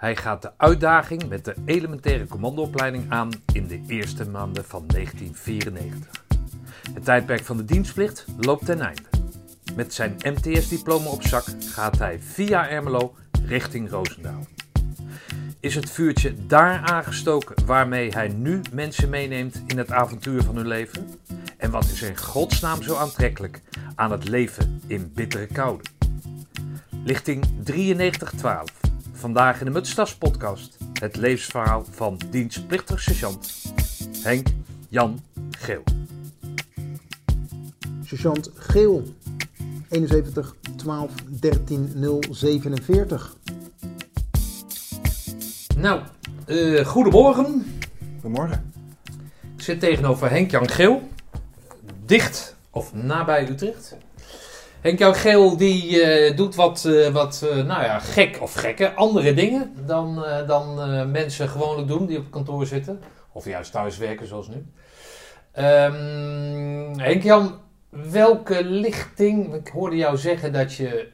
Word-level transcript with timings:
Hij 0.00 0.16
gaat 0.16 0.42
de 0.42 0.50
uitdaging 0.56 1.28
met 1.28 1.44
de 1.44 1.54
elementaire 1.64 2.26
commandoopleiding 2.26 3.10
aan 3.10 3.30
in 3.52 3.66
de 3.66 3.80
eerste 3.86 4.30
maanden 4.30 4.64
van 4.64 4.84
1994. 4.86 6.24
Het 6.92 7.04
tijdperk 7.04 7.44
van 7.44 7.56
de 7.56 7.64
dienstplicht 7.64 8.24
loopt 8.38 8.64
ten 8.64 8.80
einde. 8.80 9.02
Met 9.74 9.94
zijn 9.94 10.16
MTS-diploma 10.22 11.08
op 11.08 11.22
zak 11.22 11.44
gaat 11.72 11.98
hij 11.98 12.20
via 12.20 12.68
Ermelo 12.68 13.14
richting 13.46 13.90
Roosendaal. 13.90 14.46
Is 15.60 15.74
het 15.74 15.90
vuurtje 15.90 16.46
daar 16.46 16.80
aangestoken 16.80 17.66
waarmee 17.66 18.10
hij 18.10 18.28
nu 18.28 18.60
mensen 18.72 19.08
meeneemt 19.08 19.62
in 19.66 19.78
het 19.78 19.90
avontuur 19.92 20.42
van 20.42 20.56
hun 20.56 20.66
leven? 20.66 21.08
En 21.56 21.70
wat 21.70 21.84
is 21.84 22.02
in 22.02 22.16
godsnaam 22.16 22.82
zo 22.82 22.96
aantrekkelijk 22.96 23.62
aan 23.94 24.10
het 24.10 24.28
leven 24.28 24.80
in 24.86 25.12
bittere 25.14 25.46
koude? 25.46 25.84
Lichting 27.04 27.44
9312. 27.64 28.79
Vandaag 29.20 29.58
in 29.58 29.64
de 29.64 29.70
Mutstas 29.70 30.16
podcast 30.16 30.76
het 31.00 31.16
levensverhaal 31.16 31.84
van 31.90 32.20
dienstplichtig 32.30 33.00
sergeant 33.00 33.72
Henk 34.22 34.46
Jan 34.88 35.20
Geel. 35.50 35.82
Sergeant 38.04 38.50
Geel, 38.54 39.14
71 39.88 40.54
12 40.76 41.12
13 41.40 42.20
047. 42.30 43.36
Nou, 45.76 46.00
eh, 46.46 46.84
goedemorgen. 46.86 47.80
Goedemorgen. 48.20 48.72
Ik 49.56 49.62
zit 49.62 49.80
tegenover 49.80 50.30
Henk 50.30 50.50
Jan 50.50 50.68
Geel, 50.68 51.08
dicht 52.04 52.56
of 52.70 52.94
nabij 52.94 53.48
Utrecht. 53.48 53.96
Henk 54.80 54.98
Jan 54.98 55.14
Geel 55.14 55.56
die 55.56 56.02
eh, 56.02 56.36
doet 56.36 56.54
wat, 56.54 56.84
eh, 56.84 57.08
wat 57.08 57.46
eh, 57.50 57.64
nou 57.64 57.82
ja, 57.82 57.98
gek 57.98 58.38
of 58.40 58.54
gekke, 58.54 58.94
andere 58.94 59.34
dingen 59.34 59.74
dan, 59.86 60.24
dan 60.46 60.74
mensen 61.10 61.48
gewoonlijk 61.48 61.88
doen 61.88 62.06
die 62.06 62.18
op 62.18 62.30
kantoor 62.30 62.66
zitten. 62.66 63.00
Of 63.32 63.44
juist 63.44 63.72
thuis 63.72 63.98
werken 63.98 64.26
zoals 64.26 64.48
nu. 64.48 64.66
Ehm, 65.52 66.98
Henk 66.98 67.22
Jan, 67.22 67.58
welke 67.90 68.64
lichting, 68.64 69.54
ik 69.54 69.68
hoorde 69.68 69.96
jou 69.96 70.16
zeggen 70.16 70.52
dat 70.52 70.74
je 70.74 71.08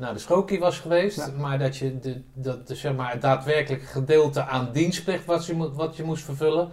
naar 0.00 0.12
de 0.12 0.18
Schokie 0.18 0.58
was 0.58 0.78
geweest, 0.78 1.16
Ja. 1.16 1.30
maar 1.36 1.58
dat 1.58 1.76
je 1.76 1.98
de, 1.98 2.22
dat, 2.34 2.68
de, 2.68 2.74
zeg 2.74 2.94
maar, 2.94 3.12
het 3.12 3.22
daadwerkelijke 3.22 3.86
gedeelte 3.86 4.44
aan 4.44 4.70
dienstplicht 4.72 5.24
wat 5.24 5.46
je, 5.46 5.72
wat 5.72 5.96
je 5.96 6.02
moest 6.02 6.24
vervullen, 6.24 6.68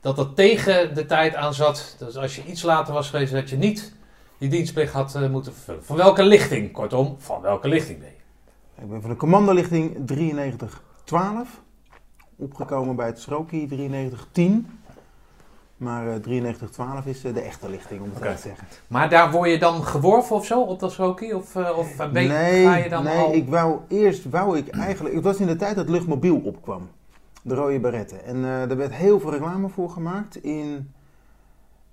dat 0.00 0.16
dat 0.16 0.36
tegen 0.36 0.94
de 0.94 1.06
tijd 1.06 1.34
aan 1.34 1.54
zat. 1.54 1.96
Dus 1.98 2.16
als 2.16 2.36
je 2.36 2.44
iets 2.44 2.62
later 2.62 2.94
was 2.94 3.10
geweest, 3.10 3.32
dat 3.32 3.50
je 3.50 3.56
niet 3.56 3.98
die 4.40 4.48
dienstplicht 4.48 4.92
had 4.92 5.14
eh, 5.14 5.30
moeten 5.30 5.52
vervullen. 5.52 5.84
Van 5.84 5.96
welke 5.96 6.22
lichting? 6.22 6.72
Kortom, 6.72 7.14
van 7.18 7.40
welke 7.40 7.68
lichting 7.68 7.98
ben 7.98 8.08
je? 8.08 8.82
Ik 8.82 8.90
ben 8.90 9.00
van 9.00 9.10
de 9.10 9.16
commandolichting 9.16 9.96
9312. 10.06 11.60
Opgekomen 12.36 12.96
bij 12.96 13.06
het 13.06 13.20
Sroki 13.20 13.56
9310. 13.56 14.80
Maar 15.76 16.02
eh 16.02 16.12
9312 16.12 17.06
is 17.06 17.24
eh, 17.24 17.34
de 17.34 17.40
echte 17.40 17.70
lichting, 17.70 18.00
om 18.00 18.10
het 18.14 18.24
zo 18.24 18.34
te 18.34 18.40
zeggen. 18.48 18.66
Maar 18.86 19.08
daar 19.08 19.30
word 19.30 19.50
je 19.50 19.58
dan 19.58 19.84
geworven 19.84 20.36
of 20.36 20.46
zo 20.46 20.60
op 20.60 20.80
dat 20.80 20.92
Schokie? 20.92 21.36
Of, 21.36 21.56
of 21.56 21.96
ben, 21.96 22.12
nee, 22.12 22.64
ga 22.64 22.76
je 22.76 22.88
dan 22.88 23.04
nee 23.04 23.18
al... 23.18 23.34
ik 23.34 23.48
wou 23.48 23.78
eerst 23.88 24.30
wou 24.30 24.58
ik 24.58 24.68
eigenlijk. 24.68 25.14
Het 25.14 25.24
was 25.24 25.36
in 25.36 25.46
de 25.46 25.56
tijd 25.56 25.76
dat 25.76 25.88
luchtmobiel 25.88 26.36
opkwam. 26.36 26.88
De 27.42 27.54
rode 27.54 27.80
baretten. 27.80 28.24
En 28.24 28.44
er 28.44 28.76
werd 28.76 28.94
heel 28.94 29.20
veel 29.20 29.30
reclame 29.30 29.68
voor 29.68 29.90
gemaakt 29.90 30.36
in 30.36 30.92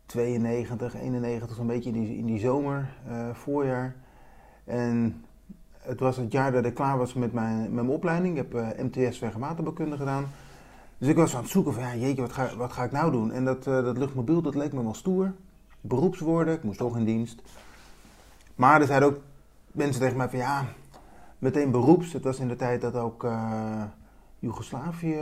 92, 0.08 0.96
91, 0.96 1.56
zo'n 1.56 1.68
beetje 1.68 1.90
in 1.92 2.02
die, 2.04 2.18
in 2.18 2.26
die 2.26 2.40
zomer, 2.40 2.90
eh, 3.08 3.30
voorjaar. 3.34 3.96
En 4.64 5.26
het 5.78 6.00
was 6.00 6.18
het 6.18 6.32
jaar 6.32 6.52
dat 6.52 6.66
ik 6.66 6.74
klaar 6.74 6.98
was 6.98 7.14
met 7.14 7.34
mijn, 7.34 7.62
met 7.62 7.72
mijn 7.72 7.90
opleiding. 7.90 8.38
Ik 8.38 8.52
heb 8.52 8.54
eh, 8.54 8.84
MTS 8.86 9.20
weg- 9.20 9.34
en 9.34 9.40
waterbouwkunde 9.40 9.98
gedaan. 9.98 10.26
Dus 10.98 11.08
ik 11.08 11.16
was 11.16 11.36
aan 11.36 11.42
het 11.42 11.52
zoeken 11.52 11.74
van, 11.74 11.84
ja, 11.84 11.96
jeetje, 11.96 12.22
wat 12.22 12.32
ga, 12.32 12.56
wat 12.56 12.72
ga 12.72 12.84
ik 12.84 12.92
nou 12.92 13.12
doen? 13.12 13.32
En 13.32 13.46
dat, 13.46 13.68
eh, 13.68 13.84
dat 13.84 13.98
luchtmobiel, 13.98 14.42
dat 14.42 14.56
leek 14.56 14.74
me 14.74 14.84
wel 14.84 14.94
stoer. 14.94 15.34
Beroepswoorden, 15.82 16.54
ik 16.54 16.64
moest 16.64 16.78
toch 16.78 16.98
in 16.98 17.06
dienst. 17.06 17.42
Maar 18.56 18.82
er 18.82 18.88
zeiden 18.88 19.10
ook 19.10 19.20
mensen 19.72 20.02
tegen 20.02 20.18
mij 20.18 20.30
van, 20.30 20.40
ja, 20.40 20.66
meteen 21.40 21.72
beroeps. 21.72 22.14
Het 22.14 22.24
was 22.24 22.40
in 22.40 22.48
de 22.48 22.56
tijd 22.56 22.82
dat 22.82 22.96
ook 22.96 23.28
Joegoslavië, 24.40 25.20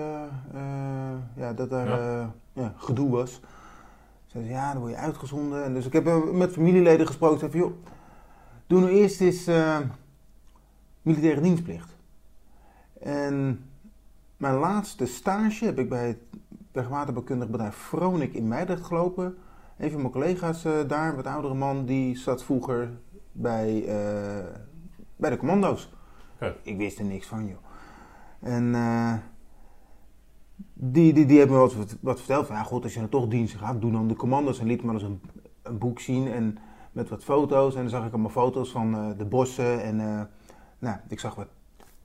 ja, 1.35 1.53
dat 1.56 1.69
daar 1.69 1.88
Ja. 1.88 2.34
ja, 2.53 2.73
gedoe 2.78 3.09
was. 3.09 3.41
Zeiden 4.35 4.53
ze, 4.53 4.62
ja, 4.62 4.72
dan 4.72 4.81
word 4.81 4.94
je 4.94 5.00
uitgezonden. 5.00 5.63
En 5.63 5.73
dus 5.73 5.85
ik 5.85 5.94
heb 5.94 6.07
eh, 6.07 6.23
met 6.23 6.51
familieleden 6.51 7.07
gesproken. 7.07 7.40
Zei 7.40 7.51
van, 7.51 7.59
joh, 7.59 7.72
doe 8.68 8.79
nou 8.79 8.91
eerst 8.91 9.22
eens 9.22 9.47
eh, 9.47 9.79
militaire 11.01 11.41
dienstplicht. 11.41 11.96
En 13.00 13.66
mijn 14.38 14.56
laatste 14.56 15.06
stage 15.06 15.66
heb 15.66 15.79
ik 15.79 15.90
bij 15.90 16.07
het 16.07 16.18
wegwaterbouwkundig 16.72 17.50
bedrijf 17.50 17.75
Vronik 17.75 18.34
in 18.34 18.47
Meidrecht 18.47 18.84
gelopen. 18.84 19.38
Een 19.78 19.91
van 19.91 20.00
mijn 20.00 20.12
collega's 20.12 20.66
eh, 20.66 20.73
daar, 20.88 21.16
wat 21.16 21.28
oudere 21.28 21.53
man, 21.53 21.85
die 21.85 22.17
zat 22.17 22.44
vroeger 22.44 22.90
bij, 23.31 23.84
bij 25.16 25.29
de 25.29 25.38
commando's. 25.38 25.94
Ik 26.62 26.78
wist 26.78 27.00
er 27.00 27.06
niks 27.06 27.28
van, 27.28 27.47
joh. 27.47 27.57
En 28.40 28.73
die, 30.73 31.13
die, 31.13 31.25
die 31.25 31.38
heeft 31.38 31.49
me 31.49 31.55
wat, 31.57 31.75
wat 32.01 32.17
verteld 32.17 32.47
ja 32.47 32.63
goed, 32.63 32.83
als 32.83 32.93
je 32.93 32.99
dan 32.99 33.09
toch 33.09 33.27
dienst 33.27 33.55
gaat, 33.55 33.81
doe 33.81 33.91
dan 33.91 34.07
de 34.07 34.16
commando's. 34.16 34.59
En 34.59 34.67
liet 34.67 34.83
me 34.83 34.93
eens 34.93 35.03
een, 35.03 35.21
een 35.61 35.77
boek 35.77 35.99
zien 35.99 36.31
en 36.31 36.57
met 36.91 37.09
wat 37.09 37.23
foto's. 37.23 37.75
En 37.75 37.81
dan 37.81 37.89
zag 37.89 38.05
ik 38.05 38.11
allemaal 38.13 38.31
foto's 38.31 38.69
van 38.71 38.95
eh, 38.95 39.17
de 39.17 39.25
bossen 39.25 39.83
en 39.83 39.99
eh, 39.99 40.21
nou, 40.79 40.97
ik 41.07 41.19
zag 41.19 41.35
wat 41.35 41.47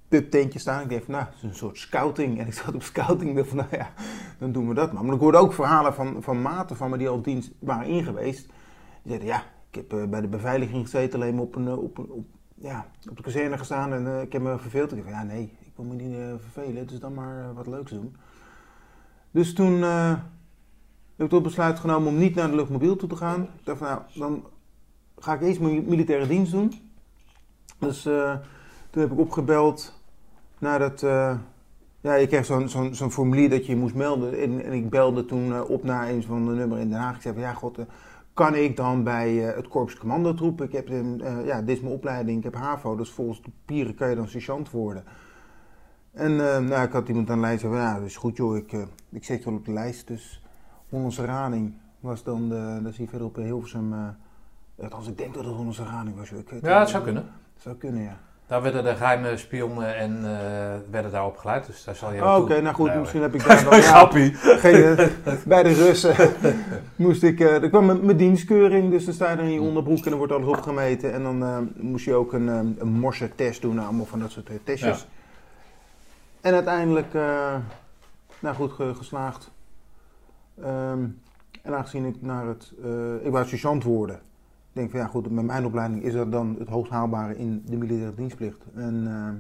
pubtentjes 0.09 0.63
staan. 0.63 0.83
Ik 0.83 0.91
dacht 0.91 1.05
van, 1.05 1.15
nou, 1.15 1.25
het 1.27 1.35
is 1.35 1.43
een 1.43 1.55
soort 1.55 1.79
scouting. 1.79 2.39
En 2.39 2.47
ik 2.47 2.53
zat 2.55 2.75
op 2.75 2.83
scouting. 2.83 3.47
Van, 3.49 3.57
nou 3.57 3.69
ja, 3.71 3.91
dan 4.39 4.53
doen 4.53 4.69
we 4.69 4.75
dat 4.75 4.93
maar. 4.93 5.05
Maar 5.05 5.15
ik 5.15 5.21
hoorde 5.21 5.39
ook 5.39 5.53
verhalen 5.53 5.95
van, 5.95 6.23
van 6.23 6.43
maten 6.43 6.77
van 6.77 6.91
me 6.91 6.97
die 6.99 7.09
al 7.09 7.23
dienst 7.23 7.51
waren 7.59 7.87
ingeweest. 7.87 8.47
Die 8.47 8.55
zeiden, 9.13 9.29
ja, 9.29 9.43
ik 9.71 9.75
heb 9.75 9.93
eh, 9.93 10.05
bij 10.09 10.21
de 10.21 10.29
beveiliging 10.29 10.83
gezeten, 10.83 11.21
alleen 11.21 11.35
maar 11.35 11.45
op, 11.45 11.55
een, 11.55 11.73
op, 11.77 11.99
een- 11.99 12.11
op, 12.11 12.27
ja, 12.55 12.87
op 13.11 13.17
de 13.17 13.23
kazerne 13.23 13.59
gestaan 13.59 13.93
en 13.93 14.21
ik 14.23 14.33
heb 14.33 14.43
me 14.43 14.59
verveeld. 14.59 14.93
Ik 14.93 14.97
dacht 14.99 15.11
van, 15.11 15.19
ja, 15.19 15.33
nee, 15.35 15.43
ik 15.61 15.73
wil 15.77 15.85
me 15.85 15.95
niet 15.95 16.17
vervelen, 16.41 16.87
dus 16.87 17.01
dan 17.01 17.15
maar 17.15 17.55
wat 17.55 17.67
leuks 17.67 17.91
doen. 17.91 18.17
Dus 19.31 19.55
toen 19.55 19.83
eh, 19.83 20.09
heb 21.17 21.27
ik 21.27 21.29
tot 21.29 21.43
besluit 21.43 21.79
genomen 21.79 22.09
om 22.09 22.19
niet 22.19 22.35
naar 22.35 22.51
de 22.51 22.57
luchtmobiel 22.57 22.97
toe 22.97 23.09
te 23.09 23.17
gaan. 23.17 23.43
Ik 23.43 23.65
dacht 23.65 23.79
van, 23.79 23.89
nou, 23.89 24.03
dan 24.15 24.45
ga 25.19 25.35
ik 25.35 25.43
eerst 25.43 25.61
mijn 25.61 25.85
militaire 25.85 26.27
dienst 26.27 26.53
doen. 26.53 26.73
Dus 27.79 28.07
eh, 28.07 28.37
toen 28.91 29.03
heb 29.03 29.13
ik 29.13 29.19
opgebeld 29.19 30.01
naar 30.59 30.79
dat... 30.79 31.03
eh, 31.03 31.39
ja, 32.01 32.15
je 32.15 32.27
kreeg 32.27 32.45
zo'n 32.93 33.11
formulier 33.11 33.51
dat 33.51 33.67
je 33.67 33.73
je 33.73 33.79
moest 33.79 33.95
melden. 33.95 34.39
En, 34.39 34.65
en 34.65 34.73
ik 34.73 34.91
belde 34.91 35.25
toen 35.25 35.67
op 35.67 35.85
naar 35.85 36.09
een 36.09 36.23
van 36.23 36.47
de 36.47 36.53
nummer 36.53 36.79
in 36.79 36.91
Den 36.91 36.99
Haag. 36.99 37.17
Ik 37.17 37.23
zei 37.23 37.35
van, 37.35 37.43
ja 37.43 37.53
god, 37.53 37.79
kan 38.35 38.55
ik 38.55 38.77
dan 38.77 39.05
bij 39.05 39.33
het 39.35 39.69
Korps 39.69 39.97
Commandotroep? 39.97 40.63
Ik 40.63 40.73
heb 40.73 40.89
ja, 41.45 41.61
dit 41.61 41.77
is 41.77 41.83
mijn 41.83 41.95
opleiding, 41.95 42.39
ik 42.39 42.45
heb 42.45 42.55
HAVO, 42.55 42.97
dus 42.97 43.11
volgens 43.11 43.43
de 43.43 43.51
papieren 43.51 43.95
kan 43.95 44.09
je 44.11 44.17
dan 44.17 44.29
sergeant 44.29 44.71
worden. 44.71 45.05
En 46.13 46.55
eh, 46.55 46.59
nou, 46.59 46.83
ik 46.87 46.93
had 46.93 47.09
iemand 47.09 47.31
aan 47.31 47.37
de 47.37 47.41
lijst 47.41 47.63
van, 47.63 47.71
ja, 47.71 47.95
dat 47.95 48.05
is 48.05 48.17
goed 48.17 48.37
joh, 48.37 48.57
ik, 48.57 48.73
eh, 48.73 48.83
ik 49.11 49.25
zet 49.25 49.39
je 49.39 49.45
wel 49.45 49.59
op 49.59 49.65
de 49.65 49.73
lijst. 49.73 50.07
Dus 50.07 50.43
Hollandse 50.89 51.25
Rading 51.25 51.75
was 52.01 52.23
dan, 52.23 52.49
de, 52.49 52.81
dat 52.83 52.95
zie 52.95 53.05
je 53.05 53.11
verderop 53.11 53.39
in 53.39 53.45
Hilversum... 53.45 53.93
eh, 53.93 54.85
althans, 54.85 55.09
ik 55.09 55.19
denk 55.19 55.35
dat 55.35 55.45
het 55.45 55.55
Hollandse 55.55 55.85
Rading 55.85 56.17
was. 56.17 56.29
joh. 56.29 56.39
Ik 56.39 56.53
Ja, 56.63 56.81
het 56.81 56.89
zou 56.89 57.03
kunnen. 57.03 57.25
Zou 57.57 57.77
kunnen, 57.77 58.03
ja. 58.03 58.19
Daar 58.51 58.63
werden 58.63 58.85
de 58.85 58.97
geheime 58.97 59.37
spionnen 59.37 59.97
en 59.97 60.17
eh, 60.25 60.77
werden 60.91 61.11
daar 61.11 61.27
opgeleid, 61.27 61.67
dus 61.67 61.85
daar 61.85 61.95
zal 61.95 62.13
je 62.13 62.25
Oh, 62.25 62.37
Oké, 62.37 62.61
nou 62.61 62.75
goed, 62.75 62.89
Ja, 62.89 62.99
misschien 62.99 63.23
heb 63.23 63.35
ik 63.35 63.47
daar 63.47 63.65
dan... 63.71 63.77
ja, 63.77 63.83
Grappie. 63.83 64.35
Geen, 64.35 64.97
bij 65.47 65.63
de 65.63 65.73
Russen 65.73 66.15
moest 66.97 67.23
ik, 67.23 67.41
eh, 67.41 67.63
er 67.63 67.69
kwam 67.69 67.87
mijn, 67.87 68.05
mijn 68.05 68.17
dienstkeuring, 68.17 68.91
dus 68.91 69.05
dan 69.05 69.15
sta 69.15 69.31
je 69.31 69.37
er 69.37 69.43
in 69.43 69.53
je 69.53 69.61
onderbroek 69.61 70.05
en 70.05 70.11
dan 70.11 70.19
wordt 70.19 70.33
alles 70.33 70.47
opgemeten. 70.47 71.13
En 71.13 71.23
dan 71.23 71.43
eh, 71.43 71.59
moest 71.77 72.05
je 72.05 72.15
ook 72.15 72.33
een, 72.33 72.47
een 72.79 72.93
morse-test 72.93 73.63
doen, 73.63 73.75
nou, 73.75 73.87
allemaal 73.87 74.07
van 74.07 74.21
dat 74.21 74.31
soort 74.31 74.51
testjes. 74.65 75.07
En 76.41 76.55
uiteindelijk, 76.55 77.15
eh, 77.15 77.55
nou 78.39 78.55
goed, 78.55 78.73
ge- 78.73 78.95
geslaagd. 78.97 79.51
Ehm, 80.63 81.05
en 81.63 81.75
aangezien 81.75 82.05
ik 82.07 82.23
naar 82.23 82.47
het, 82.47 82.73
eh, 82.85 83.27
ik 83.27 83.33
wou 83.33 83.47
sergeant 83.47 83.85
worden. 83.85 84.17
Ik 84.17 84.77
denk 84.77 84.91
van 84.91 85.01
ja 85.01 85.07
goed, 85.07 85.31
met 85.31 85.45
mijn 85.45 85.65
opleiding 85.65 86.03
is 86.03 86.13
dat 86.13 86.33
dan 86.33 86.57
het 86.59 86.69
hoogst 86.69 86.93
haalbare 86.93 87.37
in 87.39 87.63
de 87.67 87.77
militaire 87.77 88.15
dienstplicht. 88.15 88.59
En 88.75 89.03
naar 89.03 89.35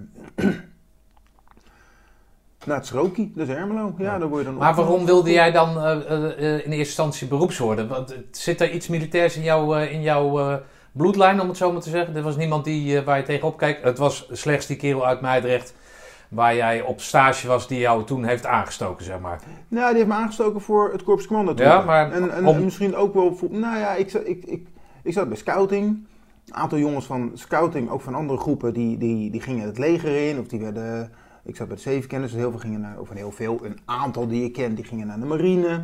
het 2.76 2.86
Schroki, 2.86 3.32
dat 3.34 3.48
is 3.48 3.54
Ermelo. 3.54 3.94
Ja, 3.98 4.04
Ja. 4.04 4.18
daar 4.18 4.28
word 4.28 4.40
je 4.44 4.48
dan 4.50 4.58
Maar 4.58 4.74
waarom 4.74 5.04
wilde 5.04 5.30
jij 5.32 5.52
dan 5.52 5.80
eh, 5.80 6.48
in 6.48 6.54
eerste 6.56 6.76
instantie 6.76 7.28
beroeps 7.28 7.58
worden? 7.58 7.88
Want, 7.88 8.14
zit 8.30 8.60
er 8.60 8.70
iets 8.70 8.88
militairs 8.88 9.36
in, 9.36 9.42
jou, 9.42 9.78
eh, 9.80 9.92
in 9.92 10.02
jouw 10.02 10.60
bloedlijn, 10.92 11.40
om 11.40 11.48
het 11.48 11.56
zo 11.56 11.72
maar 11.72 11.82
te 11.82 11.90
zeggen? 11.90 12.16
Er 12.16 12.22
was 12.22 12.36
niemand 12.36 12.64
die, 12.64 13.00
waar 13.00 13.16
je 13.18 13.22
tegenop 13.24 13.56
kijkt. 13.56 13.82
Het 13.82 13.98
was 13.98 14.28
slechts 14.32 14.66
die 14.66 14.76
kerel 14.76 15.06
uit 15.06 15.20
Meidrecht, 15.20 15.74
waar 16.30 16.54
jij 16.54 16.82
op 16.82 17.00
stage 17.00 17.46
was, 17.48 17.68
die 17.68 17.78
jou 17.78 18.04
toen 18.04 18.24
heeft 18.24 18.46
aangestoken, 18.46 19.04
zeg 19.04 19.20
maar. 19.20 19.40
Nou, 19.68 19.86
die 19.88 19.96
heeft 19.96 20.08
me 20.08 20.14
aangestoken 20.14 20.60
voor 20.60 20.92
het 20.92 21.02
Korps 21.02 21.26
Commando. 21.26 21.62
Ja, 21.62 21.80
maar 21.84 22.12
En, 22.12 22.30
en, 22.32 22.46
om- 22.46 22.56
en 22.56 22.64
misschien 22.64 22.94
ook 22.96 23.14
wel 23.14 23.34
voor... 23.36 23.48
Nou 23.50 23.78
ja, 23.78 23.94
ik, 23.94 24.10
zat- 24.10 24.26
ik, 24.28 24.44
ik, 24.44 24.66
ik 25.02 25.12
zat 25.12 25.28
bij 25.28 25.36
scouting. 25.36 25.86
Een 26.46 26.54
aantal 26.54 26.78
jongens 26.78 27.06
van 27.06 27.30
scouting, 27.34 27.90
ook 27.90 28.00
van 28.00 28.14
andere 28.14 28.38
groepen, 28.38 28.72
die, 28.74 28.98
die, 28.98 29.30
die 29.30 29.40
gingen 29.40 29.66
het 29.66 29.78
leger 29.78 30.28
in. 30.28 30.38
Of 30.38 30.46
die 30.46 30.60
werden 30.60 31.12
ik 31.44 31.56
zat 31.56 31.66
bij 31.66 31.76
de 31.76 31.82
zevenkenners, 31.82 32.32
dus 32.32 32.40
heel 32.40 32.50
veel 32.50 32.60
gingen 32.60 32.80
naar, 32.80 32.98
of 33.00 33.08
heel 33.08 33.30
veel, 33.32 33.58
een 33.62 33.78
aantal 33.84 34.26
die 34.28 34.44
ik 34.44 34.52
ken, 34.52 34.74
die 34.74 34.84
gingen 34.84 35.06
naar 35.06 35.20
de 35.20 35.26
marine. 35.26 35.82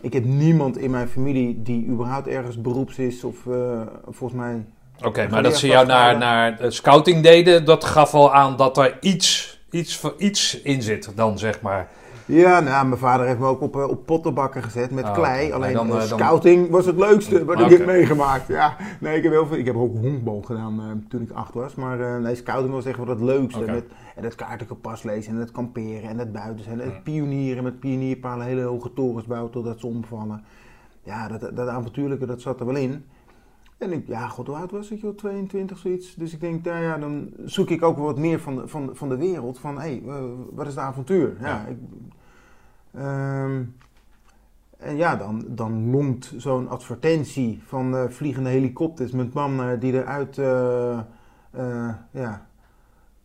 Ik 0.00 0.12
heb 0.12 0.24
niemand 0.24 0.78
in 0.78 0.90
mijn 0.90 1.08
familie 1.08 1.62
die 1.62 1.86
überhaupt 1.86 2.26
ergens 2.26 2.60
beroeps 2.60 2.98
is 2.98 3.24
of 3.24 3.46
eh, 3.46 3.80
volgens 4.08 4.40
mij... 4.40 4.64
Oké, 5.04 5.28
maar 5.30 5.42
dat 5.42 5.56
ze 5.56 5.66
jou 5.66 5.86
naar, 5.86 6.18
naar 6.18 6.56
de 6.56 6.70
scouting 6.70 7.22
deden, 7.22 7.64
dat 7.64 7.84
gaf 7.84 8.14
al 8.14 8.34
aan 8.34 8.56
dat 8.56 8.78
er 8.78 8.96
iets, 9.00 9.60
iets, 9.70 10.04
iets 10.18 10.60
in 10.62 10.82
zit 10.82 11.12
dan, 11.16 11.38
zeg 11.38 11.60
maar. 11.60 11.88
Ja, 12.24 12.60
nou, 12.60 12.86
mijn 12.86 13.00
vader 13.00 13.26
heeft 13.26 13.38
me 13.38 13.46
ook 13.46 13.60
op, 13.60 13.76
eh, 13.76 13.88
op 13.88 14.06
pottenbakken 14.06 14.62
gezet 14.62 14.90
met 14.90 15.04
Ah, 15.04 15.14
klei. 15.14 15.52
Alleen 15.52 15.66
Nee, 15.66 15.74
dan, 15.74 15.86
eh, 15.96 16.02
eh, 16.02 16.08
dan- 16.08 16.18
scouting 16.18 16.70
was 16.70 16.86
het 16.86 16.96
leukste 16.96 17.44
wat 17.44 17.60
ik 17.60 17.70
heb 17.70 17.86
meegemaakt. 17.86 18.46
Ja, 18.48 18.76
nee, 19.00 19.16
ik 19.16 19.22
heb 19.22 19.32
heel 19.32 19.46
veel. 19.46 19.56
Ik 19.56 19.66
heb 19.66 19.76
ook 19.76 19.96
honkbal 19.96 20.42
gedaan 20.42 21.04
toen 21.08 21.20
ik 21.22 21.30
acht 21.30 21.54
was. 21.54 21.74
Maar 21.74 22.20
nee, 22.20 22.34
scouting 22.34 22.72
was 22.72 22.84
echt 22.84 22.96
wel 22.96 23.06
het 23.08 23.20
leukste. 23.20 23.60
Met, 23.60 23.84
en 24.16 24.24
het 24.24 24.34
kaartenkompas 24.34 25.02
lezen 25.02 25.32
en 25.32 25.38
het 25.38 25.50
kamperen 25.50 26.08
en 26.10 26.18
het 26.18 26.32
buiten 26.32 26.64
zijn. 26.64 26.80
En 26.80 26.86
het 26.88 27.02
pionieren 27.02 27.62
met 27.64 27.80
pionierpalen, 27.80 28.46
hele 28.46 28.62
hoge 28.62 28.92
torens 28.92 29.26
bouwen 29.26 29.50
totdat 29.52 29.80
ze 29.80 29.86
omvallen. 29.86 30.44
Ja, 31.02 31.28
dat, 31.28 31.56
dat 31.56 31.68
avontuurlijke, 31.68 32.26
dat 32.26 32.40
zat 32.40 32.60
er 32.60 32.66
wel 32.66 32.76
in. 32.76 33.04
En 33.80 33.92
ik, 33.92 34.06
ja, 34.06 34.28
god, 34.28 34.46
hoe 34.46 34.56
oud 34.56 34.70
was 34.70 34.90
ik, 34.90 35.00
joh? 35.00 35.16
22, 35.16 35.78
zoiets. 35.78 36.14
Dus 36.14 36.32
ik 36.32 36.40
denk, 36.40 36.64
nou 36.64 36.82
ja, 36.82 36.98
dan 36.98 37.30
zoek 37.44 37.70
ik 37.70 37.82
ook 37.82 37.96
wel 37.96 38.04
wat 38.04 38.18
meer 38.18 38.40
van 38.40 38.56
de, 38.56 38.68
van, 38.68 38.90
van 38.92 39.08
de 39.08 39.16
wereld. 39.16 39.58
Van, 39.58 39.74
hé, 39.80 39.80
hey, 39.80 40.02
wat 40.50 40.66
is 40.66 40.74
het 40.74 40.84
avontuur? 40.84 41.36
Ja, 41.40 41.46
Ja. 41.46 41.66
ik, 41.66 41.78
ehm, 42.92 43.62
en 44.78 44.96
ja, 44.96 45.16
dan, 45.16 45.44
dan 45.48 45.90
longt 45.90 46.34
zo'n 46.36 46.68
advertentie 46.68 47.62
van 47.66 47.96
eh, 47.96 48.08
vliegende 48.08 48.48
helikopters 48.50 49.12
met 49.12 49.32
mannen 49.32 49.80
die 49.80 49.92
eruit 49.92 50.38
eh, 50.38 51.00
ja, 52.10 52.46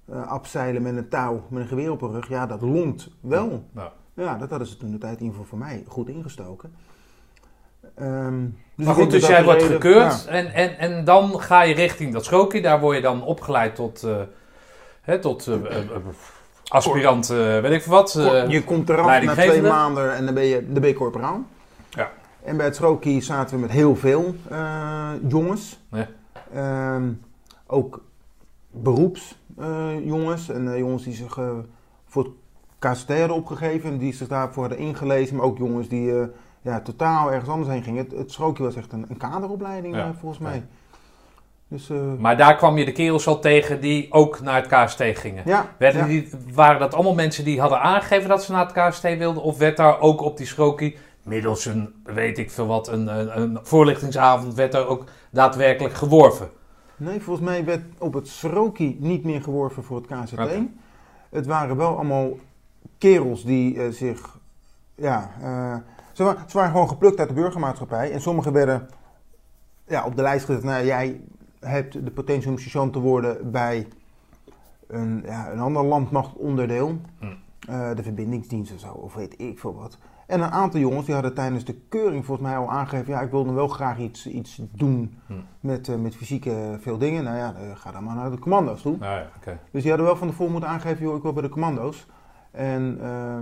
afzeilen 0.07 0.81
met 0.81 0.95
een 0.97 1.09
touw, 1.09 1.41
met 1.49 1.61
een 1.61 1.67
geweer 1.67 1.91
op 1.91 2.01
hun 2.01 2.11
rug. 2.11 2.27
Ja, 2.29 2.45
dat 2.45 2.61
longt 2.61 3.09
wel. 3.19 3.63
Nou. 3.71 3.89
Ja, 4.13 4.37
dat 4.37 4.49
hadden 4.49 4.67
ze 4.67 4.77
toen 4.77 4.91
de 4.91 4.97
tijd 4.97 5.17
in 5.17 5.23
ieder 5.23 5.35
geval 5.39 5.49
voor 5.49 5.67
mij 5.67 5.83
goed 5.87 6.09
ingestoken. 6.09 6.73
Ehm, 7.95 8.45
dus 8.75 8.85
maar 8.85 8.95
goed, 8.95 9.11
dus 9.11 9.27
jij 9.27 9.37
de 9.39 9.43
wordt 9.43 9.61
reden- 9.61 9.81
gekeurd 9.81 10.23
ja. 10.25 10.31
en, 10.31 10.53
en, 10.53 10.77
en 10.77 11.05
dan 11.05 11.39
ga 11.39 11.61
je 11.61 11.73
richting 11.73 12.13
dat 12.13 12.25
schoolkie. 12.25 12.61
Daar 12.61 12.79
word 12.79 12.95
je 12.95 13.01
dan 13.01 13.23
opgeleid 13.23 13.75
tot, 13.75 14.03
eh, 14.03 14.15
hè, 15.01 15.19
tot 15.19 15.47
eh, 15.47 15.53
eh, 15.53 15.83
aspirant, 16.67 17.27
weet 17.27 17.71
ik 17.71 17.83
wat. 17.83 18.13
je 18.47 18.63
komt 18.63 18.89
eraf 18.89 19.23
na 19.23 19.33
twee 19.33 19.61
maanden 19.61 20.15
en 20.15 20.25
dan 20.25 20.33
ben 20.33 20.43
je, 20.45 20.65
dan 20.71 20.81
ben 20.81 20.89
je 20.89 20.95
corporaal. 20.95 21.43
Ja. 21.89 22.11
En 22.43 22.57
bij 22.57 22.65
het 22.65 22.75
Schroki 22.75 23.21
zaten 23.21 23.55
we 23.55 23.61
met 23.61 23.71
heel 23.71 23.95
veel 23.95 24.35
jongens. 25.27 25.79
Ja. 25.91 26.07
Ehm, 26.53 27.09
ook 27.67 28.03
beroepsjongens. 28.71 30.49
en 30.49 30.77
jongens 30.77 31.03
die 31.03 31.13
zich 31.13 31.39
voor 32.05 32.23
het 32.23 32.33
KCT 32.79 33.09
hadden 33.09 33.35
opgegeven. 33.35 33.89
En 33.89 33.97
die 33.97 34.13
zich 34.13 34.27
daarvoor 34.27 34.63
hadden 34.67 34.81
ingelezen. 34.81 35.35
Maar 35.35 35.45
ook 35.45 35.57
jongens 35.57 35.87
die 35.87 36.13
ja, 36.65 36.81
totaal 36.81 37.31
ergens 37.31 37.49
anders 37.49 37.69
heen 37.69 37.83
gingen. 37.83 38.03
Het, 38.03 38.17
het 38.17 38.57
was 38.57 38.75
echt 38.75 38.93
een, 38.93 39.05
een 39.09 39.17
kaderopleiding 39.17 39.95
Ja. 39.95 40.03
eh, 40.05 40.09
volgens 40.19 40.41
mij. 40.41 40.63
Dus 41.67 41.89
eh, 41.89 41.97
Maar 42.19 42.37
daar 42.37 42.55
kwam 42.55 42.77
je 42.77 42.85
de 42.85 42.91
kerels 42.91 43.27
al 43.27 43.39
tegen 43.39 43.81
die 43.81 44.11
ook 44.13 44.41
naar 44.41 44.55
het 44.55 44.67
KST 44.67 45.01
gingen. 45.19 45.43
ja. 45.45 45.65
Werden 45.77 46.01
ja. 46.01 46.07
die, 46.07 46.29
waren 46.53 46.79
dat 46.79 46.93
allemaal 46.93 47.13
mensen 47.13 47.43
die 47.43 47.59
hadden 47.59 47.81
aangegeven 47.81 48.29
dat 48.29 48.43
ze 48.43 48.51
naar 48.51 48.67
het 48.73 48.89
KST 48.89 49.01
wilden? 49.01 49.43
Of 49.43 49.57
werd 49.57 49.77
daar 49.77 49.99
ook 49.99 50.21
op 50.21 50.37
die 50.37 50.45
schrokie, 50.45 50.97
middels 51.23 51.65
een, 51.65 51.93
weet 52.03 52.37
ik 52.37 52.51
veel 52.51 52.67
wat, 52.67 52.87
een, 52.87 53.07
een, 53.19 53.41
een 53.41 53.59
voorlichtingsavond, 53.63 54.53
werd 54.53 54.71
daar 54.71 54.87
ook 54.87 55.03
daadwerkelijk 55.29 55.93
geworven? 55.93 56.49
Nee, 56.97 57.21
volgens 57.21 57.45
mij 57.45 57.65
werd 57.65 57.81
op 57.97 58.13
het 58.13 58.27
Sroki 58.27 58.97
niet 58.99 59.23
meer 59.23 59.41
geworven 59.41 59.83
voor 59.83 60.01
het. 60.09 60.31
Oké. 60.33 60.67
Het 61.29 61.45
waren 61.45 61.77
wel 61.77 61.95
allemaal 61.95 62.29
kerels 62.97 63.43
die 63.43 63.81
eh, 63.81 63.89
zich. 63.91 64.37
Ja, 64.95 65.31
ze, 66.15 66.23
wa- 66.23 66.37
ze 66.47 66.57
waren 66.57 66.71
gewoon 66.71 66.87
geplukt 66.89 67.19
uit 67.19 67.27
de 67.27 67.33
burgermaatschappij. 67.33 68.11
En 68.11 68.21
sommigen 68.21 68.53
werden 68.53 68.87
ja, 69.87 70.05
op 70.05 70.15
de 70.15 70.21
lijst 70.21 70.45
gezet. 70.45 70.63
Nou, 70.63 70.85
jij 70.85 71.21
hebt 71.59 72.05
de 72.05 72.11
potentie 72.11 72.49
om 72.49 72.57
sergeant 72.57 72.93
te 72.93 72.99
worden 72.99 73.51
bij 73.51 73.87
een, 74.87 75.21
ja, 75.25 75.51
een 75.51 75.59
ander 75.59 75.83
landmachtonderdeel. 75.85 76.97
Hm. 77.19 77.25
Eh, 77.69 77.95
de 77.95 78.03
verbindingsdienst 78.03 78.73
of 78.73 78.79
zo, 78.79 78.91
of 78.91 79.13
weet 79.13 79.41
ik 79.41 79.59
veel 79.59 79.75
wat. 79.75 79.97
En 80.27 80.41
een 80.41 80.51
aantal 80.51 80.79
jongens 80.79 81.05
die 81.05 81.13
hadden 81.13 81.33
tijdens 81.33 81.65
de 81.65 81.73
keuring 81.89 82.25
volgens 82.25 82.47
mij 82.47 82.57
al 82.57 82.71
aangegeven... 82.71 83.13
ja, 83.13 83.21
ik 83.21 83.31
wilde 83.31 83.51
wel 83.53 83.67
graag 83.67 83.97
iets, 83.97 84.27
iets 84.27 84.61
doen 84.71 85.17
Hm. 85.27 85.33
met, 85.59 85.89
eh, 85.89 85.95
met 85.95 86.15
fysieke 86.15 86.77
veel 86.79 86.97
dingen. 86.97 87.23
Nou 87.23 87.37
ja, 87.37 87.53
eh, 87.55 87.61
ga 87.75 87.91
dan 87.91 88.03
maar 88.03 88.15
naar 88.15 88.31
de 88.31 88.39
commando's 88.39 88.81
toe. 88.81 88.97
Nou 88.97 89.19
ja. 89.45 89.57
Dus 89.71 89.81
die 89.81 89.89
hadden 89.91 90.09
wel 90.09 90.17
van 90.17 90.27
tevoren 90.27 90.51
moeten 90.51 90.69
aangeven, 90.69 91.03
joh, 91.05 91.15
ik 91.15 91.21
wil 91.21 91.33
bij 91.33 91.41
de 91.43 91.49
commando's. 91.49 92.07
En 92.51 92.97
eh, 93.01 93.37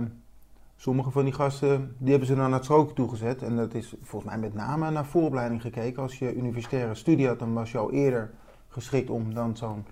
sommige 0.76 1.10
van 1.10 1.24
die 1.24 1.32
gasten, 1.32 1.94
die 1.98 2.10
hebben 2.10 2.28
ze 2.28 2.34
dan 2.34 2.44
naar 2.44 2.52
het 2.54 2.64
strookje 2.64 2.94
toegezet. 2.94 3.42
En 3.42 3.56
dat 3.56 3.74
is 3.74 3.94
volgens 4.02 4.30
mij 4.32 4.40
met 4.40 4.54
name 4.54 4.90
naar 4.90 5.04
vooropleiding 5.06 5.62
gekeken. 5.62 6.02
Als 6.02 6.18
je 6.18 6.34
universitaire 6.34 6.94
studie 6.94 7.26
had, 7.26 7.38
dan 7.38 7.52
was 7.54 7.70
je 7.72 7.78
al 7.78 7.92
eerder 7.92 8.30
geschikt 8.68 9.10
om 9.10 9.34
dan 9.34 9.56
zo'n 9.56 9.84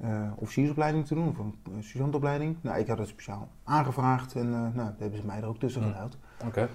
eh 0.00 0.08
officiersopleiding 0.36 1.06
te 1.06 1.14
doen. 1.14 1.28
Of 1.28 1.38
een 1.38 1.82
sergeantopleiding. 1.82 2.56
Nou, 2.60 2.78
ik 2.78 2.88
had 2.88 2.98
het 2.98 3.08
speciaal 3.08 3.48
aangevraagd 3.64 4.34
en 4.34 4.46
eh, 4.46 4.60
nou, 4.60 4.74
daar 4.74 4.94
hebben 4.98 5.18
ze 5.20 5.26
mij 5.26 5.36
er 5.40 5.46
ook 5.46 5.58
tussen 5.58 5.82
geduwd. 5.82 6.16
Oké. 6.46 6.68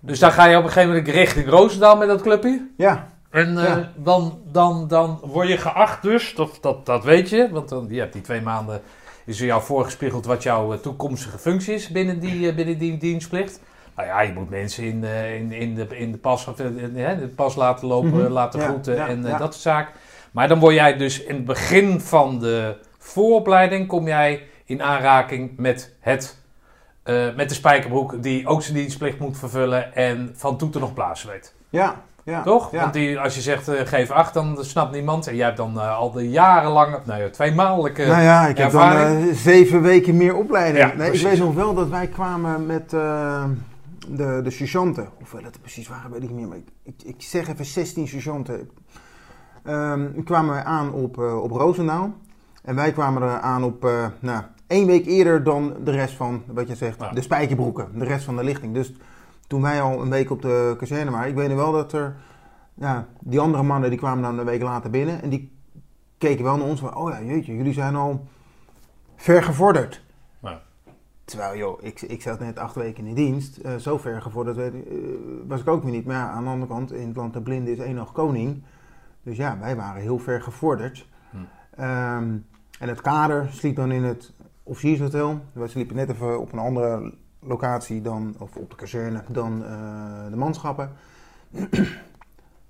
Dus 0.00 0.18
dan 0.18 0.32
ga 0.32 0.44
je 0.46 0.56
op 0.56 0.62
een 0.64 0.68
gegeven 0.70 0.88
moment 0.94 1.08
richting 1.08 1.48
Roosendaal 1.48 1.96
met 1.96 2.08
dat 2.08 2.22
clubje? 2.22 2.70
Ja, 2.76 3.08
En 3.30 3.58
eh, 3.58 3.64
Ja. 3.64 3.92
dan, 3.96 4.38
dan, 4.52 4.88
dan 4.88 5.20
word 5.24 5.48
je 5.48 5.56
geacht 5.56 6.02
dus, 6.02 6.34
dat, 6.34 6.58
dat, 6.60 6.86
dat 6.86 7.04
weet 7.04 7.28
je, 7.28 7.48
want 7.50 7.68
dan, 7.68 7.86
je 7.88 8.00
hebt 8.00 8.12
die 8.12 8.22
twee 8.22 8.40
maanden, 8.42 8.80
is 9.26 9.40
er 9.40 9.46
jou 9.46 9.62
voorgespiegeld 9.62 10.26
wat 10.26 10.42
jouw 10.42 10.72
eh, 10.72 10.78
toekomstige 10.78 11.38
functie 11.38 11.74
is 11.74 11.88
binnen 11.88 12.20
die, 12.20 12.48
eh, 12.48 12.54
binnen 12.54 12.78
die 12.78 12.96
dienstplicht. 12.96 13.60
Nou 13.96 14.08
ja, 14.08 14.20
je 14.20 14.32
moet 14.32 14.50
mensen 14.50 14.84
in, 14.84 15.04
eh, 15.04 15.34
in, 15.34 15.52
in, 15.52 15.74
de, 15.74 15.86
in 15.98 16.12
de, 16.12 16.18
pas, 16.18 16.46
in, 16.56 16.92
de 16.94 17.32
pas 17.36 17.54
laten 17.54 17.88
lopen, 17.88 18.10
Mhm. 18.10 18.26
laten 18.32 18.60
Ja, 18.60 18.66
groeten 18.66 18.94
ja, 18.94 19.08
en 19.08 19.22
ja. 19.22 19.38
dat 19.38 19.52
soort 19.52 19.54
zaken. 19.54 19.94
Maar 20.32 20.48
dan 20.48 20.58
word 20.58 20.74
jij 20.74 20.96
dus 20.96 21.22
in 21.22 21.34
het 21.34 21.44
begin 21.44 22.00
van 22.00 22.38
de 22.38 22.76
vooropleiding, 22.98 23.86
kom 23.86 24.06
jij 24.06 24.42
in 24.64 24.82
aanraking 24.82 25.56
met, 25.56 25.94
het, 26.00 26.38
met 27.36 27.48
de 27.48 27.54
spijkerbroek 27.54 28.22
die 28.22 28.46
ook 28.46 28.62
zijn 28.62 28.76
dienstplicht 28.76 29.18
moet 29.18 29.38
vervullen 29.38 29.94
en 29.94 30.32
van 30.34 30.58
toeten 30.58 30.80
nog 30.80 30.94
plaatsen 30.94 31.28
weet. 31.28 31.54
ja, 31.68 32.02
ja. 32.26 32.42
Toch? 32.42 32.70
Ja. 32.70 32.80
Want 32.80 32.92
die, 32.92 33.18
als 33.18 33.34
je 33.34 33.40
zegt 33.40 33.68
eh, 33.68 33.86
geef 33.86 34.10
acht, 34.10 34.34
dan 34.34 34.58
snapt 34.60 34.92
niemand. 34.92 35.26
En 35.26 35.36
jij 35.36 35.44
hebt 35.44 35.56
dan 35.56 35.80
eh, 35.80 35.98
al 35.98 36.12
de 36.12 36.30
jarenlange, 36.30 37.00
nou 37.04 37.20
ja. 37.20 37.28
Nou 38.06 38.22
ja, 38.22 38.46
ik 38.46 38.58
heb 38.58 38.70
dan 38.70 38.90
eh, 38.90 39.16
zeven 39.32 39.82
weken 39.82 40.16
meer 40.16 40.34
opleiding. 40.34 40.90
Ja, 40.90 40.96
nee, 40.96 41.12
ik 41.12 41.20
weet 41.20 41.38
nog 41.38 41.54
wel 41.54 41.74
dat 41.74 41.88
wij 41.88 42.06
kwamen 42.06 42.66
met 42.66 42.90
de, 42.90 44.40
de 44.42 44.50
sergeanten. 44.50 45.08
Hoeveel 45.18 45.42
dat 45.42 45.54
er 45.54 45.60
precies 45.60 45.88
waren, 45.88 46.10
weet 46.10 46.22
ik 46.22 46.28
niet 46.28 46.38
meer. 46.38 46.48
Maar 46.48 46.56
ik, 46.56 46.68
ik, 46.82 47.02
ik 47.04 47.22
zeg 47.22 47.48
even 47.48 47.64
16 47.64 48.08
sergeanten. 48.08 48.70
Ehm, 49.64 50.22
kwamen 50.24 50.54
wij 50.54 50.64
aan 50.64 50.92
op, 50.92 51.18
op 51.18 51.50
Roosendaal. 51.50 52.14
En 52.62 52.74
wij 52.74 52.92
kwamen 52.92 53.22
er 53.22 53.38
aan 53.38 53.64
op, 53.64 53.90
nou, 54.20 54.42
één 54.66 54.86
week 54.86 55.06
eerder 55.06 55.42
dan 55.44 55.74
de 55.84 55.90
rest 55.90 56.14
van, 56.14 56.42
wat 56.46 56.68
je 56.68 56.74
zegt, 56.74 56.98
de 57.14 57.22
spijkerbroeken. 57.22 57.88
De 57.98 58.04
rest 58.04 58.24
van 58.24 58.36
de 58.36 58.44
lichting. 58.44 58.74
Dus 58.74 58.92
toen 59.46 59.62
wij 59.62 59.82
al 59.82 60.02
een 60.02 60.10
week 60.10 60.30
op 60.30 60.42
de 60.42 60.74
kazerne 60.78 61.10
waren, 61.10 61.28
ik 61.28 61.34
weet 61.34 61.54
wel 61.54 61.72
dat 61.72 61.92
er, 61.92 62.16
ja, 62.74 63.06
die 63.20 63.40
andere 63.40 63.62
mannen 63.62 63.90
die 63.90 63.98
kwamen 63.98 64.22
dan 64.22 64.38
een 64.38 64.44
week 64.44 64.62
later 64.62 64.90
binnen. 64.90 65.22
En 65.22 65.28
die 65.28 65.52
keken 66.18 66.44
wel 66.44 66.56
naar 66.56 66.66
ons 66.66 66.80
van, 66.80 66.96
oh 66.96 67.10
ja, 67.10 67.22
jeetje, 67.22 67.56
jullie 67.56 67.72
zijn 67.72 67.96
al 67.96 68.26
ver 69.16 69.42
gevorderd. 69.42 70.04
Ja. 70.42 70.62
Terwijl, 71.24 71.56
joh, 71.56 71.82
ik, 71.82 72.00
ik 72.00 72.22
zat 72.22 72.40
net 72.40 72.58
acht 72.58 72.74
weken 72.74 73.06
in 73.06 73.14
dienst. 73.14 73.56
eh, 73.56 73.76
zo 73.76 73.98
ver 73.98 74.22
gevorderd 74.22 74.58
eh, 74.58 74.70
was 75.46 75.60
ik 75.60 75.68
ook 75.68 75.82
weer 75.82 75.92
niet. 75.92 76.06
Maar 76.06 76.16
ja, 76.16 76.28
aan 76.28 76.44
de 76.44 76.50
andere 76.50 76.72
kant, 76.72 76.92
in 76.92 77.06
het 77.06 77.16
land 77.16 77.32
der 77.32 77.42
blinden 77.42 77.72
is 77.72 77.78
één 77.78 77.94
nog 77.94 78.12
koning. 78.12 78.62
Dus 79.22 79.36
ja, 79.36 79.58
wij 79.58 79.76
waren 79.76 80.02
heel 80.02 80.18
ver 80.18 80.42
gevorderd. 80.42 81.08
Hm. 81.30 81.36
Ehm, 81.80 82.36
en 82.78 82.88
het 82.88 83.00
kader 83.00 83.48
sliep 83.50 83.76
dan 83.76 83.92
in 83.92 84.04
het 84.04 84.32
officiershotel. 84.62 85.40
Wij 85.52 85.68
sliepen 85.68 85.96
net 85.96 86.10
even 86.10 86.40
op 86.40 86.52
een 86.52 86.58
andere 86.58 87.14
locatie 87.46 88.02
dan, 88.02 88.34
of 88.38 88.56
op 88.56 88.70
de 88.70 88.76
kazerne, 88.76 89.22
dan 89.28 89.64
eh, 89.64 90.30
de 90.30 90.36
manschappen. 90.36 90.90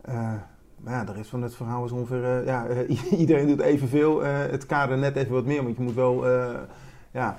Eh, 0.07 0.33
maar 0.77 0.93
ja, 0.93 1.05
de 1.05 1.13
rest 1.13 1.31
van 1.31 1.43
het 1.43 1.55
verhaal 1.55 1.85
is 1.85 1.91
ongeveer, 1.91 2.25
eh, 2.25 2.47
ja, 2.47 2.67
iedereen 3.23 3.47
doet 3.47 3.61
evenveel. 3.61 4.25
eh 4.25 4.39
het 4.39 4.67
kader 4.67 4.99
net 4.99 5.17
even 5.17 5.33
wat 5.33 5.45
meer, 5.45 5.63
want 5.63 5.77
je 5.77 5.83
moet 5.83 5.95
wel, 5.95 6.27
ja, 7.11 7.39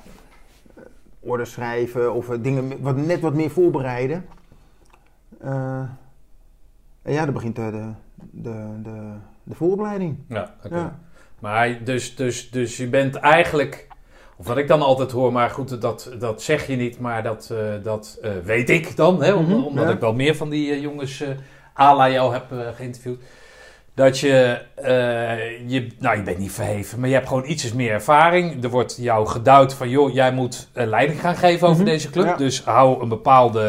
orders 1.19 1.51
schrijven 1.51 2.13
of 2.13 2.27
dingen 2.27 2.81
wat, 2.81 2.95
net 2.95 3.19
wat 3.19 3.33
meer 3.33 3.49
voorbereiden. 3.49 4.25
En 5.39 5.97
ja, 7.13 7.25
dan 7.25 7.33
begint 7.33 7.55
de, 7.55 7.71
de, 7.71 7.93
de, 8.31 8.81
de, 8.83 9.13
de 9.43 9.55
vooropleiding. 9.55 10.17
Ja, 10.27 10.55
oké. 10.63 10.75
Ja. 10.75 10.99
Maar 11.39 11.83
dus, 11.83 12.15
dus, 12.15 12.49
dus 12.51 12.77
je 12.77 12.89
bent 12.89 13.15
eigenlijk, 13.15 13.86
of 14.37 14.47
wat 14.47 14.57
ik 14.57 14.67
dan 14.67 14.81
altijd 14.81 15.11
hoor, 15.11 15.31
maar 15.31 15.49
goed, 15.49 15.81
dat, 15.81 16.11
dat 16.19 16.41
zeg 16.41 16.67
je 16.67 16.75
niet, 16.75 16.99
maar 16.99 17.23
dat, 17.23 17.49
eh, 17.51 17.57
dat 17.83 18.17
eh, 18.21 18.31
weet 18.43 18.69
ik 18.69 18.95
dan, 18.95 19.23
hè, 19.23 19.33
om- 19.33 19.43
Mhm, 19.45 19.63
omdat 19.63 19.85
ja. 19.87 19.91
ik 19.93 19.99
wel 19.99 20.13
meer 20.13 20.35
van 20.35 20.49
die 20.49 20.71
eh, 20.71 20.81
jongens 20.81 21.21
eh 21.21 21.29
à 21.79 21.95
la 21.95 22.09
jou 22.09 22.33
heb 22.33 22.45
geïnterviewd. 22.75 23.19
dat 23.93 24.19
je, 24.19 24.59
je, 25.67 25.87
nou 25.99 26.17
je 26.17 26.23
bent 26.23 26.37
niet 26.37 26.51
verheven, 26.51 26.99
maar 26.99 27.09
je 27.09 27.15
hebt 27.15 27.27
gewoon 27.27 27.45
ietsjes 27.45 27.73
meer 27.73 27.91
ervaring. 27.91 28.63
Er 28.63 28.69
wordt 28.69 28.97
jou 28.99 29.27
geduid 29.27 29.73
van, 29.73 29.89
joh, 29.89 30.13
jij 30.13 30.31
moet 30.31 30.67
leiding 30.73 31.19
gaan 31.19 31.35
geven 31.35 31.67
over 31.67 31.81
Mhm, 31.81 31.91
deze 31.91 32.09
club. 32.09 32.25
ja. 32.25 32.35
Dus 32.35 32.63
hou 32.63 33.01
een 33.01 33.09
bepaalde, 33.09 33.59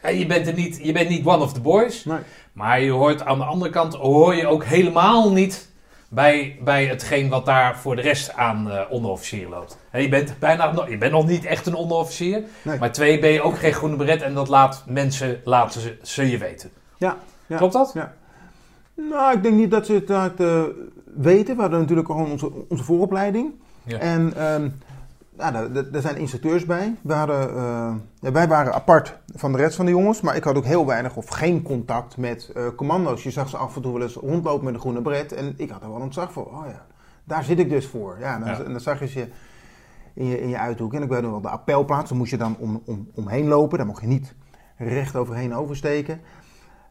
hè, 0.00 0.08
je, 0.08 0.26
bent 0.26 0.46
er 0.46 0.54
niet, 0.54 0.80
je 0.82 0.92
bent 0.92 1.08
niet 1.08 1.26
one 1.26 1.42
of 1.42 1.52
the 1.52 1.60
boys. 1.60 2.04
Nee. 2.04 2.18
Maar 2.52 2.80
je 2.80 2.90
hoort 2.90 3.24
aan 3.24 3.38
de 3.38 3.44
andere 3.44 3.70
kant, 3.70 3.94
hoor 3.94 4.34
je 4.34 4.46
ook 4.46 4.64
helemaal 4.64 5.32
niet 5.32 5.72
bij, 6.14 6.58
bij 6.64 6.86
hetgeen 6.86 7.28
wat 7.28 7.46
daar 7.46 7.78
voor 7.78 7.96
de 7.96 8.02
rest 8.02 8.34
aan 8.34 8.70
eh 8.70 8.80
onderofficier 8.90 9.48
loopt. 9.48 9.78
Je, 9.92 10.08
bent 10.08 10.34
bijna, 10.38 10.72
nog- 10.72 10.88
je 10.88 10.98
bent 10.98 11.12
nog 11.12 11.26
niet 11.26 11.44
echt 11.44 11.66
een 11.66 11.74
onderofficier. 11.74 12.42
Nee. 12.62 12.78
Maar 12.78 12.92
twee, 12.92 13.18
ben 13.18 13.30
je 13.30 13.42
ook 13.42 13.58
geen 13.58 13.72
groene 13.72 13.96
beret 13.96 14.22
en 14.22 14.34
dat 14.34 14.48
laat 14.48 14.84
mensen, 14.86 15.40
laten 15.44 15.80
ze, 15.80 15.96
ze 16.02 16.30
je 16.30 16.38
weten. 16.38 16.70
Ja, 16.98 17.16
ja. 17.46 17.56
Klopt 17.56 17.72
dat? 17.72 17.94
Nou, 18.94 19.36
ik 19.36 19.42
denk 19.42 19.54
niet 19.54 19.70
dat 19.70 19.86
ze 19.86 19.92
het 19.92 20.10
uit, 20.10 20.40
eh, 20.40 20.62
weten. 21.16 21.54
We 21.56 21.60
hadden 21.60 21.80
natuurlijk 21.80 22.06
gewoon 22.08 22.30
onze, 22.30 22.50
onze 22.68 22.84
vooropleiding. 22.84 23.52
Ja. 23.82 23.98
En 23.98 24.32
ehm, 24.36 24.68
nou, 25.36 25.90
daar 25.90 26.02
zijn 26.02 26.16
instructeurs 26.16 26.64
bij. 26.64 26.96
We 27.02 27.12
hadden, 27.12 27.56
eh, 27.56 27.94
wij 28.32 28.48
waren 28.48 28.74
apart 28.74 29.18
van 29.34 29.52
de 29.52 29.58
rest 29.58 29.76
van 29.76 29.84
de 29.84 29.90
jongens. 29.90 30.20
Maar 30.20 30.36
ik 30.36 30.44
had 30.44 30.56
ook 30.56 30.64
heel 30.64 30.86
weinig 30.86 31.16
of 31.16 31.28
geen 31.28 31.62
contact 31.62 32.16
met 32.16 32.50
eh, 32.54 32.66
commando's. 32.76 33.22
Je 33.22 33.30
zag 33.30 33.48
ze 33.48 33.56
af 33.56 33.76
en 33.76 33.82
toe 33.82 33.92
wel 33.92 34.02
eens 34.02 34.14
rondlopen 34.14 34.64
met 34.64 34.74
een 34.74 34.80
groene 34.80 35.02
bret. 35.02 35.32
En 35.32 35.54
ik 35.56 35.70
had 35.70 35.82
er 35.82 35.92
wel 35.92 36.00
ontzag 36.00 36.32
voor. 36.32 36.46
Oh 36.46 36.64
ja, 36.66 36.86
daar 37.24 37.44
zit 37.44 37.58
ik 37.58 37.68
dus 37.68 37.86
voor. 37.86 38.16
Ja, 38.20 38.38
dan, 38.38 38.48
Ja. 38.48 38.62
en 38.62 38.70
dan 38.70 38.80
zag 38.80 38.98
je 38.98 39.06
ze 39.06 39.28
in 40.14 40.26
je, 40.26 40.40
in 40.40 40.48
je 40.48 40.58
uithoek. 40.58 40.94
En 40.94 41.02
ik 41.02 41.08
weet 41.08 41.22
nog 41.22 41.30
wel, 41.30 41.40
de 41.40 41.48
appelplaats, 41.48 42.08
daar 42.08 42.18
moest 42.18 42.30
je 42.30 42.36
dan 42.36 42.56
om, 42.58 42.82
om, 42.84 43.08
omheen 43.14 43.48
lopen. 43.48 43.78
Daar 43.78 43.86
mocht 43.86 44.00
je 44.00 44.06
niet 44.06 44.34
recht 44.76 45.16
overheen 45.16 45.54
oversteken. 45.54 46.20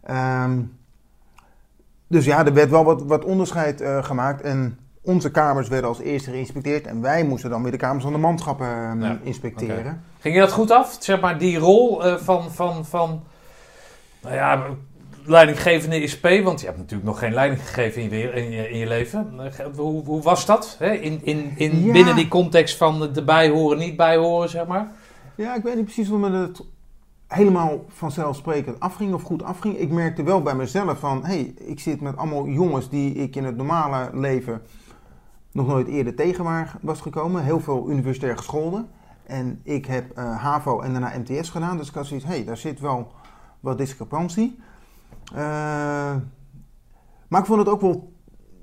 Ehm, 0.04 0.62
dus 2.08 2.26
ja, 2.26 2.46
er 2.46 2.54
werd 2.54 2.70
wel 2.70 2.84
wat, 2.84 3.04
wat 3.04 3.26
onderscheid 3.26 3.82
eh, 3.82 4.04
gemaakt. 4.04 4.42
En 4.42 4.78
onze 5.06 5.32
kamers 5.32 5.68
werden 5.68 5.90
als 5.90 6.00
eerste 6.00 6.32
geïnspecteerd. 6.32 6.88
En 6.88 7.02
wij 7.02 7.24
moesten 7.24 7.50
dan 7.50 7.62
weer 7.62 7.72
de 7.72 7.78
kamers 7.78 8.04
van 8.04 8.14
de 8.14 8.20
manschappen 8.20 8.68
eh, 8.68 9.02
Ja, 9.02 9.20
inspecteren. 9.24 10.04
Ging 10.20 10.36
je 10.36 10.42
dat 10.42 10.52
goed 10.52 10.72
af? 10.72 10.98
Zeg 11.00 11.22
maar 11.22 11.38
die 11.38 11.58
rol 11.58 12.06
eh, 12.06 12.16
van, 12.16 12.52
van, 12.52 12.86
van 12.86 13.24
nou 14.22 14.36
ja, 14.36 14.66
leidinggevende 15.26 16.02
ISP, 16.02 16.28
want 16.44 16.60
je 16.60 16.66
hebt 16.66 16.78
natuurlijk 16.78 17.10
nog 17.10 17.20
geen 17.20 17.34
leiding 17.34 17.62
gegeven 17.62 18.02
in 18.02 18.18
je, 18.18 18.32
in 18.32 18.52
je, 18.52 18.70
in 18.70 18.78
je 18.78 18.88
leven. 18.88 19.34
Eh, 19.40 19.66
Hoe, 19.76 20.06
hoe 20.06 20.22
was 20.22 20.46
dat? 20.46 20.76
Hè? 20.80 20.94
In, 20.94 21.20
in, 21.24 21.54
in, 21.56 21.84
Ja. 21.84 21.92
Binnen 21.92 22.16
die 22.16 22.28
context 22.28 22.78
van 22.78 23.14
de 23.14 23.24
bijhoren, 23.24 23.78
niet 23.78 23.96
bijhoren, 23.96 24.50
zeg 24.50 24.66
maar. 24.66 24.92
Ja, 25.36 25.56
ik 25.56 25.64
weet 25.64 25.76
niet 25.76 25.84
precies 25.84 26.08
hoe 26.08 26.20
me 26.20 26.32
het 26.32 26.62
helemaal 27.28 27.86
vanzelfsprekend 27.88 28.80
afging 28.80 29.14
of 29.14 29.22
goed 29.22 29.44
afging. 29.44 29.78
Ik 29.78 29.90
merkte 29.90 30.24
wel 30.24 30.42
bij 30.42 30.56
mezelf 30.56 31.00
van, 31.00 31.26
hé, 31.26 31.34
hey, 31.34 31.54
ik 31.58 31.80
zit 31.80 32.02
met 32.02 32.18
allemaal 32.18 32.48
jongens 32.48 32.90
die 32.90 33.14
ik 33.14 33.36
in 33.36 33.44
het 33.44 33.58
normale 33.58 34.10
leven 34.14 34.62
nog 35.54 35.68
nooit 35.68 35.88
eerder 35.88 36.16
tegen 36.16 36.68
was 36.82 37.02
gekomen. 37.02 37.44
Heel 37.44 37.60
veel 37.60 37.90
universitair 37.90 38.38
gescholden. 38.38 38.90
En 39.24 39.60
ik 39.64 39.86
heb 39.86 40.12
eh, 40.12 40.38
HAVO 40.38 40.82
en 40.82 40.92
daarna 40.92 41.18
MTS 41.18 41.50
gedaan. 41.50 41.78
Dus 41.78 41.88
ik 41.88 41.94
had 41.94 42.06
zoiets, 42.06 42.26
hé, 42.26 42.34
hey, 42.34 42.46
daar 42.46 42.58
zit 42.58 42.80
wel 42.80 43.12
wat 43.60 43.78
discrepantie. 43.78 44.60
Eh, 45.34 46.16
maar 47.28 47.40
ik 47.40 47.46
vond 47.46 47.60
het 47.60 47.70
ook 47.70 47.82
wel 47.82 48.14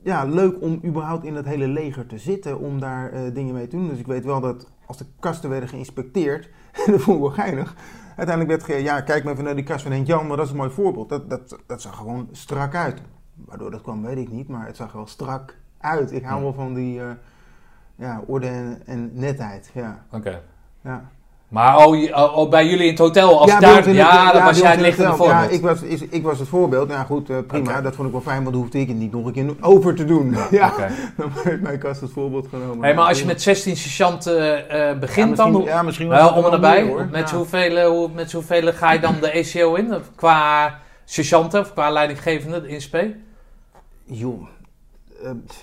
ja, 0.03 0.25
leuk 0.25 0.63
om 0.63 0.81
überhaupt 0.85 1.25
in 1.25 1.35
het 1.35 1.47
hele 1.47 1.69
leger 1.69 2.07
te 2.07 2.19
zitten, 2.19 2.59
om 2.59 2.81
daar 2.81 3.13
eh, 3.13 3.35
dingen 3.35 3.55
mee 3.55 3.69
te 3.69 3.77
doen. 3.77 3.89
Dus 3.89 3.99
ik 3.99 4.07
weet 4.07 4.25
wel 4.25 4.41
dat 4.41 4.71
als 4.87 4.97
de 4.97 5.07
kasten 5.21 5.51
werden 5.51 5.69
geïnspecteerd, 5.69 6.49
dat 6.87 7.01
vond 7.01 7.17
ik 7.17 7.23
wel 7.23 7.33
geinig. 7.33 7.75
Uiteindelijk 8.17 8.67
werd 8.67 8.83
ja, 8.83 9.01
kijk 9.01 9.25
maar 9.25 9.33
even 9.33 9.45
naar 9.45 9.55
die 9.55 9.65
kast 9.65 9.83
van 9.83 9.93
Henk 9.93 10.07
Jan, 10.07 10.27
maar 10.27 10.37
dat 10.37 10.47
is 10.47 10.53
een 10.53 10.59
mooi 10.59 10.71
voorbeeld. 10.71 11.09
Dat, 11.09 11.31
dat, 11.31 11.59
dat 11.67 11.83
zag 11.83 11.97
gewoon 11.97 12.29
strak 12.33 12.75
uit. 12.75 13.03
Waardoor 13.35 13.71
dat 13.71 13.83
kwam, 13.83 14.03
weet 14.03 14.19
ik 14.19 14.31
niet, 14.31 14.49
maar 14.49 14.67
het 14.67 14.77
zag 14.77 14.93
wel 14.93 15.07
strak 15.07 15.57
uit. 15.81 16.13
Ik 16.13 16.23
hou 16.25 16.37
Ja. 16.37 16.43
wel 16.43 16.53
van 16.53 16.75
die 16.75 17.01
eh, 17.01 17.07
ja, 17.97 18.21
orde 18.27 18.47
en, 18.47 18.83
en 18.87 19.11
netheid. 19.15 19.71
Ja, 19.75 20.03
Oké. 20.13 20.41
ja. 20.85 21.05
Maar 21.49 21.77
oh, 21.87 22.17
oh, 22.17 22.37
oh, 22.39 22.51
bij 22.51 22.67
jullie 22.67 22.85
in 22.85 22.91
het 22.91 22.99
hotel, 22.99 23.41
als 23.41 23.51
ja, 23.51 23.61
daar, 23.61 23.77
het- 23.77 23.85
ja, 23.85 24.33
ja, 24.33 24.45
was 24.45 24.59
jij 24.59 24.71
het 24.71 24.81
lichtende 24.81 25.11
hotel. 25.11 25.27
Ja, 25.27 25.33
voorbeeld. 25.39 25.53
ik 25.59 25.63
was, 25.63 25.83
is, 25.83 26.01
ik 26.03 26.23
was 26.23 26.39
het 26.39 26.49
voorbeeld. 26.49 26.91
Ja, 26.91 27.03
goed, 27.03 27.31
eh, 27.31 27.37
prima. 27.47 27.81
Dat 27.81 27.95
vond 27.95 28.07
ik 28.07 28.13
wel 28.13 28.23
fijn, 28.23 28.43
want 28.43 28.53
dan 28.55 28.63
hoefde 28.63 28.79
ik 28.81 28.89
het 28.89 28.97
niet 28.97 29.13
nog 29.13 29.27
een 29.27 29.33
keer 29.33 29.55
over 29.61 29.95
te 29.95 30.05
doen. 30.05 30.37
Ja, 30.51 30.67
Oké. 30.73 30.89
dan 31.17 31.31
werd 31.45 31.61
mijn 31.61 31.79
kast 31.79 32.01
het 32.01 32.11
voorbeeld 32.11 32.47
genomen. 32.49 32.85
Hey, 32.85 32.95
maar 32.95 33.07
als 33.09 33.19
je 33.21 33.27
met 33.27 33.43
16 33.43 33.77
sergeanten 33.77 34.69
eh, 34.71 34.99
begint 34.99 35.37
dan, 35.37 35.53
hoe- 35.55 35.65
ja, 35.65 35.83
misschien 35.83 36.09
wel 36.09 36.33
om 36.33 36.45
en 36.45 36.51
nabij, 36.51 36.83
hoor. 36.83 37.07
met, 37.11 37.31
Ja. 37.31 37.37
hoeveel, 37.37 37.91
hoe, 37.91 38.09
met 38.15 38.31
zoveel 38.31 38.73
ga 38.73 38.93
je 38.93 39.01
dan 39.01 39.15
de 39.21 39.31
ECO 39.31 39.75
in? 39.75 39.95
Qua 40.15 40.79
sergeanten 41.05 41.61
of 41.61 41.73
qua 41.73 41.91
leidinggevende 41.91 42.69
in 42.69 42.81
SP? 42.87 42.97
Joh, 44.05 44.43
eh, 44.43 44.49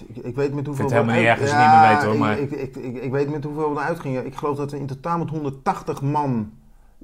ik, 0.07 0.17
ik 0.25 0.35
weet 0.35 0.53
met 0.53 0.65
hoeveel... 0.65 0.85
het 0.85 0.93
helemaal 0.93 1.15
we 1.15 1.21
niet 1.21 1.27
niet 1.39 1.79
meer 1.79 1.89
weet, 1.89 2.03
hoor, 2.03 2.13
ik- 2.13 2.19
maar- 2.19 2.39
Ik, 2.39 2.51
ik, 2.51 2.75
ik, 2.95 3.03
ik 3.03 3.11
weet 3.11 3.29
met 3.29 3.43
hoeveel 3.43 3.73
we 3.73 3.79
eruit 3.79 3.99
gingen. 3.99 4.25
Ik 4.25 4.35
geloof 4.35 4.57
dat 4.57 4.71
we 4.71 4.79
in 4.79 4.85
totaal 4.85 5.17
met 5.17 5.29
180 5.29 6.01
man 6.01 6.51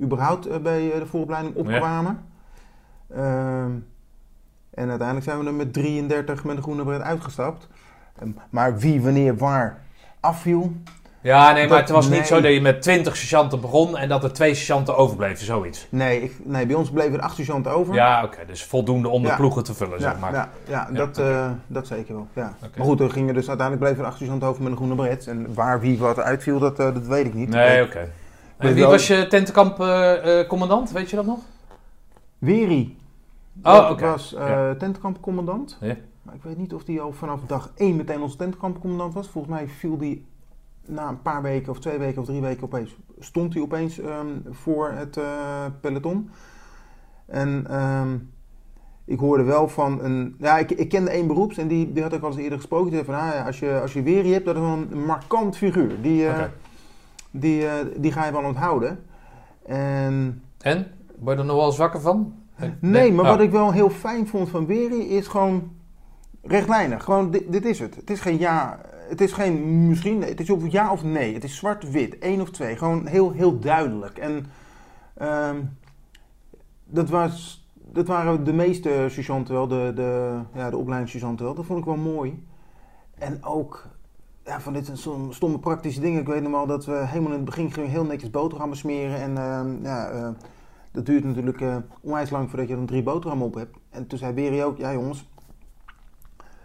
überhaupt 0.01 0.45
eh, 0.45 0.57
bij 0.57 0.91
eh, 0.93 0.99
de 0.99 1.05
vooropleiding 1.05 1.55
opkwamen. 1.55 2.23
Ehm, 3.09 3.71
en 4.73 4.89
uiteindelijk 4.89 5.23
zijn 5.23 5.39
we 5.39 5.45
er 5.45 5.53
met 5.53 5.73
33 5.73 6.43
met 6.43 6.55
een 6.57 6.63
groene 6.63 6.83
bret 6.83 7.01
uitgestapt. 7.01 7.67
Ehm, 8.19 8.29
maar 8.49 8.77
wie, 8.77 9.01
wanneer, 9.01 9.37
waar 9.37 9.81
afviel... 10.19 10.73
Ja, 11.23 11.51
nee, 11.51 11.59
maar 11.67 11.69
Dat- 11.69 11.79
het 11.79 11.89
was 11.89 12.09
niet 12.09 12.27
zo 12.27 12.41
dat 12.41 12.53
je 12.53 12.61
met 12.61 12.81
20 12.81 13.15
sergeanten 13.17 13.61
begon 13.61 13.97
en 13.97 14.09
dat 14.09 14.23
er 14.23 14.33
twee 14.33 14.53
sergeanten 14.55 14.97
overbleven, 14.97 15.45
zoiets. 15.45 15.87
Nee, 15.89 16.21
ik, 16.23 16.33
nee, 16.43 16.65
bij 16.65 16.75
ons 16.75 16.89
bleven 16.91 17.13
er 17.13 17.21
acht 17.21 17.35
sergeanten 17.35 17.71
over. 17.71 17.93
Ja, 17.93 18.23
oké, 18.23 18.37
dus 18.47 18.63
voldoende 18.63 19.09
om 19.09 19.21
de 19.21 19.27
Ja. 19.27 19.35
ploegen 19.35 19.63
te 19.63 19.73
vullen, 19.73 19.99
Ja, 19.99 20.09
zeg 20.11 20.19
maar. 20.19 20.33
ja, 20.33 20.49
ja, 20.67 20.89
dat, 20.93 21.17
eh, 21.17 21.51
dat 21.67 21.87
zeker 21.87 22.13
wel. 22.13 22.27
Ja. 22.33 22.53
Maar 22.77 22.85
goed, 22.85 22.99
er 22.99 23.11
gingen 23.11 23.33
dus 23.33 23.47
uiteindelijk 23.47 23.85
bleven 23.87 24.03
er 24.03 24.09
acht 24.09 24.17
sergeanten 24.19 24.47
over 24.47 24.61
met 24.63 24.71
een 24.71 24.77
groene 24.77 24.95
bret. 24.95 25.27
En 25.27 25.53
waar 25.53 25.79
wie 25.79 25.97
wat 25.97 26.19
uitviel, 26.19 26.59
dat, 26.59 26.79
eh, 26.79 26.93
dat 26.93 27.07
weet 27.07 27.25
ik 27.25 27.33
niet. 27.33 27.49
Nee, 27.49 27.83
oké. 27.83 28.11
En 28.57 28.73
wie 28.73 28.85
was 28.85 29.07
je 29.07 29.27
tentenkamp-commandant, 29.27 30.91
weet 30.91 31.09
je 31.09 31.15
dat 31.15 31.25
nog? 31.25 31.39
Weri 32.37 32.97
Oh, 33.63 33.73
dat 33.73 33.91
oké. 33.91 34.05
was 34.05 34.33
eh 34.33 34.47
Ja. 35.79 35.95
Maar 36.21 36.35
ik 36.35 36.43
weet 36.43 36.57
niet 36.57 36.73
of 36.73 36.83
die 36.83 37.01
al 37.01 37.11
vanaf 37.11 37.39
dag 37.47 37.71
één 37.75 37.95
meteen 37.95 38.21
onze 38.21 38.37
tentkampcommandant 38.37 39.13
was. 39.13 39.27
Volgens 39.27 39.53
mij 39.53 39.67
viel 39.67 39.97
die 39.97 40.25
na 40.87 41.09
een 41.09 41.21
paar 41.21 41.41
weken 41.41 41.71
of 41.71 41.79
twee 41.79 41.97
weken 41.97 42.21
of 42.21 42.27
drie 42.27 42.41
weken 42.41 42.63
opeens... 42.63 42.97
stond 43.19 43.53
hij 43.53 43.63
opeens 43.63 43.99
ehm, 43.99 44.27
voor 44.49 44.91
het 44.91 45.17
eh, 45.17 45.65
peloton. 45.81 46.29
En 47.25 47.65
ehm, 47.69 48.17
ik 49.05 49.19
hoorde 49.19 49.43
wel 49.43 49.67
van 49.67 50.03
een... 50.03 50.35
Ja, 50.39 50.57
ik, 50.57 50.71
ik 50.71 50.89
kende 50.89 51.09
één 51.09 51.27
beroeps 51.27 51.57
en 51.57 51.67
die, 51.67 51.93
die 51.93 52.03
had 52.03 52.13
ik 52.13 52.21
al 52.21 52.29
eens 52.29 52.37
eerder 52.37 52.57
gesproken. 52.57 52.91
Die 52.91 53.03
zei 53.03 53.05
van, 53.05 53.27
ah, 53.27 53.33
ja, 53.33 53.45
als, 53.45 53.59
je, 53.59 53.79
als 53.81 53.93
je 53.93 54.01
Weri 54.03 54.31
hebt, 54.33 54.45
dat 54.45 54.55
is 54.55 54.61
wel 54.61 54.71
een 54.71 55.05
markant 55.05 55.57
figuur. 55.57 56.01
Die, 56.01 56.27
eh, 56.27 56.43
die, 57.31 57.67
eh, 57.67 57.85
die 57.97 58.11
ga 58.11 58.25
je 58.25 58.31
wel 58.31 58.43
onthouden. 58.43 59.03
En... 59.65 60.41
En? 60.61 60.87
Word 61.19 61.35
je 61.35 61.41
er 61.41 61.47
nog 61.47 61.57
wel 61.57 61.65
eens 61.65 61.77
wakker 61.77 62.01
van? 62.01 62.33
Nee, 62.79 63.11
maar 63.11 63.25
Oh. 63.25 63.31
wat 63.31 63.41
ik 63.41 63.51
wel 63.51 63.71
heel 63.71 63.89
fijn 63.89 64.27
vond 64.27 64.49
van 64.49 64.65
Weri 64.65 65.09
is 65.09 65.27
gewoon 65.27 65.71
rechtlijnig. 66.41 67.03
Gewoon, 67.03 67.31
dit, 67.31 67.51
dit 67.51 67.65
is 67.65 67.79
het. 67.79 67.95
Het 67.95 68.09
is 68.09 68.19
geen 68.19 68.39
ja, 68.39 68.79
het 69.09 69.21
is 69.21 69.31
geen 69.31 69.87
misschien, 69.87 70.21
het 70.21 70.39
is 70.39 70.49
of 70.49 70.71
ja 70.71 70.91
of 70.91 71.03
nee. 71.03 71.33
Het 71.33 71.43
is 71.43 71.55
zwart-wit, 71.55 72.17
één 72.19 72.41
of 72.41 72.49
twee. 72.49 72.77
Gewoon 72.77 73.05
heel, 73.05 73.31
heel 73.31 73.59
duidelijk. 73.59 74.17
En 74.17 74.45
ehm, 75.17 75.61
dat, 76.85 77.09
was, 77.09 77.67
dat 77.73 78.07
waren 78.07 78.43
de 78.43 78.53
meeste 78.53 79.05
sergeanten 79.09 79.53
wel, 79.53 79.67
de, 79.67 79.91
de, 79.95 80.39
ja, 80.53 80.69
de 80.69 80.77
opleidingssergeanten 80.77 81.45
wel. 81.45 81.53
Dat 81.53 81.65
vond 81.65 81.79
ik 81.79 81.85
wel 81.85 81.95
mooi. 81.95 82.45
En 83.15 83.43
ook, 83.43 83.87
ja, 84.45 84.61
van 84.61 84.73
dit 84.73 84.85
zijn 84.85 85.33
stomme 85.33 85.59
praktische 85.59 86.01
dingen. 86.01 86.21
Ik 86.21 86.27
weet 86.27 86.41
nog 86.41 86.51
wel 86.51 86.67
dat 86.67 86.85
we 86.85 87.05
helemaal 87.05 87.31
in 87.31 87.37
het 87.37 87.45
begin 87.45 87.71
gingen 87.71 87.89
heel 87.89 88.05
netjes 88.05 88.29
boterhammen 88.29 88.77
smeren. 88.77 89.17
En 89.21 89.37
ehm, 89.37 89.83
ja... 89.83 90.09
eh, 90.09 90.29
dat 90.93 91.05
duurt 91.05 91.23
natuurlijk 91.23 91.61
eh 91.61 91.77
onwijs 92.01 92.29
lang 92.29 92.49
voordat 92.49 92.67
je 92.67 92.75
dan 92.75 92.85
drie 92.85 93.03
boterhammen 93.03 93.47
op 93.47 93.53
hebt. 93.53 93.77
En 93.89 94.07
toen 94.07 94.17
zei 94.17 94.33
Beri 94.33 94.63
ook, 94.63 94.77
ja 94.77 94.93
jongens, 94.93 95.29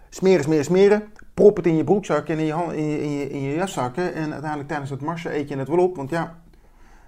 smeren, 0.09 0.45
smeren, 0.45 0.65
smeren. 0.65 1.03
Prop 1.39 1.57
het 1.57 1.67
in 1.67 1.77
je 1.77 1.85
broekzak 1.85 2.29
en 2.29 2.39
in 2.39 2.45
je, 2.45 2.53
hand, 2.53 2.73
in 2.73 2.85
je, 2.89 3.03
in 3.03 3.11
je, 3.11 3.31
in 3.31 3.41
je 3.43 3.55
jaszakken. 3.55 4.15
En 4.15 4.31
uiteindelijk 4.33 4.69
tijdens 4.69 4.91
het 4.91 5.01
marsen 5.01 5.35
eet 5.37 5.49
je 5.49 5.57
het 5.57 5.69
wel 5.69 5.79
op. 5.79 5.97
Want 5.97 6.11
ja, 6.11 6.37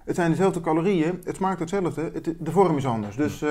het 0.05 0.15
zijn 0.15 0.29
dezelfde 0.29 0.61
calorieën, 0.61 1.21
het 1.23 1.35
smaakt 1.35 1.59
hetzelfde, 1.59 2.09
het, 2.13 2.33
de 2.39 2.51
vorm 2.51 2.77
is 2.77 2.85
anders. 2.85 3.15
Dus 3.15 3.41
eh, 3.41 3.49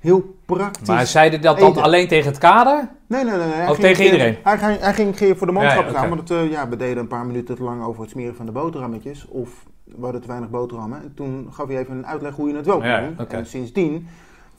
heel 0.00 0.34
praktisch. 0.46 0.88
Maar 0.88 1.06
zeiden 1.06 1.40
dat 1.40 1.58
dan 1.58 1.70
eten. 1.70 1.82
alleen 1.82 2.08
tegen 2.08 2.30
het 2.30 2.38
kader? 2.38 2.88
Nee, 3.06 3.24
nee, 3.24 3.36
nee. 3.36 3.46
nee. 3.46 3.60
Of 3.60 3.66
ging 3.66 3.76
tegen 3.76 3.94
keer- 3.96 4.04
iedereen? 4.12 4.36
Hij, 4.42 4.58
ging- 4.58 4.80
hij 4.80 4.94
ging 4.94 5.16
voor 5.38 5.46
de 5.46 5.52
manschap 5.52 5.78
Ja, 5.78 5.84
ja, 5.84 5.90
staan, 5.90 6.04
oké. 6.06 6.14
maar 6.14 6.24
dat, 6.24 6.30
eh, 6.44 6.50
ja, 6.50 6.68
we 6.68 6.76
deden 6.76 6.98
een 6.98 7.06
paar 7.08 7.26
minuten 7.26 7.56
te 7.56 7.62
lang 7.62 7.84
over 7.84 8.00
het 8.02 8.10
smeren 8.10 8.34
van 8.36 8.46
de 8.46 8.52
boterhammetjes. 8.52 9.26
Of 9.28 9.64
we 9.84 10.02
hadden 10.02 10.20
te 10.20 10.26
weinig 10.28 10.50
boterhammen. 10.50 11.02
En 11.02 11.12
toen 11.14 11.48
gaf 11.50 11.66
hij 11.68 11.78
even 11.78 11.96
een 11.96 12.06
uitleg 12.06 12.34
hoe 12.34 12.48
je 12.48 12.56
het 12.56 12.66
wel 12.66 12.78
kon 12.78 12.86
Ja, 12.86 13.00
doen. 13.00 13.16
oké. 13.20 13.36
En 13.36 13.46
sindsdien 13.46 14.08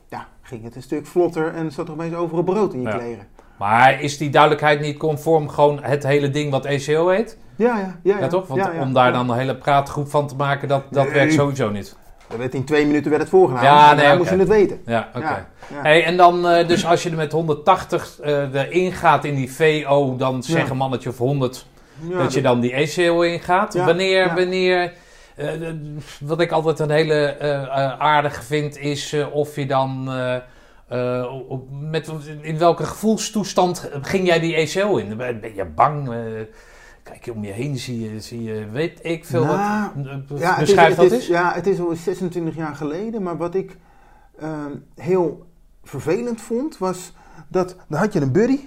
ja, 0.10 0.28
ging 0.42 0.64
het 0.64 0.76
een 0.76 0.82
stuk 0.82 1.06
vlotter 1.06 1.54
en 1.54 1.72
zat 1.72 1.88
er 1.88 1.94
opeens 1.94 2.16
overal 2.16 2.44
brood 2.44 2.74
in 2.74 2.82
je 2.82 2.90
kleren. 2.90 3.28
Maar 3.58 4.02
is 4.02 4.18
die 4.18 4.30
duidelijkheid 4.30 4.80
niet 4.80 4.98
conform 4.98 5.50
gewoon 5.50 5.80
het 5.84 6.04
hele 6.04 6.30
ding 6.30 6.52
wat 6.52 6.66
ECO 6.66 7.08
heet? 7.08 7.38
Ja, 7.56 7.78
ja, 7.78 8.00
ja. 8.04 8.20
Ja, 8.20 8.28
toch? 8.28 8.48
Want 8.48 8.62
ja, 8.66 8.72
ja. 8.72 8.82
om 8.82 8.94
daar 8.94 9.12
dan 9.14 9.30
een 9.30 9.38
hele 9.38 9.56
praatgroep 9.56 10.10
van 10.10 10.28
te 10.28 10.36
maken, 10.36 10.68
dat, 10.68 10.84
dat 10.92 11.04
Nee. 11.06 11.14
werkt 11.14 11.34
sowieso 11.34 11.70
niet. 11.70 11.96
Dat 12.28 12.38
werd 12.38 12.54
in 12.54 12.64
twee 12.66 12.86
minuten 12.86 13.10
werd 13.10 13.22
het 13.22 13.32
voorgedaan. 13.32 13.64
Ja, 13.64 13.88
nee, 13.94 13.96
dan 13.96 14.06
oké. 14.08 14.18
moest 14.18 14.30
je 14.30 14.38
het 14.38 14.48
weten. 14.48 14.82
Ja, 14.86 15.10
oké. 15.16 15.46
Hey, 15.74 16.04
en 16.06 16.18
dan, 16.18 16.48
eh, 16.48 16.68
dus 16.68 16.86
als 16.86 17.04
je 17.04 17.10
er 17.10 17.16
met 17.16 17.32
180 17.32 18.20
eh 18.20 18.54
erin 18.54 18.92
gaat 18.92 19.26
in 19.26 19.36
die 19.36 19.52
VO, 19.54 20.16
dan 20.16 20.44
zeg 20.44 20.70
een 20.70 20.78
mannetje 20.78 21.10
of 21.10 21.18
100 21.18 21.66
Ja, 22.10 22.18
dat 22.18 22.34
je 22.34 22.42
dan 22.42 22.60
die 22.60 22.76
ACO 22.76 23.22
ingaat. 23.22 23.74
Wanneer, 23.74 24.34
wanneer 24.36 24.94
eh, 25.36 25.48
wat 26.20 26.42
ik 26.42 26.52
altijd 26.52 26.80
een 26.80 26.90
hele 26.90 27.26
eh, 27.26 28.00
aardige 28.00 28.44
vind, 28.44 28.78
is 28.78 29.16
of 29.32 29.56
je 29.56 29.66
dan, 29.66 30.10
eh, 30.88 31.34
op- 31.48 31.68
met, 31.72 32.12
in 32.42 32.58
welke 32.58 32.84
gevoelstoestand 32.84 33.90
ging 34.02 34.26
jij 34.28 34.40
die 34.40 34.58
ACO 34.58 34.98
in? 34.98 35.18
Ben 35.18 35.56
je 35.56 35.66
bang? 35.66 36.10
Eh, 36.10 36.16
kijk 37.04 37.26
je 37.26 37.34
om 37.34 37.44
je 37.44 37.52
heen, 37.52 37.78
zie 37.78 38.12
je, 38.12 38.22
zie 38.22 38.44
je 38.44 38.70
weet 38.70 39.00
ik 39.06 39.26
veel 39.26 39.46
Nou, 39.46 39.90
wat. 39.96 40.06
eh, 40.06 40.40
Ja, 40.40 40.50
het 40.52 40.62
is, 40.62 40.66
Beschrijf 40.66 40.96
dat 40.96 41.06
is- 41.06 41.12
eens. 41.12 41.28
Ja, 41.28 41.54
het 41.54 41.68
is 41.68 41.80
al 41.80 41.96
26 41.96 42.56
jaar 42.56 42.76
geleden. 42.76 43.24
Maar 43.24 43.38
wat 43.38 43.56
ik 43.56 43.78
ehm, 44.40 44.72
heel 44.96 45.46
vervelend 45.84 46.42
vond, 46.42 46.78
was 46.78 47.14
dat 47.48 47.76
dan 47.90 48.00
had 48.00 48.14
je 48.14 48.22
een 48.22 48.32
buddy. 48.32 48.60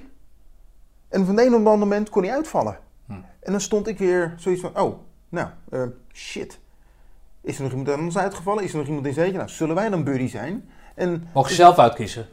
En 1.09 1.27
van 1.27 1.39
een 1.39 1.47
op 1.47 1.53
het 1.59 1.67
andere 1.67 1.77
moment 1.77 2.09
kon 2.09 2.23
hij 2.23 2.33
uitvallen. 2.33 2.79
Hm. 3.07 3.13
En 3.41 3.53
dan 3.53 3.61
stond 3.61 3.87
ik 3.89 3.99
weer 3.99 4.35
zoiets 4.37 4.61
van, 4.61 4.79
oh, 4.79 4.99
nou, 5.29 5.49
shit. 6.13 6.59
Is 7.43 7.57
er 7.57 7.63
nog 7.63 7.71
iemand 7.73 7.89
anders 7.91 8.19
uitgevallen? 8.19 8.65
Is 8.65 8.73
er 8.73 8.79
nog 8.79 8.87
iemand 8.87 9.07
in 9.07 9.13
zetje? 9.13 9.37
Nou, 9.37 9.49
zullen 9.49 9.75
wij 9.75 9.89
dan 9.89 10.05
buddy 10.05 10.29
zijn? 10.29 10.69
En 11.01 11.29
Mocht 11.33 11.49
je 11.49 11.55
zelf 11.55 11.79
uitkiezen? 11.79 12.27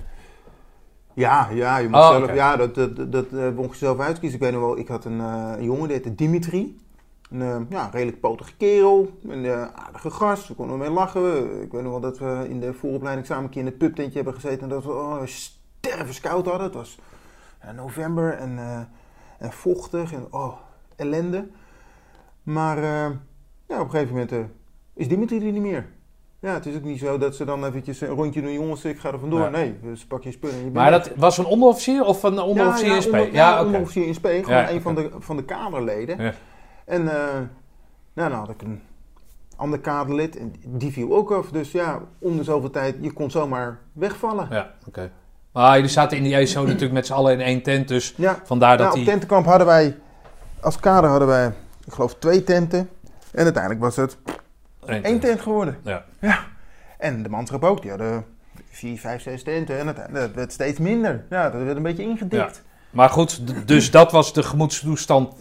ja, 1.14 1.50
ja, 1.50 1.78
je 1.78 1.88
moet 1.88 1.98
Oh, 1.98 2.10
zelf, 2.10 2.34
ja, 2.34 2.56
dat, 2.56 2.76
dat, 2.76 3.12
dat, 3.12 3.26
eh, 3.32 3.50
mocht 3.50 3.80
je 3.80 3.86
zelf 3.86 4.00
uitkiezen. 4.00 4.38
Ik 4.40 4.44
weet 4.44 4.54
nog 4.54 4.62
wel, 4.62 4.78
ik 4.78 4.88
had 4.88 5.06
een, 5.06 5.20
eh, 5.20 5.54
een 5.58 5.64
jongen, 5.64 5.84
die 5.84 5.92
heette 5.92 6.16
Dimitri. 6.16 6.80
Een 7.32 7.42
eh, 7.42 7.60
ja, 7.70 7.90
redelijk 7.92 8.20
potige 8.20 8.56
kerel, 8.58 9.12
een 9.28 9.48
aardige 9.76 10.12
gast, 10.12 10.48
we 10.48 10.54
konden 10.54 10.78
mee 10.78 10.90
lachen. 10.90 11.62
Ik 11.62 11.72
weet 11.72 11.82
nog 11.82 11.92
wel 11.92 12.00
dat 12.00 12.18
we 12.18 12.46
in 12.50 12.60
de 12.60 12.74
vooropleiding 12.74 13.28
samen 13.28 13.44
een 13.44 13.50
keer 13.50 13.62
in 13.62 13.68
het 13.68 13.78
pubtentje 13.78 14.16
hebben 14.16 14.34
gezeten 14.34 14.62
en 14.62 14.70
dat 14.70 14.84
we 14.84 14.92
oh, 14.92 15.26
stervenskoud 15.26 16.46
hadden. 16.46 16.64
Het 16.64 16.76
was 16.76 17.00
november 17.76 18.34
en, 18.34 18.60
en 19.40 19.52
vochtig 19.52 20.14
en 20.14 20.28
oh, 20.30 20.54
ellende. 20.96 21.48
Maar 22.44 22.82
ja, 23.68 23.80
op 23.80 23.86
een 23.86 23.90
gegeven 23.90 24.14
moment 24.14 24.50
is 24.94 25.08
Dimitri 25.08 25.46
er 25.46 25.52
niet 25.52 25.62
meer. 25.62 25.96
Ja, 26.40 26.54
het 26.54 26.66
is 26.66 26.76
ook 26.76 26.84
niet 26.84 27.00
zo 27.00 27.18
dat 27.18 27.36
ze 27.36 27.46
dan 27.46 27.66
eventjes 27.66 28.02
een 28.02 28.08
rondje 28.08 28.42
doen, 28.42 28.54
jongens, 28.54 28.86
ik 28.86 29.00
ga 29.00 29.12
er 29.12 29.20
vandoor. 29.20 29.40
Ja. 29.40 29.50
Nee, 29.50 29.76
dus 29.82 30.06
pak 30.06 30.24
je 30.24 30.32
spullen 30.32 30.56
en 30.56 30.64
je 30.66 30.72
Maar 30.72 30.92
dat 30.92 31.12
was 31.16 31.38
een 31.38 31.46
onderofficier 31.46 32.04
of 32.04 32.24
een 32.24 32.40
onderofficier 32.40 32.96
in 32.98 33.06
onder- 33.06 33.34
Ja, 33.34 33.54
oké. 33.56 33.66
onderofficier 33.66 34.08
in 34.08 34.14
spe. 34.14 34.42
Gewoon 34.44 34.66
een 34.68 34.82
van, 34.82 34.96
de, 34.96 35.10
van 35.20 35.36
de 35.38 35.44
kaderleden. 35.44 36.22
Ja. 36.24 36.34
En 36.86 37.08
eh, 37.08 37.24
nou, 38.14 38.30
dan 38.30 38.40
had 38.40 38.50
ik 38.50 38.62
een 38.62 38.82
ander 39.56 39.80
kaderlid 39.80 40.38
en 40.38 40.54
die 40.66 40.92
viel 40.92 41.14
ook 41.16 41.32
af. 41.32 41.50
Dus 41.50 41.72
ja, 41.72 42.02
om 42.20 42.38
de 42.38 42.44
zoveel 42.44 42.70
tijd, 42.70 42.96
je 43.02 43.14
kon 43.14 43.32
zomaar 43.32 43.80
wegvallen. 43.94 44.48
Ja, 44.52 44.72
oké. 44.88 45.12
Maar 45.52 45.76
jullie 45.76 45.90
zaten 45.92 46.18
in 46.18 46.24
die 46.24 46.36
ACO 46.36 46.66
natuurlijk 46.68 46.94
met 46.94 47.06
z'n 47.06 47.14
allen 47.14 47.34
in 47.34 47.40
één 47.42 47.62
tent, 47.62 47.88
dus 47.88 48.14
Ja, 48.18 48.40
vandaar 48.44 48.78
dat 48.78 48.80
nou, 48.80 48.90
op 48.90 48.96
die... 48.96 49.06
tentenkamp 49.06 49.46
hadden 49.46 49.68
wij, 49.68 49.98
als 50.62 50.80
kader 50.80 51.10
hadden 51.10 51.28
wij, 51.28 51.48
ik 51.86 51.94
geloof 51.94 52.16
twee 52.16 52.44
tenten. 52.44 52.90
En 53.32 53.44
uiteindelijk 53.44 53.82
was 53.84 53.96
het 53.96 54.18
één 54.88 55.04
één 55.04 55.20
tent 55.20 55.42
geworden. 55.42 55.78
Ja. 55.84 56.04
ja. 56.20 56.46
En 56.98 57.24
de 57.24 57.30
manschap 57.30 57.64
ook, 57.64 57.82
die 57.82 57.90
hadden 57.90 58.26
vier, 58.70 58.98
vijf, 58.98 59.22
zes 59.22 59.44
tenten. 59.44 59.80
En 59.80 59.86
uiteindelijk 59.86 60.26
dat 60.26 60.36
werd 60.36 60.54
steeds 60.54 60.80
minder. 60.80 61.26
Ja, 61.30 61.50
dat 61.50 61.62
werd 61.62 61.78
een 61.78 61.84
beetje 61.84 62.04
ingedikt. 62.04 62.64
Maar 62.90 63.10
goed, 63.10 63.68
dus 63.68 63.92
dat 63.92 64.12
was 64.12 64.34
de 64.34 64.44
gemoedstoestand 64.44 65.34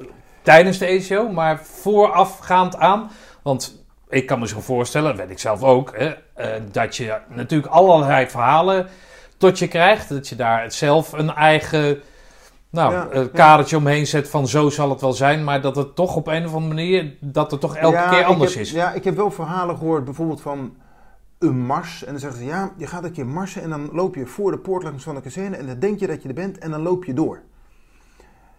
tijdens 0.43 0.79
de 0.79 0.87
ACO. 0.87 1.29
Maar 1.29 1.65
voorafgaand 1.65 2.77
aan, 2.77 3.11
want 3.43 3.85
ik 4.09 4.27
kan 4.27 4.39
me 4.39 4.49
zo 4.49 4.61
voorstellen, 4.61 5.09
dat 5.09 5.19
weet 5.21 5.31
ik 5.31 5.39
zelf 5.39 5.63
ook, 5.63 5.97
hè, 5.97 6.15
eh, 6.35 6.63
dat 6.71 6.97
je 6.97 7.19
natuurlijk 7.29 7.73
allerlei 7.73 8.29
verhalen 8.29 8.87
tot 9.37 9.59
je 9.59 9.69
krijgt. 9.69 10.09
Dat 10.09 10.29
je 10.29 10.37
daar 10.37 10.73
zelf 10.73 11.13
een 11.13 11.35
eigen 11.35 12.03
nou, 12.71 12.93
Ja, 12.93 13.09
ja. 13.13 13.29
kadertje 13.33 13.77
omheen 13.77 14.07
zet 14.07 14.29
van 14.29 14.49
zo 14.49 14.71
zal 14.71 14.91
het 14.91 15.01
wel 15.01 15.13
zijn. 15.13 15.45
Maar 15.45 15.61
dat 15.61 15.77
het 15.77 15.95
toch 15.95 16.17
op 16.17 16.27
een 16.27 16.45
of 16.47 16.55
andere 16.55 16.75
manier, 16.75 17.17
dat 17.21 17.51
het 17.51 17.61
toch 17.61 17.77
elke 17.77 17.97
Ja, 17.97 18.09
keer 18.09 18.25
anders 18.25 18.55
heb- 18.55 18.63
is. 18.63 18.71
Ja, 18.71 18.93
ik 18.93 19.05
heb 19.05 19.17
wel 19.17 19.31
verhalen 19.31 19.77
gehoord, 19.77 20.05
bijvoorbeeld 20.05 20.41
van 20.41 20.75
een 21.39 21.59
mars. 21.67 22.05
En 22.05 22.11
dan 22.11 22.21
zeggen 22.21 22.39
ze, 22.39 22.45
ja, 22.47 22.73
je 22.77 22.87
gaat 22.87 23.05
een 23.05 23.13
keer 23.13 23.27
marsen 23.27 23.63
en 23.63 23.71
dan 23.71 23.89
loop 23.93 24.15
je 24.15 24.27
voor 24.27 24.51
de 24.51 24.59
poort 24.59 24.83
langs 24.83 25.05
van 25.05 25.15
de 25.15 25.21
kazerne. 25.21 25.57
En 25.57 25.67
dan 25.67 25.79
denk 25.79 25.99
je 26.01 26.07
dat 26.07 26.23
je 26.23 26.29
er 26.29 26.35
bent 26.35 26.59
en 26.59 26.71
dan 26.71 26.83
loop 26.83 27.05
je 27.05 27.13
door. 27.13 27.43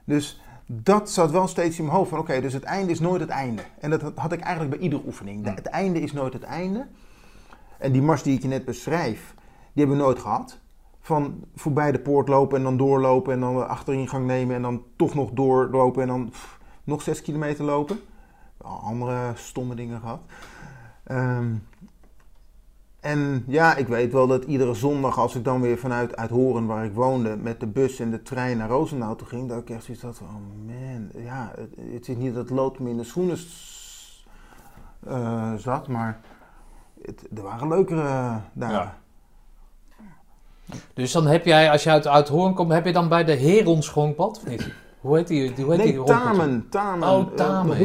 Dus 0.03 0.41
dat 0.65 1.10
zat 1.10 1.31
wel 1.31 1.47
steeds 1.47 1.77
in 1.77 1.84
mijn 1.86 1.95
hoofd 1.97 2.10
van, 2.10 2.19
oké, 2.19 2.41
dus 2.41 2.53
het 2.53 2.63
einde 2.63 2.91
is 2.91 2.99
nooit 2.99 3.21
het 3.21 3.29
einde. 3.29 3.62
En 3.79 3.89
dat 3.89 4.01
had 4.15 4.31
ik 4.31 4.39
eigenlijk 4.39 4.71
bij 4.75 4.84
iedere 4.84 5.01
oefening. 5.05 5.43
De- 5.43 5.49
Hm. 5.49 5.55
Het 5.55 5.65
einde 5.65 6.01
is 6.01 6.13
nooit 6.13 6.34
het 6.34 6.43
einde. 6.43 6.86
En 7.77 7.91
die 7.91 8.01
mars 8.01 8.23
die 8.23 8.36
ik 8.36 8.41
je 8.41 8.47
net 8.47 8.65
beschrijf, 8.65 9.34
die 9.73 9.86
hebben 9.86 9.97
we 9.97 10.03
nooit 10.03 10.19
gehad. 10.19 10.58
Van 11.07 11.43
voorbij 11.55 11.91
de 11.91 11.99
poort 11.99 12.27
lopen 12.27 12.57
en 12.57 12.63
dan 12.63 12.77
doorlopen 12.77 13.33
en 13.33 13.39
dan 13.39 13.55
de 13.55 13.65
achteringang 13.65 14.25
nemen 14.25 14.55
en 14.55 14.61
dan 14.61 14.83
toch 14.95 15.13
nog 15.13 15.31
doorlopen 15.31 16.01
en 16.01 16.07
dan 16.07 16.31
nog 16.83 17.01
zes 17.01 17.21
kilometer 17.21 17.65
lopen. 17.65 17.99
Andere 18.57 19.31
stomme 19.35 19.75
dingen 19.75 19.99
gehad. 19.99 20.21
Ehm, 21.03 21.55
en 22.99 23.43
ja, 23.47 23.75
ik 23.75 23.87
weet 23.87 24.11
wel 24.11 24.27
dat 24.27 24.43
iedere 24.43 24.73
zondag 24.73 25.17
als 25.19 25.35
ik 25.35 25.43
dan 25.43 25.61
weer 25.61 25.77
vanuit 25.77 26.15
Uithoren 26.15 26.65
waar 26.65 26.85
ik 26.85 26.93
woonde 26.93 27.37
met 27.37 27.59
de 27.59 27.67
bus 27.67 27.99
en 27.99 28.11
de 28.11 28.21
trein 28.21 28.57
naar 28.57 28.69
Roosendaal 28.69 29.15
toe 29.15 29.27
ging, 29.27 29.49
dat 29.49 29.61
ik 29.61 29.69
echt 29.69 29.83
zoiets 29.83 30.03
had 30.03 30.17
van, 30.17 30.27
oh 30.27 30.65
man, 30.65 31.23
ja, 31.23 31.51
het, 31.55 31.75
het 31.93 32.07
is 32.07 32.15
niet 32.15 32.35
dat 32.35 32.49
lood 32.49 32.79
me 32.79 32.89
in 32.89 32.97
de 32.97 33.03
schoenen 33.03 33.37
eh, 35.07 35.53
zat, 35.53 35.87
maar 35.87 36.19
het, 37.01 37.27
er 37.35 37.43
waren 37.43 37.67
leukere 37.67 38.39
dagen. 38.53 38.75
Ja. 38.75 39.05
Dus 40.93 41.12
dan 41.12 41.27
heb 41.27 41.45
jij, 41.45 41.71
als 41.71 41.84
je 41.84 41.89
uit, 41.89 42.08
uit 42.08 42.27
Hoorn 42.27 42.53
komt, 42.53 42.71
heb 42.73 42.86
je 42.86 42.93
dan 42.93 43.08
bij 43.10 43.23
de 43.23 43.36
Herons 43.36 43.93
of 43.93 44.45
niet? 44.47 44.67
Hoe 45.01 45.15
heet 45.17 45.27
die, 45.27 45.53
hoe 45.63 45.73
heet 45.75 45.84
Nee? 45.84 46.03
Tamen, 46.03 46.67
Tamen. 46.69 47.10
Oh, 47.10 47.19
eh, 47.19 47.34
Tamen, 47.36 47.77
de 47.77 47.84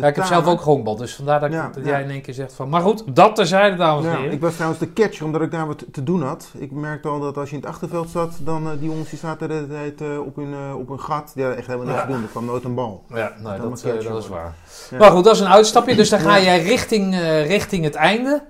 ja, 0.00 0.06
ik 0.08 0.16
heb 0.16 0.24
zelf 0.24 0.46
ook 0.46 0.60
grondbal, 0.60 0.96
dus 0.96 1.14
vandaar 1.14 1.40
dat, 1.40 1.52
ik- 1.52 1.74
dat 1.74 1.84
jij 1.84 2.02
in 2.02 2.10
één 2.10 2.20
keer 2.20 2.34
zegt 2.34 2.52
van... 2.52 2.68
Maar 2.68 2.80
goed, 2.80 3.02
dat 3.06 3.36
terzijde, 3.36 3.76
dames 3.76 4.04
en 4.04 4.10
Ja, 4.10 4.16
heren. 4.16 4.32
ik 4.32 4.40
was 4.40 4.52
trouwens 4.54 4.80
de 4.80 4.92
catcher 4.92 5.24
omdat 5.24 5.40
ik 5.42 5.50
daar 5.50 5.66
wat 5.66 5.84
te 5.92 6.02
doen 6.02 6.22
had. 6.22 6.50
Ik 6.58 6.70
merkte 6.70 7.08
al 7.08 7.20
dat 7.20 7.36
als 7.36 7.48
je 7.50 7.54
in 7.56 7.60
het 7.60 7.70
achterveld 7.70 8.10
zat, 8.10 8.32
dan 8.40 8.64
eh, 8.66 8.70
die 8.78 8.88
jongens 8.88 9.10
die 9.10 9.18
zaten 9.18 9.48
de 9.48 9.54
hele 9.54 9.66
tijd 9.96 10.18
op, 10.18 10.36
hun, 10.36 10.54
op 10.74 10.88
hun 10.88 11.00
gat. 11.00 11.30
Die 11.34 11.42
hadden 11.42 11.58
echt 11.60 11.70
helemaal 11.70 11.92
niks 11.94 12.06
te 12.06 12.12
doen. 12.12 12.22
Er 12.22 12.28
kwam 12.28 12.44
nooit 12.44 12.64
een 12.64 12.74
bal. 12.74 13.04
Ja, 13.08 13.32
nee, 13.42 13.58
dat, 13.58 13.82
eh, 13.82 13.92
catcher 13.92 14.12
dat 14.12 14.22
is 14.22 14.28
waar. 14.28 14.54
Maar 14.98 15.10
goed, 15.10 15.24
dat 15.24 15.34
is 15.34 15.40
een 15.40 15.48
uitstapje, 15.48 15.94
dus 15.96 16.08
dan 16.08 16.20
ga 16.20 16.40
jij 16.40 16.62
richting, 16.62 17.14
richting 17.46 17.84
het 17.84 17.94
einde. 17.94 18.42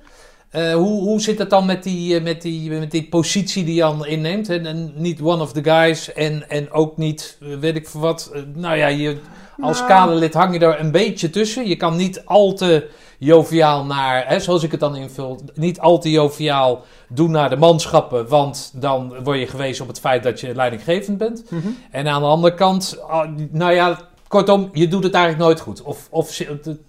Eh, 0.51 0.75
hoe, 0.75 1.03
hoe 1.03 1.21
zit 1.21 1.39
het 1.39 1.51
dan 1.51 1.67
met 1.67 1.83
die, 1.83 2.17
eh, 2.17 2.23
met 2.23 2.43
die, 2.43 2.71
met 2.71 2.91
die 2.91 3.09
positie 3.09 3.65
die 3.65 3.75
je 3.75 3.81
dan 3.81 4.07
inneemt? 4.07 4.49
En 4.49 4.93
niet 4.95 5.23
one 5.23 5.43
of 5.43 5.53
the 5.53 5.63
guys 5.65 6.13
en, 6.13 6.51
en 6.51 6.71
ook 6.71 6.97
niet, 6.97 7.39
eh, 7.41 7.49
weet 7.57 7.77
ik 7.77 7.89
veel 7.89 8.01
wat. 8.01 8.33
nou 8.55 8.77
ja, 8.77 8.87
je, 8.87 9.19
als 9.61 9.79
Nou. 9.79 9.91
kaderlid 9.91 10.35
hang 10.35 10.53
je 10.55 10.67
er 10.67 10.81
een 10.81 10.91
beetje 10.91 11.31
tussen. 11.31 11.69
Je 11.69 11.77
kan 11.77 11.97
niet 11.97 12.23
al 12.25 12.53
te 12.53 12.89
joviaal 13.19 13.85
naar, 13.85 14.29
hè, 14.29 14.41
zoals 14.41 14.63
ik 14.63 14.71
het 14.71 14.81
dan 14.81 14.97
invul, 14.97 15.41
niet 15.55 15.81
al 15.81 15.99
te 15.99 16.11
joviaal 16.11 16.85
doen 17.09 17.31
naar 17.31 17.51
de 17.51 17.57
manschappen. 17.57 18.29
Want 18.29 18.73
dan 18.75 19.15
word 19.25 19.39
je 19.39 19.47
gewezen 19.47 19.83
op 19.83 19.89
het 19.89 20.01
feit 20.01 20.23
dat 20.23 20.41
je 20.41 20.55
leidinggevend 20.55 21.19
bent. 21.19 21.45
Mhm. 21.51 21.69
En 21.91 22.09
aan 22.09 22.23
de 22.23 22.29
andere 22.29 22.55
kant, 22.55 22.99
ah, 23.09 23.29
nou 23.51 23.73
ja, 23.73 23.99
kortom, 24.29 24.71
je 24.73 24.89
doet 24.89 25.05
het 25.05 25.15
eigenlijk 25.15 25.45
nooit 25.45 25.61
goed. 25.61 25.83
Of, 25.83 26.09
of 26.11 26.41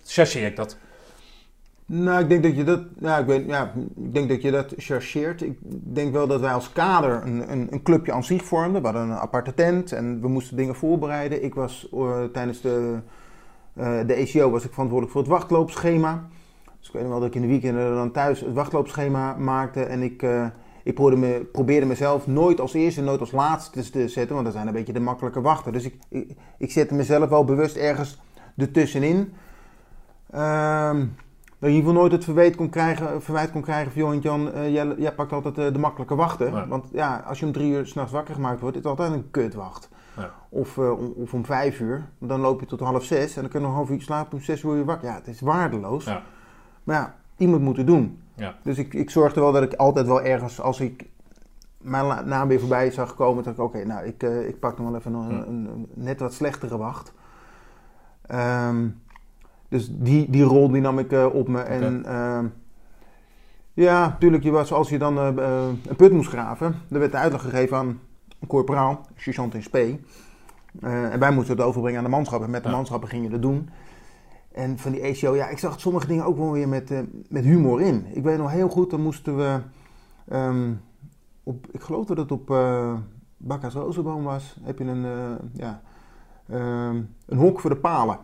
chargeer 0.05 0.45
ik 0.45 0.55
dat? 0.55 0.77
Nou, 1.93 2.21
ik 2.21 2.29
denk 2.29 2.43
dat 2.43 2.55
je 2.55 2.63
dat, 2.63 2.81
ja, 2.99 3.17
ik 3.17 3.25
weet, 3.25 3.45
ja, 3.47 3.73
ik 3.95 4.13
denk 4.13 4.29
dat 4.29 4.41
je 4.41 4.51
dat 4.51 4.73
chargeert. 4.77 5.41
Ik 5.41 5.57
denk 5.93 6.13
wel 6.13 6.27
dat 6.27 6.39
wij 6.39 6.53
als 6.53 6.71
kader 6.71 7.21
een, 7.25 7.51
een, 7.51 7.67
een 7.71 7.81
clubje 7.81 8.11
aan 8.11 8.23
zich 8.23 8.45
vormden. 8.45 8.81
We 8.81 8.87
hadden 8.87 9.09
een 9.09 9.17
aparte 9.17 9.53
tent 9.53 9.91
en 9.91 10.21
we 10.21 10.27
moesten 10.27 10.57
dingen 10.57 10.75
voorbereiden. 10.75 11.43
Ik 11.43 11.55
was 11.55 11.89
eh, 11.93 12.23
tijdens 12.23 12.61
de, 12.61 12.99
eh 13.73 13.99
de 14.07 14.15
ACO 14.15 14.49
was 14.49 14.63
ik 14.63 14.71
verantwoordelijk 14.71 15.11
voor 15.11 15.21
het 15.21 15.31
wachtloopschema. 15.31 16.27
Dus 16.79 16.87
ik 16.87 16.93
weet 16.93 17.01
nog 17.01 17.11
wel 17.11 17.19
dat 17.19 17.29
ik 17.29 17.35
in 17.35 17.41
de 17.41 17.47
weekenden 17.47 17.95
dan 17.95 18.11
thuis 18.11 18.39
het 18.39 18.53
wachtloopschema 18.53 19.35
maakte. 19.35 19.83
En 19.83 20.01
ik, 20.01 20.23
eh, 20.23 20.45
ik 20.83 20.93
probeerde, 20.93 21.27
me, 21.27 21.45
probeerde 21.51 21.85
mezelf 21.85 22.27
nooit 22.27 22.59
als 22.59 22.73
eerste, 22.73 23.01
nooit 23.01 23.19
als 23.19 23.31
laatste 23.31 23.89
te 23.89 24.07
zetten. 24.07 24.33
Want 24.33 24.45
dat 24.45 24.55
zijn 24.55 24.67
een 24.67 24.73
beetje 24.73 24.93
de 24.93 24.99
makkelijke 24.99 25.41
wachten. 25.41 25.73
Dus 25.73 25.85
ik, 25.85 25.95
ik, 26.09 26.31
ik 26.57 26.71
zette 26.71 26.93
mezelf 26.93 27.29
wel 27.29 27.45
bewust 27.45 27.75
ergens 27.75 28.21
ertussenin. 28.57 29.33
Ehm 30.29 31.05
dat 31.61 31.69
je 31.69 31.75
in 31.75 31.81
ieder 31.81 31.89
geval 31.89 32.01
nooit 32.01 32.11
het 32.11 32.23
verwijt 32.23 32.55
kon 32.55 32.69
krijgen, 32.69 33.21
verwijt 33.21 33.51
kon 33.51 33.61
krijgen 33.61 33.91
van... 33.91 34.01
joh, 34.01 34.21
Jan, 34.21 34.53
eh, 34.53 34.73
jij, 34.73 34.95
jij 34.97 35.13
pakt 35.13 35.31
altijd 35.31 35.57
eh, 35.57 35.73
de 35.73 35.79
makkelijke 35.79 36.15
wachten. 36.15 36.51
Ja. 36.51 36.67
Want 36.67 36.87
ja, 36.91 37.23
als 37.27 37.39
je 37.39 37.45
om 37.45 37.51
drie 37.51 37.71
uur 37.71 37.87
s'nachts 37.87 38.11
wakker 38.11 38.35
gemaakt 38.35 38.59
wordt... 38.59 38.77
is 38.77 38.83
het 38.83 38.91
altijd 38.91 39.11
een 39.11 39.31
kutwacht. 39.31 39.89
Ja. 40.17 40.31
Of, 40.49 40.77
eh, 40.77 40.99
om, 40.99 41.13
of 41.15 41.33
om 41.33 41.45
vijf 41.45 41.79
uur. 41.79 42.07
Dan 42.17 42.39
loop 42.39 42.59
je 42.59 42.65
tot 42.65 42.79
half 42.79 43.03
zes 43.03 43.35
en 43.35 43.41
dan 43.41 43.51
kun 43.51 43.59
je 43.59 43.65
nog 43.65 43.75
een 43.75 43.81
half 43.81 43.89
uur 43.89 44.01
slapen. 44.01 44.37
Om 44.37 44.43
zes 44.43 44.63
uur 44.63 44.73
weer 44.73 44.85
wakker. 44.85 45.07
Ja, 45.07 45.15
het 45.15 45.27
is 45.27 45.41
waardeloos. 45.41 46.05
Ja. 46.05 46.21
Maar 46.83 46.95
ja, 46.95 47.15
iemand 47.37 47.61
moet 47.61 47.77
het 47.77 47.87
doen. 47.87 48.21
Ja. 48.33 48.55
Dus 48.63 48.77
ik, 48.77 48.93
ik 48.93 49.09
zorgde 49.09 49.39
wel 49.39 49.51
dat 49.51 49.63
ik 49.63 49.73
altijd 49.73 50.07
wel 50.07 50.21
ergens... 50.21 50.61
als 50.61 50.79
ik 50.79 51.05
mijn 51.77 52.27
naam 52.27 52.47
weer 52.47 52.59
voorbij 52.59 52.91
zag 52.91 53.15
komen... 53.15 53.43
dat 53.43 53.53
ik, 53.53 53.59
oké, 53.59 53.85
nou, 53.85 54.05
ik, 54.05 54.23
ik 54.23 54.59
pak 54.59 54.77
nog 54.77 54.87
wel 54.87 54.99
even 54.99 55.13
een, 55.13 55.47
een 55.47 55.87
net 55.93 56.19
wat 56.19 56.33
slechtere 56.33 56.77
wacht. 56.77 57.13
Ehm, 58.27 58.87
Dus 59.71 59.89
die, 59.91 60.29
die 60.29 60.43
rol 60.43 60.71
die 60.71 60.81
nam 60.81 60.99
ik 60.99 61.11
eh, 61.11 61.25
op 61.33 61.47
me. 61.47 61.59
En 61.59 62.05
ehm, 62.05 62.45
ja, 63.73 64.07
natuurlijk, 64.07 64.43
je 64.43 64.51
was, 64.51 64.73
als 64.73 64.89
je 64.89 64.97
dan 64.97 65.17
eh, 65.17 65.27
eh, 65.27 65.67
een 65.87 65.95
put 65.95 66.11
moest 66.11 66.29
graven, 66.29 66.75
er 66.89 66.99
werd 66.99 67.11
de 67.11 67.17
uitleg 67.17 67.41
gegeven 67.41 67.77
aan 67.77 67.99
een 68.39 68.47
corporaal, 68.47 69.05
sergeant 69.15 69.53
in 69.53 69.63
spe. 69.63 69.99
Eh, 70.79 71.13
en 71.13 71.19
wij 71.19 71.31
moesten 71.31 71.57
het 71.57 71.65
overbrengen 71.65 71.97
aan 71.97 72.03
de 72.03 72.09
manschappen. 72.09 72.49
Met 72.49 72.63
de 72.63 72.69
Ja. 72.69 72.75
manschappen 72.75 73.09
gingen 73.09 73.25
we 73.25 73.31
dat 73.31 73.41
doen. 73.41 73.69
En 74.51 74.77
van 74.77 74.91
die 74.91 75.03
ACO, 75.03 75.35
ja, 75.35 75.47
ik 75.47 75.57
zag 75.57 75.79
sommige 75.79 76.07
dingen 76.07 76.25
ook 76.25 76.37
wel 76.37 76.51
weer 76.51 76.67
met, 76.67 76.93
met 77.29 77.43
humor 77.43 77.81
in. 77.81 78.05
Ik 78.13 78.23
weet 78.23 78.37
nog 78.37 78.51
heel 78.51 78.69
goed, 78.69 78.89
dan 78.89 79.01
moesten 79.01 79.37
we 79.37 79.59
ehm, 80.27 80.73
op, 81.43 81.67
ik 81.71 81.81
geloof 81.81 82.05
dat 82.05 82.17
het 82.17 82.31
op 82.31 82.49
uh, 82.49 82.93
Bakka's 83.37 83.73
Rozenboom 83.73 84.23
was, 84.23 84.57
heb 84.61 84.77
je 84.77 84.85
een, 84.85 85.05
ja, 85.53 85.81
ehm, 86.49 86.95
een 87.25 87.37
hok 87.37 87.59
voor 87.59 87.69
de 87.69 87.75
palen. 87.77 88.17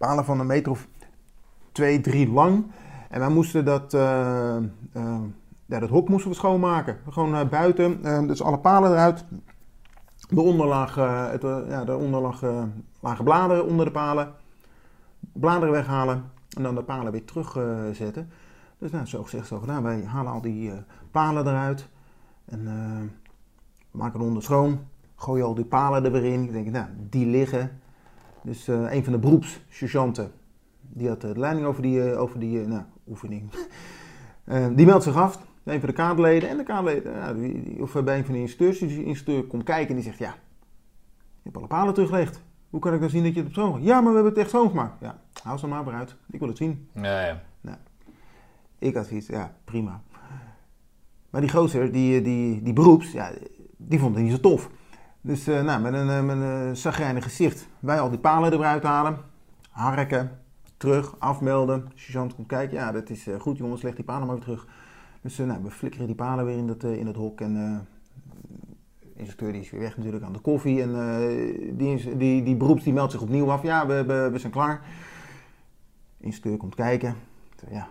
Palen 0.00 0.24
van 0.24 0.40
een 0.40 0.46
meter 0.46 0.72
of 0.72 0.88
twee, 1.72 2.00
drie 2.00 2.30
lang. 2.30 2.64
En 3.08 3.20
wij 3.20 3.28
moesten 3.28 3.64
dat, 3.64 3.94
eh, 3.94 4.56
eh, 4.56 5.20
ja, 5.66 5.78
dat 5.78 5.88
hok 5.88 6.08
moesten 6.08 6.30
we 6.30 6.36
schoonmaken. 6.36 6.98
Gewoon 7.10 7.34
eh, 7.34 7.48
buiten, 7.48 8.02
dus 8.26 8.42
alle 8.42 8.58
palen 8.58 8.90
eruit. 8.90 9.24
Daaronder, 10.28 10.66
lag, 10.66 10.96
eh, 10.96 11.30
het, 11.30 11.42
ja, 11.42 11.84
lagen 13.00 13.24
bladeren 13.24 13.66
onder 13.66 13.84
de 13.84 13.90
palen. 13.92 14.32
Bladeren 15.32 15.74
weghalen 15.74 16.24
en 16.56 16.62
dan 16.62 16.74
de 16.74 16.82
palen 16.82 17.12
weer 17.12 17.24
terugzetten. 17.24 18.30
dus 18.78 18.90
nou, 18.90 19.06
zo 19.06 19.22
gezegd, 19.22 19.46
zo 19.46 19.58
gedaan. 19.58 19.82
Wij 19.82 20.04
halen 20.04 20.32
al 20.32 20.40
die 20.40 20.72
palen 21.10 21.46
eruit. 21.46 21.88
En 22.44 22.64
we 23.90 23.98
maken 23.98 24.18
de 24.18 24.24
onder 24.24 24.42
schoon. 24.42 24.78
Gooien 25.16 25.44
al 25.44 25.54
die 25.54 25.64
palen 25.64 26.04
er 26.04 26.12
weer 26.12 26.24
in. 26.24 26.42
Ik 26.42 26.52
denk, 26.52 26.70
nou, 26.70 26.86
die 27.10 27.26
liggen. 27.26 27.79
Dus 28.42 28.68
eh, 28.68 28.92
een 28.92 29.04
van 29.04 29.12
de 29.12 29.18
beroepssergeanten, 29.18 30.32
die 30.80 31.08
had 31.08 31.24
eh, 31.24 31.32
de 31.32 31.38
leiding 31.38 31.66
over 31.66 31.82
die, 31.82 32.10
eh, 32.10 32.20
over 32.20 32.40
die 32.40 32.66
nou, 32.66 32.82
oefening. 33.08 33.50
Die 34.76 34.86
meldt 34.86 35.04
zich 35.04 35.16
af. 35.16 35.38
Een 35.64 35.80
van 35.80 35.88
de 35.88 35.94
kaderleden. 35.94 36.48
En 36.48 36.56
de 36.56 36.62
kaderleden, 36.62 37.40
die, 37.40 37.82
of 37.82 38.02
bij 38.04 38.18
een 38.18 38.24
van 38.24 38.34
de 38.34 38.40
instructeurs. 38.40 38.78
Dus 38.78 38.88
die 38.88 39.04
instructeur 39.04 39.46
komt 39.46 39.62
kijken 39.62 39.88
en 39.88 39.94
die 39.94 40.04
zegt, 40.04 40.18
ja, 40.18 40.34
je 41.16 41.42
hebt 41.42 41.56
alle 41.56 41.66
palen 41.66 41.94
teruggelegd. 41.94 42.42
Hoe 42.70 42.80
kan 42.80 42.94
ik 42.94 43.00
dan 43.00 43.10
zien 43.10 43.22
dat 43.22 43.34
je 43.34 43.36
het 43.36 43.44
hebt 43.44 43.58
schoongemaakt? 43.58 43.86
Ja, 43.86 43.94
maar 43.94 44.08
we 44.08 44.14
hebben 44.14 44.32
het 44.32 44.40
echt 44.40 44.50
schoongemaakt. 44.50 45.00
Ja, 45.00 45.20
hou 45.42 45.58
ze 45.58 45.66
maar 45.66 45.84
weer 45.84 45.94
uit. 45.94 46.16
Ik 46.30 46.38
wil 46.38 46.48
het 46.48 46.56
zien. 46.56 46.88
Ja, 46.94 47.26
ja. 47.26 47.42
Ik 48.78 48.94
had 48.94 49.06
zoiets, 49.06 49.26
ja, 49.26 49.54
prima. 49.64 50.02
Maar 51.30 51.40
die 51.40 51.50
gozer, 51.50 51.92
die, 51.92 52.22
die, 52.22 52.62
die 52.62 52.72
beroeps, 52.72 53.12
ja, 53.12 53.32
die 53.76 53.98
vond 53.98 54.14
het 54.14 54.24
niet 54.24 54.32
zo 54.32 54.40
tof. 54.40 54.70
Dus 55.20 55.46
eh, 55.46 55.62
nou, 55.62 55.80
met 55.80 55.94
een, 55.94 56.08
eh, 56.10 56.22
met 56.22 56.78
zagrijnig 56.78 57.24
gezicht, 57.24 57.68
wij 57.78 58.00
al 58.00 58.10
die 58.10 58.18
palen 58.18 58.52
eruit 58.52 58.82
halen, 58.82 59.18
harken, 59.70 60.40
terug, 60.80 61.14
afmelden. 61.18 61.88
Sergeant 61.94 62.34
komt 62.34 62.46
kijken, 62.46 62.76
ja, 62.76 62.92
dat 62.92 63.10
is 63.10 63.26
eh, 63.26 63.40
goed 63.40 63.58
jongens, 63.58 63.82
leg 63.82 63.94
die 63.94 64.04
palen 64.04 64.26
maar 64.26 64.36
weer 64.36 64.44
terug. 64.44 64.66
Dus 65.20 65.38
eh, 65.38 65.46
nou, 65.46 65.62
we 65.62 65.70
flikkeren 65.70 66.06
die 66.06 66.14
palen 66.14 66.44
weer 66.44 66.56
in 66.56 66.66
dat, 66.66 66.84
eh, 66.84 66.96
in 66.96 67.14
hok 67.14 67.40
en 67.40 67.56
eh, 67.56 67.78
instructeur 69.16 69.52
die 69.52 69.60
is 69.60 69.70
weer 69.70 69.80
weg 69.80 69.96
natuurlijk 69.96 70.24
aan 70.24 70.32
de 70.32 70.38
koffie. 70.38 70.82
En 70.82 70.94
eh, 70.94 71.76
die, 71.78 72.16
die, 72.16 72.42
die 72.42 72.56
beroeps 72.56 72.84
die 72.84 72.92
meldt 72.92 73.12
zich 73.12 73.20
opnieuw 73.20 73.50
af, 73.50 73.62
ja, 73.62 73.86
we, 73.86 74.28
we, 74.32 74.38
zijn 74.38 74.52
klaar. 74.52 74.80
Instructeur 76.20 76.56
komt 76.56 76.74
kijken, 76.74 77.14
ja, 77.70 77.88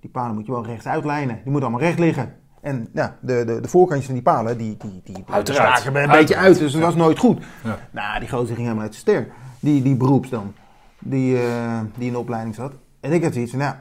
die 0.00 0.10
palen 0.10 0.34
moet 0.34 0.46
je 0.46 0.52
wel 0.52 0.66
rechts 0.66 0.86
uitlijnen. 0.86 1.34
Die 1.34 1.50
moeten 1.50 1.68
allemaal 1.68 1.86
recht 1.86 1.98
liggen. 1.98 2.40
En 2.62 2.88
ja, 2.92 3.16
de, 3.20 3.44
de, 3.44 3.60
de 3.60 3.68
voorkantjes 3.68 4.06
van 4.06 4.14
die 4.14 4.22
palen, 4.22 4.58
die, 4.58 4.76
die, 4.76 5.00
die 5.04 5.24
Uiteraard. 5.30 5.78
staken 5.78 6.02
een 6.02 6.10
beetje 6.10 6.36
uit. 6.36 6.58
Dus 6.58 6.72
dat 6.72 6.82
was 6.82 6.94
nooit 6.94 7.18
goed. 7.18 7.44
Ja. 7.64 7.78
Nou, 7.90 8.20
die 8.20 8.28
gozer 8.28 8.46
ging 8.46 8.58
helemaal 8.58 8.82
uit 8.82 8.92
de 8.92 8.98
ster. 8.98 9.26
Die, 9.60 9.82
die 9.82 9.96
beroeps 9.96 10.28
dan. 10.28 10.54
Die, 10.98 11.42
eh, 11.42 11.80
die 11.96 12.06
in 12.06 12.12
de 12.12 12.18
opleiding 12.18 12.54
zat. 12.54 12.72
En 13.00 13.12
ik 13.12 13.22
had 13.22 13.32
zoiets 13.32 13.50
van, 13.50 13.60
nou, 13.60 13.74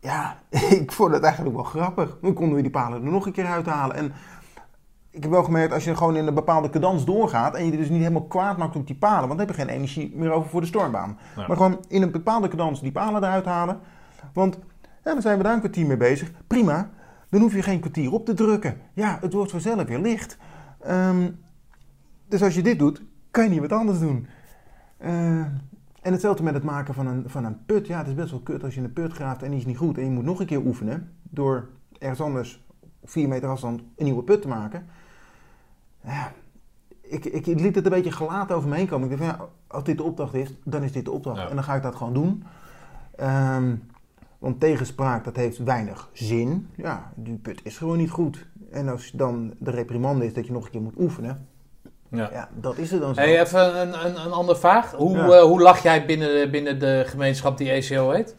ja, 0.00 0.38
ik 0.80 0.92
vond 0.92 1.12
het 1.12 1.22
eigenlijk 1.22 1.54
wel 1.54 1.64
grappig. 1.64 2.18
Dan 2.22 2.32
konden 2.32 2.56
we 2.56 2.62
die 2.62 2.70
palen 2.70 3.04
er 3.04 3.10
nog 3.10 3.26
een 3.26 3.32
keer 3.32 3.46
uithalen. 3.46 3.96
En 3.96 4.12
ik 5.10 5.22
heb 5.22 5.30
wel 5.30 5.44
gemerkt, 5.44 5.72
als 5.72 5.84
je 5.84 5.96
gewoon 5.96 6.16
in 6.16 6.26
een 6.26 6.34
bepaalde 6.34 6.70
cadans 6.70 7.04
doorgaat... 7.04 7.54
en 7.54 7.64
je 7.64 7.76
dus 7.76 7.88
niet 7.88 8.00
helemaal 8.00 8.24
kwaad 8.24 8.56
maakt 8.56 8.76
op 8.76 8.86
die 8.86 8.96
palen... 8.96 9.28
want 9.28 9.38
dan 9.38 9.48
heb 9.48 9.56
je 9.56 9.62
geen 9.62 9.74
energie 9.74 10.12
meer 10.14 10.30
over 10.30 10.50
voor 10.50 10.60
de 10.60 10.66
stormbaan. 10.66 11.18
Ja. 11.36 11.46
Maar 11.46 11.56
gewoon 11.56 11.84
in 11.88 12.02
een 12.02 12.10
bepaalde 12.10 12.48
cadans 12.48 12.80
die 12.80 12.92
palen 12.92 13.22
eruit 13.22 13.44
halen. 13.44 13.78
Want 14.32 14.58
ja, 15.04 15.12
dan 15.12 15.22
zijn 15.22 15.36
we 15.36 15.42
daar 15.42 15.52
een 15.52 15.58
kwartier 15.58 15.86
mee 15.86 15.96
bezig. 15.96 16.30
Prima, 16.46 16.90
dan 17.34 17.42
hoef 17.42 17.54
je 17.54 17.62
geen 17.62 17.80
kwartier 17.80 18.12
op 18.12 18.24
te 18.24 18.34
drukken. 18.34 18.80
Ja, 18.92 19.18
het 19.20 19.32
wordt 19.32 19.50
vanzelf 19.50 19.84
weer 19.84 19.98
licht. 19.98 20.38
Ehm, 20.80 21.30
dus 22.28 22.42
als 22.42 22.54
je 22.54 22.62
dit 22.62 22.78
doet, 22.78 23.02
kan 23.30 23.44
je 23.44 23.50
niet 23.50 23.60
wat 23.60 23.72
anders 23.72 23.98
doen. 23.98 24.26
Eh, 24.96 25.38
en 26.00 26.12
hetzelfde 26.12 26.42
met 26.42 26.54
het 26.54 26.62
maken 26.62 26.94
van 26.94 27.06
een, 27.06 27.24
van 27.26 27.44
een 27.44 27.64
put. 27.66 27.86
Ja, 27.86 27.98
het 27.98 28.06
is 28.06 28.14
best 28.14 28.30
wel 28.30 28.40
kut 28.40 28.64
als 28.64 28.74
je 28.74 28.80
een 28.80 28.92
put 28.92 29.12
graaft 29.12 29.42
en 29.42 29.50
die 29.50 29.58
is 29.58 29.66
niet 29.66 29.76
goed. 29.76 29.98
En 29.98 30.04
je 30.04 30.10
moet 30.10 30.24
nog 30.24 30.40
een 30.40 30.46
keer 30.46 30.64
oefenen 30.64 31.12
door 31.22 31.68
ergens 31.98 32.20
anders 32.20 32.64
op 33.00 33.10
vier 33.10 33.28
meter 33.28 33.48
afstand 33.48 33.82
een 33.96 34.04
nieuwe 34.04 34.22
put 34.22 34.42
te 34.42 34.48
maken. 34.48 34.86
Ja, 36.04 36.32
ik, 37.00 37.24
ik, 37.24 37.46
ik 37.46 37.60
liet 37.60 37.74
het 37.74 37.84
een 37.84 37.90
beetje 37.90 38.12
gelaten 38.12 38.56
over 38.56 38.68
me 38.68 38.76
heen 38.76 38.86
komen. 38.86 39.10
Ik 39.10 39.18
dacht 39.18 39.30
van 39.30 39.38
ja, 39.38 39.48
als 39.66 39.84
dit 39.84 39.96
de 39.96 40.02
opdracht 40.02 40.34
is, 40.34 40.54
dan 40.64 40.82
is 40.82 40.92
dit 40.92 41.04
de 41.04 41.10
opdracht. 41.10 41.40
Ja. 41.40 41.48
En 41.48 41.54
dan 41.54 41.64
ga 41.64 41.74
ik 41.74 41.82
dat 41.82 41.94
gewoon 41.94 42.14
doen. 42.14 42.44
Ehm, 43.16 43.74
want 44.44 44.60
tegenspraak, 44.60 45.24
dat 45.24 45.36
heeft 45.36 45.58
weinig 45.58 46.08
zin. 46.12 46.68
Ja, 46.76 47.12
die 47.14 47.36
put 47.36 47.60
is 47.62 47.78
gewoon 47.78 47.96
niet 47.96 48.10
goed. 48.10 48.46
En 48.70 48.88
als 48.88 49.10
dan 49.10 49.54
de 49.58 49.70
reprimande 49.70 50.24
is 50.26 50.34
dat 50.34 50.46
je 50.46 50.52
nog 50.52 50.64
een 50.64 50.70
keer 50.70 50.80
moet 50.82 50.98
oefenen. 50.98 51.48
Ja. 52.08 52.28
Ja, 52.32 52.48
dat 52.54 52.78
is 52.78 52.90
het 52.90 53.00
dan 53.00 53.14
zo. 53.14 53.20
Hey, 53.20 53.40
even 53.40 53.80
een, 53.80 54.06
een, 54.06 54.24
een 54.24 54.32
andere 54.32 54.58
vraag. 54.58 54.92
Hoe, 54.92 55.16
Ja. 55.16 55.28
eh, 55.28 55.42
hoe 55.42 55.60
lag 55.60 55.82
jij 55.82 56.06
binnen 56.06 56.28
de, 56.40 56.50
binnen 56.50 56.78
de 56.78 57.02
gemeenschap 57.06 57.58
die 57.58 57.70
ECO 57.70 58.10
heet? 58.10 58.34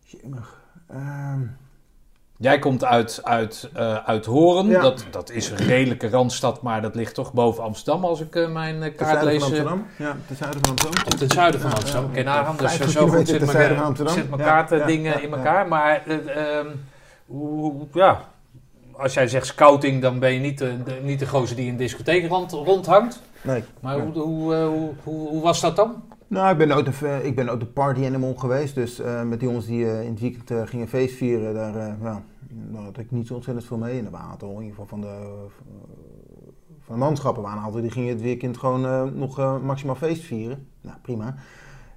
Jemig. 0.00 0.62
Ehm, 0.88 1.42
Jij 2.40 2.58
komt 2.58 2.84
uit, 2.84 3.20
uit, 3.24 3.68
eh, 3.74 3.94
uit 3.94 4.26
Horen. 4.26 4.66
Ja. 4.66 4.80
Dat, 4.80 5.04
dat 5.10 5.30
is 5.30 5.50
een 5.50 5.56
redelijke 5.56 6.08
randstad, 6.08 6.62
maar 6.62 6.82
dat 6.82 6.94
ligt 6.94 7.14
toch 7.14 7.32
boven 7.32 7.64
Amsterdam 7.64 8.04
als 8.04 8.20
ik 8.20 8.34
eh, 8.34 8.48
mijn 8.48 8.74
eh, 8.74 8.80
ten 8.82 8.94
kaart 8.94 9.10
zuiden 9.20 9.32
lees. 9.32 9.42
van 9.42 9.52
eh. 9.52 9.58
Amsterdam. 9.58 9.86
Ja, 9.98 10.16
ten 10.26 10.36
zuiden 10.36 10.60
van 10.62 10.70
Amsterdam. 10.70 11.02
Of 11.12 11.18
ten 11.18 11.30
zuiden 11.30 11.60
van 11.60 11.70
Ja, 11.70 11.76
Amsterdam. 11.76 12.04
ja, 12.04 12.10
Oké, 12.10 12.22
nagaan. 12.22 12.56
Dus 12.56 12.66
50 12.72 12.90
zo 12.90 13.06
goed 13.08 13.16
zit 13.16 13.26
ten 13.26 13.38
mijn, 13.38 13.50
zuiden 13.50 13.76
van 13.76 13.86
Amsterdam. 13.86 14.14
zit 14.14 14.28
mijn 14.30 14.40
Ja, 14.42 14.46
kaartendingen 14.48 15.12
ja, 15.12 15.18
in 15.20 15.28
ja. 15.30 15.36
elkaar. 15.36 15.68
Maar 15.68 16.02
eh, 16.06 16.56
ehm, 16.58 16.66
hoe, 17.26 17.60
hoe- 17.72 17.86
ja, 17.92 18.20
als 18.92 19.14
jij 19.14 19.28
zegt 19.28 19.46
scouting, 19.46 20.02
dan 20.02 20.18
ben 20.18 20.32
je 20.32 20.40
niet 20.40 20.58
de, 20.58 20.82
de- 20.84 20.98
niet 21.02 21.18
de 21.18 21.26
gozer 21.26 21.56
die 21.56 21.64
in 21.66 21.70
een 21.72 21.76
discotheek 21.78 22.28
rond, 22.28 22.52
rondhangt. 22.52 23.20
Nee. 23.42 23.64
Maar 23.80 23.96
Nee. 23.96 24.06
hoe, 24.06 24.22
hoe, 24.22 24.54
eh, 24.54 24.66
hoe, 24.66 24.90
hoe, 25.04 25.28
hoe 25.28 25.42
was 25.42 25.60
dat 25.60 25.76
dan? 25.76 26.02
Nou, 26.28 26.50
ik 26.52 26.58
ben 26.58 26.76
een, 26.76 27.02
eh, 27.02 27.24
ik 27.24 27.34
ben 27.34 27.48
party 27.66 28.04
animal 28.04 28.34
geweest. 28.34 28.74
Dus 28.74 28.98
eh, 28.98 29.22
met 29.22 29.40
die 29.40 29.48
jongens 29.48 29.66
die 29.66 29.90
eh, 29.90 30.02
in 30.02 30.10
het 30.10 30.20
weekend 30.20 30.50
eh, 30.50 30.66
gingen 30.66 30.88
feest 30.88 31.16
vieren, 31.16 31.54
daar, 31.54 31.98
nou, 32.48 32.84
had 32.84 32.98
ik 32.98 33.10
niet 33.10 33.26
zo 33.26 33.34
ontzettend 33.34 33.66
veel 33.66 33.78
mee. 33.78 33.98
En 33.98 34.04
er 34.04 34.10
waren 34.10 34.38
in 34.40 34.62
ieder 34.62 34.68
geval 34.68 34.86
van 34.86 35.00
de, 35.00 35.46
van 36.80 36.94
de 36.94 37.00
manschappen, 37.00 37.42
waren 37.42 37.62
aantal 37.62 37.80
die 37.80 37.90
gingen 37.90 38.08
het 38.08 38.20
weekend 38.20 38.58
gewoon 38.58 39.18
nog 39.18 39.62
maximaal 39.62 39.94
feest 39.94 40.24
vieren. 40.24 40.66
Nou, 40.80 40.96
prima. 41.02 41.34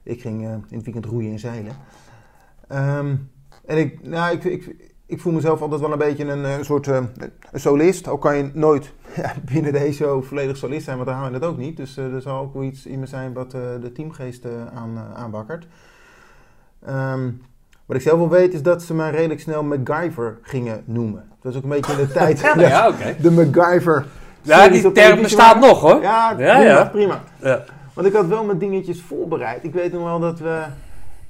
Ik 0.03 0.21
ging 0.21 0.41
in 0.41 0.63
het 0.69 0.83
weekend 0.83 1.05
roeien 1.05 1.31
en 1.31 1.39
zeilen. 1.39 1.73
Ehm, 2.67 3.15
en 3.65 3.77
ik, 3.77 4.07
nou, 4.07 4.35
ik, 4.35 4.43
ik, 4.43 4.90
ik 5.11 5.19
voel 5.21 5.33
mezelf 5.33 5.61
altijd 5.61 5.81
wel 5.81 5.91
een 5.91 5.97
beetje 5.97 6.25
een, 6.25 6.45
eh, 6.45 6.57
een 6.57 6.65
soort 6.65 6.87
eh, 6.87 6.99
een 7.51 7.59
solist. 7.59 8.07
Ook 8.07 8.21
kan 8.21 8.37
je 8.37 8.49
nooit 8.53 8.91
ja, 9.15 9.33
binnen 9.51 9.73
deze 9.73 10.19
volledig 10.21 10.57
solist 10.57 10.83
zijn, 10.83 10.95
want 10.95 11.07
daar 11.07 11.17
hou 11.17 11.29
je 11.29 11.35
het 11.35 11.45
ook 11.45 11.57
niet. 11.57 11.77
Dus 11.77 11.97
eh, 11.97 12.13
er 12.13 12.21
zal 12.21 12.39
ook 12.39 12.53
wel 12.53 12.63
iets 12.63 12.85
in 12.85 12.99
me 12.99 13.05
zijn 13.05 13.33
wat 13.33 13.51
de 13.51 13.91
teamgeest 13.93 14.45
eh, 14.45 14.51
aan, 14.75 15.03
aanwakkert. 15.15 15.67
Ehm, 16.85 17.29
wat 17.85 17.95
ik 17.95 18.01
zelf 18.01 18.17
wel 18.17 18.29
weet 18.29 18.53
is 18.53 18.61
dat 18.61 18.83
ze 18.83 18.93
mij 18.93 19.11
redelijk 19.11 19.39
snel 19.39 19.63
MacGyver 19.63 20.37
gingen 20.41 20.83
noemen. 20.85 21.25
Het 21.35 21.43
was 21.43 21.55
ook 21.55 21.63
een 21.63 21.69
beetje 21.69 21.91
in 21.91 22.07
de 22.07 22.13
tijd 22.19 22.39
Ja, 22.39 22.91
dat 22.91 22.95
de 23.21 23.31
MacGyver. 23.31 24.05
Ja, 24.41 24.69
die 24.69 24.91
term 24.91 25.21
bestaat 25.21 25.59
nog 25.59 25.81
hoor. 25.81 26.01
Ja, 26.01 26.29
Ja, 26.29 26.35
prima, 26.35 26.61
ja. 26.61 26.85
prima. 26.85 27.23
Ja. 27.41 27.63
Want 27.93 28.07
ik 28.07 28.13
had 28.13 28.25
wel 28.25 28.43
mijn 28.43 28.57
dingetjes 28.57 29.01
voorbereid. 29.01 29.63
Ik 29.63 29.73
weet 29.73 29.91
nog 29.91 30.03
wel 30.03 30.19
dat 30.19 30.39
we 30.39 30.63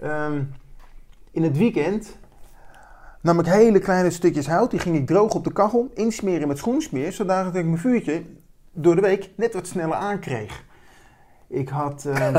ehm, 0.02 0.42
in 1.32 1.44
het 1.44 1.58
weekend 1.58 2.20
nam 3.22 3.40
ik 3.40 3.46
hele 3.46 3.80
kleine 3.80 4.10
stukjes 4.10 4.48
hout. 4.48 4.72
Die 4.72 4.80
ging 4.80 4.96
ik 4.96 5.08
droog 5.08 5.34
op 5.34 5.44
de 5.44 5.54
kachel, 5.54 5.92
insmeren 5.94 6.48
met 6.48 6.58
schoensmeer. 6.58 7.12
Zodat 7.12 7.56
ik 7.56 7.66
mijn 7.66 7.78
vuurtje 7.78 8.24
door 8.74 8.96
de 8.96 9.02
week 9.02 9.30
net 9.36 9.54
wat 9.54 9.68
sneller 9.68 9.96
aankreeg. 9.96 10.64
Ik 11.54 11.70
had... 11.70 12.06
ehm, 12.14 12.34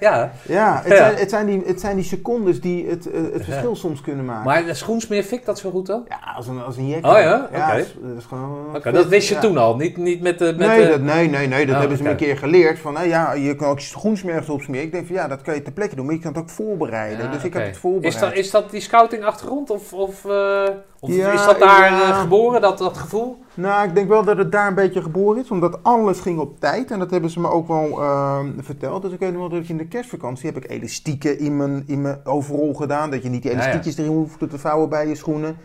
ja. 0.00 0.32
ja, 0.46 0.80
het, 0.82 0.92
Ja. 0.92 0.96
Zijn, 0.96 1.16
het, 1.16 1.30
zijn 1.30 1.46
die, 1.46 1.62
het 1.66 1.80
zijn 1.80 1.96
die 1.96 2.04
secondes 2.04 2.60
die 2.60 2.86
het, 2.86 3.10
eh, 3.10 3.20
het 3.32 3.44
verschil 3.44 3.70
Ja. 3.70 3.76
soms 3.76 4.00
kunnen 4.00 4.24
maken. 4.24 4.44
Maar 4.44 4.64
de 4.64 4.74
schoensmeer 4.74 5.22
fikt 5.22 5.46
dat 5.46 5.58
zo 5.58 5.70
goed 5.70 5.86
dan? 5.86 6.04
ja, 6.08 6.32
als 6.36 6.46
een, 6.46 6.62
als 6.62 6.76
een 6.76 6.88
jek. 6.88 7.06
Oh 7.06 7.18
ja? 7.18 7.48
Oké. 7.52 7.66
dat 7.66 7.78
is, 7.78 7.94
dat 8.00 8.16
is 8.18 8.24
gewoon... 8.24 8.76
Oké, 8.76 8.92
dat 8.92 9.06
wist 9.06 9.28
je 9.28 9.38
toen 9.38 9.58
al. 9.58 9.76
Niet, 9.76 9.96
niet 9.96 10.20
met 10.20 10.38
de... 10.38 10.44
Met 10.44 10.66
nee, 10.66 10.82
de... 10.82 10.88
dat, 10.88 11.00
nee, 11.00 11.28
nee, 11.28 11.46
nee, 11.46 11.66
dat 11.66 11.74
Oh, 11.74 11.80
hebben 11.80 11.96
ze 11.98 12.02
me 12.02 12.10
een 12.10 12.16
keer 12.16 12.38
geleerd. 12.38 12.78
Van, 12.78 13.08
ja, 13.08 13.32
je 13.32 13.56
kan 13.56 13.68
ook 13.68 13.80
schoensmergs 13.80 14.48
opsmeren. 14.48 14.84
Ik 14.84 14.92
denk 14.92 15.06
van, 15.06 15.14
ja, 15.16 15.28
dat 15.28 15.42
kan 15.42 15.54
je 15.54 15.62
ter 15.62 15.72
plekke 15.72 15.96
doen, 15.96 16.04
maar 16.04 16.14
je 16.14 16.20
kan 16.20 16.32
het 16.32 16.40
ook 16.40 16.50
voorbereiden. 16.50 17.24
Ja, 17.24 17.32
dus 17.32 17.44
ik 17.44 17.52
heb 17.52 17.66
het 17.66 17.76
voorbereid. 17.76 18.14
Is 18.14 18.20
dat, 18.20 18.32
is 18.32 18.50
dat 18.50 18.70
die 18.70 18.80
scouting 18.80 19.24
achtergrond 19.24 19.70
of... 19.70 19.92
of 19.92 20.24
eh, 20.24 20.68
Of 21.00 21.08
is 21.10 21.44
dat 21.44 21.58
daar 21.58 21.92
eh, 21.92 22.20
geboren, 22.20 22.60
dat, 22.60 22.78
dat 22.78 22.96
gevoel? 22.96 23.38
Nou, 23.58 23.88
ik 23.88 23.94
denk 23.94 24.08
wel 24.08 24.24
dat 24.24 24.36
het 24.36 24.52
daar 24.52 24.68
een 24.68 24.74
beetje 24.74 25.02
geboren 25.02 25.42
is, 25.42 25.50
omdat 25.50 25.82
alles 25.82 26.20
ging 26.20 26.38
op 26.38 26.60
tijd. 26.60 26.90
En 26.90 26.98
dat 26.98 27.10
hebben 27.10 27.30
ze 27.30 27.40
me 27.40 27.48
ook 27.50 27.68
wel 27.68 28.02
ehm, 28.02 28.46
verteld. 28.58 29.02
Dus 29.02 29.12
ik 29.12 29.18
weet 29.18 29.30
nog 29.30 29.40
wel 29.40 29.48
dat 29.48 29.62
ik 29.62 29.68
in 29.68 29.76
de 29.76 29.86
kerstvakantie 29.86 30.46
heb 30.52 30.64
ik 30.64 30.70
elastieken 30.70 31.38
in 31.38 31.56
mijn, 31.56 31.82
in 31.86 32.02
mijn 32.02 32.20
overal 32.24 32.74
gedaan. 32.74 33.10
Dat 33.10 33.22
je 33.22 33.28
niet 33.28 33.42
die 33.42 33.50
Ja, 33.50 33.56
ja. 33.56 33.62
elastiekjes 33.62 33.96
erin 33.98 34.16
hoeft 34.16 34.38
te 34.38 34.58
vouwen 34.58 34.88
bij 34.88 35.08
je 35.08 35.14
schoenen. 35.14 35.56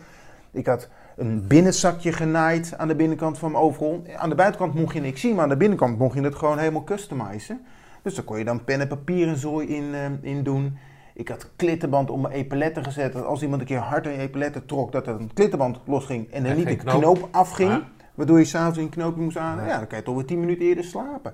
Ik 0.50 0.66
had 0.66 0.88
een 1.16 1.46
binnenzakje 1.46 2.12
genaaid 2.12 2.74
aan 2.76 2.88
de 2.88 2.96
binnenkant 2.96 3.38
van 3.38 3.50
mijn 3.50 3.64
overal. 3.64 4.02
Aan 4.16 4.28
de 4.28 4.34
buitenkant 4.34 4.74
mocht 4.74 4.94
je 4.94 5.00
niks 5.00 5.20
zien, 5.20 5.34
maar 5.34 5.42
aan 5.42 5.48
de 5.48 5.56
binnenkant 5.56 5.98
mocht 5.98 6.14
je 6.14 6.22
het 6.22 6.34
gewoon 6.34 6.58
helemaal 6.58 6.84
customizen. 6.84 7.60
Dus 8.02 8.14
daar 8.14 8.24
kon 8.24 8.38
je 8.38 8.44
dan 8.44 8.64
pen 8.64 8.80
en 8.80 8.88
papier 8.88 9.28
en 9.28 9.36
zooi 9.36 9.66
in, 9.68 9.94
ehm, 9.94 10.12
in 10.20 10.42
doen. 10.42 10.78
Ik 11.16 11.28
had 11.28 11.50
klittenband 11.56 12.10
om 12.10 12.20
mijn 12.20 12.34
epauletten 12.34 12.84
gezet. 12.84 13.12
Dat 13.12 13.24
als 13.24 13.42
iemand 13.42 13.60
een 13.60 13.66
keer 13.66 13.78
hard 13.78 14.06
aan 14.06 14.12
je 14.12 14.18
epauletten 14.18 14.66
trok, 14.66 14.92
dat 14.92 15.06
er 15.06 15.14
een 15.14 15.32
klittenband 15.34 15.78
losging 15.84 16.30
en 16.30 16.44
er 16.44 16.50
En 16.50 16.56
niet 16.56 16.68
de 16.68 16.76
knoop. 16.76 17.00
knoop, 17.00 17.28
afging. 17.30 17.70
Ja. 17.70 17.82
Waardoor 18.14 18.38
je 18.38 18.44
s'avonds 18.44 18.78
een 18.78 18.88
knoopje 18.88 19.22
moest 19.22 19.36
aan. 19.36 19.56
Ja. 19.56 19.66
Ja, 19.66 19.78
dan 19.78 19.86
kan 19.86 19.98
je 19.98 20.04
toch 20.04 20.14
weer 20.14 20.24
10 20.24 20.40
minuten 20.40 20.66
eerder 20.66 20.84
slapen. 20.84 21.32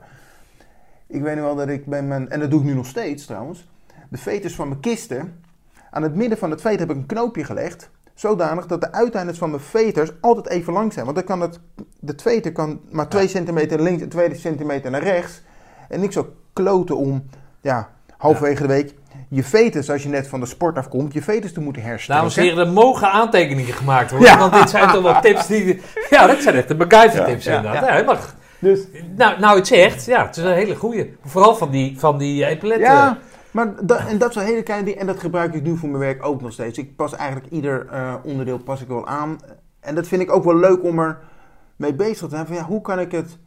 Ik 1.07 1.23
weet 1.23 1.37
nog 1.37 1.45
wel 1.45 1.57
dat 1.57 1.69
ik 1.69 1.87
bij 1.87 2.03
mijn, 2.03 2.29
en 2.29 2.41
dat 2.41 2.51
doe 2.51 2.61
ik 2.61 2.67
nu 2.67 2.75
nog 2.75 2.87
steeds 2.87 3.27
trouwens, 3.27 3.69
de 4.09 4.19
veters 4.19 4.55
van 4.55 4.69
mijn 4.69 4.81
kisten, 4.81 5.41
aan 5.91 6.03
het 6.03 6.15
midden 6.15 6.39
van 6.39 6.51
het 6.51 6.61
veet 6.61 6.79
heb 6.79 6.91
ik 6.91 6.97
een 6.97 7.07
knoopje 7.07 7.45
gelegd. 7.45 7.91
Zodanig 8.15 8.67
dat 8.67 8.81
de 8.81 8.93
uiteindes 8.93 9.39
van 9.39 9.51
mijn 9.51 9.63
veters 9.63 10.13
altijd 10.21 10.49
even 10.49 10.73
lang 10.73 10.93
zijn. 10.93 11.05
Want 11.05 11.17
dan 11.17 11.27
kan 11.27 11.41
het, 11.41 11.61
de 12.01 12.13
veter 12.17 12.53
kan 12.53 12.81
maar 12.91 13.09
2 13.09 13.29
centimeter 13.29 13.77
naar 13.77 13.87
links 13.87 14.03
en 14.03 14.09
2 14.09 14.35
centimeter 14.35 14.91
naar 14.91 15.03
rechts. 15.03 15.43
En 15.89 16.01
niet 16.01 16.13
zo 16.13 16.35
kloten 16.53 16.97
om, 16.97 17.23
ja, 17.61 17.91
halverwege 18.17 18.63
de 18.63 18.69
week 18.69 18.95
je 19.31 19.45
veters, 19.45 19.91
als 19.91 20.03
je 20.03 20.09
net 20.09 20.29
van 20.29 20.41
de 20.41 20.47
sport 20.47 20.77
afkomt, 20.77 21.13
je 21.13 21.23
veters 21.23 21.53
te 21.53 21.61
moeten 21.61 21.83
herstellen. 21.83 22.21
Dames 22.21 22.37
en 22.37 22.43
heren, 22.43 22.67
er 22.67 22.73
mogen 22.73 23.11
aantekeningen 23.11 23.75
gemaakt 23.75 24.11
worden. 24.11 24.29
Ja. 24.29 24.39
Want 24.39 24.53
dit 24.53 24.71
zijn 24.71 24.89
toch 24.89 25.03
wel 25.03 25.21
tips 25.21 25.47
die... 25.47 25.81
Ja, 26.11 26.27
dat 26.27 26.43
zijn 26.43 26.55
echt 26.55 26.69
de 26.69 26.75
MacGyver-tips 26.75 27.45
Ja, 27.45 27.53
ja, 27.53 27.57
inderdaad. 27.59 28.07
ja. 28.07 28.19
Dus 28.59 28.81
Nou, 29.17 29.41
nou, 29.41 29.57
het 29.59 29.67
zegt, 29.67 30.05
ja, 30.05 30.27
het 30.27 30.37
is 30.37 30.45
een 30.45 30.53
hele 30.53 30.77
goeie. 30.77 31.17
Vooral 31.25 31.55
van 31.57 31.71
die, 31.71 31.99
van 31.99 32.19
die 32.19 32.47
epauletten. 32.47 32.87
Ja, 32.89 33.19
maar 33.51 33.67
en 34.09 34.19
dat 34.19 34.31
is 34.31 34.37
een 34.37 34.45
hele 34.45 34.63
kleine 34.63 34.87
ding. 34.87 34.99
En 34.99 35.07
dat 35.07 35.21
gebruik 35.21 35.55
ik 35.55 35.63
nu 35.63 35.77
voor 35.77 35.89
mijn 35.89 36.01
werk 36.01 36.27
ook 36.27 36.41
nog 36.41 36.53
steeds. 36.53 36.79
Ik 36.79 36.97
pas 36.97 37.15
eigenlijk 37.15 37.53
ieder 37.53 37.87
eh, 37.91 38.15
onderdeel 38.23 38.59
pas 38.59 38.81
ik 38.81 38.89
wel 38.89 39.07
aan. 39.07 39.41
En 39.81 39.95
dat 39.95 40.07
vind 40.09 40.23
ik 40.23 40.33
ook 40.33 40.45
wel 40.45 40.57
leuk 40.57 40.85
om 40.85 40.99
er 40.99 41.19
mee 41.77 41.95
bezig 41.95 42.29
te 42.29 42.35
zijn. 42.35 42.47
Van, 42.47 42.57
ja, 42.57 42.63
hoe 42.65 42.81
kan 42.81 43.01
ik 43.01 43.13
het 43.13 43.39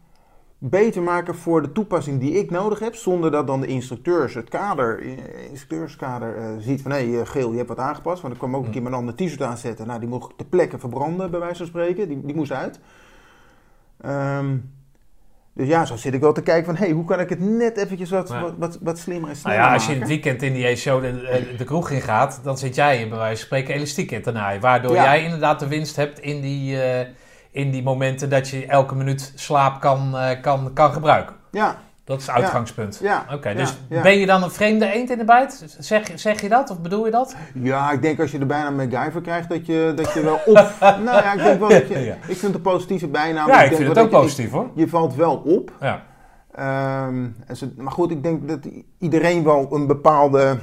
beter 0.70 1.02
maken 1.02 1.36
voor 1.36 1.62
de 1.62 1.72
toepassing 1.72 2.20
die 2.20 2.34
ik 2.34 2.52
nodig 2.52 2.80
heb. 2.80 2.96
Zonder 2.96 3.32
dat 3.32 3.48
dan 3.48 3.62
de 3.62 3.68
instructeurs 3.68 4.34
het 4.34 4.50
kader, 4.50 5.00
eh, 5.02 5.10
instructeurskader 5.50 6.38
eh, 6.38 6.46
ziet 6.60 6.82
van 6.82 6.92
hé 6.92 7.12
hey, 7.12 7.26
Geel, 7.26 7.52
je 7.52 7.58
hebt 7.58 7.70
wat 7.70 7.78
aangepast. 7.80 8.22
Want 8.22 8.34
ik 8.34 8.40
kwam 8.40 8.56
ook 8.56 8.66
een 8.66 8.72
keer 8.72 8.82
mijn 8.82 8.94
andere 8.96 9.18
t-shirt 9.18 9.42
aanzetten. 9.42 9.88
Nou, 9.88 10.00
die 10.00 10.10
mocht 10.10 10.32
ik 10.32 10.38
ter 10.38 10.46
plekke 10.46 10.80
verbranden, 10.80 11.32
bij 11.32 11.40
wijze 11.40 11.58
van 11.58 11.66
spreken. 11.66 12.08
Die, 12.08 12.22
die 12.26 12.36
moest 12.36 12.52
uit. 12.52 12.80
Ehm, 14.02 14.56
dus 15.54 15.68
ja, 15.68 15.86
zo 15.86 15.96
zit 15.96 16.14
ik 16.14 16.22
wel 16.22 16.34
te 16.34 16.42
kijken 16.42 16.66
van, 16.66 16.76
hé, 16.76 16.86
hey, 16.86 16.94
hoe 16.94 17.06
kan 17.06 17.20
ik 17.20 17.30
het 17.30 17.40
net 17.40 17.78
eventjes 17.78 18.10
wat, 18.10 18.30
Ja. 18.30 18.42
wat, 18.42 18.54
wat, 18.58 18.78
wat 18.82 18.98
slimmer 19.00 19.30
en 19.30 19.36
Nou 19.44 19.56
ja, 19.56 19.74
als 19.74 19.86
je 19.86 19.94
in 19.94 20.00
het 20.00 20.08
weekend 20.08 20.42
in 20.42 20.54
die 20.54 20.76
show 20.76 21.02
de, 21.02 21.12
de, 21.12 21.56
de 21.58 21.64
kroeg 21.64 21.90
in 21.90 22.02
gaat, 22.02 22.40
dan 22.44 22.58
zit 22.58 22.76
jij 22.76 23.10
bij 23.10 23.18
wijze 23.18 23.36
van 23.38 23.46
spreken 23.46 23.74
elastiek 23.76 24.12
in 24.12 24.22
te 24.22 24.32
naaien. 24.32 24.62
Waardoor 24.62 24.94
Ja. 24.94 25.04
jij 25.04 25.24
inderdaad 25.24 25.60
de 25.60 25.68
winst 25.68 25.96
hebt 25.96 26.20
in 26.20 26.42
die, 26.42 26.82
eh, 26.82 27.08
in 27.54 27.72
die 27.72 27.84
momenten 27.84 28.30
dat 28.30 28.50
je 28.50 28.66
elke 28.66 28.96
minuut 28.96 29.32
slaap 29.36 29.82
kan, 29.82 30.18
eh, 30.18 30.42
kan, 30.42 30.72
kan 30.74 30.94
gebruiken. 30.94 31.36
Ja, 31.52 31.76
Dat 32.04 32.20
is 32.20 32.28
het 32.28 32.36
uitgangspunt. 32.36 33.00
ja. 33.02 33.26
Oké, 33.34 33.54
dus 33.54 33.78
ja. 33.90 34.02
ben 34.02 34.18
je 34.20 34.26
dan 34.26 34.44
een 34.44 34.52
vreemde 34.52 34.92
eend 34.94 35.10
in 35.10 35.18
de 35.18 35.26
bijt? 35.26 35.76
Zeg, 35.80 36.12
zeg 36.16 36.42
je 36.42 36.50
dat 36.50 36.70
of 36.70 36.80
bedoel 36.82 37.06
je 37.06 37.12
dat? 37.12 37.36
Ja, 37.54 37.92
ik 37.92 38.02
denk 38.02 38.20
als 38.20 38.32
je 38.32 38.40
er 38.40 38.46
bijna 38.46 38.70
MacGyver 38.70 39.22
krijgt, 39.22 39.50
dat 39.50 39.66
je, 39.66 39.94
dat 39.96 40.14
je 40.14 40.22
wel 40.24 40.40
op... 40.46 40.74
nou 40.80 41.04
ja, 41.06 41.34
ik 41.34 41.44
denk 41.44 41.60
wel 41.60 41.70
dat 41.70 41.88
je... 41.88 41.96
Ik 42.10 42.18
vind 42.26 42.42
het 42.42 42.54
een 42.56 42.62
positieve 42.62 43.08
bijnaam. 43.08 43.48
ja, 43.48 43.62
ik 43.62 43.68
vind 43.76 43.80
het 43.80 43.88
ook 43.90 43.96
dat 43.96 44.04
je- 44.12 44.18
positief 44.26 44.52
hoor. 44.52 44.70
Je, 44.76 44.88
valt 44.90 45.16
wel 45.16 45.36
op. 45.36 45.72
Ja. 45.80 46.04
Ehm, 46.56 47.26
en 47.48 47.58
ze- 47.58 47.74
maar 47.78 47.92
goed, 47.92 48.12
ik 48.12 48.24
denk 48.24 48.48
dat 48.48 48.60
iedereen 49.00 49.44
wel 49.44 49.68
een 49.72 49.88
bepaalde 49.88 50.58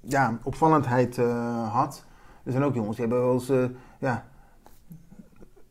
ja, 0.00 0.38
opvallendheid 0.42 1.18
eh, 1.18 1.72
had. 1.72 2.04
Er 2.44 2.52
zijn 2.52 2.64
ook 2.64 2.74
jongens 2.74 2.96
die 2.96 3.06
hebben 3.06 3.24
wel 3.24 3.32
eens 3.34 3.48
eh, 3.48 3.56
ja, 3.98 4.24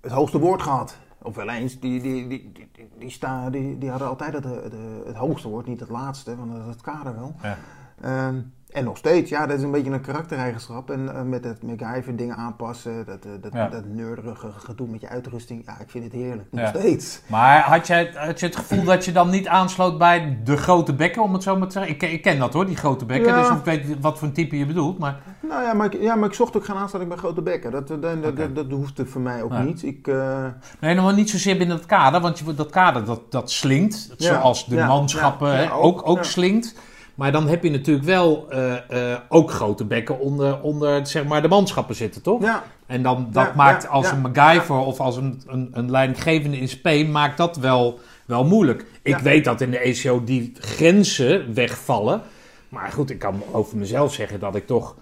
het 0.01 0.11
hoogste 0.11 0.39
woord 0.39 0.61
gehad. 0.61 0.97
Of 1.21 1.35
wel 1.35 1.49
eens, 1.49 1.79
die, 1.79 2.01
die, 2.01 2.27
die, 2.27 2.51
die, 2.53 2.69
die, 2.71 2.89
die, 2.97 3.09
sta, 3.09 3.49
die, 3.49 3.77
die 3.77 3.89
hadden 3.89 4.07
altijd 4.07 4.33
het, 4.33 4.43
het, 4.43 4.73
het 5.05 5.15
hoogste 5.15 5.47
woord, 5.47 5.67
niet 5.67 5.79
het 5.79 5.89
laatste, 5.89 6.35
want 6.35 6.51
dat 6.51 6.61
is 6.61 6.67
het 6.67 6.81
kader 6.81 7.15
wel. 7.15 7.35
Ja. 7.41 7.57
Ehm, 8.01 8.39
en 8.71 8.83
nog 8.83 8.97
steeds, 8.97 9.29
ja, 9.29 9.45
dat 9.47 9.57
is 9.57 9.63
een 9.63 9.71
beetje 9.71 9.91
een 9.91 10.01
karaktereigenschap. 10.01 10.91
En 10.91 11.15
eh, 11.15 11.21
met 11.21 11.43
het 11.43 11.63
MacGyver 11.63 12.15
dingen 12.15 12.35
aanpassen, 12.35 13.05
dat, 13.05 13.25
eh, 13.25 13.31
dat, 13.41 13.53
Ja. 13.53 13.67
dat 13.69 13.85
neurderige 13.85 14.51
gedoe 14.57 14.87
met 14.87 15.01
je 15.01 15.09
uitrusting. 15.09 15.63
Ja, 15.65 15.79
ik 15.79 15.89
vind 15.89 16.03
het 16.03 16.13
heerlijk, 16.13 16.47
nog 16.51 16.61
Ja. 16.61 16.67
steeds. 16.79 17.21
Maar 17.27 17.61
had 17.61 17.87
je, 17.87 18.11
had 18.15 18.39
je 18.39 18.45
het 18.45 18.55
gevoel 18.55 18.83
dat 18.83 19.05
je 19.05 19.11
dan 19.11 19.29
niet 19.29 19.47
aansloot 19.47 19.97
bij 19.97 20.39
de 20.43 20.57
grote 20.57 20.93
bekken, 20.93 21.21
om 21.21 21.33
het 21.33 21.43
zo 21.43 21.57
maar 21.57 21.67
te 21.67 21.73
zeggen? 21.73 21.91
Ik, 21.91 21.97
ken- 21.97 22.11
ik 22.11 22.21
ken 22.21 22.39
dat 22.39 22.53
hoor, 22.53 22.65
die 22.65 22.75
grote 22.77 23.05
bekken. 23.05 23.33
Ja. 23.33 23.41
Dus 23.49 23.57
ik 23.57 23.63
weet 23.63 23.99
wat 24.01 24.17
voor 24.17 24.27
een 24.27 24.33
type 24.33 24.57
je 24.57 24.65
bedoelt. 24.65 24.99
Maar 24.99 25.19
Nou 25.41 25.63
ja, 25.63 25.73
maar 25.73 25.93
ik, 25.93 26.01
ja, 26.01 26.15
maar 26.15 26.27
ik 26.29 26.35
zocht 26.35 26.57
ook 26.57 26.65
geen 26.65 26.75
aansluiting 26.75 27.07
bij 27.13 27.23
grote 27.23 27.41
bekken. 27.41 27.71
Dat, 27.71 27.87
dat, 27.87 28.01
dat, 28.01 28.37
dat, 28.37 28.55
dat 28.55 28.69
hoefde 28.69 29.05
voor 29.05 29.21
mij 29.21 29.41
ook 29.43 29.57
niet. 29.59 29.83
Ik, 29.83 30.07
eh, 30.07 30.45
Nee, 30.79 30.95
nog 30.95 31.15
niet 31.15 31.29
zozeer 31.29 31.57
binnen 31.57 31.75
het 31.77 31.85
kader, 31.85 32.21
want 32.21 32.39
je, 32.39 32.53
dat 32.53 32.69
kader 32.69 33.05
dat, 33.05 33.31
dat 33.31 33.51
slinkt, 33.51 34.13
zoals 34.17 34.65
de 34.65 34.75
manschappen 34.75 35.71
ook, 35.71 36.01
ook, 36.07 36.23
slinkt. 36.23 36.75
Maar 37.21 37.31
dan 37.31 37.47
heb 37.47 37.63
je 37.63 37.71
natuurlijk 37.71 38.05
wel 38.05 38.45
eh, 38.49 39.11
eh, 39.13 39.19
ook 39.29 39.51
grote 39.51 39.85
bekken 39.85 40.19
onder, 40.19 40.61
onder 40.61 41.07
zeg 41.07 41.25
maar, 41.25 41.41
de 41.41 41.47
manschappen 41.47 41.95
zitten, 41.95 42.21
toch? 42.21 42.41
ja, 42.41 42.63
En 42.85 43.03
dan, 43.03 43.27
dat 43.31 43.45
Ja, 43.45 43.53
maakt 43.55 43.83
ja, 43.83 43.89
als 43.89 44.05
ja, 44.05 44.13
een 44.13 44.21
MacGyver 44.21 44.75
of 44.75 44.99
als 44.99 45.17
een, 45.17 45.41
een, 45.47 45.69
een 45.73 45.91
leidinggevende 45.91 46.57
in 46.57 46.67
spe, 46.67 47.05
maakt 47.05 47.37
dat 47.37 47.57
wel, 47.57 47.99
wel 48.25 48.45
moeilijk. 48.45 48.85
Ik 49.01 49.17
weet 49.17 49.43
dat 49.43 49.61
in 49.61 49.71
de 49.71 49.77
ECO 49.77 50.23
die 50.23 50.53
grenzen 50.59 51.53
wegvallen. 51.53 52.21
Maar 52.69 52.91
goed, 52.91 53.09
ik 53.09 53.19
kan 53.19 53.43
over 53.51 53.77
mezelf 53.77 54.13
zeggen 54.13 54.39
dat 54.39 54.55
ik 54.55 54.67
toch 54.67 54.95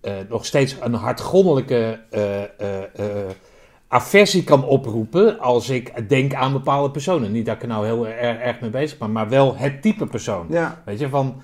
eh, 0.00 0.12
nog 0.28 0.46
steeds 0.46 0.76
een 0.80 0.94
hartgrondelijke 0.94 2.00
eh, 2.10 3.02
aversie 3.88 4.44
kan 4.44 4.64
oproepen 4.64 5.38
als 5.38 5.68
ik 5.68 6.08
denk 6.08 6.34
aan 6.34 6.52
bepaalde 6.52 6.90
personen. 6.90 7.32
Niet 7.32 7.46
dat 7.46 7.54
ik 7.54 7.62
er 7.62 7.68
nou 7.68 7.86
heel 7.86 8.06
erg, 8.08 8.38
erg 8.38 8.60
mee 8.60 8.70
bezig 8.70 8.98
ben, 8.98 9.12
maar 9.12 9.28
wel 9.28 9.56
het 9.56 9.82
type 9.82 10.06
persoon. 10.06 10.46
ja, 10.48 10.82
Weet 10.84 10.98
je, 10.98 11.08
van... 11.08 11.42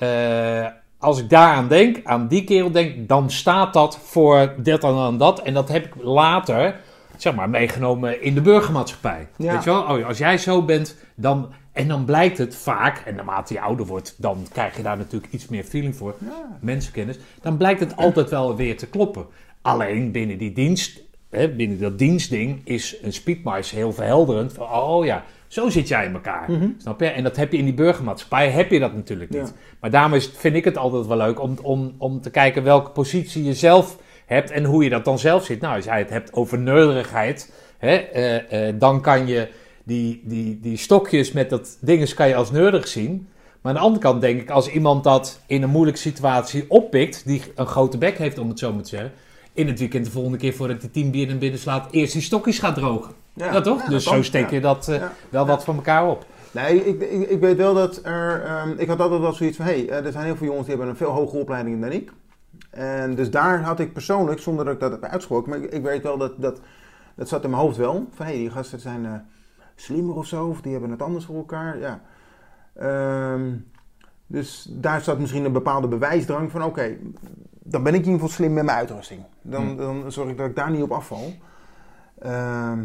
eh, 0.00 0.66
als 0.98 1.18
ik 1.18 1.30
daaraan 1.30 1.68
denk, 1.68 2.00
aan 2.04 2.28
die 2.28 2.44
kerel 2.44 2.70
denk, 2.70 3.08
dan 3.08 3.30
staat 3.30 3.72
dat 3.72 3.98
voor 3.98 4.54
dit 4.56 4.84
en 4.84 4.94
dan 4.94 5.18
dat. 5.18 5.42
En 5.42 5.54
dat 5.54 5.68
heb 5.68 5.84
ik 5.84 6.02
later, 6.02 6.80
zeg 7.16 7.34
maar, 7.34 7.50
meegenomen 7.50 8.22
in 8.22 8.34
de 8.34 8.40
burgermaatschappij. 8.40 9.28
Ja. 9.36 9.52
Weet 9.52 9.64
je 9.64 9.70
wel? 9.70 9.82
Oh, 9.82 10.06
als 10.06 10.18
jij 10.18 10.38
zo 10.38 10.62
bent, 10.62 10.96
dan... 11.14 11.52
En 11.72 11.88
dan 11.88 12.04
blijkt 12.04 12.38
het 12.38 12.56
vaak, 12.56 13.02
en 13.06 13.14
naarmate 13.14 13.54
je 13.54 13.60
ouder 13.60 13.86
wordt, 13.86 14.14
dan 14.18 14.46
krijg 14.52 14.76
je 14.76 14.82
daar 14.82 14.96
natuurlijk 14.96 15.32
iets 15.32 15.48
meer 15.48 15.64
feeling 15.64 15.96
voor, 15.96 16.14
ja. 16.20 16.58
mensenkennis. 16.60 17.18
Dan 17.42 17.56
blijkt 17.56 17.80
het 17.80 17.96
altijd 17.96 18.30
wel 18.30 18.56
weer 18.56 18.76
te 18.76 18.86
kloppen. 18.86 19.26
Alleen 19.62 20.12
binnen 20.12 20.38
die 20.38 20.52
dienst, 20.52 21.00
hè, 21.30 21.48
binnen 21.48 21.80
dat 21.80 21.98
dienstding, 21.98 22.60
is 22.64 22.96
een 23.02 23.12
speedmars 23.12 23.70
heel 23.70 23.92
verhelderend. 23.92 24.52
Van, 24.52 24.72
oh 24.72 25.04
ja, 25.04 25.24
zo 25.50 25.68
zit 25.68 25.88
jij 25.88 26.04
in 26.04 26.12
elkaar. 26.12 26.50
Mhm. 26.50 26.68
Snap 26.78 27.00
je? 27.00 27.06
En 27.06 27.22
dat 27.22 27.36
heb 27.36 27.52
je 27.52 27.58
in 27.58 27.64
die 27.64 27.74
burgermaatschappij, 27.74 28.50
heb 28.50 28.70
je 28.70 28.78
dat 28.78 28.94
natuurlijk 28.94 29.30
niet. 29.30 29.46
Ja. 29.46 29.54
Maar 29.80 29.90
daarom 29.90 30.14
is, 30.14 30.30
vind 30.36 30.56
ik 30.56 30.64
het 30.64 30.76
altijd 30.76 31.06
wel 31.06 31.16
leuk 31.16 31.40
om, 31.40 31.58
om, 31.62 31.94
om 31.98 32.20
te 32.20 32.30
kijken 32.30 32.62
welke 32.62 32.90
positie 32.90 33.44
je 33.44 33.54
zelf 33.54 33.98
hebt 34.26 34.50
en 34.50 34.64
hoe 34.64 34.84
je 34.84 34.90
dat 34.90 35.04
dan 35.04 35.18
zelf 35.18 35.44
zit. 35.44 35.60
Nou, 35.60 35.76
als 35.76 35.84
jij 35.84 35.98
het 35.98 36.10
hebt 36.10 36.32
over 36.32 36.58
neurderigheid, 36.58 37.52
hè, 37.78 37.96
eh, 37.96 38.68
eh, 38.68 38.74
dan 38.78 39.00
kan 39.00 39.26
je 39.26 39.48
die, 39.84 40.22
die, 40.24 40.60
die 40.60 40.76
stokjes 40.76 41.32
met 41.32 41.50
dat 41.50 41.78
dinges 41.80 42.14
kan 42.14 42.28
je 42.28 42.34
als 42.34 42.50
neurdig 42.50 42.88
zien. 42.88 43.28
Maar 43.60 43.72
aan 43.72 43.78
de 43.78 43.84
andere 43.84 44.02
kant 44.02 44.20
denk 44.20 44.40
ik, 44.40 44.50
als 44.50 44.68
iemand 44.68 45.04
dat 45.04 45.40
in 45.46 45.62
een 45.62 45.70
moeilijke 45.70 46.00
situatie 46.00 46.64
oppikt, 46.68 47.22
die 47.26 47.42
een 47.54 47.66
grote 47.66 47.98
bek 47.98 48.18
heeft 48.18 48.38
om 48.38 48.48
het 48.48 48.58
zo 48.58 48.72
maar 48.72 48.82
te 48.82 48.88
zeggen, 48.88 49.12
in 49.60 49.68
het 49.68 49.78
weekend 49.78 50.04
de 50.04 50.10
volgende 50.10 50.38
keer 50.38 50.52
voordat 50.52 50.92
tien 50.92 51.10
bier 51.10 51.28
in 51.28 51.38
binnen 51.38 51.60
slaat, 51.60 51.88
eerst 51.90 52.12
die 52.12 52.22
stokjes 52.22 52.58
gaat 52.58 52.74
drogen. 52.74 53.14
Ja, 53.32 53.60
toch? 53.60 53.82
dus 53.82 53.90
dat 53.90 54.02
zo 54.02 54.10
kan. 54.10 54.24
steek 54.24 54.50
Ja. 54.50 54.54
je 54.54 54.60
dat 54.60 54.88
eh, 54.88 55.02
wel 55.28 55.46
wat 55.46 55.64
van 55.64 55.76
elkaar 55.76 56.06
op. 56.06 56.26
Nee, 56.50 56.84
ik, 56.86 57.00
ik, 57.00 57.28
ik 57.28 57.40
weet 57.40 57.56
wel 57.56 57.74
dat 57.74 58.00
er... 58.02 58.44
ehm, 58.44 58.70
ik 58.76 58.88
had 58.88 59.00
altijd 59.00 59.20
wel 59.20 59.32
zoiets 59.32 59.56
van... 59.56 59.66
Hé, 59.66 59.84
hey, 59.84 60.04
er 60.04 60.12
zijn 60.12 60.24
heel 60.24 60.36
veel 60.36 60.46
jongens 60.46 60.66
die 60.66 60.76
hebben 60.76 60.92
een 60.92 60.98
veel 60.98 61.10
hogere 61.10 61.40
opleiding 61.40 61.80
dan 61.80 61.92
ik. 61.92 62.12
En 62.70 63.14
dus 63.14 63.30
daar 63.30 63.62
had 63.62 63.80
ik 63.80 63.92
persoonlijk, 63.92 64.40
zonder 64.40 64.64
dat 64.64 64.74
ik 64.74 64.80
dat 64.80 64.90
heb 64.90 65.02
uitgesproken... 65.02 65.50
Maar 65.50 65.58
ik, 65.62 65.72
ik 65.72 65.82
weet 65.82 66.02
wel 66.02 66.18
dat, 66.18 66.32
dat... 66.36 66.60
Dat 67.14 67.28
zat 67.28 67.44
in 67.44 67.50
mijn 67.50 67.62
hoofd 67.62 67.76
wel. 67.76 68.06
Van 68.14 68.26
hé, 68.26 68.32
hey, 68.32 68.40
die 68.40 68.50
gasten 68.50 68.80
zijn 68.80 69.06
eh, 69.06 69.12
slimmer 69.74 70.16
of 70.16 70.26
zo. 70.26 70.46
Of 70.46 70.60
die 70.60 70.72
hebben 70.72 70.90
het 70.90 71.02
anders 71.02 71.24
voor 71.24 71.36
elkaar. 71.36 71.78
Ja. 71.78 72.00
Ehm, 72.74 73.50
dus 74.26 74.66
daar 74.70 75.00
zat 75.00 75.18
misschien 75.18 75.44
een 75.44 75.52
bepaalde 75.52 75.88
bewijsdrang 75.88 76.50
van... 76.50 76.64
Oké, 76.64 76.96
dan 77.70 77.82
ben 77.82 77.94
ik 77.94 77.98
in 78.00 78.04
ieder 78.06 78.20
geval 78.20 78.28
slim 78.36 78.52
met 78.52 78.64
mijn 78.64 78.76
uitrusting. 78.78 79.20
Dan, 79.42 79.68
Hm. 79.68 79.76
dan 79.76 80.12
zorg 80.12 80.30
ik 80.30 80.36
dat 80.36 80.46
ik 80.48 80.56
daar 80.56 80.70
niet 80.70 80.82
op 80.82 80.90
afval. 80.92 81.32
Ehm, 82.18 82.84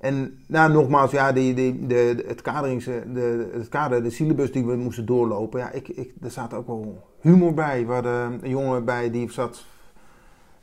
en 0.00 0.38
nou, 0.46 0.72
nogmaals, 0.72 1.10
ja, 1.10 1.32
die, 1.32 1.54
die, 1.54 1.86
de, 1.86 2.24
het, 2.26 2.42
kaderings, 2.42 2.84
de, 2.84 3.50
het 3.52 3.68
kader, 3.68 4.02
de 4.02 4.10
syllabus 4.10 4.52
die 4.52 4.64
we 4.66 4.76
moesten 4.76 5.06
doorlopen, 5.06 5.60
ja, 5.60 5.70
ik, 5.70 5.88
ik, 5.88 6.12
er 6.22 6.30
zat 6.30 6.54
ook 6.54 6.66
wel 6.66 7.08
humor 7.20 7.54
bij. 7.54 7.86
We 7.86 7.92
hadden 7.92 8.38
een 8.42 8.50
jongen 8.50 8.84
bij 8.84 9.10
die 9.10 9.30
zat 9.30 9.64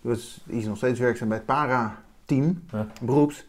die, 0.01 0.11
was, 0.11 0.43
die 0.45 0.59
is 0.59 0.65
nog 0.65 0.77
steeds 0.77 0.99
werkzaam 0.99 1.27
bij 1.27 1.37
het 1.37 1.45
para-team, 1.45 2.63
Ja. 2.71 2.87
beroeps. 3.01 3.47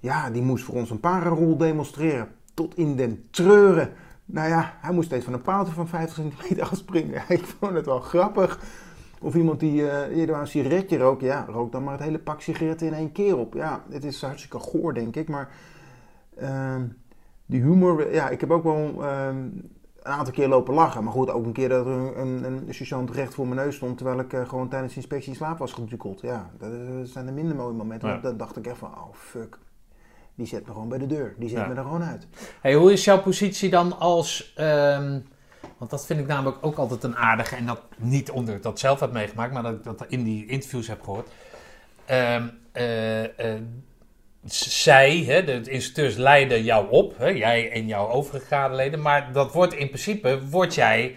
Ja, 0.00 0.30
die 0.30 0.42
moest 0.42 0.64
voor 0.64 0.74
ons 0.74 0.90
een 0.90 1.00
para-rol 1.00 1.56
demonstreren. 1.56 2.28
Tot 2.54 2.76
in 2.76 2.96
den 2.96 3.24
treuren. 3.30 3.92
Nou 4.24 4.48
ja, 4.48 4.74
hij 4.80 4.92
moest 4.94 5.06
steeds 5.06 5.24
van 5.24 5.34
een 5.34 5.42
paaltje 5.42 5.72
van 5.74 5.88
50 5.88 6.14
centimeter 6.16 6.68
afspringen. 6.70 7.22
Ik 7.28 7.44
vond 7.44 7.72
het 7.72 7.86
wel 7.86 8.00
grappig. 8.00 8.60
Of 9.26 9.34
iemand 9.34 9.60
die 9.60 9.88
eh, 9.90 10.16
eerder 10.16 10.36
een 10.36 10.46
sigaretje 10.46 10.98
rookt. 10.98 11.22
Ja, 11.22 11.44
rook 11.48 11.72
dan 11.72 11.84
maar 11.84 11.92
het 11.94 12.02
hele 12.02 12.18
pak 12.18 12.40
sigaretten 12.40 12.86
in 12.86 12.92
één 12.94 13.12
keer 13.12 13.36
op. 13.38 13.54
Ja, 13.54 13.82
het 13.90 14.04
is 14.04 14.22
hartstikke 14.22 14.58
goor, 14.58 14.94
denk 14.94 15.16
ik. 15.16 15.28
Maar 15.28 15.48
ehm, 16.36 16.82
die 17.46 17.62
humor... 17.62 18.12
Ja, 18.12 18.28
ik 18.28 18.40
heb 18.40 18.50
ook 18.50 18.62
wel 18.62 19.04
ehm, 19.04 19.36
een 19.36 20.12
aantal 20.12 20.32
keer 20.34 20.48
lopen 20.48 20.74
lachen. 20.74 21.04
Maar 21.04 21.12
goed, 21.12 21.30
ook 21.30 21.44
een 21.46 21.52
keer 21.52 21.68
dat 21.68 21.86
er 21.86 21.92
een, 21.92 22.18
een, 22.44 22.44
een 22.68 22.74
sergeant 22.74 23.10
recht 23.10 23.34
voor 23.34 23.46
mijn 23.46 23.60
neus 23.60 23.76
stond... 23.76 23.96
terwijl 23.96 24.18
ik 24.18 24.32
eh, 24.32 24.48
gewoon 24.48 24.68
tijdens 24.68 24.92
de 24.92 24.98
inspectie 25.00 25.28
in 25.30 25.36
slaap 25.36 25.58
was 25.58 25.72
gedukkeld. 25.72 26.20
Ja, 26.20 26.50
dat, 26.58 26.70
eh, 26.70 26.78
zijn 27.02 27.26
de 27.26 27.32
minder 27.32 27.56
mooie 27.56 27.74
momenten. 27.74 28.08
Ja. 28.08 28.18
Dan 28.18 28.36
dacht 28.36 28.56
ik 28.56 28.66
echt 28.66 28.78
van, 28.78 28.88
oh 28.88 29.14
fuck. 29.14 29.58
Die 30.34 30.46
zet 30.46 30.66
me 30.66 30.72
gewoon 30.72 30.88
bij 30.88 30.98
de 30.98 31.06
deur. 31.06 31.34
Die 31.38 31.48
zet 31.48 31.58
Ja. 31.58 31.66
me 31.66 31.74
er 31.74 31.82
gewoon 31.82 32.02
uit. 32.02 32.26
Hey, 32.60 32.74
hoe 32.74 32.92
is 32.92 33.04
jouw 33.04 33.20
positie 33.22 33.70
dan 33.70 33.98
als. 33.98 34.52
ehm, 34.56 35.18
want 35.78 35.90
dat 35.90 36.06
vind 36.06 36.20
ik 36.20 36.26
namelijk 36.26 36.56
ook 36.60 36.76
altijd 36.76 37.02
een 37.02 37.16
aardige. 37.16 37.56
En 37.56 37.66
dat 37.66 37.82
niet 37.96 38.30
omdat 38.30 38.54
ik 38.54 38.62
dat 38.62 38.78
zelf 38.78 39.00
heb 39.00 39.12
meegemaakt, 39.12 39.52
maar 39.52 39.62
dat 39.62 39.72
ik 39.72 39.84
dat 39.84 40.04
in 40.08 40.24
die 40.24 40.46
interviews 40.46 40.86
heb 40.88 41.02
gehoord. 41.02 41.28
Ehm, 42.04 42.46
eh, 42.72 43.54
eh, 43.54 43.60
zij, 44.44 45.24
hè, 45.26 45.44
de 45.44 45.70
instructeurs, 45.70 46.16
leiden 46.16 46.62
jou 46.62 46.90
op. 46.90 47.18
Hè, 47.18 47.28
jij 47.28 47.70
en 47.70 47.86
jouw 47.86 48.08
overige 48.08 48.46
gradenleden. 48.46 49.02
Maar 49.02 49.32
dat 49.32 49.52
wordt 49.52 49.74
in 49.74 49.86
principe. 49.86 50.48
Word 50.48 50.74
jij 50.74 51.16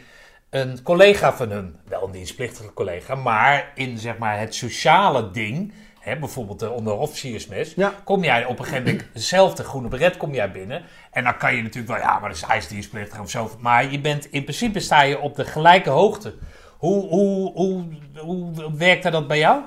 een 0.50 0.82
collega 0.84 1.34
van 1.34 1.50
hun. 1.50 1.76
Wel 1.88 2.04
een 2.04 2.12
dienstplichtige 2.12 2.74
collega. 2.74 3.16
Maar 3.16 3.72
in 3.76 3.98
zeg 3.98 4.18
maar, 4.18 4.40
het 4.40 4.56
sociale 4.56 5.32
ding. 5.32 5.74
Hè, 6.10 6.18
bijvoorbeeld 6.20 6.60
de 6.60 6.70
onderofficiersmes 6.72 7.74
Ja. 7.76 7.94
kom 8.04 8.24
jij 8.24 8.46
op 8.46 8.60
een 8.60 8.66
gegeven 8.66 8.86
moment 8.92 9.06
zelf 9.34 9.56
de 9.56 9.64
groene 9.64 9.88
beret 9.88 10.18
kom 10.18 10.34
jij 10.34 10.52
binnen. 10.52 10.82
En 11.12 11.24
dan 11.24 11.38
kan 11.38 11.56
je 11.56 11.62
natuurlijk 11.62 11.94
wel, 11.94 12.02
ja, 12.02 12.20
maar 12.20 12.30
dat 12.30 12.38
is 12.38 12.44
ijsdienstplichtig 12.44 13.20
of 13.20 13.30
zo. 13.30 13.52
Maar 13.60 13.92
je 13.92 14.00
bent, 14.00 14.26
in 14.32 14.44
principe 14.44 14.80
sta 14.80 15.02
je 15.02 15.20
op 15.20 15.36
de 15.36 15.46
gelijke 15.46 15.90
hoogte. 15.90 16.34
Hoe, 16.78 17.08
hoe, 17.08 17.52
hoe, 17.54 17.84
hoe 18.20 18.52
werkte 18.78 19.10
dat 19.10 19.28
bij 19.28 19.38
jou? 19.38 19.62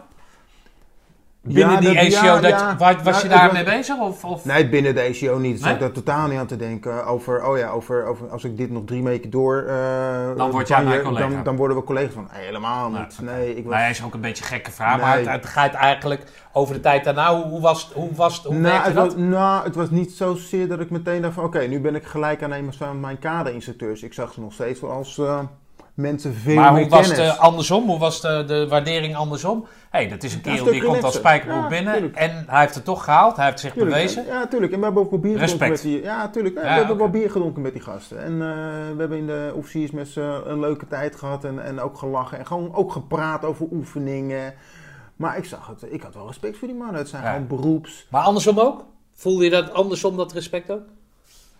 Binnen 1.45 1.75
Ja, 1.75 1.81
die 1.81 1.95
dat- 2.11 2.15
ACO, 2.19 2.27
ja, 2.27 2.41
dat, 2.41 2.51
ja. 2.51 2.77
was 3.03 3.19
je 3.21 3.25
ik 3.29 3.31
daarmee 3.35 3.65
was- 3.65 3.75
bezig? 3.75 3.99
Of, 4.01 4.25
of? 4.25 4.45
Nee, 4.45 4.69
binnen 4.69 4.95
de 4.95 5.01
ACO 5.03 5.39
niet. 5.39 5.53
Dus 5.53 5.65
Nee? 5.65 5.73
ik 5.75 5.81
daar 5.81 5.91
totaal 5.93 6.29
niet 6.29 6.39
aan 6.39 6.47
te 6.47 6.57
denken 6.57 7.07
over, 7.07 7.47
oh 7.47 7.59
ja, 7.59 7.69
over, 7.71 8.05
over 8.07 8.29
als 8.31 8.45
ik 8.45 8.57
dit 8.57 8.71
nog 8.71 8.83
drie 8.85 9.03
weken 9.03 9.31
door... 9.31 9.63
eh, 9.69 10.37
Dan 10.37 10.51
word 10.51 10.69
jij 10.69 10.85
mijn 10.85 11.03
collega. 11.03 11.29
Dan, 11.29 11.43
dan 11.43 11.57
worden 11.57 11.77
we 11.77 11.83
collega's 11.83 12.13
van, 12.15 12.29
nee, 12.35 12.45
helemaal 12.45 12.91
Nee, 12.91 13.01
niet. 13.01 13.19
Nee, 13.23 13.49
ik 13.51 13.55
was... 13.65 13.65
Nou, 13.73 13.77
hij 13.83 13.91
is 13.91 14.05
ook 14.05 14.15
een 14.15 14.21
beetje 14.21 14.43
een 14.45 14.49
gekke 14.51 14.71
vraag, 14.71 15.01
maar 15.01 15.17
Nee. 15.17 15.25
het, 15.25 15.33
het 15.43 15.47
gaat 15.47 15.73
eigenlijk 15.75 16.23
over 16.53 16.75
de 16.75 16.81
tijd 16.81 17.05
daarna. 17.05 17.35
Hoe, 17.37 17.45
hoe 17.45 17.61
was 17.61 17.83
het? 17.85 17.93
Hoe, 17.93 18.15
was 18.15 18.37
het, 18.37 18.45
hoe 18.45 18.55
nou, 18.55 18.83
het 18.85 18.95
dat? 18.95 19.05
was, 19.05 19.15
nou, 19.17 19.65
het 19.65 19.75
was 19.75 19.91
niet 19.91 20.13
zozeer 20.13 20.69
dat 20.69 20.81
ik 20.81 20.91
meteen 20.91 21.23
dacht 21.23 21.35
van, 21.35 21.45
oké, 21.45 21.61
nu 21.61 21.81
ben 21.81 21.95
ik 21.95 22.05
gelijk 22.05 22.43
aannemers 22.43 22.77
van 22.77 23.01
mijn 23.01 23.19
kaderinstructeurs. 23.19 24.03
Ik 24.03 24.13
zag 24.13 24.33
ze 24.33 24.41
nog 24.41 24.53
steeds 24.53 24.81
wel 24.81 24.91
als 24.91 25.19
eh, 25.19 25.39
mensen 25.95 26.35
veel 26.35 26.55
Maar 26.55 26.73
meer 26.73 26.83
hoe 26.83 26.91
was 26.91 27.17
het 27.17 27.39
andersom? 27.39 27.87
Hoe 27.89 27.99
was 27.99 28.21
de, 28.21 28.45
de 28.47 28.69
waardering 28.69 29.17
andersom? 29.17 29.61
Hé, 29.91 29.99
hey, 29.99 30.09
dat 30.09 30.23
is 30.23 30.35
een 30.35 30.41
kerel 30.41 30.65
die 30.65 30.83
komt 30.85 31.05
als 31.05 31.15
spijkerbroek 31.15 31.63
Ja, 31.63 31.69
binnen. 31.69 31.93
tuurlijk. 31.93 32.15
En 32.17 32.45
hij 32.49 32.61
heeft 32.61 32.75
het 32.75 32.85
toch 32.85 33.05
gehaald. 33.05 33.37
Hij 33.37 33.47
heeft 33.47 33.61
zich 33.61 33.73
Tuurlijk, 33.73 33.95
bewezen. 33.95 34.27
Ja, 34.27 34.47
tuurlijk. 34.47 34.73
En 34.73 34.79
we 34.79 34.85
hebben 34.85 35.05
ook 35.05 35.11
wel 35.11 35.19
bier 35.19 35.39
gedronken 35.39 35.69
met 35.69 35.83
die... 35.83 36.03
Ja, 36.03 36.29
tuurlijk. 36.29 36.55
Ja, 36.55 36.61
we 36.63 36.69
hebben 36.69 36.91
oké. 36.91 36.99
wel 37.03 37.11
bier 37.11 37.31
gedronken 37.31 37.63
met 37.63 37.73
die 37.73 37.83
gasten. 37.83 38.23
En 38.23 38.33
eh, 38.33 38.39
we 38.93 38.95
hebben 38.99 39.19
in 39.19 39.27
de 39.27 39.53
officiersmes 39.55 40.17
eh, 40.17 40.37
een 40.45 40.61
leuke 40.61 40.87
tijd 40.87 41.17
gehad. 41.17 41.45
En, 41.45 41.65
en 41.65 41.81
ook 41.81 41.99
gelachen. 41.99 42.39
En 42.39 42.47
gewoon 42.47 42.75
ook 42.75 42.93
gepraat 42.93 43.45
over 43.45 43.67
oefeningen. 43.73 44.55
Maar 45.17 45.37
ik 45.37 45.45
zag 45.45 45.67
het. 45.67 45.93
Ik 45.93 46.03
had 46.03 46.15
wel 46.15 46.27
respect 46.27 46.59
voor 46.59 46.69
die 46.69 46.77
mannen. 46.77 46.97
Het 46.97 47.09
zijn 47.09 47.23
Ja. 47.23 47.33
gewoon 47.33 47.47
beroeps... 47.47 48.07
Maar 48.11 48.23
andersom 48.23 48.59
ook? 48.59 48.85
Voelde 49.15 49.45
je 49.45 49.51
dat 49.51 49.73
andersom, 49.73 50.17
dat 50.17 50.33
respect 50.33 50.71
ook? 50.71 50.83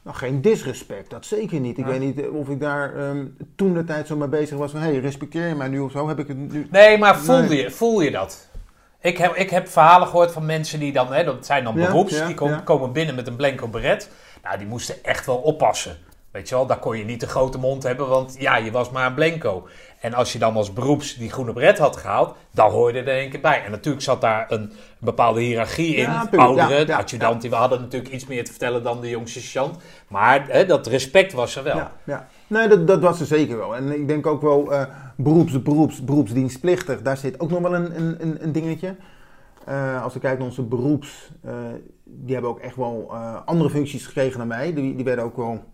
Nou, 0.03 0.17
geen 0.17 0.41
disrespect. 0.41 1.11
Dat 1.11 1.27
zeker 1.27 1.61
niet. 1.61 1.79
Ik 1.79 1.85
Ja. 1.85 1.91
weet 1.91 2.01
niet 2.01 2.21
eh, 2.21 2.35
of 2.35 2.49
ik 2.49 2.61
daar 2.61 2.97
ehm, 2.97 3.27
toen 3.57 3.73
de 3.75 3.85
tijd 3.85 4.07
zo 4.07 4.17
mee 4.17 4.29
bezig 4.29 4.59
was 4.59 4.71
van... 4.71 4.81
Hé, 4.81 4.91
hey, 4.91 4.99
respecteer 4.99 5.49
je 5.49 5.55
mij 5.55 5.69
nu 5.69 5.79
of 5.79 5.91
zo? 5.91 6.09
Heb 6.09 6.19
ik 6.19 6.29
het 6.29 6.37
nu... 6.53 6.67
Nee, 6.71 6.99
maar 6.99 7.19
voelde, 7.19 7.49
Nee. 7.49 7.63
Je, 7.63 7.71
voel 7.71 8.01
je 8.01 8.11
dat? 8.11 8.49
Ik 9.01 9.19
heb, 9.19 9.35
ik 9.35 9.51
heb 9.51 9.69
verhalen 9.69 10.09
gehoord 10.09 10.33
van 10.33 10.47
mensen 10.47 10.81
die 10.81 10.93
dan, 10.93 11.13
hè, 11.13 11.25
dat 11.25 11.47
zijn 11.47 11.65
dan 11.65 11.75
beroeps, 11.75 12.17
ja, 12.17 12.27
die 12.27 12.35
komen, 12.35 12.65
komen 12.65 12.93
binnen 12.93 13.15
met 13.15 13.27
een 13.27 13.37
blanco 13.37 13.69
beret. 13.69 14.11
Nou, 14.43 14.59
die 14.59 14.67
moesten 14.67 15.05
echt 15.05 15.27
wel 15.27 15.37
oppassen. 15.37 15.97
Weet 16.33 16.49
je 16.49 16.55
wel, 16.55 16.67
daar 16.67 16.79
kon 16.79 16.99
je 16.99 17.05
niet 17.05 17.21
de 17.21 17.27
grote 17.27 17.59
mond 17.59 17.83
hebben, 17.83 18.09
want 18.09 18.37
ja, 18.39 18.57
je 18.57 18.71
was 18.71 18.91
maar 18.91 19.07
een 19.07 19.15
blanco. 19.15 19.69
En 20.01 20.15
als 20.15 20.33
je 20.33 20.39
dan 20.39 20.57
als 20.57 20.73
beroeps 20.73 21.17
die 21.17 21.31
groene 21.31 21.53
beret 21.53 21.79
had 21.79 21.97
gehaald, 21.97 22.37
dan 22.51 22.71
hoorde 22.71 22.99
je 22.99 23.05
er 23.05 23.23
een 23.23 23.31
keer 23.31 23.41
bij. 23.41 23.65
En 23.65 23.71
natuurlijk 23.71 24.05
zat 24.05 24.21
daar 24.21 24.47
een 24.49 24.73
bepaalde 24.99 25.41
hiërarchie 25.41 25.95
in. 25.95 26.03
Ja, 26.03 26.29
Ouderen, 26.37 26.87
ja, 26.87 27.05
ja, 27.19 27.39
we 27.39 27.55
hadden 27.55 27.81
natuurlijk 27.81 28.13
iets 28.13 28.27
meer 28.27 28.45
te 28.45 28.51
vertellen 28.51 28.83
dan 28.83 29.01
de 29.01 29.09
jongste 29.09 29.41
sergeant. 29.41 29.77
Maar 30.09 30.47
hè, 30.49 30.67
dat 30.67 30.87
respect 30.87 31.33
was 31.33 31.57
er 31.57 31.63
wel. 31.63 31.77
Ja, 31.77 31.93
ja. 32.05 32.29
Nee, 32.47 32.69
dat, 32.69 32.87
dat 32.87 33.01
was 33.01 33.21
er 33.21 33.27
zeker 33.27 33.57
wel. 33.57 33.77
En 33.77 34.01
ik 34.01 34.09
denk 34.09 34.27
ook 34.27 34.43
wel 34.43 34.73
eh, 34.73 34.85
beroeps, 35.17 35.63
beroeps, 35.63 36.05
beroepsdienstplichtig. 36.05 37.03
Daar 37.03 37.17
zit 37.17 37.41
ook 37.41 37.51
nog 37.51 37.61
wel 37.61 37.75
een, 37.75 37.97
een, 37.97 38.45
een, 38.45 38.53
dingetje. 38.53 38.97
Eh, 39.65 40.03
als 40.03 40.15
we 40.15 40.21
kijken 40.21 40.39
naar 40.39 40.49
onze 40.49 40.63
beroeps, 40.63 41.31
eh, 41.45 41.53
die 42.05 42.33
hebben 42.33 42.51
ook 42.51 42.61
echt 42.61 42.77
wel 42.77 43.13
andere 43.45 43.71
functies 43.71 44.07
gekregen 44.07 44.39
dan 44.39 44.47
mij. 44.47 44.75
Die, 44.75 44.95
die 44.95 45.05
werden 45.05 45.25
ook 45.25 45.37
wel, 45.37 45.65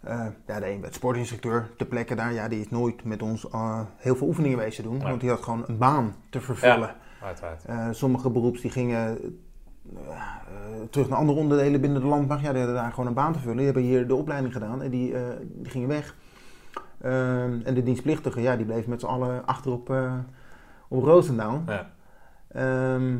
eh, 0.00 0.26
ja, 0.46 0.60
de 0.60 0.70
een 0.70 0.80
werd 0.80 0.94
sportinstructeur 0.94 1.70
ter 1.76 1.86
plekke 1.86 2.14
daar. 2.14 2.32
Ja, 2.32 2.48
die 2.48 2.60
is 2.60 2.70
nooit 2.70 3.04
met 3.04 3.22
ons 3.22 3.48
eh, 3.50 3.80
heel 3.96 4.16
veel 4.16 4.26
oefeningen 4.26 4.58
wezen 4.58 4.84
doen. 4.84 4.96
Nee. 4.96 5.08
Want 5.08 5.20
die 5.20 5.30
had 5.30 5.42
gewoon 5.42 5.64
een 5.66 5.78
baan 5.78 6.14
te 6.30 6.40
vervullen. 6.40 6.94
Uiteraard. 7.22 7.64
Eh, 7.64 7.88
sommige 7.90 8.30
beroeps 8.30 8.60
die 8.60 8.70
gingen 8.70 9.38
terug 10.90 11.08
naar 11.08 11.18
andere 11.18 11.38
onderdelen 11.38 11.80
binnen 11.80 12.00
de 12.00 12.06
landmacht. 12.06 12.42
Ja, 12.42 12.50
die 12.50 12.58
hadden 12.58 12.82
daar 12.82 12.90
gewoon 12.90 13.06
een 13.06 13.14
baan 13.14 13.32
te 13.32 13.38
vullen. 13.38 13.56
Die 13.56 13.64
hebben 13.64 13.82
hier 13.82 14.08
de 14.08 14.14
opleiding 14.14 14.52
gedaan 14.52 14.82
en 14.82 14.90
die, 14.90 15.14
die 15.40 15.70
gingen 15.70 15.88
weg. 15.88 16.14
Ehm, 17.00 17.60
en 17.64 17.74
de 17.74 17.82
dienstplichtigen, 17.82 18.42
ja, 18.42 18.56
die 18.56 18.66
bleven 18.66 18.90
met 18.90 19.00
z'n 19.00 19.06
allen 19.06 19.46
achter 19.46 19.72
op, 19.72 19.94
op 20.88 21.04
Roosendaal. 21.04 21.62
Ja. 21.66 21.90
Ehm, 22.48 23.16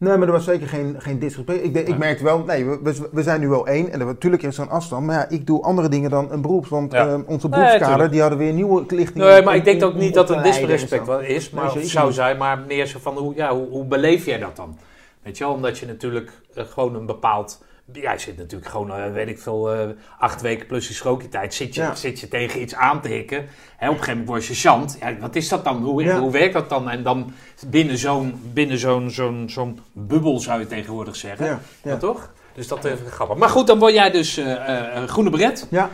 nee, 0.00 0.16
maar 0.16 0.26
er 0.26 0.32
was 0.32 0.44
zeker 0.44 0.68
geen, 0.68 0.94
geen 0.98 1.18
disrespect. 1.18 1.64
Ik, 1.64 1.72
de- 1.74 1.80
ik 1.80 1.88
Nee. 1.88 1.98
merkte 1.98 2.24
wel, 2.24 2.44
nee, 2.44 2.64
we, 2.64 3.08
we, 3.12 3.22
zijn 3.22 3.40
nu 3.40 3.48
wel 3.48 3.66
één. 3.66 3.92
En 3.92 4.00
er, 4.00 4.06
natuurlijk 4.06 4.42
is 4.42 4.56
er 4.56 4.62
een 4.62 4.70
afstand. 4.70 5.06
Maar 5.06 5.14
ja, 5.14 5.28
ik 5.28 5.46
doe 5.46 5.62
andere 5.62 5.88
dingen 5.88 6.10
dan 6.10 6.32
een 6.32 6.40
beroeps. 6.42 6.68
Want 6.68 6.92
Ja. 6.92 7.06
ehm, 7.08 7.22
onze 7.26 7.48
beroepskader, 7.48 8.10
die 8.10 8.20
hadden 8.20 8.38
weer 8.38 8.52
nieuwe 8.52 8.84
lichtingen. 8.88 9.26
Nee, 9.28 9.42
maar 9.42 9.52
om- 9.52 9.58
ik 9.58 9.64
denk 9.64 9.82
ook 9.84 9.94
niet 9.94 10.14
dat 10.14 10.30
en 10.30 10.42
disrespect 10.42 11.08
is, 11.22 11.50
maar 11.50 11.74
Nee, 11.74 11.84
zou 11.86 12.06
niet. 12.06 12.14
zijn, 12.14 12.36
maar 12.36 12.58
meer 12.66 12.86
zo 12.86 12.98
van 13.02 13.16
hoe, 13.16 13.34
ja, 13.34 13.54
hoe, 13.54 13.68
hoe 13.68 13.84
beleef 13.84 14.24
jij 14.26 14.38
dat 14.38 14.56
dan? 14.56 14.78
Weet 15.22 15.38
je 15.38 15.44
wel, 15.44 15.52
omdat 15.52 15.78
je 15.78 15.86
natuurlijk 15.86 16.30
eh, 16.54 16.64
gewoon 16.64 16.94
een 16.94 17.06
bepaald. 17.06 17.62
Ja, 17.92 18.12
je 18.12 18.18
zit 18.18 18.36
natuurlijk 18.36 18.70
gewoon, 18.70 18.92
eh, 18.92 19.12
weet 19.12 19.28
ik 19.28 19.38
veel, 19.38 19.72
eh, 19.72 19.88
acht 20.18 20.40
weken 20.40 20.66
plus 20.66 20.86
die 20.86 20.96
schrokietijd. 20.96 21.54
Zit 21.54 21.74
je, 21.74 21.80
Ja. 21.80 21.94
zit 21.94 22.20
je 22.20 22.28
tegen 22.28 22.60
iets 22.60 22.74
aan 22.74 23.00
te 23.00 23.08
hikken. 23.08 23.38
Hè, 23.76 23.86
op 23.86 23.92
een 23.92 23.98
gegeven 23.98 24.10
moment 24.10 24.28
word 24.28 24.46
je 24.46 24.54
sergeant. 24.54 24.96
Ja, 25.00 25.16
wat 25.20 25.36
is 25.36 25.48
dat 25.48 25.64
dan? 25.64 25.82
Hoe, 25.82 26.02
Ja. 26.02 26.18
hoe 26.18 26.30
werkt 26.30 26.52
dat 26.52 26.68
dan? 26.68 26.90
En 26.90 27.02
dan 27.02 27.32
binnen 27.66 27.98
zo'n 27.98 28.40
binnen 28.52 28.78
zo'n 28.78 29.10
zo'n 29.10 29.44
zo'n 29.48 29.80
bubbel 29.92 30.38
zou 30.40 30.60
je 30.60 30.66
tegenwoordig 30.66 31.16
zeggen. 31.16 31.46
Ja, 31.46 31.60
Ja. 31.82 31.90
ja. 31.90 31.96
toch? 31.96 32.30
Dus 32.54 32.68
dat 32.68 32.84
is 32.84 32.98
grappig. 33.10 33.36
Maar 33.36 33.48
goed, 33.48 33.66
dan 33.66 33.78
word 33.78 33.94
jij 33.94 34.10
dus 34.10 34.36
eh, 34.36 34.96
eh, 34.96 35.08
groene 35.08 35.30
beret. 35.30 35.66
Ja, 35.70 35.90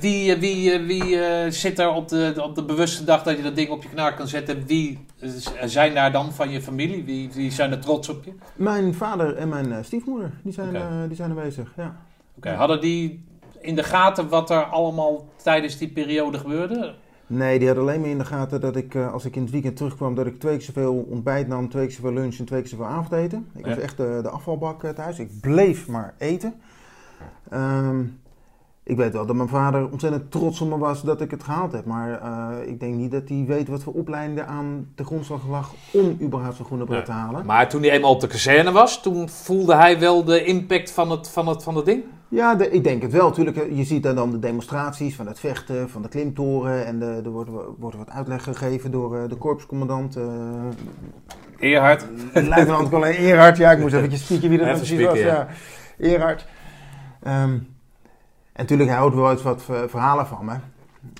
wie 0.00 0.32
eh, 0.34 0.38
wie, 0.40 0.72
eh, 0.72 0.86
wie 0.86 1.20
eh, 1.20 1.50
zit 1.50 1.78
er 1.78 1.90
op 1.90 2.08
de, 2.08 2.34
op 2.42 2.54
de 2.54 2.64
bewuste 2.64 3.04
dag 3.04 3.22
dat 3.22 3.36
je 3.36 3.42
dat 3.42 3.56
ding 3.56 3.68
op 3.68 3.82
je 3.82 3.88
knaar 3.88 4.14
kan 4.14 4.28
zetten? 4.28 4.66
Wie 4.66 4.98
zijn 5.64 5.94
daar 5.94 6.12
dan 6.12 6.32
van 6.32 6.50
je 6.50 6.62
familie? 6.62 7.04
Wie, 7.04 7.30
wie 7.34 7.50
zijn 7.50 7.70
er 7.70 7.80
trots 7.80 8.08
op 8.08 8.24
je? 8.24 8.30
Oké, 8.30 8.38
mijn 8.56 8.94
vader 8.94 9.36
en 9.36 9.48
mijn 9.48 9.84
stiefmoeder, 9.84 10.30
die 10.42 10.52
zijn, 10.52 10.68
Oké. 10.68 11.04
die 11.06 11.16
zijn 11.16 11.30
aanwezig. 11.30 11.72
Ja. 11.76 11.96
Hadden 12.54 12.80
die 12.80 13.24
in 13.60 13.74
de 13.74 13.82
gaten 13.82 14.28
wat 14.28 14.50
er 14.50 14.64
allemaal 14.64 15.28
tijdens 15.42 15.78
die 15.78 15.88
periode 15.88 16.38
gebeurde? 16.38 16.94
Nee, 17.26 17.58
die 17.58 17.68
had 17.68 17.76
alleen 17.78 18.00
maar 18.00 18.10
in 18.10 18.18
de 18.18 18.24
gaten 18.24 18.60
dat 18.60 18.76
ik, 18.76 18.96
als 18.96 19.24
ik 19.24 19.36
in 19.36 19.42
het 19.42 19.50
weekend 19.50 19.76
terugkwam, 19.76 20.14
dat 20.14 20.26
ik 20.26 20.40
twee 20.40 20.56
keer 20.56 20.64
zoveel 20.66 21.06
ontbijt 21.10 21.48
nam, 21.48 21.68
twee 21.68 21.86
keer 21.86 21.94
zoveel 21.94 22.12
lunch 22.12 22.38
en 22.38 22.44
twee 22.44 22.60
keer 22.60 22.68
zoveel 22.70 22.86
avondeten. 22.86 23.46
Ik 23.54 23.64
Ja. 23.66 23.74
was 23.74 23.82
echt 23.82 23.96
de, 23.96 24.18
de 24.22 24.28
afvalbak 24.28 24.82
thuis. 24.94 25.18
Ik 25.18 25.40
bleef 25.40 25.88
maar 25.88 26.14
eten. 26.18 26.54
Ehm, 27.50 28.02
ik 28.88 28.96
weet 28.96 29.12
wel 29.12 29.26
dat 29.26 29.36
mijn 29.36 29.48
vader 29.48 29.90
ontzettend 29.90 30.30
trots 30.30 30.60
op 30.60 30.68
me 30.68 30.78
was 30.78 31.02
dat 31.02 31.20
ik 31.20 31.30
het 31.30 31.42
gehaald 31.42 31.72
heb. 31.72 31.84
Maar 31.84 32.20
eh, 32.20 32.68
ik 32.68 32.80
denk 32.80 32.94
niet 32.94 33.10
dat 33.10 33.28
hij 33.28 33.44
weet 33.46 33.68
wat 33.68 33.82
voor 33.82 33.92
opleiding 33.92 34.38
er 34.38 34.44
aan 34.44 34.88
de 34.94 35.04
grondslag 35.04 35.48
lag 35.48 35.74
om 35.92 36.16
überhaupt 36.22 36.56
zo'n 36.56 36.66
groene 36.66 36.84
bret 36.84 37.04
te 37.04 37.10
halen. 37.12 37.46
Maar 37.46 37.68
toen 37.68 37.82
hij 37.82 37.90
eenmaal 37.90 38.10
op 38.10 38.20
de 38.20 38.26
kazerne 38.26 38.72
was, 38.72 39.02
toen 39.02 39.28
voelde 39.28 39.74
hij 39.74 39.98
wel 39.98 40.24
de 40.24 40.44
impact 40.44 40.90
van 40.90 41.10
het, 41.10 41.28
van 41.28 41.48
het, 41.48 41.62
van 41.62 41.76
het 41.76 41.84
ding? 41.84 42.02
Ja, 42.28 42.54
de- 42.54 42.70
ik 42.70 42.84
denk 42.84 43.02
het 43.02 43.12
wel. 43.12 43.30
Tuurlijk, 43.30 43.56
eh, 43.56 43.76
je 43.76 43.84
ziet 43.84 44.02
daar 44.02 44.14
dan 44.14 44.30
de 44.30 44.38
demonstraties 44.38 45.16
van 45.16 45.26
het 45.26 45.40
vechten, 45.40 45.90
van 45.90 46.02
de 46.02 46.08
klimtoren. 46.08 46.86
En 46.86 46.98
de, 46.98 47.20
er 47.24 47.30
wordt, 47.30 47.50
wordt 47.78 47.96
wat 47.96 48.10
uitleg 48.10 48.42
gegeven 48.42 48.90
door 48.90 49.16
eh, 49.16 49.28
de 49.28 49.36
korpscommandant. 49.36 50.16
eh 50.16 50.24
Eerhard. 51.58 52.06
Luitenant 52.32 52.88
Colin 52.88 53.12
Eerhard, 53.12 53.56
ja, 53.56 53.70
ik 53.70 53.78
moest 53.78 53.94
eventjes 53.94 54.24
spieken 54.24 54.48
wie 54.48 54.58
dat 54.58 54.68
precies 54.76 55.04
was. 55.04 55.18
ja. 55.18 55.24
Ja. 55.26 55.48
Eerhard. 55.98 56.46
Ehm, 57.22 57.58
en 58.56 58.62
natuurlijk, 58.62 58.88
hij 58.88 58.98
houdt 58.98 59.14
wel 59.14 59.30
eens 59.30 59.42
wat 59.42 59.62
eh, 59.70 59.76
verhalen 59.86 60.26
van 60.26 60.44
me. 60.44 60.52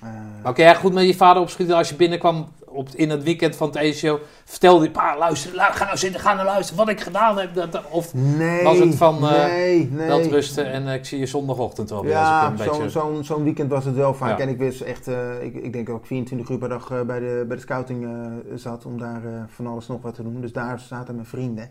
Eh, 0.02 0.08
Maar 0.42 0.52
kun 0.52 0.64
jij 0.64 0.76
goed 0.76 0.92
met 0.92 1.06
je 1.06 1.14
vader 1.16 1.42
opschieten 1.42 1.76
als 1.76 1.88
je 1.88 1.94
binnenkwam 1.96 2.46
op, 2.66 2.88
in 2.94 3.10
het 3.10 3.22
weekend 3.22 3.56
van 3.56 3.66
het 3.68 3.76
ECO 3.76 4.20
vertelde 4.44 4.80
hij, 4.84 4.90
pa, 4.90 5.18
luister, 5.18 5.50
lu- 5.52 5.58
ga 5.60 5.84
nou 5.84 5.96
zitten, 5.96 6.20
ga 6.20 6.34
nou 6.34 6.46
luisteren 6.46 6.84
wat 6.84 6.88
ik 6.94 7.00
gedaan 7.00 7.38
heb. 7.38 7.54
Dat, 7.54 7.72
dat- 7.72 7.84
of 7.90 8.14
Nee, 8.14 8.64
Was 8.64 8.78
het 8.78 8.94
van, 8.94 9.28
eh, 9.28 9.44
nee, 9.46 9.90
nee. 9.92 10.06
wel 10.06 10.20
rusten 10.22 10.66
en 10.72 10.88
eh, 10.88 10.94
ik 10.94 11.04
zie 11.04 11.18
je 11.18 11.26
zondagochtend 11.26 11.90
wel 11.90 12.02
weer. 12.04 12.16
als 12.16 12.26
ik 12.26 12.32
Ja, 12.32 12.46
zo'n 12.56 12.56
beetje... 12.76 12.90
zo'n 12.90 13.24
zo'n 13.24 13.42
weekend 13.44 13.70
was 13.70 13.84
het 13.84 13.94
wel 13.94 14.14
vaak. 14.14 14.38
Ja. 14.38 14.44
En 14.44 14.48
ik 14.48 14.58
wist 14.58 14.80
echt, 14.80 15.08
eh, 15.08 15.42
ik, 15.42 15.54
ik 15.54 15.72
denk 15.72 15.86
dat 15.86 15.96
ik 15.96 16.06
24 16.06 16.48
uur 16.48 16.58
per 16.58 16.68
dag 16.68 16.90
eh, 16.90 17.00
bij, 17.00 17.18
de, 17.18 17.44
bij 17.48 17.56
de 17.56 17.62
scouting 17.62 18.04
eh, 18.04 18.10
zat 18.56 18.84
om 18.86 18.98
daar 18.98 19.24
eh, 19.24 19.30
van 19.48 19.66
alles 19.66 19.86
nog 19.86 20.02
wat 20.02 20.14
te 20.14 20.22
doen. 20.22 20.40
Dus 20.40 20.52
daar 20.52 20.78
zaten 20.80 21.14
mijn 21.14 21.26
vrienden. 21.26 21.70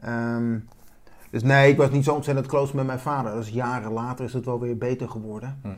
Ehm, 0.00 0.56
dus 1.30 1.42
nee, 1.42 1.70
ik 1.70 1.76
was 1.76 1.90
niet 1.90 2.04
zo 2.04 2.14
ontzettend 2.14 2.46
close 2.46 2.76
met 2.76 2.86
mijn 2.86 2.98
vader. 2.98 3.34
Dus 3.34 3.48
jaren 3.48 3.92
later 3.92 4.24
is 4.24 4.32
het 4.32 4.44
wel 4.44 4.60
weer 4.60 4.78
beter 4.78 5.08
geworden. 5.08 5.58
Hm. 5.62 5.68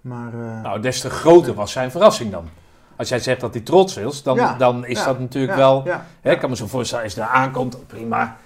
Maar 0.00 0.34
eh, 0.34 0.62
Nou, 0.62 0.80
des 0.80 1.00
te 1.00 1.10
groter 1.10 1.54
was 1.54 1.72
zijn 1.72 1.90
verrassing 1.90 2.30
dan. 2.30 2.48
Als 2.96 3.08
jij 3.08 3.18
zegt 3.18 3.40
dat 3.40 3.54
hij 3.54 3.62
trots 3.62 3.96
is, 3.96 4.22
dan, 4.22 4.36
Ja, 4.36 4.54
dan 4.54 4.86
is 4.86 4.98
ja, 4.98 5.04
dat 5.04 5.18
natuurlijk 5.18 5.52
ja, 5.52 5.58
wel... 5.58 5.84
Hè, 6.20 6.30
ik 6.30 6.38
kan 6.38 6.50
me 6.50 6.56
zo 6.56 6.66
voorstellen, 6.66 7.04
als 7.04 7.14
je 7.14 7.20
daar 7.20 7.28
aankomt, 7.28 7.86
prima. 7.86 8.36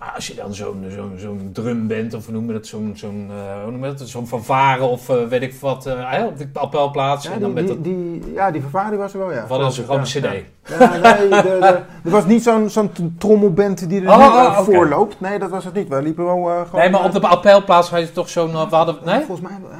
Maar 0.00 0.12
als 0.14 0.26
je 0.26 0.34
dan 0.34 0.54
zo'n 0.54 0.84
zo'n 0.88 1.12
zo'n 1.16 1.50
drum 1.52 1.86
bent, 1.86 2.14
of 2.14 2.24
hoe 2.24 2.34
noem 2.34 2.46
je 2.46 2.52
dat, 2.52 2.66
zo'n 2.66 2.92
zo'n 2.96 3.30
eh, 3.30 3.62
hoe 3.62 3.70
noem 3.70 3.84
je 3.84 3.94
dat, 3.94 4.08
zo'n 4.08 4.26
fanfare 4.26 4.82
of 4.84 5.08
eh, 5.08 5.26
weet 5.26 5.42
ik 5.42 5.54
wat, 5.54 5.84
hè, 5.84 6.24
op 6.24 6.38
de 6.38 6.48
appelplaats. 6.52 7.24
ja, 7.24 7.30
en 7.32 7.38
die, 7.38 7.44
dan 7.46 7.54
met 7.54 7.66
die, 7.66 7.74
dat, 7.74 7.84
die, 7.84 8.32
ja, 8.32 8.50
die 8.50 8.60
vervaring 8.60 9.00
was 9.00 9.12
er 9.12 9.18
wel, 9.18 9.32
ja. 9.32 9.46
wat 9.46 9.70
is 9.70 9.78
een 9.78 9.84
gewoon 9.84 10.00
Ja, 10.04 10.32
een 10.32 10.42
cd. 10.42 10.78
Ja, 10.78 10.96
nee, 11.16 11.28
de, 11.28 11.42
de- 11.42 11.80
er 12.04 12.10
was 12.10 12.26
niet 12.26 12.42
zo'n 12.42 12.70
zo'n 12.70 12.90
trommelband 13.18 13.88
die 13.88 14.00
er 14.02 14.08
Oh, 14.08 14.18
nu 14.18 14.24
oh, 14.24 14.58
voor 14.58 14.88
loopt. 14.88 15.20
Nee, 15.20 15.38
dat 15.38 15.50
was 15.50 15.64
het 15.64 15.74
niet. 15.74 15.88
We 15.88 16.02
liepen 16.02 16.24
wel 16.24 16.34
gewoon... 16.42 16.80
Nee, 16.80 16.90
maar 16.90 17.04
op 17.04 17.12
de 17.12 17.26
appelplaats 17.26 17.90
had 17.90 18.00
je 18.00 18.12
toch 18.12 18.28
zo'n, 18.28 18.50
we 18.52 18.76
hadden, 18.76 18.96
nee? 19.04 19.24
Volgens 19.24 19.48
mij, 19.48 19.58
ah, 19.72 19.78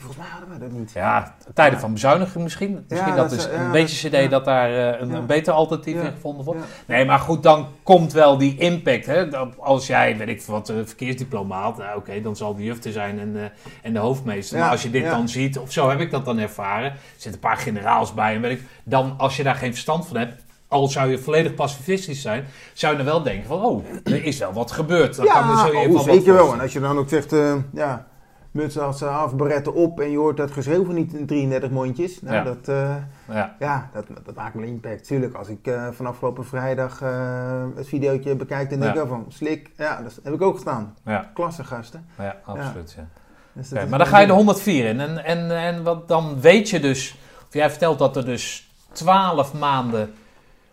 volgens 0.00 0.16
mij 0.16 0.26
hadden 0.30 0.48
we 0.58 0.58
dat 0.58 0.78
niet. 0.78 0.92
Ja, 0.92 1.34
tijden 1.54 1.74
Ja. 1.74 1.80
van 1.80 1.92
bezuinigen 1.92 2.42
misschien. 2.42 2.84
Misschien 2.88 3.16
dat 3.16 3.30
dat 3.30 3.38
is 3.38 3.44
een 3.44 3.70
beetje 3.70 4.08
cd 4.08 4.30
dat 4.30 4.44
daar 4.44 4.70
eh, 4.70 5.00
een, 5.00 5.10
een 5.14 5.26
beter 5.26 5.52
alternatief 5.52 5.94
in 6.02 6.12
gevonden 6.12 6.44
wordt. 6.44 6.60
Nee, 6.86 7.04
maar 7.04 7.18
goed, 7.18 7.42
dan 7.42 7.66
komt 7.82 8.12
wel 8.12 8.38
die 8.38 8.56
impact. 8.58 9.06
Hè? 9.06 9.28
Als 9.58 9.86
jij, 9.86 10.16
weet 10.16 10.28
ik 10.28 10.42
wat, 10.42 10.68
een 10.68 10.86
verkeersdiploma 10.86 11.62
had, 11.62 11.76
nou, 11.76 11.98
oké, 11.98 12.20
dan 12.20 12.36
zal 12.36 12.54
de 12.54 12.64
juf 12.64 12.84
er 12.84 12.92
zijn 12.92 13.18
en, 13.18 13.36
eh, 13.36 13.42
en 13.82 13.92
de 13.92 13.98
hoofdmeester. 13.98 14.58
Maar 14.58 14.70
als 14.70 14.82
je 14.82 14.90
dit 14.90 15.04
dan 15.04 15.28
ziet, 15.28 15.58
of 15.58 15.72
zo 15.72 15.88
heb 15.88 16.00
ik 16.00 16.10
dat 16.10 16.24
dan 16.24 16.38
ervaren, 16.38 16.90
er 16.90 16.98
zitten 17.12 17.32
een 17.32 17.38
paar 17.48 17.56
generaals 17.56 18.14
bij 18.14 18.34
en 18.34 18.40
weet 18.40 18.58
ik, 18.58 18.64
dan 18.84 19.14
als 19.16 19.36
je 19.36 19.42
daar 19.42 19.54
geen 19.54 19.72
verstand 19.72 20.06
van 20.06 20.16
hebt, 20.16 20.42
al 20.68 20.88
zou 20.88 21.10
je 21.10 21.18
volledig 21.18 21.54
pacifistisch 21.54 22.22
zijn, 22.22 22.44
zou 22.72 22.92
je 22.92 22.98
dan 22.98 23.06
wel 23.06 23.22
denken 23.22 23.46
van, 23.46 23.62
oh, 23.64 23.84
er 24.04 24.24
is 24.24 24.38
wel 24.38 24.52
wat 24.52 24.70
gebeurd. 24.70 25.16
Dan 25.16 25.26
kan, 25.26 25.34
Ja, 25.34 25.66
je 25.66 25.88
je 25.88 25.94
oh, 25.94 26.02
zeker 26.02 26.32
wel. 26.34 26.52
En 26.52 26.60
als 26.60 26.72
je 26.72 26.80
dan 26.80 26.98
ook 26.98 27.08
zegt, 27.08 27.32
eh 27.32 27.54
ja, 27.72 28.06
mutsen 28.50 28.84
als 28.84 29.02
af, 29.02 29.34
beretten 29.36 29.74
op 29.74 30.00
en 30.00 30.10
je 30.10 30.16
hoort 30.18 30.36
dat 30.36 30.50
geschreeuw 30.50 30.92
niet 30.92 31.12
in 31.12 31.26
33 31.26 31.70
mondjes. 31.70 32.20
Nou, 32.20 32.34
Ja. 32.34 32.42
dat, 32.42 32.68
eh, 32.68 32.94
Ja, 33.28 33.56
ja, 33.58 33.90
dat, 33.92 34.06
dat 34.24 34.34
maakt 34.34 34.54
wel 34.54 34.62
impact. 34.64 35.04
Tuurlijk, 35.06 35.34
als 35.34 35.48
ik 35.48 35.66
eh, 35.66 35.88
van 35.92 36.06
afgelopen 36.06 36.44
vrijdag 36.44 37.02
eh, 37.02 37.64
het 37.74 37.88
videootje 37.88 38.36
bekijk, 38.36 38.70
dan 38.70 38.78
denk 38.78 38.90
ik 38.90 38.96
wel 38.96 39.06
van, 39.06 39.24
slik, 39.28 39.70
ja, 39.76 40.02
dat 40.02 40.20
heb 40.22 40.34
ik 40.34 40.42
ook 40.42 40.58
gedaan. 40.58 40.94
ja, 41.04 41.30
Klasse 41.34 41.64
gasten. 41.64 42.06
ja, 42.18 42.36
absoluut. 42.44 42.94
Ja. 42.96 43.06
Dus 43.52 43.70
maar 43.70 43.98
dan 43.98 44.06
ga 44.06 44.18
je 44.18 44.26
de 44.26 44.32
goed. 44.32 44.40
104 44.40 44.84
in. 44.86 45.00
En, 45.00 45.24
en, 45.24 45.50
en 45.50 45.82
wat, 45.82 46.08
dan 46.08 46.40
weet 46.40 46.70
je 46.70 46.80
dus, 46.80 47.16
of 47.46 47.54
jij 47.54 47.70
vertelt 47.70 47.98
dat 47.98 48.16
er 48.16 48.24
dus 48.24 48.70
12 48.92 49.54
maanden, 49.54 50.12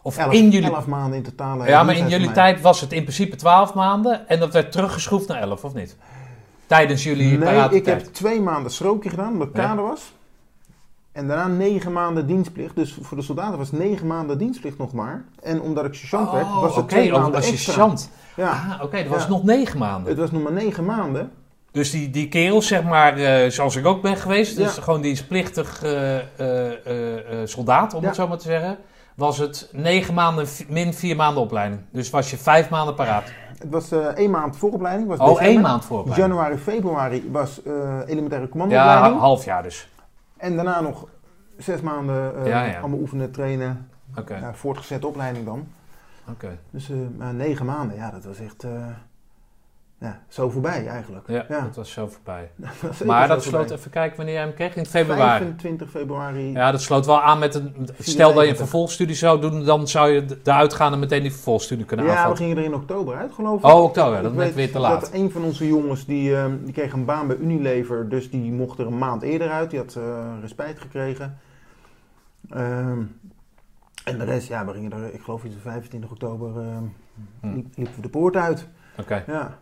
of 0.01 0.17
Elf, 0.17 0.33
in 0.33 0.49
jullie, 0.49 0.71
elf 0.71 0.87
maanden 0.87 1.17
in 1.17 1.23
totaal. 1.23 1.65
ja, 1.65 1.83
maar 1.83 1.95
in 1.95 2.07
jullie 2.07 2.31
tijd 2.31 2.61
was 2.61 2.81
het 2.81 2.91
in 2.91 3.01
principe 3.01 3.35
12 3.35 3.73
maanden 3.73 4.27
en 4.27 4.39
dat 4.39 4.53
werd 4.53 4.71
teruggeschroefd 4.71 5.27
naar 5.27 5.41
11, 5.41 5.63
of 5.63 5.73
niet? 5.73 5.97
Tijdens 6.67 7.03
jullie 7.03 7.37
Nee, 7.37 7.69
ik 7.69 7.85
heb 7.85 7.99
twee 7.99 8.41
maanden 8.41 8.71
strookje 8.71 9.09
gedaan, 9.09 9.31
omdat 9.31 9.47
ik 9.47 9.55
Ja. 9.55 9.61
kader 9.67 9.83
was. 9.83 10.13
En 11.11 11.27
daarna 11.27 11.47
negen 11.47 11.91
maanden 11.91 12.27
dienstplicht. 12.27 12.75
Dus 12.75 12.97
voor 13.01 13.17
de 13.17 13.23
soldaten 13.23 13.57
was 13.57 13.71
negen 13.71 14.07
maanden 14.07 14.37
dienstplicht 14.37 14.77
nog 14.77 14.93
maar. 14.93 15.23
En 15.43 15.61
omdat 15.61 15.85
ik 15.85 15.93
sergeant 15.93 16.31
werd, 16.31 16.45
Oh, 16.45 16.61
was 16.61 16.75
het 16.75 16.83
oké, 16.83 16.93
twee 16.93 17.05
oh, 17.07 17.11
maanden 17.13 17.31
was 17.31 17.49
extra. 17.51 17.73
sergeant. 17.73 18.09
Ja, 18.35 18.49
Ah, 18.49 18.83
oké, 18.83 18.97
dat 18.97 19.07
was 19.07 19.23
Ja. 19.23 19.29
nog 19.29 19.43
9 19.43 19.79
maanden. 19.79 20.09
het 20.09 20.17
was 20.19 20.31
nog 20.31 20.43
maar 20.43 20.51
negen 20.51 20.85
maanden. 20.85 21.31
Dus 21.71 21.91
die, 21.91 22.09
die 22.09 22.27
kerels, 22.29 22.67
zeg 22.67 22.83
maar, 22.83 23.17
eh, 23.17 23.49
zoals 23.49 23.75
ik 23.75 23.85
ook 23.85 24.01
ben 24.01 24.17
geweest, 24.17 24.57
dus 24.57 24.75
Ja. 24.75 24.81
gewoon 24.81 25.01
dienstplichtig 25.01 25.83
eh, 25.83 26.17
eh, 26.17 27.47
soldaat, 27.47 27.93
om 27.93 28.03
het 28.03 28.15
zo 28.15 28.27
maar 28.27 28.37
te 28.37 28.47
zeggen, 28.47 28.77
was 29.17 29.37
het 29.37 29.69
9 29.71 30.13
maanden 30.13 30.47
min 30.67 30.93
4 30.93 31.15
maanden 31.15 31.43
opleiding. 31.43 31.81
Dus 31.91 32.09
was 32.09 32.29
je 32.31 32.37
5 32.37 32.69
maanden 32.69 32.95
paraat. 32.95 33.23
Het 33.59 33.69
was 33.69 33.91
eh 33.91 34.05
één 34.07 34.31
maand 34.31 34.57
vooropleiding. 34.57 35.07
Was 35.07 35.19
Oh, 35.19 35.41
één 35.41 35.61
maand 35.61 35.85
voor. 35.85 36.07
Januari, 36.15 36.57
februari 36.57 37.29
was 37.31 37.63
eh, 37.63 37.73
elementaire 38.05 38.45
Ja, 38.45 38.51
commandoopleiding. 38.51 39.19
half 39.19 39.45
jaar 39.45 39.63
dus. 39.63 39.89
En 40.37 40.55
daarna 40.55 40.81
nog 40.81 41.07
zes 41.57 41.81
maanden 41.81 42.45
Ja, 42.45 42.63
ja. 42.63 42.79
allemaal 42.79 42.99
oefenen, 42.99 43.31
trainen. 43.31 43.89
Oké, 44.17 44.35
Ja, 44.35 44.53
voortgezette 44.53 45.07
opleiding 45.07 45.45
dan. 45.45 45.67
oké. 46.29 46.57
Dus 46.71 46.91
negen 47.31 47.65
maanden, 47.65 47.95
ja, 47.97 48.11
dat 48.11 48.23
was 48.25 48.39
echt 48.39 48.65
ja, 49.99 50.21
zo 50.27 50.49
voorbij 50.49 50.87
eigenlijk. 50.87 51.27
Ja, 51.27 51.45
Ja. 51.49 51.61
dat 51.61 51.75
was 51.75 51.91
zo 51.91 52.07
voorbij. 52.07 52.51
Dat 52.81 53.03
Maar 53.05 53.27
dat 53.27 53.43
sloot, 53.43 53.71
even 53.71 53.91
kijken 53.91 54.17
wanneer 54.17 54.33
jij 54.35 54.43
hem 54.43 54.53
kreeg, 54.53 54.75
in 54.75 54.85
februari. 54.85 55.37
25 55.43 55.89
februari. 55.89 56.51
Ja, 56.51 56.71
dat 56.71 56.81
sloot 56.81 57.05
wel 57.05 57.21
aan 57.21 57.39
met 57.39 57.55
een. 57.55 57.87
Stel 57.99 58.33
dat 58.33 58.43
je 58.43 58.49
een 58.49 58.55
vervolgstudie 58.55 59.15
zou 59.15 59.41
doen, 59.41 59.63
dan 59.65 59.87
zou 59.87 60.09
je 60.09 60.25
d- 60.25 60.45
daaruit 60.45 60.73
gaan 60.73 60.93
en 60.93 60.99
meteen 60.99 61.21
die 61.21 61.31
vervolgstudie 61.31 61.85
kunnen 61.85 62.05
Ja, 62.05 62.11
we 62.11 62.17
aanvatten. 62.17 62.43
gingen 62.45 62.57
er 62.59 62.63
in 62.63 62.73
oktober 62.73 63.15
uit, 63.15 63.33
geloof 63.33 63.59
ik. 63.59 63.65
Oh, 63.65 63.83
oktober, 63.83 64.21
dat 64.21 64.33
weet 64.33 64.53
weer 64.55 64.71
te 64.71 64.79
laat. 64.79 65.01
Dat 65.01 65.13
een 65.13 65.31
van 65.31 65.43
onze 65.43 65.67
jongens, 65.67 66.05
die, 66.05 66.35
eh, 66.35 66.45
die 66.63 66.73
kreeg 66.73 66.91
een 66.93 67.05
baan 67.05 67.27
bij 67.27 67.35
Unilever, 67.37 68.09
dus 68.09 68.29
die 68.29 68.51
mocht 68.51 68.79
er 68.79 68.85
een 68.87 68.97
maand 68.97 69.21
eerder 69.21 69.49
uit. 69.49 69.69
Die 69.69 69.79
had 69.79 69.95
eh 69.95 70.03
respijt 70.41 70.79
gekregen. 70.79 71.37
Ehm, 72.49 73.01
en 74.05 74.17
de 74.17 74.23
rest, 74.23 74.47
ja, 74.47 74.65
we 74.65 74.71
gingen 74.73 74.91
er, 74.91 75.13
ik 75.13 75.21
geloof 75.21 75.43
iets 75.43 75.55
op 75.55 75.61
25 75.61 76.11
oktober, 76.11 76.47
ehm 76.57 76.83
Hm. 77.41 77.53
liep- 77.55 77.67
liepen 77.75 77.95
we 77.95 78.01
de 78.01 78.09
poort 78.09 78.35
uit. 78.35 78.67
Oké. 78.99 79.23
Ja. 79.27 79.57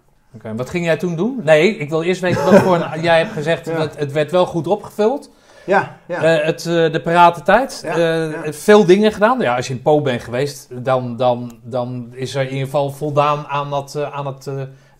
Wat 0.55 0.69
ging 0.69 0.85
jij 0.85 0.97
toen 0.97 1.15
doen? 1.15 1.39
Nee, 1.43 1.77
ik 1.77 1.89
wil 1.89 2.03
eerst 2.03 2.21
weten 2.21 2.45
wat 2.45 2.55
voor 2.61 2.75
een... 2.75 3.01
Jij 3.09 3.17
hebt 3.17 3.31
gezegd, 3.31 3.65
Ja. 3.65 3.79
het, 3.79 3.97
het 3.97 4.11
werd 4.11 4.31
wel 4.31 4.45
goed 4.45 4.67
opgevuld. 4.67 5.29
Ja, 5.65 5.97
ja. 6.07 6.23
Eh, 6.23 6.45
het, 6.45 6.65
eh, 6.65 6.91
de 6.91 7.01
parate 7.03 7.41
tijd. 7.41 7.81
Ja, 7.83 7.95
Eh, 7.95 8.31
ja. 8.45 8.53
Veel 8.53 8.85
dingen 8.85 9.11
gedaan. 9.11 9.39
Ja, 9.39 9.55
als 9.55 9.67
je 9.67 9.73
in 9.73 9.81
Po 9.81 10.01
bent 10.01 10.21
geweest, 10.23 10.67
dan, 10.85 11.17
dan, 11.17 11.59
dan 11.63 12.07
is 12.11 12.35
er 12.35 12.41
in 12.41 12.49
ieder 12.49 12.65
geval 12.65 12.91
voldaan 12.91 13.45
aan, 13.47 13.69
dat, 13.69 14.03
aan 14.11 14.25
het, 14.25 14.45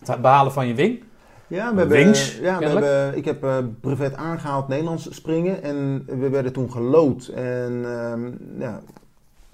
het 0.04 0.20
behalen 0.20 0.52
van 0.52 0.66
je 0.66 0.74
wing. 0.74 1.04
Ja, 1.48 1.72
we 1.72 1.78
hebben, 1.78 1.96
Wings, 1.96 2.38
ja, 2.40 2.58
we 2.58 2.64
hebben, 2.66 3.16
ik 3.16 3.24
heb 3.24 3.46
brevet 3.80 4.14
aangehaald 4.14 4.68
Nederlands 4.68 5.08
springen 5.10 5.62
en 5.62 6.02
we 6.06 6.28
werden 6.28 6.52
toen 6.52 6.70
gelood. 6.72 7.26
En 7.26 7.84
ehm, 7.84 8.20
ja, 8.58 8.80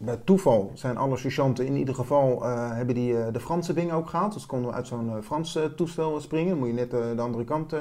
bij 0.04 0.16
toeval 0.24 0.70
zijn 0.74 0.96
alle 0.96 1.16
sergeanten 1.16 1.66
in 1.66 1.76
ieder 1.76 1.94
geval 1.94 2.44
eh, 2.44 2.70
hebben 2.70 2.94
die 2.94 3.18
eh, 3.18 3.32
de 3.32 3.40
Franse 3.40 3.72
wing 3.72 3.92
ook 3.92 4.08
gehaald. 4.08 4.32
Dus 4.32 4.46
konden 4.46 4.70
we 4.70 4.76
uit 4.76 4.86
zo'n 4.86 5.22
Frans 5.22 5.56
eh, 5.56 5.64
toestel 5.64 6.20
springen. 6.20 6.48
Dan 6.48 6.58
moet 6.58 6.68
je 6.68 6.74
net 6.74 6.90
de 6.90 7.22
andere 7.22 7.44
kant 7.44 7.74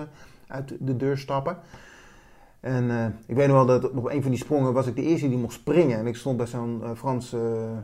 uit 0.48 0.76
de 0.80 0.98
deur 0.98 1.18
stappen. 1.18 1.58
En 2.60 3.16
ik 3.26 3.36
weet 3.36 3.48
nog 3.48 3.56
wel 3.56 3.66
dat 3.66 3.92
op 3.92 4.10
een 4.10 4.22
van 4.22 4.32
die 4.32 4.40
sprongen 4.40 4.74
was 4.74 4.88
ik 4.88 4.96
de 4.96 5.02
eerste 5.02 5.30
die 5.30 5.38
mocht 5.38 5.54
springen. 5.54 5.98
En 5.98 6.08
ik 6.08 6.16
stond 6.16 6.38
bij 6.38 6.46
zo'n 6.46 6.84
Franse 6.96 7.38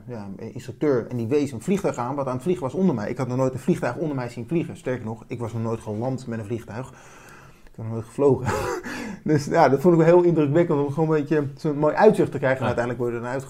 ja, 0.08 0.28
instructeur 0.36 1.08
en 1.08 1.18
die 1.18 1.28
wees 1.28 1.52
een 1.52 1.62
vliegtuig 1.62 1.96
aan 1.96 2.16
wat 2.16 2.28
aan 2.28 2.34
het 2.34 2.42
vliegen 2.42 2.64
was 2.64 2.74
onder 2.74 2.96
mij. 2.96 3.10
Ik 3.10 3.18
had 3.18 3.28
nog 3.28 3.38
nooit 3.38 3.54
een 3.54 3.60
vliegtuig 3.60 3.96
onder 3.96 4.16
mij 4.16 4.30
zien 4.30 4.48
vliegen. 4.48 4.78
Sterker 4.78 5.06
nog, 5.06 5.24
ik 5.28 5.40
was 5.40 5.54
nog 5.54 5.62
nooit 5.62 5.80
geland 5.80 6.28
met 6.28 6.40
een 6.40 6.46
vliegtuig. 6.46 6.90
Ik 6.90 7.72
heb 7.76 7.86
nog 7.86 7.94
nooit 7.94 8.06
gevlogen. 8.06 8.54
dus 9.32 9.46
ja, 9.46 9.70
dat 9.70 9.82
vond 9.82 9.94
ik 9.94 10.00
wel 10.00 10.16
heel 10.16 10.24
indrukwekkend 10.24 10.80
om 10.80 10.92
gewoon 10.92 11.16
een 11.16 11.22
beetje 11.22 11.48
zo'n 11.56 11.78
mooi 11.78 11.96
uitzicht 11.96 12.32
te 12.32 12.38
krijgen. 12.38 12.60
En 12.60 12.66
uiteindelijk 12.66 13.04
word 13.04 13.14
je 13.14 13.20
eruit 13.20 13.46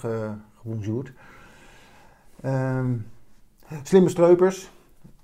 gebonjourd. 0.60 1.12
Ehm 2.40 2.92
slimme 3.82 4.08
streupers. 4.08 4.70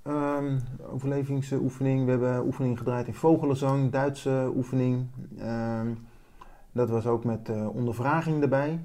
Ehm, 0.03 0.59
overlevingsoefening. 0.91 2.05
We 2.05 2.11
hebben 2.11 2.45
oefening 2.45 2.79
gedraaid 2.79 3.07
in 3.07 3.15
vogelenzang, 3.15 3.91
Duitse 3.91 4.53
oefening. 4.57 5.07
Ehm, 5.39 5.95
dat 6.73 6.89
was 6.89 7.07
ook 7.07 7.25
met 7.25 7.49
eh, 7.49 7.69
ondervraging 7.75 8.43
erbij. 8.43 8.81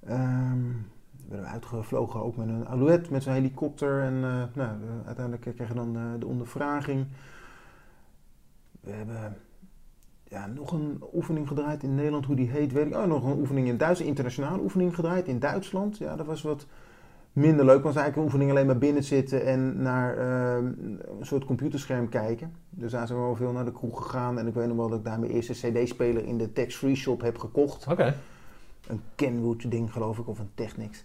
We 0.00 1.36
werden 1.36 1.50
uitgevlogen 1.50 2.22
ook 2.22 2.36
met 2.36 2.48
een 2.48 2.68
alouette, 2.68 3.12
met 3.12 3.22
zo'n 3.22 3.32
helikopter. 3.32 4.02
En 4.02 4.14
eh, 4.14 4.44
nou, 4.54 4.82
eh, 4.82 5.06
uiteindelijk 5.06 5.40
kregen 5.56 5.68
we 5.68 5.74
dan 5.74 6.18
de 6.18 6.26
ondervraging. 6.26 7.06
We 8.80 8.90
hebben 8.90 9.36
ja, 10.30 10.46
nog 10.46 10.72
een 10.72 11.02
oefening 11.14 11.48
gedraaid 11.48 11.82
in 11.82 11.94
Nederland, 11.94 12.26
hoe 12.26 12.36
die 12.36 12.50
heet, 12.50 12.72
weet 12.72 12.86
ik. 12.86 12.94
Oh, 12.94 13.04
nog 13.04 13.24
een 13.24 13.38
oefening 13.38 13.68
in 13.68 13.76
Duits, 13.76 14.00
een 14.00 14.06
internationale 14.06 14.62
oefening 14.62 14.94
gedraaid 14.94 15.26
in 15.26 15.38
Duitsland. 15.38 15.98
Ja, 15.98 16.16
dat 16.16 16.26
was 16.26 16.42
wat 16.42 16.66
minder 17.32 17.64
leuk. 17.64 17.82
was 17.82 17.96
eigenlijk 17.96 18.16
een 18.16 18.22
oefening 18.22 18.50
alleen 18.50 18.66
maar 18.66 18.78
binnen 18.78 19.04
zitten 19.04 19.46
en 19.46 19.82
naar 19.82 20.16
ehm, 20.16 20.64
een 20.66 21.26
soort 21.26 21.44
computerscherm 21.44 22.08
kijken. 22.08 22.52
Dus 22.70 22.92
daar 22.92 23.06
zijn 23.06 23.18
we 23.18 23.24
wel 23.24 23.36
veel 23.36 23.52
naar 23.52 23.64
de 23.64 23.72
kroeg 23.72 24.02
gegaan. 24.02 24.38
En 24.38 24.46
ik 24.46 24.54
weet 24.54 24.66
nog 24.66 24.76
wel 24.76 24.88
dat 24.88 24.98
ik 24.98 25.04
daar 25.04 25.18
mijn 25.18 25.32
eerste 25.32 25.52
cd-speler 25.52 26.24
in 26.24 26.38
de 26.38 26.52
tax-free 26.52 26.94
shop 26.94 27.20
heb 27.20 27.38
gekocht. 27.38 27.86
Oké. 27.86 28.14
Een 28.86 29.00
Kenwood 29.14 29.70
ding 29.70 29.92
geloof 29.92 30.18
ik, 30.18 30.28
of 30.28 30.38
een 30.38 30.50
Technics. 30.54 31.04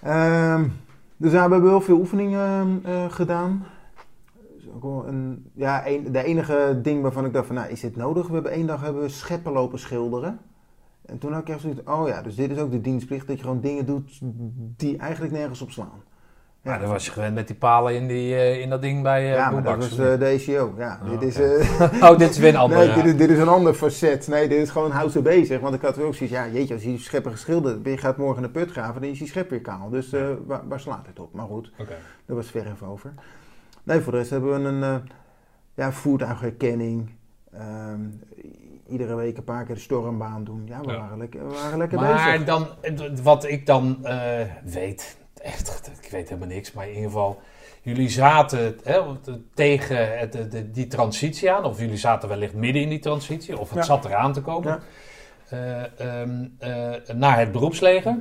Ehm, 0.00 0.68
dus 1.16 1.32
we 1.32 1.38
hebben 1.38 1.62
wel 1.62 1.80
veel 1.80 1.98
oefeningen 1.98 2.80
eh, 2.84 3.10
gedaan. 3.10 3.64
Een, 4.84 5.50
ja, 5.54 5.86
een, 5.86 6.12
de 6.12 6.24
enige 6.24 6.78
ding 6.82 7.02
waarvan 7.02 7.24
ik 7.24 7.32
dacht 7.32 7.46
van, 7.46 7.54
nou, 7.54 7.70
is 7.70 7.80
dit 7.80 7.96
nodig? 7.96 8.26
We 8.26 8.34
hebben 8.34 8.52
één 8.52 8.66
dag 8.66 8.80
hebben 8.80 9.02
we 9.02 9.08
scheppen 9.08 9.52
lopen 9.52 9.78
schilderen. 9.78 10.38
En 11.06 11.18
toen 11.18 11.32
had 11.32 11.40
ik 11.40 11.48
echt 11.48 11.60
zoiets, 11.60 11.80
oh 11.84 12.08
ja, 12.08 12.22
dus 12.22 12.34
dit 12.34 12.50
is 12.50 12.58
ook 12.58 12.70
de 12.70 12.80
dienstplicht, 12.80 13.26
dat 13.26 13.36
je 13.36 13.42
gewoon 13.42 13.60
dingen 13.60 13.86
doet 13.86 14.20
die 14.76 14.96
eigenlijk 14.96 15.32
nergens 15.32 15.62
op 15.62 15.70
slaan. 15.70 16.02
Ja, 16.62 16.78
dan 16.78 16.88
was 16.88 17.04
je 17.04 17.10
gewend 17.10 17.34
met 17.34 17.46
die 17.46 17.56
palen 17.56 17.94
in, 17.94 18.06
die, 18.06 18.30
uh, 18.30 18.60
in 18.60 18.70
dat 18.70 18.82
ding 18.82 19.02
bij 19.02 19.22
uh, 19.22 19.34
Ja, 19.34 19.50
maar 19.50 19.62
dat 19.62 19.76
was 19.76 19.98
uh, 19.98 20.18
de 20.18 20.24
ECO. 20.24 20.74
Ja, 20.76 21.00
Oh, 21.04 21.10
dit 21.10 21.22
is... 21.22 21.36
oké. 21.36 22.04
oh, 22.06 22.18
dit 22.18 22.30
is 22.30 22.38
weer 22.38 22.48
een 22.48 22.60
andere. 22.66 22.86
Nee, 22.86 23.02
dit 23.02 23.18
dit 23.18 23.30
is 23.30 23.38
een 23.38 23.48
ander 23.48 23.74
facet. 23.74 24.28
Nee, 24.28 24.48
dit 24.48 24.58
is 24.58 24.70
gewoon 24.70 24.90
houd 24.90 25.12
ze 25.12 25.22
bezig. 25.22 25.60
Want 25.60 25.74
ik 25.74 25.80
had 25.80 26.00
ook 26.00 26.14
zoiets, 26.14 26.36
ja, 26.36 26.48
jeetje, 26.48 26.74
als 26.74 26.82
je 26.82 26.88
die 26.88 26.98
schepper 26.98 27.30
geschilderd 27.30 27.84
je 27.84 27.96
gaat 27.96 28.16
morgen 28.16 28.42
een 28.42 28.50
put 28.50 28.70
graven, 28.70 29.00
dan 29.00 29.10
is 29.10 29.18
die 29.18 29.28
schep 29.28 29.50
weer 29.50 29.60
kaal. 29.60 29.90
Dus 29.90 30.12
eh, 30.12 30.28
waar, 30.46 30.60
waar 30.68 30.80
slaat 30.80 31.06
het 31.06 31.18
op? 31.18 31.32
Maar 31.32 31.46
goed, 31.46 31.72
Oké. 31.78 31.96
daar 32.26 32.36
was 32.36 32.50
ver 32.50 32.66
even 32.66 32.86
over. 32.86 33.12
Nee, 33.88 34.00
voor 34.00 34.12
de 34.12 34.18
rest 34.18 34.30
hebben 34.30 34.62
we 34.62 34.68
een 34.68 34.82
eh, 34.82 34.96
ja, 35.74 35.92
voertuigherkenning. 35.92 37.10
Ehm, 37.52 38.00
iedere 38.88 39.14
week 39.14 39.36
een 39.36 39.44
paar 39.44 39.64
keer 39.64 39.74
de 39.74 39.80
stormbaan 39.80 40.44
doen. 40.44 40.62
Ja, 40.66 40.80
we 40.80 40.90
Ja. 40.92 40.98
waren 40.98 41.18
lekker, 41.18 41.48
we 41.48 41.54
waren 41.54 41.78
lekker 41.78 42.00
Maar 42.00 42.30
bezig. 42.38 42.44
dan, 42.46 42.66
wat 43.22 43.44
ik 43.44 43.66
dan 43.66 44.04
eh, 44.06 44.40
weet, 44.64 45.18
echt, 45.42 45.90
ik 46.02 46.10
weet 46.10 46.28
helemaal 46.28 46.48
niks, 46.48 46.72
maar 46.72 46.84
in 46.88 46.94
ieder 46.94 47.10
geval, 47.10 47.40
jullie 47.82 48.08
zaten 48.08 48.76
hè, 48.82 49.00
tegen 49.54 50.18
het, 50.18 50.32
de, 50.32 50.48
de- 50.48 50.70
die 50.70 50.86
transitie 50.86 51.52
aan, 51.52 51.64
of 51.64 51.78
jullie 51.80 51.96
zaten 51.96 52.28
wellicht 52.28 52.54
midden 52.54 52.82
in 52.82 52.88
die 52.88 52.98
transitie, 52.98 53.58
of 53.58 53.68
het 53.68 53.78
Ja. 53.78 53.84
zat 53.84 54.04
eraan 54.04 54.32
te 54.32 54.40
komen, 54.42 54.80
Ja. 55.50 55.86
eh, 55.98 56.20
ehm, 56.20 56.46
eh, 56.58 57.14
naar 57.14 57.38
het 57.38 57.52
beroepsleger. 57.52 58.18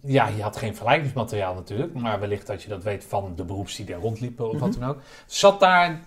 Ja, 0.00 0.28
je 0.28 0.42
had 0.42 0.56
geen 0.56 0.74
vergelijkingsmateriaal 0.74 1.54
natuurlijk, 1.54 1.94
maar 1.94 2.20
wellicht 2.20 2.46
dat 2.46 2.62
je 2.62 2.68
dat 2.68 2.82
weet 2.82 3.04
van 3.04 3.32
de 3.36 3.44
beroeps 3.44 3.76
die 3.76 3.86
daar 3.86 4.00
rondliepen 4.00 4.48
of 4.50 4.58
wat 4.58 4.70
Mhm. 4.70 4.80
dan 4.80 4.88
ook. 4.88 4.98
Zat 5.26 5.60
daar, 5.60 6.00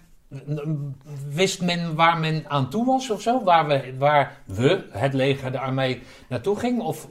wist 1.30 1.62
men 1.62 1.95
waar 1.95 2.20
men 2.20 2.43
aan 2.49 2.70
toe 2.70 2.86
was 2.86 3.09
of 3.09 3.22
zo? 3.22 3.43
Waar 3.43 3.68
we, 3.68 3.93
waar 3.97 4.41
we 4.45 4.88
het 4.89 5.14
leger, 5.14 5.51
de 5.51 5.59
armee, 5.59 6.01
naartoe 6.30 6.55
ging? 6.55 6.82
Of 6.82 7.07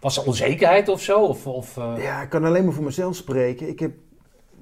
was 0.00 0.16
er 0.16 0.26
onzekerheid 0.26 0.88
of 0.88 1.00
zo? 1.00 1.20
Of, 1.24 1.46
of, 1.46 1.76
eh, 1.76 1.92
Ja, 1.98 2.22
ik 2.22 2.28
kan 2.28 2.44
alleen 2.44 2.64
maar 2.64 2.74
voor 2.74 2.84
mezelf 2.84 3.16
spreken. 3.16 3.68
Ik 3.68 3.78
heb, 3.78 3.92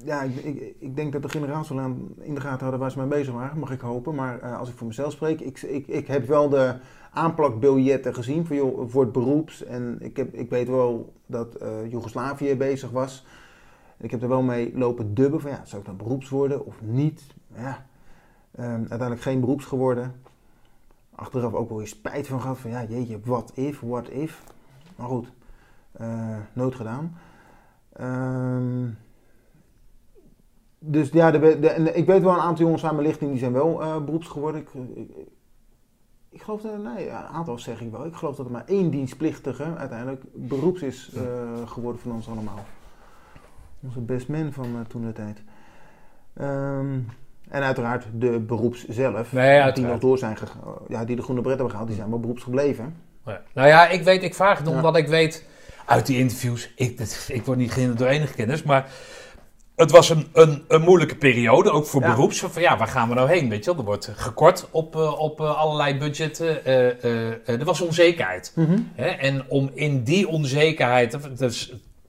ja, 0.05 0.23
ik, 0.23 0.37
ik, 0.37 0.75
ik 0.79 0.97
denk 0.97 1.13
dat 1.13 1.23
de 1.23 1.29
generaals 1.29 1.69
wel 1.69 1.81
aan 1.81 2.09
in 2.21 2.35
de 2.35 2.41
gaten 2.41 2.61
hadden 2.61 2.81
waar 2.81 2.91
ze 2.91 2.99
mee 2.99 3.09
bezig 3.09 3.35
waren, 3.35 3.59
mag 3.59 3.71
ik 3.71 3.81
hopen. 3.81 4.15
Maar 4.15 4.41
eh, 4.41 4.59
als 4.59 4.69
ik 4.69 4.77
voor 4.77 4.87
mezelf 4.87 5.13
spreek, 5.13 5.41
ik, 5.41 5.63
ik, 5.63 5.87
ik 5.87 6.07
heb 6.07 6.27
wel 6.27 6.49
de 6.49 6.75
aanplakbiljetten 7.15 8.15
gezien 8.15 8.47
voor, 8.47 8.91
voor 8.91 9.03
het 9.03 9.13
beroeps. 9.13 9.65
En 9.65 9.97
ik, 10.01 10.17
heb, 10.17 10.35
ik 10.35 10.51
weet 10.51 10.69
wel 10.69 11.13
dat 11.27 11.55
eh, 11.55 11.91
Joegoslavië 11.91 12.57
bezig 12.57 12.91
was. 12.91 13.27
Ik 13.97 14.11
heb 14.11 14.23
er 14.23 14.29
wel 14.29 14.43
mee 14.43 14.79
lopen 14.79 15.15
dubben 15.15 15.41
van 15.41 15.51
ja, 15.51 15.65
zou 15.65 15.81
ik 15.81 15.87
dan 15.87 15.97
beroeps 15.97 16.29
worden 16.29 16.67
of 16.67 16.81
niet? 16.83 17.23
Ja, 17.57 17.87
ehm, 18.51 18.79
uiteindelijk 18.79 19.21
geen 19.21 19.41
beroeps 19.41 19.65
geworden. 19.65 20.15
Achteraf 21.15 21.55
ook 21.55 21.69
wel 21.69 21.79
weer 21.79 21.87
spijt 21.87 22.27
van 22.27 22.41
gehad 22.41 22.59
van 22.59 22.71
ja, 22.71 22.85
jeetje, 22.85 23.21
what 23.25 23.53
if, 23.55 23.81
what 23.81 24.09
if. 24.09 24.43
Maar 24.97 25.09
goed, 25.09 25.33
eh, 25.93 26.37
nooit 26.53 26.75
gedaan. 26.75 27.19
Ehm, 27.93 28.89
dus 30.79 31.11
ja, 31.11 31.31
de, 31.31 31.39
de, 31.39 31.93
ik 31.93 32.07
weet 32.07 32.23
wel 32.23 32.33
een 32.33 32.41
aantal 32.41 32.65
jongens 32.65 32.85
aan 32.85 32.95
mijn 32.95 33.07
lichting 33.07 33.31
die 33.31 33.41
zijn 33.41 33.53
wel 33.53 33.83
eh, 33.83 34.05
beroeps 34.05 34.27
geworden. 34.27 34.61
Ik, 34.61 34.69
ik, 34.95 35.11
ik 36.35 36.43
geloof 36.43 36.61
dat, 36.61 36.83
nee, 36.83 37.09
een 37.09 37.15
aantal 37.15 37.59
zeg 37.59 37.81
ik 37.81 37.91
wel. 37.91 38.07
Ik 38.07 38.15
geloof 38.15 38.37
dat 38.37 38.47
er 38.47 38.53
maar 38.53 38.65
één 38.67 38.91
dienstplichtige 38.91 39.65
uiteindelijk 39.77 40.23
beroeps 40.33 40.83
is 40.83 41.11
eh, 41.17 41.23
geworden 41.69 42.01
van 42.01 42.13
ons 42.13 42.29
allemaal. 42.29 42.65
Onze 43.81 44.01
best 44.01 44.29
man 44.29 44.53
van 44.53 44.65
eh, 44.65 44.81
toen 44.89 45.07
de 45.07 45.13
tijd. 45.13 45.43
Ehm, 46.35 46.99
en 47.49 47.63
uiteraard 47.63 48.07
de 48.15 48.41
beroeps 48.41 48.89
zelf. 48.89 49.33
Nee, 49.33 49.73
die 49.73 49.85
nog 49.85 49.99
door 49.99 50.19
zijn 50.19 50.37
gegaan. 50.37 50.61
Ja, 50.89 51.05
die 51.05 51.17
de 51.17 51.23
groene 51.23 51.41
bret 51.41 51.53
hebben 51.53 51.71
gehaald, 51.71 51.89
die 51.89 51.97
zijn 51.99 52.11
wel 52.11 52.21
beroeps 52.21 52.43
gebleven. 52.43 52.97
Ja. 53.25 53.43
Nou 53.55 53.69
ja, 53.69 53.89
ik 53.89 54.03
weet, 54.03 54.23
ik 54.23 54.35
vraag 54.35 54.59
het 54.59 54.69
Ja. 54.69 54.75
omdat 54.75 54.97
ik 54.97 55.07
weet 55.09 55.47
uit 55.87 56.07
die 56.07 56.19
interviews, 56.19 56.73
ik, 56.77 57.01
ik 57.29 57.45
word 57.45 57.59
niet 57.59 57.73
gehinderd 57.73 57.99
door 57.99 58.09
enige 58.09 58.35
kennis, 58.35 58.63
maar 58.63 58.91
het 59.77 59.91
was 59.91 60.09
een, 60.11 60.27
een, 60.33 60.65
een 60.69 60.83
moeilijke 60.83 61.17
periode, 61.17 61.71
ook 61.71 61.87
voor 61.87 62.01
Ja. 62.03 62.09
beroeps. 62.15 62.39
Van 62.41 62.63
ja, 62.63 62.77
waar 62.77 62.89
gaan 62.89 63.09
we 63.09 63.15
nou 63.15 63.29
heen? 63.29 63.49
Weet 63.49 63.65
je 63.65 63.71
wel? 63.71 63.79
Er 63.81 63.85
wordt 63.87 64.11
gekort 64.17 64.69
op, 64.71 64.97
eh, 64.97 65.21
op 65.21 65.41
eh, 65.41 65.59
allerlei 65.59 65.99
budgetten. 65.99 66.65
eh, 66.65 66.89
eh, 67.05 67.31
eh, 67.31 67.59
er 67.61 67.65
was 67.65 67.81
onzekerheid. 67.81 68.53
Hè? 68.95 69.07
En 69.07 69.45
om 69.49 69.71
in 69.75 70.03
die 70.05 70.29
onzekerheid, 70.29 71.19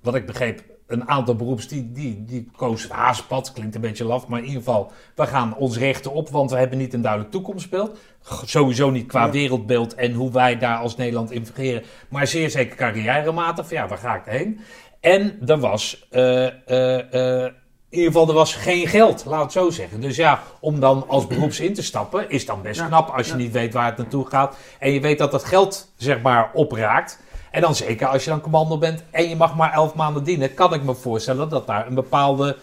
wat 0.01 0.15
ik 0.15 0.25
begreep, 0.25 0.63
een 0.87 1.09
aantal 1.09 1.35
beroeps 1.35 1.67
die, 1.67 1.91
die, 1.91 2.23
die 2.25 2.49
kozen 2.55 2.89
het 2.89 2.97
haaspad, 2.97 3.51
klinkt 3.53 3.75
een 3.75 3.81
beetje 3.81 4.05
laf, 4.05 4.27
maar 4.27 4.39
in 4.39 4.45
ieder 4.45 4.59
geval, 4.63 4.91
we 5.15 5.25
gaan 5.27 5.55
ons 5.55 5.77
rechten 5.77 6.11
op, 6.13 6.29
want 6.29 6.51
we 6.51 6.57
hebben 6.57 6.77
niet 6.77 6.93
een 6.93 7.01
duidelijk 7.01 7.31
toekomstbeeld. 7.31 7.97
Sowieso 8.45 8.89
niet 8.89 9.07
qua 9.07 9.25
Ja. 9.25 9.31
wereldbeeld 9.31 9.95
en 9.95 10.13
hoe 10.13 10.31
wij 10.31 10.57
daar 10.57 10.77
als 10.77 10.95
Nederland 10.95 11.31
in 11.31 11.45
fungeren, 11.45 11.83
maar 12.09 12.27
zeer 12.27 12.49
zeker 12.49 12.75
carrièrematig, 12.75 13.67
van 13.67 13.77
ja, 13.77 13.87
waar 13.87 13.97
ga 13.97 14.15
ik 14.15 14.21
heen? 14.25 14.59
En 15.05 15.39
er 15.45 15.59
was, 15.59 16.07
eh, 16.09 16.45
eh, 16.45 17.43
eh, 17.43 17.51
in 17.89 18.01
ieder 18.01 18.11
geval, 18.11 18.27
er 18.27 18.33
was 18.33 18.53
geen 18.55 18.87
geld, 18.87 19.25
laat 19.25 19.41
het 19.43 19.51
zo 19.51 19.69
zeggen. 19.69 20.01
Dus 20.01 20.15
ja, 20.15 20.39
om 20.59 20.79
dan 20.79 21.05
als 21.07 21.27
beroeps 21.27 21.59
in 21.59 21.73
te 21.73 21.83
stappen, 21.83 22.29
is 22.29 22.45
dan 22.45 22.61
best 22.61 22.79
Ja. 22.79 22.87
knap 22.87 23.09
als 23.09 23.25
je 23.25 23.31
Ja. 23.31 23.37
niet 23.37 23.51
weet 23.51 23.73
waar 23.73 23.85
het 23.85 23.97
naartoe 23.97 24.25
gaat. 24.27 24.55
En 24.79 24.91
je 24.91 24.99
weet 24.99 25.17
dat 25.17 25.31
dat 25.31 25.43
geld, 25.43 25.91
zeg 25.97 26.21
maar, 26.21 26.49
opraakt. 26.53 27.19
En 27.51 27.61
dan 27.61 27.75
zeker 27.75 28.07
als 28.07 28.23
je 28.23 28.29
dan 28.29 28.41
commando 28.41 28.77
bent 28.77 29.03
en 29.11 29.29
je 29.29 29.35
mag 29.35 29.55
maar 29.55 29.73
elf 29.73 29.93
maanden 29.93 30.23
dienen, 30.23 30.53
kan 30.53 30.73
ik 30.73 30.83
me 30.83 30.95
voorstellen 30.95 31.49
dat 31.49 31.67
daar 31.67 31.87
een 31.87 31.95
bepaalde, 31.95 32.57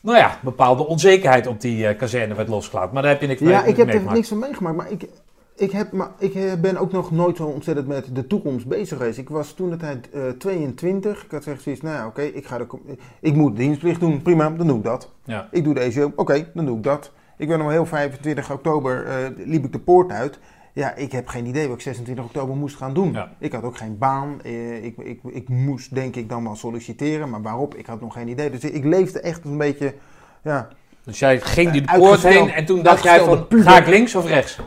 nou 0.00 0.16
ja, 0.18 0.38
bepaalde 0.42 0.86
onzekerheid 0.86 1.46
op 1.46 1.60
die 1.60 1.86
eh, 1.86 1.98
kazerne 1.98 2.34
werd 2.34 2.48
losgelaten. 2.48 2.92
Maar 2.92 3.02
daar 3.02 3.12
heb 3.12 3.20
je 3.20 3.26
niks 3.26 3.40
mee 3.40 3.52
Ja, 3.52 3.64
ik 3.64 3.76
heb 3.76 3.94
er 3.94 4.02
niks 4.12 4.28
van 4.28 4.38
meegemaakt, 4.38 4.76
maar 4.76 4.90
ik, 4.90 5.06
ik, 5.60 5.70
heb, 5.70 5.92
maar 5.92 6.10
ik 6.18 6.34
eh, 6.34 6.54
ben 6.60 6.76
ook 6.76 6.92
nog 6.92 7.10
nooit 7.10 7.36
zo 7.36 7.44
ontzettend 7.44 7.86
met 7.86 8.14
de 8.14 8.26
toekomst 8.26 8.66
bezig 8.66 8.98
geweest. 8.98 9.18
Ik 9.18 9.28
was 9.28 9.52
toen 9.52 9.70
de 9.70 9.76
tijd 9.76 10.10
eh, 10.10 10.28
22. 10.28 11.24
Ik 11.24 11.30
had 11.30 11.42
gezegd 11.42 11.62
zoiets, 11.62 11.82
nou 11.82 11.96
ja, 11.96 12.06
oké, 12.06 12.22
ik 12.22 12.46
ga 12.46 12.58
de, 12.58 12.66
ik 13.20 13.34
moet 13.34 13.56
dienstplicht 13.56 14.00
doen, 14.00 14.22
prima, 14.22 14.50
dan 14.50 14.66
doe 14.66 14.76
ik 14.76 14.84
dat. 14.84 15.12
Ja. 15.24 15.48
Ik 15.50 15.64
doe 15.64 15.74
deze, 15.74 16.12
oké, 16.16 16.50
dan 16.54 16.66
doe 16.66 16.76
ik 16.76 16.82
dat. 16.82 17.12
Ik 17.36 17.48
ben 17.48 17.58
nog 17.58 17.70
heel 17.70 17.86
25 17.86 18.52
oktober, 18.52 19.06
eh, 19.06 19.16
liep 19.36 19.64
ik 19.64 19.72
de 19.72 19.78
poort 19.78 20.10
uit. 20.10 20.38
Ja, 20.72 20.94
ik 20.94 21.12
heb 21.12 21.28
geen 21.28 21.46
idee 21.46 21.66
wat 21.66 21.76
ik 21.76 21.82
26 21.82 22.24
oktober 22.24 22.56
moest 22.56 22.76
gaan 22.76 22.94
doen. 22.94 23.12
Ja. 23.12 23.32
Ik 23.38 23.52
had 23.52 23.62
ook 23.62 23.76
geen 23.76 23.98
baan. 23.98 24.44
ik, 24.82 24.96
ik, 24.96 25.20
ik 25.24 25.48
moest 25.48 25.94
denk 25.94 26.16
ik 26.16 26.28
dan 26.28 26.44
wel 26.44 26.56
solliciteren, 26.56 27.30
maar 27.30 27.42
waarop, 27.42 27.74
ik 27.74 27.86
had 27.86 28.00
nog 28.00 28.12
geen 28.12 28.28
idee. 28.28 28.50
Dus 28.50 28.64
ik 28.64 28.84
leefde 28.84 29.20
echt 29.20 29.44
een 29.44 29.58
beetje, 29.58 29.94
ja, 30.42 30.68
Dus 31.04 31.18
jij 31.18 31.40
ging 31.40 31.70
die 31.70 31.84
poort 31.96 32.22
heen 32.22 32.50
en 32.50 32.64
toen 32.64 32.82
dacht 32.82 33.02
jij 33.02 33.20
van, 33.20 33.46
ga 33.48 33.78
ik 33.78 33.86
links 33.86 34.14
of 34.14 34.26
rechts? 34.26 34.58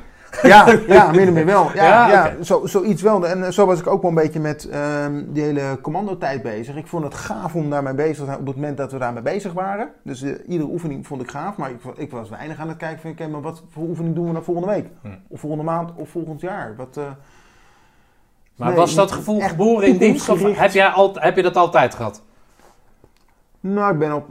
Ja, 0.41 0.77
ja, 0.88 1.11
min 1.11 1.27
of 1.27 1.34
meer 1.34 1.45
wel. 1.45 1.71
Ja, 1.73 2.09
Ja, 2.09 2.43
zo, 2.43 2.65
zoiets 2.65 3.01
wel. 3.01 3.27
En 3.27 3.43
eh, 3.43 3.51
zo 3.51 3.65
was 3.65 3.79
ik 3.79 3.88
ook 3.88 4.01
wel 4.01 4.09
een 4.11 4.17
beetje 4.17 4.39
met 4.39 4.69
ehm 4.69 5.23
die 5.27 5.43
hele 5.43 5.79
commandotijd 5.81 6.41
bezig. 6.41 6.75
Ik 6.75 6.88
vond 6.88 7.03
het 7.03 7.13
gaaf 7.13 7.55
om 7.55 7.69
daarmee 7.69 7.93
bezig 7.93 8.17
te 8.17 8.25
zijn 8.25 8.39
op 8.39 8.45
het 8.45 8.55
moment 8.55 8.77
dat 8.77 8.91
we 8.91 8.97
daarmee 8.97 9.23
bezig 9.23 9.53
waren. 9.53 9.91
Dus 10.03 10.21
eh, 10.21 10.31
iedere 10.47 10.69
oefening 10.69 11.07
vond 11.07 11.21
ik 11.21 11.29
gaaf, 11.29 11.57
maar 11.57 11.69
ik, 11.69 11.81
ik 11.95 12.11
was 12.11 12.29
weinig 12.29 12.59
aan 12.59 12.67
het 12.67 12.77
kijken 12.77 13.01
van, 13.01 13.11
oké, 13.11 13.27
maar 13.27 13.41
wat 13.41 13.63
voor 13.69 13.84
oefening 13.84 14.15
doen 14.15 14.27
we 14.27 14.34
dan 14.34 14.43
volgende 14.43 14.69
week? 14.69 14.88
Hm. 15.01 15.07
Of 15.27 15.39
volgende 15.39 15.65
maand 15.65 15.91
of 15.95 16.09
volgend 16.09 16.41
jaar? 16.41 16.75
Wat, 16.77 16.97
eh, 16.97 17.03
Maar 18.55 18.67
Nee, 18.67 18.77
was 18.77 18.95
dat 18.95 19.11
gevoel 19.11 19.39
geboren 19.39 19.88
in 19.88 19.97
dienst 19.97 20.27
heb, 20.27 20.71
jij 20.71 20.88
al, 20.88 21.11
heb 21.13 21.36
je 21.36 21.41
dat 21.41 21.55
altijd 21.55 21.95
gehad? 21.95 22.21
nou, 23.59 23.93
ik 23.93 23.99
ben 23.99 24.13
op... 24.13 24.27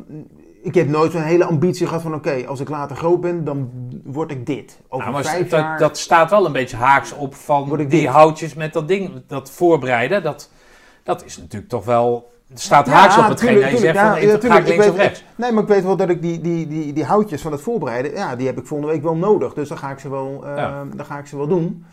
Ik 0.62 0.74
heb 0.74 0.88
nooit 0.88 1.12
zo'n 1.12 1.22
hele 1.22 1.44
ambitie 1.44 1.86
gehad 1.86 2.02
van, 2.02 2.14
oké, 2.14 2.44
als 2.46 2.60
ik 2.60 2.68
later 2.68 2.96
groot 2.96 3.20
ben, 3.20 3.44
dan 3.44 3.70
word 4.04 4.30
ik 4.30 4.46
dit. 4.46 4.80
Over 4.88 5.10
Nou, 5.10 5.22
maar 5.22 5.32
vijf 5.32 5.48
dat, 5.48 5.60
jaar... 5.60 5.78
dat 5.78 5.98
staat 5.98 6.30
wel 6.30 6.46
een 6.46 6.52
beetje 6.52 6.76
haaks 6.76 7.12
op 7.12 7.34
van 7.34 7.68
Word 7.68 7.80
ik 7.80 7.90
die 7.90 8.08
houtjes 8.08 8.54
met 8.54 8.72
dat 8.72 8.88
ding, 8.88 9.22
dat 9.26 9.50
voorbereiden. 9.50 10.22
Dat, 10.22 10.50
dat 11.02 11.24
is 11.24 11.36
natuurlijk 11.36 11.70
toch 11.70 11.84
wel, 11.84 12.30
het 12.48 12.60
staat 12.60 12.86
Ja, 12.86 12.92
haaks 12.92 13.18
op 13.18 13.28
hetgeen 13.28 13.48
tuurlijk, 13.48 13.70
dat 13.70 13.80
je 13.80 13.86
zegt 13.86 13.98
van, 13.98 14.50
ja, 14.50 14.58
ik 14.58 14.66
links 14.68 14.88
of 14.88 14.96
rechts. 14.96 15.24
Nee, 15.34 15.52
maar 15.52 15.62
ik 15.62 15.68
weet 15.68 15.84
wel 15.84 15.96
dat 15.96 16.08
ik 16.08 16.22
die, 16.22 16.40
die, 16.40 16.66
die, 16.66 16.92
die 16.92 17.04
houtjes 17.04 17.42
van 17.42 17.52
het 17.52 17.60
voorbereiden, 17.60 18.12
ja, 18.12 18.36
die 18.36 18.46
heb 18.46 18.58
ik 18.58 18.66
volgende 18.66 18.92
week 18.92 19.02
wel 19.02 19.16
nodig. 19.16 19.54
Dus 19.54 19.68
dan 19.68 19.78
ga 19.78 19.90
ik 19.90 19.98
ze 19.98 20.10
wel, 20.10 20.42
eh, 20.44 20.56
Ja. 20.56 20.84
dan 20.94 21.06
ga 21.06 21.18
ik 21.18 21.26
ze 21.26 21.36
wel 21.36 21.46
doen. 21.46 21.84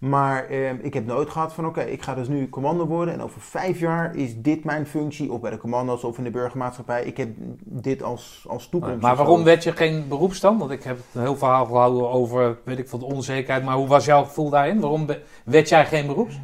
Maar 0.00 0.44
eh, 0.44 0.84
ik 0.84 0.94
heb 0.94 1.06
nooit 1.06 1.30
gehad 1.30 1.52
van, 1.52 1.66
oké, 1.66 1.80
ik 1.80 2.02
ga 2.02 2.14
dus 2.14 2.28
nu 2.28 2.48
commando 2.48 2.86
worden 2.86 3.14
en 3.14 3.22
over 3.22 3.40
vijf 3.40 3.80
jaar 3.80 4.16
is 4.16 4.36
dit 4.36 4.64
mijn 4.64 4.86
functie, 4.86 5.32
of 5.32 5.40
bij 5.40 5.50
de 5.50 5.56
commando's 5.56 6.04
of 6.04 6.18
in 6.18 6.24
de 6.24 6.30
burgermaatschappij. 6.30 7.04
Ik 7.04 7.16
heb 7.16 7.28
dit 7.64 8.02
als, 8.02 8.44
als 8.48 8.68
toekomst. 8.68 9.00
Maar 9.00 9.16
zo. 9.16 9.22
waarom 9.22 9.44
werd 9.44 9.62
je 9.62 9.72
geen 9.72 10.08
beroepsstand? 10.08 10.58
Want 10.58 10.70
ik 10.70 10.82
heb 10.82 10.98
een 11.12 11.20
heel 11.20 11.36
verhaal 11.36 11.66
gehouden 11.66 12.10
over, 12.10 12.58
weet 12.64 12.78
ik 12.78 12.88
veel, 12.88 12.98
de 12.98 13.04
onzekerheid. 13.04 13.64
Maar 13.64 13.76
hoe 13.76 13.88
was 13.88 14.04
jouw 14.04 14.24
gevoel 14.24 14.50
daarin? 14.50 14.80
Waarom 14.80 15.06
werd 15.44 15.68
jij 15.68 15.86
geen 15.86 16.06
beroeps? 16.06 16.40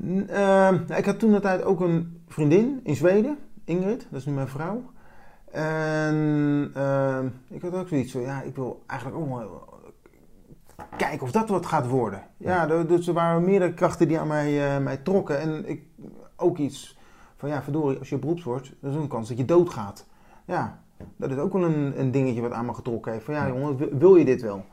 Ehm, 0.00 0.26
nou, 0.86 0.94
ik 0.96 1.04
had 1.04 1.18
toen 1.18 1.32
de 1.32 1.40
tijd 1.40 1.64
ook 1.64 1.80
een 1.80 2.22
vriendin 2.28 2.80
in 2.82 2.96
Zweden, 2.96 3.38
Ingrid, 3.64 4.06
dat 4.10 4.20
is 4.20 4.26
nu 4.26 4.32
mijn 4.32 4.48
vrouw. 4.48 4.82
En 5.50 6.70
ehm, 6.74 7.26
ik 7.48 7.62
had 7.62 7.74
ook 7.74 7.88
zoiets 7.88 8.12
van, 8.12 8.20
ja, 8.20 8.42
ik 8.42 8.56
wil 8.56 8.82
eigenlijk 8.86 9.20
ook 9.20 9.28
wel 9.28 9.73
kijken 10.96 11.20
of 11.22 11.30
dat 11.30 11.48
wat 11.48 11.66
gaat 11.66 11.88
worden. 11.88 12.22
Ja, 12.36 12.68
er- 12.70 12.86
dus 12.86 13.06
er 13.06 13.14
waren 13.14 13.44
meerdere 13.44 13.74
krachten 13.74 14.08
die 14.08 14.18
aan 14.18 14.26
mij, 14.26 14.74
eh, 14.76 14.82
mij 14.82 14.96
trokken. 14.96 15.40
En 15.40 15.68
ik 15.68 15.82
ook 16.36 16.58
iets 16.58 16.98
van, 17.36 17.48
ja, 17.48 17.62
verdorie, 17.62 17.98
als 17.98 18.08
je 18.08 18.18
beroeps 18.18 18.42
wordt, 18.44 18.72
dan 18.80 18.90
is 18.90 18.96
er 18.96 19.02
een 19.02 19.08
kans 19.08 19.28
dat 19.28 19.38
je 19.38 19.44
doodgaat. 19.44 20.06
Ja, 20.44 20.78
dat 21.16 21.30
is 21.30 21.36
ook 21.36 21.52
wel 21.52 21.64
een, 21.64 22.00
een 22.00 22.10
dingetje 22.10 22.40
wat 22.40 22.52
aan 22.52 22.66
me 22.66 22.74
getrokken 22.74 23.12
heeft. 23.12 23.24
Van, 23.24 23.34
ja 23.34 23.48
jongen, 23.48 23.98
wil- 23.98 24.16
je 24.16 24.24
dit 24.24 24.42
wel? 24.42 24.64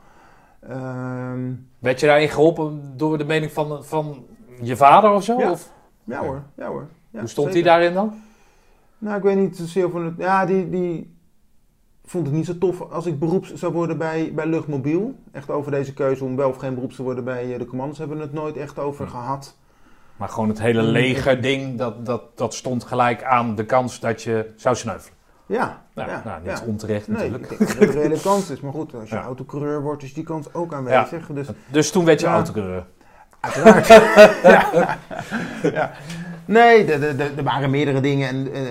Ehm, 0.60 1.52
Werd 1.78 2.00
je 2.00 2.06
daarin 2.06 2.28
geholpen 2.28 2.92
door 2.96 3.18
de 3.18 3.24
mening 3.24 3.52
van, 3.52 3.84
van 3.84 4.24
je 4.60 4.76
vader 4.76 5.10
of 5.10 5.24
zo? 5.24 5.38
Ja. 5.38 5.50
Of, 5.50 5.72
ja 6.04 6.20
hoor, 6.20 6.42
ja 6.56 6.66
hoor. 6.68 6.86
Ja, 7.10 7.18
hoe 7.18 7.28
stond 7.28 7.52
hij 7.52 7.62
daarin 7.62 7.94
dan? 7.94 8.14
Nou, 8.98 9.16
ik 9.16 9.22
weet 9.22 9.36
niet 9.36 9.56
zozeer 9.56 9.90
van 9.90 10.04
het... 10.04 10.14
Ja, 10.18 10.46
die, 10.46 10.70
die 10.70 11.16
vond 12.04 12.26
het 12.26 12.34
niet 12.34 12.46
zo 12.46 12.58
tof 12.58 12.90
als 12.90 13.06
ik 13.06 13.18
beroeps 13.18 13.54
zou 13.54 13.72
worden 13.72 13.98
bij, 13.98 14.32
bij 14.34 14.46
Luchtmobiel. 14.46 15.14
Echt 15.32 15.50
over 15.50 15.70
deze 15.70 15.94
keuze 15.94 16.24
om 16.24 16.36
wel 16.36 16.48
of 16.48 16.56
geen 16.56 16.74
beroeps 16.74 16.96
te 16.96 17.02
worden 17.02 17.24
bij 17.24 17.52
eh, 17.52 17.58
de 17.58 17.66
commando's 17.66 17.98
hebben 17.98 18.16
we 18.16 18.22
het 18.22 18.32
nooit 18.32 18.56
echt 18.56 18.78
over 18.78 19.08
gehad. 19.08 19.56
Maar 20.16 20.28
gewoon 20.28 20.48
het 20.48 20.60
hele 20.60 20.82
legerding, 20.82 21.78
dat, 21.78 22.06
dat, 22.06 22.22
dat 22.38 22.54
stond 22.54 22.84
gelijk 22.84 23.24
aan 23.24 23.54
de 23.54 23.64
kans 23.66 24.00
dat 24.00 24.22
je 24.22 24.52
zou 24.56 24.76
sneuvelen. 24.76 25.16
Ja, 25.46 25.82
Nou, 25.94 26.10
ja, 26.10 26.22
nou 26.24 26.42
niet 26.42 26.58
ja. 26.58 26.64
onterecht 26.66 27.08
Nee, 27.08 27.16
natuurlijk. 27.30 27.50
ik 27.52 27.58
denk 27.58 27.70
dat 27.70 27.78
het 27.78 27.94
een 27.94 28.00
reële 28.02 28.20
kans 28.30 28.50
is. 28.50 28.60
Maar 28.60 28.72
goed, 28.72 28.94
als 28.94 29.08
je 29.08 29.14
Ja. 29.14 29.22
autocoureur 29.22 29.82
wordt, 29.82 30.02
is 30.02 30.14
die 30.14 30.24
kans 30.24 30.54
ook 30.54 30.74
aanwezig. 30.74 31.26
Dus 31.26 31.46
Dus 31.70 31.90
toen 31.90 32.04
werd 32.04 32.20
je 32.20 32.26
autocoureur. 32.26 32.84
Uiteraard. 33.40 33.86
ja. 35.76 35.90
Nee, 36.46 36.84
er- 36.84 37.44
waren 37.44 37.70
meerdere 37.70 38.00
dingen. 38.00 38.28
En 38.28 38.52
eh, 38.52 38.62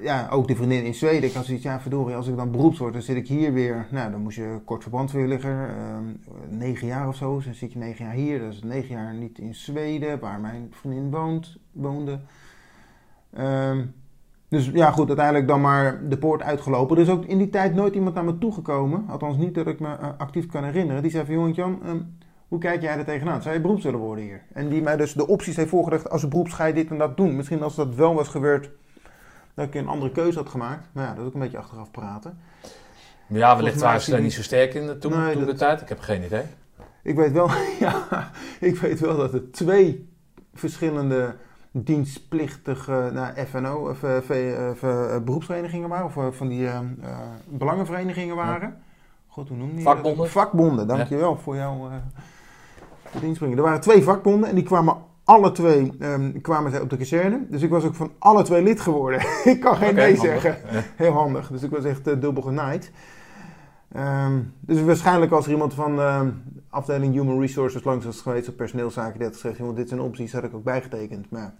ja, 0.00 0.28
ook 0.30 0.48
de 0.48 0.56
vriendin 0.56 0.84
in 0.84 0.94
Zweden. 0.94 1.28
Ik 1.28 1.34
had 1.34 1.44
zoiets, 1.44 1.64
ja 1.64 1.80
verdorie, 1.80 2.14
als 2.16 2.26
ik 2.28 2.36
dan 2.36 2.50
beroeps 2.50 2.78
word, 2.78 2.92
dan 2.92 3.02
zit 3.02 3.16
ik 3.16 3.28
hier 3.28 3.52
weer. 3.52 3.86
Nou, 3.90 4.10
dan 4.10 4.20
moest 4.20 4.36
je 4.36 4.58
kort 4.64 4.82
verbandweerligger, 4.82 5.68
ehm 5.68 6.02
negen 6.48 6.86
jaar 6.86 7.08
of 7.08 7.16
zo. 7.16 7.36
Dus 7.36 7.44
dan 7.44 7.54
zit 7.54 7.72
je 7.72 7.78
negen 7.78 8.04
jaar 8.04 8.14
hier. 8.14 8.38
Dat 8.38 8.52
is 8.52 8.62
negen 8.62 8.94
jaar 8.94 9.14
niet 9.14 9.38
in 9.38 9.54
Zweden, 9.54 10.18
waar 10.18 10.40
mijn 10.40 10.68
vriendin 10.70 11.10
woont, 11.10 11.56
woonde. 11.72 12.18
Ehm, 13.32 13.84
dus 14.48 14.70
ja, 14.74 14.90
goed, 14.90 15.06
uiteindelijk 15.08 15.48
dan 15.48 15.60
maar 15.60 16.08
de 16.08 16.18
poort 16.18 16.42
uitgelopen. 16.42 16.96
Er 16.96 17.02
is 17.02 17.08
ook 17.08 17.24
in 17.24 17.38
die 17.38 17.50
tijd 17.50 17.74
nooit 17.74 17.94
iemand 17.94 18.14
naar 18.14 18.24
me 18.24 18.38
toegekomen. 18.38 19.04
Althans 19.08 19.36
niet 19.36 19.54
dat 19.54 19.66
ik 19.66 19.80
me 19.80 19.88
eh, 19.88 20.08
actief 20.18 20.46
kan 20.46 20.64
herinneren. 20.64 21.02
Die 21.02 21.10
zei 21.10 21.24
van, 21.24 21.34
jongen 21.34 21.52
Jan, 21.52 21.78
ehm, 21.84 21.98
hoe 22.54 22.62
kijk 22.62 22.82
jij 22.82 22.98
er 22.98 23.04
tegenaan? 23.04 23.42
Zou 23.42 23.54
je 23.54 23.60
beroeps 23.60 23.84
willen 23.84 23.98
worden 24.00 24.24
hier? 24.24 24.42
En 24.52 24.68
die 24.68 24.82
mij 24.82 24.96
dus 24.96 25.12
de 25.12 25.26
opties 25.26 25.56
heeft 25.56 25.68
voorgelegd, 25.68 26.10
als 26.10 26.28
beroeps 26.28 26.52
ga 26.52 26.64
je 26.64 26.72
dit 26.74 26.90
en 26.90 26.98
dat 26.98 27.16
doen. 27.16 27.36
Misschien 27.36 27.62
als 27.62 27.74
dat 27.74 27.94
wel 27.94 28.14
was 28.14 28.28
gebeurd, 28.28 28.70
dat 29.54 29.66
ik 29.66 29.74
een 29.74 29.88
andere 29.88 30.10
keuze 30.12 30.38
had 30.38 30.48
gemaakt. 30.48 30.86
Maar 30.92 31.04
ja, 31.04 31.10
dat 31.10 31.20
is 31.20 31.26
ook 31.26 31.34
een 31.34 31.40
beetje 31.40 31.58
achteraf 31.58 31.90
praten. 31.90 32.38
Ja, 33.26 33.56
wellicht 33.56 33.80
waren 33.80 34.00
ze 34.00 34.10
daar 34.10 34.20
niet 34.20 34.32
zo 34.32 34.42
sterk 34.42 34.74
in 34.74 34.86
de- 34.86 34.98
toen, 34.98 35.18
Nee, 35.18 35.32
toen 35.32 35.44
de 35.44 35.54
tijd. 35.54 35.80
Ik 35.80 35.88
heb 35.88 36.00
geen 36.00 36.24
idee. 36.24 36.42
Ik 37.02 37.16
weet 37.16 37.32
wel, 37.32 37.50
ja, 37.80 38.30
ik 38.60 38.76
weet 38.76 39.00
wel 39.00 39.16
dat 39.16 39.34
er 39.34 39.50
twee 39.50 40.08
verschillende 40.54 41.34
dienstplichtige 41.70 43.10
nou, 43.12 43.34
FNO, 43.46 43.88
of, 43.88 44.02
eh, 44.02 44.16
V- 44.16 44.30
eh, 44.30 44.70
v- 44.74 44.82
eh, 44.82 45.18
beroepsverenigingen 45.24 45.88
waren, 45.88 46.06
of 46.26 46.36
van 46.36 46.48
die 46.48 46.66
eh, 46.68 46.80
belangenverenigingen 47.48 48.36
waren. 48.36 48.76
God, 49.26 49.48
hoe 49.48 49.56
noemde 49.56 49.76
je 49.78 49.84
dat? 49.84 49.92
Vakbonden? 49.94 50.28
Vakbonden, 50.30 50.86
dankjewel 50.86 51.36
voor 51.36 51.56
jouw 51.56 51.86
uh, 51.86 51.92
dienstbrengen. 53.20 53.56
Er 53.56 53.62
waren 53.62 53.80
twee 53.80 54.02
vakbonden 54.02 54.48
en 54.48 54.54
die 54.54 54.64
kwamen 54.64 54.96
alle 55.24 55.52
twee 55.52 55.92
ehm, 55.98 56.40
kwamen 56.40 56.70
zij 56.70 56.80
op 56.80 56.90
de 56.90 56.96
kazerne. 56.96 57.46
Dus 57.48 57.62
ik 57.62 57.70
was 57.70 57.84
ook 57.84 57.94
van 57.94 58.10
alle 58.18 58.42
twee 58.42 58.62
lid 58.62 58.80
geworden. 58.80 59.20
ik 59.44 59.60
kan 59.60 59.76
geen 59.76 59.94
nee 59.94 60.16
handig. 60.16 60.40
zeggen. 60.40 60.56
Ja. 60.72 60.82
Heel 60.96 61.12
handig. 61.12 61.48
Dus 61.48 61.62
ik 61.62 61.70
was 61.70 61.84
echt 61.84 62.06
eh, 62.06 62.20
dubbel 62.20 62.42
genaaid. 62.42 62.92
Ehm, 63.92 64.40
dus 64.60 64.82
waarschijnlijk 64.82 65.32
als 65.32 65.46
er 65.46 65.52
iemand 65.52 65.74
van 65.74 66.00
ehm, 66.00 66.30
afdeling 66.70 67.14
Human 67.14 67.40
Resources 67.40 67.84
langs 67.84 68.04
was 68.04 68.20
geweest 68.20 68.48
of 68.48 68.56
personeelszaken 68.56 69.18
die 69.18 69.26
had 69.26 69.36
gezegd, 69.36 69.76
dit 69.76 69.88
zijn 69.88 70.00
opties, 70.00 70.32
had 70.32 70.44
ik 70.44 70.54
ook 70.54 70.64
bijgetekend. 70.64 71.30
Maar. 71.30 71.54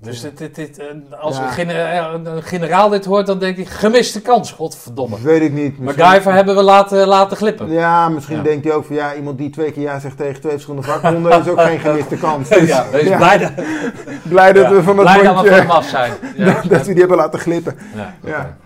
Dus 0.00 0.20
dit, 0.20 0.38
dit, 0.38 0.54
dit, 0.54 0.78
eh, 0.78 0.86
als 1.20 1.36
Ja. 1.36 1.42
een, 1.42 1.48
genera- 1.50 2.12
een 2.12 2.42
generaal 2.42 2.88
dit 2.88 3.04
hoort, 3.04 3.26
dan 3.26 3.38
denk 3.38 3.56
ik, 3.56 3.68
gemiste 3.68 4.20
kans, 4.20 4.52
godverdomme. 4.52 5.16
weet 5.22 5.42
ik 5.42 5.52
niet. 5.52 5.78
Misschien- 5.78 6.04
MacGyver 6.04 6.32
hebben 6.32 6.54
we 6.56 6.62
laten, 6.62 7.06
laten 7.06 7.36
glippen. 7.36 7.70
Ja, 7.70 8.08
misschien 8.08 8.36
Ja. 8.36 8.42
denkt 8.42 8.64
hij 8.64 8.74
ook 8.74 8.84
van 8.84 8.96
ja, 8.96 9.14
iemand 9.14 9.38
die 9.38 9.50
twee 9.50 9.72
keer 9.72 9.82
ja 9.82 9.98
zegt 9.98 10.16
tegen 10.16 10.40
twee 10.40 10.52
verschillende 10.52 10.86
vakbonden 10.86 11.40
is 11.40 11.48
ook 11.48 11.60
geen 11.60 11.78
gemiste 11.86 12.16
kans. 12.16 12.48
Dus, 12.48 12.68
ja, 12.68 12.84
wees 12.92 13.02
ja, 13.08 13.16
blij, 13.16 13.38
dat, 13.38 13.52
blij 14.22 14.52
dat 14.52 14.68
we 14.72 14.82
van 14.82 14.96
dat 14.96 15.04
blij 15.04 15.22
dat 15.22 15.40
we 15.42 15.48
van 15.48 15.58
hem 15.58 15.70
af 15.70 15.86
zijn. 15.88 16.12
Ja, 16.36 16.44
dat, 16.44 16.62
dat 16.70 16.80
we 16.86 16.90
die 16.92 17.00
hebben 17.00 17.16
laten 17.16 17.40
glippen. 17.40 17.76
ja. 18.24 18.56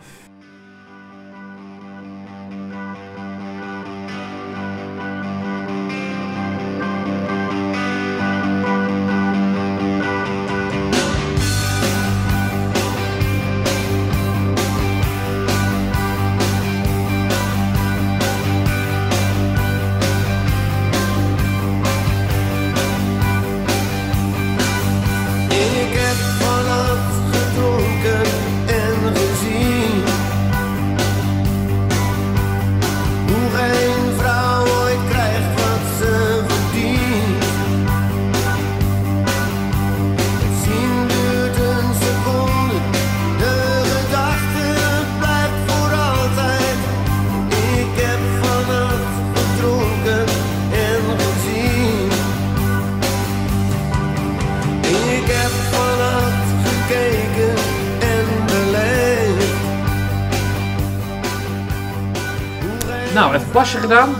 Gedaan. 63.74 64.14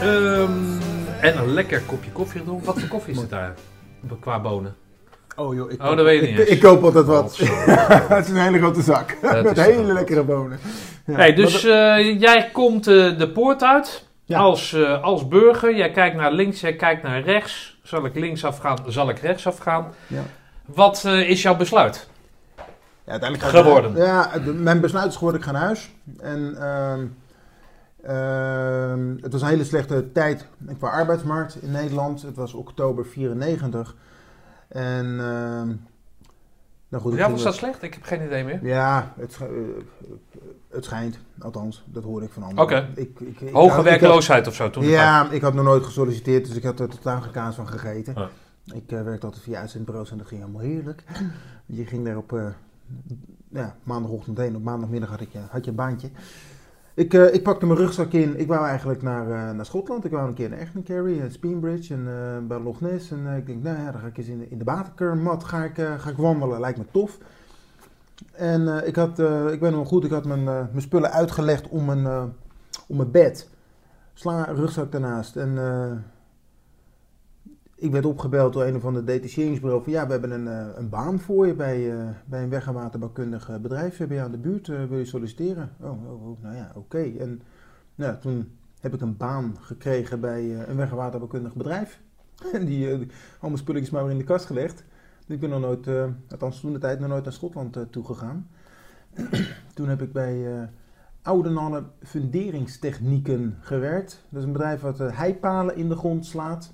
Ehm, 0.00 0.50
en 1.20 1.38
een 1.38 1.52
lekker 1.52 1.80
kopje 1.86 2.10
koffie 2.10 2.38
gedronken. 2.40 2.66
Wat 2.66 2.78
voor 2.80 2.88
koffie 2.88 3.12
is 3.14 3.20
het 3.20 3.30
daar? 3.30 3.54
Qua 4.20 4.40
bonen. 4.40 4.74
Oh 5.36 5.54
joh, 5.54 5.70
ik, 5.72 5.82
Oh, 5.82 5.96
dat 5.96 6.04
weet 6.04 6.20
je 6.20 6.26
niet 6.26 6.38
ik, 6.38 6.38
eens. 6.38 6.48
ik 6.48 6.60
koop 6.60 6.82
altijd 6.84 7.06
wat. 7.06 7.22
Godverdomme. 7.38 8.04
Het 8.14 8.24
is 8.24 8.30
een 8.30 8.36
hele 8.36 8.58
grote 8.58 8.82
zak. 8.82 9.16
Dat 9.22 9.42
Met 9.42 9.60
hele 9.60 9.92
lekkere 9.92 10.22
bonen. 10.22 10.58
Ja. 11.06 11.14
Hey, 11.14 11.34
dus 11.34 11.64
eh, 11.64 12.20
jij 12.20 12.50
komt 12.52 12.86
eh, 12.86 13.18
de 13.18 13.28
poort 13.34 13.62
uit 13.62 14.06
Ja. 14.24 14.38
als, 14.38 14.72
eh, 14.72 15.02
als 15.02 15.28
burger. 15.28 15.76
Jij 15.76 15.90
kijkt 15.90 16.16
naar 16.16 16.32
links, 16.32 16.60
jij 16.60 16.74
kijkt 16.76 17.02
naar 17.02 17.20
rechts. 17.22 17.78
Zal 17.82 18.04
ik 18.04 18.14
links 18.14 18.44
afgaan, 18.44 18.78
zal 18.86 19.08
ik 19.08 19.18
rechts 19.18 19.46
afgaan? 19.46 19.92
Ja. 20.06 20.22
Wat 20.64 21.02
eh, 21.06 21.28
is 21.30 21.42
jouw 21.42 21.56
besluit? 21.56 22.08
Ja, 22.56 22.62
uiteindelijk 23.10 23.50
ga 23.50 23.58
ik- 23.58 23.64
Geworden. 23.64 23.96
Ja, 23.96 24.30
mijn 24.54 24.80
besluit 24.80 25.06
is 25.08 25.14
geworden, 25.16 25.40
ik 25.40 25.46
ga 25.46 25.52
naar 25.52 25.62
huis. 25.62 25.90
En 26.20 26.56
ehm, 26.60 27.00
het 29.22 29.32
was 29.32 29.42
een 29.42 29.48
hele 29.48 29.64
slechte 29.64 30.12
tijd 30.12 30.46
qua 30.78 30.88
arbeidsmarkt 30.90 31.62
in 31.62 31.70
Nederland. 31.70 32.22
Het 32.22 32.36
was 32.36 32.54
oktober 32.54 33.06
94. 33.06 33.94
En 34.68 35.04
ehm 35.20 35.72
nou 36.88 37.02
goed, 37.06 37.14
Ja, 37.18 37.30
was 37.30 37.42
dat 37.42 37.54
slecht? 37.54 37.82
Ik 37.82 37.94
heb 37.94 38.02
geen 38.02 38.24
idee 38.24 38.44
meer. 38.44 38.66
Ja, 38.66 39.12
het, 39.18 39.32
sch- 39.32 39.40
eh, 39.40 39.48
het 40.70 40.84
schijnt. 40.84 41.18
Althans, 41.38 41.84
dat 41.86 42.02
hoorde 42.04 42.26
ik 42.26 42.32
van 42.32 42.42
anderen. 42.42 42.64
Oké. 42.64 42.88
Ik, 43.00 43.20
ik, 43.20 43.40
ik, 43.40 43.52
Hoge 43.54 43.74
had- 43.74 43.84
werkloosheid 43.84 44.46
of 44.46 44.54
zo 44.54 44.70
toen? 44.70 44.84
ja, 44.84 45.30
ik 45.30 45.40
had 45.42 45.54
nog 45.54 45.64
nooit 45.64 45.84
gesolliciteerd, 45.84 46.46
dus 46.46 46.56
ik 46.56 46.62
had 46.62 46.80
er 46.80 46.88
totaal 46.88 47.20
geen 47.20 47.32
kaas 47.32 47.54
van 47.54 47.68
gegeten. 47.68 48.28
Ik 48.64 48.92
eh, 48.92 49.02
werkte 49.02 49.26
altijd 49.26 49.42
via 49.44 49.60
uitzendbureaus 49.60 50.10
en 50.10 50.18
dat 50.18 50.26
ging 50.26 50.40
helemaal 50.40 50.62
heerlijk. 50.62 51.02
Je 51.66 51.86
ging 51.86 52.04
daar 52.04 52.16
op 52.16 52.32
eh, 52.32 52.46
ja, 53.48 53.76
maandagochtend 53.82 54.38
heen, 54.38 54.56
op 54.56 54.62
maandagmiddag 54.62 55.08
had, 55.08 55.20
ik, 55.20 55.34
eh, 55.34 55.40
had 55.50 55.64
je 55.64 55.70
een 55.70 55.76
baantje. 55.76 56.10
Ik, 56.94 57.14
eh, 57.14 57.34
ik 57.34 57.42
pakte 57.42 57.66
mijn 57.66 57.78
rugzak 57.78 58.12
in, 58.12 58.38
ik 58.38 58.46
wou 58.46 58.66
eigenlijk 58.66 59.02
naar, 59.02 59.30
eh, 59.30 59.54
naar 59.54 59.66
Schotland. 59.66 60.04
Ik 60.04 60.10
wou 60.10 60.28
een 60.28 60.34
keer 60.34 60.48
naar 60.48 60.58
Echtencarry, 60.58 61.20
en 61.20 61.32
Speenbridge 61.32 61.94
en 61.94 62.06
eh, 62.08 62.46
bij 62.46 62.58
Loch 62.60 62.80
Ness. 62.80 63.10
En 63.10 63.26
eh, 63.26 63.36
ik 63.36 63.46
denk, 63.46 63.62
nou 63.62 63.78
ja, 63.78 63.90
dan 63.90 64.00
ga 64.00 64.06
ik 64.06 64.18
eens 64.18 64.26
in 64.26 64.38
de, 64.38 64.48
in 64.48 64.58
de 64.58 64.64
ga 65.38 65.64
ik, 65.64 65.78
eh, 65.78 65.98
ga 65.98 66.10
ik 66.10 66.16
wandelen, 66.16 66.60
lijkt 66.60 66.78
me 66.78 66.84
tof. 66.90 67.18
En 68.32 68.68
eh, 68.68 68.88
ik, 68.88 68.96
had, 68.96 69.18
eh, 69.18 69.52
ik 69.52 69.60
weet 69.60 69.72
nog 69.72 69.88
goed, 69.88 70.04
ik 70.04 70.10
had 70.10 70.24
mijn, 70.24 70.48
eh, 70.48 70.60
mijn 70.70 70.82
spullen 70.82 71.10
uitgelegd 71.10 71.68
om 71.68 71.84
mijn, 71.84 72.06
eh, 72.06 72.24
om 72.86 72.96
mijn 72.96 73.10
bed. 73.10 73.48
Sla 74.12 74.44
rugzak 74.44 74.92
daarnaast. 74.92 75.36
En 75.36 75.58
eh, 75.58 75.92
ik 77.76 77.90
werd 77.90 78.06
opgebeld 78.06 78.52
door 78.52 78.64
een 78.64 78.76
of 78.76 78.84
ander 78.84 79.04
detacheringsbureau 79.04 79.82
van 79.82 79.92
ja, 79.92 80.06
we 80.06 80.12
hebben 80.12 80.30
een, 80.30 80.48
eh, 80.48 80.66
een 80.76 80.88
baan 80.88 81.20
voor 81.20 81.46
je 81.46 81.54
bij, 81.54 81.92
eh, 81.92 82.08
bij 82.26 82.42
een 82.42 82.48
weg- 82.48 82.66
en 82.66 82.72
waterbouwkundig 82.72 83.48
eh, 83.48 83.56
bedrijf. 83.56 83.98
Ben 83.98 84.14
je 84.14 84.20
aan 84.20 84.30
de 84.30 84.38
buurt? 84.38 84.66
Wil 84.66 84.98
je 84.98 85.04
solliciteren? 85.04 85.70
Oh, 85.80 86.10
oh, 86.10 86.26
oh, 86.28 86.42
nou 86.42 86.56
ja, 86.56 86.72
oké. 86.74 87.02
En 87.18 87.42
nou, 87.94 88.18
toen 88.18 88.50
heb 88.80 88.94
ik 88.94 89.00
een 89.00 89.16
baan 89.16 89.56
gekregen 89.60 90.20
bij 90.20 90.68
een 90.68 90.76
weg- 90.76 90.90
en 90.94 90.96
waterbouwkundig 90.96 91.54
bedrijf. 91.54 92.00
En 92.52 92.64
die, 92.64 93.08
allemaal 93.40 93.58
spulletjes 93.58 93.90
maar 93.90 94.02
weer 94.02 94.12
in 94.12 94.18
de 94.18 94.24
kast 94.24 94.46
gelegd. 94.46 94.84
Ik 95.26 95.40
ben 95.40 95.50
nog 95.50 95.60
nooit, 95.60 95.88
althans 96.30 96.60
toen 96.60 96.72
de 96.72 96.78
tijd, 96.78 97.00
nog 97.00 97.08
nooit 97.08 97.24
naar 97.24 97.32
Schotland 97.32 97.78
toegegaan. 97.90 98.48
toen 99.74 99.88
heb 99.88 100.02
ik 100.02 100.12
bij 100.12 100.46
eh, 100.46 100.62
Oudenalle 101.22 101.84
Funderingstechnieken 102.02 103.56
gewerkt. 103.60 104.24
Dat 104.28 104.40
is 104.40 104.46
een 104.46 104.52
bedrijf 104.52 104.80
wat 104.80 104.98
heipalen 104.98 105.76
in 105.76 105.88
de 105.88 105.96
grond 105.96 106.26
slaat. 106.26 106.72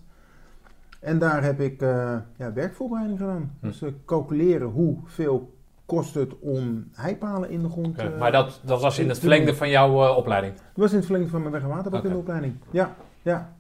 En 1.00 1.18
daar 1.18 1.42
heb 1.42 1.60
ik 1.60 1.82
eh, 1.82 2.16
ja, 2.36 2.52
werkvoorbereiding 2.52 3.18
gedaan. 3.18 3.56
Hm. 3.60 3.66
Dus 3.66 3.82
eh, 3.82 3.90
calculeren 4.04 4.68
hoeveel 4.68 5.58
kost 5.86 6.14
het 6.14 6.38
om 6.38 6.88
heipalen 6.92 7.50
in 7.50 7.62
de 7.62 7.68
grond 7.68 7.86
Oké, 7.86 8.02
eh, 8.02 8.18
Maar 8.18 8.32
dat, 8.32 8.60
dat 8.64 8.80
was 8.80 8.98
in 8.98 9.08
het 9.08 9.18
verlengde 9.18 9.54
van 9.54 9.68
jouw 9.70 10.14
opleiding? 10.14 10.54
Dat 10.54 10.64
was 10.74 10.90
in 10.90 10.96
het 10.96 11.04
verlengde 11.04 11.30
van 11.30 11.40
mijn 11.40 11.52
weg- 11.52 11.62
en 11.62 11.68
waterbouwkundeopleiding. 11.68 12.56
Ja, 12.70 12.94
ja. 13.22 13.52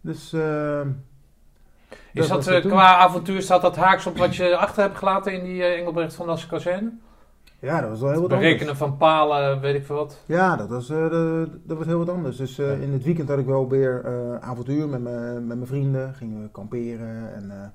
Dus... 0.00 0.36
Is 2.12 2.28
dat, 2.28 2.60
qua 2.60 2.96
avontuur, 2.96 3.42
staat 3.42 3.62
dat 3.62 3.76
haaks 3.76 4.06
op 4.06 4.16
wat 4.16 4.36
je 4.36 4.56
achter 4.56 4.82
hebt 4.82 4.96
gelaten 4.96 5.32
in 5.32 5.44
die 5.44 5.64
Engelbrecht 5.64 6.14
van 6.14 6.26
Dassen 6.26 6.48
kazerne? 6.48 6.92
Ja, 7.60 7.80
dat 7.80 7.90
was 7.90 8.00
wel 8.00 8.10
heel 8.10 8.20
wat 8.20 8.28
Berekenen 8.28 8.60
anders. 8.60 8.78
van 8.78 8.96
palen, 8.96 9.60
weet 9.60 9.74
ik 9.74 9.84
veel 9.84 9.96
wat. 9.96 10.22
Ja, 10.26 10.56
dat 10.56 10.68
was, 10.68 10.90
eh, 10.90 11.42
dat 11.64 11.76
was 11.78 11.86
heel 11.86 11.98
wat 11.98 12.08
anders. 12.08 12.36
Dus 12.36 12.58
eh, 12.58 12.66
Ja. 12.66 12.82
in 12.84 12.92
het 12.92 13.04
weekend 13.04 13.28
had 13.28 13.38
ik 13.38 13.46
wel 13.46 13.68
weer 13.68 14.04
eh, 14.04 14.34
avontuur 14.48 14.88
met, 14.88 15.00
me, 15.00 15.32
met 15.40 15.56
mijn 15.56 15.66
vrienden. 15.66 16.14
Gingen 16.14 16.42
we 16.42 16.50
kamperen 16.50 17.34
en 17.34 17.72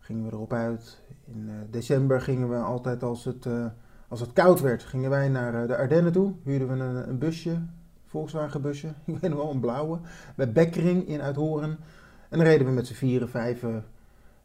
gingen 0.00 0.24
we 0.24 0.32
erop 0.32 0.52
uit. 0.52 1.02
In 1.26 1.50
december 1.70 2.20
gingen 2.20 2.48
we 2.48 2.56
altijd 2.56 3.02
als 3.02 3.24
het, 3.24 3.46
als 4.08 4.20
het 4.20 4.32
koud 4.32 4.60
werd, 4.60 4.82
gingen 4.82 5.10
wij 5.10 5.28
naar 5.28 5.66
de 5.66 5.76
Ardennen 5.76 6.12
toe. 6.12 6.32
Huurden 6.44 6.68
we 6.68 6.74
een, 6.84 7.08
een 7.08 7.18
busje, 7.18 7.56
Volkswagen 8.06 8.62
busje, 8.62 8.86
ik 9.04 9.18
weet 9.18 9.30
nog 9.30 9.40
wel, 9.42 9.50
een 9.50 9.60
blauwe. 9.60 9.98
Bij 10.36 10.52
Bekkering 10.52 11.08
in 11.08 11.20
Uithoren. 11.22 11.78
En 12.28 12.38
dan 12.38 12.46
reden 12.46 12.66
we 12.66 12.72
met 12.72 12.86
z'n 12.86 12.94
vieren, 12.94 13.28
vijven 13.28 13.84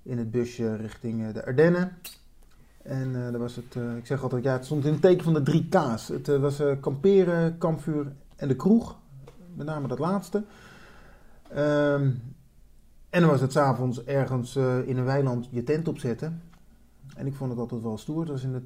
in 0.04 0.18
het 0.18 0.32
busje 0.32 0.76
richting 0.76 1.32
de 1.32 1.46
Ardennen. 1.46 1.92
En 2.84 3.32
dat 3.32 3.42
was 3.42 3.56
het, 3.56 3.76
eh, 3.76 3.96
ik 3.96 4.06
zeg 4.06 4.24
altijd, 4.24 4.44
ja, 4.44 4.52
het 4.52 4.66
stond 4.66 4.86
in 4.86 4.92
het 4.92 5.02
teken 5.02 5.24
van 5.24 5.34
de 5.34 5.42
drie 5.42 5.68
K's. 5.70 6.08
Het 6.08 6.30
eh, 6.30 6.38
was 6.38 6.62
kamperen, 6.80 7.58
kampvuur 7.58 8.12
en 8.36 8.48
de 8.48 8.56
kroeg. 8.56 8.98
Met 9.54 9.66
name 9.66 9.88
dat 9.88 10.00
laatste. 10.00 10.44
Ehm, 11.50 12.10
en 13.10 13.22
dan 13.22 13.30
was 13.30 13.42
het 13.42 13.52
s'avonds 13.52 14.04
ergens 14.04 14.56
in 14.86 14.98
een 14.98 15.06
weiland 15.06 15.48
je 15.52 15.64
tent 15.64 15.88
opzetten. 15.88 16.42
En 17.16 17.28
ik 17.28 17.34
vond 17.34 17.50
het 17.50 17.60
altijd 17.60 17.82
wel 17.82 17.98
stoer. 17.98 18.26
Dat 18.26 18.34
was 18.34 18.44
in 18.44 18.52
de 18.52 18.64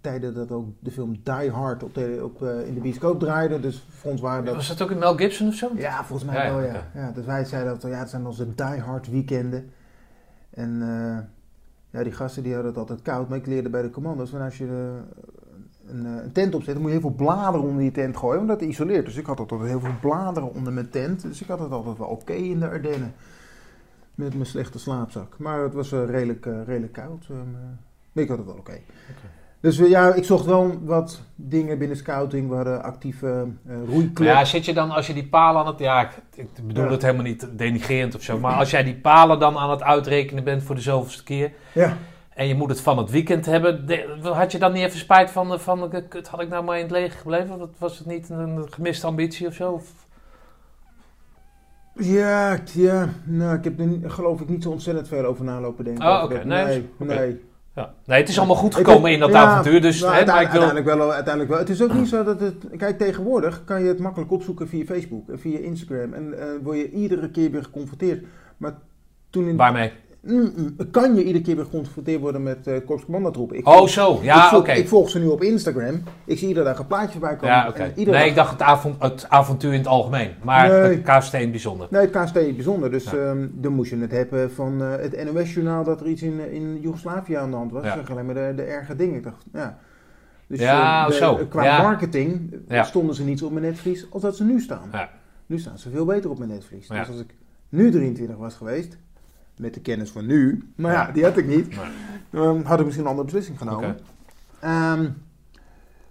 tijden 0.00 0.34
dat 0.34 0.50
ook 0.50 0.68
de 0.78 0.90
film 0.90 1.20
Die 1.22 1.50
Hard 1.50 1.82
op 1.82 1.94
de, 1.94 2.20
op, 2.22 2.42
in 2.42 2.74
de 2.74 2.80
bioscoop 2.80 3.20
draaide. 3.20 3.60
Dus 3.60 3.84
voor 3.88 4.10
ons 4.10 4.20
waren 4.20 4.44
dat... 4.44 4.54
Was 4.54 4.68
dat 4.68 4.82
ook 4.82 4.90
in 4.90 4.98
Mel 4.98 5.16
Gibson 5.16 5.48
of 5.48 5.54
zo? 5.54 5.70
Ja, 5.74 6.04
volgens 6.04 6.30
mij 6.30 6.46
Ja, 6.46 6.54
wel, 6.54 6.64
ja. 6.64 6.86
ja. 6.94 7.10
Dus 7.10 7.24
wij 7.24 7.44
zeiden 7.44 7.72
dat 7.72 7.90
ja, 7.90 7.98
het 7.98 8.10
zijn 8.10 8.26
onze 8.26 8.54
die 8.54 8.80
hard 8.80 9.10
weekenden. 9.10 9.70
En 10.50 10.82
eh, 10.82 11.35
ja, 11.96 12.02
die 12.02 12.12
gasten 12.12 12.42
die 12.42 12.52
hadden 12.52 12.70
het 12.70 12.80
altijd 12.80 13.02
koud. 13.02 13.28
Maar 13.28 13.38
ik 13.38 13.46
leerde 13.46 13.68
bij 13.68 13.82
de 13.82 13.90
commando's 13.90 14.30
van 14.30 14.40
als 14.40 14.58
je 14.58 14.64
eh, 14.64 15.90
een, 15.90 16.06
eh, 16.06 16.24
een 16.24 16.32
tent 16.32 16.54
opzet, 16.54 16.72
dan 16.72 16.82
moet 16.82 16.92
je 16.92 16.98
heel 16.98 17.08
veel 17.08 17.16
bladeren 17.16 17.66
onder 17.66 17.78
die 17.78 17.90
tent 17.90 18.16
gooien, 18.16 18.46
want 18.46 18.60
dat 18.60 18.68
isoleert. 18.68 19.04
Dus 19.04 19.16
ik 19.16 19.26
had 19.26 19.38
altijd 19.38 19.60
heel 19.60 19.80
veel 19.80 19.98
bladeren 20.00 20.54
onder 20.54 20.72
mijn 20.72 20.90
tent. 20.90 21.22
Dus 21.22 21.42
ik 21.42 21.48
had 21.48 21.58
het 21.58 21.70
altijd 21.70 21.98
wel 21.98 22.08
oké 22.08 22.32
in 22.32 22.60
de 22.60 22.68
Ardennen. 22.68 23.14
Met 24.14 24.34
mijn 24.34 24.46
slechte 24.46 24.78
slaapzak. 24.78 25.38
Maar 25.38 25.62
het 25.62 25.74
was 25.74 25.92
eh, 25.92 26.04
redelijk, 26.04 26.44
redelijk 26.44 26.92
koud. 26.92 27.28
maar 27.28 28.22
ik 28.22 28.28
had 28.28 28.38
het 28.38 28.46
wel 28.46 28.56
oké. 28.56 28.80
Dus 29.66 29.78
eh, 29.78 29.88
ja, 29.88 30.14
ik 30.14 30.24
zocht 30.24 30.44
wel 30.44 30.78
wat 30.84 31.22
dingen 31.34 31.78
binnen 31.78 31.96
scouting. 31.96 32.48
We 32.48 32.54
hadden 32.54 32.82
actieve 32.82 33.26
eh 33.66 33.76
Maar 33.76 33.84
roeiclub. 33.86 34.28
ja, 34.28 34.44
zit 34.44 34.64
je 34.64 34.72
dan 34.74 34.90
als 34.90 35.06
je 35.06 35.14
die 35.14 35.26
palen 35.28 35.60
aan 35.60 35.66
het... 35.66 35.78
Ja, 35.78 36.00
ik, 36.02 36.10
ik 36.34 36.66
bedoel 36.66 36.84
Ja. 36.84 36.90
het 36.90 37.02
helemaal 37.02 37.24
niet 37.24 37.48
denigrerend 37.52 38.14
of 38.14 38.22
zo. 38.22 38.38
Maar 38.38 38.54
als 38.54 38.70
jij 38.70 38.84
die 38.84 38.94
palen 38.94 39.38
dan 39.38 39.56
aan 39.58 39.70
het 39.70 39.82
uitrekenen 39.82 40.44
bent 40.44 40.62
voor 40.62 40.74
de 40.74 40.80
zoveelste 40.80 41.24
keer... 41.24 41.52
Ja. 41.72 41.96
En 42.34 42.46
je 42.48 42.54
moet 42.54 42.68
het 42.68 42.80
van 42.80 42.98
het 42.98 43.10
weekend 43.10 43.46
hebben. 43.46 43.86
de- 43.86 44.18
had 44.22 44.52
je 44.52 44.58
dan 44.58 44.72
niet 44.72 44.84
even 44.84 44.98
spijt 44.98 45.30
van, 45.30 45.52
eh, 45.52 45.58
van 45.58 45.92
eh, 45.92 46.00
kut, 46.08 46.28
had 46.28 46.40
ik 46.40 46.48
nou 46.48 46.64
maar 46.64 46.76
in 46.76 46.82
het 46.82 46.90
leger 46.92 47.18
gebleven? 47.18 47.70
Was 47.78 47.98
het 47.98 48.06
niet 48.06 48.28
een 48.30 48.66
gemiste 48.70 49.06
ambitie 49.06 49.46
of 49.46 49.54
zo? 49.54 49.72
Of- 49.72 50.06
Ja, 51.94 52.58
ja, 52.74 53.08
nou, 53.24 53.56
ik 53.56 53.64
heb 53.64 53.80
er 53.80 54.10
geloof 54.10 54.40
ik 54.40 54.48
niet 54.48 54.62
zo 54.62 54.70
ontzettend 54.70 55.08
veel 55.08 55.24
over 55.24 55.44
nalopen 55.44 55.84
denken. 55.84 56.06
Oh, 56.06 56.22
oké. 56.24 56.44
Nee, 56.44 56.88
nee. 56.98 57.44
Ja. 57.76 57.94
Nee, 58.04 58.20
het 58.20 58.28
is 58.28 58.38
allemaal 58.38 58.56
goed 58.56 58.74
gekomen 58.74 59.12
in 59.12 59.18
dat 59.18 59.30
ja, 59.30 59.44
avontuur. 59.44 59.80
Dus, 59.80 60.00
nou, 60.00 60.14
hè, 60.14 60.20
ik 60.20 60.26
wil... 60.26 60.34
uiteindelijk, 60.34 60.86
wel, 60.86 61.12
uiteindelijk 61.12 61.50
wel. 61.50 61.58
Het 61.58 61.68
is 61.68 61.82
ook 61.82 61.92
niet 61.92 62.08
zo 62.08 62.24
dat 62.24 62.40
het... 62.40 62.54
Kijk, 62.76 62.98
tegenwoordig 62.98 63.64
kan 63.64 63.82
je 63.82 63.88
het 63.88 63.98
makkelijk 63.98 64.30
opzoeken 64.30 64.68
via 64.68 64.84
Facebook 64.84 65.28
en 65.28 65.38
via 65.38 65.58
Instagram. 65.58 66.12
En 66.12 66.38
eh, 66.38 66.46
word 66.62 66.76
je 66.76 66.90
iedere 66.90 67.30
keer 67.30 67.50
weer 67.50 67.62
geconfronteerd. 67.62 68.24
Maar 68.56 68.74
toen 69.30 69.48
in... 69.48 69.56
Waarmee? 69.56 69.92
Mm, 70.26 70.52
mm, 70.56 70.90
kan 70.90 71.14
je 71.14 71.24
iedere 71.24 71.44
keer 71.44 71.56
weer 71.56 71.64
geconfronteerd 71.64 72.20
worden 72.20 72.42
met 72.42 72.66
eh 72.66 72.74
korpscommandotroepen. 72.86 73.56
Ik 73.56 73.66
Oh, 73.66 73.76
volg- 73.76 73.88
zo. 73.90 74.14
ik 74.14 74.22
Ja, 74.22 74.48
volg- 74.48 74.60
oké. 74.62 74.72
Ik 74.72 74.88
volg 74.88 75.10
ze 75.10 75.18
nu 75.18 75.26
op 75.26 75.42
Instagram. 75.42 76.02
Ik 76.24 76.38
zie 76.38 76.48
iedere 76.48 76.66
dag 76.66 76.78
een 76.78 76.86
plaatje 76.86 77.10
voorbij 77.10 77.36
komen. 77.36 77.54
Ja, 77.54 77.66
iedere 77.94 77.94
Nee, 77.94 78.10
dag- 78.12 78.24
ik 78.26 78.34
dacht 78.34 78.50
het, 78.50 78.62
avond, 78.62 79.02
het 79.02 79.26
avontuur 79.28 79.72
in 79.72 79.78
het 79.78 79.86
algemeen. 79.86 80.30
Maar 80.42 80.68
Nee. 80.68 80.78
het 80.78 81.02
KST 81.02 81.34
in 81.34 81.40
het 81.40 81.50
bijzonder. 81.50 81.86
Nee, 81.90 82.00
het 82.00 82.10
KST 82.10 82.32
bijzonder. 82.32 82.90
Dus 82.90 83.04
Ja. 83.10 83.16
ehm, 83.16 83.46
dan 83.52 83.72
moest 83.72 83.90
je 83.90 83.98
het 83.98 84.10
hebben 84.10 84.52
van 84.52 84.82
eh, 84.82 84.90
het 84.96 85.32
NOS-journaal 85.32 85.84
dat 85.84 86.00
er 86.00 86.06
iets 86.06 86.22
in, 86.22 86.52
in 86.52 86.80
Joegoslavië 86.80 87.34
aan 87.34 87.50
de 87.50 87.56
hand 87.56 87.72
was. 87.72 87.84
Ja. 87.84 87.94
Zeg 87.94 88.10
alleen 88.10 88.26
maar 88.26 88.34
de, 88.34 88.52
de 88.56 88.62
erge 88.62 88.96
dingen. 88.96 89.14
Ik 89.16 89.22
dacht, 89.24 89.44
ja. 89.52 89.78
Dus 90.48 90.58
Ja, 90.58 91.02
eh, 91.04 91.06
de- 91.10 91.14
zo. 91.16 91.36
qua 91.48 91.82
marketing 91.82 92.54
eh, 92.68 92.84
stonden 92.84 93.14
ze 93.14 93.24
niet 93.24 93.42
op 93.42 93.52
mijn 93.52 93.64
netvlies 93.64 94.06
als 94.10 94.22
dat 94.22 94.36
ze 94.36 94.44
nu 94.44 94.60
staan. 94.60 94.88
Ja. 94.92 95.10
Nu 95.46 95.58
staan 95.58 95.78
ze 95.78 95.90
veel 95.90 96.04
beter 96.04 96.30
op 96.30 96.38
mijn 96.38 96.50
netvlies. 96.50 96.86
Ja. 96.86 96.98
Dus 96.98 97.08
als 97.08 97.20
ik 97.20 97.34
nu 97.68 97.90
23 97.90 98.36
was 98.36 98.54
geweest, 98.54 98.98
met 99.58 99.74
de 99.74 99.80
kennis 99.80 100.10
van 100.10 100.26
nu, 100.26 100.70
maar 100.76 100.92
ja, 100.92 101.12
die 101.12 101.24
had 101.24 101.36
ik 101.36 101.46
niet, 101.46 101.74
dan 102.30 102.62
had 102.64 102.78
ik 102.78 102.84
misschien 102.84 103.04
een 103.04 103.10
andere 103.10 103.26
beslissing 103.28 103.58
genomen. 103.58 103.98
Ehm, 104.60 105.08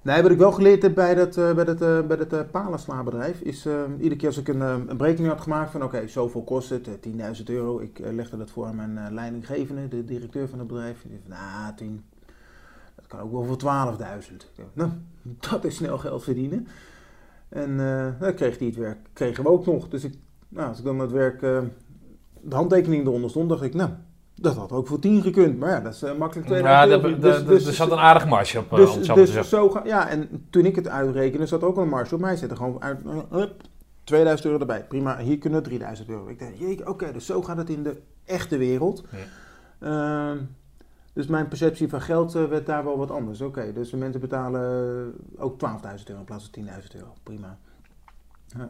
nee, 0.01 0.21
wat 0.21 0.31
ik 0.31 0.37
wel 0.37 0.51
geleerd 0.51 0.81
heb 0.81 0.95
bij 0.95 1.15
dat, 1.15 1.37
eh, 1.37 1.53
bij 1.53 1.63
dat, 1.65 1.81
eh, 1.81 2.01
bij 2.07 2.17
dat 2.17 2.33
eh, 2.33 2.39
palenslaabedrijf 2.51 3.39
is... 3.41 3.65
eh, 3.65 3.81
iedere 3.97 4.15
keer 4.15 4.27
als 4.27 4.37
ik 4.37 4.47
een, 4.47 4.61
een 4.61 4.97
berekening 4.97 5.33
had 5.33 5.41
gemaakt 5.41 5.71
van... 5.71 5.83
oké, 5.83 6.07
zoveel 6.07 6.43
kost 6.43 6.69
het, 6.69 6.87
eh, 6.87 6.93
10.000 6.93 7.49
euro. 7.49 7.79
Ik 7.79 7.99
legde 7.99 8.37
dat 8.37 8.49
voor 8.51 8.65
aan 8.65 8.75
mijn 8.75 9.13
leidinggevende, 9.13 9.87
de 9.87 10.05
directeur 10.05 10.47
van 10.49 10.59
het 10.59 10.67
bedrijf. 10.67 11.01
Die 11.07 11.19
van, 11.27 11.37
nou, 11.37 11.75
10, 11.75 12.03
dat 12.95 13.07
kan 13.07 13.19
ook 13.19 13.31
wel 13.31 13.43
voor 13.43 13.57
12.000. 13.57 14.33
Ik 14.33 14.49
dacht, 14.55 14.69
Nou, 14.75 14.89
dat 15.51 15.63
is 15.65 15.75
snel 15.75 15.97
geld 15.97 16.23
verdienen. 16.23 16.67
En 17.49 17.77
dan 18.19 18.33
kreeg 18.33 18.57
hij 18.57 18.67
het 18.67 18.75
werk, 18.75 18.97
kregen 19.13 19.43
we 19.43 19.49
ook 19.49 19.65
nog. 19.65 19.89
Dus 19.89 20.03
ik, 20.03 20.13
nou, 20.49 20.67
als 20.69 20.77
ik 20.79 20.83
dan 20.83 20.99
het 20.99 21.11
werk, 21.11 21.41
de 22.49 22.55
handtekening 22.55 23.05
eronder 23.07 23.29
stond, 23.29 23.49
dacht 23.49 23.61
ik... 23.63 23.73
nou, 23.73 23.89
dat 24.35 24.55
had 24.55 24.71
ook 24.71 24.87
voor 24.87 24.99
10 24.99 25.21
gekund. 25.21 25.59
Maar 25.59 25.69
ja, 25.69 25.79
dat 25.79 25.93
is 25.93 26.01
eh, 26.03 26.17
makkelijk 26.17 26.47
2000 26.47 26.89
Ja, 26.89 26.95
euro. 26.97 27.07
er- 27.15 27.21
Dus- 27.21 27.45
dus- 27.45 27.67
er 27.67 27.73
zat 27.73 27.91
een 27.91 27.97
aardige 27.97 28.27
marge 28.27 28.59
op, 28.59 28.71
eh, 28.71 28.77
dus, 28.77 28.93
te 29.07 29.13
dus 29.13 29.49
zo 29.49 29.69
ga, 29.69 29.81
ja, 29.85 30.09
en 30.09 30.45
toen 30.49 30.65
ik 30.65 30.75
het 30.75 30.87
uitrekende, 30.87 31.45
zat 31.45 31.63
ook 31.63 31.75
al 31.75 31.81
een 31.83 31.89
marge 31.89 32.15
op 32.15 32.21
mij 32.21 32.35
zitten. 32.35 32.57
Gewoon 32.57 32.81
uit, 32.81 32.99
eh, 33.05 33.17
hup, 33.29 33.61
2000 34.03 34.47
euro 34.47 34.59
erbij. 34.59 34.83
Prima, 34.85 35.17
hier 35.17 35.37
kunnen 35.37 35.59
we 35.59 35.65
3000 35.67 36.09
euro. 36.09 36.27
Ik 36.27 36.39
dacht, 36.39 36.87
oké, 36.87 37.11
dus 37.11 37.25
zo 37.25 37.41
gaat 37.41 37.57
het 37.57 37.69
in 37.69 37.83
de 37.83 38.01
echte 38.25 38.57
wereld. 38.57 39.03
Ehm, 39.79 40.37
dus 41.13 41.27
mijn 41.27 41.47
perceptie 41.47 41.89
van 41.89 42.01
geld 42.01 42.31
werd 42.33 42.65
daar 42.65 42.83
wel 42.83 42.97
wat 42.97 43.11
anders. 43.11 43.41
Oké, 43.41 43.73
dus 43.73 43.89
de 43.89 43.97
mensen 43.97 44.21
betalen 44.21 45.13
ook 45.37 45.57
12.000 45.59 46.09
euro 46.09 46.19
in 46.19 46.25
plaats 46.27 46.43
van 46.43 46.51
10.000 46.63 46.95
euro. 46.95 47.13
Prima. 47.23 47.57
Ja. 48.45 48.69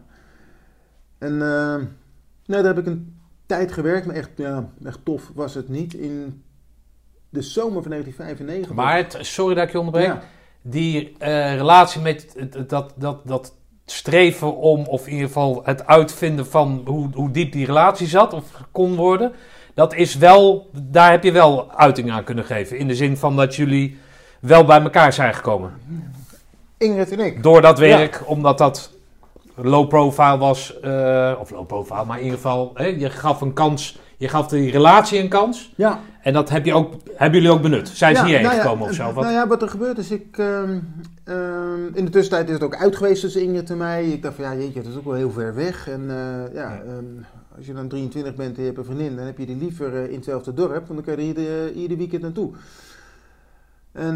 En 1.17 1.41
ehm, 1.41 1.80
nee, 2.45 2.61
daar 2.63 2.76
heb 2.76 2.78
ik 2.78 2.86
een 2.86 3.14
tijd 3.46 3.72
gewerkt, 3.72 4.06
maar 4.06 4.16
echt, 4.16 4.30
ja, 4.36 4.70
echt 4.84 5.00
tof 5.04 5.32
was 5.34 5.54
het 5.54 5.70
niet. 5.70 5.93
In 5.93 6.43
de 7.30 7.41
zomer 7.41 7.82
van 7.82 7.91
1995. 7.91 8.76
Maar, 8.76 8.98
het, 8.98 9.18
sorry 9.22 9.56
dat 9.56 9.64
ik 9.64 9.72
je 9.72 9.80
onderbreek. 9.80 10.08
Ja. 10.08 10.24
Die 10.62 11.16
eh, 11.18 11.56
relatie 11.56 12.02
met 12.02 12.36
dat, 12.68 12.93
dat, 12.96 13.28
dat 13.28 13.54
streven 13.86 14.56
om, 14.56 14.86
of 14.86 15.06
in 15.06 15.12
ieder 15.12 15.28
geval 15.28 15.62
het 15.64 15.88
uitvinden 15.88 16.48
van 16.48 16.82
hoe, 16.86 17.10
hoe 17.14 17.32
diep 17.32 17.52
die 17.52 17.66
relatie 17.66 18.08
zat 18.08 18.34
of 18.34 18.46
kon 18.72 18.96
worden. 18.96 19.34
Dat 19.74 19.93
is 19.93 20.16
wel, 20.16 20.70
daar 20.74 21.12
heb 21.12 21.24
je 21.24 21.32
wel 21.32 21.72
uiting 21.72 22.12
aan 22.12 22.24
kunnen 22.24 22.46
geven. 22.46 22.78
In 22.78 22.88
de 22.88 22.96
zin 22.96 23.18
van 23.18 23.36
dat 23.36 23.56
jullie 23.56 23.98
wel 24.39 24.66
bij 24.66 24.82
elkaar 24.82 25.14
zijn 25.14 25.34
gekomen. 25.34 25.74
Ingrid 26.78 27.12
en 27.12 27.20
ik. 27.20 27.43
Door 27.43 27.62
dat 27.62 27.80
werk, 27.80 28.24
omdat 28.26 28.58
dat 28.58 28.95
low 29.56 29.88
profile 29.88 30.38
was. 30.38 30.80
eh, 30.80 31.34
of 31.39 31.51
low 31.51 31.68
profile, 31.68 32.06
maar 32.06 32.18
in 32.18 32.24
ieder 32.24 32.39
geval, 32.39 32.72
hè, 32.74 32.86
je 32.86 33.10
gaf 33.10 33.41
een 33.41 33.53
kans. 33.53 33.99
Je 34.18 34.28
gaf 34.28 34.47
die 34.47 34.72
relatie 34.72 35.20
een 35.20 35.30
kans. 35.30 35.74
Ja. 35.76 35.99
En 36.22 36.34
dat 36.34 36.49
heb 36.49 36.66
je 36.66 36.74
ook, 36.74 36.93
hebben 37.16 37.41
jullie 37.41 37.56
ook 37.56 37.62
benut. 37.62 37.88
Zijn 37.88 38.16
ze 38.16 38.26
hierheen 38.26 38.43
nou 38.43 38.56
ja, 38.56 38.62
gekomen 38.62 38.88
of 38.88 38.93
zo? 38.93 39.14
Wat? 39.14 39.24
Nou 39.24 39.36
ja, 39.36 39.47
wat 39.47 39.62
er 39.62 39.70
gebeurt 39.70 39.97
is, 39.97 40.12
ik, 40.12 40.38
ehm, 40.38 40.80
ehm, 41.24 41.86
in 41.93 42.06
de 42.06 42.12
tussentijd 42.12 42.47
is 42.47 42.53
het 42.53 42.64
ook 42.64 42.76
uit 42.76 42.95
geweest 42.95 43.22
tussen 43.22 43.41
Ingrid 43.41 43.70
en 43.70 43.78
mij. 43.78 44.06
Ik 44.06 44.22
dacht 44.22 44.36
van, 44.36 44.43
ja 44.43 44.56
jeetje, 44.56 44.82
dat 44.82 44.91
is 44.91 44.97
ook 44.97 45.06
wel 45.06 45.14
heel 45.14 45.32
ver 45.32 45.56
weg. 45.56 45.88
En 45.88 46.01
eh, 46.10 46.53
ja, 46.53 46.82
ehm, 46.82 47.24
als 47.58 47.66
je 47.66 47.74
dan 47.74 47.88
23 47.88 48.36
bent 48.36 48.56
en 48.56 48.60
je 48.62 48.68
hebt 48.68 48.78
een 48.78 48.86
vriendin, 48.86 49.16
dan 49.16 49.26
heb 49.26 49.38
je 49.38 49.45
die 49.45 49.58
liever 49.58 49.95
eh, 49.95 50.10
in 50.10 50.16
hetzelfde 50.16 50.53
dorp. 50.53 50.88
Want 50.88 50.88
dan 50.88 51.01
kan 51.03 51.14
je 51.14 51.20
er 51.20 51.28
ieder, 51.28 51.72
ieder 51.72 51.97
weekend 51.97 52.22
naartoe. 52.22 52.51
En 53.91 54.16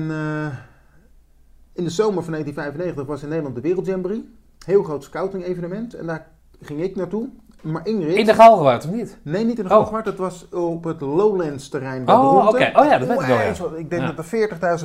in 1.73 1.83
de 1.83 1.89
zomer 1.89 2.23
van 2.23 2.31
1995 2.31 3.05
was 3.05 3.21
in 3.21 3.29
Nederland 3.29 3.55
de 3.55 3.61
Wereldjamboree. 3.61 4.29
Heel 4.69 4.83
groot 4.83 5.03
scouting 5.03 5.43
evenement. 5.43 5.93
En 5.93 6.05
daar 6.05 6.27
ging 6.61 6.81
ik 6.81 6.95
naartoe. 6.95 7.29
Maar 7.61 7.87
Ingrid... 7.87 8.15
In 8.15 8.25
de 8.25 8.33
Galgenwaard, 8.33 8.85
of 8.85 8.91
niet? 8.91 9.17
Nee, 9.21 9.45
niet 9.45 9.57
in 9.57 9.63
de 9.63 9.69
Oh. 9.69 9.75
Galgenwaard. 9.75 10.05
Dat 10.05 10.17
was 10.17 10.49
op 10.49 10.83
het 10.83 11.01
Lowlands 11.01 11.69
terrein 11.69 12.05
bij 12.05 12.15
Oh, 12.15 12.47
oké. 12.47 12.71
Oh 12.75 12.85
ja, 12.85 12.97
dat 12.97 13.07
weet 13.07 13.19
ik 13.19 13.25
wel, 13.25 13.37
ja. 13.37 13.77
Ik 13.77 13.89
denk 13.89 14.01
Ja. 14.01 14.11
dat 14.11 14.17
er 14.17 14.25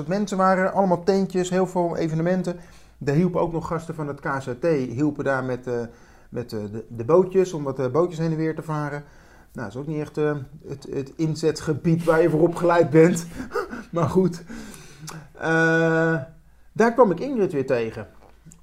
40.000 0.02 0.06
mensen 0.06 0.36
waren. 0.36 0.72
Allemaal 0.72 1.02
tentjes, 1.04 1.50
heel 1.50 1.66
veel 1.66 1.96
evenementen. 1.96 2.56
Daar 2.98 3.14
hielpen 3.14 3.40
ook 3.40 3.52
nog 3.52 3.66
gasten 3.66 3.94
van 3.94 4.08
het 4.08 4.20
KZT, 4.20 4.66
hielpen 4.88 5.24
daar 5.24 5.44
met, 5.44 5.66
eh, 5.66 5.74
met 6.28 6.52
eh, 6.52 6.58
de, 6.72 6.84
de 6.88 7.04
bootjes, 7.04 7.52
om 7.52 7.62
wat 7.64 7.78
eh, 7.78 7.86
bootjes 7.86 8.18
heen 8.18 8.30
en 8.30 8.36
weer 8.36 8.54
te 8.54 8.62
varen. 8.62 9.04
Nou, 9.52 9.66
dat 9.66 9.74
is 9.74 9.76
ook 9.76 9.86
niet 9.86 10.00
echt 10.00 10.16
het, 10.66 10.86
het 10.90 11.12
inzetgebied 11.16 12.04
waar 12.04 12.22
je 12.22 12.30
voor 12.30 12.40
opgeleid 12.40 12.90
bent. 12.90 13.26
maar 13.92 14.08
goed. 14.08 14.42
Daar 16.72 16.92
kwam 16.94 17.10
ik 17.10 17.20
Ingrid 17.20 17.52
weer 17.52 17.66
tegen. 17.66 18.06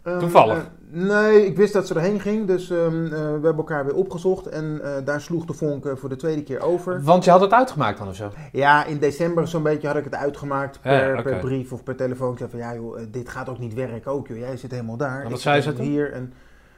Ehm, 0.03 0.19
Toevallig? 0.19 0.69
Nee, 0.91 1.45
ik 1.45 1.57
wist 1.57 1.73
dat 1.73 1.87
ze 1.87 1.93
erheen 1.95 2.19
ging. 2.19 2.47
Dus 2.47 2.69
ehm, 2.69 3.05
eh, 3.05 3.09
we 3.11 3.17
hebben 3.17 3.57
elkaar 3.57 3.85
weer 3.85 3.95
opgezocht. 3.95 4.45
En 4.47 4.79
eh, 4.83 5.05
daar 5.05 5.21
sloeg 5.21 5.45
de 5.45 5.53
vonk 5.53 5.85
eh, 5.85 5.95
voor 5.95 6.09
de 6.09 6.15
tweede 6.15 6.43
keer 6.43 6.61
over. 6.61 7.03
Want 7.03 7.23
je 7.23 7.31
had 7.31 7.41
het 7.41 7.51
uitgemaakt 7.51 7.97
dan 7.97 8.07
of 8.07 8.15
zo? 8.15 8.31
Ja, 8.51 8.85
in 8.85 8.97
december 8.97 9.47
zo'n 9.47 9.63
beetje 9.63 9.87
had 9.87 9.95
ik 9.97 10.03
het 10.03 10.15
uitgemaakt 10.15 10.79
Ja, 10.83 11.21
per, 11.21 11.37
brief 11.37 11.71
of 11.71 11.83
per 11.83 11.95
telefoon. 11.95 12.31
Ik 12.31 12.37
zei 12.37 12.49
van 12.49 12.59
ja 12.59 12.73
joh, 12.75 12.99
dit 13.11 13.29
gaat 13.29 13.49
ook 13.49 13.59
niet 13.59 13.73
werken 13.73 14.11
ook 14.11 14.27
joh. 14.27 14.37
Jij 14.37 14.57
zit 14.57 14.71
helemaal 14.71 14.97
daar. 14.97 15.23
Wat 15.23 15.31
Ik 15.31 15.37
zei 15.37 15.61
ze? 15.61 15.73
Hier 15.81 16.13
en, 16.13 16.33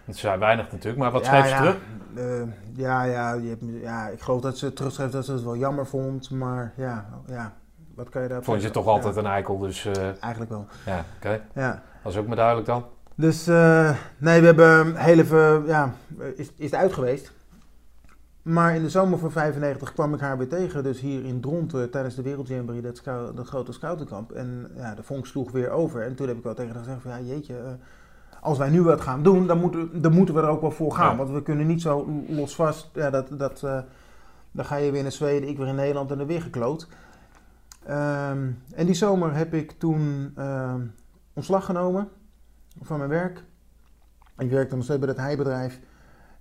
Dat 0.05 0.15
is 0.15 0.21
weinig 0.21 0.71
natuurlijk, 0.71 0.97
maar 0.97 1.11
wat 1.11 1.25
Ja, 1.25 1.27
schreef 1.27 1.43
ze 1.43 1.49
ja, 1.49 1.59
terug? 1.59 1.77
ja, 2.73 3.03
ja, 3.03 3.33
je 3.33 3.49
hebt, 3.49 3.63
ja, 3.81 4.07
ik 4.07 4.21
geloof 4.21 4.41
dat 4.41 4.57
ze 4.57 4.73
terugschreef 4.73 5.09
dat 5.09 5.25
ze 5.25 5.31
het 5.31 5.43
wel 5.43 5.57
jammer 5.57 5.85
vond. 5.85 6.29
Maar 6.29 6.73
ja, 6.75 7.05
ja 7.27 7.53
wat 7.95 8.09
kan 8.09 8.21
je 8.21 8.27
daar 8.27 8.43
Vond 8.43 8.61
je 8.61 8.71
toch 8.71 8.87
altijd 8.87 9.15
een 9.15 9.25
eikel, 9.25 9.57
dus 9.57 9.85
Eigenlijk 10.19 10.51
wel, 10.51 10.65
ja, 10.85 11.05
oké. 11.17 11.41
ja. 11.53 11.81
Dat 12.03 12.11
is 12.11 12.17
ook 12.17 12.27
maar 12.27 12.35
duidelijk 12.35 12.67
dan. 12.67 12.85
Dus 13.15 13.47
eh, 13.47 13.95
nee, 14.17 14.39
we 14.39 14.45
hebben 14.45 14.95
heel 14.95 15.19
even, 15.19 15.65
ja, 15.65 15.93
is, 16.35 16.51
is 16.55 16.71
het 16.71 16.75
uit 16.75 16.93
geweest. 16.93 17.31
Maar 18.41 18.75
in 18.75 18.81
de 18.81 18.89
zomer 18.89 19.19
van 19.19 19.31
95 19.31 19.93
kwam 19.93 20.13
ik 20.13 20.19
haar 20.19 20.37
weer 20.37 20.47
tegen, 20.47 20.83
dus 20.83 20.99
hier 20.99 21.25
in 21.25 21.41
Dronten 21.41 21.91
tijdens 21.91 22.15
de 22.15 22.21
Wereldjamboree, 22.21 22.81
dat, 22.81 23.01
grote 23.47 23.71
scoutenkamp. 23.71 24.31
En 24.31 24.71
ja, 24.75 24.95
de 24.95 25.03
vonk 25.03 25.25
sloeg 25.25 25.51
weer 25.51 25.69
over. 25.69 26.01
En 26.01 26.15
toen 26.15 26.27
heb 26.27 26.37
ik 26.37 26.43
wel 26.43 26.53
tegen 26.53 26.71
haar 26.71 26.83
gezegd 26.83 27.01
van, 27.01 27.11
ja 27.11 27.19
jeetje, 27.19 27.57
eh, 27.57 27.71
als 28.41 28.57
wij 28.57 28.69
nu 28.69 28.81
wat 28.81 29.01
gaan 29.01 29.23
doen, 29.23 29.47
dan 29.47 29.59
moeten, 29.59 30.01
dan 30.01 30.13
moeten 30.13 30.35
we 30.35 30.41
er 30.41 30.47
ook 30.47 30.61
wel 30.61 30.71
voor 30.71 30.93
gaan. 30.93 31.11
Ja. 31.11 31.17
Want 31.17 31.29
we 31.29 31.43
kunnen 31.43 31.67
niet 31.67 31.81
zo 31.81 32.23
los 32.27 32.55
vast, 32.55 32.89
ja, 32.93 33.09
dat, 33.09 33.27
dat, 33.31 33.63
eh, 33.63 33.79
dan 34.51 34.65
ga 34.65 34.75
je 34.75 34.91
weer 34.91 35.01
naar 35.01 35.11
Zweden, 35.11 35.49
ik 35.49 35.57
weer 35.57 35.67
in 35.67 35.75
Nederland 35.75 36.11
en 36.11 36.17
dan 36.17 36.27
weer 36.27 36.41
gekloot. 36.41 36.87
Ehm, 37.85 38.51
en 38.75 38.85
die 38.85 38.95
zomer 38.95 39.35
heb 39.35 39.53
ik 39.53 39.71
toen 39.71 40.31
ehm, 40.35 40.81
ontslag 41.33 41.65
genomen 41.65 42.07
van 42.81 42.97
mijn 42.97 43.09
werk. 43.09 43.43
Ik 44.37 44.49
werkte 44.49 44.75
nog 44.75 44.83
steeds 44.83 44.99
bij 44.99 45.07
dat 45.07 45.17
heibedrijf. 45.17 45.79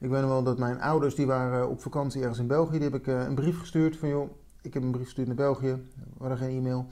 Ik 0.03 0.11
weet 0.11 0.21
nog 0.21 0.31
wel 0.31 0.43
dat 0.43 0.59
mijn 0.59 0.81
ouders, 0.81 1.15
die 1.15 1.27
waren 1.27 1.69
op 1.69 1.81
vakantie 1.81 2.21
ergens 2.21 2.39
in 2.39 2.47
België. 2.47 2.79
Die 2.79 2.91
heb 2.91 2.95
ik 2.95 3.07
eh, 3.07 3.25
een 3.27 3.35
brief 3.35 3.59
gestuurd 3.59 3.97
van, 3.97 4.09
joh, 4.09 4.31
ik 4.63 4.75
heb 4.75 4.83
een 4.83 4.91
brief 4.91 5.05
gestuurd 5.05 5.27
naar 5.27 5.37
België. 5.37 5.73
We 5.95 6.19
hadden 6.19 6.39
geen 6.39 6.57
e-mail. 6.57 6.87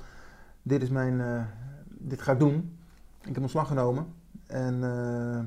Dit 0.62 0.82
is 0.82 0.88
mijn, 0.88 1.20
eh, 1.20 1.42
dit 1.88 2.22
ga 2.22 2.32
ik 2.32 2.38
doen. 2.38 2.78
Ik 3.20 3.34
heb 3.34 3.42
ontslag 3.42 3.68
genomen. 3.68 4.06
En 4.46 4.84
eh, 4.84 5.40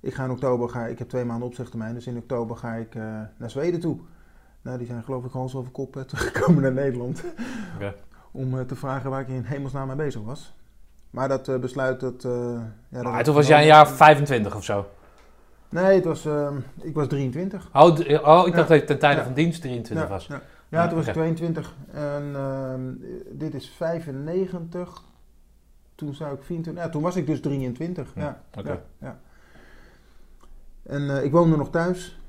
ik 0.00 0.14
ga 0.14 0.24
in 0.24 0.30
oktober, 0.30 0.68
ga, 0.68 0.86
ik 0.86 0.98
heb 0.98 1.08
twee 1.08 1.24
maanden 1.24 1.46
opzegtermijn. 1.46 1.94
Dus 1.94 2.06
in 2.06 2.16
oktober 2.16 2.56
ga 2.56 2.74
ik 2.74 2.94
naar 3.36 3.50
Zweden 3.50 3.80
toe. 3.80 3.98
Nou, 4.62 4.78
die 4.78 4.86
zijn 4.86 5.02
geloof 5.02 5.24
ik 5.24 5.32
hals 5.32 5.54
over 5.54 5.72
kop 5.72 5.92
teruggekomen 6.06 6.62
naar 6.62 6.72
Nederland. 6.72 7.24
Om 8.32 8.66
te 8.66 8.76
vragen 8.76 9.10
waar 9.10 9.20
ik 9.20 9.28
in 9.28 9.42
hemelsnaam 9.42 9.86
mee 9.86 9.96
bezig 9.96 10.22
was. 10.22 10.57
Maar 11.10 11.28
dat 11.28 11.48
eh, 11.48 11.56
besluit, 11.56 12.00
dat... 12.00 12.24
eh, 12.24 12.60
ja, 12.88 13.02
dat 13.02 13.24
toen 13.24 13.34
was 13.34 13.46
jij 13.46 13.60
een 13.60 13.66
jaar 13.66 13.88
25 13.88 14.56
of 14.56 14.64
zo. 14.64 14.86
Nee, 15.68 15.94
het 15.94 16.04
was, 16.04 16.24
ehm, 16.26 16.56
ik 16.80 16.94
was 16.94 17.08
23. 17.08 17.68
Oh, 17.72 17.82
oh 17.82 17.98
ik 17.98 18.06
Ja. 18.06 18.56
dacht 18.56 18.68
dat 18.68 18.78
je 18.80 18.84
ten 18.84 18.98
tijde 18.98 19.18
Ja. 19.18 19.24
van 19.24 19.34
dienst 19.34 19.60
23 19.60 20.08
ja, 20.08 20.12
was. 20.14 20.26
Ja, 20.26 20.40
ja 20.68 20.86
toen 20.86 20.96
was 20.96 21.06
ik 21.06 21.16
oké. 21.16 21.20
22. 21.20 21.74
En 21.92 22.30
ehm, 22.34 22.80
dit 23.38 23.54
is 23.54 23.68
95. 23.76 25.02
Toen 25.94 26.14
zou 26.14 26.34
ik 26.34 26.42
24. 26.42 26.84
Ja, 26.84 26.90
toen 26.90 27.02
was 27.02 27.16
ik 27.16 27.26
dus 27.26 27.40
23. 27.40 28.12
Ja, 28.14 28.22
Ja, 28.22 28.40
oké. 28.58 28.70
ja, 28.70 28.80
ja. 28.98 29.18
En 30.82 31.10
eh, 31.16 31.24
ik 31.24 31.32
woonde 31.32 31.56
nog 31.56 31.70
thuis. 31.70 32.20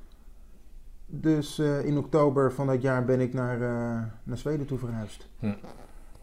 Dus 1.05 1.59
eh, 1.59 1.85
in 1.85 1.97
oktober 1.97 2.53
van 2.53 2.67
dat 2.67 2.81
jaar 2.81 3.05
ben 3.05 3.19
ik 3.19 3.33
naar, 3.33 3.57
naar 4.23 4.37
Zweden 4.37 4.65
toe 4.65 4.77
verhuisd. 4.77 5.27
Hm. 5.39 5.53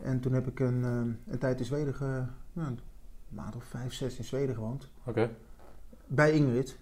En 0.03 0.21
toen 0.21 0.33
heb 0.33 0.47
ik 0.47 0.61
een, 0.61 0.85
ehm, 0.85 1.33
een 1.33 1.39
tijd 1.39 1.59
in 1.59 1.65
Zweden, 1.65 1.95
ge, 1.95 2.23
nou, 2.57 2.69
een 2.69 2.79
maand 3.29 3.57
of 3.57 3.65
vijf, 3.65 3.93
zes 3.93 4.19
in 4.19 4.25
Zweden 4.25 4.55
gewoond. 4.55 4.89
Oké. 5.05 5.31
Bij 6.07 6.33
Ingrid. 6.33 6.77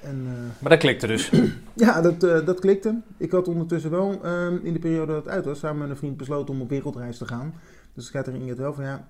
En, 0.00 0.26
eh, 0.26 0.62
Maar 0.62 0.70
dat 0.70 0.78
klikte 0.78 1.06
dus. 1.06 1.32
ja, 1.84 2.00
dat, 2.00 2.22
eh, 2.22 2.46
dat 2.46 2.60
klikte. 2.60 3.00
Ik 3.16 3.30
had 3.30 3.48
ondertussen 3.48 3.90
wel 3.90 4.22
ehm, 4.22 4.56
in 4.62 4.72
de 4.72 4.78
periode 4.78 5.12
dat 5.12 5.24
het 5.24 5.34
uit 5.34 5.44
was, 5.44 5.58
samen 5.58 5.78
met 5.78 5.90
een 5.90 5.96
vriend 5.96 6.16
besloten 6.16 6.54
om 6.54 6.60
op 6.60 6.68
wereldreis 6.68 7.18
te 7.18 7.26
gaan. 7.26 7.54
Dus 7.92 8.04
ik 8.04 8.10
zei 8.10 8.24
tegen 8.24 8.40
Ingrid 8.40 8.58
wel 8.58 8.74
van 8.74 8.84
ja, 8.84 9.08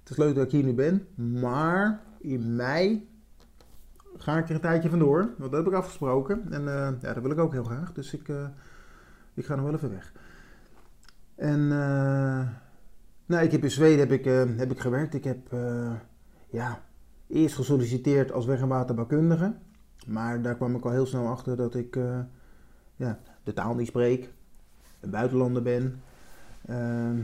het 0.00 0.10
is 0.10 0.16
leuk 0.16 0.34
dat 0.34 0.44
ik 0.44 0.50
hier 0.50 0.64
nu 0.64 0.74
ben, 0.74 1.06
maar 1.14 2.00
in 2.18 2.56
mei 2.56 3.08
ga 4.16 4.38
ik 4.38 4.48
er 4.48 4.54
een 4.54 4.60
tijdje 4.60 4.90
vandoor. 4.90 5.18
Want 5.18 5.50
dat 5.50 5.64
heb 5.64 5.72
ik 5.72 5.78
afgesproken 5.78 6.52
en 6.52 6.68
eh, 6.68 6.90
ja, 7.00 7.12
dat 7.12 7.22
wil 7.22 7.30
ik 7.30 7.38
ook 7.38 7.52
heel 7.52 7.64
graag. 7.64 7.92
Dus 7.92 8.14
ik, 8.14 8.28
ik 9.34 9.46
ga 9.46 9.54
nog 9.54 9.64
wel 9.64 9.74
even 9.74 9.90
weg. 9.90 10.12
En 11.34 11.72
eh, 11.72 12.46
nou, 13.28 13.44
ik 13.44 13.52
heb 13.52 13.62
in 13.62 13.70
Zweden 13.70 13.98
heb 13.98 14.12
ik, 14.12 14.26
eh, 14.26 14.42
heb 14.56 14.70
ik 14.70 14.80
gewerkt. 14.80 15.14
Ik 15.14 15.24
heb 15.24 15.52
eh, 15.52 15.92
ja, 16.50 16.80
eerst 17.26 17.54
gesolliciteerd 17.54 18.32
als 18.32 18.46
weg- 18.46 18.60
en 18.60 18.68
waterbouwkundige. 18.68 19.54
Maar 20.06 20.42
daar 20.42 20.56
kwam 20.56 20.74
ik 20.74 20.84
al 20.84 20.90
heel 20.90 21.06
snel 21.06 21.26
achter 21.26 21.56
dat 21.56 21.74
ik 21.74 21.96
eh, 21.96 22.18
ja, 22.96 23.18
de 23.42 23.52
taal 23.52 23.74
niet 23.74 23.86
spreek, 23.86 24.32
een 25.00 25.10
buitenlander 25.10 25.62
ben. 25.62 26.00
Ehm, 26.66 27.16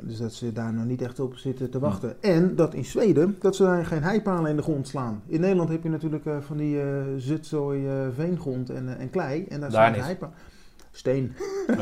dus 0.00 0.18
dat 0.18 0.32
ze 0.32 0.52
daar 0.52 0.72
nog 0.72 0.84
niet 0.84 1.02
echt 1.02 1.20
op 1.20 1.36
zitten 1.36 1.70
te 1.70 1.78
wachten. 1.78 2.22
En 2.22 2.56
dat 2.56 2.74
in 2.74 2.84
Zweden, 2.84 3.36
dat 3.40 3.56
ze 3.56 3.62
daar 3.62 3.86
geen 3.86 4.02
heipalen 4.02 4.50
in 4.50 4.56
de 4.56 4.62
grond 4.62 4.88
slaan. 4.88 5.22
In 5.26 5.40
Nederland 5.40 5.68
heb 5.68 5.82
je 5.82 5.88
natuurlijk 5.88 6.24
van 6.40 6.56
die 6.56 6.80
zutzooi 7.16 8.10
veengrond 8.14 8.70
en, 8.70 8.98
en 8.98 9.10
klei. 9.10 9.44
En 9.44 9.60
daar, 9.60 9.70
Daar 9.70 10.04
heipalen. 10.04 10.34
Steen. 10.94 11.34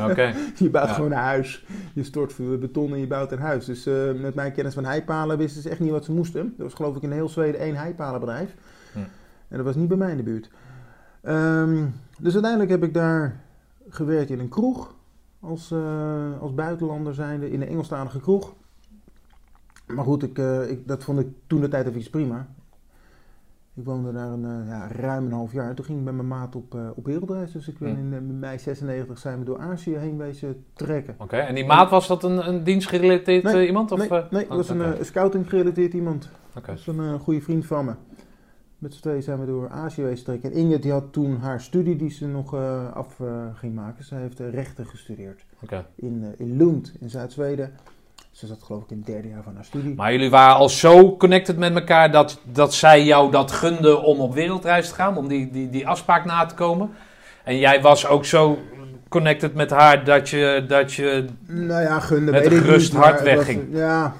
Oké. 0.09 0.33
Je 0.57 0.69
bouwt 0.69 0.87
Ja. 0.87 0.93
gewoon 0.93 1.11
een 1.11 1.17
huis. 1.17 1.65
Je 1.93 2.03
stort 2.03 2.59
beton 2.59 2.91
en 2.93 2.99
je 2.99 3.07
bouwt 3.07 3.31
een 3.31 3.39
huis. 3.39 3.65
Dus 3.65 3.85
eh, 3.85 4.13
met 4.13 4.35
mijn 4.35 4.51
kennis 4.51 4.73
van 4.73 4.85
heipalen 4.85 5.37
wisten 5.37 5.61
ze 5.61 5.69
echt 5.69 5.79
niet 5.79 5.91
wat 5.91 6.05
ze 6.05 6.11
moesten. 6.11 6.53
Er 6.57 6.63
was 6.63 6.73
geloof 6.73 6.95
ik 6.95 7.01
in 7.01 7.11
heel 7.11 7.29
Zweden 7.29 7.59
één 7.59 7.75
heipalenbedrijf. 7.75 8.55
Hm. 8.93 8.99
En 9.47 9.57
dat 9.57 9.65
was 9.65 9.75
niet 9.75 9.87
bij 9.87 9.97
mij 9.97 10.11
in 10.11 10.17
de 10.17 10.23
buurt. 10.23 10.49
Ehm, 11.21 11.85
dus 12.19 12.33
uiteindelijk 12.33 12.71
heb 12.71 12.83
ik 12.83 12.93
daar 12.93 13.39
gewerkt 13.89 14.29
in 14.29 14.39
een 14.39 14.49
kroeg. 14.49 14.95
Als, 15.39 15.71
eh, 15.71 16.41
als 16.41 16.53
buitenlander 16.53 17.13
zijnde 17.13 17.51
in 17.51 17.61
een 17.61 17.67
Engelstalige 17.67 18.19
kroeg. 18.19 18.53
Maar 19.87 20.05
goed, 20.05 20.23
ik, 20.23 20.37
eh, 20.37 20.69
ik, 20.69 20.87
dat 20.87 21.03
vond 21.03 21.19
ik 21.19 21.27
toen 21.47 21.61
de 21.61 21.67
tijd 21.67 21.87
even 21.87 21.99
iets 21.99 22.09
prima. 22.09 22.47
Ik 23.75 23.83
woonde 23.85 24.11
daar 24.11 24.27
een, 24.31 24.45
eh, 24.45 24.67
ja, 24.67 24.87
ruim 24.91 25.25
een 25.25 25.31
half 25.31 25.51
jaar. 25.51 25.75
Toen 25.75 25.85
ging 25.85 25.97
ik 25.97 26.03
met 26.03 26.13
mijn 26.13 26.27
maat 26.27 26.55
op, 26.55 26.75
eh, 26.75 26.89
op 26.95 27.05
wereldreis. 27.05 27.51
Dus 27.51 27.67
ik 27.67 27.77
ben 27.79 27.89
Hm. 27.95 27.99
in 27.99 28.13
eh, 28.13 28.19
mei 28.39 28.59
96 28.59 29.17
zijn 29.17 29.39
we 29.39 29.45
door 29.45 29.59
Azië 29.59 29.95
heen 29.95 30.17
wezen 30.17 30.65
trekken. 30.73 31.15
Oké. 31.17 31.37
En 31.37 31.55
die 31.55 31.65
maat 31.65 31.89
was 31.89 32.07
dat 32.07 32.23
een, 32.23 32.47
een 32.47 32.63
dienstgerelateerd 32.63 33.43
Nee, 33.43 33.67
iemand? 33.67 33.91
Of, 33.91 33.99
nee, 33.99 34.09
nee, 34.29 34.47
dat 34.47 34.57
was 34.57 34.69
een 34.69 34.81
eh, 34.81 34.91
scouting 35.01 35.49
gerelateerd 35.49 35.93
iemand. 35.93 36.29
Oké. 36.57 36.67
Dat 36.67 36.77
is 36.77 36.87
een 36.87 37.19
goede 37.19 37.41
vriend 37.41 37.65
van 37.65 37.85
me. 37.85 37.93
Met 38.77 38.93
z'n 38.93 39.01
tweeën 39.01 39.23
zijn 39.23 39.39
we 39.39 39.45
door 39.45 39.69
Azië 39.69 40.01
wezen 40.03 40.25
trekken. 40.25 40.51
En 40.51 40.57
Ingrid 40.57 40.81
die 40.81 40.91
had 40.91 41.13
toen 41.13 41.37
haar 41.37 41.61
studie 41.61 41.95
die 41.95 42.09
ze 42.09 42.27
nog 42.27 42.55
af 42.93 43.19
ging 43.53 43.75
maken. 43.75 44.03
Zij 44.03 44.19
heeft 44.21 44.39
rechten 44.39 44.85
gestudeerd 44.85 45.45
Oké. 45.63 45.85
in, 45.95 46.25
in 46.37 46.57
Lund 46.57 46.93
in 46.99 47.09
Zuid-Zweden. 47.09 47.71
Ze 48.31 48.47
zat 48.47 48.63
geloof 48.63 48.83
ik 48.83 48.89
in 48.89 48.97
het 48.97 49.05
derde 49.05 49.27
jaar 49.27 49.43
van 49.43 49.55
haar 49.55 49.65
studie. 49.65 49.95
Maar 49.95 50.11
jullie 50.11 50.29
waren 50.29 50.55
al 50.55 50.69
zo 50.69 51.17
connected 51.17 51.57
met 51.57 51.75
elkaar 51.75 52.11
dat, 52.11 52.39
dat 52.43 52.73
zij 52.73 53.03
jou 53.03 53.31
dat 53.31 53.51
gunde 53.51 54.01
om 54.01 54.19
op 54.19 54.33
wereldreis 54.33 54.89
te 54.89 54.95
gaan, 54.95 55.17
om 55.17 55.27
die, 55.27 55.51
die, 55.51 55.69
die 55.69 55.87
afspraak 55.87 56.25
na 56.25 56.45
te 56.45 56.55
komen. 56.55 56.89
En 57.43 57.57
jij 57.57 57.81
was 57.81 58.07
ook 58.07 58.25
zo 58.25 58.57
connected 59.11 59.53
met 59.53 59.69
haar 59.69 60.03
dat 60.03 60.29
je, 60.29 60.63
dat 60.67 60.93
je 60.93 61.25
Nou 61.45 61.81
ja, 61.81 61.99
gunde 61.99 62.31
Met 62.31 62.41
weet 62.47 62.51
ik 62.51 62.57
gerust 62.65 62.93
niet. 62.93 63.01
was- 63.01 63.21
wegging. 63.21 63.63
ja, 63.71 64.13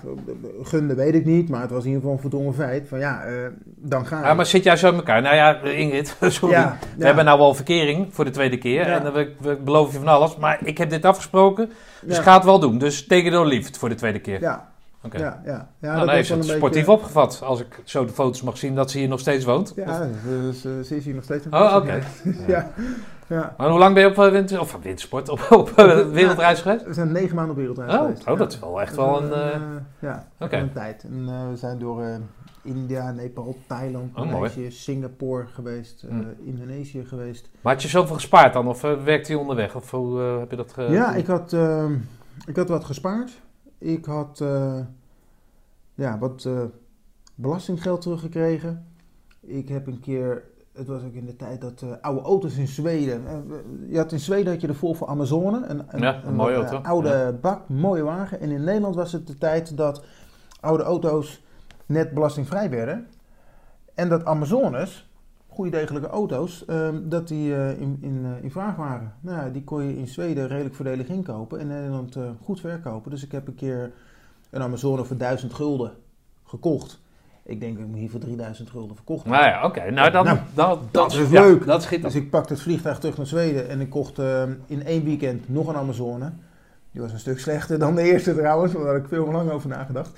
gunde 0.63 0.95
weet 0.95 1.15
ik 1.15 1.25
niet. 1.25 1.49
Maar 1.49 1.61
het 1.61 1.69
was 1.71 1.79
in 1.83 1.85
ieder 1.87 2.01
geval 2.01 2.15
een 2.15 2.21
verdrongen 2.21 2.53
feit. 2.53 2.87
Van 2.87 2.99
ja, 2.99 3.23
eh, 3.23 3.33
dan 3.77 4.05
ga 4.05 4.17
ik. 4.19 4.23
Ja, 4.25 4.33
maar 4.33 4.45
zit 4.45 4.63
jij 4.63 4.75
zo 4.77 4.87
in 4.89 4.95
elkaar? 4.95 5.21
Nou 5.21 5.35
ja, 5.35 5.59
Ingrid, 5.61 6.15
sorry. 6.27 6.55
Ja, 6.55 6.77
We 6.97 7.05
hebben 7.05 7.25
nou 7.25 7.39
wel 7.39 7.53
verkering 7.53 8.07
voor 8.11 8.25
de 8.25 8.31
tweede 8.31 8.57
keer. 8.57 8.87
Ja. 8.87 9.03
En 9.05 9.13
we, 9.13 9.31
we 9.39 9.55
beloven 9.63 9.93
je 9.93 9.99
van 9.99 10.07
alles. 10.07 10.35
Maar 10.37 10.59
ik 10.63 10.77
heb 10.77 10.89
dit 10.89 11.05
afgesproken, 11.05 11.69
dus 12.01 12.17
ga 12.19 12.33
het 12.33 12.43
wel 12.43 12.59
doen. 12.59 12.77
Dus 12.77 13.07
tegen 13.07 13.31
door 13.31 13.45
liefd 13.45 13.77
voor 13.77 13.89
de 13.89 13.95
tweede 13.95 14.19
keer. 14.19 14.41
Ja, 14.41 14.69
Oké. 15.03 15.17
ja, 15.17 15.41
ja. 15.45 15.51
ja 15.51 15.57
nou, 15.57 15.67
dat 15.81 15.97
dan 15.97 16.05
was 16.05 16.15
heeft 16.15 16.29
het 16.29 16.43
sportief 16.45 16.69
beetje- 16.85 16.91
opgevat. 16.91 17.41
Als 17.43 17.59
ik 17.59 17.79
zo 17.83 18.05
de 18.05 18.11
foto's 18.13 18.41
mag 18.41 18.57
zien 18.57 18.75
dat 18.75 18.91
ze 18.91 18.97
hier 18.97 19.07
nog 19.07 19.19
steeds 19.19 19.45
woont. 19.45 19.73
Ja, 19.75 20.07
ze, 20.23 20.51
ze, 20.61 20.81
ze 20.85 20.95
is 20.95 21.05
hier 21.05 21.15
nog 21.15 21.23
steeds. 21.23 21.45
Oh, 21.51 21.73
oké. 21.75 21.99
ja, 22.47 22.71
ja. 23.31 23.53
Maar 23.57 23.69
hoe 23.69 23.79
lang 23.79 23.93
ben 23.93 24.03
je 24.03 24.09
op 24.09 24.31
winter, 24.31 24.59
of 24.59 24.77
wintersport, 24.81 25.29
op, 25.29 25.47
op 25.49 25.69
eh, 25.69 26.07
wereldreis 26.19 26.61
geweest? 26.61 26.85
We 26.85 26.93
zijn 26.93 27.11
negen 27.11 27.35
maanden 27.35 27.51
op 27.55 27.57
wereldreis 27.61 27.93
Oh, 27.93 27.99
geweest. 28.01 28.27
oh, 28.27 28.37
dat 28.37 28.51
is 28.51 28.59
wel 28.59 28.81
echt 28.81 28.95
wel 28.95 29.23
een... 29.23 29.31
eh, 29.33 29.55
eh, 29.55 29.61
ja, 29.99 30.27
een 30.37 30.71
tijd. 30.71 31.03
En, 31.03 31.25
eh, 31.29 31.49
we 31.49 31.55
zijn 31.55 31.79
door 31.79 32.01
eh, 32.03 32.15
India, 32.63 33.11
Nepal, 33.11 33.55
Thailand, 33.67 34.17
Oh. 34.17 34.31
Maleisië, 34.31 34.71
Singapore 34.71 35.45
geweest, 35.47 36.03
eh, 36.03 36.09
Hm. 36.09 36.23
Indonesië 36.43 37.05
geweest. 37.05 37.49
Maar 37.61 37.73
had 37.73 37.81
je 37.81 37.87
zoveel 37.87 38.15
gespaard 38.15 38.53
dan? 38.53 38.67
Of 38.67 38.83
uh, 38.83 39.03
werkte 39.03 39.31
je 39.31 39.37
onderweg? 39.37 39.75
Of 39.75 39.91
hoe 39.91 40.19
uh, 40.21 40.39
heb 40.39 40.49
je 40.49 40.57
dat... 40.57 40.73
ge- 40.73 40.81
ja, 40.91 41.15
ik 41.15 41.25
had, 41.27 41.53
eh, 41.53 41.85
ik 42.45 42.55
had 42.55 42.69
wat 42.69 42.83
gespaard. 42.85 43.41
Ik 43.77 44.05
had 44.05 44.41
eh, 44.41 44.79
ja, 45.95 46.17
wat, 46.17 46.45
eh, 46.45 46.61
belastinggeld 47.35 48.01
teruggekregen. 48.01 48.85
Ik 49.41 49.69
heb 49.69 49.87
een 49.87 49.99
keer, 49.99 50.43
het 50.73 50.87
was 50.87 51.03
ook 51.03 51.13
in 51.13 51.25
de 51.25 51.35
tijd 51.35 51.61
dat 51.61 51.81
eh, 51.81 51.89
oude 52.01 52.21
auto's 52.21 52.57
in 52.57 52.67
Zweden. 52.67 53.27
eh, 53.27 53.35
je 53.89 53.97
had 53.97 54.11
in 54.11 54.19
Zweden 54.19 54.51
had 54.51 54.61
je 54.61 54.67
de 54.67 54.73
Volvo 54.73 55.05
Amazone, 55.05 55.65
een, 55.67 55.83
een, 55.87 56.01
Ja, 56.01 56.23
een 56.23 56.35
mooie 56.35 56.55
eh, 56.55 56.59
auto. 56.71 56.89
oude 56.89 57.37
bak, 57.41 57.69
mooie 57.69 58.03
wagen. 58.03 58.39
En 58.39 58.51
in 58.51 58.63
Nederland 58.63 58.95
was 58.95 59.11
het 59.11 59.27
de 59.27 59.37
tijd 59.37 59.77
dat 59.77 60.03
oude 60.59 60.83
auto's 60.83 61.43
net 61.85 62.13
belastingvrij 62.13 62.69
werden. 62.69 63.07
En 63.93 64.09
dat 64.09 64.25
Amazones, 64.25 65.09
goede 65.47 65.71
degelijke 65.71 66.07
auto's, 66.07 66.65
ehm, 66.65 67.09
dat 67.09 67.27
die 67.27 67.55
eh, 67.55 67.81
in, 67.81 67.97
in, 68.01 68.21
eh, 68.25 68.43
in 68.43 68.51
vraag 68.51 68.75
waren. 68.75 69.13
Nou, 69.19 69.37
ja, 69.45 69.49
die 69.49 69.63
kon 69.63 69.83
je 69.83 69.97
in 69.97 70.07
Zweden 70.07 70.47
redelijk 70.47 70.75
voordelig 70.75 71.07
inkopen 71.07 71.59
en 71.59 71.69
in 71.69 71.75
Nederland 71.75 72.15
eh, 72.15 72.29
goed 72.43 72.59
verkopen. 72.59 73.11
Dus 73.11 73.23
ik 73.23 73.31
heb 73.31 73.47
een 73.47 73.55
keer 73.55 73.91
een 74.49 74.61
Amazone 74.61 75.03
voor 75.05 75.17
1000 75.17 75.53
gulden 75.53 75.91
gekocht. 76.43 77.00
Ik 77.43 77.59
denk 77.59 77.73
dat 77.73 77.83
ik 77.83 77.89
hem 77.89 77.99
hier 77.99 78.09
voor 78.09 78.19
3000 78.19 78.69
gulden 78.69 78.95
verkocht 78.95 79.23
heb. 79.23 79.33
Nou 79.33 79.45
ja, 79.45 79.65
oké. 79.65 79.91
Nou, 79.91 80.11
dan, 80.11 80.25
Nou, 80.25 80.37
dan, 80.53 80.79
dat 80.91 81.13
is 81.13 81.29
ja, 81.29 81.41
leuk. 81.41 81.65
dat 81.65 81.83
schiet 81.83 82.01
Dus 82.01 82.15
ik 82.15 82.29
pakte 82.29 82.53
het 82.53 82.61
vliegtuig 82.61 82.99
terug 82.99 83.17
naar 83.17 83.25
Zweden 83.25 83.69
en 83.69 83.81
ik 83.81 83.89
kocht 83.89 84.19
ehm, 84.19 84.51
in 84.67 84.85
één 84.85 85.03
weekend 85.03 85.49
nog 85.49 85.67
een 85.67 85.75
Amazone. 85.75 86.31
Die 86.91 87.01
was 87.01 87.11
een 87.11 87.19
stuk 87.19 87.39
slechter 87.39 87.79
dan 87.79 87.95
de 87.95 88.01
eerste 88.01 88.35
trouwens, 88.35 88.73
maar 88.73 88.83
daar 88.83 88.93
had 88.93 89.01
ik 89.01 89.07
veel 89.09 89.31
lang 89.31 89.51
over 89.51 89.69
nagedacht. 89.69 90.11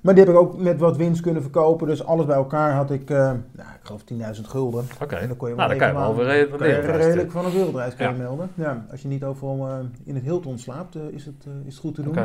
Maar 0.00 0.14
die 0.14 0.24
heb 0.24 0.32
ik 0.32 0.38
ook 0.40 0.58
met 0.58 0.78
wat 0.80 0.96
winst 0.96 1.20
kunnen 1.20 1.42
verkopen. 1.42 1.86
Dus 1.86 2.04
alles 2.04 2.26
bij 2.26 2.34
elkaar 2.36 2.72
had 2.74 2.90
ik, 2.90 3.10
eh, 3.10 3.16
nou, 3.16 3.68
ik 3.80 3.80
geloof 3.82 4.02
10.000 4.02 4.46
gulden. 4.48 4.84
Oké. 5.02 5.14
En 5.16 5.28
dan 5.28 5.36
kon 5.36 5.48
je 5.48 5.54
Nou, 5.54 5.68
dan 5.68 5.78
kan 5.78 5.88
je 5.88 5.94
wel 5.94 6.14
weer 6.16 6.26
kan 6.48 6.56
je 6.66 6.72
wereldreis 6.72 7.04
redelijk 7.04 7.30
van 7.30 7.44
een 7.44 7.52
wereldreis 7.52 7.94
Ja. 7.98 8.10
melden. 8.10 8.50
Ja, 8.54 8.86
als 8.90 9.02
je 9.02 9.08
niet 9.08 9.24
overal 9.24 9.68
eh, 9.68 9.74
in 10.04 10.14
het 10.14 10.24
Hilton 10.24 10.58
slaapt, 10.58 10.94
eh, 10.96 11.02
is, 11.10 11.24
het, 11.26 11.44
eh, 11.46 11.52
is 11.66 11.72
het 11.72 11.80
goed 11.82 11.94
te 11.94 12.02
doen. 12.02 12.16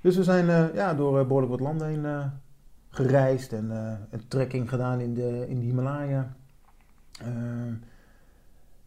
Dus 0.00 0.16
we 0.16 0.22
zijn 0.24 0.48
eh, 0.48 0.64
ja, 0.74 0.94
door 0.94 1.18
eh, 1.18 1.26
behoorlijk 1.26 1.50
wat 1.52 1.60
landen 1.60 1.86
heen 1.88 2.04
eh, 2.06 2.18
gereisd 2.90 3.52
en 3.52 3.70
eh, 3.70 3.92
een 4.10 4.28
trekking 4.28 4.68
gedaan 4.68 5.00
in 5.00 5.14
de, 5.14 5.44
in 5.48 5.58
de 5.58 5.64
Himalaya. 5.66 6.32
Eh, 7.20 7.28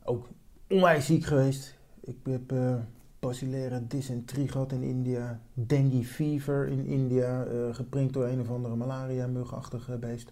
ook 0.04 0.28
onwijs 0.70 1.06
ziek 1.06 1.26
geweest. 1.26 1.76
Ik 1.99 2.18
heb 2.24 2.52
eh 2.52 2.76
basilaire 3.20 3.88
dysenterie 3.88 4.47
gehad 4.47 4.72
in 4.72 4.84
India, 4.84 5.39
dengue 5.54 6.04
fever 6.04 6.68
in 6.68 6.86
India, 6.86 7.43
eh 7.43 7.76
geprikt 7.76 8.14
door 8.14 8.26
een 8.28 8.39
of 8.39 8.49
andere 8.49 8.76
malaria-mugachtige 8.76 9.97
beest. 9.97 10.32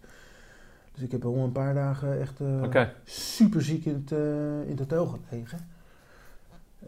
Dus 0.93 1.03
ik 1.03 1.11
heb 1.11 1.25
al 1.25 1.35
een 1.37 1.51
paar 1.51 1.73
dagen 1.73 2.21
echt 2.21 2.41
Oké. 2.63 2.93
super 3.03 3.61
ziek 3.61 3.85
in 3.85 3.93
het, 3.93 4.11
eh, 4.11 4.61
in 4.61 4.69
het 4.69 4.79
hotel 4.79 5.05
gelegen. 5.05 5.59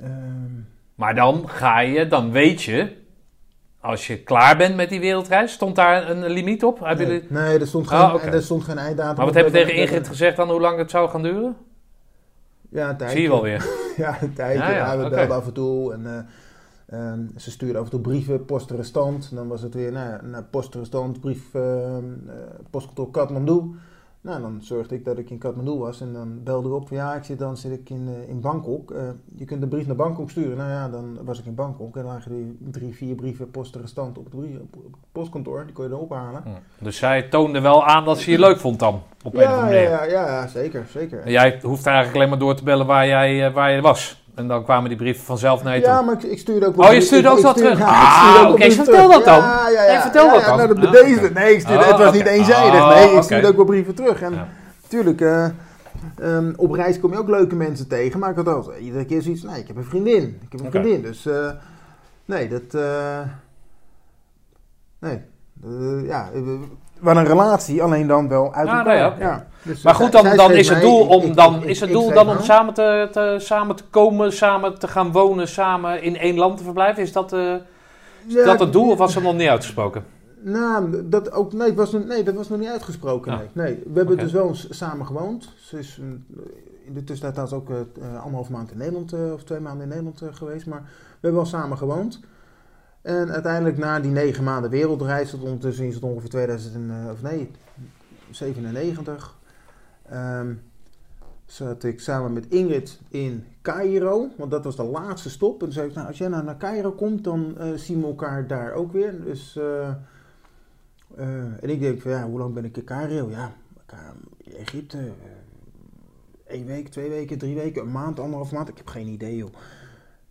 Ehm, 0.02 0.60
Maar 0.96 1.16
dan 1.16 1.50
ga 1.50 1.80
je, 1.80 2.08
dan 2.08 2.32
weet 2.32 2.62
je, 2.62 2.98
als 3.82 4.08
je 4.08 4.24
klaar 4.24 4.58
bent 4.58 4.76
met 4.76 4.90
die 4.90 5.00
wereldreis, 5.00 5.52
stond 5.52 5.76
daar 5.76 6.10
een 6.10 6.28
limiet 6.30 6.64
op? 6.64 6.80
Hebben 6.80 7.08
nee, 7.08 7.16
jullie- 7.16 7.32
nee, 7.32 7.60
er 7.60 7.68
stond 7.68 7.88
geen, 7.88 8.14
oké. 8.14 8.26
er 8.30 8.42
stond 8.44 8.64
geen 8.64 8.78
einddatum. 8.78 9.16
Maar 9.16 9.26
wat 9.26 9.36
heb 9.36 9.46
je 9.46 9.52
tegen 9.52 9.74
Ingrid 9.74 10.08
gezegd 10.08 10.36
dan 10.38 10.50
hoe 10.50 10.62
lang 10.62 10.78
het 10.78 10.90
zou 10.92 11.10
gaan 11.10 11.24
duren? 11.24 11.56
Ja, 12.70 12.90
een 12.90 12.98
tijdje. 12.98 13.16
Zie 13.16 13.24
je 13.26 13.32
wel 13.32 13.42
weer. 13.44 13.66
Ja, 13.98 14.22
een 14.22 14.34
tijdje. 14.34 14.64
Ja, 14.64 14.70
ja, 14.70 14.94
Ja, 14.94 14.98
we 14.98 15.10
belden 15.10 15.36
af 15.36 15.46
en 15.46 15.54
toe. 15.54 15.94
En, 15.94 16.06
eh, 16.88 17.00
ehm, 17.00 17.20
ze 17.38 17.52
stuurde 17.52 17.78
af 17.78 17.84
en 17.84 17.90
toe 17.90 18.00
brieven, 18.00 18.46
postrestant. 18.46 19.28
En 19.30 19.36
dan 19.36 19.48
was 19.48 19.62
het 19.62 19.74
weer, 19.74 19.92
nou, 19.92 20.10
ja, 20.10 20.22
nou, 20.24 20.44
postrestant, 20.44 21.20
brief, 21.20 21.54
ehm, 21.54 22.04
eh, 22.28 22.34
postkantoor 22.70 23.12
Kathmandu. 23.12 23.62
Nou, 24.24 24.42
dan 24.42 24.58
zorgde 24.62 24.96
ik 24.96 25.06
dat 25.06 25.18
ik 25.18 25.30
in 25.30 25.38
Kathmandu 25.38 25.72
was. 25.72 26.02
En 26.02 26.14
dan 26.14 26.44
belde 26.44 26.68
ik 26.68 26.74
op 26.74 26.88
van, 26.88 26.98
ja, 26.98 27.14
ik 27.16 27.24
zit, 27.24 27.40
dan 27.40 27.58
zit 27.58 27.72
ik 27.72 27.90
in, 27.90 28.08
eh, 28.08 28.30
in 28.30 28.42
Bangkok. 28.42 28.92
Eh, 28.92 29.02
je 29.36 29.46
kunt 29.46 29.62
de 29.62 29.68
brief 29.68 29.88
naar 29.88 29.96
Bangkok 29.96 30.30
sturen. 30.30 30.58
Nou 30.58 30.70
ja, 30.70 30.90
dan 30.90 31.18
was 31.24 31.40
ik 31.40 31.46
in 31.46 31.56
Bangkok. 31.56 31.96
En 31.96 32.04
dan 32.04 32.12
lagen 32.14 32.32
die 32.32 32.58
drie, 32.72 32.96
vier 32.96 33.16
brieven 33.16 33.52
postrestant 33.52 34.18
op 34.18 34.26
het, 34.26 34.40
brie- 34.40 34.60
op 34.62 34.74
het 34.74 34.82
postkantoor. 35.12 35.64
Die 35.66 35.74
kon 35.74 35.84
je 35.84 35.90
dan 35.90 36.00
ophalen. 36.00 36.44
Dus 36.80 36.98
zij 36.98 37.22
toonde 37.22 37.62
wel 37.62 37.86
aan 37.86 38.06
dat 38.06 38.18
ze 38.20 38.32
je 38.32 38.40
leuk 38.40 38.60
vond 38.60 38.80
dan, 38.80 39.02
op 39.24 39.34
een 39.34 39.40
of 39.40 39.46
Ja, 39.46 39.56
andere 39.62 39.80
ja, 39.80 39.90
manier. 39.90 40.12
ja, 40.12 40.26
ja, 40.28 40.48
zeker, 40.48 40.86
zeker. 40.90 41.20
En 41.22 41.32
jij 41.32 41.60
hoeft 41.62 41.86
eigenlijk 41.86 42.16
alleen 42.16 42.30
maar 42.30 42.40
door 42.40 42.56
te 42.56 42.64
bellen 42.64 42.86
waar, 42.86 43.08
jij, 43.08 43.46
eh, 43.48 43.54
waar 43.54 43.72
je 43.72 43.82
was. 43.82 44.21
En 44.36 44.48
dan 44.48 44.64
kwamen 44.64 44.90
die 44.90 44.98
brieven 44.98 45.24
vanzelf 45.24 45.64
naar 45.64 45.76
je 45.76 45.82
toe. 45.82 45.92
Ja, 45.92 46.02
maar 46.02 46.14
ik, 46.16 46.24
ik 46.24 46.40
stuurde 46.40 46.66
ook 46.66 46.78
Oh, 46.84 46.94
je 46.94 47.02
stuurde 47.02 47.30
ook 47.30 47.40
wel 47.40 47.54
terug? 47.54 47.82
Ah, 47.82 48.48
oké, 48.52 48.72
vertel 48.72 49.10
dat 49.10 49.26
dan. 49.26 49.38
Ja, 49.38 49.70
ja, 49.70 49.84
ja. 49.84 49.92
Nee, 49.92 50.00
vertel 50.02 50.32
dat 50.32 50.46
dan. 50.46 50.58
nou, 50.58 50.68
dat 50.68 50.96
Ah. 50.96 51.34
Nee, 51.34 51.54
ik 51.54 51.60
stuurde, 51.60 51.84
Oh, 51.84 51.90
het 51.90 51.98
was 51.98 52.14
niet 52.14 52.26
eenzijdig. 52.26 52.82
Oh, 52.82 52.90
nee, 52.90 53.16
ik 53.16 53.22
stuurde 53.24 53.48
ook 53.48 53.56
wel 53.56 53.66
brieven 53.66 53.96
terug. 53.96 54.22
En 54.22 54.34
Ja. 54.34 54.48
tuurlijk, 54.88 55.22
eh, 55.22 55.46
ehm, 56.20 56.54
op 56.56 56.72
reis 56.72 57.00
kom 57.00 57.12
je 57.12 57.18
ook 57.18 57.30
leuke 57.30 57.56
mensen 57.56 57.88
tegen. 57.88 58.20
Maar 58.20 58.30
ik 58.30 58.36
had 58.36 58.48
altijd 58.48 58.80
iedere 58.80 59.06
keer 59.06 59.22
zoiets 59.22 59.44
nee, 59.44 59.60
ik 59.60 59.68
heb 59.68 59.76
een 59.76 59.84
vriendin. 59.84 60.40
Ik 60.42 60.52
heb 60.52 60.62
een 60.62 60.72
vriendin. 60.72 61.02
Dus 61.02 61.26
eh, 61.26 61.52
nee, 62.26 62.48
dat... 62.50 62.82
eh, 62.82 63.20
nee. 65.00 65.22
Ja, 66.04 66.30
we 67.02 67.08
we 67.10 67.16
hadden 67.16 67.32
een 67.32 67.40
relatie, 67.40 67.84
alleen 67.84 68.08
dan 68.08 68.28
wel 68.28 68.54
uit 68.54 68.68
Ja, 68.68 68.78
elkaar. 68.78 69.10
nou 69.10 69.20
ja. 69.20 69.48
Dus, 69.62 69.82
Maar 69.82 69.96
goed, 69.96 70.12
dan, 70.12 70.36
dan 70.36 70.52
is 70.52 70.70
het 70.70 70.82
doel 70.82 71.08
om, 71.08 71.36
dan, 71.36 71.64
is 71.64 71.80
het 71.80 71.92
doel 71.92 72.14
dan 72.14 72.30
om 72.30 72.40
samen 72.42 72.74
te, 72.74 73.08
te, 73.12 73.36
samen 73.40 73.76
te 73.76 73.84
komen, 73.90 74.34
samen 74.34 74.80
te 74.80 74.88
gaan 74.88 75.12
wonen, 75.12 75.48
samen 75.48 76.02
in 76.02 76.18
één 76.18 76.38
land 76.38 76.58
te 76.58 76.64
verblijven? 76.64 77.04
Is 77.04 77.12
dat, 77.12 77.34
eh, 77.34 77.54
is 78.28 78.34
Ja, 78.34 78.46
dat 78.46 78.60
het 78.60 78.74
doel 78.74 78.92
of 78.92 78.98
was 78.98 79.16
het 79.16 79.24
nog 79.24 79.36
niet 79.36 79.48
uitgesproken? 79.48 80.04
Nou, 80.44 81.10
dat, 81.10 81.32
ook, 81.32 81.54
nee, 81.54 81.74
was, 81.74 81.92
nee, 81.92 82.24
dat 82.24 82.36
was 82.36 82.50
nog 82.50 82.60
niet 82.60 82.70
uitgesproken. 82.70 83.32
Ja. 83.32 83.38
Nee. 83.38 83.66
nee, 83.66 83.84
we 83.86 83.98
hebben 83.98 84.18
dus 84.18 84.32
wel 84.32 84.56
samen 84.70 85.06
gewoond. 85.06 85.54
Ze 85.58 85.80
is 85.80 85.98
mm, 86.02 86.26
in 86.86 86.94
de 86.94 87.04
tussentijd 87.04 87.54
ook 87.54 87.70
eh, 87.70 87.76
eh, 87.76 88.16
anderhalf 88.22 88.50
maand 88.50 88.72
in 88.72 88.78
Nederland, 88.78 89.14
of 89.34 89.44
twee 89.44 89.60
maanden 89.60 89.82
in 89.82 89.90
Nederland 89.90 90.22
geweest. 90.32 90.66
Maar 90.66 90.82
we 90.82 91.18
hebben 91.22 91.42
wel 91.42 91.50
samen 91.50 91.78
gewoond. 91.78 92.20
En 93.02 93.32
uiteindelijk 93.32 93.78
na 93.78 94.00
die 94.00 94.12
negen 94.12 94.44
maanden 94.44 94.70
wereldreis, 94.70 95.32
dat 95.32 95.42
ondertussen 95.42 95.86
is 95.86 95.96
het 95.96 96.04
ongeveer 96.04 96.30
2000, 96.30 96.76
en, 96.76 96.90
eh, 96.90 97.32
nee, 97.32 97.52
97. 98.30 99.38
ehm, 100.10 100.54
zat 101.46 101.84
ik 101.84 102.00
samen 102.00 102.34
met 102.34 102.48
Ingrid 102.48 103.00
in 103.10 103.46
Cairo, 103.62 104.30
want 104.38 104.52
dat 104.52 104.64
was 104.64 104.76
de 104.76 104.84
laatste 104.84 105.30
stop. 105.30 105.54
En 105.54 105.60
toen 105.60 105.72
zei 105.72 105.88
ik, 105.88 105.96
nou, 105.96 106.08
als 106.08 106.18
jij 106.18 106.28
nou 106.28 106.44
naar 106.44 106.58
Cairo 106.58 106.92
komt, 106.92 107.24
dan 107.24 107.58
eh, 107.58 107.74
zien 107.74 108.02
we 108.02 108.08
elkaar 108.08 108.48
daar 108.48 108.74
ook 108.74 108.92
weer. 108.92 109.24
Dus, 109.24 109.56
eh, 109.56 109.88
en 111.60 111.70
ik 111.70 111.80
denk 111.80 112.04
ja, 112.04 112.28
hoe 112.28 112.40
lang 112.40 112.54
ben 112.54 112.66
ik 112.66 112.78
in 112.78 112.84
Cairo? 112.84 113.30
Ja, 113.30 113.54
Egypte, 114.58 114.98
één 116.48 116.66
week, 116.66 116.88
twee 116.88 117.10
weken, 117.10 117.38
drie 117.38 117.56
weken, 117.56 117.82
een 117.82 117.92
maand, 117.92 118.20
anderhalf 118.20 118.52
maand. 118.52 118.70
Ik 118.70 118.78
heb 118.78 118.88
geen 118.88 119.08
idee, 119.08 119.36
joh. 119.36 119.54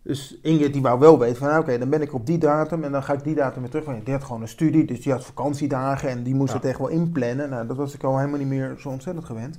Dus 0.03 0.37
Ingrid 0.41 0.73
die 0.73 0.81
wou 0.81 0.99
wel 0.99 1.19
weten 1.19 1.35
van, 1.37 1.47
nou, 1.47 1.61
oké, 1.61 1.77
dan 1.77 1.89
ben 1.89 2.01
ik 2.01 2.13
op 2.13 2.25
die 2.25 2.37
datum 2.37 2.83
en 2.83 2.91
dan 2.91 3.03
ga 3.03 3.13
ik 3.13 3.23
die 3.23 3.35
datum 3.35 3.61
weer 3.61 3.69
terug. 3.69 3.85
Want 3.85 4.05
die 4.05 4.13
had 4.13 4.23
gewoon 4.23 4.41
een 4.41 4.47
studie, 4.47 4.85
dus 4.85 5.01
die 5.01 5.11
had 5.11 5.25
vakantiedagen 5.25 6.09
en 6.09 6.23
die 6.23 6.35
moest 6.35 6.51
Ja. 6.53 6.57
het 6.57 6.65
echt 6.65 6.77
wel 6.77 6.87
inplannen. 6.87 7.49
Nou, 7.49 7.67
dat 7.67 7.77
was 7.77 7.93
ik 7.93 8.03
al 8.03 8.17
helemaal 8.17 8.39
niet 8.39 8.47
meer 8.47 8.75
zo 8.79 8.89
ontzettend 8.89 9.25
gewend. 9.25 9.57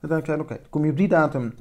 En 0.00 0.08
dan 0.08 0.20
zei 0.24 0.36
ik, 0.36 0.42
oké, 0.42 0.58
kom 0.70 0.84
je 0.84 0.90
op 0.90 0.96
die 0.96 1.08
datum 1.08 1.54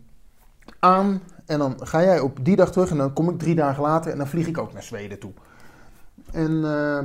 aan 0.79 1.21
en 1.45 1.59
dan 1.59 1.75
ga 1.79 2.01
jij 2.03 2.19
op 2.19 2.45
die 2.45 2.55
dag 2.55 2.71
terug 2.71 2.89
en 2.91 2.97
dan 2.97 3.13
kom 3.13 3.29
ik 3.29 3.39
drie 3.39 3.55
dagen 3.55 3.83
later 3.83 4.11
en 4.11 4.17
dan 4.17 4.27
vlieg 4.27 4.47
ik 4.47 4.57
ook 4.57 4.73
naar 4.73 4.83
Zweden 4.83 5.19
toe. 5.19 5.31
En 6.31 6.63
eh, 6.63 6.99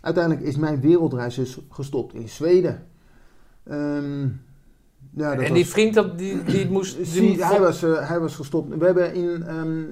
uiteindelijk 0.00 0.46
is 0.46 0.56
mijn 0.56 0.80
wereldreis 0.80 1.34
dus 1.34 1.58
gestopt 1.70 2.14
in 2.14 2.28
Zweden. 2.28 2.86
Ehm, 3.64 4.22
ja, 4.22 4.28
dat 5.10 5.32
en 5.32 5.38
was- 5.40 5.50
die 5.52 5.66
vriend, 5.66 5.94
dat, 5.94 6.18
die, 6.18 6.42
die 6.42 6.70
moest... 6.70 6.96
Die 6.96 7.04
Zie, 7.06 7.28
moest- 7.28 7.42
hij, 7.44 7.60
was, 7.60 7.82
eh, 7.82 8.08
hij 8.08 8.20
was 8.20 8.34
gestopt. 8.34 8.76
We 8.78 8.84
hebben 8.84 9.14
in 9.14 9.42
ehm, 9.46 9.82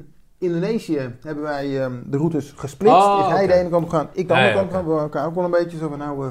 Indonesië 0.42 1.14
hebben 1.22 1.42
wij 1.44 1.82
ehm, 1.82 1.92
de 2.04 2.16
routes 2.16 2.52
gesplitst. 2.56 2.96
Oh, 2.96 3.24
is 3.26 3.32
hij 3.34 3.46
de 3.46 3.52
ene 3.52 3.68
kant 3.68 3.84
op 3.84 3.90
gaan, 3.90 4.08
ik 4.12 4.28
de 4.28 4.34
Ja, 4.34 4.40
andere 4.40 4.48
ja, 4.48 4.60
kant 4.60 4.64
op 4.64 4.68
oké. 4.70 4.74
gaan. 4.76 4.84
We 4.84 4.90
hebben 4.90 5.02
elkaar 5.02 5.26
ook 5.26 5.34
wel 5.34 5.44
een 5.44 5.50
beetje 5.64 5.78
zo 5.78 5.88
van 5.88 5.98
nou... 5.98 6.24
eh, 6.26 6.30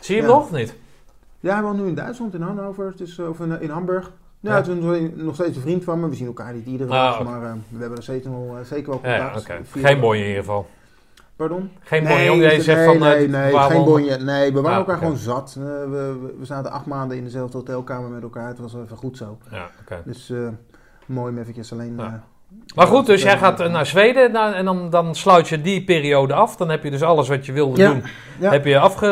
Zie 0.00 0.14
je 0.14 0.20
hem 0.20 0.30
Ja. 0.30 0.36
nog 0.36 0.44
of 0.44 0.52
niet? 0.52 0.74
ja, 1.40 1.54
hij 1.54 1.62
woont 1.62 1.78
nu 1.80 1.86
in 1.86 1.94
Duitsland, 1.94 2.34
in 2.34 2.40
Hannover, 2.42 2.92
dus, 2.96 3.18
eh, 3.18 3.28
of 3.28 3.40
in, 3.40 3.60
in 3.60 3.70
Hamburg. 3.70 4.12
Ja, 4.40 4.56
Ja. 4.56 4.62
is 4.62 5.12
nog- 5.14 5.34
steeds 5.34 5.56
een 5.56 5.62
vriend 5.62 5.84
van 5.84 6.00
me. 6.00 6.08
We 6.08 6.14
zien 6.14 6.26
elkaar 6.26 6.52
niet 6.54 6.66
iedere 6.66 6.90
Ah, 6.92 6.96
dag, 7.18 7.22
maar 7.24 7.42
eh, 7.42 7.52
we 7.68 7.78
hebben 7.78 7.96
er 7.96 8.02
steeds 8.02 8.26
eh, 8.26 8.32
zeker 8.64 8.90
wel 8.90 9.00
Ja, 9.02 9.30
contact. 9.32 9.68
Via- 9.68 9.86
Geen 9.88 10.00
bonje 10.00 10.20
in 10.22 10.28
ieder 10.28 10.42
geval. 10.44 10.66
Pardon? 11.36 11.70
Geen 11.80 12.02
bonje, 12.02 12.16
nee, 12.16 12.32
omdat 12.32 12.50
je 12.50 12.56
nee, 12.56 12.62
zegt 12.64 12.84
van... 12.84 12.98
nee, 12.98 13.24
eh, 13.24 13.30
nee, 13.30 13.52
waarom- 13.52 13.72
geen 13.72 13.84
bonje. 13.84 14.16
Nee, 14.16 14.52
we 14.52 14.60
waren 14.60 14.72
Ah, 14.72 14.78
elkaar 14.78 14.96
gewoon 14.98 15.16
zat. 15.16 15.56
Eh, 15.58 15.64
we, 15.64 16.32
we, 16.38 16.44
zaten 16.44 16.70
acht 16.70 16.86
maanden 16.86 17.16
in 17.16 17.24
dezelfde 17.24 17.56
hotelkamer 17.58 18.10
met 18.10 18.22
elkaar. 18.22 18.48
Het 18.48 18.58
was 18.58 18.74
even 18.74 18.96
goed 18.96 19.16
zo. 19.16 19.38
Ja, 19.50 19.68
oké. 19.80 20.02
Dus 20.04 20.30
eh, 20.30 20.48
mooi 21.06 21.32
om 21.32 21.38
eventjes 21.38 21.72
alleen... 21.72 21.94
Ja. 21.96 22.24
Maar 22.74 22.86
goed, 22.86 23.06
dus 23.06 23.22
jij 23.22 23.38
gaat 23.38 23.58
naar 23.70 23.86
Zweden 23.86 24.32
nou, 24.32 24.54
en 24.54 24.64
dan, 24.64 24.90
dan 24.90 25.14
sluit 25.14 25.48
je 25.48 25.60
die 25.60 25.84
periode 25.84 26.34
af. 26.34 26.56
Dan 26.56 26.68
heb 26.68 26.84
je 26.84 26.90
dus 26.90 27.02
alles 27.02 27.28
wat 27.28 27.46
je 27.46 27.52
wilde 27.52 27.80
Ja. 27.80 27.92
doen, 27.92 28.02
Ja. 28.40 28.50
heb 28.50 28.64
je, 28.64 28.78
afge, 28.78 29.06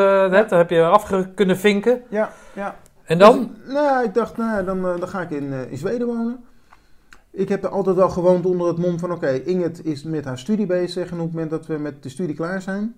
heb 0.50 0.70
je 0.70 0.84
afge 0.84 1.30
kunnen 1.34 1.58
vinken. 1.58 2.02
Ja, 2.08 2.32
ja. 2.52 2.76
En 3.04 3.18
dan? 3.18 3.50
Dus, 3.64 3.72
nou, 3.74 4.04
ik 4.04 4.14
dacht, 4.14 4.36
nou, 4.36 4.64
dan, 4.64 4.86
eh, 4.86 4.98
dan 4.98 5.08
ga 5.08 5.20
ik 5.20 5.30
in, 5.30 5.52
eh, 5.52 5.70
in 5.70 5.76
Zweden 5.76 6.06
wonen. 6.06 6.44
Ik 7.30 7.48
heb 7.48 7.64
er 7.64 7.70
altijd 7.70 7.96
wel 7.96 8.08
gewoond 8.08 8.46
onder 8.46 8.66
het 8.66 8.78
mom 8.78 8.98
van, 8.98 9.12
oké, 9.12 9.28
Inget 9.30 9.84
is 9.84 10.02
met 10.02 10.24
haar 10.24 10.38
studie 10.38 10.66
bezig. 10.66 11.10
En 11.10 11.16
op 11.18 11.24
het 11.24 11.32
moment 11.32 11.50
dat 11.50 11.66
we 11.66 11.78
met 11.78 12.02
de 12.02 12.08
studie 12.08 12.34
klaar 12.34 12.62
zijn, 12.62 12.94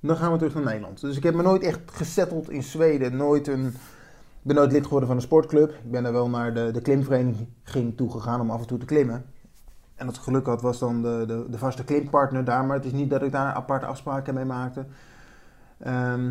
dan 0.00 0.16
gaan 0.16 0.32
we 0.32 0.38
terug 0.38 0.54
naar 0.54 0.64
Nederland. 0.64 1.00
Dus 1.00 1.16
ik 1.16 1.22
heb 1.22 1.34
me 1.34 1.42
nooit 1.42 1.62
echt 1.62 1.80
gesetteld 1.86 2.50
in 2.50 2.62
Zweden. 2.62 3.16
Nooit 3.16 3.46
een, 3.48 3.66
ik 3.66 3.74
ben 4.42 4.56
nooit 4.56 4.72
lid 4.72 4.84
geworden 4.84 5.08
van 5.08 5.16
een 5.16 5.22
sportclub. 5.22 5.70
Ik 5.70 5.90
ben 5.90 6.04
er 6.04 6.12
wel 6.12 6.28
naar 6.28 6.54
de, 6.54 6.70
de 6.72 6.80
klimvereniging 6.80 7.96
toe 7.96 8.10
gegaan 8.10 8.40
om 8.40 8.50
af 8.50 8.60
en 8.60 8.66
toe 8.66 8.78
te 8.78 8.86
klimmen. 8.86 9.24
En 9.98 10.06
dat 10.06 10.18
geluk 10.18 10.46
had 10.46 10.62
was 10.62 10.78
dan 10.78 11.02
de, 11.02 11.24
de, 11.26 11.46
de 11.50 11.58
vaste 11.58 11.84
klimpartner 11.84 12.44
daar. 12.44 12.64
Maar 12.64 12.76
het 12.76 12.84
is 12.84 12.92
niet 12.92 13.10
dat 13.10 13.22
ik 13.22 13.32
daar 13.32 13.52
aparte 13.54 13.86
afspraken 13.86 14.34
mee 14.34 14.44
maakte. 14.44 14.84
Ehm, 15.78 16.30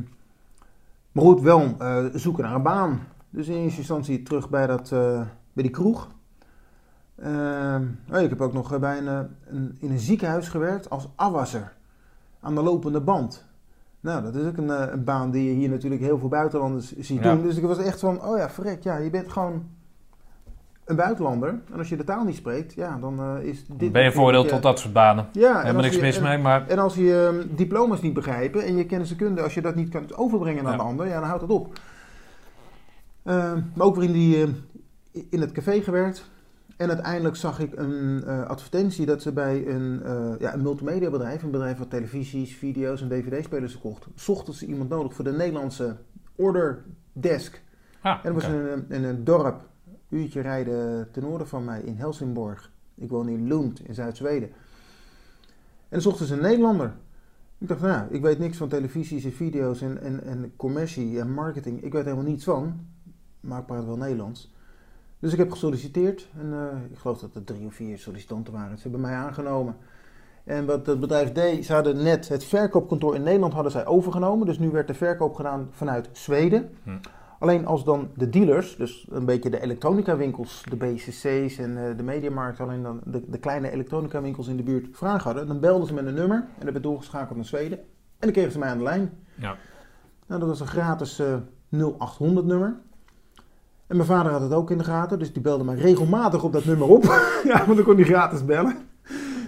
Maar 1.11 1.23
goed, 1.25 1.41
wel 1.41 1.75
eh, 1.79 2.05
zoeken 2.13 2.43
naar 2.43 2.55
een 2.55 2.61
baan. 2.61 2.99
Dus 3.29 3.47
in 3.47 3.55
eerste 3.55 3.77
instantie 3.79 4.23
terug 4.23 4.49
bij, 4.49 4.67
dat, 4.67 4.91
eh, 4.91 5.21
bij 5.53 5.63
die 5.63 5.69
kroeg. 5.71 6.07
Oh, 8.11 8.19
ik 8.21 8.29
heb 8.29 8.41
ook 8.41 8.53
nog 8.53 8.79
bij 8.79 8.97
een, 8.97 9.07
eh, 9.07 9.19
een, 9.45 9.77
in 9.79 9.91
een 9.91 9.99
ziekenhuis 9.99 10.49
gewerkt 10.49 10.89
als 10.89 11.07
afwasser. 11.15 11.73
Aan 12.39 12.55
de 12.55 12.61
lopende 12.61 13.01
band. 13.01 13.45
Nou, 13.99 14.23
dat 14.23 14.35
is 14.35 14.45
ook 14.47 14.57
een, 14.57 14.69
eh, 14.69 14.91
een 14.91 15.03
baan 15.03 15.31
die 15.31 15.49
je 15.49 15.53
hier 15.55 15.69
natuurlijk 15.69 16.01
heel 16.01 16.17
veel 16.19 16.27
buitenlanders 16.29 16.97
ziet 16.97 17.23
Ja. 17.23 17.33
doen. 17.33 17.43
Dus 17.43 17.57
ik 17.57 17.63
was 17.63 17.77
echt 17.77 17.99
van, 17.99 18.23
oh 18.23 18.37
ja, 18.37 18.49
verrek, 18.49 18.83
ja, 18.83 18.97
je 18.97 19.09
bent 19.09 19.31
gewoon 19.31 19.65
een 20.87 20.95
buitenlander. 20.95 21.49
En 21.71 21.77
als 21.77 21.89
je 21.89 21.97
de 21.97 22.03
taal 22.03 22.23
niet 22.23 22.35
spreekt, 22.35 22.73
ja, 22.73 22.97
dan 23.01 23.19
eh, 23.19 23.43
is 23.47 23.65
dit... 23.77 23.91
ben 23.91 24.03
je 24.03 24.11
voordeel 24.11 24.43
eh, 24.43 24.49
tot 24.49 24.61
dat 24.61 24.79
soort 24.79 24.93
banen. 24.93 25.25
Ja, 25.31 25.61
Helemaal 25.61 25.81
niks 25.81 25.95
je- 25.95 26.01
mis 26.01 26.17
en- 26.17 26.23
mee, 26.23 26.37
maar 26.37 26.67
en 26.67 26.79
als 26.79 26.95
je 26.95 27.31
ehm, 27.47 27.55
diploma's 27.55 28.01
niet 28.01 28.13
begrijpen 28.13 28.63
en 28.63 28.75
je 28.77 28.85
kennis 28.85 29.11
en 29.11 29.17
kunde, 29.17 29.41
als 29.41 29.53
je 29.53 29.61
dat 29.61 29.75
niet 29.75 29.89
kunt 29.89 30.15
overbrengen 30.17 30.63
naar 30.63 30.71
Ja. 30.71 30.77
de 30.77 30.83
ander, 30.83 31.07
ja, 31.07 31.19
dan 31.19 31.27
houdt 31.27 31.41
het 31.41 31.51
op. 31.51 31.79
Ehm, 33.23 33.59
maar 33.75 33.85
ook 33.87 33.95
weer 33.95 34.03
in, 34.05 34.11
die, 34.13 34.41
ehm, 34.41 34.51
in 35.29 35.41
het 35.41 35.51
café 35.51 35.81
gewerkt. 35.81 36.29
En 36.77 36.87
uiteindelijk 36.87 37.35
zag 37.35 37.59
ik 37.59 37.71
een 37.75 38.23
eh, 38.27 38.43
advertentie 38.45 39.05
dat 39.05 39.21
ze 39.21 39.31
bij 39.31 39.67
een, 39.67 40.01
eh 40.03 40.33
ja, 40.39 40.53
een 40.53 40.61
multimediabedrijf, 40.61 41.43
een 41.43 41.51
bedrijf 41.51 41.77
wat 41.77 41.89
televisies, 41.89 42.55
video's 42.55 43.01
en 43.01 43.07
dvd-spelers 43.09 43.71
verkocht, 43.71 44.07
zochten 44.15 44.53
ze 44.53 44.65
iemand 44.65 44.89
nodig 44.89 45.13
voor 45.13 45.23
de 45.23 45.31
Nederlandse 45.31 45.95
order 46.35 46.83
desk. 47.13 47.61
ah, 48.01 48.11
En 48.23 48.33
dat 48.33 48.41
was 48.43 48.51
in, 48.51 48.59
een, 48.59 48.85
in 48.89 49.03
een 49.03 49.23
dorp, 49.23 49.61
uurtje 50.09 50.41
rijden 50.41 51.11
ten 51.11 51.23
noorden 51.23 51.47
van 51.47 51.65
mij, 51.65 51.81
in 51.81 51.95
Helsingborg. 51.95 52.71
Ik 52.95 53.09
woon 53.09 53.29
in 53.29 53.47
Lund, 53.47 53.79
in 53.87 53.93
Zuid-Zweden. 53.93 54.49
En 55.89 56.01
zochten 56.01 56.25
ze 56.25 56.33
een 56.33 56.41
Nederlander. 56.41 56.93
Ik 57.57 57.67
dacht, 57.67 57.81
nou, 57.81 58.07
ik 58.09 58.21
weet 58.21 58.39
niks 58.39 58.57
van 58.57 58.67
televisies 58.67 59.23
en 59.23 59.33
video's 59.33 59.81
en, 59.81 60.01
en, 60.01 60.23
en 60.23 60.53
commercie 60.55 61.19
en 61.19 61.31
marketing. 61.31 61.83
Ik 61.83 61.93
weet 61.93 62.03
helemaal 62.03 62.25
niets 62.25 62.43
van, 62.43 62.85
maar 63.39 63.59
ik 63.59 63.65
praat 63.65 63.85
wel 63.85 63.97
Nederlands. 63.97 64.55
Dus 65.19 65.31
ik 65.31 65.37
heb 65.37 65.51
gesolliciteerd 65.51 66.29
en 66.39 66.53
eh, 66.53 66.91
ik 66.91 66.97
geloof 66.97 67.19
dat 67.19 67.35
er 67.35 67.43
drie 67.43 67.65
of 67.65 67.73
vier 67.73 67.97
sollicitanten 67.97 68.53
waren. 68.53 68.77
Ze 68.77 68.81
hebben 68.81 69.01
mij 69.01 69.13
aangenomen. 69.13 69.75
En 70.43 70.65
wat 70.65 70.85
het 70.85 70.99
bedrijf 70.99 71.31
deed, 71.31 71.65
ze 71.65 71.73
hadden 71.73 72.03
net 72.03 72.27
het 72.27 72.43
verkoopkantoor 72.43 73.15
in 73.15 73.23
Nederland 73.23 73.53
hadden 73.53 73.71
zij 73.71 73.85
overgenomen. 73.85 74.47
Dus 74.47 74.59
nu 74.59 74.69
werd 74.69 74.87
de 74.87 74.93
verkoop 74.93 75.35
gedaan 75.35 75.67
vanuit 75.71 76.09
Zweden. 76.11 76.69
Hm. 76.83 76.97
Alleen 77.39 77.65
als 77.65 77.83
dan 77.83 78.09
de 78.15 78.29
dealers, 78.29 78.75
dus 78.75 79.07
een 79.09 79.25
beetje 79.25 79.49
de 79.49 79.61
elektronica 79.61 80.17
winkels, 80.17 80.63
de 80.69 80.75
BCC's 80.75 81.57
en 81.57 81.87
eh, 81.87 81.97
de 81.97 82.03
mediamarkt, 82.03 82.59
alleen 82.59 82.83
dan 82.83 83.01
de, 83.05 83.23
de 83.27 83.37
kleine 83.37 83.71
elektronica 83.71 84.21
winkels 84.21 84.47
in 84.47 84.57
de 84.57 84.63
buurt 84.63 84.87
vragen 84.91 85.23
hadden, 85.23 85.47
dan 85.47 85.59
belden 85.59 85.87
ze 85.87 85.93
met 85.93 86.05
een 86.05 86.13
nummer 86.13 86.37
en 86.37 86.63
dat 86.63 86.71
werd 86.71 86.83
doorgeschakeld 86.83 87.35
naar 87.35 87.45
Zweden. 87.45 87.77
En 87.77 87.85
dan 88.19 88.31
kregen 88.31 88.51
ze 88.51 88.59
mij 88.59 88.69
aan 88.69 88.77
de 88.77 88.83
lijn. 88.83 89.11
Ja. 89.35 89.55
Nou, 90.27 90.39
dat 90.39 90.49
was 90.49 90.59
een 90.59 90.67
gratis 90.67 91.19
eh 91.19 91.35
0800 91.69 92.45
nummer. 92.45 92.75
En 93.87 93.95
mijn 93.95 94.07
vader 94.07 94.31
had 94.31 94.41
het 94.41 94.53
ook 94.53 94.71
in 94.71 94.77
de 94.77 94.83
gaten, 94.83 95.19
dus 95.19 95.33
die 95.33 95.41
belde 95.41 95.63
mij 95.63 95.75
regelmatig 95.75 96.43
op 96.43 96.53
dat 96.53 96.65
nummer 96.65 96.87
op. 96.87 97.03
ja, 97.43 97.65
want 97.65 97.75
dan 97.75 97.85
kon 97.85 97.95
hij 97.95 98.05
gratis 98.05 98.45
bellen. 98.45 98.75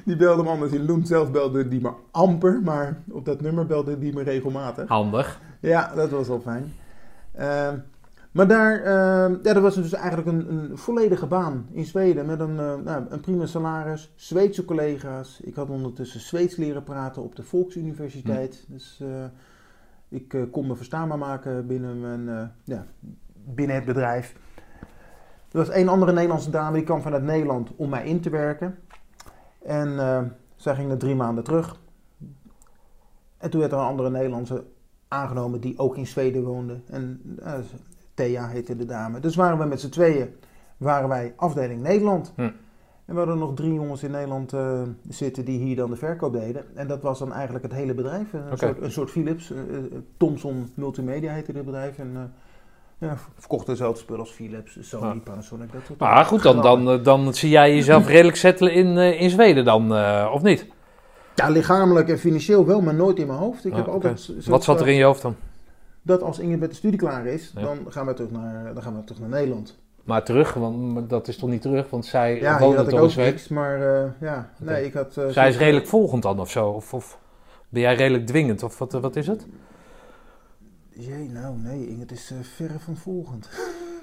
Die 0.05 0.15
belde 0.15 0.43
me 0.43 0.49
anders 0.49 0.71
in 0.71 0.85
Loen 0.85 1.05
zelf 1.05 1.31
belde 1.31 1.67
die 1.67 1.81
maar 1.81 1.93
amper, 2.11 2.61
maar 2.63 3.01
op 3.11 3.25
dat 3.25 3.41
nummer 3.41 3.65
belde 3.65 3.99
die 3.99 4.13
me 4.13 4.23
regelmatig. 4.23 4.87
Handig. 4.87 5.41
Ja, 5.59 5.91
dat 5.95 6.09
was 6.09 6.27
wel 6.27 6.39
fijn. 6.39 6.73
Ehm, 7.39 7.77
maar 8.31 8.47
daar, 8.47 8.83
ehm, 8.83 9.31
ja, 9.43 9.53
dat 9.53 9.61
was 9.61 9.75
dus 9.75 9.93
eigenlijk 9.93 10.27
een, 10.27 10.53
een 10.53 10.77
volledige 10.77 11.27
baan 11.27 11.67
in 11.71 11.85
Zweden 11.85 12.25
met 12.25 12.39
een, 12.39 12.59
eh, 12.59 12.75
nou, 12.75 13.05
een 13.09 13.19
prima 13.19 13.45
salaris, 13.45 14.13
Zweedse 14.15 14.65
collega's. 14.65 15.39
Ik 15.43 15.55
had 15.55 15.69
ondertussen 15.69 16.19
Zweeds 16.19 16.55
leren 16.55 16.83
praten 16.83 17.23
op 17.23 17.35
de 17.35 17.43
Volksuniversiteit. 17.43 18.65
Dus 18.67 18.99
eh, 19.01 19.25
ik 20.09 20.33
eh, 20.33 20.41
kon 20.51 20.67
me 20.67 20.75
verstaanbaar 20.75 21.17
maken 21.17 21.67
binnen, 21.67 21.99
mijn, 22.01 22.51
ja, 22.63 22.85
binnen 23.33 23.75
het 23.75 23.85
bedrijf. 23.85 24.35
Er 25.51 25.57
was 25.57 25.69
één 25.69 25.87
andere 25.87 26.11
Nederlandse 26.11 26.49
dame 26.49 26.75
die 26.75 26.85
kwam 26.85 27.01
vanuit 27.01 27.23
Nederland 27.23 27.75
om 27.75 27.89
mij 27.89 28.05
in 28.05 28.21
te 28.21 28.29
werken. 28.29 28.79
En 29.63 29.97
zij 30.55 30.75
ging 30.75 30.91
er 30.91 30.97
drie 30.97 31.15
maanden 31.15 31.43
terug. 31.43 31.79
En 33.37 33.49
toen 33.49 33.59
werd 33.59 33.71
er 33.71 33.77
een 33.77 33.85
andere 33.85 34.09
Nederlandse 34.09 34.63
aangenomen 35.09 35.61
die 35.61 35.77
ook 35.77 35.97
in 35.97 36.07
Zweden 36.07 36.43
woonde. 36.43 36.79
En 36.89 37.21
eh, 37.43 37.53
Thea 38.13 38.47
heette 38.47 38.75
de 38.75 38.85
dame. 38.85 39.19
Dus 39.19 39.35
waren 39.35 39.57
we 39.57 39.65
met 39.65 39.81
z'n 39.81 39.89
tweeën, 39.89 40.35
waren 40.77 41.09
wij 41.09 41.33
afdeling 41.35 41.81
Nederland. 41.81 42.33
Hm. 42.35 42.41
En 42.41 43.15
we 43.15 43.17
hadden 43.17 43.37
nog 43.37 43.53
drie 43.53 43.73
jongens 43.73 44.03
in 44.03 44.11
Nederland 44.11 44.53
eh, 44.53 44.81
zitten 45.07 45.45
die 45.45 45.59
hier 45.59 45.75
dan 45.75 45.89
de 45.89 45.95
verkoop 45.95 46.33
deden. 46.33 46.75
En 46.75 46.87
dat 46.87 47.01
was 47.01 47.19
dan 47.19 47.33
eigenlijk 47.33 47.63
het 47.63 47.73
hele 47.73 47.93
bedrijf. 47.93 48.33
Een, 48.33 48.57
soort, 48.57 48.81
een 48.81 48.91
soort 48.91 49.09
Philips. 49.09 49.51
eh, 49.51 49.57
Thomson 50.17 50.69
Multimedia 50.73 51.33
heette 51.33 51.53
dit 51.53 51.65
bedrijf. 51.65 51.97
En 51.97 52.33
ja, 52.97 53.17
verkochten 53.37 53.73
dezelfde 53.73 53.99
spullen 53.99 54.21
als 54.21 54.31
Philips, 54.31 54.77
Sony. 54.81 55.19
Panasonic, 55.19 55.71
dat 55.71 55.81
soort 55.85 55.99
Maar 55.99 56.25
goed, 56.25 56.43
dan, 56.43 56.61
dan, 56.61 57.03
dan 57.03 57.33
zie 57.33 57.49
jij 57.49 57.75
jezelf 57.75 58.07
redelijk 58.07 58.37
settelen 58.37 58.73
in, 58.73 58.97
in 58.97 59.29
Zweden 59.29 59.65
dan, 59.65 59.91
of 60.31 60.41
niet? 60.41 60.67
Ja, 61.39 61.49
lichamelijk 61.49 62.09
en 62.09 62.19
financieel 62.19 62.65
wel, 62.65 62.81
maar 62.81 62.93
nooit 62.93 63.17
in 63.19 63.27
mijn 63.27 63.39
hoofd. 63.39 63.65
Ik 63.65 63.71
Ah, 63.71 63.77
heb 63.77 63.87
altijd 63.87 64.19
zo- 64.19 64.33
Wat 64.51 64.63
zat 64.63 64.81
er 64.81 64.87
in 64.87 64.95
je 64.95 65.03
hoofd 65.03 65.21
dan? 65.21 65.35
Dat 66.01 66.21
als 66.21 66.39
Inge 66.39 66.57
met 66.57 66.69
de 66.69 66.75
studie 66.75 66.99
klaar 66.99 67.25
is, 67.25 67.51
Ja. 67.55 67.61
dan, 67.61 67.77
gaan 67.89 68.05
we 68.05 68.13
terug 68.13 68.31
naar, 68.31 68.73
dan 68.73 68.83
gaan 68.83 68.95
we 68.95 69.03
terug 69.03 69.21
naar 69.21 69.29
Nederland. 69.29 69.77
Maar 70.03 70.23
terug, 70.23 70.53
want 70.53 71.09
dat 71.09 71.27
is 71.27 71.37
toch 71.37 71.49
niet 71.49 71.61
terug, 71.61 71.89
want 71.89 72.05
zij 72.05 72.39
Ja, 72.39 72.59
woonde 72.59 72.75
had 72.75 72.85
ik 72.85 72.89
toch 72.89 72.99
in 72.99 73.05
ook 73.05 73.11
Zweden. 73.11 73.33
niks, 73.33 73.47
maar 73.47 74.03
eh, 74.03 74.09
ja, 74.21 74.49
nee, 74.57 74.85
ik 74.85 74.93
had... 74.93 75.17
eh, 75.17 75.27
Zij 75.27 75.49
is 75.49 75.57
redelijk 75.57 75.87
volgend 75.87 76.23
dan 76.23 76.39
of 76.39 76.49
zo? 76.51 76.67
Of, 76.69 76.93
of 76.93 77.19
ben 77.69 77.81
jij 77.81 77.95
redelijk 77.95 78.25
dwingend? 78.27 78.63
Of 78.63 78.77
wat, 78.77 78.93
eh, 78.93 79.01
wat 79.01 79.15
is 79.15 79.27
het? 79.27 79.45
Jee, 80.89 81.29
nou 81.29 81.55
nee, 81.57 81.87
Inge, 81.89 81.99
het 81.99 82.11
is 82.11 82.31
verre 82.55 82.79
van 82.79 82.95
volgend. 82.97 83.49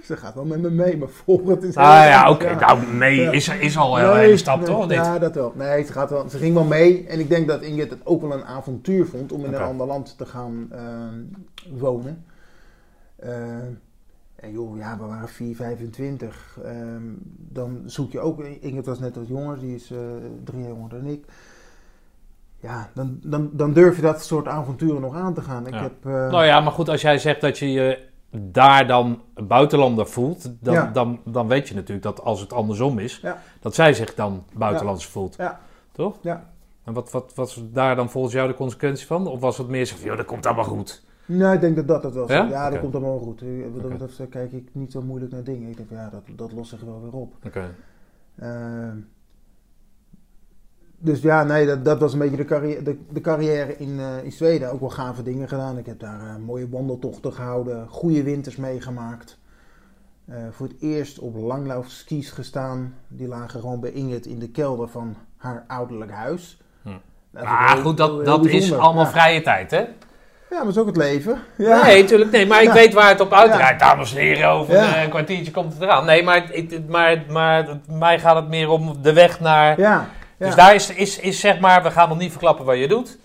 Ze 0.06 0.16
gaat 0.16 0.34
wel 0.34 0.44
met 0.44 0.60
me 0.60 0.70
mee, 0.70 0.96
maar 0.96 1.08
volgend 1.24 1.62
is... 1.62 1.76
Ah 1.76 2.00
heel 2.00 2.08
ja, 2.10 2.30
oké. 2.30 2.54
Nou, 2.54 2.86
nee, 2.92 3.20
Ja. 3.20 3.30
is, 3.30 3.48
is 3.48 3.76
al 3.78 3.98
een 4.00 4.04
Nee, 4.10 4.14
hele 4.24 4.36
stap, 4.36 4.56
nee, 4.58 4.66
toch? 4.66 4.82
niet? 4.82 4.92
Ja, 4.92 5.18
dat 5.18 5.34
wel. 5.34 5.52
Nee, 5.56 5.84
ze, 5.84 5.92
gaat 5.92 6.10
wel, 6.10 6.28
ze 6.28 6.38
ging 6.38 6.54
wel 6.54 6.64
mee. 6.64 7.06
En 7.06 7.20
ik 7.20 7.28
denk 7.28 7.48
dat 7.48 7.62
Ingrid 7.62 7.90
het 7.90 8.00
ook 8.06 8.20
wel 8.20 8.32
een 8.32 8.44
avontuur 8.44 9.06
vond 9.06 9.32
om 9.32 9.44
in 9.44 9.54
een 9.54 9.60
ander 9.60 9.86
land 9.86 10.18
te 10.18 10.26
gaan 10.26 10.68
ehm, 10.70 11.22
wonen. 11.78 12.24
Ehm, 13.18 13.66
en 14.36 14.52
joh, 14.52 14.76
ja, 14.78 14.98
we 14.98 15.04
waren 15.06 15.28
4, 15.28 15.56
25. 15.56 16.58
Ehm, 16.64 17.02
dan 17.36 17.82
zoek 17.86 18.12
je 18.12 18.20
ook... 18.20 18.40
Ingrid 18.44 18.86
was 18.86 18.98
net 18.98 19.16
wat 19.16 19.28
jonger, 19.28 19.58
die 19.58 19.74
is 19.74 19.90
eh, 19.90 19.98
drie 20.44 20.60
jaar 20.60 20.68
jonger 20.68 20.88
dan 20.90 21.06
ik. 21.06 21.24
Ja, 22.60 22.90
dan, 22.94 23.18
dan, 23.22 23.50
dan 23.52 23.72
durf 23.72 23.96
je 23.96 24.02
dat 24.02 24.24
soort 24.24 24.48
avonturen 24.48 25.00
nog 25.00 25.14
aan 25.14 25.34
te 25.34 25.40
gaan. 25.40 25.66
Ik 25.66 25.74
Ja. 25.74 25.82
heb... 25.82 25.92
eh, 26.06 26.12
Nou 26.12 26.44
ja, 26.44 26.60
maar 26.60 26.72
goed, 26.72 26.88
als 26.88 27.00
jij 27.02 27.18
zegt 27.18 27.40
dat 27.40 27.58
je 27.58 27.72
je 27.72 27.98
daar 28.40 28.86
dan 28.86 29.22
buitenlander 29.34 30.06
voelt, 30.06 30.52
dan, 30.60 30.74
Ja. 30.74 30.90
dan, 30.92 31.20
dan 31.24 31.46
weet 31.48 31.68
je 31.68 31.74
natuurlijk 31.74 32.02
dat 32.02 32.20
als 32.22 32.40
het 32.40 32.52
andersom 32.52 32.98
is, 32.98 33.18
Ja. 33.22 33.38
dat 33.60 33.74
zij 33.74 33.94
zich 33.94 34.14
dan 34.14 34.44
buitenlands 34.54 35.06
voelt. 35.06 35.34
Ja. 35.36 35.60
Toch? 35.92 36.16
Ja. 36.20 36.50
En 36.84 36.92
wat, 36.92 37.10
wat 37.10 37.32
was 37.34 37.62
daar 37.72 37.96
dan 37.96 38.10
volgens 38.10 38.34
jou 38.34 38.48
de 38.48 38.54
consequentie 38.54 39.06
van? 39.06 39.26
Of 39.26 39.40
was 39.40 39.58
het 39.58 39.68
meer 39.68 39.84
zo 39.84 39.96
van, 39.96 40.06
joh, 40.06 40.16
dat 40.16 40.26
komt 40.26 40.46
allemaal 40.46 40.64
goed? 40.64 41.04
Nou, 41.26 41.54
ik 41.54 41.60
denk 41.60 41.76
dat 41.76 41.88
dat 41.88 42.02
het 42.02 42.14
wel 42.14 42.30
Ja? 42.32 42.44
is. 42.44 42.50
Ja, 42.50 42.70
dat 42.70 42.80
komt 42.80 42.94
allemaal 42.94 43.18
goed. 43.18 43.40
Wat 43.40 43.74
dat 43.74 43.84
Oké. 43.84 43.96
betreft 43.96 44.28
kijk 44.30 44.52
ik 44.52 44.68
niet 44.72 44.92
zo 44.92 45.02
moeilijk 45.02 45.32
naar 45.32 45.44
dingen. 45.44 45.68
Ik 45.70 45.76
denk, 45.76 45.88
van, 45.88 45.96
ja, 45.96 46.08
dat, 46.10 46.22
dat 46.36 46.52
lost 46.52 46.70
zich 46.70 46.80
wel 46.80 47.00
weer 47.02 47.12
op. 47.12 47.34
Oké. 47.46 47.74
Ehm, 48.38 48.96
dus 50.98 51.20
ja, 51.20 51.42
nee, 51.44 51.66
dat, 51.66 51.84
dat 51.84 52.00
was 52.00 52.12
een 52.12 52.18
beetje 52.18 52.36
de 52.36 52.44
carrière, 52.44 52.82
de, 52.82 52.98
de 53.10 53.20
carrière 53.20 53.76
in, 53.76 53.98
eh, 54.00 54.24
in 54.24 54.32
Zweden. 54.32 54.72
Ook 54.72 54.80
wel 54.80 54.88
gave 54.88 55.22
dingen 55.22 55.48
gedaan. 55.48 55.78
Ik 55.78 55.86
heb 55.86 56.00
daar 56.00 56.20
eh, 56.20 56.36
mooie 56.46 56.68
wandeltochten 56.68 57.32
gehouden, 57.32 57.88
goede 57.88 58.22
winters 58.22 58.56
meegemaakt. 58.56 59.38
Eh, 60.28 60.36
voor 60.50 60.66
het 60.66 60.76
eerst 60.80 61.18
op 61.18 61.36
langlaufskis 61.36 62.30
gestaan. 62.30 62.94
Die 63.08 63.28
lagen 63.28 63.60
gewoon 63.60 63.80
bij 63.80 63.90
Ingrid 63.90 64.26
in 64.26 64.38
de 64.38 64.48
kelder 64.50 64.88
van 64.88 65.16
haar 65.36 65.64
ouderlijk 65.66 66.10
huis. 66.12 66.60
Hm. 66.82 66.88
Dat 67.30 67.42
Ah, 67.44 67.72
heel- 67.72 67.82
goed, 67.82 67.98
heel 67.98 68.16
dat, 68.16 68.24
dat 68.24 68.46
is 68.46 68.72
allemaal 68.72 69.04
ja. 69.04 69.10
vrije 69.10 69.42
tijd, 69.42 69.70
hè? 69.70 69.84
Ja, 70.50 70.58
maar 70.58 70.66
is 70.68 70.78
ook 70.78 70.86
het 70.86 70.96
leven. 70.96 71.38
Ja. 71.58 71.82
Nee, 71.82 72.02
natuurlijk. 72.02 72.30
Nee, 72.30 72.46
maar 72.46 72.60
ik 72.62 72.66
Ja. 72.68 72.72
weet 72.74 72.92
waar 72.94 73.08
het 73.08 73.20
op 73.20 73.32
uitdraait. 73.32 73.80
Ja. 73.80 73.88
Dames 73.88 74.14
en 74.14 74.20
heren, 74.20 74.48
over 74.48 75.02
een 75.02 75.08
kwartiertje 75.10 75.52
komt 75.52 75.72
het 75.72 75.82
eraan. 75.82 76.04
Nee, 76.04 76.22
maar, 76.22 76.52
ik, 76.52 76.88
maar, 76.88 77.24
maar 77.30 77.66
het- 77.68 77.88
mij 77.98 78.18
gaat 78.18 78.36
het 78.36 78.48
meer 78.48 78.68
om 78.68 79.02
de 79.02 79.12
weg 79.12 79.40
naar... 79.40 79.78
Dus 80.38 80.54
daar 80.54 80.74
is, 80.74 80.90
is, 80.90 81.18
is 81.18 81.40
zeg 81.40 81.58
maar, 81.60 81.82
we 81.82 81.90
gaan 81.90 82.08
nog 82.08 82.18
niet 82.18 82.30
verklappen 82.30 82.64
wat 82.64 82.78
je 82.78 82.88
doet. 82.88 83.18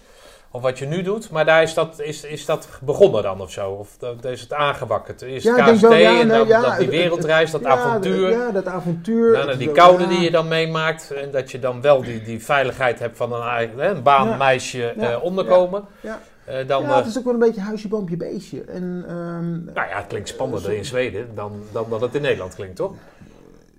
Of 0.54 0.62
wat 0.62 0.80
je 0.80 0.86
nu 0.86 1.02
doet. 1.02 1.30
Maar 1.30 1.46
daar 1.46 1.62
is 1.64 1.74
dat, 1.74 2.00
is, 2.00 2.24
is 2.24 2.46
dat 2.46 2.68
begonnen 2.82 3.24
dan 3.24 3.42
of 3.42 3.52
zo? 3.52 3.70
Of 3.72 3.90
dat, 4.00 4.26
is 4.26 4.42
het 4.42 4.54
aangewakkerd? 4.54 5.22
Is 5.22 5.44
Ja, 5.44 5.72
KST 5.72 5.82
wel, 5.82 5.94
ja, 5.94 6.20
en 6.20 6.28
nee, 6.28 6.38
dan, 6.38 6.48
ja, 6.48 6.62
dat 6.62 6.78
die 6.78 6.90
wereldreis, 6.90 7.52
dat 7.52 7.62
Ja, 7.62 7.68
avontuur. 7.70 8.30
Ja, 8.30 8.52
dat 8.52 8.66
avontuur. 8.68 9.34
Daarna 9.34 9.50
Het 9.50 9.60
die 9.60 9.72
koude 9.72 10.08
die 10.08 10.20
je 10.20 10.32
dan 10.32 10.48
meemaakt. 10.48 11.12
En 11.12 11.32
dat 11.32 11.52
je 11.52 11.60
dan 11.60 11.82
wel 11.82 12.02
die, 12.04 12.22
die 12.22 12.44
veiligheid 12.44 13.00
hebt 13.00 13.18
van 13.18 13.34
een, 13.34 13.80
een 13.80 14.04
baan, 14.04 14.28
Ja. 14.28 14.36
meisje, 14.38 14.94
Ja. 14.98 15.12
eh, 15.12 15.24
onderkomen. 15.24 15.86
Ja. 16.02 16.22
Eh, 16.46 16.68
dan, 16.68 16.82
ja, 16.82 16.90
eh, 16.90 16.96
het 16.96 17.06
is 17.06 17.18
ook 17.18 17.24
wel 17.24 17.34
een 17.34 17.40
beetje 17.40 17.62
huisje, 17.62 17.88
boompje, 17.88 18.18
beestje. 18.18 18.62
En, 18.62 19.04
ehm, 19.08 19.50
nou 19.74 19.90
ja, 19.90 19.98
het 19.98 20.08
klinkt 20.08 20.28
spannender 20.30 20.74
in 20.74 20.86
Zweden 20.86 21.36
dan, 21.36 21.64
dan 21.72 21.86
dat 21.90 22.02
het 22.02 22.16
in 22.16 22.22
Nederland 22.22 22.56
klinkt, 22.56 22.76
toch? 22.76 22.94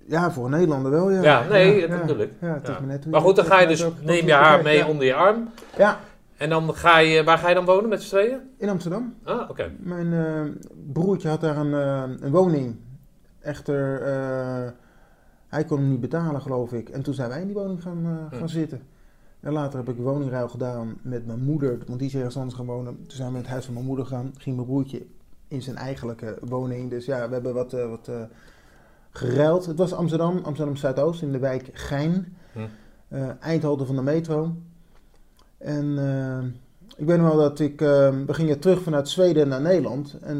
Ja, 0.05 0.31
voor 0.31 0.45
een 0.45 0.51
Nederlander 0.51 0.91
wel, 0.91 1.11
ja. 1.11 1.21
Ja, 1.21 1.47
nee, 1.49 1.87
dat 1.87 1.99
ja, 2.39 2.53
het 2.53 2.67
is 2.67 2.79
maar 2.79 2.83
net 2.87 3.03
hoe 3.03 3.11
Maar 3.11 3.21
goed, 3.21 3.35
dan 3.35 3.45
ga 3.45 3.59
je 3.59 3.67
dus, 3.67 3.87
neem 4.01 4.25
je 4.25 4.33
haar 4.33 4.63
mee 4.63 4.87
onder 4.87 5.05
je 5.05 5.13
arm. 5.13 5.49
Ja, 5.77 5.99
En 6.37 6.49
dan 6.49 6.75
ga 6.75 6.97
je, 6.97 7.23
waar 7.23 7.37
ga 7.37 7.49
je 7.49 7.55
dan 7.55 7.65
wonen 7.65 7.89
met 7.89 8.01
z'n 8.03 8.09
tweeën? 8.09 8.37
In 8.57 8.69
Amsterdam. 8.69 9.15
Ah, 9.23 9.49
oké. 9.49 9.71
Mijn 9.79 10.13
eh, 10.13 10.41
broertje 10.93 11.29
had 11.29 11.41
daar 11.41 11.57
een, 11.57 11.73
eh, 11.73 12.03
een 12.19 12.31
woning. 12.31 12.75
Echter, 13.41 14.01
eh, 14.01 14.71
hij 15.47 15.63
kon 15.63 15.77
hem 15.77 15.89
niet 15.89 15.99
betalen, 16.01 16.41
geloof 16.41 16.73
ik. 16.73 16.89
En 16.89 17.01
toen 17.01 17.13
zijn 17.13 17.29
wij 17.29 17.39
in 17.41 17.45
die 17.47 17.55
woning 17.55 17.81
gaan, 17.81 18.27
gaan 18.31 18.39
Hm. 18.39 18.47
zitten. 18.47 18.81
En 19.39 19.51
later 19.53 19.79
heb 19.79 19.89
ik 19.89 19.97
woningruil 19.97 20.47
gedaan 20.49 20.97
met 21.01 21.25
mijn 21.25 21.43
moeder, 21.43 21.77
want 21.87 21.99
die 21.99 22.07
is 22.07 22.15
ergens 22.15 22.37
anders 22.37 22.55
gaan 22.55 22.65
wonen. 22.65 22.95
Toen 22.95 23.05
zijn 23.17 23.27
we 23.29 23.35
in 23.35 23.41
het 23.41 23.51
huis 23.51 23.65
van 23.65 23.73
mijn 23.73 23.85
moeder 23.85 24.05
gaan. 24.05 24.31
Ging 24.37 24.55
mijn 24.55 24.67
broertje 24.67 25.05
in 25.47 25.61
zijn 25.61 25.75
eigenlijke 25.75 26.37
woning. 26.41 26.89
Dus 26.89 27.05
ja, 27.05 27.27
we 27.27 27.33
hebben 27.33 27.53
wat, 27.53 27.71
wat 27.71 28.09
geruild. 29.13 29.65
Het 29.65 29.77
was 29.77 29.93
Amsterdam, 29.93 30.39
Amsterdam 30.43 30.75
Zuidoost, 30.75 31.21
in 31.21 31.31
de 31.31 31.39
wijk 31.39 31.69
Gein. 31.73 32.35
Hm. 32.53 32.59
Eh, 33.07 33.29
Eindhoven 33.39 33.85
van 33.85 33.95
de 33.95 34.01
metro. 34.01 34.55
En 35.57 35.97
eh, 35.97 36.45
ik 36.97 37.05
weet 37.05 37.17
nog 37.17 37.27
wel 37.27 37.37
dat 37.37 37.59
ik... 37.59 37.81
eh, 37.81 37.87
we 38.25 38.33
gingen 38.33 38.59
terug 38.59 38.81
vanuit 38.81 39.09
Zweden 39.09 39.47
naar 39.47 39.61
Nederland. 39.61 40.17
En 40.21 40.37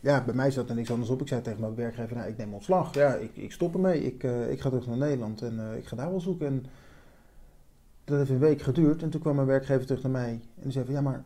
ja, 0.00 0.24
bij 0.24 0.34
mij 0.34 0.50
zat 0.50 0.68
er 0.68 0.74
niks 0.74 0.90
anders 0.90 1.10
op. 1.10 1.20
Ik 1.20 1.28
zei 1.28 1.40
tegen 1.40 1.60
mijn 1.60 1.74
werkgever, 1.74 2.16
nou, 2.16 2.28
ik 2.28 2.36
neem 2.36 2.54
ontslag. 2.54 2.94
Ja, 2.94 3.14
ik, 3.14 3.30
ik 3.34 3.52
stop 3.52 3.74
ermee. 3.74 4.04
Ik, 4.04 4.22
ik 4.50 4.60
ga 4.60 4.68
terug 4.68 4.86
naar 4.86 4.96
Nederland 4.96 5.42
en 5.42 5.60
ik 5.76 5.86
ga 5.86 5.96
daar 5.96 6.10
wel 6.10 6.20
zoeken. 6.20 6.46
En 6.46 6.64
dat 8.04 8.18
heeft 8.18 8.30
een 8.30 8.38
week 8.38 8.62
geduurd. 8.62 9.02
En 9.02 9.10
toen 9.10 9.20
kwam 9.20 9.34
mijn 9.34 9.46
werkgever 9.46 9.86
terug 9.86 10.02
naar 10.02 10.12
mij. 10.12 10.30
En 10.30 10.62
die 10.62 10.72
zei 10.72 10.84
van, 10.84 10.94
ja, 10.94 11.00
maar 11.00 11.24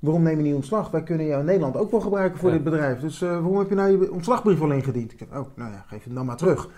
waarom 0.00 0.22
neem 0.22 0.36
je 0.36 0.42
niet 0.42 0.54
ontslag? 0.54 0.90
Wij 0.90 1.02
kunnen 1.02 1.26
jou 1.26 1.40
in 1.40 1.46
Nederland 1.46 1.76
ook 1.76 1.90
wel 1.90 2.00
gebruiken 2.00 2.38
voor 2.38 2.48
Ja. 2.48 2.54
dit 2.54 2.64
bedrijf. 2.64 3.00
Dus 3.00 3.22
eh, 3.22 3.28
waarom 3.30 3.58
heb 3.58 3.68
je 3.68 3.74
nou 3.74 3.90
je 4.00 4.12
ontslagbrief 4.12 4.60
al 4.60 4.70
ingediend? 4.72 5.12
Ik 5.12 5.18
zei, 5.18 5.40
oh, 5.40 5.46
nou 5.54 5.72
ja, 5.72 5.84
geef 5.86 6.04
het 6.04 6.14
dan 6.14 6.26
maar 6.26 6.36
terug. 6.36 6.68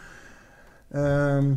Ehm, 0.91 1.51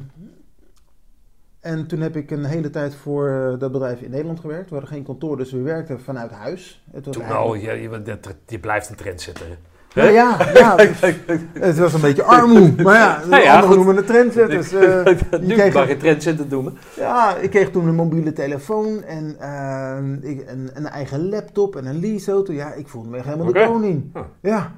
en 1.60 1.88
toen 1.88 2.00
heb 2.00 2.16
ik 2.16 2.32
een 2.32 2.46
hele 2.46 2.70
tijd 2.70 2.96
voor 2.96 3.28
eh, 3.30 3.60
dat 3.60 3.72
bedrijf 3.72 4.02
in 4.02 4.10
Nederland 4.12 4.40
gewerkt. 4.40 4.70
We 4.70 4.76
hadden 4.76 4.94
geen 4.94 5.04
kantoor, 5.04 5.38
dus 5.38 5.52
we 5.52 5.62
werkten 5.62 6.00
vanuit 6.02 6.32
huis. 6.32 6.84
Het 6.92 7.06
was 7.06 7.14
Toen 7.16 7.24
eigenlijk- 7.24 7.54
al, 7.56 7.62
je, 7.62 7.82
je, 7.82 8.36
je 8.48 8.60
blijft 8.60 8.90
een 8.90 8.96
trendsetter. 8.96 9.58
Hè? 9.96 10.10
Ja, 10.10 10.38
ja, 10.54 10.54
ja, 10.54 10.76
het 11.68 11.78
was 11.78 11.94
een 11.94 12.02
beetje 12.02 12.24
armoe. 12.24 12.74
Maar 12.84 12.96
ja, 12.96 13.20
de 13.24 13.30
Ja, 13.30 13.38
ja, 13.38 13.54
anderen 13.56 13.76
noemen 13.76 13.96
het 13.96 14.08
trendsetters. 14.08 14.74
eh, 14.74 15.06
nu 15.42 15.54
kreeg 15.54 15.74
mag 15.74 15.84
een- 15.84 15.90
je 15.90 15.98
trendsetter 15.98 16.46
noemen. 16.50 16.74
ja, 16.96 17.36
ik 17.36 17.50
kreeg 17.50 17.72
toen 17.72 17.88
een 17.88 17.96
mobiele 17.96 18.34
telefoon 18.34 19.02
en 19.04 19.36
eh, 19.40 20.30
ik, 20.30 20.44
een, 20.50 20.70
een 20.74 20.88
eigen 20.88 21.30
laptop 21.30 21.76
en 21.76 21.86
een 21.86 22.00
leaseauto. 22.00 22.54
Ja, 22.54 22.74
ik 22.74 22.88
voelde 22.88 23.10
me 23.10 23.18
echt 23.18 23.26
helemaal 23.26 23.54
de 23.54 23.66
koning. 23.66 24.10
Huh. 24.14 24.22
Ja. 24.42 24.72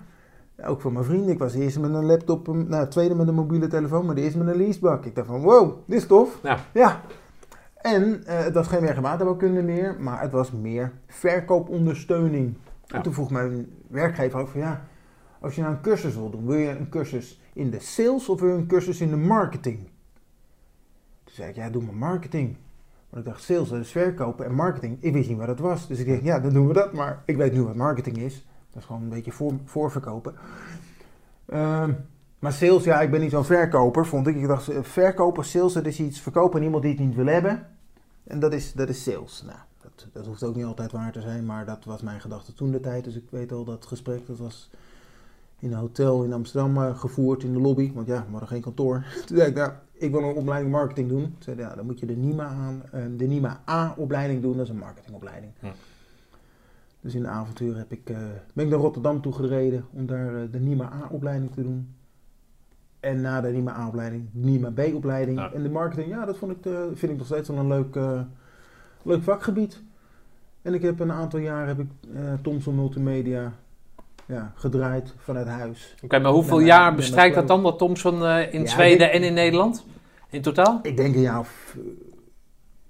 Ook 0.65 0.81
voor 0.81 0.93
mijn 0.93 1.05
vrienden. 1.05 1.29
Ik 1.29 1.39
was 1.39 1.53
de 1.53 1.59
eerste 1.61 1.79
met 1.79 1.93
een 1.93 2.05
laptop, 2.05 2.47
nou, 2.47 2.83
de 2.83 2.87
tweede 2.87 3.15
met 3.15 3.27
een 3.27 3.33
mobiele 3.33 3.67
telefoon, 3.67 4.05
maar 4.05 4.15
de 4.15 4.21
eerste 4.21 4.37
met 4.37 4.47
een 4.47 4.57
leasebak. 4.61 5.05
Ik 5.05 5.15
dacht 5.15 5.27
van, 5.27 5.41
wow, 5.41 5.77
dit 5.87 5.97
is 5.99 6.07
tof. 6.07 6.39
Ja. 6.43 6.57
Ja. 6.73 7.01
En 7.81 8.23
eh, 8.25 8.43
het 8.43 8.53
was 8.53 8.67
geen 8.67 8.81
werkgewaarderbouwkunde 8.81 9.61
meer, 9.61 9.95
maar 9.99 10.21
het 10.21 10.31
was 10.31 10.51
meer 10.51 10.91
verkoopondersteuning. 11.07 12.53
Ja. 12.85 12.95
En 12.95 13.01
toen 13.01 13.13
vroeg 13.13 13.31
mijn 13.31 13.67
werkgever 13.87 14.39
ook 14.39 14.47
van, 14.47 14.59
ja, 14.61 14.81
als 15.47 15.55
je 15.55 15.61
nou 15.61 15.73
een 15.73 15.81
cursus 15.81 16.15
wil 16.15 16.29
doen, 16.29 16.45
wil 16.45 16.57
je 16.57 16.69
een 16.69 16.89
cursus 16.89 17.41
in 17.53 17.69
de 17.69 17.79
sales 17.79 18.29
of 18.29 18.39
wil 18.39 18.49
je 18.49 18.55
een 18.55 18.67
cursus 18.67 19.01
in 19.01 19.09
de 19.09 19.15
marketing? 19.15 19.77
Toen 21.23 21.35
zei 21.35 21.49
ik, 21.49 21.55
ja, 21.55 21.69
doe 21.69 21.83
maar 21.83 21.95
marketing. 21.95 22.55
Want 23.09 23.25
ik 23.25 23.31
dacht, 23.31 23.43
sales, 23.43 23.69
dat 23.69 23.79
is 23.79 23.91
verkopen 23.91 24.45
en 24.45 24.53
marketing. 24.53 24.97
Ik 24.99 25.13
wist 25.13 25.29
niet 25.29 25.37
wat 25.37 25.47
dat 25.47 25.59
was. 25.59 25.87
Dus 25.87 25.99
ik 25.99 26.07
dacht, 26.07 26.23
ja, 26.23 26.39
dan 26.39 26.53
doen 26.53 26.67
we 26.67 26.73
dat. 26.73 26.93
Maar 26.93 27.23
ik 27.25 27.37
weet 27.37 27.53
nu 27.53 27.63
wat 27.63 27.75
marketing 27.75 28.17
is. 28.17 28.45
Dat 28.71 28.81
is 28.81 28.85
gewoon 28.85 29.01
een 29.01 29.09
beetje 29.09 29.31
voor, 29.31 29.53
voorverkopen. 29.65 30.35
Ehm, 31.45 31.93
maar 32.39 32.53
sales, 32.53 32.83
ja, 32.83 33.01
ik 33.01 33.11
ben 33.11 33.21
niet 33.21 33.31
zo'n 33.31 33.45
verkoper, 33.45 34.05
vond 34.05 34.27
ik. 34.27 34.35
Ik 34.35 34.47
dacht, 34.47 34.69
eh, 34.69 34.83
verkopen, 34.83 35.45
sales, 35.45 35.73
dat 35.73 35.85
is 35.85 35.99
iets 35.99 36.21
verkopen 36.21 36.59
aan 36.59 36.65
iemand 36.65 36.83
die 36.83 36.91
het 36.91 37.01
niet 37.01 37.15
wil 37.15 37.25
hebben. 37.25 37.67
En 38.23 38.39
dat 38.39 38.53
is, 38.53 38.73
dat 38.73 38.89
is 38.89 39.03
sales. 39.03 39.43
Nou, 39.45 39.57
dat, 39.81 40.07
dat 40.13 40.25
hoeft 40.25 40.43
ook 40.43 40.55
niet 40.55 40.65
altijd 40.65 40.91
waar 40.91 41.11
te 41.11 41.21
zijn, 41.21 41.45
maar 41.45 41.65
dat 41.65 41.85
was 41.85 42.01
mijn 42.01 42.21
gedachte 42.21 42.53
toen 42.53 42.71
de 42.71 42.79
tijd. 42.79 43.03
Dus 43.03 43.15
ik 43.15 43.25
weet 43.29 43.51
al 43.51 43.63
dat 43.63 43.85
gesprek, 43.85 44.27
dat 44.27 44.37
was 44.37 44.69
in 45.59 45.71
een 45.71 45.77
hotel 45.77 46.23
in 46.23 46.33
Amsterdam 46.33 46.77
eh, 46.77 46.99
gevoerd 46.99 47.43
in 47.43 47.53
de 47.53 47.59
lobby. 47.59 47.93
Want 47.93 48.07
ja, 48.07 48.23
we 48.25 48.31
hadden 48.31 48.49
geen 48.49 48.61
kantoor. 48.61 49.05
Toen 49.25 49.37
zei 49.37 49.49
ik, 49.49 49.55
nou, 49.55 49.71
ik 49.93 50.11
wil 50.11 50.23
een 50.23 50.35
opleiding 50.35 50.71
marketing 50.71 51.09
doen. 51.09 51.21
Toen 51.21 51.35
zei 51.39 51.57
ja, 51.57 51.75
dan 51.75 51.85
moet 51.85 51.99
je 51.99 52.05
de 52.05 52.15
NIMA, 52.15 52.45
aan, 52.45 52.81
eh, 52.91 53.01
de 53.17 53.25
NIMA 53.25 53.61
A-opleiding 53.69 54.41
doen. 54.41 54.57
Dat 54.57 54.65
is 54.65 54.69
een 54.69 54.77
marketingopleiding. 54.77 55.51
Hm. 55.59 55.67
Dus 57.01 57.15
in 57.15 57.21
de 57.21 57.27
avontuur 57.27 57.77
heb 57.77 57.91
ik, 57.91 58.09
eh, 58.09 58.17
ben 58.53 58.65
ik 58.65 58.71
naar 58.71 58.79
Rotterdam 58.79 59.21
toe 59.21 59.33
gereden 59.33 59.85
om 59.93 60.05
daar 60.05 60.49
de 60.51 60.59
NIMA 60.59 60.93
A-opleiding 60.93 61.51
te 61.51 61.63
doen. 61.63 61.95
En 62.99 63.21
na 63.21 63.41
de 63.41 63.47
NIMA 63.47 63.71
A-opleiding, 63.71 64.29
NIMA 64.31 64.71
B-opleiding. 64.71 65.39
Ja. 65.39 65.51
En 65.53 65.63
de 65.63 65.69
marketing, 65.69 66.07
ja, 66.07 66.25
dat 66.25 66.37
vond 66.37 66.51
ik, 66.51 66.73
vind 66.93 67.11
ik 67.11 67.17
nog 67.17 67.25
steeds 67.25 67.49
wel 67.49 67.57
een 67.57 67.67
leuk, 67.67 67.95
leuk 69.01 69.23
vakgebied. 69.23 69.81
En 70.61 70.73
ik 70.73 70.81
heb 70.81 70.99
een 70.99 71.11
aantal 71.11 71.39
jaar 71.39 71.67
heb 71.67 71.79
ik 71.79 71.89
Thomson 72.41 72.75
Multimedia 72.75 73.53
ja, 74.27 74.51
gedraaid 74.55 75.13
vanuit 75.17 75.47
huis. 75.47 75.95
Oké, 76.03 76.19
maar 76.19 76.31
hoeveel 76.31 76.59
jaar 76.59 76.95
bestrijkt 76.95 77.35
dat 77.35 77.47
dan, 77.47 77.63
dat 77.63 77.77
Thomson 77.77 78.25
eh, 78.25 78.53
in 78.53 78.61
Ja, 78.61 78.67
Zweden 78.67 79.11
en 79.11 79.23
in 79.23 79.33
Nederland? 79.33 79.85
In 80.29 80.41
totaal? 80.41 80.79
Ik 80.81 80.97
denk 80.97 81.15
een 81.15 81.21
jaar 81.21 81.39
of 81.39 81.75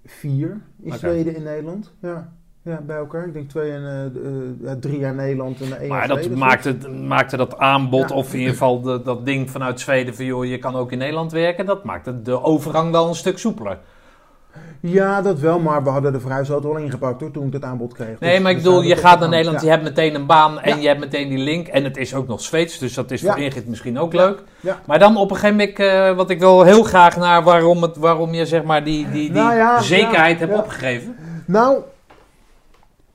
vier 0.06 0.62
in. 0.84 0.94
Zweden 0.94 1.36
en 1.36 1.44
Nederland. 1.44 1.94
Ja. 2.02 2.34
ja, 2.62 2.82
bij 2.82 2.98
elkaar. 2.98 3.28
Ik 3.28 3.34
denk 3.34 3.50
twee 3.50 3.72
en 3.72 3.84
eh, 3.84 4.72
eh, 4.72 4.78
drie 4.80 5.00
jaar 5.00 5.16
Nederland 5.16 5.62
en 5.62 5.80
één 5.80 5.90
Maar 5.90 6.08
dat 6.08 6.18
Zweden. 6.20 6.38
maakte, 6.38 6.90
maakte 6.90 7.38
dat 7.38 7.58
aanbod, 7.58 8.10
Ja. 8.10 8.16
of 8.16 8.34
in 8.34 8.40
ieder 8.40 8.54
geval 8.54 8.82
de, 8.82 9.02
dat 9.02 9.26
ding 9.26 9.50
vanuit 9.52 9.80
Zweden 9.80 10.16
van 10.16 10.26
joh, 10.26 10.46
je 10.46 10.58
kan 10.58 10.76
ook 10.76 10.92
in 10.92 10.98
Nederland 10.98 11.32
werken, 11.32 11.66
dat 11.66 11.84
maakte 11.84 12.22
de 12.22 12.42
overgang 12.42 12.92
wel 12.92 13.08
een 13.08 13.16
stuk 13.16 13.38
soepeler. 13.38 13.80
Ja, 14.80 15.22
dat 15.22 15.40
wel, 15.40 15.60
maar 15.60 15.84
we 15.84 15.90
hadden 15.90 16.14
de 16.14 16.20
verhuisauto 16.20 16.70
al 16.70 16.78
ingepakt 16.78 17.22
hoor, 17.22 17.32
toen 17.32 17.48
ik 17.48 17.54
het 17.54 17.64
aanbod 17.64 17.94
kreeg. 17.94 18.20
Nee, 18.20 18.34
Dus- 18.34 18.42
maar 18.42 18.52
ik 18.52 18.58
bedoel, 18.58 18.82
je 18.82 18.96
gaat 18.96 19.20
naar 19.20 19.30
Nederland, 19.30 19.62
je 19.62 19.70
hebt 19.70 19.84
meteen 19.84 20.16
een 20.16 20.26
baan 20.26 20.60
en 20.60 20.76
Ja. 20.76 20.82
je 20.82 20.88
hebt 20.88 21.00
meteen 21.00 21.30
die 21.30 21.38
link. 21.38 21.68
En 21.68 21.84
het 21.84 21.98
is 21.98 22.14
ook 22.14 22.28
nog 22.28 22.42
Zweeds, 22.42 22.78
dus 22.80 22.94
dat 22.94 23.12
is 23.12 23.22
voor 23.22 23.38
Ingrid 23.38 23.68
misschien 23.68 24.00
ook 24.00 24.14
leuk. 24.14 24.44
Maar 24.86 25.00
dan 25.00 25.18
op 25.18 25.32
een 25.32 25.36
gegeven 25.38 25.58
moment, 25.58 25.80
eh, 25.80 26.16
wat 26.16 26.30
ik 26.30 26.40
wil 26.40 26.64
heel 26.64 26.84
graag 26.84 27.18
naar 27.18 27.44
waarom, 27.44 27.82
het, 27.82 27.98
waarom 27.98 28.34
je 28.34 28.46
zeg 28.46 28.64
maar 28.64 28.84
die, 28.84 29.06
die, 29.12 29.32
die 29.32 29.42
Nou 29.42 29.84
zekerheid 29.84 30.40
hebt 30.40 30.58
opgegeven. 30.58 31.16
Nou, 31.46 31.78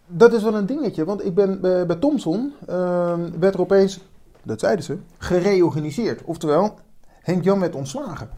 dat 0.06 0.32
is 0.32 0.42
wel 0.42 0.54
een 0.54 0.66
dingetje, 0.66 1.04
want 1.04 1.24
ik 1.24 1.34
ben 1.34 1.60
bij, 1.60 1.86
bij 1.86 1.96
Thomson, 1.96 2.52
ehm, 2.66 3.20
werd 3.38 3.54
er 3.54 3.60
opeens, 3.60 4.00
dat 4.42 4.60
zeiden 4.60 4.84
ze, 4.84 4.96
gereorganiseerd. 5.18 6.22
Oftewel, 6.24 6.74
Henk 7.22 7.44
Jan 7.44 7.60
werd 7.60 7.74
ontslagen. 7.74 8.28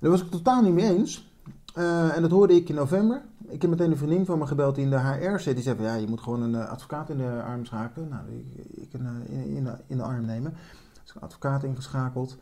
Daar 0.00 0.10
was 0.10 0.20
ik 0.20 0.30
totaal 0.30 0.62
niet 0.62 0.72
mee 0.74 0.96
eens. 0.96 1.28
Eh, 1.76 2.16
en 2.16 2.22
dat 2.22 2.30
hoorde 2.30 2.54
ik 2.54 2.68
in 2.68 2.74
november. 2.74 3.22
Ik 3.48 3.62
heb 3.62 3.70
meteen 3.70 3.90
een 3.90 3.96
vriendin 3.96 4.26
van 4.26 4.38
me 4.38 4.46
gebeld 4.46 4.74
die 4.74 4.84
in 4.84 4.90
de 4.90 4.98
HR 4.98 5.38
zit. 5.38 5.54
Die 5.54 5.64
zei 5.64 5.76
van, 5.76 5.84
ja, 5.84 5.94
je 5.94 6.08
moet 6.08 6.20
gewoon 6.20 6.42
een 6.42 6.54
eh, 6.54 6.70
advocaat 6.70 7.10
in 7.10 7.18
de 7.18 7.42
arm 7.46 7.64
schakelen. 7.64 8.08
Nou, 8.08 8.22
ik, 8.28 8.64
ik 8.76 8.92
een, 8.92 9.06
eh, 9.06 9.56
in, 9.56 9.68
in, 9.86 9.96
de, 9.96 10.02
arm 10.02 10.24
nemen. 10.24 10.54
Dus 11.02 11.14
een 11.14 11.20
advocaat 11.20 11.64
ingeschakeld. 11.64 12.38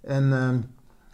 En 0.00 0.32
ehm, 0.32 0.60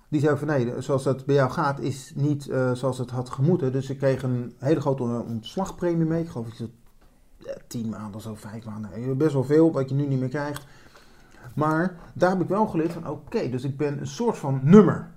die 0.09 0.21
zei 0.21 0.37
van, 0.37 0.47
nee, 0.47 0.81
zoals 0.83 1.03
dat 1.03 1.25
bij 1.27 1.35
jou 1.35 1.51
gaat, 1.51 1.81
is 1.81 2.13
niet 2.15 2.43
zoals 2.73 2.99
het 2.99 3.11
had 3.11 3.31
gemoeten. 3.31 3.73
Dus 3.73 3.91
ik 3.91 3.99
kreeg 3.99 4.23
een 4.23 4.53
hele 4.59 4.81
grote 4.81 5.03
ontslagpremie 5.03 6.07
mee. 6.07 6.23
Ik 6.23 6.29
geloof 6.29 6.59
ja, 7.39 7.55
tien 7.67 7.89
maanden 7.89 8.15
of 8.15 8.23
zo, 8.23 8.35
vijf 8.35 8.65
maanden. 8.65 9.17
Best 9.17 9.33
wel 9.33 9.45
veel, 9.45 9.73
wat 9.73 9.89
je 9.89 9.95
nu 9.95 10.07
niet 10.07 10.21
meer 10.21 10.29
krijgt. 10.29 10.67
Maar 11.55 11.97
daar 12.15 12.31
heb 12.31 12.41
ik 12.41 12.49
wel 12.49 12.67
geleerd 12.67 12.93
van, 12.93 13.09
oké, 13.09 13.49
dus 13.49 13.65
ik 13.65 13.77
ben 13.77 14.01
een 14.01 14.07
soort 14.07 14.39
van 14.39 14.61
nummer. 14.63 15.11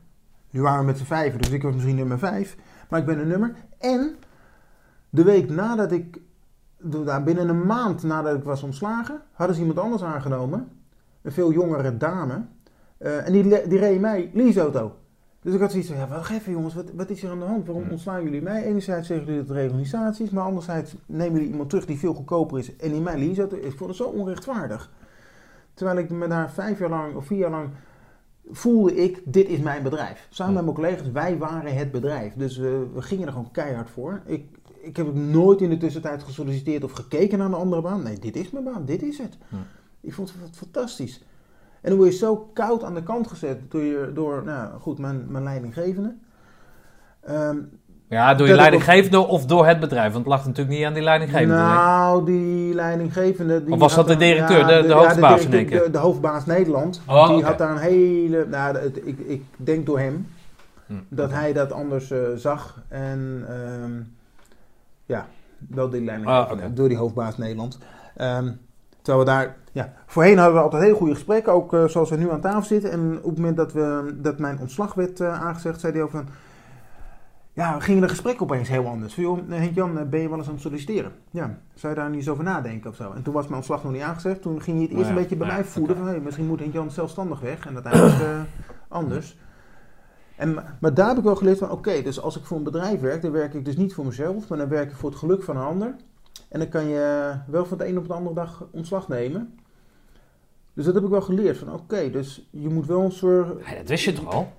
Nu 0.55 0.61
waren 0.61 0.79
we 0.79 0.85
met 0.85 0.97
z'n 0.97 1.03
vijven, 1.03 1.41
dus 1.41 1.49
ik 1.49 1.63
was 1.63 1.73
misschien 1.73 1.95
nummer 1.95 2.19
vijf. 2.19 2.57
Maar 2.89 2.99
ik 2.99 3.05
ben 3.05 3.19
een 3.19 3.27
nummer. 3.27 3.55
En 3.77 4.15
de 5.09 5.23
week 5.23 5.49
nadat 5.49 5.91
ik, 5.91 6.21
nou, 6.77 7.23
binnen 7.23 7.49
een 7.49 7.65
maand 7.65 8.03
nadat 8.03 8.35
ik 8.35 8.43
was 8.43 8.63
ontslagen, 8.63 9.21
hadden 9.31 9.55
ze 9.55 9.61
iemand 9.61 9.79
anders 9.79 10.03
aangenomen. 10.03 10.67
Een 11.21 11.31
veel 11.31 11.51
jongere 11.51 11.97
dame. 11.97 12.45
Eh, 12.97 13.27
en 13.27 13.31
die, 13.31 13.67
die 13.67 13.79
reed 13.79 13.99
mij 13.99 14.31
leaseauto. 14.33 14.95
Dus 15.41 15.53
ik 15.53 15.59
had 15.59 15.71
zoiets 15.71 15.89
van, 15.89 15.97
ja, 15.97 16.07
wacht 16.07 16.31
even 16.31 16.51
jongens, 16.51 16.73
wat, 16.73 16.91
wat 16.93 17.09
is 17.09 17.23
er 17.23 17.29
aan 17.29 17.39
de 17.39 17.45
hand? 17.45 17.65
Waarom 17.65 17.89
ontslaan 17.89 18.23
jullie 18.23 18.41
mij? 18.41 18.63
Enerzijds 18.63 19.07
zeggen 19.07 19.25
jullie 19.25 19.41
dat 19.41 19.49
het 19.49 19.57
reorganisatie 19.57 20.25
is, 20.25 20.31
maar 20.31 20.43
anderzijds 20.43 20.95
nemen 21.05 21.33
jullie 21.33 21.49
iemand 21.49 21.69
terug 21.69 21.85
die 21.85 21.99
veel 21.99 22.13
goedkoper 22.13 22.59
is 22.59 22.75
en 22.75 22.91
in 22.91 23.03
mijn 23.03 23.19
leaseauto. 23.19 23.55
Ik 23.55 23.77
vond 23.77 23.89
het 23.89 23.99
zo 23.99 24.03
onrechtvaardig. 24.03 24.91
Terwijl 25.73 25.97
ik 25.97 26.09
me 26.09 26.27
daar 26.27 26.51
vijf 26.51 26.79
jaar 26.79 26.89
lang 26.89 27.15
of 27.15 27.25
vier 27.25 27.37
jaar 27.37 27.51
lang 27.51 27.69
voelde 28.51 28.95
ik, 28.95 29.21
dit 29.23 29.47
is 29.47 29.59
mijn 29.59 29.83
bedrijf. 29.83 30.27
Samen 30.29 30.53
met 30.53 30.63
mijn 30.63 30.75
collega's, 30.75 31.11
wij 31.11 31.37
waren 31.37 31.75
het 31.75 31.91
bedrijf. 31.91 32.33
Dus 32.33 32.57
we, 32.57 32.87
we 32.93 33.01
gingen 33.01 33.25
er 33.25 33.33
gewoon 33.33 33.51
keihard 33.51 33.89
voor. 33.89 34.21
Ik, 34.25 34.45
ik 34.81 34.97
heb 34.97 35.13
nooit 35.13 35.61
in 35.61 35.69
de 35.69 35.77
tussentijd 35.77 36.23
gesolliciteerd 36.23 36.83
of 36.83 36.91
gekeken 36.91 37.37
naar 37.37 37.47
een 37.47 37.53
andere 37.53 37.81
baan. 37.81 38.03
Nee, 38.03 38.19
dit 38.19 38.35
is 38.35 38.49
mijn 38.49 38.63
baan, 38.63 38.85
dit 38.85 39.03
is 39.03 39.17
het. 39.17 39.37
Ik 40.01 40.13
vond 40.13 40.33
het 40.43 40.57
fantastisch. 40.57 41.23
En 41.81 41.89
dan 41.89 41.99
word 41.99 42.11
je 42.11 42.17
zo 42.17 42.49
koud 42.53 42.83
aan 42.83 42.93
de 42.93 43.03
kant 43.03 43.27
gezet 43.27 43.71
door, 43.71 43.81
je, 43.81 44.11
door 44.13 44.43
nou 44.43 44.79
goed, 44.79 44.97
mijn, 44.97 45.31
mijn 45.31 45.43
leidinggevende. 45.43 46.15
Ehm, 47.19 47.57
Ja, 48.09 48.33
door 48.33 48.47
je 48.47 48.55
leidinggevende 48.55 49.19
of 49.27 49.45
door 49.45 49.65
het 49.67 49.79
bedrijf? 49.79 50.11
Want 50.13 50.25
het 50.25 50.33
lag 50.33 50.45
natuurlijk 50.45 50.77
niet 50.77 50.85
aan 50.85 50.93
die 50.93 51.03
leidinggevende. 51.03 51.53
nou, 51.55 52.25
die 52.25 52.73
leidinggevende... 52.73 53.63
Die 53.63 53.73
Of 53.73 53.79
was 53.79 53.95
dat 53.95 54.07
de 54.07 54.15
directeur, 54.17 54.67
de- 54.67 54.87
de 54.87 54.93
hoofdbaas 54.93 55.47
keer? 55.47 55.69
De, 55.69 55.89
de 55.91 55.97
hoofdbaas 55.97 56.45
Nederland. 56.45 57.01
Oh, 57.07 57.27
die 57.29 57.43
had 57.43 57.57
daar 57.57 57.69
een 57.71 57.77
hele... 57.77 58.45
Nou, 58.49 58.77
het- 58.77 59.07
ik, 59.07 59.19
ik 59.19 59.43
denk 59.55 59.85
door 59.85 59.99
hem 59.99 60.27
Hm. 60.87 60.93
dat 61.09 61.31
hij 61.31 61.53
dat 61.53 61.71
anders 61.71 62.11
eh, 62.11 62.19
zag. 62.35 62.81
En 62.87 63.45
ehm, 63.47 63.91
ja, 65.05 65.25
Wel 65.69 65.89
die 65.89 66.03
lijn 66.03 66.25
Ah, 66.25 66.51
door 66.73 66.87
die 66.87 66.97
hoofdbaas 66.97 67.37
Nederland. 67.37 67.77
Ehm, 68.15 68.51
terwijl 69.01 69.25
we 69.25 69.31
daar, 69.31 69.55
ja, 69.71 69.93
voorheen 70.05 70.37
hadden 70.37 70.55
we 70.55 70.61
altijd 70.63 70.83
heel 70.83 70.95
goede 70.95 71.13
gesprekken, 71.13 71.53
ook 71.53 71.73
eh, 71.73 71.85
zoals 71.85 72.09
we 72.09 72.15
nu 72.17 72.31
aan 72.31 72.41
tafel 72.41 72.61
zitten. 72.63 72.91
En 72.91 73.17
op 73.21 73.29
het 73.29 73.37
moment 73.37 73.57
dat, 73.57 73.73
we, 73.73 74.15
dat 74.15 74.39
mijn 74.39 74.59
ontslag 74.59 74.93
werd 74.93 75.19
eh, 75.19 75.41
aangezegd, 75.41 75.79
zei 75.79 75.93
hij 75.93 76.01
ook 76.01 76.11
van, 76.11 76.27
ja, 77.55 77.79
gingen 77.79 78.01
de 78.01 78.09
gesprekken 78.09 78.43
opeens 78.43 78.69
heel 78.69 78.87
anders. 78.87 79.13
Van, 79.13 79.43
Henk-Jan, 79.49 79.99
eh, 79.99 80.05
ben 80.05 80.19
je 80.19 80.29
wel 80.29 80.37
eens 80.37 80.47
aan 80.47 80.53
het 80.53 80.61
solliciteren? 80.61 81.11
Ja, 81.31 81.59
zou 81.73 81.93
je 81.93 81.99
daar 81.99 82.09
niet 82.09 82.19
eens 82.19 82.29
over 82.29 82.43
nadenken 82.43 82.89
of 82.89 82.95
zo? 82.95 83.11
En 83.11 83.23
toen 83.23 83.33
was 83.33 83.43
mijn 83.43 83.55
ontslag 83.55 83.83
nog 83.83 83.91
niet 83.91 84.01
aangezegd. 84.01 84.41
Toen 84.41 84.61
ging 84.61 84.77
hij 84.77 84.85
het 84.85 84.95
eerst 84.95 85.09
Ja, 85.09 85.15
een 85.15 85.21
beetje 85.21 85.35
bij 85.35 85.47
ja, 85.47 85.53
mij 85.53 85.63
voeden 85.63 85.97
van, 85.97 86.07
hey, 86.07 86.19
misschien 86.19 86.45
moet 86.45 86.59
Henk-Jan 86.59 86.91
zelfstandig 86.91 87.39
weg. 87.39 87.65
En 87.65 87.73
uiteindelijk 87.73 88.19
eh, 88.19 88.41
anders. 88.87 89.37
En, 90.35 90.53
maar 90.79 90.93
daar 90.93 91.07
heb 91.07 91.17
ik 91.17 91.23
wel 91.23 91.35
geleerd 91.35 91.57
van, 91.57 91.71
oké, 91.71 92.01
dus 92.01 92.21
als 92.21 92.37
ik 92.37 92.45
voor 92.45 92.57
een 92.57 92.63
bedrijf 92.63 92.99
werk, 92.99 93.21
dan 93.21 93.31
werk 93.31 93.53
ik 93.53 93.65
dus 93.65 93.77
niet 93.77 93.93
voor 93.93 94.05
mezelf, 94.05 94.47
maar 94.47 94.57
dan 94.57 94.69
werk 94.69 94.91
ik 94.91 94.97
voor 94.97 95.09
het 95.09 95.19
geluk 95.19 95.43
van 95.43 95.57
een 95.57 95.65
ander. 95.65 95.95
En 96.49 96.59
dan 96.59 96.69
kan 96.69 96.85
je 96.87 97.33
wel 97.47 97.65
van 97.65 97.77
de 97.77 97.87
een 97.87 97.97
op 97.97 98.07
de 98.07 98.13
andere 98.13 98.35
dag 98.35 98.67
ontslag 98.71 99.07
nemen. 99.07 99.59
Dus 100.73 100.85
dat 100.85 100.93
heb 100.93 101.03
ik 101.03 101.09
wel 101.09 101.21
geleerd 101.21 101.57
van, 101.57 101.73
oké, 101.73 102.09
dus 102.09 102.47
je 102.49 102.69
moet 102.69 102.85
wel 102.85 103.01
een 103.01 103.11
soort... 103.11 103.65
Ja, 103.65 103.75
dat 103.75 103.87
wist 103.87 104.05
je 104.05 104.13
toch 104.13 104.33
al? 104.33 104.53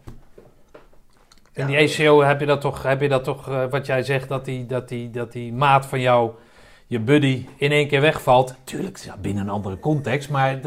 In 1.57 1.66
die 1.66 1.77
ECO 1.77 2.23
heb 2.23 2.41
je 2.41 2.47
dat 2.47 2.61
toch, 2.61 2.83
heb 2.83 3.01
je 3.01 3.09
dat 3.09 3.24
toch 3.24 3.49
eh, 3.49 3.65
wat 3.70 3.87
jij 3.87 4.03
zegt, 4.03 4.28
dat 4.28 4.45
die, 4.45 4.66
dat, 4.66 4.89
die, 4.89 5.11
dat 5.11 5.33
die 5.33 5.53
maat 5.53 5.87
van 5.87 6.01
jou, 6.01 6.31
je 6.87 7.01
buddy, 7.01 7.47
in 7.57 7.70
één 7.70 7.89
keer 7.89 8.01
wegvalt. 8.01 8.55
Tuurlijk, 8.65 8.97
ja, 8.97 9.16
binnen 9.20 9.43
een 9.43 9.51
andere 9.51 9.78
context, 9.78 10.31
maar 10.31 10.61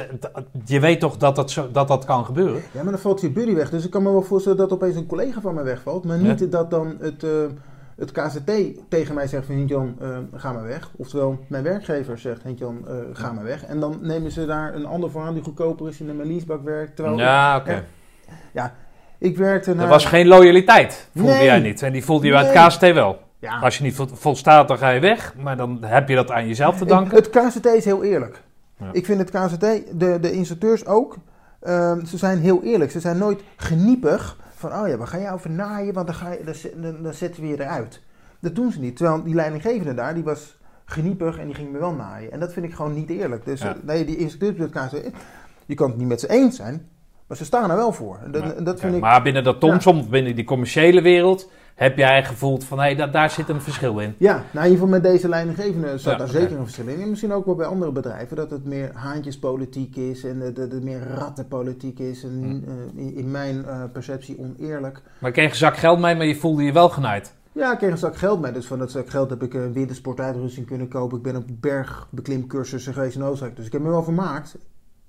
je 0.65 0.79
weet 0.79 0.99
toch 0.99 1.17
dat 1.17 1.35
dat, 1.35 1.51
zo, 1.51 1.71
dat, 1.71 1.87
dat 1.87 2.05
kan 2.05 2.25
gebeuren? 2.25 2.61
Ja, 2.73 2.83
maar 2.83 2.91
dan 2.91 3.01
valt 3.01 3.21
je 3.21 3.29
buddy 3.29 3.53
weg. 3.53 3.69
Dus 3.69 3.85
ik 3.85 3.91
kan 3.91 4.03
me 4.03 4.11
wel 4.11 4.21
voorstellen 4.21 4.57
dat 4.57 4.71
opeens 4.71 4.95
een 4.95 5.05
collega 5.05 5.41
van 5.41 5.53
mij 5.53 5.63
wegvalt. 5.63 6.05
Maar 6.05 6.17
niet 6.17 6.51
dat 6.51 6.71
dan 6.71 6.97
het, 6.99 7.23
eh, 7.23 7.31
het 7.95 8.11
KZT 8.11 8.51
tegen 8.89 9.15
mij 9.15 9.27
zegt 9.27 9.45
van 9.45 9.55
Hint-Jan, 9.55 9.95
eh, 9.99 10.17
ga 10.33 10.51
maar 10.51 10.63
weg. 10.63 10.91
Oftewel, 10.95 11.39
mijn 11.47 11.63
werkgever 11.63 12.17
zegt 12.17 12.43
Hint-Jan, 12.43 12.87
eh, 12.87 12.95
ga 13.13 13.31
maar 13.31 13.43
weg. 13.43 13.65
En 13.65 13.79
dan 13.79 13.97
nemen 14.01 14.31
ze 14.31 14.45
daar 14.45 14.75
een 14.75 14.85
ander 14.85 15.11
voor 15.11 15.21
aan 15.21 15.33
die 15.33 15.43
goedkoper 15.43 15.87
is 15.87 15.99
in 15.99 16.17
de 16.17 16.25
leasebak 16.25 16.63
werkt. 16.63 16.95
Terwijl 16.95 17.17
Ja, 17.17 17.57
oké. 17.57 17.85
Ja, 18.53 18.73
ik 19.19 19.37
werkte 19.37 19.73
naar... 19.75 19.83
Er 19.83 19.89
was 19.89 20.05
geen 20.05 20.27
loyaliteit, 20.27 21.07
voelde 21.15 21.31
Nee. 21.31 21.43
jij 21.43 21.59
niet. 21.59 21.81
En 21.81 21.91
die 21.93 22.03
voelde 22.05 22.25
je 22.25 22.31
bij 22.31 22.41
Nee. 22.43 22.51
het 22.57 22.67
KST 22.67 22.81
wel. 22.93 23.19
Ja, 23.39 23.57
Als 23.59 23.77
je 23.77 23.83
niet 23.83 23.95
vol- 23.95 24.07
volstaat, 24.13 24.67
dan 24.67 24.77
ga 24.77 24.89
je 24.89 24.99
weg. 24.99 25.33
Maar 25.37 25.57
dan 25.57 25.77
heb 25.83 26.09
je 26.09 26.15
dat 26.15 26.31
aan 26.31 26.47
jezelf 26.47 26.77
te 26.77 26.85
danken. 26.85 27.15
het 27.15 27.29
KZT 27.29 27.65
is 27.65 27.85
heel 27.85 28.03
eerlijk. 28.03 28.41
Ja. 28.77 28.89
Ik 28.91 29.05
vind 29.05 29.19
het 29.19 29.29
KZT, 29.29 29.59
de, 29.99 30.17
de 30.21 30.31
instructeurs 30.31 30.85
ook, 30.85 31.17
ehm, 31.61 32.05
ze 32.05 32.17
zijn 32.17 32.39
heel 32.39 32.63
eerlijk. 32.63 32.91
Ze 32.91 32.99
zijn 32.99 33.17
nooit 33.17 33.41
geniepig 33.55 34.37
van, 34.55 34.73
oh 34.73 34.87
ja, 34.87 34.97
we 34.97 35.05
gaan 35.07 35.21
jou 35.21 35.33
over 35.33 35.49
naaien, 35.49 35.93
want 35.93 36.07
dan, 36.07 36.15
ga 36.15 36.31
je, 36.31 36.43
dan, 36.45 36.53
zet- 36.55 36.73
dan, 36.81 37.03
dan 37.03 37.13
zetten 37.13 37.41
we 37.41 37.47
je 37.47 37.61
eruit. 37.61 38.01
Dat 38.39 38.55
doen 38.55 38.71
ze 38.71 38.79
niet. 38.79 38.95
Terwijl 38.97 39.23
die 39.23 39.35
leidinggevende 39.35 39.93
daar, 39.93 40.13
die 40.13 40.23
was 40.23 40.57
geniepig 40.85 41.37
en 41.39 41.45
die 41.45 41.55
ging 41.55 41.71
me 41.71 41.77
wel 41.79 41.93
naaien. 41.93 42.31
En 42.31 42.39
dat 42.39 42.53
vind 42.53 42.65
ik 42.65 42.73
gewoon 42.73 42.93
niet 42.93 43.09
eerlijk. 43.09 43.45
Dus 43.45 43.61
Ja. 43.61 43.67
eh, 43.69 43.75
nee, 43.83 44.05
die 44.05 44.17
instructeurs 44.17 44.69
bij 44.69 44.81
het 44.83 44.91
KZT, 44.93 45.11
je 45.65 45.75
kan 45.75 45.89
het 45.89 45.97
niet 45.97 46.07
met 46.07 46.19
ze 46.19 46.29
eens 46.29 46.55
zijn, 46.55 46.87
maar 47.29 47.37
ze 47.37 47.45
staan 47.45 47.69
er 47.69 47.75
wel 47.75 47.91
voor. 47.91 48.19
Dat, 48.31 48.55
en 48.55 48.63
dat 48.63 48.79
vind 48.79 48.95
ik... 48.95 49.01
Maar 49.01 49.21
binnen 49.21 49.43
dat 49.43 49.59
TomSom, 49.59 49.99
of 49.99 50.09
binnen 50.09 50.35
die 50.35 50.45
commerciële 50.45 51.01
wereld, 51.01 51.49
heb 51.75 51.97
jij 51.97 52.25
gevoeld 52.25 52.63
van, 52.63 52.79
hé, 52.79 52.95
daar, 52.95 53.11
daar 53.11 53.29
zit 53.29 53.49
een 53.49 53.61
verschil 53.61 53.99
in. 53.99 54.15
Ja, 54.17 54.33
nou 54.33 54.45
in 54.65 54.71
ieder 54.71 54.71
geval 54.71 54.87
met 54.87 55.03
deze 55.03 55.29
leidinggevende 55.29 55.97
zat 55.97 56.11
Ja, 56.11 56.17
daar 56.17 56.27
zeker 56.27 56.57
een 56.57 56.63
verschil 56.63 56.87
in. 56.87 57.01
En 57.01 57.09
misschien 57.09 57.33
ook 57.33 57.45
wel 57.45 57.55
bij 57.55 57.65
andere 57.65 57.91
bedrijven, 57.91 58.35
dat 58.35 58.51
het 58.51 58.65
meer 58.65 58.91
haantjespolitiek 58.93 59.95
is 59.95 60.23
en 60.23 60.39
dat 60.39 60.71
het 60.71 60.83
meer 60.83 61.07
rattenpolitiek 61.07 61.99
is. 61.99 62.23
En 62.23 62.63
eh, 62.97 63.17
in, 63.17 63.31
mijn 63.31 63.65
eh, 63.65 63.83
perceptie 63.93 64.39
oneerlijk. 64.39 65.01
Maar 65.19 65.29
ik 65.29 65.35
kreeg 65.35 65.49
een 65.49 65.55
zak 65.55 65.77
geld 65.77 65.99
mee, 65.99 66.15
maar 66.15 66.25
je 66.25 66.35
voelde 66.35 66.63
je 66.63 66.71
wel 66.71 66.89
genaaid. 66.89 67.33
Ja, 67.51 67.71
ik 67.71 67.77
kreeg 67.77 67.91
een 67.91 67.97
zak 67.97 68.17
geld 68.17 68.41
mee. 68.41 68.51
Dus 68.51 68.65
van 68.65 68.79
dat 68.79 68.91
zak 68.91 69.09
geld 69.09 69.29
heb 69.29 69.43
ik 69.43 69.53
een 69.53 69.73
wintersportuitrusting 69.73 70.65
kunnen 70.65 70.87
kopen. 70.87 71.17
Ik 71.17 71.23
ben 71.23 71.35
op 71.35 71.47
bergbeklimcursussen 71.47 72.93
geweest 72.93 73.15
in 73.15 73.23
Oostenrijk. 73.23 73.55
Dus 73.55 73.65
ik 73.65 73.71
heb 73.71 73.81
me 73.81 73.89
wel 73.89 74.03
vermaakt. 74.03 74.57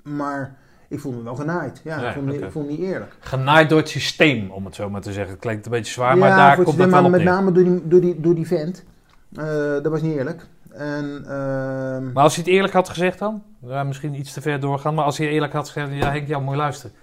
Maar 0.03 0.59
ik 0.91 1.01
voelde 1.01 1.17
me 1.19 1.25
wel 1.25 1.35
genaaid. 1.35 1.81
Ja, 1.85 1.97
ik, 2.09 2.13
vond 2.13 2.27
me, 2.27 2.33
oké. 2.35 2.45
ik 2.45 2.51
vond 2.53 2.69
het 2.69 2.79
niet 2.79 2.89
eerlijk. 2.89 3.13
Genaaid 3.21 3.69
door 3.69 3.79
het 3.79 3.89
systeem, 3.89 4.51
om 4.51 4.65
het 4.65 4.75
zo 4.75 4.91
maar 4.91 5.01
te 5.01 5.13
zeggen. 5.13 5.33
Het 5.33 5.41
klinkt 5.41 5.65
een 5.67 5.73
beetje 5.73 5.93
zwaar, 5.93 6.13
ja, 6.15 6.19
maar 6.21 6.37
daar 6.37 6.55
komt 6.57 6.67
het 6.67 6.77
wel 6.77 6.85
op 6.87 6.91
maar 6.91 7.03
neer. 7.03 7.11
met 7.11 7.23
name 7.25 7.53
door 7.53 7.65
die, 7.65 7.81
door 7.89 8.01
die, 8.01 8.21
door 8.21 8.35
die 8.35 8.47
vent. 8.47 8.85
Eh, 9.37 9.45
dat 9.83 9.87
was 9.87 10.03
niet 10.03 10.17
eerlijk. 10.17 10.47
En, 10.71 11.25
ehm, 11.29 12.13
Maar 12.13 12.23
als 12.23 12.35
hij 12.35 12.45
het 12.45 12.53
eerlijk 12.55 12.73
had 12.73 12.89
gezegd 12.89 13.19
dan? 13.19 13.43
Ja, 13.67 13.83
misschien 13.85 14.15
iets 14.15 14.33
te 14.33 14.41
ver 14.41 14.61
doorgaan, 14.61 14.95
maar 14.95 15.05
als 15.05 15.19
hij 15.19 15.29
eerlijk 15.29 15.53
had 15.53 15.69
gezegd, 15.69 15.93
ja 15.93 16.11
Henk, 16.11 16.29
ja, 16.29 16.39
mooi 16.39 16.57
luisteren. 16.59 16.97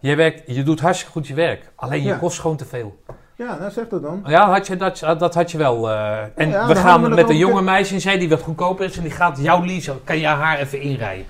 Je, 0.00 0.14
werkt, 0.14 0.42
je 0.46 0.62
doet 0.62 0.80
hartstikke 0.80 1.12
goed 1.12 1.26
je 1.26 1.34
werk, 1.34 1.70
alleen 1.74 2.02
je 2.02 2.08
Ja. 2.08 2.16
kost 2.16 2.40
gewoon 2.40 2.56
te 2.56 2.64
veel. 2.64 3.02
ja, 3.36 3.58
nou 3.58 3.70
zeg 3.70 3.88
dat 3.88 4.02
dan. 4.02 4.22
Ja, 4.26 4.50
had 4.50 4.66
je, 4.66 4.76
dat, 4.76 4.98
dat 4.98 5.34
had 5.34 5.50
je 5.50 5.58
wel. 5.58 5.90
eh, 5.90 6.20
en 6.34 6.48
Ja, 6.48 6.66
we 6.66 6.76
gaan 6.76 7.02
we 7.02 7.08
met 7.08 7.28
een 7.28 7.36
jonge 7.36 7.62
meisje 7.62 7.94
in 7.94 8.00
zee 8.00 8.18
die 8.18 8.28
wat 8.28 8.40
goedkoper 8.42 8.84
is 8.84 8.96
en 8.96 9.02
die 9.02 9.10
gaat 9.12 9.38
jouw 9.40 9.64
leasen. 9.64 10.04
Kan 10.04 10.18
je 10.18 10.26
haar 10.26 10.58
even 10.58 10.80
inrijden? 10.80 11.24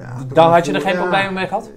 Ja, 0.00 0.24
Dan 0.32 0.52
had 0.52 0.66
je 0.66 0.72
er 0.72 0.80
geen 0.80 0.92
ja. 0.92 1.00
probleem 1.00 1.32
mee 1.32 1.46
gehad? 1.46 1.70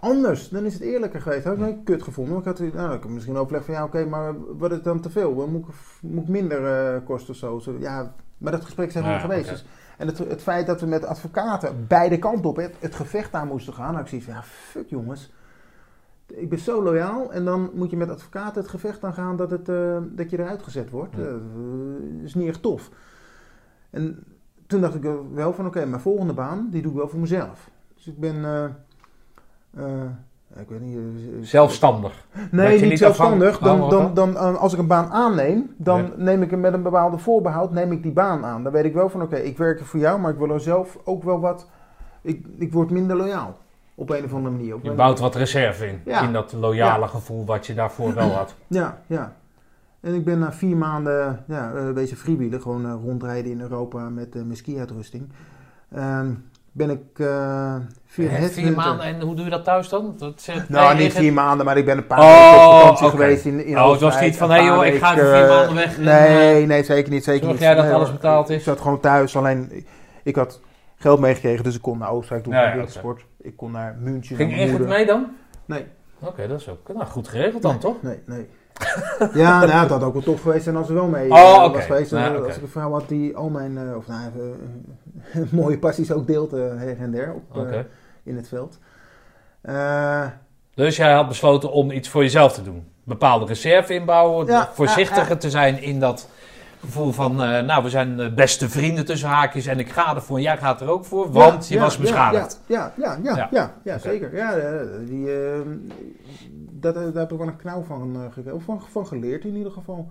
Anders, 0.00 0.48
dan 0.48 0.64
is 0.64 0.72
het 0.72 0.82
eerlijker 0.82 1.20
geweest. 1.20 1.44
Had 1.44 1.52
ik 1.52 1.58
nooit 1.58 1.76
kut 1.84 2.02
gevonden. 2.02 2.38
Ik 2.38 2.44
had 2.44 2.58
nou, 2.58 2.94
ik 2.94 3.02
heb 3.02 3.10
misschien 3.10 3.36
overlegd 3.36 3.64
van 3.64 3.74
ja, 3.74 3.84
oké, 3.84 4.04
maar 4.04 4.34
wat 4.58 4.72
is 4.72 4.82
dan 4.82 5.00
te 5.00 5.10
veel? 5.10 5.46
Moet 5.46 5.68
ik, 5.68 5.74
moet 6.02 6.22
ik 6.22 6.28
minder 6.28 6.94
eh, 6.94 7.04
kosten 7.04 7.30
of 7.30 7.36
zo? 7.36 7.58
Zo, 7.58 7.76
Ja, 7.78 8.14
maar 8.38 8.52
dat 8.52 8.64
gesprek 8.64 8.90
zijn 8.90 9.04
we 9.04 9.10
Ja, 9.10 9.18
geweest. 9.18 9.48
Dus, 9.48 9.64
en 9.98 10.06
het, 10.06 10.18
het 10.18 10.42
feit 10.42 10.66
dat 10.66 10.80
we 10.80 10.86
met 10.86 11.04
advocaten 11.04 11.86
beide 11.88 12.18
kanten 12.18 12.50
op 12.50 12.56
het, 12.56 12.74
het 12.78 12.94
gevecht 12.94 13.34
aan 13.34 13.48
moesten 13.48 13.74
gaan. 13.74 13.90
Nou, 13.90 14.02
ik 14.02 14.08
zie 14.08 14.24
van 14.24 14.34
ja, 14.34 14.42
fuck 14.42 14.88
jongens. 14.88 15.32
Ik 16.26 16.48
ben 16.48 16.58
zo 16.58 16.82
loyaal 16.82 17.32
en 17.32 17.44
dan 17.44 17.70
moet 17.74 17.90
je 17.90 17.96
met 17.96 18.10
advocaten 18.10 18.60
het 18.60 18.70
gevecht 18.70 19.04
aan 19.04 19.14
gaan 19.14 19.36
dat, 19.36 19.50
het, 19.50 19.68
eh, 19.68 19.96
dat 20.02 20.30
je 20.30 20.38
eruit 20.38 20.62
gezet 20.62 20.90
wordt. 20.90 21.16
Ja. 21.16 21.22
Dat 21.22 21.40
is 22.22 22.34
niet 22.34 22.48
echt 22.48 22.62
tof. 22.62 22.90
En 23.90 24.24
toen 24.66 24.80
dacht 24.80 24.94
ik 24.94 25.06
wel 25.34 25.52
van 25.52 25.66
oké, 25.66 25.84
mijn 25.86 26.00
volgende 26.02 26.32
baan, 26.32 26.68
die 26.70 26.82
doe 26.82 26.90
ik 26.92 26.96
wel 26.98 27.08
voor 27.08 27.18
mezelf. 27.20 27.70
Dus 27.94 28.06
ik 28.06 28.18
ben, 28.20 28.44
eh, 28.44 28.64
eh, 29.84 30.10
ik 30.60 30.68
weet 30.68 30.80
niet... 30.80 30.96
eh, 30.96 31.02
Zelfstandig. 31.42 32.26
Nee, 32.50 32.80
niet, 32.80 32.88
niet 32.90 32.98
zelfstandig. 32.98 33.58
Dan, 33.58 33.90
dan, 33.90 34.14
dan, 34.14 34.36
eh, 34.36 34.54
als 34.54 34.72
ik 34.72 34.78
een 34.78 34.86
baan 34.86 35.10
aanneem, 35.12 35.74
dan 35.76 36.12
neem 36.16 36.42
ik 36.42 36.50
hem 36.50 36.60
met 36.60 36.72
een 36.72 36.82
bepaalde 36.82 37.18
voorbehoud, 37.18 37.72
neem 37.72 37.92
ik 37.92 38.02
die 38.02 38.12
baan 38.12 38.44
aan. 38.44 38.62
Dan 38.62 38.72
weet 38.72 38.84
ik 38.84 38.94
wel 38.94 39.08
van, 39.08 39.22
oké, 39.22 39.36
ik 39.36 39.58
werk 39.58 39.80
er 39.80 39.86
voor 39.86 40.00
jou, 40.00 40.20
maar 40.20 40.32
ik 40.32 40.38
wil 40.38 40.50
er 40.50 40.60
zelf 40.60 40.98
ook 41.04 41.22
wel 41.22 41.40
wat... 41.40 41.68
Ik, 42.22 42.46
ik 42.58 42.72
word 42.72 42.90
minder 42.90 43.16
loyaal. 43.16 43.56
Op 43.94 44.10
een 44.10 44.24
of 44.24 44.34
andere 44.34 44.54
manier. 44.56 44.74
Op 44.74 44.84
Je 44.84 44.92
bouwt 44.92 45.18
wat 45.18 45.34
reserve 45.34 45.86
in. 45.86 46.00
Ja. 46.04 46.22
In 46.22 46.32
dat 46.32 46.52
loyale 46.52 47.08
gevoel 47.08 47.44
wat 47.44 47.66
je 47.66 47.74
daarvoor 47.74 48.14
wel 48.14 48.30
had. 48.30 48.54
Ja, 48.66 48.98
ja. 49.06 49.32
En 50.04 50.14
ik 50.14 50.24
ben 50.24 50.38
na 50.38 50.52
vier 50.52 50.76
maanden 50.76 51.44
ja, 51.48 51.72
eh, 51.74 51.90
bezig 51.92 52.18
freewheelen, 52.18 52.60
gewoon 52.62 52.84
eh, 52.86 52.92
rondrijden 53.04 53.50
in 53.50 53.60
Europa 53.60 54.08
met 54.08 54.34
uh, 54.36 54.42
mijn 54.42 54.56
ski-uitrusting. 54.56 55.28
Ehm, 55.94 56.30
ben 56.72 56.90
ik 56.90 57.00
eh 57.18 57.74
via 58.06 58.28
het 58.28 58.52
vier 58.52 58.72
maanden 58.72 59.06
en 59.06 59.20
hoe 59.20 59.34
doe 59.34 59.44
je 59.44 59.50
dat 59.50 59.64
thuis 59.64 59.88
dan? 59.88 60.14
Dat 60.18 60.40
zegt- 60.40 60.68
Nou, 60.68 60.94
Nee, 60.94 61.02
niet 61.04 61.12
vier 61.12 61.32
maanden, 61.32 61.66
maar 61.66 61.76
ik 61.76 61.84
ben 61.84 61.96
een 61.96 62.06
paar 62.06 62.18
Oh, 62.18 62.50
weken 62.50 62.66
op 62.66 62.80
vakantie 62.80 63.08
geweest 63.10 63.44
in, 63.44 63.64
in 63.66 63.78
Oh, 63.78 63.90
het 63.90 64.00
was 64.00 64.20
niet 64.20 64.36
van, 64.36 64.50
een 64.50 64.56
hey, 64.56 64.64
joh, 64.66 64.84
ik 64.86 64.98
ga 65.02 65.12
vier 65.14 65.32
eh, 65.42 65.48
maanden 65.48 65.74
weg 65.74 65.96
en, 65.96 66.04
Nee, 66.04 66.66
nee, 66.66 66.82
zeker 66.84 67.12
niet. 67.12 67.24
Zeker 67.24 67.48
niet. 67.48 67.58
jij 67.58 67.74
dat 67.74 67.84
Nee, 67.84 67.92
alles 67.94 68.12
betaald 68.12 68.50
Ik 68.50 68.56
is? 68.56 68.64
zat 68.64 68.80
gewoon 68.80 69.00
thuis, 69.00 69.36
alleen 69.36 69.68
ik, 69.72 69.86
ik 70.22 70.36
had 70.36 70.60
geld 70.96 71.20
meegekregen, 71.20 71.64
dus 71.64 71.74
ik 71.74 71.82
kon 71.82 71.98
naar 71.98 72.10
Oostenrijk 72.10 72.44
doen 72.44 72.54
Ja, 72.54 72.62
ja, 72.68 72.74
wintersport. 72.74 73.24
Ik 73.40 73.56
kon 73.56 73.70
naar 73.70 73.96
München. 74.00 74.36
Ging 74.36 74.58
je 74.60 74.68
moeder. 74.70 74.88
mee 74.88 75.06
dan? 75.06 75.26
Nee. 75.64 75.84
Oké, 76.18 76.48
dat 76.48 76.60
is 76.60 76.68
ook 76.68 76.88
nou, 76.94 77.06
goed 77.06 77.28
geregeld 77.28 77.62
dan, 77.62 77.78
toch? 77.78 78.02
Nee, 78.02 78.22
nee. 78.26 78.46
ja, 79.34 79.64
nou, 79.64 79.80
het 79.80 79.90
had 79.90 80.02
ook 80.02 80.12
wel 80.12 80.22
tof 80.22 80.40
geweest 80.42 80.64
zijn 80.64 80.76
als 80.76 80.86
ze 80.86 80.92
wel 80.92 81.06
mee 81.06 81.30
Oh, 81.30 81.64
eh, 81.64 81.72
was 81.72 81.84
geweest. 81.84 82.10
Nou, 82.12 82.36
Eh. 82.36 82.44
Als 82.44 82.56
ik 82.56 82.62
een 82.62 82.68
vrouw 82.68 82.92
had 82.92 83.08
die 83.08 83.36
al 83.36 83.48
mijn 83.48 83.78
eh, 83.78 83.96
of, 83.96 84.06
nou, 84.06 84.30
mooie 85.50 85.78
passies 85.78 86.12
ook 86.12 86.26
deelt 86.26 86.50
her 86.50 86.96
en 86.98 87.10
der 87.10 87.32
op, 87.32 87.66
in 88.22 88.36
het 88.36 88.48
veld. 88.48 88.78
Dus 90.74 90.96
jij 90.96 91.12
had 91.12 91.28
besloten 91.28 91.72
om 91.72 91.90
iets 91.90 92.08
voor 92.08 92.22
jezelf 92.22 92.52
te 92.52 92.62
doen. 92.62 92.86
Bepaalde 93.04 93.46
reserve 93.46 93.94
inbouwen. 93.94 94.46
Ja, 94.46 94.70
voorzichtiger 94.72 95.28
ja, 95.28 95.36
te 95.36 95.50
zijn 95.50 95.82
in 95.82 96.00
dat 96.00 96.28
gevoel 96.80 97.12
van... 97.12 97.36
nou, 97.36 97.82
we 97.82 97.88
zijn 97.90 98.34
beste 98.34 98.68
vrienden 98.68 99.04
tussen 99.04 99.28
haakjes 99.28 99.66
en 99.66 99.78
ik 99.78 99.88
ga 99.88 100.14
ervoor 100.14 100.36
en 100.36 100.42
jij 100.42 100.56
gaat 100.56 100.80
er 100.80 100.88
ook 100.88 101.04
voor. 101.04 101.32
Want 101.32 101.62
ja, 101.62 101.68
je 101.68 101.74
ja, 101.74 101.80
was 101.80 101.98
beschadigd. 101.98 102.60
Ja, 102.66 102.92
ja, 102.96 103.18
ja, 103.22 103.48
ja, 103.50 103.72
Ja. 103.84 103.98
zeker. 103.98 104.36
Ja, 104.36 104.54
die, 105.04 105.32
eh, 105.32 105.60
dat, 106.84 106.96
eh, 106.96 107.02
daar 107.02 107.22
heb 107.22 107.32
ik 107.32 107.38
wel 107.38 107.46
een 107.46 107.56
knauw 107.56 107.82
van, 107.82 108.14
eh, 108.14 108.22
gekregen, 108.32 108.54
of 108.54 108.62
van, 108.62 108.82
van 108.90 109.06
geleerd 109.06 109.44
in 109.44 109.56
ieder 109.56 109.72
geval. 109.72 110.08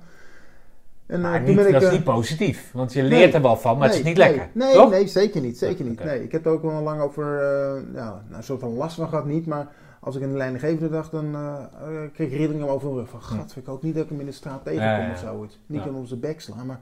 En, 1.06 1.16
eh, 1.16 1.22
Maar 1.22 1.38
toen 1.38 1.46
niet, 1.48 1.56
ben 1.56 1.66
ik, 1.66 1.74
dat 1.74 1.82
is 1.82 1.88
eh, 1.88 1.94
niet 1.94 2.04
positief. 2.04 2.72
Want 2.74 2.94
je 2.94 3.02
nee. 3.02 3.10
leert 3.10 3.34
er 3.34 3.42
wel 3.42 3.58
van, 3.58 3.78
maar 3.78 3.88
het 3.88 3.98
is 3.98 4.04
nee, 4.04 4.14
niet 4.14 4.24
lekker. 4.24 4.50
Nee, 4.54 4.68
nee, 4.68 4.76
toch? 4.76 4.90
nee, 4.90 5.08
zeker 5.08 5.42
niet. 5.42 5.58
Zeker 5.58 5.86
niet. 5.86 6.04
Nee, 6.04 6.24
ik 6.24 6.32
heb 6.32 6.46
er 6.46 6.52
ook 6.52 6.62
wel 6.62 6.82
lang 6.82 7.02
over 7.02 7.40
eh, 7.42 7.94
ja, 7.94 8.04
nou, 8.04 8.16
een 8.32 8.44
soort 8.44 8.60
van 8.60 8.74
last 8.74 8.96
van 8.96 9.10
gehad, 9.10 9.26
niet. 9.26 9.46
Maar 9.46 9.68
als 10.00 10.16
ik 10.16 10.22
in 10.22 10.32
de 10.32 10.38
leidinggevende 10.38 10.90
dacht, 10.90 11.12
dan 11.12 11.36
eh, 11.36 11.54
eh, 11.54 12.12
kreeg 12.14 12.32
ik 12.32 12.38
rillingen 12.38 12.70
over 12.70 12.88
mijn 12.88 13.00
rug. 13.00 13.10
Van, 13.10 13.22
gat, 13.22 13.56
ik 13.56 13.66
hoop 13.66 13.84
niet 13.84 13.94
dat 13.94 14.04
ik 14.04 14.10
hem 14.10 14.20
in 14.20 14.26
de 14.26 14.32
straat 14.32 14.64
tegenkom 14.64 14.88
Ja, 14.88 14.98
ja, 14.98 15.06
ja. 15.06 15.12
of 15.12 15.20
zoiets. 15.20 15.60
Niet 15.66 15.80
Ja. 15.80 15.86
hem 15.86 15.96
op 15.96 16.08
zijn 16.08 16.20
bek 16.20 16.42
slaan, 16.42 16.66
maar 16.66 16.80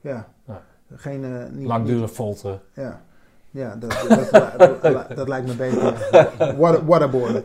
ja. 0.00 0.26
Ja. 0.46 0.62
Geen, 0.94 1.24
eh, 1.24 1.50
niet, 1.52 1.66
Langdurig 1.66 2.10
folteren. 2.10 2.60
Ja, 2.72 3.00
ja 3.50 3.76
dat, 3.76 4.04
dat, 4.08 4.30
dat, 4.58 4.82
dat, 4.82 5.16
dat 5.16 5.28
lijkt 5.28 5.46
me 5.46 5.54
beter. 5.54 6.08
Water, 6.58 6.84
waterboarden. 6.86 7.44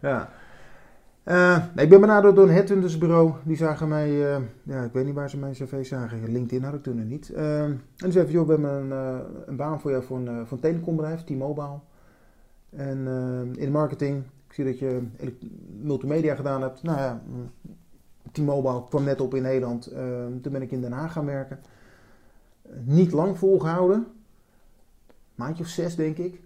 Ja. 0.00 0.28
Eh, 1.22 1.64
ik 1.76 1.88
ben 1.88 2.00
benaderd 2.00 2.36
door 2.36 2.48
een 2.48 2.54
headhuntersbureau. 2.54 3.32
Die 3.44 3.56
zagen 3.56 3.88
mij, 3.88 4.34
eh, 4.34 4.42
ja, 4.62 4.82
ik 4.82 4.92
weet 4.92 5.04
niet 5.04 5.14
waar 5.14 5.30
ze 5.30 5.38
mijn 5.38 5.52
cv 5.52 5.84
zagen. 5.86 6.32
LinkedIn 6.32 6.64
had 6.64 6.74
ik 6.74 6.82
toen 6.82 6.96
nog 6.96 7.06
niet. 7.06 7.30
Eh, 7.32 7.62
en 7.62 7.80
die 7.96 8.12
zeiden, 8.12 8.34
joh, 8.34 8.46
we 8.46 8.52
hebben 8.52 8.70
een, 8.70 9.22
een 9.46 9.56
baan 9.56 9.80
voor 9.80 9.90
jou 9.90 10.02
voor 10.02 10.16
een, 10.16 10.46
voor 10.46 10.58
telecombedrijf, 10.58 11.24
T-Mobile. 11.24 11.78
En 12.70 13.06
in 13.56 13.70
marketing, 13.70 14.24
ik 14.46 14.52
zie 14.52 14.64
dat 14.64 14.78
je 14.78 15.02
multimedia 15.80 16.34
gedaan 16.34 16.62
hebt. 16.62 16.82
Nou 16.82 16.98
ja, 16.98 17.22
mm, 17.26 17.50
T-Mobile 18.32 18.88
kwam 18.88 19.04
net 19.04 19.20
op 19.20 19.34
in 19.34 19.42
Nederland. 19.42 19.92
Toen 20.42 20.52
ben 20.52 20.62
ik 20.62 20.70
in 20.70 20.80
Den 20.80 20.92
Haag 20.92 21.12
gaan 21.12 21.26
werken. 21.26 21.58
Niet 22.84 23.12
lang 23.12 23.38
volgehouden. 23.38 24.06
Maandje 25.34 25.62
of 25.62 25.68
zes, 25.68 25.96
denk 25.96 26.16
ik. 26.16 26.40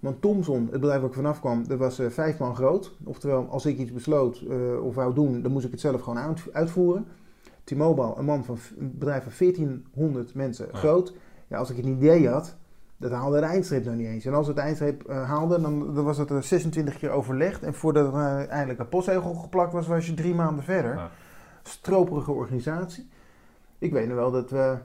Want 0.00 0.20
Thomson, 0.22 0.62
het 0.70 0.80
bedrijf 0.80 1.00
waar 1.00 1.08
ik 1.08 1.14
vanaf 1.14 1.40
kwam, 1.40 1.68
dat 1.68 1.78
was 1.78 1.98
eh, 1.98 2.06
vijf 2.10 2.38
man 2.38 2.54
groot. 2.56 2.94
Oftewel, 3.04 3.46
als 3.48 3.66
ik 3.66 3.78
iets 3.78 3.92
besloot 3.92 4.40
eh, 4.48 4.84
of 4.84 4.94
wou 4.94 5.14
doen, 5.14 5.42
dan 5.42 5.52
moest 5.52 5.64
ik 5.64 5.70
het 5.70 5.80
zelf 5.80 6.00
gewoon 6.00 6.18
uit- 6.18 6.44
uitvoeren. 6.52 7.06
T-Mobile, 7.64 8.14
een, 8.16 8.24
man 8.24 8.44
van, 8.44 8.58
een 8.78 8.92
bedrijf 8.98 9.22
van 9.22 9.32
1400 9.38 10.34
mensen 10.34 10.66
Ja. 10.72 10.78
groot. 10.78 11.14
Ja, 11.48 11.58
als 11.58 11.70
ik 11.70 11.78
een 11.78 11.86
idee 11.96 12.28
had, 12.28 12.56
dat 12.96 13.10
haalde 13.10 13.38
de 13.40 13.46
eindstreep 13.46 13.84
nog 13.84 13.94
niet 13.94 14.06
eens. 14.06 14.24
En 14.24 14.34
als 14.34 14.46
het 14.46 14.56
eindstreep 14.58 15.04
eh, 15.04 15.28
haalde, 15.28 15.60
dan, 15.60 15.94
dan 15.94 16.04
was 16.04 16.18
het 16.18 16.30
er 16.30 16.42
26 16.42 16.98
keer 16.98 17.10
overlegd. 17.10 17.62
En 17.62 17.74
voordat 17.74 18.06
er 18.14 18.20
eh, 18.20 18.48
eindelijk 18.50 18.78
een 18.78 18.88
postzegel 18.88 19.34
geplakt 19.34 19.72
was, 19.72 19.86
was 19.86 20.06
je 20.06 20.14
drie 20.14 20.34
maanden 20.34 20.64
verder. 20.64 20.94
Ja. 20.94 21.10
Stroperige 21.62 22.30
organisatie. 22.32 23.08
Ik 23.78 23.92
weet 23.92 24.06
nog 24.08 24.16
wel 24.16 24.30
dat 24.30 24.50
we 24.50 24.76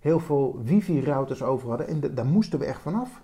heel 0.00 0.20
veel 0.20 0.60
wifi-routers 0.64 1.42
over 1.42 1.68
hadden. 1.68 1.86
En 1.88 2.00
da- 2.00 2.08
daar 2.08 2.26
moesten 2.26 2.58
we 2.58 2.64
echt 2.64 2.80
vanaf. 2.80 3.22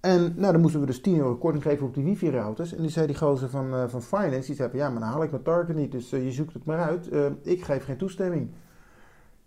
En 0.00 0.34
nou, 0.36 0.52
dan 0.52 0.60
moesten 0.60 0.80
we 0.80 0.86
dus 0.86 1.00
10 1.00 1.16
euro 1.16 1.36
korting 1.36 1.62
geven 1.62 1.86
op 1.86 1.94
die 1.94 2.04
wifi-routers. 2.04 2.74
En 2.74 2.82
die 2.82 2.90
zei 2.90 3.06
die 3.06 3.16
gozer 3.16 3.48
van, 3.48 3.74
eh, 3.74 3.88
van 3.88 4.02
Finance, 4.02 4.46
die 4.46 4.54
zei 4.54 4.70
ja, 4.72 4.90
maar 4.90 5.00
dan 5.00 5.08
haal 5.08 5.22
ik 5.22 5.30
mijn 5.30 5.42
target 5.42 5.76
niet. 5.76 5.92
Dus 5.92 6.12
eh, 6.12 6.24
je 6.24 6.32
zoekt 6.32 6.54
het 6.54 6.64
maar 6.64 6.80
uit. 6.80 7.08
Eh, 7.08 7.26
ik 7.42 7.64
geef 7.64 7.84
geen 7.84 7.96
toestemming. 7.96 8.50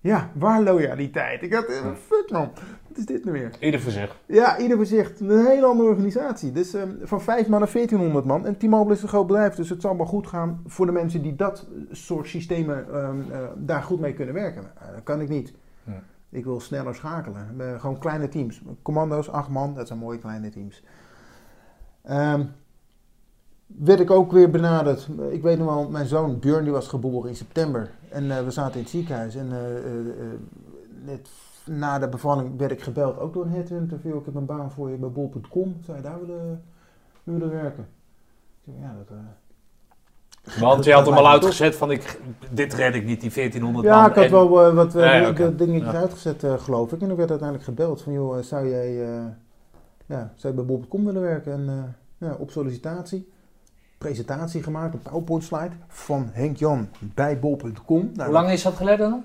Ja, 0.02 0.32
waar 0.34 0.64
loyaliteit? 0.64 1.42
Ik 1.42 1.54
had, 1.54 1.66
eh, 1.66 1.92
fuck 2.08 2.30
man, 2.32 2.52
wat 2.88 2.98
is 2.98 3.06
dit 3.06 3.26
nu 3.26 3.32
weer? 3.32 3.52
Ieder 3.60 3.80
voor 3.80 3.92
zich. 3.92 4.18
Ja, 4.26 4.60
ieder 4.60 4.78
voor 4.78 4.86
zich. 4.86 5.20
Een 5.20 5.46
hele 5.46 5.66
andere 5.66 5.90
organisatie. 5.90 6.52
Dus 6.52 6.76
van 7.04 7.22
5 7.22 7.48
man 7.48 7.60
naar 7.60 7.70
1400 7.70 8.26
man. 8.26 8.46
En 8.46 8.58
T-Mobile 8.58 8.96
is 8.96 9.02
een 9.02 9.08
groot 9.08 9.28
bedrijf, 9.28 9.56
dus 9.56 9.70
het 9.70 9.82
zal 9.82 9.98
wel 9.98 10.06
goed 10.06 10.28
gaan 10.28 10.62
voor 10.66 10.86
de 10.86 10.92
mensen 10.92 11.22
die 11.22 11.36
dat 11.36 11.68
soort 11.92 12.28
systemen 12.28 12.94
ehm, 12.94 13.32
eh, 13.32 13.40
daar 13.58 13.84
goed 13.84 14.00
mee 14.00 14.14
kunnen 14.14 14.34
werken. 14.34 14.64
Eh, 14.64 14.94
dat 14.94 15.04
kan 15.04 15.22
ik 15.22 15.30
niet. 15.30 15.54
Ik 16.32 16.44
wil 16.44 16.60
sneller 16.60 16.96
schakelen. 16.96 17.60
Eh, 17.60 17.80
gewoon 17.80 17.98
kleine 17.98 18.28
teams. 18.28 18.62
Commando's, 18.82 19.30
8 19.30 19.50
man, 19.50 19.76
dat 19.76 19.88
zijn 19.88 20.00
mooie 20.00 20.20
kleine 20.20 20.50
teams. 20.50 20.84
Ehm, 22.02 22.46
werd 23.66 24.00
ik 24.00 24.12
ook 24.12 24.32
weer 24.32 24.50
benaderd. 24.50 25.10
Ik 25.30 25.42
weet 25.42 25.58
nog 25.58 25.68
wel, 25.68 25.90
mijn 25.90 26.06
zoon 26.06 26.40
Björn 26.40 26.64
die 26.64 26.74
was 26.74 26.88
geboren 26.88 27.30
in 27.30 27.36
september. 27.36 27.92
En 28.10 28.32
eh, 28.38 28.44
we 28.44 28.52
zaten 28.52 28.74
in 28.74 28.82
het 28.82 28.90
ziekenhuis. 28.90 29.36
En 29.36 29.52
eh, 29.52 29.78
eh, 29.78 30.10
eh, 30.10 30.40
net 31.06 31.30
na 31.66 32.00
de 32.00 32.10
bevalling 32.10 32.58
werd 32.58 32.72
ik 32.72 32.82
gebeld, 32.82 33.20
ook 33.20 33.34
door 33.34 33.46
een 33.46 33.52
headhunter. 33.52 34.00
Ik 34.04 34.26
heb 34.26 34.36
een 34.36 34.46
baan 34.46 34.72
voor 34.72 34.90
je 34.90 34.98
bij 34.98 35.10
bol.com. 35.10 35.76
Zou 35.84 35.98
je 35.98 36.04
daar 36.04 36.20
willen, 36.20 36.64
willen 37.24 37.50
werken? 37.50 37.88
Ik 38.64 38.74
ja, 38.80 38.96
dat... 38.98 39.18
Want 40.60 40.84
je 40.84 40.94
had 40.94 41.06
hem 41.06 41.16
al 41.16 41.30
uitgezet 41.30 41.76
van 41.76 41.92
ik, 41.92 42.20
dit 42.52 42.74
red 42.74 42.96
ik 42.96 43.06
niet, 43.06 43.22
die 43.22 43.32
1400 43.34 43.86
Ja, 43.86 43.96
man. 44.02 44.10
ik 44.10 44.16
had 44.16 44.24
En- 44.24 44.32
wel 44.32 44.66
eh, 44.68 44.74
wat 44.74 44.96
eh, 44.96 45.36
de 45.36 45.56
dingetjes 45.56 45.92
Ja. 45.94 46.00
uitgezet, 46.00 46.44
eh, 46.44 46.54
geloof 46.58 46.92
ik. 46.92 47.02
En 47.02 47.10
ik 47.10 47.16
werd 47.18 47.30
uiteindelijk 47.30 47.68
gebeld 47.70 48.02
van, 48.02 48.14
joh, 48.14 48.42
zou 48.42 48.70
jij, 48.70 49.02
eh, 49.04 49.10
ja, 50.06 50.32
zou 50.36 50.54
je 50.56 50.60
bij 50.64 50.66
bol.com 50.76 51.06
willen 51.06 51.22
werken? 51.22 51.52
En 51.54 51.66
eh, 51.68 52.28
ja, 52.28 52.36
op 52.40 52.52
sollicitatie, 52.52 53.30
presentatie 53.98 54.64
gemaakt, 54.64 54.94
een 54.94 55.02
PowerPoint 55.02 55.44
slide 55.44 55.76
van 55.88 56.30
Henk 56.32 56.58
Jan 56.58 56.88
bij 57.00 57.40
bol.com. 57.40 58.12
Nou, 58.14 58.24
Hoe 58.30 58.34
lang 58.40 58.50
is 58.50 58.64
dat 58.64 58.74
geleden 58.74 59.10
dan? 59.10 59.24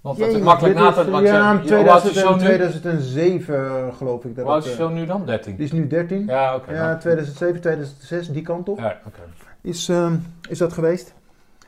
Want 0.00 0.18
dat 0.18 0.26
Jee, 0.28 0.36
is 0.36 0.42
makkelijk 0.42 0.74
na 0.74 0.88
is, 0.88 0.94
te 0.94 1.10
maken. 1.10 1.26
Ja, 1.26 1.52
in 1.52 1.74
Hoe 1.74 1.90
oud 1.90 2.04
is 2.04 2.10
je 2.10 2.10
2000 2.10 2.14
zoon 2.14 2.38
nu? 2.38 2.44
2007 2.44 3.54
eh, 3.54 3.94
geloof 3.96 4.24
ik. 4.24 4.34
Dat 4.36 4.44
Hoe 4.44 4.52
oud 4.54 4.62
het, 4.62 4.72
is 4.72 4.78
zoon 4.78 4.92
nu 4.94 5.06
dan? 5.06 5.26
13? 5.26 5.56
die 5.56 5.64
is 5.64 5.72
nu 5.72 5.86
13. 5.86 6.26
Ja, 6.26 6.54
oké. 6.54 6.72
Ja, 6.72 6.86
nou. 6.86 6.98
2007, 7.00 7.60
2006, 7.60 8.28
die 8.28 8.42
kant 8.42 8.68
op. 8.68 8.78
Ja, 8.78 8.98
oké. 9.06 9.18
Is, 9.62 9.88
ehm, 9.88 10.16
is 10.48 10.58
dat 10.58 10.72
geweest. 10.72 11.14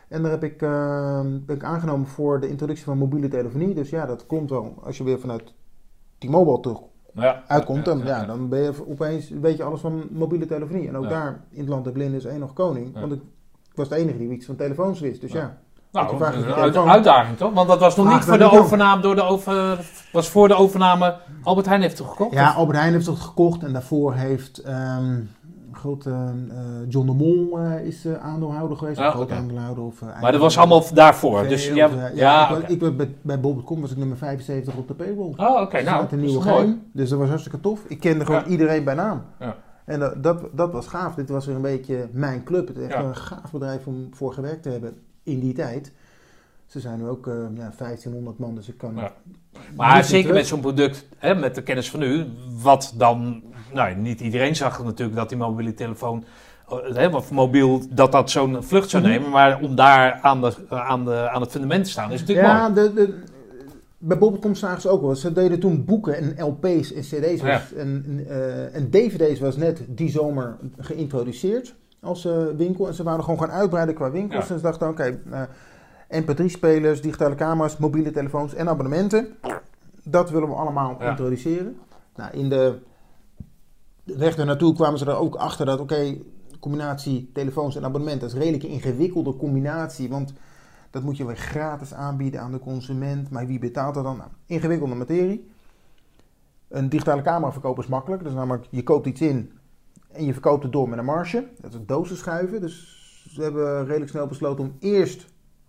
En 0.08 0.22
daar 0.22 0.30
heb 0.30 0.42
ik, 0.44 0.62
ehm, 0.62 1.26
ben 1.46 1.56
ik 1.56 1.64
aangenomen 1.64 2.06
voor 2.06 2.40
de 2.40 2.48
introductie 2.48 2.84
van 2.84 2.98
mobiele 2.98 3.28
telefonie. 3.28 3.74
Dus 3.74 3.90
ja, 3.90 4.06
dat 4.06 4.26
komt 4.26 4.50
wel. 4.50 4.74
Als 4.84 4.98
je 4.98 5.04
weer 5.04 5.20
vanuit 5.20 5.54
T-Mobile 6.18 6.60
terug 6.60 6.78
Ja. 7.14 7.42
uitkomt, 7.46 7.84
dan, 7.84 7.98
Ja, 7.98 8.04
ja, 8.04 8.16
ja. 8.20 8.24
dan 8.26 8.48
ben 8.48 8.60
je 8.60 8.72
opeens, 8.88 9.30
weet 9.30 9.56
je 9.56 9.62
alles 9.62 9.80
van 9.80 10.02
mobiele 10.10 10.46
telefonie. 10.46 10.88
En 10.88 10.96
ook 10.96 11.08
daar, 11.08 11.40
in 11.50 11.60
het 11.60 11.68
land 11.68 11.84
der 11.84 11.92
blinden 11.92 12.18
is 12.18 12.24
één 12.24 12.40
nog 12.40 12.52
koning. 12.52 12.94
Want 13.00 13.12
ik, 13.12 13.20
ik 13.70 13.76
was 13.76 13.88
de 13.88 13.96
enige 13.96 14.18
die 14.18 14.30
iets 14.30 14.46
van 14.46 14.56
telefoons 14.56 15.00
wist. 15.00 15.20
Dus 15.20 15.32
Ja. 15.32 15.58
Nou, 15.92 16.18
dat 16.18 16.34
is 16.34 16.44
een 16.44 16.52
uit- 16.52 16.76
uitdaging 16.76 17.36
toch? 17.36 17.52
Want 17.52 17.68
dat 17.68 17.80
was 17.80 17.96
nog 17.96 18.06
Ah, 18.06 18.14
niet 18.14 18.24
voor 18.24 18.38
de 18.38 18.50
overname 18.50 19.02
door 19.02 19.14
de 19.14 19.22
over... 19.22 19.84
was 20.12 20.28
voor 20.28 20.48
de 20.48 20.54
overname... 20.54 21.16
Albert 21.42 21.66
Heijn 21.66 21.80
heeft 21.82 21.98
het 21.98 22.06
gekocht? 22.08 22.34
Ja, 22.34 22.48
of? 22.48 22.56
Albert 22.56 22.78
Heijn 22.78 22.92
heeft 22.92 23.06
het 23.06 23.18
gekocht. 23.18 23.62
En 23.62 23.72
daarvoor 23.72 24.14
heeft 24.14 24.58
ehm, 24.58 25.20
grote, 25.82 26.10
eh, 26.10 26.56
John 26.88 27.06
de 27.06 27.12
Mol 27.12 27.58
eh, 27.58 27.84
is 27.86 28.04
eh, 28.04 28.14
aandeelhouder 28.14 28.76
geweest. 28.76 28.98
Aandeelhouder. 28.98 29.84
Of, 29.84 30.02
eh, 30.02 30.20
Maar 30.20 30.32
dat 30.32 30.40
was 30.40 30.58
allemaal 30.58 30.84
daarvoor. 30.94 31.48
Dus 31.48 31.66
ja, 31.66 31.74
ja, 31.74 32.10
ja, 32.14 32.56
ik, 32.56 32.68
ik 32.68 32.80
was 32.80 32.96
bij, 32.96 33.14
bij 33.22 33.40
Bob.com 33.40 33.80
was 33.80 33.90
ik 33.90 33.96
nummer 33.96 34.16
75 34.16 34.76
op 34.76 34.88
de 34.88 34.94
payroll. 34.94 35.32
Oh, 35.36 35.60
oké. 35.60 35.76
Dus 35.76 35.84
nou, 35.86 36.06
een 36.10 36.20
nieuwe 36.20 36.40
gein. 36.40 36.82
Dus 36.92 37.08
dat 37.08 37.18
was 37.18 37.28
hartstikke 37.28 37.60
tof. 37.60 37.80
Ik 37.88 38.00
kende 38.00 38.24
gewoon 38.24 38.40
Ja. 38.40 38.46
iedereen 38.46 38.84
bij 38.84 38.94
naam. 38.94 39.22
Ja. 39.38 39.56
En 39.84 39.98
dat, 40.00 40.22
dat, 40.22 40.42
dat 40.52 40.72
was 40.72 40.86
gaaf. 40.86 41.14
Dit 41.14 41.28
was 41.28 41.46
weer 41.46 41.56
een 41.56 41.62
beetje 41.62 42.08
mijn 42.12 42.44
club. 42.44 42.68
Het 42.68 42.76
is 42.78 42.86
echt 42.86 43.04
een 43.04 43.16
gaaf 43.16 43.50
bedrijf 43.52 43.86
om 43.86 44.08
voor 44.12 44.32
gewerkt 44.32 44.62
te 44.62 44.68
hebben 44.68 44.96
in 45.22 45.40
die 45.40 45.52
tijd. 45.52 45.92
Ze 46.66 46.80
zijn 46.80 46.98
nu 46.98 47.08
ook 47.08 47.26
ja, 47.54 47.72
1500 47.78 48.38
man, 48.38 48.54
dus 48.54 48.68
ik 48.68 48.78
kan... 48.78 48.94
Ja. 48.96 49.12
Maar 49.76 50.04
zeker 50.04 50.20
terug. 50.22 50.36
met 50.36 50.46
zo'n 50.46 50.60
product, 50.60 51.06
hè, 51.18 51.34
met 51.34 51.54
de 51.54 51.62
kennis 51.62 51.90
van 51.90 52.02
u, 52.02 52.26
wat 52.62 52.94
dan, 52.96 53.42
nou 53.74 53.94
niet 53.94 54.20
iedereen 54.20 54.56
zag 54.56 54.84
natuurlijk 54.84 55.16
dat 55.16 55.28
die 55.28 55.38
mobiele 55.38 55.74
telefoon, 55.74 56.24
eh, 56.94 57.14
of 57.14 57.30
mobiel, 57.30 57.82
dat 57.90 58.12
dat 58.12 58.30
zo'n 58.30 58.62
vlucht 58.62 58.90
zou 58.90 59.02
Mhm. 59.02 59.12
nemen, 59.12 59.30
maar 59.30 59.60
om 59.62 59.74
daar 59.74 60.18
aan, 60.22 60.40
de, 60.40 60.54
aan, 60.68 61.04
de, 61.04 61.28
aan 61.30 61.40
het 61.40 61.50
fundament 61.50 61.84
te 61.84 61.90
staan 61.90 62.12
is 62.12 62.20
natuurlijk 62.20 62.46
Ja, 62.48 62.68
mooi. 62.68 62.74
de, 62.88 62.92
de, 62.94 63.18
bij 63.98 64.18
Bob.com 64.18 64.54
zagen 64.54 64.80
ze 64.80 64.88
ook 64.88 65.00
wel. 65.02 65.14
Ze 65.16 65.32
deden 65.32 65.60
toen 65.60 65.84
boeken 65.84 66.14
en 66.36 66.44
LP's 66.46 66.92
en 66.92 67.02
CD's. 67.02 67.40
Ja. 67.40 67.46
was- 67.52 67.72
En, 67.72 68.24
eh, 68.28 68.74
en 68.74 68.90
DVD's 68.90 69.40
was 69.40 69.56
net 69.56 69.82
die 69.88 70.10
zomer 70.10 70.56
geïntroduceerd 70.78 71.74
als 72.00 72.24
eh, 72.24 72.32
winkel. 72.56 72.86
En 72.86 72.94
ze 72.94 73.02
waren 73.02 73.24
gewoon 73.24 73.38
gaan 73.38 73.50
uitbreiden 73.50 73.94
qua 73.94 74.10
winkels. 74.10 74.46
Ja. 74.48 74.52
En 74.52 74.56
ze 74.60 74.64
dachten, 74.64 74.88
oké, 74.88 75.20
eh, 75.30 75.42
MP3-spelers, 76.20 77.00
digitale 77.00 77.34
camera's, 77.34 77.76
mobiele 77.76 78.10
telefoons 78.10 78.54
en 78.54 78.68
abonnementen. 78.68 79.26
Dat 80.04 80.30
willen 80.30 80.48
we 80.48 80.54
allemaal 80.54 80.96
Ja. 81.00 81.10
introduceren. 81.10 81.76
Nou, 82.16 82.30
in 82.32 82.48
de 82.48 82.78
weg 84.04 84.36
ernaartoe 84.36 84.74
kwamen 84.74 84.98
ze 84.98 85.04
er 85.04 85.16
ook 85.16 85.34
achter 85.34 85.66
dat, 85.66 85.80
oké, 85.80 86.16
combinatie 86.60 87.30
telefoons 87.32 87.76
en 87.76 87.84
abonnementen, 87.84 88.20
dat 88.20 88.28
is 88.28 88.34
een 88.34 88.52
redelijk 88.52 88.72
ingewikkelde 88.72 89.36
combinatie. 89.36 90.08
Want 90.08 90.32
dat 90.90 91.02
moet 91.02 91.16
je 91.16 91.26
weer 91.26 91.36
gratis 91.36 91.94
aanbieden 91.94 92.40
aan 92.40 92.52
de 92.52 92.58
consument. 92.58 93.30
Maar 93.30 93.46
wie 93.46 93.58
betaalt 93.58 93.94
dat 93.94 94.04
dan? 94.04 94.16
Nou, 94.16 94.30
ingewikkelde 94.46 94.94
materie. 94.94 95.50
Een 96.68 96.88
digitale 96.88 97.22
camera 97.22 97.52
verkopen 97.52 97.82
is 97.82 97.88
makkelijk. 97.88 98.22
Dus 98.22 98.32
namelijk, 98.32 98.66
je 98.70 98.82
koopt 98.82 99.06
iets 99.06 99.20
in 99.20 99.52
en 100.12 100.24
je 100.24 100.32
verkoopt 100.32 100.62
het 100.62 100.72
door 100.72 100.88
met 100.88 100.98
een 100.98 101.04
marge. 101.04 101.48
Dat 101.60 101.74
is 101.74 101.78
dozen 101.86 102.16
schuiven. 102.16 102.60
Dus 102.60 103.00
ze 103.30 103.42
hebben 103.42 103.86
redelijk 103.86 104.10
snel 104.10 104.26
besloten 104.26 104.64
om 104.64 104.76
eerst 104.78 105.26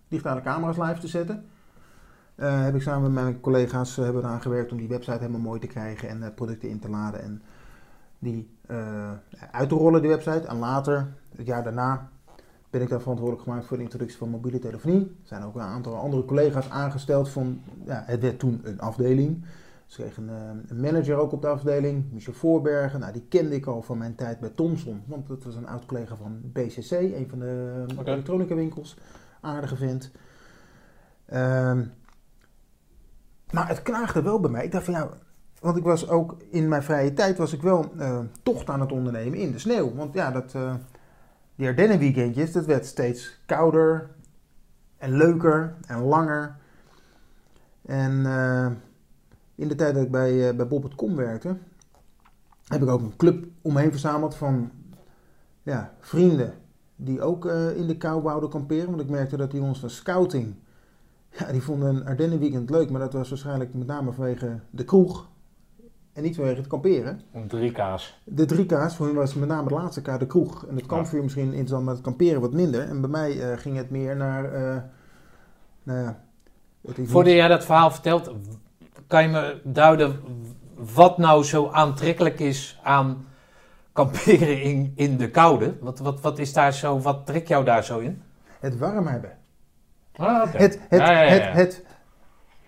digitale 0.08 0.40
camera's 0.40 0.76
live 0.76 1.00
te 1.00 1.08
zetten. 1.08 1.44
Eh, 2.34 2.62
heb 2.62 2.74
ik 2.74 2.82
samen 2.82 3.12
met 3.12 3.22
mijn 3.22 3.40
collega's 3.40 3.98
uh, 3.98 4.04
hebben 4.04 4.22
eraan 4.22 4.42
gewerkt 4.42 4.72
om 4.72 4.78
die 4.78 4.88
website 4.88 5.18
helemaal 5.18 5.40
mooi 5.40 5.60
te 5.60 5.66
krijgen 5.66 6.08
en 6.08 6.20
uh, 6.20 6.26
producten 6.34 6.68
in 6.68 6.78
te 6.78 6.88
laden 6.88 7.22
en 7.22 7.42
die 8.24 8.56
uh, 8.70 9.10
uit 9.50 9.68
te 9.68 9.74
rollen, 9.74 10.00
die 10.00 10.10
website. 10.10 10.46
En 10.46 10.58
later, 10.58 11.12
het 11.36 11.46
jaar 11.46 11.62
daarna, 11.62 12.08
ben 12.70 12.82
ik 12.82 12.88
daar 12.88 13.00
verantwoordelijk 13.00 13.48
gemaakt 13.48 13.66
voor 13.66 13.76
de 13.76 13.82
introductie 13.82 14.18
van 14.18 14.28
mobiele 14.28 14.58
telefonie. 14.58 15.00
Er 15.00 15.28
zijn 15.28 15.42
ook 15.42 15.54
een 15.54 15.60
aantal 15.60 15.94
andere 15.94 16.24
collega's 16.24 16.70
aangesteld 16.70 17.28
van, 17.28 17.60
ja, 17.86 18.02
het 18.06 18.20
werd 18.20 18.38
toen 18.38 18.60
een 18.62 18.80
afdeling. 18.80 19.44
Dus 19.86 19.98
ik 19.98 20.04
kreeg 20.04 20.16
een, 20.16 20.28
een, 20.68 20.80
manager 20.80 21.16
ook 21.16 21.32
op 21.32 21.42
de 21.42 21.48
afdeling, 21.48 22.12
Michel 22.12 22.32
Voorbergen. 22.32 23.00
Nou, 23.00 23.12
die 23.12 23.26
kende 23.28 23.54
ik 23.54 23.66
al 23.66 23.82
van 23.82 23.98
mijn 23.98 24.14
tijd 24.14 24.40
bij 24.40 24.48
Thomson, 24.48 25.02
want 25.06 25.26
dat 25.26 25.44
was 25.44 25.56
een 25.56 25.66
oud 25.66 25.86
collega 25.86 26.16
van 26.16 26.40
BCC, 26.52 26.90
een 26.90 27.26
van 27.28 27.38
de 27.38 27.84
okay. 27.98 28.12
elektronica 28.12 28.54
winkels. 28.54 28.96
Aardige 29.40 29.76
vent. 29.76 30.10
Um, 31.32 31.92
maar 33.50 33.68
het 33.68 33.82
knaagde 33.82 34.22
wel 34.22 34.40
bij 34.40 34.50
mij. 34.50 34.64
Ik 34.64 34.72
dacht 34.72 34.84
van 34.84 34.94
ja, 34.94 35.08
want 35.64 35.76
ik 35.76 35.84
was 35.84 36.08
ook 36.08 36.36
in 36.50 36.68
mijn 36.68 36.82
vrije 36.82 37.12
tijd 37.12 37.38
was 37.38 37.52
ik 37.52 37.62
wel 37.62 37.92
uh, 37.98 38.18
tocht 38.42 38.68
aan 38.68 38.80
het 38.80 38.92
ondernemen 38.92 39.38
in 39.38 39.52
de 39.52 39.58
sneeuw. 39.58 39.94
Want 39.94 40.14
ja, 40.14 40.30
dat, 40.30 40.54
uh, 40.56 40.74
die 41.54 41.66
Ardennen 41.66 41.98
dat 42.52 42.64
werd 42.64 42.86
steeds 42.86 43.40
kouder 43.46 44.10
en 44.96 45.16
leuker 45.16 45.74
en 45.86 46.00
langer. 46.00 46.56
En 47.82 48.12
uh, 48.12 48.66
in 49.54 49.68
de 49.68 49.74
tijd 49.74 49.94
dat 49.94 50.02
ik 50.02 50.10
bij, 50.10 50.56
bij 50.56 50.66
Bob.com 50.66 51.16
werkte, 51.16 51.56
heb 52.64 52.82
ik 52.82 52.88
ook 52.88 53.00
een 53.00 53.16
club 53.16 53.46
omheen 53.62 53.90
verzameld 53.90 54.34
van 54.34 54.70
ja, 55.62 55.92
vrienden 56.00 56.54
die 56.96 57.22
ook 57.22 57.46
eh, 57.46 57.76
in 57.76 57.86
de 57.86 57.96
kou 57.96 58.22
wouden 58.22 58.50
kamperen. 58.50 58.88
Want 58.90 59.00
ik 59.00 59.08
merkte 59.08 59.36
dat 59.36 59.50
die 59.50 59.60
jongens 59.60 59.80
van 59.80 59.90
scouting, 59.90 60.54
ja, 61.30 61.52
die 61.52 61.62
vonden 61.62 61.96
een 61.96 62.06
Ardennenweekend 62.06 62.70
leuk. 62.70 62.90
Maar 62.90 63.00
dat 63.00 63.12
was 63.12 63.28
waarschijnlijk 63.28 63.74
met 63.74 63.86
name 63.86 64.12
vanwege 64.12 64.60
de 64.70 64.84
kroeg 64.84 65.32
en 66.14 66.22
niet 66.22 66.34
vanwege 66.34 66.56
het 66.56 66.66
kamperen. 66.66 67.20
Om 67.30 67.48
drie 67.48 67.72
kaas. 67.72 68.20
De 68.24 68.44
drie 68.44 68.66
K's, 68.66 68.96
voor 68.96 69.06
hun 69.06 69.14
was 69.14 69.34
met 69.34 69.48
name 69.48 69.68
de 69.68 69.74
laatste 69.74 70.02
K 70.02 70.18
de 70.18 70.26
kroeg. 70.26 70.66
En 70.66 70.76
het 70.76 70.86
kampvuur 70.86 71.22
misschien 71.22 71.46
interessant, 71.46 71.84
maar 71.84 71.94
het 71.94 72.02
kamperen 72.02 72.40
wat 72.40 72.52
minder. 72.52 72.88
En 72.88 73.00
bij 73.00 73.10
mij 73.10 73.40
eh, 73.40 73.58
ging 73.58 73.76
het 73.76 73.90
meer 73.90 74.16
naar, 74.16 74.50
nou 75.82 75.98
ja... 75.98 76.22
Voordat 77.04 77.32
jij 77.32 77.48
dat 77.48 77.64
verhaal 77.64 77.90
vertelt, 77.90 78.34
kan 79.06 79.22
je 79.22 79.28
me 79.28 79.60
duiden 79.64 80.20
wat 80.74 81.18
nou 81.18 81.44
zo 81.44 81.68
aantrekkelijk 81.70 82.40
is 82.40 82.80
aan 82.82 83.26
kamperen 83.92 84.62
in, 84.62 84.92
in 84.94 85.16
de 85.16 85.30
koude? 85.30 85.76
Wat, 85.80 85.98
wat, 85.98 86.20
wat 86.20 86.38
is 86.38 86.52
daar 86.52 86.72
zo, 86.72 87.00
wat 87.00 87.26
trekt 87.26 87.48
jou 87.48 87.64
daar 87.64 87.84
zo 87.84 87.98
in? 87.98 88.22
Het 88.60 88.78
warm 88.78 89.06
hebben. 89.06 89.30
Ah. 90.16 90.52
Het, 90.52 90.80
het, 90.88 91.00
Ja, 91.00 91.10
ja, 91.10 91.20
ja, 91.20 91.32
ja. 91.32 91.32
Het, 91.32 91.54
het 91.54 91.84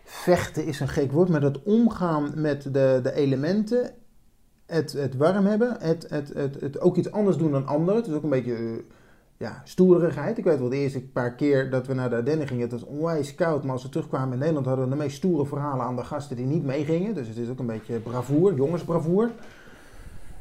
vechten 0.08 0.64
is 0.64 0.80
een 0.80 0.88
gek 0.88 1.12
woord, 1.12 1.28
maar 1.28 1.42
het 1.42 1.62
omgaan 1.62 2.32
met 2.34 2.62
de, 2.62 3.00
de 3.02 3.12
elementen, 3.14 3.90
het, 4.66 4.92
het 4.92 5.16
warm 5.16 5.46
hebben, 5.46 5.76
het, 5.80 6.06
het, 6.08 6.32
het, 6.60 6.80
ook 6.80 6.96
iets 6.96 7.12
anders 7.12 7.36
doen 7.36 7.50
dan 7.50 7.66
anderen. 7.66 7.96
Het 7.96 8.06
is 8.06 8.14
ook 8.14 8.22
een 8.22 8.30
beetje 8.30 8.54
eh, 8.54 8.60
ja, 9.36 9.60
stoerigheid. 9.64 10.38
Ik 10.38 10.44
weet 10.44 10.58
wel, 10.58 10.68
de 10.68 10.76
eerste 10.76 11.02
paar 11.02 11.34
keer 11.34 11.70
dat 11.70 11.86
we 11.86 11.94
naar 11.94 12.10
de 12.10 12.16
Ardennen 12.16 12.46
gingen, 12.46 12.62
het 12.62 12.72
was 12.72 12.84
onwijs 12.84 13.34
koud. 13.34 13.62
Maar 13.62 13.72
als 13.72 13.82
we 13.82 13.88
terugkwamen 13.88 14.32
in 14.32 14.38
Nederland 14.38 14.66
hadden 14.66 14.84
we 14.84 14.90
de 14.90 14.96
meest 14.96 15.16
stoere 15.16 15.46
verhalen 15.46 15.84
aan 15.84 15.96
de 15.96 16.04
gasten 16.04 16.36
die 16.36 16.46
niet 16.46 16.64
meegingen. 16.64 17.14
Dus 17.14 17.28
het 17.28 17.36
is 17.36 17.48
ook 17.48 17.58
een 17.58 17.66
beetje 17.66 17.98
bravoer, 17.98 18.54
jongensbravoer. 18.54 19.30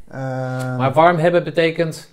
Eh, 0.08 0.78
Maar 0.78 0.94
warm 0.94 1.18
hebben 1.18 1.44
betekent 1.44 2.10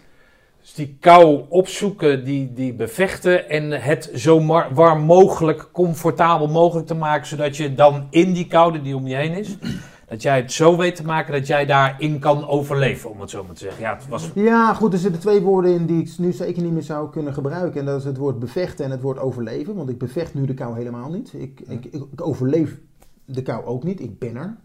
dus 0.62 0.74
die 0.74 0.96
kou 1.00 1.44
opzoeken, 1.48 2.24
die, 2.24 2.52
die 2.52 2.74
bevechten 2.74 3.48
en 3.48 3.70
het 3.70 4.10
zo 4.14 4.46
warm 4.72 5.02
mogelijk, 5.02 5.68
comfortabel 5.72 6.48
mogelijk 6.48 6.86
te 6.86 6.94
maken, 6.94 7.26
zodat 7.26 7.56
je 7.56 7.74
dan 7.74 8.06
in 8.10 8.32
die 8.32 8.46
koude 8.46 8.82
die 8.82 8.96
om 8.96 9.06
je 9.06 9.14
heen 9.14 9.32
is, 9.32 9.56
dat 10.08 10.22
jij 10.22 10.36
het 10.36 10.52
zo 10.52 10.76
weet 10.76 10.96
te 10.96 11.04
maken 11.04 11.32
dat 11.32 11.46
jij 11.46 11.66
daarin 11.66 12.18
kan 12.18 12.46
overleven, 12.46 13.10
om 13.10 13.20
het 13.20 13.30
zo 13.30 13.44
maar 13.44 13.54
te 13.54 13.60
zeggen. 13.60 13.82
Ja, 13.82 13.94
het 13.94 14.08
was 14.08 14.30
Ja, 14.34 14.74
goed, 14.74 14.92
er 14.92 14.98
zitten 14.98 15.20
twee 15.20 15.40
woorden 15.40 15.74
in 15.74 15.86
die 15.86 16.02
ik 16.02 16.18
nu 16.18 16.32
zeker 16.32 16.62
niet 16.62 16.72
meer 16.72 16.82
zou 16.82 17.10
kunnen 17.10 17.34
gebruiken. 17.34 17.80
En 17.80 17.86
dat 17.86 17.98
is 17.98 18.04
het 18.04 18.16
woord 18.16 18.38
bevechten 18.38 18.84
en 18.84 18.90
het 18.90 19.02
woord 19.02 19.18
overleven. 19.18 19.74
Want 19.74 19.88
ik 19.88 19.98
bevecht 19.98 20.34
nu 20.34 20.46
de 20.46 20.54
kou 20.54 20.76
helemaal 20.76 21.10
niet. 21.10 21.32
Ik, 21.32 21.60
ik, 21.66 21.84
ik 21.84 22.26
overleef 22.26 22.78
de 23.24 23.42
kou 23.42 23.64
ook 23.64 23.84
niet. 23.84 24.00
Ik 24.00 24.18
ben 24.18 24.36
er. 24.36 24.56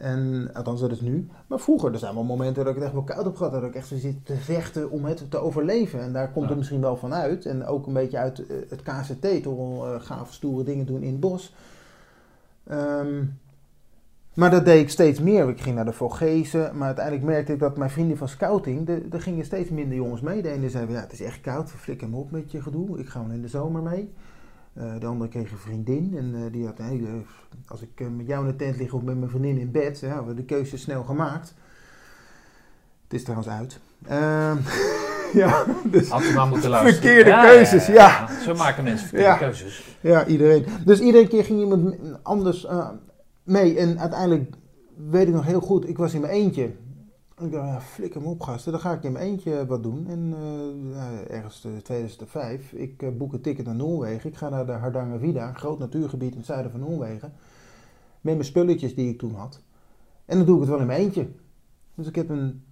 En 0.00 0.50
althans, 0.52 0.80
dat 0.80 0.90
is 0.90 1.00
nu. 1.00 1.28
Maar 1.46 1.60
vroeger, 1.60 1.92
er 1.92 1.98
zijn 1.98 2.14
wel 2.14 2.24
momenten 2.24 2.64
dat 2.64 2.68
ik 2.68 2.74
het 2.74 2.84
echt 2.84 2.92
wel 2.92 3.02
koud 3.02 3.24
heb 3.24 3.36
gehad. 3.36 3.52
Dat 3.52 3.62
ik 3.62 3.74
echt 3.74 3.86
zo 3.86 3.96
zit 3.96 4.26
te 4.26 4.36
vechten 4.36 4.90
om 4.90 5.04
het 5.04 5.30
te 5.30 5.38
overleven. 5.38 6.00
En 6.00 6.12
daar 6.12 6.30
komt 6.30 6.42
Ja. 6.44 6.48
het 6.48 6.58
misschien 6.58 6.80
wel 6.80 6.96
van 6.96 7.14
uit. 7.14 7.46
En 7.46 7.66
ook 7.66 7.86
een 7.86 7.92
beetje 7.92 8.18
uit 8.18 8.46
eh, 8.46 8.56
het 8.68 8.82
KCT. 8.82 9.42
Toch 9.42 9.56
wel 9.56 9.86
eh, 9.86 10.00
gave, 10.00 10.32
stoere 10.32 10.64
dingen 10.64 10.86
doen 10.86 11.02
in 11.02 11.10
het 11.10 11.20
bos. 11.20 11.54
Ehm, 12.66 13.24
maar 14.34 14.50
dat 14.50 14.64
deed 14.64 14.80
ik 14.80 14.90
steeds 14.90 15.20
meer. 15.20 15.48
Ik 15.48 15.60
ging 15.60 15.74
naar 15.74 15.84
de 15.84 15.92
Vogezen. 15.92 16.76
Maar 16.76 16.86
uiteindelijk 16.86 17.26
merkte 17.26 17.52
ik 17.52 17.58
dat 17.58 17.76
mijn 17.76 17.90
vrienden 17.90 18.16
van 18.16 18.28
scouting... 18.28 18.88
Er 19.12 19.20
gingen 19.20 19.44
steeds 19.44 19.70
minder 19.70 19.96
jongens 19.96 20.20
mee. 20.20 20.42
De 20.42 20.50
ene 20.50 20.70
zei, 20.70 20.92
ja, 20.92 21.00
het 21.00 21.12
is 21.12 21.20
echt 21.20 21.40
koud. 21.40 21.70
Flik 21.70 22.00
hem 22.00 22.14
op 22.14 22.30
met 22.30 22.50
je 22.52 22.62
gedoe. 22.62 22.98
Ik 22.98 23.08
ga 23.08 23.22
wel 23.26 23.34
in 23.34 23.42
de 23.42 23.48
zomer 23.48 23.82
mee. 23.82 24.12
Eh, 24.72 24.98
de 24.98 25.06
andere 25.06 25.30
kreeg 25.30 25.50
een 25.50 25.58
vriendin. 25.58 26.14
En 26.16 26.34
eh, 26.34 26.52
die 26.52 26.66
had 26.66 26.78
een 26.78 26.84
hele... 26.84 27.08
Als 27.66 27.82
ik 27.82 28.00
eh, 28.00 28.06
met 28.16 28.26
jou 28.26 28.44
in 28.44 28.50
de 28.50 28.56
tent 28.56 28.76
lig 28.76 28.92
of 28.92 29.02
met 29.02 29.18
mijn 29.18 29.30
vriendin 29.30 29.58
in 29.58 29.70
bed... 29.70 30.00
Hebben 30.00 30.26
we 30.26 30.34
de 30.34 30.44
keuze 30.44 30.76
snel 30.78 31.02
gemaakt. 31.02 31.54
Het 33.04 33.18
is 33.18 33.22
trouwens 33.22 33.48
uit. 33.48 33.80
Ehm, 34.06 34.56
ja, 35.40 35.64
dus... 35.84 36.08
Had 36.08 36.22
ze 36.22 36.32
maar 36.32 36.46
moeten 36.46 36.70
luisteren. 36.76 37.02
Verkeerde 37.02 37.30
keuzes, 37.30 37.86
ja. 37.86 38.28
Zo 38.42 38.54
maken 38.54 38.84
mensen 38.84 39.08
verkeerde 39.08 39.38
keuzes. 39.38 39.96
Ja, 40.00 40.26
iedereen. 40.26 40.64
Dus 40.84 41.00
iedere 41.00 41.28
keer 41.28 41.44
ging 41.44 41.60
iemand 41.60 41.96
anders 42.22 42.66
eh, 42.66 42.88
mee. 43.42 43.78
En 43.78 44.00
uiteindelijk 44.00 44.54
weet 45.10 45.28
ik 45.28 45.34
nog 45.34 45.44
heel 45.44 45.60
goed, 45.60 45.88
ik 45.88 45.98
was 45.98 46.14
in 46.14 46.20
mijn 46.20 46.32
eentje. 46.32 46.70
Ik 47.40 47.52
dacht, 47.52 47.68
ja, 47.68 47.80
flik 47.80 48.14
hem 48.14 48.26
op 48.26 48.40
gasten, 48.42 48.72
dan 48.72 48.80
ga 48.80 48.92
ik 48.92 49.02
in 49.02 49.12
mijn 49.12 49.24
eentje 49.24 49.66
wat 49.66 49.82
doen. 49.82 50.06
En 50.06 50.34
eh, 50.34 50.94
ja, 50.94 51.24
ergens 51.28 51.64
eh, 51.64 51.76
2005, 51.76 52.72
ik 52.72 53.02
eh, 53.02 53.08
boek 53.16 53.32
een 53.32 53.40
ticket 53.40 53.64
naar 53.64 53.74
Noorwegen. 53.74 54.30
Ik 54.30 54.36
ga 54.36 54.48
naar 54.48 54.66
de 54.66 54.72
Hardangervidda, 54.72 55.48
een 55.48 55.56
groot 55.56 55.78
natuurgebied 55.78 56.30
in 56.30 56.36
het 56.36 56.46
zuiden 56.46 56.70
van 56.70 56.80
Noorwegen. 56.80 57.32
Met 58.20 58.34
mijn 58.34 58.44
spulletjes 58.44 58.94
die 58.94 59.08
ik 59.08 59.18
toen 59.18 59.34
had. 59.34 59.60
En 60.24 60.36
dan 60.36 60.46
doe 60.46 60.54
ik 60.54 60.60
het 60.60 60.70
wel 60.70 60.80
in 60.80 60.86
mijn 60.86 61.00
eentje. 61.00 61.28
Dus 61.94 62.06
ik 62.06 62.14
heb 62.14 62.28
een 62.28 62.64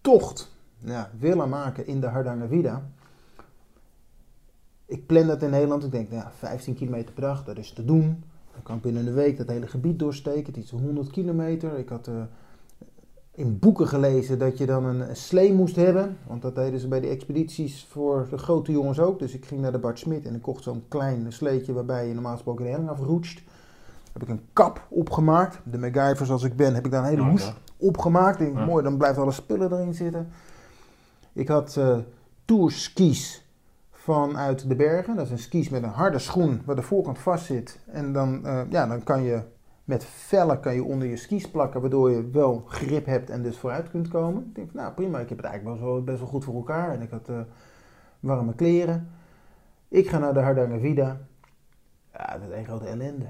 tocht 0.00 0.56
ja, 0.78 1.10
willen 1.18 1.48
maken 1.48 1.86
in 1.86 2.00
de 2.00 2.06
Hardangervidda. 2.06 2.90
Ik 4.86 5.06
plan 5.06 5.26
dat 5.26 5.42
in 5.42 5.50
Nederland. 5.50 5.84
Ik 5.84 5.90
denk, 5.90 6.10
nou 6.10 6.22
ja, 6.22 6.32
15 6.32 6.74
kilometer 6.74 7.12
per 7.12 7.22
dag, 7.22 7.44
dat 7.44 7.58
is 7.58 7.72
te 7.72 7.84
doen. 7.84 8.24
Dan 8.52 8.62
kan 8.62 8.76
ik 8.76 8.82
binnen 8.82 9.06
een 9.06 9.14
week 9.14 9.36
dat 9.36 9.48
hele 9.48 9.66
gebied 9.66 9.98
doorsteken. 9.98 10.54
Het 10.54 10.64
is 10.64 10.70
100 10.70 11.10
kilometer. 11.10 11.78
Ik 11.78 11.88
had 11.88 12.06
eh, 12.06 12.14
in 13.34 13.58
boeken 13.58 13.88
gelezen 13.88 14.38
dat 14.38 14.58
je 14.58 14.66
dan 14.66 14.84
een, 14.84 15.16
slee 15.16 15.52
moest 15.52 15.76
hebben. 15.76 16.16
Want 16.26 16.42
dat 16.42 16.54
deden 16.54 16.80
ze 16.80 16.88
bij 16.88 17.00
de 17.00 17.08
expedities 17.08 17.86
voor 17.90 18.26
de 18.30 18.38
grote 18.38 18.72
jongens 18.72 19.00
ook. 19.00 19.18
Dus 19.18 19.34
ik 19.34 19.44
ging 19.44 19.60
naar 19.60 19.72
de 19.72 19.78
Bart 19.78 19.98
Smit 19.98 20.26
en 20.26 20.34
ik 20.34 20.42
kocht 20.42 20.62
zo'n 20.62 20.84
klein 20.88 21.32
sleetje 21.32 21.72
waarbij 21.72 22.08
je 22.08 22.14
normaal 22.14 22.32
gesproken 22.32 22.64
de 22.64 22.70
helling 22.70 22.88
afroetst. 22.88 23.42
Heb 24.12 24.22
ik 24.22 24.28
een 24.28 24.42
kap 24.52 24.86
opgemaakt. 24.88 25.60
De 25.64 25.78
MacGyver 25.78 26.26
zoals 26.26 26.42
ik 26.42 26.56
ben, 26.56 26.74
heb 26.74 26.84
ik 26.84 26.90
daar 26.90 27.02
een 27.02 27.08
hele 27.08 27.22
hoes 27.22 27.52
opgemaakt. 27.76 28.40
Ik 28.40 28.46
denk, 28.46 28.58
Ja. 28.58 28.64
mooi, 28.64 28.82
dan 28.82 28.96
blijft 28.96 29.18
alle 29.18 29.32
spullen 29.32 29.72
erin 29.72 29.94
zitten. 29.94 30.28
Ik 31.32 31.48
had 31.48 31.76
eh 31.76 31.98
tourskis 32.44 33.46
vanuit 33.90 34.68
de 34.68 34.76
bergen. 34.76 35.16
Dat 35.16 35.24
is 35.24 35.30
een 35.30 35.38
skis 35.38 35.68
met 35.68 35.82
een 35.82 35.88
harde 35.88 36.18
schoen 36.18 36.62
waar 36.64 36.76
de 36.76 36.82
voorkant 36.82 37.18
vast 37.18 37.44
zit. 37.44 37.78
En 37.86 38.12
dan, 38.12 38.46
eh, 38.46 38.60
ja, 38.70 38.86
dan 38.86 39.02
kan 39.02 39.22
je 39.22 39.40
met 39.84 40.04
vellen 40.04 40.60
kan 40.60 40.74
je 40.74 40.84
onder 40.84 41.08
je 41.08 41.16
skis 41.16 41.50
plakken, 41.50 41.80
waardoor 41.80 42.10
je 42.10 42.30
wel 42.30 42.64
grip 42.66 43.06
hebt 43.06 43.30
en 43.30 43.42
dus 43.42 43.58
vooruit 43.58 43.90
kunt 43.90 44.08
komen. 44.08 44.44
Ik 44.48 44.54
denk, 44.54 44.70
van, 44.70 44.80
nou 44.80 44.92
prima, 44.92 45.18
ik 45.18 45.28
heb 45.28 45.38
het 45.38 45.46
eigenlijk 45.46 45.76
best 45.76 45.90
wel, 45.90 46.02
best 46.02 46.18
wel 46.18 46.28
goed 46.28 46.44
voor 46.44 46.54
elkaar. 46.54 46.92
En 46.92 47.02
ik 47.02 47.10
had 47.10 47.28
eh, 47.28 47.40
warme 48.20 48.54
kleren. 48.54 49.10
Ik 49.88 50.08
ga 50.08 50.18
naar 50.18 50.34
de 50.34 50.40
Hardangervidda. 50.40 51.20
Ja, 52.12 52.38
dat 52.38 52.50
is 52.50 52.56
een 52.56 52.64
grote 52.64 52.86
ellende. 52.86 53.26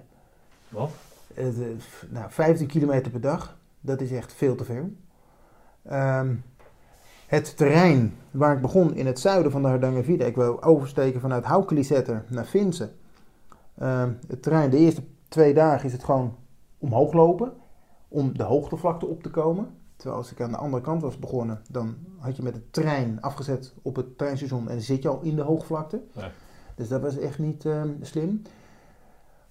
Wat? 0.69 0.91
Het, 1.35 1.61
eh, 1.61 1.67
nou, 2.09 2.31
15 2.31 2.67
kilometer 2.67 3.11
per 3.11 3.21
dag, 3.21 3.59
dat 3.81 4.01
is 4.01 4.13
echt 4.13 4.33
veel 4.33 4.55
te 4.55 4.65
veel. 4.65 4.93
Ehm, 5.83 6.35
het 7.27 7.57
terrein 7.57 8.15
waar 8.31 8.55
ik 8.55 8.63
begon 8.63 8.95
in 8.95 9.07
het 9.07 9.21
zuiden 9.21 9.53
van 9.53 9.63
de 9.63 9.69
Hardangervidda, 9.69 10.25
ik 10.25 10.35
wil 10.35 10.63
oversteken 10.63 11.21
vanuit 11.21 11.45
Haukelisetter 11.45 12.25
naar 12.29 12.45
Finse. 12.45 12.91
Ehm, 13.79 14.11
het 14.29 14.43
terrein, 14.43 14.71
de 14.71 14.77
eerste 14.77 15.03
twee 15.29 15.55
dagen 15.55 15.87
is 15.87 15.93
het 15.93 16.05
gewoon 16.05 16.37
omhoog 16.83 17.13
lopen, 17.13 17.53
om 18.09 18.37
de 18.37 18.43
hoogtevlakte 18.43 19.07
op 19.07 19.23
te 19.23 19.31
komen. 19.31 19.75
Terwijl 19.97 20.21
als 20.21 20.33
ik 20.33 20.41
aan 20.41 20.51
de 20.51 20.57
andere 20.57 20.83
kant 20.83 21.03
was 21.03 21.19
begonnen, 21.19 21.61
dan 21.71 21.97
had 22.19 22.37
je 22.37 22.43
met 22.43 22.55
de 22.55 22.71
trein 22.71 23.21
afgezet 23.21 23.75
op 23.83 23.97
het 23.97 24.19
treinstation 24.19 24.69
en 24.69 24.81
zit 24.81 25.03
je 25.03 25.09
al 25.09 25.21
in 25.23 25.37
de 25.37 25.43
hoogvlakte. 25.43 26.03
Nee. 26.13 26.31
Dus 26.75 26.89
dat 26.89 27.01
was 27.01 27.19
echt 27.19 27.39
niet 27.39 27.65
ehm, 27.67 27.89
slim. 28.01 28.43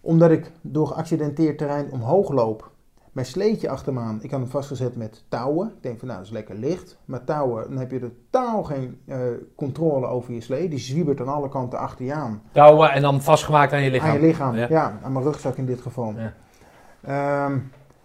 Omdat 0.02 0.32
ik 0.32 0.52
door 0.62 0.88
geaccidenteerd 0.88 1.58
terrein 1.58 1.92
omhoog 1.92 2.30
loop, 2.32 2.72
mijn 3.12 3.26
sleetje 3.26 3.70
achter 3.70 3.94
me 3.94 4.00
aan, 4.00 4.20
ik 4.22 4.32
had 4.32 4.40
hem 4.40 4.50
vastgezet 4.50 4.96
met 4.96 5.24
touwen. 5.28 5.68
Ik 5.68 5.84
denk 5.84 6.00
van 6.00 6.08
nou, 6.08 6.20
dat 6.20 6.28
is 6.28 6.34
lekker 6.34 6.56
licht. 6.56 6.98
Maar 7.06 7.24
touwen, 7.24 7.70
dan 7.70 7.78
heb 7.78 7.92
je 7.92 8.00
totaal 8.00 8.64
geen 8.64 9.02
eh, 9.06 9.20
controle 9.56 10.08
over 10.08 10.34
je 10.34 10.42
slee. 10.42 10.70
Die 10.70 10.80
zwiebert 10.80 11.22
aan 11.22 11.28
alle 11.28 11.50
kanten 11.50 11.80
achter 11.80 12.06
je 12.06 12.14
aan. 12.14 12.42
Touwen 12.52 12.92
en 12.92 13.02
dan 13.02 13.22
vastgemaakt 13.22 13.74
aan 13.74 13.82
je 13.82 13.92
lichaam. 13.92 14.10
Aan 14.10 14.20
je 14.20 14.22
lichaam, 14.22 14.56
Ja. 14.56 14.68
ja. 14.70 15.00
aan 15.04 15.12
mijn 15.12 15.26
rugzak 15.26 15.56
in 15.56 15.66
dit 15.66 15.82
geval. 15.82 16.14
Ja. 16.18 16.34
Ehm, 17.02 17.58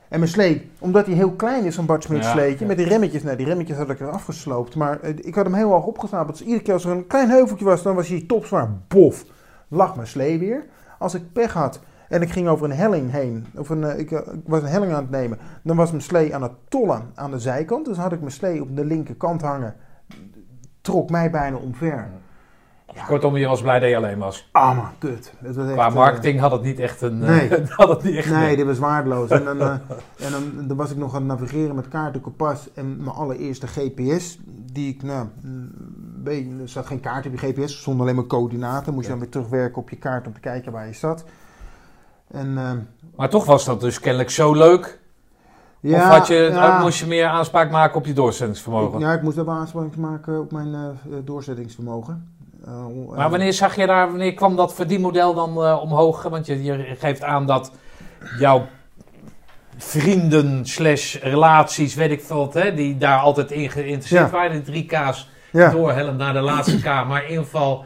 en 0.09 0.18
mijn 0.18 0.28
slee, 0.28 0.70
omdat 0.78 1.06
hij 1.06 1.14
heel 1.14 1.32
klein 1.32 1.64
is, 1.64 1.74
zo'n 1.74 1.86
Bart 1.86 2.02
Smit 2.02 2.23
Ja, 2.23 2.31
sleetje, 2.31 2.60
ja. 2.60 2.66
met 2.66 2.77
die 2.77 2.86
remmetjes, 2.86 3.23
nou 3.23 3.36
die 3.36 3.47
remmetjes 3.47 3.77
had 3.77 3.90
ik 3.90 4.01
er 4.01 4.10
afgesloopt. 4.10 4.74
Maar 4.74 5.01
eh, 5.01 5.14
ik 5.16 5.35
had 5.35 5.44
hem 5.44 5.55
heel 5.55 5.70
hoog 5.70 5.86
opgestapeld. 5.86 6.39
Dus 6.39 6.47
iedere 6.47 6.62
keer 6.62 6.74
als 6.74 6.85
er 6.85 6.90
een 6.90 7.06
klein 7.06 7.31
heuveltje 7.31 7.64
was, 7.64 7.82
dan 7.82 7.94
was 7.94 8.09
hij 8.09 8.24
topzwaar, 8.27 8.70
bof, 8.89 9.24
lag 9.68 9.97
mijn 9.97 10.09
slee 10.09 10.39
weer. 10.39 10.64
Als 10.98 11.14
ik 11.14 11.32
pech 11.32 11.52
had 11.52 11.81
en 12.09 12.23
ik 12.23 12.31
ging 12.31 12.48
over 12.48 12.64
een 12.64 12.77
helling 12.77 13.10
heen, 13.10 13.47
of 13.56 13.68
een, 13.68 13.85
eh, 13.85 13.98
ik, 13.98 14.10
eh, 14.10 14.18
ik 14.18 14.40
was 14.47 14.62
een 14.62 14.68
helling 14.68 14.93
aan 14.93 15.02
het 15.02 15.10
nemen, 15.10 15.39
dan 15.62 15.77
was 15.77 15.90
mijn 15.90 16.02
slee 16.02 16.35
aan 16.35 16.43
het 16.43 16.52
tollen 16.68 17.10
aan 17.14 17.31
de 17.31 17.39
zijkant. 17.39 17.85
Dus 17.85 17.97
had 17.97 18.12
ik 18.12 18.20
mijn 18.20 18.32
slee 18.32 18.62
op 18.62 18.77
de 18.77 18.85
linkerkant 18.85 19.43
hangen, 19.43 19.74
trok 20.81 21.10
mij 21.10 21.31
bijna 21.31 21.56
omver. 21.56 22.09
Kortom, 23.06 23.36
je 23.36 23.47
was 23.47 23.62
blij 23.62 23.78
dat 23.81 23.89
je 23.89 23.97
alleen 23.97 24.18
was. 24.18 24.48
Ah 24.52 24.77
man, 24.77 24.89
kut. 24.98 25.32
Het 25.39 25.56
was 25.56 25.64
echt, 25.66 25.74
Qua 25.74 25.86
eh, 25.86 25.94
marketing 25.94 26.40
had 26.40 26.51
het 26.52 26.62
niet 26.62 26.78
echt 26.78 27.01
een... 27.02 27.23
eh, 27.23 27.28
Nee. 27.28 27.48
had 27.68 27.89
het 27.89 28.02
niet 28.02 28.16
echt 28.16 28.31
Nee, 28.31 28.56
dit 28.56 28.66
was 28.66 28.78
waardeloos. 28.78 29.31
En, 29.31 29.44
dan, 29.44 29.60
eh, 29.68 29.70
en 30.18 30.31
dan, 30.31 30.66
dan 30.68 30.77
was 30.77 30.90
ik 30.90 30.97
nog 30.97 31.14
aan 31.14 31.28
het 31.28 31.39
navigeren 31.40 31.74
met 31.74 31.89
kaarten 31.89 32.20
kompas 32.20 32.68
en 32.74 32.97
mijn 32.97 33.16
allereerste 33.16 33.66
GPS, 33.66 34.39
die 34.73 34.94
ik, 34.94 35.02
nou, 35.02 35.27
beetje- 36.23 36.60
er 36.60 36.68
zat 36.68 36.86
geen 36.86 37.01
kaart 37.01 37.27
op 37.27 37.32
je 37.32 37.39
GPS, 37.52 37.82
zonder 37.82 38.02
alleen 38.02 38.14
maar 38.16 38.27
coördinaten. 38.27 38.93
Moest 38.93 39.05
je 39.05 39.10
dan 39.10 39.20
weer 39.20 39.31
terugwerken 39.31 39.82
op 39.82 39.90
je 39.90 39.97
kaart 39.97 40.27
om 40.27 40.32
te 40.35 40.40
kijken 40.40 40.73
waar 40.73 40.86
je 40.86 40.93
zat. 40.94 41.24
En 42.31 42.59
eh, 42.59 42.70
Maar 43.16 43.28
toch 43.28 43.44
was 43.44 43.64
dat 43.64 43.81
dus 43.81 44.01
kennelijk 44.01 44.31
zo 44.31 44.55
leuk. 44.55 45.01
of 45.82 46.01
had 46.02 46.27
je, 46.27 46.35
ja. 46.35 46.81
moest 46.81 46.98
je 46.98 47.06
meer 47.06 47.27
aanspraak 47.27 47.70
maken 47.70 47.97
op 47.97 48.06
je 48.06 48.12
doorzettingsvermogen? 48.12 49.01
Ja, 49.01 49.12
ik 49.12 49.23
moest 49.23 49.36
wel 49.36 49.51
aanspraak 49.51 49.97
maken 49.97 50.40
op 50.40 50.52
mijn 50.52 50.74
eh, 50.74 50.89
doorzettingsvermogen. 51.24 52.36
Eh, 52.65 52.87
om- 52.87 53.15
Maar 53.15 53.31
wanneer 53.31 53.53
zag 53.53 53.77
je 53.77 53.87
daar, 53.87 54.09
wanneer 54.09 54.35
kwam 54.35 54.57
dat 54.57 54.74
verdienmodel 54.74 55.35
dan 55.35 55.65
eh, 55.65 55.81
omhoog? 55.83 56.23
Want 56.23 56.47
je, 56.47 56.62
je 56.62 56.95
geeft 56.99 57.23
aan 57.23 57.47
dat 57.47 57.73
jouw 58.39 58.66
vrienden 59.78 60.66
slash 60.66 61.16
relaties, 61.23 61.95
weet 61.95 62.11
ik 62.11 62.23
veel, 62.23 62.51
hè, 62.53 62.74
die 62.74 62.99
daar 62.99 63.19
altijd 63.19 63.51
in 63.51 63.70
geïnteresseerd 63.70 64.24
Ja. 64.24 64.31
waren, 64.31 64.51
die 64.51 64.62
drie 64.62 64.87
K's 64.87 65.31
ja. 65.53 65.70
doorhellen 65.70 66.16
naar 66.16 66.33
de 66.33 66.41
laatste 66.41 66.81
K. 66.81 66.85
Maar 66.85 67.23
in 67.24 67.28
ieder 67.28 67.45
geval, 67.45 67.85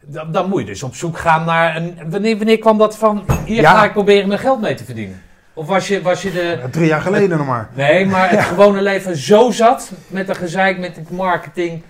dan, 0.00 0.32
dan 0.32 0.48
moet 0.48 0.60
je 0.60 0.66
dus 0.66 0.82
op 0.82 0.94
zoek 0.94 1.18
gaan 1.18 1.44
naar 1.44 1.76
een. 1.76 1.98
Wanneer, 2.10 2.36
wanneer 2.36 2.58
kwam 2.58 2.78
dat 2.78 2.96
van? 2.98 3.24
Hier 3.44 3.60
Ja. 3.60 3.70
ga 3.74 3.84
ik 3.84 3.92
proberen 3.92 4.28
mijn 4.28 4.40
geld 4.40 4.60
mee 4.60 4.74
te 4.74 4.84
verdienen. 4.84 5.22
Of 5.54 5.66
was 5.66 5.88
je, 5.88 6.02
was 6.02 6.22
je 6.22 6.32
de. 6.32 6.58
Drie 6.70 6.86
jaar 6.86 7.00
geleden 7.00 7.38
nog 7.38 7.46
maar. 7.46 7.68
Nee, 7.74 8.06
maar 8.06 8.30
het 8.30 8.40
gewone 8.40 8.82
leven 8.82 9.16
zo 9.16 9.50
zat 9.50 9.92
met 10.06 10.26
de 10.26 10.34
gezeik 10.34 10.78
met 10.78 10.96
het 10.96 11.10
marketing 11.10 11.82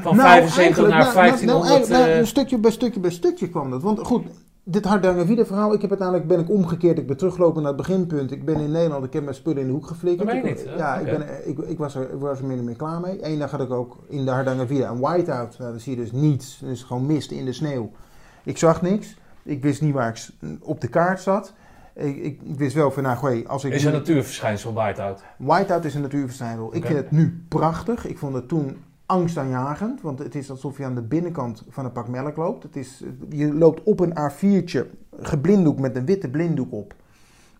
van 0.00 0.16
75 0.16 0.90
eigenlijk, 0.90 0.94
naar 0.94 0.98
nou, 1.02 1.14
nou, 1.14 1.14
1500. 1.14 1.88
Nou, 1.88 2.00
nou, 2.00 2.12
eh, 2.12 2.18
een 2.18 2.26
stukje 2.26 2.58
bij 2.58 2.70
stukje 2.70 3.00
bij 3.00 3.10
stukje 3.10 3.48
kwam 3.48 3.70
dat. 3.70 3.82
Want 3.82 4.00
goed, 4.00 4.26
dit 4.68 4.84
Hardangerwiede 4.84 5.46
verhaal, 5.46 5.72
ik 5.72 5.80
heb 5.80 5.90
uiteindelijk 5.90 6.28
ben 6.28 6.40
ik 6.40 6.50
omgekeerd. 6.50 6.98
Ik 6.98 7.06
ben 7.06 7.16
teruggelopen 7.16 7.62
naar 7.62 7.72
het 7.72 7.80
beginpunt. 7.86 8.32
Ik 8.32 8.44
ben 8.44 8.60
in 8.60 8.70
Nederland, 8.70 9.04
ik 9.04 9.12
heb 9.12 9.22
mijn 9.22 9.34
spullen 9.34 9.60
in 9.60 9.66
de 9.66 9.72
hoek 9.72 9.86
geflikkerd. 9.86 10.32
Ik- 10.32 10.44
niet, 10.44 10.66
ja, 10.76 10.96
ik, 10.96 11.04
ben, 11.04 11.48
ik, 11.48 11.58
ik, 11.58 11.78
was 11.78 11.94
er, 11.94 12.02
ik 12.02 12.20
was 12.20 12.38
er 12.38 12.44
min 12.44 12.58
of 12.58 12.64
meer 12.64 12.76
klaar 12.76 13.00
mee. 13.00 13.26
Eén 13.26 13.38
dag 13.38 13.50
had 13.50 13.60
ik 13.60 13.70
ook 13.70 13.96
in 14.08 14.24
de 14.24 14.30
Hardangerwiede 14.30 14.84
een 14.84 15.00
whiteout. 15.00 15.58
Nou, 15.58 15.70
dan 15.70 15.80
zie 15.80 15.96
je 15.96 16.02
dus 16.02 16.12
niets. 16.12 16.58
Dus 16.64 16.82
gewoon 16.82 17.06
mist 17.06 17.30
in 17.30 17.44
de 17.44 17.52
sneeuw. 17.52 17.90
Ik 18.44 18.58
zag 18.58 18.82
niks. 18.82 19.16
Ik 19.42 19.62
wist 19.62 19.82
niet 19.82 19.94
waar 19.94 20.08
ik 20.08 20.48
op 20.60 20.80
de 20.80 20.88
kaart 20.88 21.20
zat. 21.20 21.52
Ik, 21.94 22.16
ik, 22.16 22.40
ik 22.42 22.58
wist 22.58 22.74
wel 22.74 22.90
van, 22.90 23.02
nou, 23.02 23.16
goeie, 23.16 23.48
als 23.48 23.64
ik... 23.64 23.72
is 23.72 23.84
een 23.84 23.92
natuurverschijnsel 23.92 24.72
whiteout. 24.72 25.22
Whiteout 25.36 25.84
is 25.84 25.94
een 25.94 26.00
natuurverschijnsel. 26.00 26.74
Ik 26.74 26.86
vind 26.86 26.98
het 26.98 27.10
nu 27.10 27.44
prachtig. 27.48 28.06
Ik 28.06 28.18
vond 28.18 28.34
het 28.34 28.48
toen 28.48 28.76
angstaanjagend. 29.06 30.00
Want 30.00 30.18
het 30.18 30.34
is 30.34 30.50
alsof 30.50 30.78
je 30.78 30.84
aan 30.84 30.94
de 30.94 31.02
binnenkant 31.02 31.64
van 31.68 31.84
een 31.84 31.92
pak 31.92 32.08
melk 32.08 32.36
loopt. 32.36 32.62
Het 32.62 32.76
is, 32.76 33.04
je 33.28 33.54
loopt 33.54 33.82
op 33.82 34.00
een 34.00 34.16
A4'tje 34.18 34.86
geblinddoekt 35.20 35.80
met 35.80 35.96
een 35.96 36.06
witte 36.06 36.30
blinddoek 36.30 36.72
op. 36.72 36.94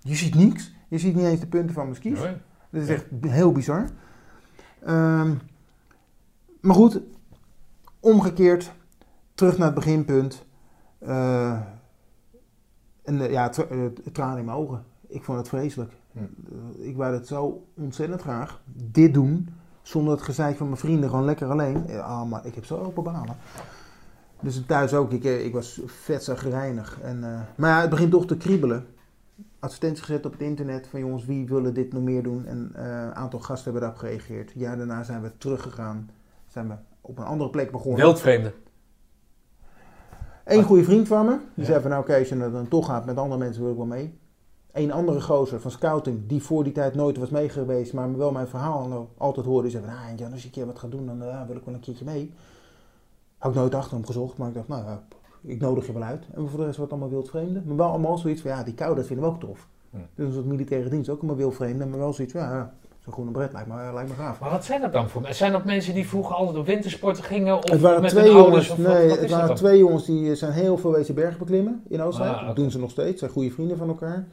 Je 0.01 0.15
ziet 0.15 0.35
niks. 0.35 0.75
Je 0.89 0.99
ziet 0.99 1.15
niet 1.15 1.25
eens 1.25 1.41
de 1.41 1.47
punten 1.47 1.75
van 1.75 1.85
mijn 1.85 1.97
skis. 1.97 2.21
Nee. 2.21 2.37
Dat 2.71 2.83
is 2.83 2.89
echt 2.89 3.07
heel 3.21 3.53
bizar. 3.53 3.89
Ehm, 4.85 5.35
maar 6.61 6.75
goed, 6.75 7.01
omgekeerd, 8.01 8.73
terug 9.35 9.59
naar 9.59 9.67
het 9.67 9.75
beginpunt. 9.75 10.45
Eh, 10.99 11.61
en 13.03 13.21
eh, 13.21 13.31
ja, 13.31 13.49
tra- 13.49 13.65
eh, 13.65 13.85
tranen 14.13 14.39
in 14.39 14.45
mijn 14.45 14.57
ogen. 14.57 14.85
Ik 15.07 15.25
vond 15.25 15.39
het 15.39 15.49
vreselijk. 15.49 15.93
Hm. 16.13 16.19
Ik 16.83 16.97
wou 16.97 17.15
het 17.15 17.27
zo 17.27 17.67
ontzettend 17.75 18.21
graag 18.21 18.63
dit 18.93 19.15
doen, 19.15 19.49
zonder 19.87 20.13
het 20.13 20.23
gezeik 20.23 20.57
van 20.57 20.67
mijn 20.67 20.79
vrienden, 20.79 21.11
gewoon 21.11 21.25
lekker 21.25 21.49
alleen. 21.49 22.01
Ah, 22.01 22.23
maar 22.29 22.47
ik 22.47 22.55
heb 22.55 22.65
zo 22.65 22.79
open 22.79 23.03
balen. 23.03 23.37
Dus 24.41 24.63
thuis 24.67 24.95
ook, 24.95 25.13
ik, 25.13 25.25
eh, 25.25 25.45
ik 25.45 25.53
was 25.53 25.81
vet 25.87 26.25
zagrijnig. 26.25 26.99
En, 27.01 27.25
eh, 27.25 27.41
maar 27.57 27.71
ja, 27.71 27.81
het 27.81 27.91
begint 27.91 28.11
toch 28.11 28.27
te 28.27 28.37
kriebelen 28.37 28.87
advertenties 29.59 30.05
gezet 30.05 30.27
op 30.27 30.33
het 30.33 30.41
internet 30.41 30.87
van 30.87 31.01
jongens, 31.01 31.25
wie 31.25 31.47
willen 31.47 31.75
dit 31.75 31.93
nog 31.93 32.03
meer 32.03 32.23
doen? 32.23 32.47
En 32.47 32.71
eh, 32.75 32.85
een 32.85 33.15
aantal 33.15 33.39
gasten 33.41 33.65
hebben 33.65 33.81
daarop 33.83 33.99
gereageerd. 33.99 34.55
Een 34.55 34.61
jaar 34.61 34.77
daarna 34.77 35.03
zijn 35.03 35.23
we 35.23 35.31
teruggegaan. 35.39 36.11
Zijn 36.47 36.69
we 36.69 36.75
op 37.01 37.19
een 37.19 37.25
andere 37.25 37.51
plek 37.51 37.71
begonnen. 37.71 38.01
Wildvreemden. 38.01 38.53
Eén 40.45 40.63
goede 40.63 40.85
vriend 40.85 41.09
van 41.09 41.25
me, 41.27 41.31
die 41.55 41.65
Ja. 41.65 41.65
zei 41.65 41.81
van 41.81 41.91
nou 41.91 42.03
oké, 42.03 42.19
als 42.19 42.29
je 42.29 42.37
er 42.37 42.53
dan 42.53 42.69
toch 42.69 42.87
gaat 42.87 43.07
met 43.07 43.17
andere 43.17 43.39
mensen 43.39 43.63
wil 43.63 43.71
ik 43.71 43.77
wel 43.77 43.87
mee. 43.87 44.19
Een 44.77 44.93
andere 44.93 45.21
gozer 45.21 45.61
van 45.61 45.71
scouting, 45.71 46.21
die 46.27 46.43
voor 46.43 46.65
die 46.65 46.73
tijd 46.73 46.95
nooit 46.95 47.17
was 47.17 47.31
mee 47.31 47.49
geweest, 47.49 47.93
maar 47.93 48.17
wel 48.17 48.33
mijn 48.33 48.47
verhaal 48.47 49.09
altijd 49.17 49.47
hoorde. 49.47 49.71
Zei 49.71 49.85
van, 49.85 49.93
ah 49.93 50.19
Jan, 50.19 50.33
als 50.33 50.41
je 50.41 50.47
een 50.47 50.53
keer 50.53 50.67
wat 50.67 50.79
gaat 50.79 50.91
doen, 50.91 51.07
dan 51.07 51.23
eh, 51.23 51.47
wil 51.47 51.57
ik 51.57 51.65
wel 51.65 51.75
een 51.75 51.81
keertje 51.81 52.05
mee. 52.05 52.33
Had 53.39 53.51
ik 53.51 53.57
nooit 53.59 53.75
achter 53.75 53.97
hem 53.97 54.07
gezocht, 54.07 54.39
maar 54.39 54.49
ik 54.49 54.55
dacht, 54.55 54.69
nou 54.69 54.85
ja, 54.85 55.03
ik 55.43 55.61
nodig 55.61 55.87
je 55.87 55.93
wel 55.93 56.03
uit. 56.03 56.25
En 56.35 56.49
voor 56.49 56.59
de 56.59 56.65
rest 56.65 56.77
wordt 56.77 56.93
allemaal 56.93 57.11
wildvreemden. 57.11 57.63
Maar 57.67 57.77
wel 57.77 57.89
allemaal 57.89 58.19
zoiets 58.19 58.41
van, 58.43 58.51
ja, 58.51 58.63
die 58.63 58.75
kou, 58.75 58.95
dat 58.95 59.07
vinden 59.07 59.25
we 59.25 59.31
ook 59.31 59.41
tof. 59.41 59.67
Hm. 59.91 59.97
Dus 60.15 60.27
een 60.27 60.33
soort 60.33 60.47
militaire 60.47 60.89
dienst, 60.89 61.09
ook 61.11 61.19
allemaal 61.19 61.37
wildvreemden. 61.37 61.91
Maar 61.91 61.99
wel 61.99 62.13
zoiets 62.13 62.33
van, 62.35 62.43
ja, 62.43 62.75
zo'n 63.05 63.13
groene 63.13 63.31
bret 63.31 63.53
lijkt 63.53 63.69
me, 63.69 63.75
lijkt 63.95 64.09
me 64.09 64.15
gaaf. 64.15 64.41
Maar 64.41 64.51
wat 64.51 64.65
zijn 64.65 64.81
dat 64.81 64.93
dan 64.93 65.09
voor 65.09 65.23
Zijn 65.31 65.53
dat 65.53 65.65
mensen 65.65 65.95
die 65.95 66.09
vroeger 66.09 66.35
altijd 66.35 66.57
op 66.59 66.67
wintersporten 66.67 67.25
gingen? 67.25 67.57
Of 67.57 67.71
Het 67.71 67.81
waren 67.81 68.01
met 68.03 68.11
twee 68.11 68.25
hun 68.33 68.37
ouders? 68.43 68.67
jongens, 68.67 68.85
wat- 68.87 68.95
nee, 68.97 69.09
wat 69.09 69.19
het 69.19 69.31
waren 69.31 69.49
dat 69.49 69.57
twee 69.57 69.79
jongens 69.79 70.05
die 70.07 70.31
eh, 70.31 70.37
zijn 70.37 70.53
heel 70.53 70.79
veel 70.79 70.93
wezen 70.93 71.15
bergen 71.15 71.39
beklimmen 71.39 71.83
in 71.89 72.03
Oostenrijk. 72.03 72.37
Ah. 72.39 72.47
Dat 72.47 72.57
doen 72.57 72.71
ze 72.71 72.79
nog 72.79 72.91
steeds, 72.91 73.19
zijn 73.19 73.31
goede 73.31 73.51
vrienden 73.51 73.77
van 73.77 73.89
elkaar. 73.89 74.27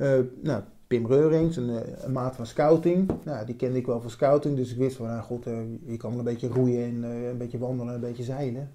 Eh, 0.00 0.18
nou, 0.42 0.62
Pim 0.86 1.06
Reurings, 1.06 1.56
een, 1.56 1.70
eh, 1.70 2.04
een 2.04 2.12
maat 2.12 2.36
van 2.36 2.46
scouting. 2.46 3.10
Nou, 3.24 3.46
die 3.46 3.54
kende 3.56 3.78
ik 3.78 3.86
wel 3.86 4.00
van 4.00 4.10
scouting, 4.10 4.56
dus 4.56 4.70
ik 4.72 4.78
wist 4.78 4.96
van, 4.96 5.06
nou 5.06 5.22
goed, 5.22 5.46
eh, 5.46 5.58
je 5.84 5.96
kan 5.96 6.10
wel 6.10 6.18
een 6.18 6.24
beetje 6.24 6.48
roeien 6.48 6.84
en 6.84 7.04
eh, 7.04 7.28
een 7.28 7.38
beetje 7.38 7.58
wandelen, 7.58 7.94
een 7.94 8.00
beetje 8.00 8.22
zeilen. 8.22 8.70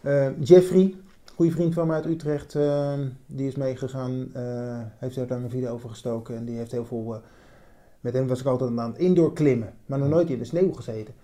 Eh, 0.00 0.40
Jeffrey, 0.40 0.94
goede 1.34 1.52
vriend 1.52 1.74
van 1.74 1.86
me 1.86 1.92
uit 1.92 2.06
Utrecht, 2.06 2.54
eh, 2.54 2.92
die 3.26 3.46
is 3.46 3.56
meegegaan, 3.56 4.28
eh, 4.32 4.80
heeft 4.98 5.14
daar 5.16 5.26
dan 5.26 5.42
een 5.42 5.50
video 5.50 5.72
over 5.72 5.88
gestoken 5.88 6.36
en 6.36 6.44
die 6.44 6.56
heeft 6.56 6.72
heel 6.72 6.84
veel... 6.84 7.14
eh, 7.14 7.20
met 8.00 8.12
hem 8.12 8.26
was 8.26 8.40
ik 8.40 8.46
altijd 8.46 8.78
aan 8.78 8.90
het 8.90 8.98
indoor 8.98 9.32
klimmen, 9.32 9.72
maar 9.86 9.98
nog 9.98 10.08
nooit 10.08 10.30
in 10.30 10.38
de 10.38 10.44
sneeuw 10.44 10.72
gezeten. 10.72 11.14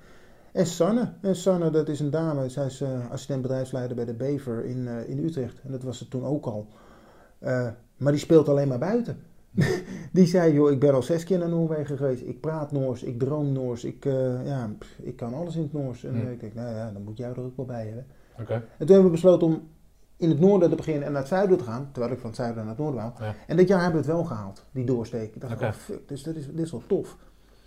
En 0.53 0.66
Sanne. 0.66 1.12
En 1.20 1.36
Sanne, 1.36 1.70
dat 1.70 1.89
is 1.89 2.01
een 2.01 2.11
dame. 2.11 2.49
Zij 2.49 2.66
is 2.66 2.81
eh, 2.81 3.11
assistent 3.11 3.43
bedrijfsleider 3.43 3.97
bij 3.97 4.05
de 4.05 4.15
Bever 4.15 4.65
in, 4.65 4.89
eh, 4.89 5.09
in 5.09 5.24
Utrecht. 5.24 5.61
En 5.65 5.70
dat 5.70 5.82
was 5.82 5.99
ze 5.99 6.09
toen 6.09 6.24
ook 6.24 6.47
al. 6.47 6.66
Maar 8.05 8.12
die 8.12 8.20
speelt 8.22 8.48
alleen 8.48 8.68
maar 8.68 8.78
buiten. 8.78 9.16
die 10.12 10.26
zei, 10.26 10.52
joh, 10.52 10.70
ik 10.70 10.81
ben 10.81 10.94
al 10.94 11.02
zes 11.02 11.24
keer 11.24 11.39
naar 11.39 11.48
Noorwegen 11.48 11.97
geweest. 11.97 12.22
Ik 12.22 12.40
praat 12.40 12.72
Noors, 12.72 13.02
ik 13.02 13.18
droom 13.18 13.52
Noors. 13.52 13.85
Ik, 13.85 14.05
eh, 14.05 14.47
ja, 14.47 14.70
pff, 14.78 14.98
ik 15.02 15.16
kan 15.16 15.35
alles 15.35 15.56
in 15.56 15.62
het 15.62 15.72
Noors. 15.72 16.05
En 16.05 16.14
Hm. 16.14 16.26
eh, 16.26 16.32
ik 16.32 16.40
denk, 16.40 16.55
nou 16.55 16.74
ja, 16.74 16.90
dan 16.93 17.02
moet 17.02 17.16
jij 17.16 17.28
er 17.28 17.40
ook 17.40 17.56
wel 17.56 17.66
bij 17.66 17.85
hebben. 17.86 18.06
Oké. 18.40 18.52
En 18.52 18.62
toen 18.78 18.86
hebben 18.86 19.05
we 19.05 19.10
besloten 19.10 19.47
om 19.47 19.68
in 20.16 20.28
het 20.28 20.40
noorden 20.40 20.70
te 20.70 20.76
beginnen 20.76 21.05
en 21.06 21.12
naar 21.12 21.20
het 21.20 21.31
zuiden 21.31 21.59
te 21.59 21.64
gaan. 21.64 21.89
Terwijl 21.93 22.12
ik 22.14 22.18
van 22.20 22.28
het 22.31 22.39
zuiden 22.39 22.59
naar 22.64 22.68
het 22.74 22.78
noorden 22.78 23.01
wou. 23.01 23.12
Ja. 23.20 23.35
En 23.47 23.56
dit 23.56 23.68
jaar 23.68 23.82
hebben 23.82 24.01
we 24.01 24.06
het 24.06 24.16
wel 24.16 24.24
gehaald, 24.24 24.64
die 24.72 24.85
doorsteek. 24.85 25.35
Ik 25.35 25.40
dacht, 25.40 25.52
Oké. 25.55 25.64
oh, 25.64 25.72
fuck, 25.72 26.09
dus 26.09 26.22
dit 26.22 26.36
is, 26.36 26.47
dit 26.47 26.64
is 26.64 26.70
wel 26.70 26.82
tof. 26.86 27.16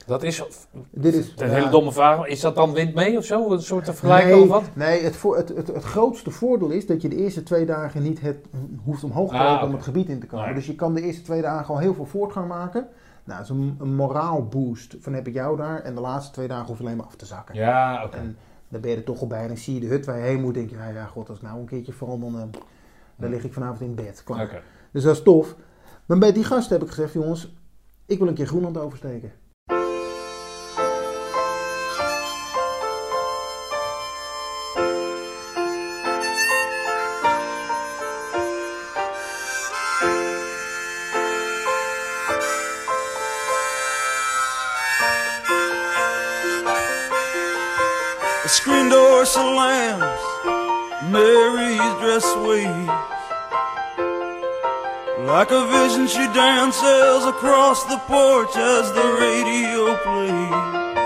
Dat 0.08 0.24
is 0.24 0.44
Dit 0.92 1.14
is, 1.14 1.34
een 1.36 1.48
ja, 1.48 1.54
hele 1.54 1.70
domme 1.70 1.92
vraag. 1.92 2.28
Is 2.28 2.40
dat 2.40 2.56
dan 2.56 2.74
wind 2.74 2.94
mee 2.94 3.18
of 3.18 3.26
zo? 3.26 3.52
Een 3.52 3.62
soort 3.62 3.86
te 3.86 3.94
vergelijken 3.94 4.42
of 4.42 4.48
wat? 4.48 4.64
Nee, 4.74 5.04
het, 5.04 5.16
voor, 5.16 5.38
het, 5.38 5.50
het, 5.50 5.68
het 5.68 5.84
grootste 5.84 6.32
voordeel 6.32 6.70
is 6.70 6.86
dat 6.86 7.02
je 7.02 7.10
de 7.10 7.16
eerste 7.16 7.44
twee 7.44 7.66
dagen 7.66 8.04
niet 8.04 8.22
het, 8.22 8.38
hoeft 8.84 9.04
omhoog 9.04 9.30
te 9.30 9.38
Ah, 9.38 9.52
lopen 9.52 9.68
om 9.68 9.74
het 9.74 9.84
gebied 9.84 10.10
in 10.10 10.20
te 10.20 10.26
komen. 10.26 10.46
Nee. 10.46 10.56
Dus 10.56 10.66
je 10.66 10.76
kan 10.76 10.94
de 10.94 11.02
eerste 11.02 11.22
twee 11.22 11.42
dagen 11.42 11.74
al 11.74 11.80
heel 11.80 11.94
veel 11.94 12.06
voortgang 12.06 12.48
maken. 12.48 12.88
Nou, 13.24 13.40
dat 13.40 13.50
is 13.50 13.56
een, 13.56 13.76
een 13.80 13.96
moraalboost 13.96 14.96
van 15.00 15.14
heb 15.14 15.28
ik 15.28 15.34
jou 15.34 15.58
daar. 15.58 15.82
En 15.82 15.96
de 15.96 16.02
laatste 16.02 16.34
twee 16.34 16.48
dagen 16.48 16.66
hoef 16.66 16.78
je 16.78 16.84
alleen 16.84 16.98
maar 16.98 17.06
af 17.06 17.16
te 17.16 17.26
zakken. 17.26 17.56
Ja, 17.56 18.04
oké. 18.06 18.18
En 18.18 18.38
dan 18.70 18.82
ben 18.82 18.90
je 18.90 18.98
er 18.98 19.04
toch 19.04 19.22
al 19.22 19.28
bij. 19.28 19.42
En 19.42 19.48
dan 19.48 19.58
zie 19.58 19.74
je 19.74 19.80
de 19.80 19.88
hut 19.88 20.06
waar 20.06 20.18
je 20.18 20.24
heen 20.24 20.42
moet. 20.42 20.54
denk 20.54 20.70
je, 20.70 20.76
ja, 20.76 20.88
ja 20.88 21.06
god, 21.06 21.30
als 21.30 21.38
ik 21.38 21.44
nou 21.44 21.60
een 21.60 21.66
keertje 21.66 21.94
val, 21.94 22.20
dan, 22.20 22.36
eh, 22.36 22.60
dan 23.16 23.30
lig 23.30 23.44
ik 23.44 23.54
vanavond 23.54 23.82
in 23.82 23.96
bed. 23.96 24.24
Klaar. 24.24 24.44
Oké. 24.44 24.62
Dus 24.92 25.04
dat 25.04 25.16
is 25.16 25.24
tof. 25.24 25.56
Maar 26.06 26.18
bij 26.18 26.32
die 26.32 26.44
gasten 26.44 26.78
heb 26.78 26.88
ik 26.88 26.94
gezegd, 26.94 27.14
jongens, 27.14 27.56
ik 28.06 28.20
wil 28.20 28.28
een 28.28 28.34
keer 28.34 28.48
Groenland 28.48 28.78
oversteken. 28.78 29.32
Like 55.28 55.52
a 55.52 55.68
vision, 55.68 56.08
she 56.08 56.26
dances 56.34 57.26
across 57.26 57.84
the 57.84 57.98
porch 58.08 58.56
as 58.56 58.92
the 58.92 59.08
radio 59.22 59.96
plays. 60.02 60.98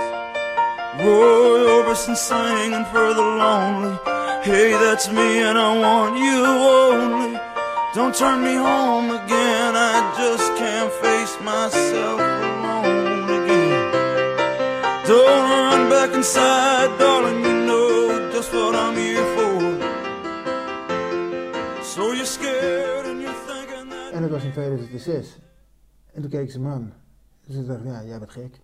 Roy 1.03 1.59
Orbison 1.75 2.15
singing 2.15 2.85
for 2.85 3.13
the 3.13 3.21
lonely. 3.21 3.97
Hey, 4.43 4.71
that's 4.71 5.09
me, 5.09 5.41
and 5.41 5.57
I 5.57 5.77
want 5.77 6.17
you 6.17 6.45
only. 6.45 7.37
Don't 7.93 8.15
turn 8.15 8.41
me 8.41 8.55
home 8.55 9.11
again, 9.11 9.75
I 9.75 10.13
just 10.17 10.55
can't 10.55 10.91
face 10.93 11.37
myself 11.41 12.21
alone 12.21 13.43
again. 13.43 13.91
Don't 15.07 15.49
run 15.49 15.89
back 15.89 16.13
inside, 16.15 16.97
was 24.41 24.49
in 24.49 24.61
2006. 24.61 25.39
En 26.13 26.21
toen 26.21 26.31
keek 26.31 26.51
ze 26.51 26.59
me 26.59 26.69
aan. 26.69 26.93
Ik 27.47 27.67
dacht, 27.67 27.83
ja, 27.83 28.03
jij 28.03 28.19
bent 28.19 28.31
gek. 28.31 28.59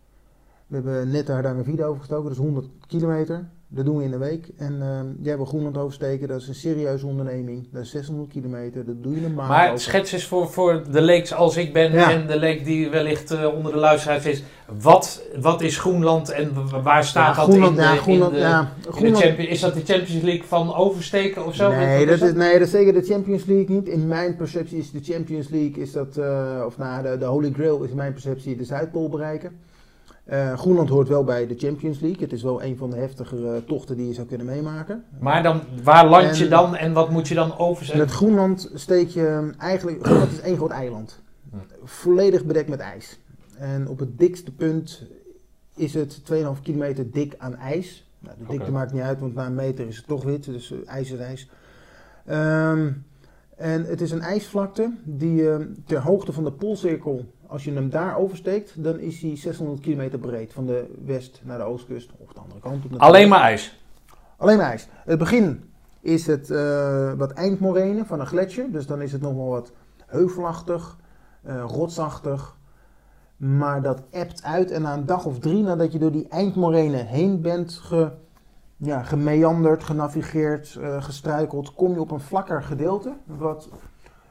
We 0.68 0.76
hebben 0.76 1.12
net 1.12 1.28
daar 1.28 1.46
een 1.46 1.64
video 1.64 1.86
over 1.88 2.00
gestoken, 2.00 2.24
dat 2.24 2.32
is 2.32 2.38
100 2.38 2.68
kilometer. 2.88 3.48
Dat 3.70 3.86
doen 3.86 3.98
we 3.98 4.04
in 4.04 4.14
een 4.14 4.20
week. 4.20 4.50
En 4.58 4.82
eh, 4.82 5.00
jij 5.26 5.36
wil 5.36 5.46
Groenland 5.46 5.78
oversteken, 5.78 6.28
dat 6.28 6.42
is 6.42 6.48
een 6.48 6.56
serieuze 6.56 7.06
onderneming. 7.08 7.68
Dat 7.72 7.84
is 7.84 7.90
600 7.90 8.32
kilometer, 8.32 8.86
dat 8.86 9.04
doe 9.04 9.20
je 9.20 9.26
een 9.26 9.34
maand. 9.34 9.50
Maar 9.50 9.68
over. 9.68 9.80
schets 9.80 10.12
eens 10.12 10.26
voor, 10.26 10.50
voor 10.50 10.84
de 10.92 11.02
leeks 11.02 11.34
als 11.34 11.58
ik 11.58 11.74
ben 11.74 11.92
Ja. 11.92 12.12
en 12.12 12.28
de 12.28 12.38
leek 12.40 12.66
die 12.66 12.90
wellicht 12.90 13.32
eh, 13.32 13.54
onder 13.56 13.72
de 13.72 13.78
luisteraars 13.78 14.26
is. 14.26 14.44
Wat, 14.82 15.22
wat 15.40 15.62
is 15.62 15.78
Groenland 15.80 16.30
en 16.30 16.52
waar 16.84 17.04
staat 17.04 17.36
Ja, 17.36 17.46
dat 17.46 17.54
in 17.56 17.62
de, 17.76 17.82
ja, 17.82 17.92
in 17.94 17.98
Groenland, 17.98 18.34
de, 18.34 18.40
ja, 18.40 18.60
in 18.60 18.82
de 18.82 18.92
Groenland- 18.92 19.38
Is 19.38 19.60
dat 19.60 19.74
de 19.74 19.84
Champions 19.86 20.24
League 20.24 20.44
van 20.48 20.76
oversteken 20.76 21.46
of 21.46 21.56
zo? 21.56 21.70
Nee 21.72 22.06
dat, 22.06 22.22
is 22.22 22.34
nee, 22.34 22.54
dat 22.54 22.62
is 22.68 22.72
zeker 22.72 22.94
de 22.94 23.04
Champions 23.04 23.46
League 23.46 23.76
niet. 23.76 23.88
In 23.88 24.08
mijn 24.08 24.36
perceptie 24.36 24.78
is 24.78 24.92
de 24.92 25.00
Champions 25.04 25.50
League, 25.50 25.84
is 25.84 25.92
dat, 25.92 26.18
eh, 26.18 26.64
of 26.66 26.78
nou, 26.78 27.04
de, 27.04 27.18
de 27.18 27.26
Holy 27.26 27.52
Grail 27.52 27.84
is 27.84 27.90
in 27.90 27.96
mijn 27.96 28.12
perceptie 28.14 28.56
de 28.56 28.64
Zuidpool 28.66 29.10
bereiken. 29.10 29.52
Eh, 30.28 30.58
Groenland 30.58 30.90
hoort 30.90 31.08
wel 31.08 31.24
bij 31.24 31.48
de 31.48 31.56
Champions 31.58 32.00
League. 32.00 32.22
Het 32.22 32.34
is 32.34 32.44
wel 32.44 32.64
een 32.64 32.78
van 32.78 32.90
de 32.90 32.96
heftigere 32.96 33.64
tochten 33.66 33.98
die 33.98 34.08
je 34.08 34.14
zou 34.14 34.28
kunnen 34.28 34.46
meemaken. 34.46 35.04
Maar 35.20 35.44
dan, 35.44 35.62
waar 35.84 36.08
land 36.08 36.38
je 36.38 36.48
dan 36.48 36.76
en 36.76 36.94
wat 36.94 37.10
moet 37.10 37.28
je 37.28 37.36
dan 37.36 37.58
overzetten? 37.58 38.06
het 38.06 38.16
Groenland 38.16 38.72
steek 38.74 39.10
je 39.10 39.52
eigenlijk, 39.58 40.06
Groenland 40.06 40.32
is 40.32 40.40
één 40.40 40.56
groot 40.56 40.72
eiland. 40.72 41.20
Volledig 41.84 42.46
bedekt 42.46 42.70
met 42.70 42.80
ijs. 42.80 43.20
En 43.58 43.88
op 43.88 44.00
het 44.00 44.20
dikste 44.20 44.52
punt 44.52 45.04
is 45.76 45.94
het 45.94 46.22
2,5 46.24 46.62
kilometer 46.62 47.12
dik 47.12 47.36
aan 47.38 47.56
ijs. 47.56 48.12
Nou, 48.20 48.36
de 48.38 48.46
dikte 48.48 48.72
maakt 48.72 48.94
niet 48.94 49.02
uit, 49.02 49.20
want 49.20 49.34
na 49.34 49.46
een 49.46 49.56
meter 49.56 49.88
is 49.88 49.98
het 49.98 50.08
toch 50.08 50.24
wit, 50.24 50.44
dus 50.44 50.72
eh, 50.72 50.78
ijs 50.86 51.12
is 51.12 51.20
ijs. 51.20 51.50
Ehm, 52.26 52.92
en 53.56 53.86
het 53.86 54.02
is 54.02 54.12
een 54.12 54.22
ijsvlakte 54.22 54.92
die 55.04 55.50
eh, 55.50 55.66
ter 55.86 56.02
hoogte 56.02 56.34
van 56.34 56.44
de 56.44 56.52
Poolcirkel, 56.52 57.26
als 57.48 57.64
je 57.64 57.74
hem 57.74 57.90
daar 57.90 58.18
oversteekt, 58.18 58.84
dan 58.84 59.00
is 59.00 59.22
hij 59.22 59.38
600 59.38 59.80
kilometer 59.80 60.20
breed. 60.20 60.54
Van 60.54 60.66
de 60.66 60.96
west 61.06 61.42
naar 61.44 61.58
de 61.58 61.64
oostkust, 61.64 62.12
of 62.18 62.34
de 62.34 62.40
andere 62.40 62.60
kant 62.60 62.86
op. 62.86 62.96
Alleen 62.98 63.30
maar 63.30 63.42
ijs. 63.42 63.80
Alleen 64.38 64.58
maar 64.58 64.70
ijs. 64.70 64.88
Het 64.92 65.20
begin 65.20 65.64
is 66.00 66.28
het 66.28 66.50
eh, 66.50 67.14
wat 67.14 67.32
eindmorene 67.32 68.06
van 68.06 68.20
een 68.20 68.26
gletsjer. 68.26 68.72
Dus 68.72 68.86
dan 68.86 69.02
is 69.02 69.12
het 69.12 69.22
nog 69.22 69.34
wel 69.34 69.48
wat 69.48 69.72
heuvelachtig, 70.06 70.98
eh, 71.44 71.64
rotsachtig. 71.68 72.56
Maar 73.38 73.82
dat 73.82 74.02
ebt 74.10 74.44
uit 74.44 74.72
en 74.72 74.82
na 74.82 74.94
een 74.94 75.06
dag 75.06 75.26
of 75.26 75.40
drie 75.40 75.64
nadat 75.64 75.92
je 75.92 76.00
door 76.00 76.12
die 76.12 76.28
eindmorene 76.28 76.98
heen 76.98 77.42
bent 77.42 77.74
ge, 77.74 78.12
ja, 78.78 79.04
gemeanderd, 79.04 79.84
genavigeerd, 79.84 80.78
eh, 80.82 81.04
gestruikeld, 81.04 81.74
kom 81.74 81.94
je 81.94 82.00
op 82.00 82.12
een 82.12 82.20
vlakker 82.20 82.64
gedeelte. 82.64 83.14
Wat, 83.26 83.70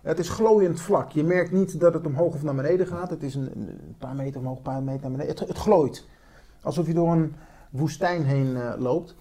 het 0.06 0.18
is 0.18 0.28
glooiend 0.28 0.80
vlak. 0.80 1.10
Je 1.10 1.24
merkt 1.24 1.52
niet 1.52 1.80
dat 1.80 1.94
het 1.94 2.06
omhoog 2.06 2.34
of 2.34 2.42
naar 2.42 2.54
beneden 2.54 2.86
gaat. 2.86 3.10
Het 3.10 3.22
is 3.22 3.34
een, 3.34 3.50
een 3.56 3.94
paar 3.98 4.14
meter 4.14 4.40
omhoog, 4.40 4.56
een 4.56 4.62
paar 4.62 4.82
meter 4.82 5.00
naar 5.02 5.10
beneden. 5.10 5.36
Het, 5.38 5.48
het 5.48 5.58
glooit. 5.58 6.04
Alsof 6.62 6.86
je 6.86 6.94
door 6.94 7.12
een 7.12 7.34
woestijn 7.70 8.24
heen 8.24 8.56
eh, 8.56 8.72
loopt 8.78 9.14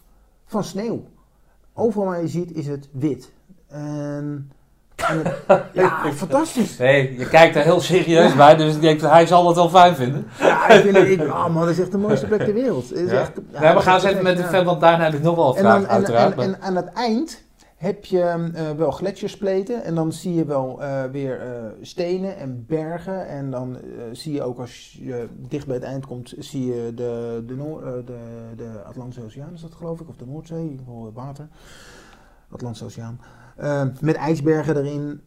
van 0.45 0.63
sneeuw. 0.63 1.03
Overal 1.73 2.05
waar 2.07 2.21
je 2.21 2.27
ziet 2.27 2.51
is 2.55 2.67
het 2.67 2.89
wit. 2.91 3.31
En, 3.67 4.51
en 4.95 5.21
het- 5.23 5.63
ja, 5.73 6.11
fantastisch. 6.13 6.77
Nee, 6.77 7.17
je 7.17 7.27
kijkt 7.29 7.55
er 7.55 7.63
heel 7.63 7.79
serieus 7.81 8.35
bij, 8.35 8.55
dus 8.55 8.75
ik 8.75 8.81
denk 8.81 8.99
dat 8.99 9.11
hij 9.11 9.25
zal 9.25 9.47
het 9.47 9.55
wel 9.55 9.69
fijn 9.69 9.95
vinden. 9.95 10.27
Ja, 10.39 10.69
ik 10.69 10.81
vind 10.81 10.97
het, 10.97 11.07
ik, 11.07 11.21
oh 11.21 11.47
man, 11.47 11.61
dat 11.61 11.69
is 11.69 11.79
echt 11.79 11.91
de 11.91 11.97
mooiste 11.97 12.25
plek 12.27 12.41
ter 12.43 12.53
wereld. 12.53 12.93
Is 12.93 13.09
Ja. 13.11 13.19
echt, 13.19 13.31
ja, 13.51 13.59
Nee, 13.59 13.73
we 13.73 13.79
gaan 13.81 13.93
eens 13.95 14.03
even 14.03 14.23
met 14.23 14.37
de 14.37 14.43
fan, 14.43 14.65
want 14.65 14.81
daarna 14.81 15.03
heb 15.03 15.13
ik 15.13 15.21
nog 15.21 15.35
wel 15.35 15.49
een 15.49 15.55
En, 15.55 15.61
vraag, 15.61 15.79
dan, 15.81 15.83
en, 15.89 15.95
uiteraard. 15.95 16.37
en, 16.37 16.43
en 16.43 16.61
aan 16.61 16.75
het 16.75 16.93
eind 16.93 17.43
heb 17.85 18.05
je 18.05 18.21
eh, 18.21 18.71
wel 18.71 18.91
gletsjerspleten 18.91 19.83
en 19.83 19.95
dan 19.95 20.13
zie 20.13 20.33
je 20.33 20.45
wel 20.45 20.81
eh, 20.81 21.03
weer 21.03 21.41
eh, 21.41 21.65
stenen 21.81 22.37
en 22.37 22.65
bergen. 22.67 23.27
En 23.27 23.51
dan 23.51 23.77
zie 24.11 24.33
je 24.33 24.43
ook 24.43 24.59
als 24.59 24.97
je 25.01 25.27
dicht 25.37 25.65
bij 25.65 25.75
het 25.75 25.83
eind 25.83 26.05
komt, 26.05 26.33
zie 26.37 26.65
je 26.65 26.93
de, 26.95 27.43
de, 27.47 27.55
Noor- 27.55 28.03
de, 28.05 28.17
de 28.55 28.83
Atlantische 28.85 29.23
Oceaan, 29.23 29.53
is 29.53 29.61
dat 29.61 29.73
geloof 29.73 29.99
ik, 29.99 30.09
of 30.09 30.15
de 30.15 30.25
Noordzee, 30.25 30.75
geval 30.77 31.11
water. 31.13 31.47
Atlantische 32.49 32.85
Oceaan. 32.85 33.19
Met 34.01 34.15
ijsbergen 34.15 34.77
erin. 34.77 35.21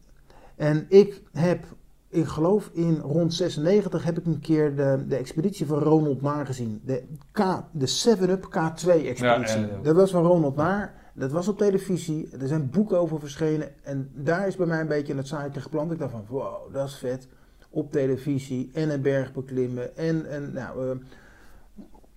En 0.57 0.87
ik 0.89 1.23
heb, 1.33 1.65
ik 2.09 2.27
geloof 2.27 2.71
in 2.73 2.99
rond 2.99 3.35
96 3.35 4.05
heb 4.05 4.19
ik 4.19 4.27
een 4.27 4.41
keer 4.41 4.77
de, 4.77 5.05
de 5.09 5.17
expeditie 5.17 5.67
van 5.67 5.79
Ronald 5.79 6.23
Naar 6.23 6.47
gezien. 6.47 6.81
De, 6.85 7.05
K, 7.33 7.63
de 7.71 7.89
7-Up 8.07 8.45
K2 8.45 9.07
expeditie. 9.07 9.61
Ja. 9.61 9.79
Dat 9.83 9.97
was 9.97 10.11
van 10.11 10.25
Ronald 10.25 10.57
Naar. 10.57 10.98
Dat 11.19 11.33
was 11.33 11.49
op 11.49 11.59
televisie. 11.59 12.29
Er 12.41 12.49
zijn 12.49 12.71
boeken 12.71 12.99
over 13.01 13.21
verschenen. 13.21 13.69
En 13.83 14.11
daar 14.15 14.47
is 14.47 14.57
bij 14.57 14.67
mij 14.67 14.81
een 14.81 14.89
beetje 14.89 15.15
het 15.15 15.29
zaadje 15.29 15.61
geplant. 15.61 15.93
Ik 15.93 15.99
dacht 15.99 16.11
van, 16.13 16.25
wow, 16.29 16.73
dat 16.73 16.89
is 16.89 16.95
vet. 16.97 17.29
Op 17.71 17.93
televisie 17.93 18.71
en 18.75 18.91
een 18.91 19.03
berg 19.03 19.33
beklimmen. 19.33 19.97
En, 19.97 20.31
en 20.31 20.53
nou, 20.53 20.91
eh, 20.91 20.97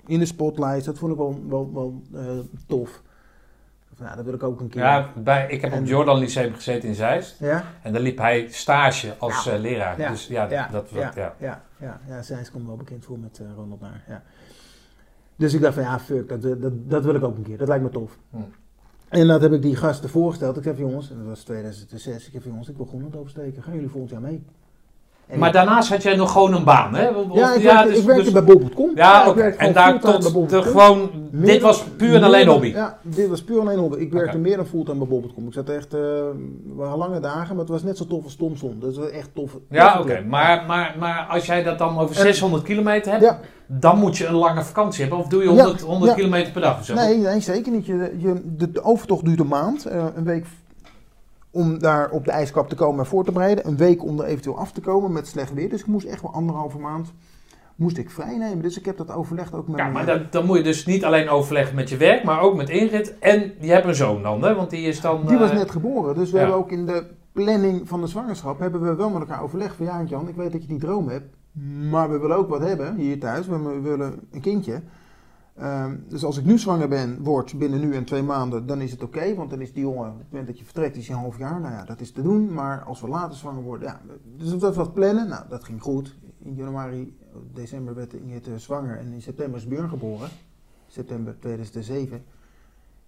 in 0.06 0.20
de 0.20 0.26
spotlight. 0.26 0.86
Dat 0.86 0.98
vond 0.98 1.12
ik 1.12 1.18
wel, 1.18 1.44
wel, 1.48 1.72
wel 1.74 2.02
eh, 2.14 2.40
tof. 2.68 3.02
Nou, 4.00 4.16
dat 4.16 4.26
wil 4.26 4.34
ik 4.34 4.44
ook 4.44 4.60
een 4.60 4.70
keer. 4.70 4.82
ja, 4.82 5.10
bij, 5.16 5.46
ik 5.50 5.62
heb 5.62 5.70
op 5.70 5.76
En- 5.76 5.82
het 5.82 5.90
Jordan 5.92 6.18
Lyceum 6.18 6.54
gezeten 6.54 6.90
in 6.90 6.96
Zeist. 6.96 7.40
Ja? 7.40 7.64
En 7.84 7.94
daar 7.94 8.02
liep 8.02 8.18
hij 8.18 8.48
stage 8.50 9.16
als 9.18 9.44
Ja. 9.44 9.52
eh, 9.54 9.60
leraar. 9.60 10.00
Ja. 10.00 10.10
Dus 10.10 10.28
ja, 10.28 10.50
Ja, 10.50 10.68
dat, 10.72 10.90
ja, 10.90 11.34
ja. 11.80 12.00
ja, 12.08 12.22
Zijs 12.22 12.52
komt 12.52 12.66
wel 12.66 12.76
bekend 12.76 13.06
voor 13.06 13.20
met 13.20 13.42
Ronald 13.56 13.82
Naar. 13.82 14.04
Ja. 14.08 14.24
Dus 15.36 15.54
ik 15.54 15.62
dacht 15.62 15.74
van 15.74 15.84
ja, 15.84 16.00
fuck, 16.00 16.30
dat, 16.30 16.42
dat, 16.42 16.90
dat 16.90 17.04
wil 17.06 17.16
ik 17.16 17.24
ook 17.24 17.38
een 17.38 17.44
keer. 17.44 17.58
Dat 17.58 17.68
lijkt 17.68 17.84
me 17.84 17.90
tof. 17.90 18.18
Hm. 18.30 18.38
En 19.12 19.28
dat 19.28 19.42
heb 19.42 19.52
ik 19.52 19.62
die 19.62 19.76
gasten 19.76 20.10
voorgesteld. 20.10 20.58
Ik 20.58 20.64
van 20.64 20.76
jongens, 20.76 21.10
en 21.10 21.18
dat 21.18 21.26
was 21.26 21.44
2006. 21.44 22.28
Ik 22.28 22.34
heb 22.34 22.44
jongens, 22.44 22.70
ik 22.70 22.78
wil 22.78 22.86
Groenland 22.86 23.16
oversteken. 23.16 23.64
Gaan 23.64 23.74
jullie 23.74 23.90
volgend 23.90 24.12
jaar 24.12 24.22
mee? 24.22 24.44
En 25.32 25.40
Maar 25.40 25.48
ik- 25.48 25.54
daarnaast 25.54 25.90
had 25.90 26.04
jij 26.04 26.16
nog 26.16 26.32
gewoon 26.32 26.54
een 26.54 26.64
baan, 26.64 26.96
hè? 26.96 27.08
Of- 27.10 27.26
ja, 27.36 27.50
ik 27.52 27.58
of- 27.58 27.64
werkte, 27.64 27.88
dus- 27.90 27.98
ik 28.00 28.06
werkte 28.06 28.24
dus- 28.24 28.34
bij 28.34 28.44
Bol.com. 28.44 28.92
Ja, 28.96 29.22
ik 29.24 29.30
oké. 29.30 29.42
En 29.42 29.74
daar 29.74 30.00
tot 30.00 30.50
de, 30.50 30.62
gewoon, 30.62 31.10
Meer 31.32 31.46
dit 31.46 31.62
was 31.62 31.84
puur 31.98 32.16
en 32.16 32.24
alleen 32.24 32.48
hobby. 32.48 32.68
Ja, 32.68 32.98
dit 33.02 33.30
was 33.30 33.44
puur 33.44 33.60
en 33.60 33.68
alleen 33.68 33.78
hobby. 33.80 33.98
Ik 33.98 34.12
werkte 34.12 34.38
meer 34.38 34.56
dan 34.56 34.66
fulltime 34.66 34.98
bij 34.98 35.08
Bol.com. 35.08 35.48
Ik 35.48 35.54
zat 35.54 35.70
echt, 35.70 35.94
eh, 35.94 36.00
lange 36.98 37.20
dagen, 37.20 37.50
maar 37.50 37.60
het 37.64 37.70
was 37.70 37.84
net 37.84 37.98
zo 37.98 38.08
tof 38.08 38.24
als 38.24 38.36
Thomson. 38.36 38.78
Dat 38.80 38.96
was 38.96 39.10
echt 39.10 39.30
tof. 39.34 39.58
Ja, 39.70 40.00
oké. 40.00 40.22
Maar, 40.28 40.64
maar, 40.68 40.96
maar 41.00 41.26
als 41.30 41.46
jij 41.46 41.64
dat 41.64 41.78
dan 41.78 42.00
over 42.00 42.16
En- 42.16 42.22
600 42.22 42.64
kilometer 42.64 43.12
hebt, 43.12 43.24
Ja. 43.24 43.40
dan 43.68 43.98
moet 44.00 44.18
je 44.18 44.26
een 44.26 44.36
lange 44.36 44.64
vakantie 44.64 45.02
hebben. 45.02 45.20
Of 45.20 45.28
doe 45.28 45.44
je 45.44 45.50
Ja, 45.54 45.56
100, 45.64 45.82
100 45.82 46.12
ja. 46.12 46.18
kilometer 46.18 46.52
per 46.52 46.62
dag 46.62 46.80
of 46.80 46.86
zo? 46.86 46.94
Nee, 46.94 47.18
nee, 47.18 47.40
zeker 47.40 47.72
niet. 47.72 47.86
Je, 47.86 48.16
je, 48.18 48.42
de, 48.46 48.84
overtocht 48.84 49.26
duurt 49.26 49.40
een 49.40 49.48
maand. 49.48 49.86
eh, 49.86 50.06
een 50.16 50.24
week 50.24 50.46
om 51.52 51.80
daar 51.80 52.10
op 52.10 52.26
de 52.26 52.32
ijskap 52.32 52.70
te 52.70 52.76
komen 52.76 53.00
en 53.00 53.06
voor 53.06 53.26
te 53.26 53.32
bereiden. 53.32 53.68
Een 53.68 53.78
week 53.78 54.04
om 54.04 54.20
er 54.20 54.26
eventueel 54.26 54.58
af 54.58 54.72
te 54.72 54.82
komen 54.82 55.12
met 55.12 55.28
slecht 55.28 55.54
weer. 55.54 55.70
Dus 55.70 55.80
ik 55.80 55.88
moest 55.88 56.06
echt 56.06 56.22
wel 56.22 56.34
anderhalve 56.34 56.80
maand 56.80 57.14
moest 57.82 57.98
ik 57.98 58.10
vrij 58.10 58.38
nemen. 58.38 58.62
Dus 58.62 58.78
ik 58.78 58.86
heb 58.86 58.98
dat 58.98 59.12
overlegd 59.12 59.54
ook 59.54 59.68
met 59.68 59.78
Ja, 59.78 59.90
maar 59.90 60.06
dan, 60.06 60.28
dan 60.30 60.46
moet 60.46 60.58
je 60.58 60.64
dus 60.64 60.86
niet 60.86 61.06
alleen 61.06 61.30
overleggen 61.30 61.76
met 61.76 61.90
je 61.90 61.98
werk, 61.98 62.24
maar 62.24 62.42
ook 62.42 62.56
met 62.56 62.70
Ingrid. 62.70 63.20
En 63.20 63.54
je 63.60 63.72
hebt 63.72 63.86
een 63.86 63.96
zoon 63.96 64.24
dan, 64.24 64.44
hè? 64.44 64.56
Want 64.56 64.70
die 64.70 64.88
is 64.88 65.02
dan... 65.02 65.26
Die 65.26 65.38
was 65.38 65.50
eh, 65.50 65.56
net 65.56 65.72
geboren. 65.72 66.16
Dus 66.16 66.32
we 66.32 66.38
ja. 66.38 66.44
hebben 66.44 66.60
ook 66.60 66.72
in 66.72 66.86
de 66.86 67.06
planning 67.32 67.88
van 67.88 68.02
de 68.02 68.08
zwangerschap... 68.08 68.60
hebben 68.60 68.82
we 68.82 68.96
wel 68.96 69.10
met 69.10 69.22
elkaar 69.22 69.44
overlegd 69.44 69.76
van... 69.76 69.86
Ja, 69.86 70.04
Jan, 70.04 70.28
ik 70.28 70.36
weet 70.36 70.52
dat 70.52 70.62
je 70.62 70.68
die 70.68 70.80
droom 70.80 71.08
hebt. 71.08 71.36
Maar 71.90 72.12
we 72.12 72.18
willen 72.18 72.38
ook 72.38 72.50
wat 72.50 72.62
hebben 72.62 72.96
hier 72.96 73.20
thuis. 73.20 73.48
We 73.48 73.80
willen 73.82 74.20
een 74.32 74.42
kindje. 74.42 74.82
Ehm, 75.62 75.96
dus 76.08 76.24
als 76.24 76.38
ik 76.38 76.46
nu 76.46 76.58
zwanger 76.58 76.88
ben, 76.88 77.24
word 77.24 77.58
binnen 77.58 77.80
nu 77.80 77.96
en 77.96 78.04
twee 78.04 78.24
maanden, 78.24 78.66
dan 78.66 78.82
is 78.82 78.92
het 78.92 79.04
oké. 79.04 79.36
want 79.36 79.50
dan 79.50 79.62
is 79.62 79.74
die 79.74 79.84
jongen, 79.84 80.12
op 80.12 80.18
het 80.18 80.30
moment 80.30 80.48
dat 80.48 80.60
je 80.60 80.64
vertrekt, 80.64 80.96
is 80.96 81.08
hij 81.08 81.16
een 81.16 81.22
half 81.22 81.38
jaar. 81.38 81.60
Nou 81.60 81.74
ja, 81.74 81.84
dat 81.86 82.02
is 82.02 82.12
te 82.12 82.22
doen. 82.22 82.54
Maar 82.54 82.84
als 82.84 83.02
we 83.02 83.08
later 83.08 83.38
zwanger 83.38 83.64
worden, 83.64 83.88
ja. 83.88 84.02
Dus 84.38 84.58
dat 84.58 84.76
was 84.76 84.92
plannen. 84.92 85.28
Nou, 85.28 85.50
dat 85.50 85.64
ging 85.64 85.82
goed. 85.82 86.18
In 86.38 86.54
januari, 86.54 87.18
december 87.54 87.96
werd 87.96 88.14
Ingrid 88.14 88.48
eh, 88.48 88.56
zwanger. 88.56 88.98
En 88.98 89.14
in 89.14 89.22
september 89.22 89.60
is 89.60 89.68
Björn 89.68 89.90
geboren. 89.90 90.30
September 90.88 91.40
2007. 91.40 92.24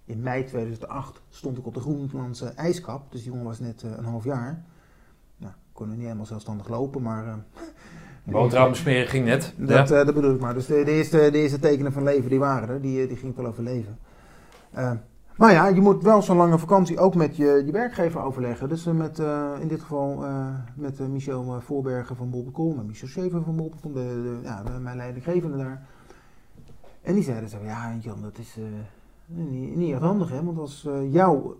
In 0.06 0.22
mei 0.22 0.44
2008 0.44 1.22
stond 1.30 1.58
ik 1.58 1.66
op 1.66 1.74
de 1.74 1.80
Groenlandse 1.80 2.46
ijskap. 2.48 3.12
Dus 3.12 3.22
die 3.22 3.30
jongen 3.32 3.46
was 3.46 3.60
net 3.60 3.84
eh, 3.84 3.92
een 3.98 4.06
half 4.06 4.24
jaar. 4.24 4.64
Nou, 5.38 5.54
kon 5.72 5.88
nog 5.88 5.96
niet 5.96 6.06
helemaal 6.06 6.26
zelfstandig 6.26 6.68
lopen, 6.68 7.02
maar... 7.02 7.28
eh, 7.28 7.34
Boterhamsmeren 8.24 9.08
ging 9.08 9.26
net. 9.26 9.54
dat, 9.58 9.90
ja. 9.90 10.00
eh, 10.00 10.06
dat 10.06 10.16
bedoel 10.16 10.34
ik 10.34 10.40
maar. 10.40 10.54
Dus 10.54 10.66
de, 10.66 10.84
de, 10.84 10.92
eerste, 10.92 11.18
de 11.32 11.38
eerste 11.38 11.60
tekenen 11.60 11.92
van 11.92 12.04
leven 12.04 12.30
die 12.30 12.40
waren 12.40 12.70
er. 12.70 12.82
Die, 12.82 13.02
eh, 13.02 13.08
die 13.08 13.18
ging 13.18 13.32
ik 13.32 13.38
wel 13.38 13.46
overleven. 13.46 13.98
Eh, 14.72 14.92
maar 15.38 15.52
ja, 15.52 15.68
je 15.68 15.82
moet 15.82 16.04
wel 16.04 16.22
zo'n 16.22 16.38
lange 16.38 16.58
vakantie 16.60 17.00
ook 17.00 17.16
met 17.16 17.36
je, 17.36 17.64
je 17.66 17.72
werkgever 17.72 18.22
overleggen. 18.22 18.70
Dus 18.70 18.84
met, 18.86 19.20
in 19.60 19.68
dit 19.68 19.82
geval 19.82 20.24
met 20.76 21.00
Michel 21.10 21.62
Voorbergen 21.62 22.16
van 22.16 22.30
Bol.com 22.30 22.80
en 22.80 22.86
Michel 22.86 23.08
Schever 23.08 23.44
van 23.44 23.56
Bol.com, 23.56 23.94
de, 23.94 24.00
de, 24.00 24.38
ja, 24.44 24.64
mijn 24.82 24.98
leidinggevende 24.98 25.58
daar. 25.58 25.88
En 27.02 27.14
die 27.14 27.24
zeiden 27.24 27.50
zo, 27.50 27.58
ja 27.64 27.96
Jan, 28.02 28.22
dat 28.22 28.38
is 28.38 28.58
niet, 29.26 29.76
niet 29.76 29.92
echt 29.92 30.02
handig 30.02 30.30
hè, 30.30 30.44
want 30.44 30.58
als 30.58 30.88
jou 31.10 31.54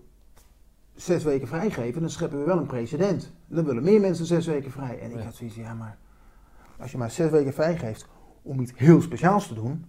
zes 0.96 1.24
weken 1.24 1.48
vrijgeven, 1.48 2.02
dan 2.02 2.10
scheppen 2.10 2.40
we 2.40 2.46
wel 2.46 2.58
een 2.58 2.66
precedent. 2.66 3.32
Dan 3.48 3.66
willen 3.66 3.84
meer 3.84 4.02
mensen 4.02 4.26
zes 4.26 4.46
weken 4.46 4.72
vrij. 4.72 5.00
En 5.00 5.12
ik 5.12 5.18
Ja. 5.18 5.24
had 5.24 5.36
zoiets, 5.36 5.56
ja 5.56 5.74
maar 5.74 5.98
als 6.84 6.92
je 6.92 6.98
maar 6.98 7.12
zes 7.12 7.32
weken 7.32 7.54
vrijgeeft 7.54 8.08
om 8.42 8.60
iets 8.60 8.72
heel 8.76 9.02
speciaals 9.02 9.48
te 9.48 9.54
doen. 9.54 9.86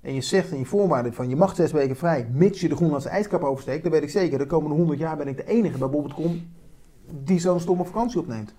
En 0.00 0.14
je 0.14 0.20
zegt 0.20 0.50
in 0.50 0.58
je 0.58 0.66
voorwaarden 0.66 1.14
van 1.14 1.28
je 1.28 1.36
mag 1.36 1.54
zes 1.54 1.72
weken 1.72 1.96
vrij, 1.96 2.28
mits 2.32 2.60
je 2.60 2.68
de 2.68 2.76
Groenlandse 2.76 3.08
ijskap 3.08 3.42
oversteekt. 3.42 3.82
Dan 3.82 3.92
weet 3.92 4.02
ik 4.02 4.10
zeker, 4.10 4.38
de 4.38 4.46
komende 4.46 4.76
100 4.76 4.98
jaar 4.98 5.16
ben 5.16 5.28
ik 5.28 5.36
de 5.36 5.46
enige 5.46 5.78
bij 5.78 5.88
Bob.com 5.88 6.48
die 7.24 7.38
zo'n 7.38 7.60
stomme 7.60 7.84
vakantie 7.84 8.20
opneemt. 8.20 8.54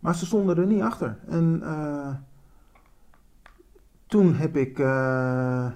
Maar 0.00 0.14
ze 0.14 0.26
stonden 0.26 0.56
er 0.56 0.66
niet 0.66 0.82
achter. 0.82 1.18
En 1.28 1.60
eh, 1.62 2.14
toen 4.06 4.34
heb 4.34 4.56
ik 4.56 4.78
eh, 4.78 5.66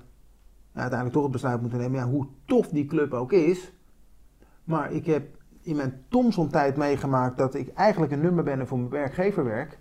uiteindelijk 0.72 1.12
toch 1.12 1.22
het 1.22 1.32
besluit 1.32 1.60
moeten 1.60 1.78
nemen, 1.78 1.98
ja, 1.98 2.06
hoe 2.06 2.26
tof 2.44 2.68
die 2.68 2.86
club 2.86 3.12
ook 3.12 3.32
is. 3.32 3.72
Maar 4.64 4.92
ik 4.92 5.06
heb 5.06 5.26
in 5.62 5.76
mijn 5.76 6.04
Thomson-tijd 6.08 6.76
meegemaakt 6.76 7.36
dat 7.36 7.54
ik 7.54 7.72
eigenlijk 7.74 8.12
een 8.12 8.20
nummer 8.20 8.44
ben 8.44 8.66
voor 8.66 8.78
mijn 8.78 8.90
werkgeverwerk. 8.90 9.78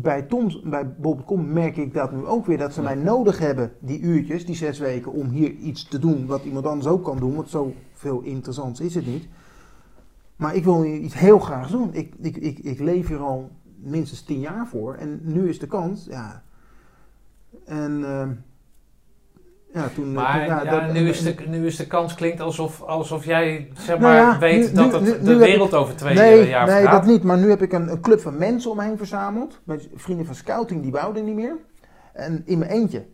Bij, 0.00 0.22
Toms, 0.22 0.60
bij 0.60 0.94
Bob.com 0.94 1.52
merk 1.52 1.76
ik 1.76 1.94
dat 1.94 2.12
nu 2.12 2.26
ook 2.26 2.46
weer, 2.46 2.58
dat 2.58 2.72
ze 2.72 2.82
mij 2.82 2.94
nodig 2.94 3.38
hebben, 3.38 3.72
die 3.80 4.00
uurtjes, 4.00 4.46
die 4.46 4.54
zes 4.54 4.78
weken, 4.78 5.12
om 5.12 5.28
hier 5.28 5.50
iets 5.50 5.88
te 5.88 5.98
doen 5.98 6.26
wat 6.26 6.44
iemand 6.44 6.66
anders 6.66 6.86
ook 6.86 7.04
kan 7.04 7.18
doen. 7.18 7.34
Want 7.34 7.48
zoveel 7.48 8.20
interessants 8.20 8.80
is 8.80 8.94
het 8.94 9.06
niet. 9.06 9.28
Maar 10.36 10.54
ik 10.54 10.64
wil 10.64 10.82
hier 10.82 10.98
iets 10.98 11.14
heel 11.14 11.38
graag 11.38 11.70
doen. 11.70 11.94
Ik, 11.94 12.14
ik, 12.20 12.36
ik, 12.36 12.58
ik 12.58 12.78
leef 12.80 13.08
hier 13.08 13.18
al 13.18 13.50
minstens 13.76 14.22
tien 14.22 14.40
jaar 14.40 14.66
voor. 14.68 14.94
En 14.94 15.20
nu 15.22 15.48
is 15.48 15.58
de 15.58 15.66
kans, 15.66 16.04
ja. 16.04 16.42
En 17.64 18.04
ehm, 18.04 18.30
ja, 19.72 19.88
toen... 19.94 20.12
Maar 20.12 20.32
toen- 20.46 20.46
ja, 20.46 20.64
dat- 20.64 20.92
nu, 20.92 21.08
is 21.08 21.22
de, 21.22 21.34
nu 21.46 21.66
is 21.66 21.76
de 21.76 21.86
kans 21.86 22.14
klinkt 22.14 22.40
alsof, 22.40 22.82
alsof 22.82 23.24
jij 23.24 23.68
zeg 23.74 23.86
Nou 23.98 24.00
maar, 24.00 24.16
ja, 24.16 24.38
weet 24.38 24.72
nu- 24.72 24.72
dat 24.72 24.92
het 24.92 25.02
nu- 25.02 25.22
de 25.22 25.36
wereld 25.36 25.74
over 25.74 25.96
twee 25.96 26.14
nee, 26.14 26.40
eh, 26.40 26.48
jaar 26.48 26.66
nee, 26.66 26.88
dat 26.88 27.06
niet. 27.06 27.22
Maar 27.22 27.38
nu 27.38 27.48
heb 27.48 27.62
ik 27.62 27.72
een, 27.72 27.88
een 27.90 28.00
club 28.00 28.20
van 28.20 28.38
mensen 28.38 28.70
om 28.70 28.76
me 28.76 28.82
heen 28.82 28.96
verzameld. 28.96 29.60
Met 29.64 29.88
vrienden 29.94 30.26
van 30.26 30.34
scouting, 30.34 30.82
die 30.82 30.92
wouden 30.92 31.24
niet 31.24 31.34
meer. 31.34 31.56
En 32.12 32.42
in 32.46 32.58
mijn 32.58 32.70
eentje 32.70 33.04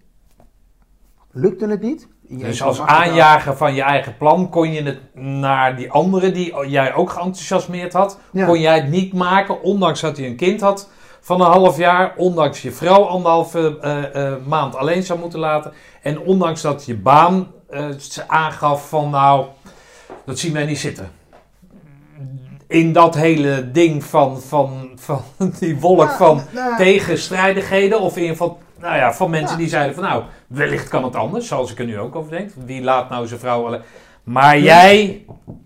lukte 1.33 1.67
het 1.67 1.81
niet. 1.83 2.09
Je 2.29 2.37
Dus 2.39 2.63
als 2.63 2.81
aanjager 2.81 3.57
van 3.57 3.75
je 3.75 3.83
eigen 3.83 4.17
plan 4.17 4.49
kon 4.51 4.73
je 4.73 4.83
het 4.83 4.99
naar 5.15 5.77
die 5.77 5.91
andere 5.91 6.31
die 6.31 6.67
jij 6.67 6.95
ook 6.95 7.11
geenthousiasmeerd 7.11 7.93
had, 7.93 8.19
kon 8.47 8.61
jij 8.61 8.75
het 8.75 8.89
niet 8.91 9.13
maken, 9.13 9.63
ondanks 9.63 10.01
dat 10.01 10.17
hij 10.17 10.27
een 10.27 10.37
kind 10.37 10.61
had 10.61 10.91
van 11.21 11.41
een 11.41 11.47
half 11.47 11.77
jaar, 11.77 12.15
ondanks 12.17 12.63
je 12.63 12.73
vrouw 12.73 13.03
anderhalve 13.03 13.79
eh, 13.81 14.27
eh, 14.27 14.35
maand 14.47 14.77
alleen 14.77 15.03
zou 15.03 15.19
moeten 15.19 15.39
laten 15.39 15.73
en 16.03 16.19
ondanks 16.19 16.61
dat 16.61 16.85
je 16.85 16.97
baan 16.97 17.53
eh, 17.71 17.87
aangaf 18.27 18.89
van 18.89 19.11
nou, 19.11 19.47
dat 20.25 20.39
zien 20.39 20.53
wij 20.53 20.65
niet 20.65 20.79
zitten. 20.79 21.11
In 22.67 22.93
dat 22.93 23.15
hele 23.15 23.71
ding 23.71 24.05
van, 24.05 24.41
van, 24.41 24.91
van 24.97 25.23
die 25.61 25.81
wolk 25.81 26.09
Ja, 26.09 26.17
van 26.17 26.41
nou 26.53 26.77
tegenstrijdigheden. 26.77 28.01
Of 28.01 28.17
in 28.17 28.23
ieder 28.23 28.37
geval 28.37 28.59
nou 28.81 28.97
ja, 28.97 29.15
van 29.15 29.31
mensen 29.31 29.57
Ja. 29.57 29.63
die 29.63 29.69
zeiden 29.69 29.95
van 29.95 30.05
nou, 30.05 30.23
wellicht 30.47 30.89
kan 30.89 31.05
het 31.05 31.17
anders. 31.17 31.47
Zoals 31.47 31.71
ik 31.71 31.79
er 31.79 31.85
nu 31.85 31.99
ook 31.99 32.17
over 32.17 32.31
denk. 32.31 32.51
Wie 32.65 32.83
laat 32.83 33.11
nou 33.11 33.27
zijn 33.27 33.41
vrouw 33.41 33.67
alleen... 33.67 33.81
Maar 34.23 34.59
jij... 34.59 35.25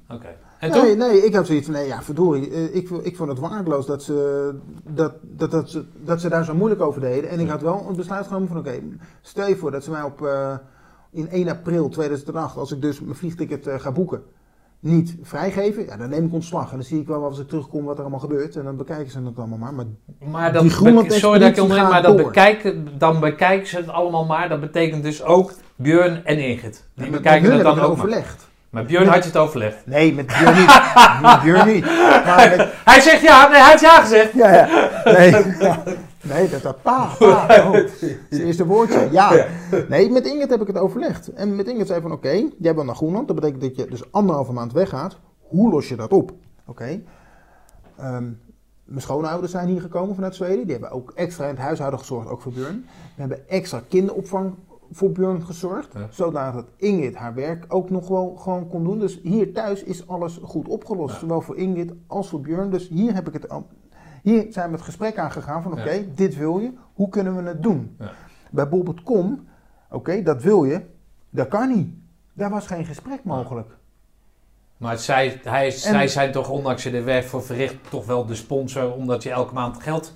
Oké. 0.08 0.28
Nee, 0.70 0.96
nee, 0.96 1.24
ik 1.24 1.34
had 1.34 1.46
zoiets 1.46 1.64
van, 1.66 1.74
nee, 1.74 1.86
ja, 1.86 2.02
verdorie. 2.02 2.50
eh, 2.50 2.74
Ik, 2.74 2.90
ik 2.90 3.16
vond 3.16 3.28
het 3.30 3.38
waardeloos 3.38 3.86
dat 3.86 4.02
ze, 4.02 4.50
dat, 4.88 5.12
dat, 5.22 5.50
dat, 5.50 5.70
ze, 5.70 5.84
dat 6.04 6.20
ze 6.20 6.28
daar 6.28 6.44
zo 6.44 6.54
moeilijk 6.54 6.80
over 6.82 7.00
deden. 7.00 7.30
En 7.30 7.40
ik 7.40 7.48
had 7.48 7.62
wel 7.62 7.86
een 7.88 7.96
besluit 7.96 8.26
genomen 8.26 8.48
van, 8.48 8.58
oké, 8.58 8.72
stel 9.20 9.48
je 9.48 9.56
voor 9.56 9.70
dat 9.70 9.84
ze 9.84 9.90
mij 9.90 10.02
op, 10.02 10.26
eh, 10.26 10.54
in 11.12 11.28
1 11.30 11.48
april 11.48 11.88
2008, 11.88 12.56
als 12.56 12.72
ik 12.72 12.82
dus 12.82 13.00
mijn 13.00 13.14
vliegticket 13.16 13.66
eh, 13.66 13.78
ga 13.78 13.92
boeken, 13.92 14.22
niet 14.80 15.16
vrijgeven. 15.22 15.84
Ja, 15.84 15.96
dan 15.96 16.08
neem 16.08 16.24
ik 16.26 16.32
ontslag. 16.32 16.70
En 16.70 16.76
dan 16.76 16.84
zie 16.86 17.00
ik 17.00 17.06
wel 17.06 17.24
als 17.24 17.38
ik 17.38 17.48
terugkom 17.48 17.84
wat 17.84 17.94
er 17.96 18.00
allemaal 18.00 18.20
gebeurt. 18.20 18.56
En 18.56 18.64
dan 18.64 18.76
bekijken 18.76 19.10
ze 19.10 19.20
het 19.24 19.38
allemaal 19.38 19.58
maar. 19.58 19.74
Maar 19.74 19.84
Maar 20.30 20.52
be- 21.08 21.14
sorry 21.14 21.38
dat 21.38 21.48
ik 21.48 21.62
onderbreek, 21.62 21.90
maar 21.90 22.02
door. 22.02 22.16
bekijken, 22.26 22.88
dan 22.98 23.20
bekijken 23.20 23.66
ze 23.68 23.76
het 23.76 23.88
allemaal 23.88 24.24
maar. 24.24 24.48
Dat 24.48 24.60
betekent 24.60 25.02
dus 25.02 25.22
ook 25.24 25.52
Björn 25.76 26.24
en 26.24 26.38
Ingrid. 26.38 26.84
Die 26.94 27.10
met- 27.10 27.22
bekijken 27.22 27.52
het 27.52 27.62
dan 27.62 27.78
ook 27.80 27.96
maar. 27.96 28.06
Maar 28.72 28.84
Björn 28.84 29.06
had 29.06 29.22
je 29.22 29.30
het 29.30 29.36
overlegd. 29.36 29.86
Nee, 29.86 30.14
met 30.14 30.26
Björn 30.26 30.58
niet. 30.58 30.80
met 31.22 31.42
Björn 31.42 31.72
niet. 31.72 31.84
Maar 32.26 32.54
met, 32.56 32.68
Hij 32.84 33.00
zegt 33.00 33.22
ja, 33.22 33.48
nee, 33.48 33.60
hij 33.60 33.70
heeft 33.70 33.82
ja 33.82 34.00
gezegd. 34.00 34.32
Ja, 34.32 34.54
ja. 34.54 34.90
Nee, 35.04 35.30
ja. 35.58 35.82
nee 36.20 36.48
dat 36.48 36.62
dat 36.62 36.82
pa, 36.82 37.10
pa. 37.18 37.46
Oh. 37.66 37.76
Zijn 38.30 38.46
eerste 38.46 38.66
woordje, 38.66 39.08
ja. 39.10 39.46
Nee, 39.88 40.10
met 40.10 40.26
Ingrid 40.26 40.50
heb 40.50 40.60
ik 40.60 40.66
het 40.66 40.78
overlegd. 40.78 41.32
En 41.32 41.56
met 41.56 41.68
Ingrid 41.68 41.86
zei 41.86 42.00
van, 42.00 42.12
oké, 42.12 42.48
jij 42.58 42.74
wil 42.74 42.84
naar 42.84 42.94
Groenland. 42.94 43.26
Dat 43.26 43.36
betekent 43.36 43.60
dat 43.60 43.76
je 43.76 43.86
dus 43.86 44.12
anderhalve 44.12 44.52
maand 44.52 44.72
weggaat. 44.72 45.18
Hoe 45.48 45.70
los 45.70 45.88
je 45.88 45.96
dat 45.96 46.12
op? 46.12 46.32
Oké. 46.66 47.00
Ehm, 47.96 48.24
mijn 48.84 49.00
schoonouders 49.00 49.52
zijn 49.52 49.68
hier 49.68 49.80
gekomen 49.80 50.14
vanuit 50.14 50.34
Zweden. 50.34 50.62
Die 50.62 50.72
hebben 50.72 50.90
ook 50.90 51.12
extra 51.14 51.44
in 51.44 51.50
het 51.50 51.58
huishouden 51.58 51.98
gezorgd, 51.98 52.28
ook 52.28 52.42
voor 52.42 52.52
Björn. 52.52 52.86
We 53.14 53.20
hebben 53.20 53.48
extra 53.48 53.82
kinderopvang 53.88 54.54
voor 54.92 55.10
Björn 55.10 55.44
gezorgd. 55.44 55.92
Ja. 55.92 56.06
Zodat 56.10 56.64
Ingrid 56.76 57.14
haar 57.14 57.34
werk 57.34 57.64
ook 57.68 57.90
nog 57.90 58.08
wel 58.08 58.36
gewoon 58.36 58.68
kon 58.68 58.84
doen. 58.84 58.98
Dus 58.98 59.20
hier 59.22 59.52
thuis 59.52 59.82
is 59.82 60.08
alles 60.08 60.38
goed 60.42 60.68
opgelost. 60.68 61.14
Ja. 61.14 61.18
Zowel 61.20 61.40
voor 61.40 61.56
Ingrid 61.56 61.92
als 62.06 62.28
voor 62.28 62.40
Björn. 62.40 62.70
Dus 62.70 62.88
hier 62.88 63.14
heb 63.14 63.26
ik 63.28 63.32
het 63.32 63.46
hier 64.22 64.46
zijn 64.50 64.70
we 64.70 64.76
het 64.76 64.84
gesprek 64.84 65.18
aangegaan 65.18 65.62
van 65.62 65.72
oké, 65.72 66.04
dit 66.14 66.36
wil 66.36 66.58
je, 66.58 66.72
hoe 66.94 67.08
kunnen 67.08 67.36
we 67.36 67.48
het 67.48 67.62
doen? 67.62 67.96
Ja. 67.98 68.12
Bij 68.50 68.68
Bob.com, 68.68 69.46
oké, 69.90 70.22
dat 70.22 70.42
wil 70.42 70.64
je, 70.64 70.80
dat 71.30 71.48
kan 71.48 71.68
niet. 71.68 71.94
Daar 72.32 72.50
was 72.50 72.66
geen 72.66 72.84
gesprek 72.84 73.24
mogelijk. 73.24 73.76
Maar 74.76 74.98
zij, 74.98 75.40
hij, 75.42 75.66
En- 75.66 75.72
zij 75.72 76.08
zijn 76.08 76.32
toch, 76.32 76.50
ondanks 76.50 76.82
je 76.82 76.90
er 76.90 77.04
werk 77.04 77.24
voor 77.24 77.42
verricht, 77.42 77.76
toch 77.90 78.06
wel 78.06 78.26
de 78.26 78.34
sponsor, 78.34 78.92
omdat 78.92 79.22
je 79.22 79.30
elke 79.30 79.54
maand 79.54 79.82
geld 79.82 80.14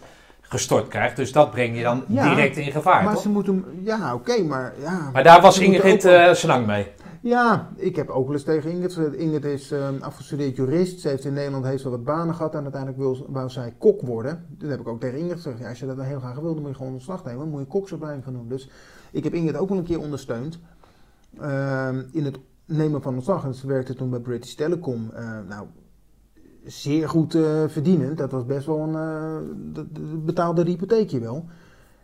gestort 0.48 0.88
krijgt. 0.88 1.16
Dus 1.16 1.32
dat 1.32 1.50
breng 1.50 1.76
je 1.76 1.82
dan 1.82 2.04
Ja, 2.08 2.28
direct 2.34 2.56
in 2.56 2.72
gevaar, 2.72 3.04
maar 3.04 3.12
toch? 3.12 3.22
ze 3.22 3.28
moeten, 3.28 3.64
ja 3.82 4.14
oké, 4.14 4.42
maar 4.42 4.74
ja. 4.80 5.10
Maar 5.12 5.22
daar 5.24 5.40
was 5.40 5.58
Ingrid 5.58 5.94
ook 6.06 6.12
wel- 6.42 6.56
eh 6.56 6.66
mee. 6.66 6.86
Ja, 7.20 7.68
ik 7.76 7.96
heb 7.96 8.08
ook 8.08 8.24
wel 8.24 8.34
eens 8.34 8.44
tegen 8.44 8.70
Ingrid 8.70 8.92
gezegd. 8.94 9.14
Ingrid 9.14 9.44
is 9.44 9.70
ehm, 9.70 9.94
afgestudeerd 10.00 10.56
jurist. 10.56 11.00
Ze 11.00 11.08
heeft 11.08 11.24
in 11.24 11.32
Nederland 11.32 11.64
heeft 11.64 11.82
ze 11.82 11.90
wat 11.90 12.04
banen 12.04 12.34
gehad 12.34 12.54
en 12.54 12.62
uiteindelijk 12.62 13.00
wil, 13.02 13.26
wou 13.28 13.48
zij 13.50 13.74
kok 13.78 14.00
worden. 14.02 14.46
Toen 14.58 14.68
heb 14.70 14.80
ik 14.80 14.88
ook 14.88 15.00
tegen 15.00 15.18
Ingrid 15.18 15.36
gezegd, 15.36 15.58
ja, 15.58 15.68
als 15.68 15.78
je 15.78 15.86
dat 15.86 15.96
dan 15.96 16.04
heel 16.04 16.18
graag 16.18 16.34
wil, 16.38 16.52
dan 16.52 16.62
moet 16.62 16.70
je 16.70 16.76
gewoon 16.76 16.92
ontslag 16.92 17.24
nemen. 17.24 17.40
Dan 17.40 17.48
moet 17.48 17.60
je 17.60 17.66
koksopleiding 17.66 18.24
gaan 18.24 18.32
doen. 18.32 18.48
Dus 18.48 18.70
ik 19.12 19.24
heb 19.24 19.34
Ingrid 19.34 19.56
ook 19.56 19.68
wel 19.68 19.78
een 19.78 19.84
keer 19.84 20.00
ondersteund 20.00 20.58
ehm, 21.40 22.02
in 22.12 22.24
het 22.24 22.38
nemen 22.64 23.02
van 23.02 23.14
ontslag. 23.14 23.44
En 23.44 23.54
ze 23.54 23.66
werkte 23.66 23.94
toen 23.94 24.10
bij 24.10 24.18
British 24.20 24.54
Telecom. 24.54 25.10
eh, 25.14 25.38
nou, 25.48 25.66
zeer 26.66 27.08
goed 27.08 27.34
eh, 27.34 27.42
verdienend. 27.66 28.18
Dat 28.18 28.30
was 28.30 28.46
best 28.46 28.66
wel 28.66 28.78
een 28.78 28.92
dat- 29.72 29.86
dat 29.94 30.24
betaalde 30.24 30.64
de 30.64 30.70
hypotheekje 30.70 31.20
wel. 31.20 31.44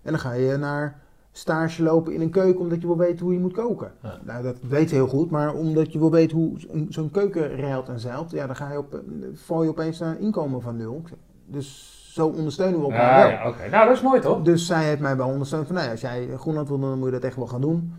En 0.03 0.11
dan 0.11 0.19
ga 0.21 0.33
je 0.33 0.57
naar 0.57 1.01
stage 1.33 1.83
lopen 1.83 2.13
in 2.13 2.21
een 2.21 2.31
keuken 2.31 2.61
omdat 2.61 2.81
je 2.81 2.87
wil 2.87 2.97
weten 2.97 3.25
hoe 3.25 3.35
je 3.35 3.41
moet 3.41 3.53
koken. 3.53 3.93
Ja. 4.03 4.19
Nou, 4.25 4.43
dat 4.43 4.57
weet 4.69 4.89
je 4.89 4.95
heel 4.95 5.07
goed, 5.09 5.31
maar 5.31 5.55
omdat 5.55 5.93
je 5.93 5.99
wil 5.99 6.11
weten 6.11 6.37
hoe 6.37 6.53
zo'n- 6.89 7.11
keuken 7.11 7.49
reilt 7.57 7.89
en 7.89 8.01
zeilt, 8.01 8.31
ja, 8.31 8.47
dan 8.47 8.57
ga 8.57 8.73
je 8.73 8.79
op, 8.79 8.95
eh, 8.95 9.01
val 9.35 9.63
je 9.63 9.69
opeens 9.69 9.99
naar 9.99 10.11
een 10.11 10.21
inkomen 10.21 10.61
van 10.63 10.77
nul. 10.77 11.03
Dus 11.47 11.91
zo 12.15 12.27
ondersteunen 12.27 12.79
we 12.79 12.85
elkaar 12.85 13.19
Ja, 13.19 13.29
wel. 13.29 13.31
ja, 13.31 13.49
oké. 13.49 13.69
Nou, 13.71 13.87
dat 13.89 13.97
is 13.97 14.03
mooi 14.03 14.21
toch? 14.21 14.43
Dus 14.43 14.67
zij 14.67 14.85
heeft 14.85 15.01
mij 15.01 15.17
wel 15.17 15.29
ondersteund 15.29 15.67
van, 15.67 15.75
nou 15.75 15.87
ja, 15.87 15.93
als 15.93 16.01
jij 16.01 16.29
Groenland 16.37 16.69
wil, 16.69 16.79
dan 16.79 16.99
moet 16.99 17.07
je 17.07 17.13
dat 17.13 17.23
echt 17.25 17.37
wel 17.37 17.47
gaan 17.47 17.61
doen. 17.61 17.93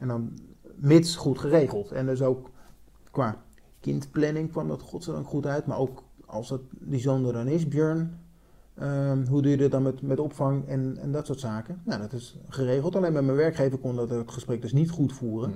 En 0.00 0.08
dan 0.08 0.30
mits 0.74 1.16
goed 1.16 1.38
geregeld. 1.38 1.90
En 1.92 2.06
dus 2.06 2.22
ook 2.22 2.50
qua 3.10 3.36
kindplanning 3.80 4.50
kwam 4.50 4.68
dat 4.68 4.82
godzijdank 4.82 5.26
goed 5.26 5.46
uit. 5.46 5.66
Maar 5.66 5.78
ook 5.78 6.02
als 6.30 6.50
het 6.50 6.60
die 6.70 7.00
zoon 7.00 7.26
er 7.26 7.32
dan 7.32 7.46
is, 7.46 7.68
Björn, 7.68 8.18
ehm, 8.74 9.26
hoe 9.26 9.42
doe 9.42 9.50
je 9.50 9.56
dat 9.56 9.70
dan 9.70 9.82
met, 9.82 10.02
met 10.02 10.20
opvang 10.20 10.68
en, 10.68 10.98
en 11.00 11.12
dat 11.12 11.26
soort 11.26 11.40
zaken? 11.40 11.80
Nou, 11.84 12.00
dat 12.00 12.12
is 12.12 12.38
geregeld. 12.48 12.96
Alleen 12.96 13.12
met 13.12 13.24
mijn 13.24 13.36
werkgever 13.36 13.78
kon 13.78 13.96
dat 13.96 14.10
het 14.10 14.30
gesprek 14.30 14.62
dus 14.62 14.72
niet 14.72 14.90
goed 14.90 15.12
voeren. 15.12 15.54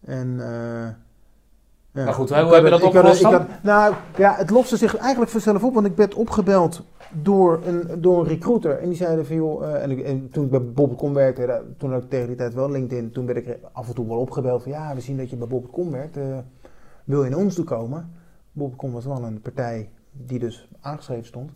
En... 0.00 0.40
eh, 0.40 0.88
ja. 1.92 2.04
Maar 2.04 2.14
goed, 2.14 2.28
hoe 2.30 2.38
Ik 2.38 2.44
heb 2.44 2.52
had 2.52 2.64
je 2.64 2.70
dat 2.70 2.80
het- 2.80 2.88
ik 2.88 2.94
had 2.94 3.04
opgelost 3.04 3.20
ik 3.20 3.26
had- 3.26 3.62
nou, 3.62 3.94
ja, 4.16 4.34
het 4.36 4.50
loste 4.50 4.76
zich 4.76 4.96
eigenlijk 4.96 5.30
vanzelf 5.30 5.64
op, 5.64 5.74
want 5.74 5.86
ik 5.86 5.96
werd 5.96 6.14
opgebeld 6.14 6.82
door 7.22 7.60
een, 7.66 8.00
door 8.00 8.20
een 8.20 8.26
recruiter. 8.28 8.78
En 8.78 8.88
die 8.88 8.96
zeiden 8.96 9.26
van, 9.26 9.36
joh, 9.36 9.64
eh, 9.74 9.82
en, 9.82 9.90
ik- 9.90 10.00
en 10.04 10.30
toen 10.30 10.44
ik 10.44 10.50
bij 10.50 10.62
Bob.com 10.64 11.14
werkte, 11.14 11.46
daar- 11.46 11.62
toen 11.78 11.92
had 11.92 12.02
ik 12.02 12.10
tegen 12.10 12.26
die 12.26 12.36
tijd 12.36 12.54
wel 12.54 12.70
LinkedIn, 12.70 13.10
toen 13.12 13.26
werd 13.26 13.38
ik 13.46 13.58
af 13.72 13.88
en 13.88 13.94
toe 13.94 14.06
wel 14.08 14.18
opgebeld 14.18 14.62
van, 14.62 14.72
ja, 14.72 14.94
we 14.94 15.00
zien 15.00 15.16
dat 15.16 15.30
je 15.30 15.36
bij 15.36 15.46
Bob.com 15.48 15.90
werkt, 15.90 16.16
eh, 16.16 16.38
wil 17.04 17.24
je 17.24 17.30
naar 17.30 17.38
ons 17.38 17.54
toe 17.54 17.64
komen? 17.64 18.12
Bob.com 18.54 18.92
was 18.92 19.04
wel 19.04 19.22
een 19.24 19.40
partij 19.40 19.90
die 20.12 20.38
dus 20.38 20.68
aangeschreven 20.80 21.26
stond. 21.26 21.50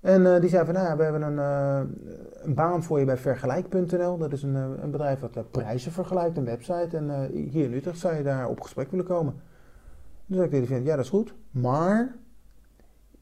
En 0.00 0.34
eh, 0.34 0.40
die 0.40 0.50
zei 0.50 0.64
van, 0.64 0.74
nou 0.74 0.86
ja, 0.86 0.96
we 0.96 1.02
hebben 1.02 1.22
een, 1.22 1.38
eh, 1.38 1.80
een 2.42 2.54
baan 2.54 2.82
voor 2.82 2.98
je 2.98 3.04
bij 3.04 3.16
Vergelijk.nl. 3.16 4.18
Dat 4.18 4.32
is 4.32 4.42
een, 4.42 4.56
eh, 4.56 4.82
een 4.82 4.90
bedrijf 4.90 5.20
dat 5.20 5.50
prijzen 5.50 5.92
vergelijkt, 5.92 6.36
een 6.36 6.44
website. 6.44 6.96
En 6.96 7.30
hier 7.32 7.64
in 7.64 7.72
Utrecht 7.72 7.98
zou 7.98 8.14
je 8.14 8.22
daar 8.22 8.48
op 8.48 8.60
gesprek 8.60 8.90
willen 8.90 9.06
komen. 9.06 9.34
Dus 10.26 10.46
ik 10.50 10.66
vent, 10.66 10.86
ja 10.86 10.96
dat 10.96 11.04
is 11.04 11.10
goed, 11.10 11.34
maar 11.50 12.14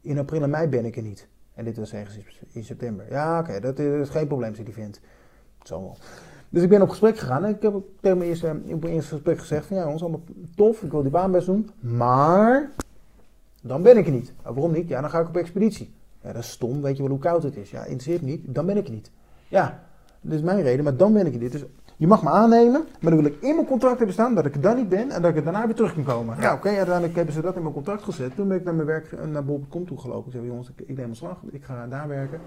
in 0.01 0.19
april 0.19 0.43
en 0.43 0.51
mei 0.51 0.69
ben 0.69 0.85
ik 0.85 0.97
er 0.97 1.03
niet. 1.03 1.29
En 1.55 1.65
dit 1.65 1.77
was 1.77 1.93
ergens 1.93 2.19
in- 2.53 2.65
september. 2.65 3.07
Ja 3.11 3.39
oké, 3.39 3.61
dat 3.61 3.79
is 3.79 4.09
geen 4.09 4.27
probleem, 4.27 4.55
zei 4.55 4.65
die 4.67 4.75
vent. 4.75 5.01
Zo 5.63 5.81
wel. 5.81 5.97
Dus 6.49 6.63
ik 6.63 6.69
ben 6.69 6.83
op 6.83 6.89
gesprek 6.89 7.19
gegaan 7.19 7.45
en 7.45 7.55
ik 7.55 7.63
heb 7.63 7.75
tegen 8.01 8.19
mijn 8.19 8.31
eerste, 8.31 8.47
mijn 8.65 8.87
eerste 8.87 9.15
gesprek 9.15 9.39
gezegd 9.39 9.67
van 9.67 9.77
ja 9.77 9.89
ons 9.89 10.03
allemaal 10.03 10.23
tof, 10.55 10.83
ik 10.83 10.91
wil 10.91 11.03
die 11.03 11.11
baan 11.11 11.33
best 11.33 11.47
doen, 11.47 11.71
maar 11.81 12.71
dan 13.67 13.83
ben 13.83 13.97
ik 13.97 14.07
er 14.07 14.13
niet. 14.13 14.33
Nou, 14.43 14.55
waarom 14.55 14.73
niet? 14.73 14.89
Ja, 14.89 15.01
dan 15.01 15.11
ga 15.11 15.21
ik 15.21 15.29
op 15.29 15.37
expeditie. 15.37 15.95
Ja, 16.23 16.33
dat 16.33 16.43
is 16.43 16.51
stom, 16.51 16.83
weet 16.83 16.97
je 16.97 17.03
wel 17.03 17.11
hoe 17.11 17.21
koud 17.21 17.43
het 17.43 17.57
is? 17.57 17.71
Ja, 17.71 17.85
interesseert 17.85 18.23
me 18.23 18.31
niet, 18.31 18.55
dan 18.55 18.67
ben 18.67 18.77
ik 18.77 18.87
er 18.87 18.93
niet. 18.93 19.11
Ja, 19.49 19.83
dat 20.21 20.33
is 20.33 20.43
mijn 20.43 20.63
reden, 20.63 20.85
maar 20.85 20.97
dan 20.97 21.13
ben 21.13 21.27
ik 21.27 21.35
er 21.35 21.41
niet. 21.41 21.53
Dus 21.53 21.65
je 21.97 22.07
mag 22.07 22.23
me 22.23 22.31
aannemen, 22.31 22.87
maar 23.01 23.13
dan 23.13 23.23
wil 23.23 23.33
ik 23.33 23.41
in 23.41 23.55
mijn 23.55 23.67
contract 23.67 23.97
hebben 23.97 24.15
staan 24.15 24.35
dat 24.35 24.47
ik 24.47 24.55
er 24.55 24.61
dan 24.61 24.77
niet 24.77 24.89
ben 24.89 25.11
en 25.11 25.23
dat 25.23 25.31
ik 25.31 25.37
er 25.37 25.45
daarna 25.45 25.67
weer 25.67 25.75
terug 25.75 25.95
kan 25.95 26.05
komen. 26.05 26.41
Ja, 26.41 26.53
oké, 26.53 26.69
uiteindelijk 26.69 27.17
hebben 27.17 27.35
ze 27.35 27.41
dat 27.41 27.57
in 27.57 27.63
mijn 27.63 27.75
contract 27.75 28.03
gezet. 28.03 28.35
Toen 28.35 28.49
ben 28.49 28.57
ik 28.57 28.65
naar 28.65 28.75
mijn 28.75 28.87
werk, 28.87 29.27
naar 29.27 29.45
Bob.com 29.45 29.87
toe 29.87 29.99
gelopen. 29.99 30.27
Ik 30.27 30.33
zei, 30.33 30.47
jongens, 30.47 30.71
ik, 30.77 30.89
ik 30.89 30.97
neem 30.97 31.09
een 31.09 31.17
slag, 31.17 31.37
ik 31.51 31.65
ga 31.65 31.87
daar 31.87 32.09
werken. 32.09 32.41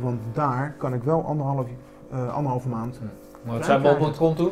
Want 0.00 0.20
daar 0.32 0.74
kan 0.78 0.94
ik 0.94 1.02
wel 1.02 1.24
anderhalf 1.24 1.66
eh, 2.10 2.34
anderhalve 2.34 2.68
maand. 2.68 3.00
Maar 3.42 3.54
wat 3.54 3.64
zei 3.64 3.98
bol.com 3.98 4.34
toen? 4.34 4.50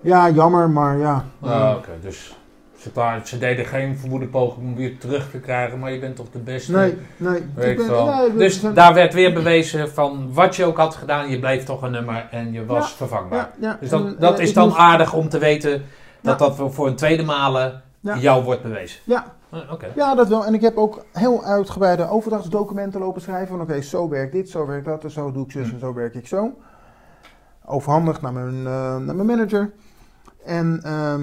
Ja, 0.00 0.30
jammer, 0.30 0.70
maar 0.70 0.98
ja. 0.98 1.24
Ah, 1.40 1.74
oké. 1.76 1.90
Dus 2.00 2.41
ze, 2.82 3.20
ze 3.24 3.38
deden 3.38 3.64
geen 3.64 3.98
vermoede 3.98 4.26
poging 4.26 4.66
om 4.66 4.74
weer 4.76 4.98
terug 4.98 5.30
te 5.30 5.38
krijgen, 5.38 5.78
maar 5.78 5.92
je 5.92 5.98
bent 5.98 6.16
toch 6.16 6.30
de 6.32 6.38
beste. 6.38 6.72
Nee, 6.72 6.96
nee. 7.16 7.42
Weet 7.54 7.80
ik 7.80 7.86
ben- 7.86 8.06
ben- 8.26 8.38
dus 8.38 8.60
daar 8.60 8.94
werd 8.94 9.14
weer 9.14 9.32
bewezen 9.34 9.90
van 9.90 10.32
wat 10.32 10.56
je 10.56 10.64
ook 10.64 10.76
had 10.76 10.94
gedaan, 10.94 11.30
je 11.30 11.38
bleef 11.38 11.64
toch 11.64 11.82
een 11.82 11.90
nummer 11.90 12.28
en 12.30 12.52
je 12.52 12.66
was 12.66 12.88
Ja, 12.90 12.96
vervangbaar. 12.96 13.38
ja, 13.38 13.68
ja. 13.68 13.76
Dus 13.80 13.88
dat, 13.88 14.20
dat 14.20 14.38
eh, 14.38 14.44
is 14.44 14.52
dan 14.52 14.66
moest- 14.68 14.78
aardig 14.78 15.12
om 15.14 15.28
te 15.28 15.38
weten 15.38 15.82
dat 16.20 16.38
dat 16.38 16.56
voor- 16.56 16.86
een 16.86 16.96
tweede 16.96 17.22
malen 17.22 17.82
jou 18.00 18.44
wordt 18.44 18.62
bewezen. 18.62 19.00
Ja, 19.04 19.24
Ah, 19.54 19.72
Oké. 19.72 19.86
Ja, 19.94 20.14
dat 20.14 20.28
wel. 20.28 20.44
En 20.46 20.54
ik 20.54 20.60
heb 20.60 20.76
ook 20.76 21.04
heel 21.12 21.44
uitgebreide 21.44 22.08
overdrachtsdocumenten 22.08 23.00
lopen 23.00 23.20
schrijven. 23.20 23.48
Van 23.48 23.60
oké, 23.60 23.80
zo 23.80 24.08
werkt 24.08 24.32
dit, 24.32 24.50
zo 24.50 24.66
werkt 24.66 24.84
dat, 24.84 25.04
en 25.04 25.10
zo 25.10 25.32
doe 25.32 25.44
ik 25.44 25.50
zus 25.50 25.72
en 25.72 25.78
zo 25.78 25.94
werk 25.94 26.14
ik 26.14 26.26
zo. 26.26 26.50
Overhandigd 27.64 28.22
naar 28.22 28.32
mijn, 28.32 28.54
eh, 28.66 28.96
naar 28.96 29.14
mijn 29.14 29.26
manager. 29.26 29.70
En 30.44 30.80
ehm 30.84 31.20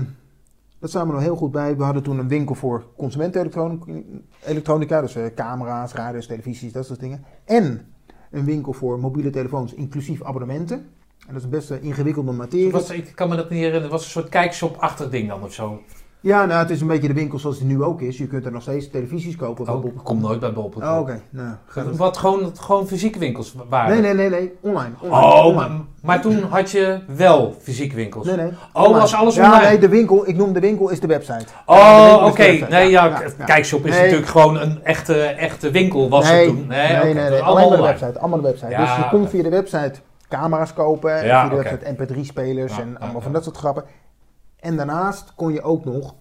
dat 0.80 0.90
staan 0.90 1.08
we 1.08 1.14
nog 1.14 1.22
heel 1.22 1.36
goed 1.36 1.52
bij. 1.52 1.78
We 1.78 1.84
hadden 1.84 2.04
toen 2.04 2.20
een 2.20 2.28
winkel 2.28 2.56
voor 2.56 2.86
consumentenelektronica. 2.98 5.02
Dus 5.02 5.16
eh, 5.16 5.26
camera's, 5.36 5.94
radio's, 5.94 6.28
televisies, 6.28 6.72
dat 6.72 6.86
soort 6.86 7.00
dingen. 7.00 7.24
En 7.46 7.94
een 8.32 8.46
winkel 8.46 8.74
voor 8.74 9.00
mobiele 9.00 9.30
telefoons, 9.30 9.74
inclusief 9.74 10.24
abonnementen. 10.24 10.78
En 11.28 11.28
dat 11.28 11.36
is 11.36 11.44
een 11.44 11.50
best 11.50 11.70
een 11.70 11.82
ingewikkelde 11.82 12.32
materie. 12.32 12.96
Ik 12.96 13.12
kan 13.16 13.30
me 13.30 13.36
dat 13.36 13.50
niet 13.50 13.60
herinneren, 13.60 13.90
was 13.90 14.04
een 14.04 14.10
soort 14.10 14.30
kijkshop-achtig 14.30 15.10
ding 15.10 15.28
dan 15.28 15.44
of 15.44 15.54
zo. 15.54 15.82
Ja, 16.22 16.46
nou, 16.46 16.60
het 16.60 16.70
is 16.70 16.82
een 16.82 16.88
beetje 16.88 17.08
de 17.08 17.14
winkel 17.14 17.40
zoals 17.40 17.58
die 17.58 17.68
nu 17.68 17.84
ook 17.84 18.02
is. 18.02 18.18
Je 18.18 18.28
kunt 18.28 18.46
er 18.46 18.52
nog 18.52 18.62
steeds 18.62 18.90
televisies 18.90 19.36
kopen. 19.36 19.74
Oh, 19.74 19.86
ik 19.86 19.92
kom 20.04 20.22
nooit 20.22 20.40
bij 20.40 20.54
bol.com. 20.54 20.84
Oh, 20.84 21.00
oké. 21.00 21.22
Nou. 21.30 21.56
Wat 21.96 22.18
gewoon, 22.18 22.52
gewoon 22.60 22.88
fysieke 22.88 23.20
winkels 23.20 23.56
waren. 23.70 23.92
Nee, 23.92 24.02
nee, 24.02 24.14
nee, 24.14 24.40
nee. 24.40 24.54
Online. 24.62 24.94
online. 25.00 25.26
Oh, 25.26 25.46
Online. 25.46 25.56
maar, 25.74 25.86
maar 26.02 26.22
toen 26.22 26.44
had 26.44 26.72
je 26.72 27.00
wel 27.08 27.56
fysieke 27.62 27.96
winkels. 27.96 28.26
Nee, 28.28 28.36
nee. 28.36 28.48
Oh, 28.74 28.82
Online. 28.84 29.00
was 29.00 29.14
alles 29.16 29.36
ja, 29.36 29.46
online? 29.46 29.68
nee, 29.68 29.80
de 29.80 29.90
winkel, 29.90 30.28
ik 30.28 30.36
noem 30.36 30.54
de 30.54 30.60
winkel, 30.60 30.90
is 30.90 31.00
de 31.00 31.08
website. 31.08 31.46
Oh, 31.66 32.24
oké. 32.26 32.44
website. 32.44 32.66
Nee, 32.70 32.90
ja, 32.90 33.06
Ja, 33.06 33.20
ja, 33.22 33.28
ja. 33.38 33.46
kijkshop 33.46 33.86
is 33.86 33.92
Nee. 33.92 34.02
natuurlijk 34.02 34.30
gewoon 34.30 34.60
een 34.60 34.84
echte, 34.84 35.22
echte 35.24 35.72
winkel 35.72 36.10
was 36.10 36.30
nee, 36.30 36.46
het 36.46 36.48
toen. 36.56 36.68
nee, 36.68 36.94
nee, 36.94 37.14
dat 37.14 37.30
nee, 37.30 37.42
allemaal 37.42 37.70
de 37.70 37.82
website. 37.82 38.20
Allemaal 38.20 38.42
de 38.42 38.48
website. 38.48 38.70
Ja, 38.72 38.80
dus 38.80 38.96
je 38.96 39.10
kon 39.10 39.28
via 39.28 39.44
de 39.44 39.50
website 39.50 39.94
camera's 40.30 40.74
kopen. 40.74 41.26
Ja, 41.26 41.48
via 41.48 41.50
de 41.58 41.64
website 41.64 41.96
mp3-spelers 42.16 42.76
Ja, 42.76 42.82
en 42.82 42.90
ja, 42.90 42.96
allemaal 42.96 43.16
ja. 43.18 43.24
van 43.24 43.34
dat 43.34 43.44
soort 43.44 43.58
grappen. 43.58 43.84
En 44.60 44.76
daarnaast 44.78 45.36
kon 45.36 45.54
je 45.54 45.62
ook 45.62 45.86
nog, 45.86 46.16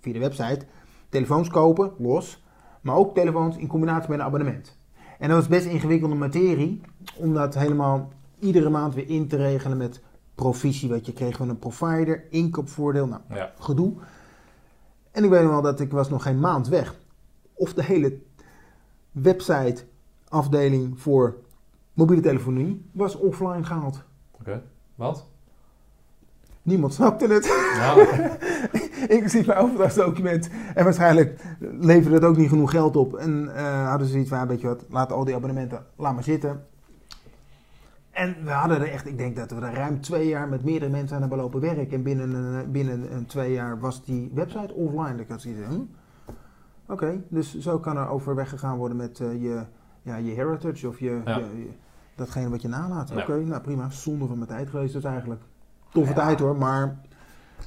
via 0.00 0.12
de 0.12 0.18
website, 0.18 0.66
telefoons 1.08 1.48
kopen, 1.48 1.92
los. 1.98 2.42
Maar 2.80 2.96
ook 2.96 3.14
telefoons 3.14 3.56
in 3.56 3.66
combinatie 3.66 4.10
met 4.10 4.18
een 4.18 4.24
abonnement. 4.24 4.76
En 5.18 5.28
dat 5.28 5.38
was 5.38 5.48
best 5.48 5.66
ingewikkelde 5.66 6.14
materie. 6.14 6.80
Om 7.16 7.34
dat 7.34 7.54
helemaal 7.54 8.08
iedere 8.38 8.68
maand 8.70 8.94
weer 8.94 9.08
in 9.08 9.28
te 9.28 9.36
regelen 9.36 9.76
met 9.76 10.00
provisie. 10.34 10.88
Wat 10.88 11.06
je 11.06 11.12
kreeg 11.12 11.36
van 11.36 11.48
een 11.48 11.58
provider, 11.58 12.24
inkoopvoordeel. 12.30 13.06
Nou, 13.06 13.20
Ja. 13.28 13.52
gedoe. 13.58 13.92
En 15.10 15.24
ik 15.24 15.30
weet 15.30 15.42
nog 15.42 15.50
wel 15.50 15.62
dat 15.62 15.80
ik 15.80 15.90
was 15.92 16.08
nog 16.08 16.22
geen 16.22 16.40
maand 16.40 16.68
weg. 16.68 16.94
Of 17.54 17.74
de 17.74 17.82
hele 17.82 18.18
website 19.12 19.84
afdeling 20.28 21.00
voor 21.00 21.36
mobiele 21.94 22.22
telefonie 22.22 22.84
was 22.92 23.16
offline 23.16 23.64
gehaald. 23.64 24.02
Oké. 24.40 24.62
Wat? 24.94 25.26
Niemand 26.62 26.94
snapte 26.94 27.26
het. 27.26 27.44
Ja, 27.74 27.94
Inclusief 29.16 29.46
mijn 29.46 29.58
overdrachtsdocument. 29.58 30.50
En 30.74 30.84
waarschijnlijk 30.84 31.40
leverde 31.80 32.14
het 32.16 32.24
ook 32.24 32.36
niet 32.36 32.48
genoeg 32.48 32.70
geld 32.70 32.96
op. 32.96 33.14
En 33.16 33.54
eh, 33.54 33.88
hadden 33.88 34.06
ze 34.08 34.26
van, 34.26 34.38
ja, 34.38 34.46
weet 34.46 34.60
je 34.60 34.66
wat, 34.66 34.84
laat 34.88 35.12
al 35.12 35.24
die 35.24 35.34
abonnementen, 35.34 35.84
laat 35.96 36.14
maar 36.14 36.22
zitten. 36.24 36.64
En 38.10 38.36
we 38.44 38.50
hadden 38.50 38.80
er 38.80 38.90
echt, 38.92 39.06
ik 39.06 39.18
denk 39.18 39.36
dat 39.36 39.50
we 39.50 39.60
er 39.60 39.74
ruim 39.74 40.00
twee 40.00 40.28
jaar 40.28 40.48
met 40.48 40.64
meerdere 40.64 40.90
mensen 40.90 41.14
aan 41.14 41.20
hebben 41.20 41.38
lopen 41.38 41.60
werken. 41.60 41.90
En 41.90 42.02
binnen, 42.02 42.34
een, 42.34 42.70
binnen 42.72 43.14
een 43.14 43.26
twee 43.26 43.52
jaar 43.52 43.80
was 43.80 44.04
die 44.04 44.30
website 44.34 44.74
offline. 44.74 45.20
Ik 45.20 45.28
had 45.28 45.40
zoiets 45.40 45.60
van, 45.66 45.74
hm? 45.74 45.82
Oké, 46.92 47.20
dus 47.28 47.58
zo 47.58 47.78
kan 47.78 47.96
er 47.96 48.08
overweg 48.08 48.48
gegaan 48.48 48.76
worden 48.76 48.96
met 48.96 49.20
eh, 49.20 49.42
je, 49.42 49.62
ja, 50.02 50.16
je 50.16 50.30
heritage 50.30 50.88
of 50.88 50.98
je, 50.98 51.20
Ja. 51.24 51.36
je- 51.36 51.44
je- 51.58 51.70
datgene 52.14 52.48
wat 52.50 52.62
je 52.62 52.68
nalaat. 52.68 53.08
Ja. 53.08 53.16
Oké, 53.20 53.36
nou 53.44 53.60
prima, 53.62 53.90
zonde 53.90 54.26
van 54.26 54.36
mijn 54.36 54.48
tijd 54.50 54.70
geweest 54.70 54.92
dus 54.92 55.04
eigenlijk. 55.04 55.42
Toffe 55.92 56.14
Ja. 56.14 56.24
tijd 56.26 56.40
hoor, 56.40 56.56
maar 56.56 56.96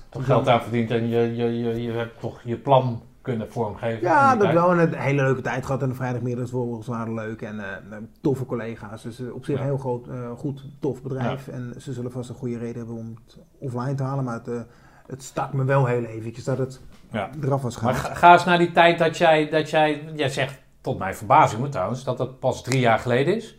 toch 0.10 0.26
geld 0.26 0.48
aan 0.48 0.62
verdiend 0.62 0.92
en 0.92 1.08
je, 1.08 1.36
je, 1.36 1.58
je, 1.60 1.82
je 1.82 1.92
hebt 1.92 2.20
toch 2.20 2.42
je 2.44 2.58
plan 2.58 3.02
kunnen 3.22 3.52
vormgeven. 3.52 4.02
Ja, 4.02 4.36
dat 4.36 4.52
wel. 4.54 4.72
En 4.72 4.80
een 4.80 4.94
hele 4.94 5.22
leuke 5.24 5.42
tijd 5.42 5.66
gehad. 5.66 5.82
En 5.82 5.90
de 5.90 5.96
vrijdagmiddags 5.96 6.52
waren 6.86 7.14
leuk. 7.14 7.42
En 7.42 7.60
eh, 7.60 7.98
toffe 8.22 8.46
collega's. 8.46 9.02
Dus 9.04 9.20
eh, 9.20 9.34
op 9.34 9.46
zich 9.46 9.56
Ja. 9.56 9.62
een 9.62 9.68
heel 9.68 9.78
groot, 9.78 10.08
eh, 10.08 10.32
goed, 10.38 10.66
tof 10.80 11.02
bedrijf. 11.02 11.48
En 11.48 11.74
ze 11.78 11.94
zullen 11.94 12.12
vast 12.12 12.30
een 12.30 12.36
goede 12.36 12.58
reden 12.58 12.78
hebben 12.78 12.96
om 12.96 13.16
het 13.26 13.38
offline 13.60 13.96
te 13.96 14.04
halen. 14.04 14.24
Maar 14.24 14.42
het, 14.44 14.66
het 15.08 15.24
stak 15.24 15.54
me 15.54 15.64
wel 15.64 15.86
heel 15.86 16.04
eventjes 16.04 16.44
dat 16.44 16.58
het 16.58 16.82
Ja. 17.12 17.30
eraf 17.44 17.62
was 17.62 17.80
Maar 17.80 17.94
gehaald. 17.94 18.14
ga, 18.18 18.20
ga 18.28 18.34
eens 18.34 18.46
naar 18.46 18.58
die 18.58 18.72
tijd 18.72 19.00
dat 19.00 19.18
jij, 19.18 19.50
dat 19.50 19.70
jij, 19.70 20.04
jij 20.16 20.30
zegt, 20.30 20.62
tot 20.82 20.98
mijn 21.00 21.16
verbazing 21.16 21.72
trouwens, 21.72 22.04
dat 22.04 22.18
dat 22.18 22.40
pas 22.40 22.64
drie 22.64 22.80
jaar 22.80 23.00
geleden 23.00 23.36
is. 23.36 23.58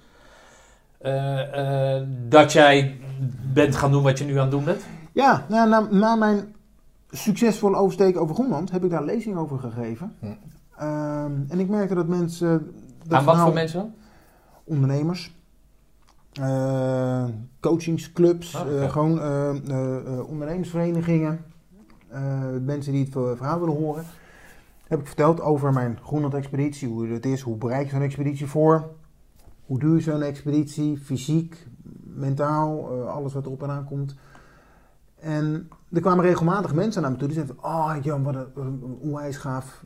Eh, 1.04 1.96
eh, 1.96 2.02
dat 2.28 2.52
jij 2.52 2.96
bent 3.52 3.76
gaan 3.76 3.90
doen 3.90 4.02
wat 4.02 4.18
je 4.18 4.24
nu 4.24 4.34
aan 4.34 4.40
het 4.40 4.50
doen 4.50 4.64
bent. 4.64 4.82
Ja, 5.12 5.44
nou, 5.48 5.68
na, 5.68 5.80
na 5.90 6.14
mijn 6.14 6.54
succesvolle 7.10 7.76
oversteken 7.76 8.20
over 8.20 8.34
Groenland 8.34 8.70
heb 8.70 8.84
ik 8.84 8.90
daar 8.90 9.04
lezing 9.04 9.36
over 9.36 9.58
gegeven. 9.58 10.14
Hm. 10.20 10.26
Ehm, 10.78 11.32
en 11.48 11.60
ik 11.60 11.68
merkte 11.68 11.94
dat 11.94 12.06
mensen... 12.08 12.72
Dat 13.06 13.18
aan 13.18 13.24
wat 13.24 13.38
voor 13.38 13.52
mensen 13.52 13.94
ondernemers, 14.64 15.34
eh, 16.32 17.24
coachingsclubs, 17.60 18.56
Ah, 18.56 18.90
gewoon 18.90 19.20
ondernemersverenigingen, 20.26 21.44
mensen 22.60 22.92
die 22.92 23.04
het 23.04 23.12
ver- 23.12 23.36
verhaal 23.36 23.60
willen 23.60 23.76
horen. 23.76 24.04
Heb 24.86 25.00
ik 25.00 25.06
verteld 25.06 25.40
over 25.40 25.72
mijn 25.72 25.98
Groenland-expeditie, 26.02 26.88
hoe 26.88 27.06
het 27.08 27.26
is, 27.26 27.40
hoe 27.40 27.56
bereik 27.56 27.84
je 27.84 27.90
zo'n 27.90 28.02
expeditie 28.02 28.46
voor, 28.46 28.88
hoe 29.66 29.94
je 29.94 30.00
zo'n 30.00 30.22
expeditie, 30.22 30.96
fysiek, 30.98 31.66
mentaal, 32.02 32.92
eh, 32.92 33.06
alles 33.14 33.32
wat 33.32 33.46
erop 33.46 33.62
en 33.62 33.70
aan 33.70 33.84
komt. 33.84 34.14
En 35.18 35.68
er 35.92 36.00
kwamen 36.00 36.24
regelmatig 36.24 36.74
mensen 36.74 37.02
naar 37.02 37.10
me 37.10 37.16
toe 37.16 37.28
die 37.28 37.36
zeiden 37.36 37.64
oh 37.64 37.96
Jan, 38.02 38.22
wat 38.22 38.34
een, 38.34 38.46
een 38.54 38.82
onwijs 39.00 39.36
gaaf 39.36 39.84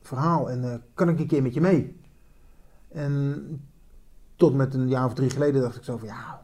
verhaal 0.00 0.50
en 0.50 0.72
eh, 0.72 0.78
kan 0.94 1.08
ik 1.08 1.18
een 1.18 1.26
keer 1.26 1.42
met 1.42 1.54
je 1.54 1.60
mee? 1.60 1.96
En 2.88 3.44
tot 4.36 4.54
met 4.54 4.74
een 4.74 4.88
jaar 4.88 5.04
of 5.04 5.14
drie 5.14 5.30
geleden 5.30 5.60
dacht 5.60 5.76
ik 5.76 5.84
zo 5.84 5.96
van 5.96 6.08
ja, 6.08 6.42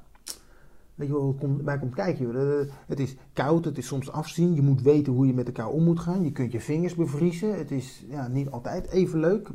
weet 0.95 1.09
je 1.09 1.15
wel, 1.15 1.37
komt, 1.41 1.65
bij 1.65 1.79
komt 1.79 1.95
kijken. 1.95 2.33
De- 2.33 2.69
Het 2.87 3.01
is 3.01 3.17
koud, 3.33 3.65
het 3.65 3.79
is 3.79 3.87
soms 3.87 4.11
afzien. 4.13 4.55
Je 4.55 4.63
moet 4.63 4.83
weten 4.83 5.13
hoe 5.13 5.27
je 5.27 5.35
met 5.35 5.47
elkaar 5.47 5.69
om 5.69 5.85
moet 5.85 6.01
gaan. 6.01 6.25
Je 6.25 6.33
kunt 6.33 6.53
je 6.53 6.61
vingers 6.61 6.95
bevriezen. 6.95 7.59
Het 7.59 7.71
is 7.71 8.05
ja, 8.09 8.29
niet 8.29 8.51
altijd 8.51 8.87
even 8.89 9.19
leuk. 9.21 9.51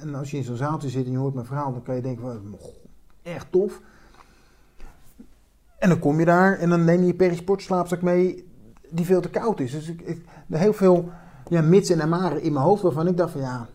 En 0.00 0.14
als 0.14 0.30
je 0.30 0.36
in 0.36 0.44
zo'n 0.44 0.56
zaaltje 0.56 0.88
zit 0.88 1.04
en 1.06 1.10
je 1.12 1.18
hoort 1.18 1.34
mijn 1.34 1.46
verhaal, 1.46 1.72
dan 1.72 1.82
kan 1.82 1.94
je 1.94 2.00
denken 2.02 2.22
van 2.22 2.56
"Goh, 2.60 2.74
echt 3.22 3.46
tof. 3.50 3.80
En 5.78 5.88
dan 5.88 5.98
kom 5.98 6.18
je 6.18 6.24
daar 6.24 6.58
en 6.58 6.70
dan 6.70 6.84
neem 6.84 7.00
je 7.00 7.06
je 7.06 7.14
perisport 7.14 7.62
slaapzak 7.62 8.02
mee 8.02 8.44
die 8.90 9.04
veel 9.04 9.20
te 9.20 9.28
koud 9.30 9.60
is. 9.60 9.72
Dus 9.72 9.88
ik, 9.88 10.00
ik 10.00 10.24
er 10.50 10.58
heel 10.58 10.72
veel 10.72 11.08
ja, 11.48 11.62
mits 11.62 11.90
en 11.90 12.02
amaren 12.02 12.42
in 12.42 12.52
mijn 12.52 12.64
hoofd 12.64 12.82
waarvan 12.82 13.06
ik 13.06 13.16
dacht 13.16 13.32
van 13.32 13.40
ja, 13.40 13.66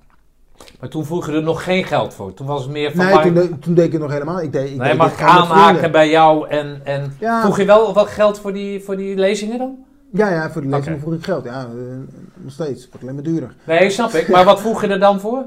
Maar 0.80 0.90
toen 0.90 1.06
vroeg 1.06 1.26
je 1.26 1.32
er 1.32 1.44
nog 1.44 1.64
geen 1.64 1.84
geld 1.84 2.14
voor. 2.14 2.34
Toen 2.34 2.48
was 2.48 2.62
het 2.64 2.72
meer 2.72 2.92
van... 2.92 3.06
Nee, 3.06 3.14
maar- 3.14 3.24
toen, 3.24 3.34
de- 3.34 3.60
toen 3.60 3.74
deed 3.74 3.86
ik 3.86 3.92
het 3.92 4.02
nog 4.02 4.12
helemaal. 4.12 4.42
Ik 4.42 4.52
deed, 4.52 4.70
ik 4.70 4.78
nee, 4.78 4.88
deed 4.90 4.98
mag 4.98 5.14
ik 5.14 5.22
aanhaken 5.22 5.92
bij 5.92 6.10
jou 6.10 6.48
en, 6.50 6.82
en 6.86 7.14
Ja. 7.20 7.42
vroeg 7.42 7.58
je 7.58 7.66
wel 7.66 7.94
wat 7.94 8.08
geld 8.08 8.40
voor 8.40 8.54
die, 8.54 8.84
voor 8.84 8.98
die 8.98 9.16
lezingen 9.16 9.58
dan? 9.58 9.78
Ja, 10.14 10.30
ja, 10.32 10.52
voor 10.52 10.62
de 10.62 10.68
lezing 10.68 10.88
Oké. 10.96 11.00
vroeg 11.00 11.14
ik 11.14 11.24
geld. 11.24 11.44
Ja, 11.44 11.64
eh, 11.64 11.70
nog 12.36 12.52
steeds. 12.52 12.88
Wordt 12.90 13.02
alleen 13.02 13.14
maar 13.16 13.24
duurder. 13.24 13.56
Nee, 13.64 13.90
snap 13.90 14.12
ik. 14.12 14.28
Maar 14.30 14.46
wat 14.46 14.60
vroeg 14.62 14.82
je 14.82 14.88
er 14.88 15.00
dan 15.00 15.20
voor? 15.20 15.46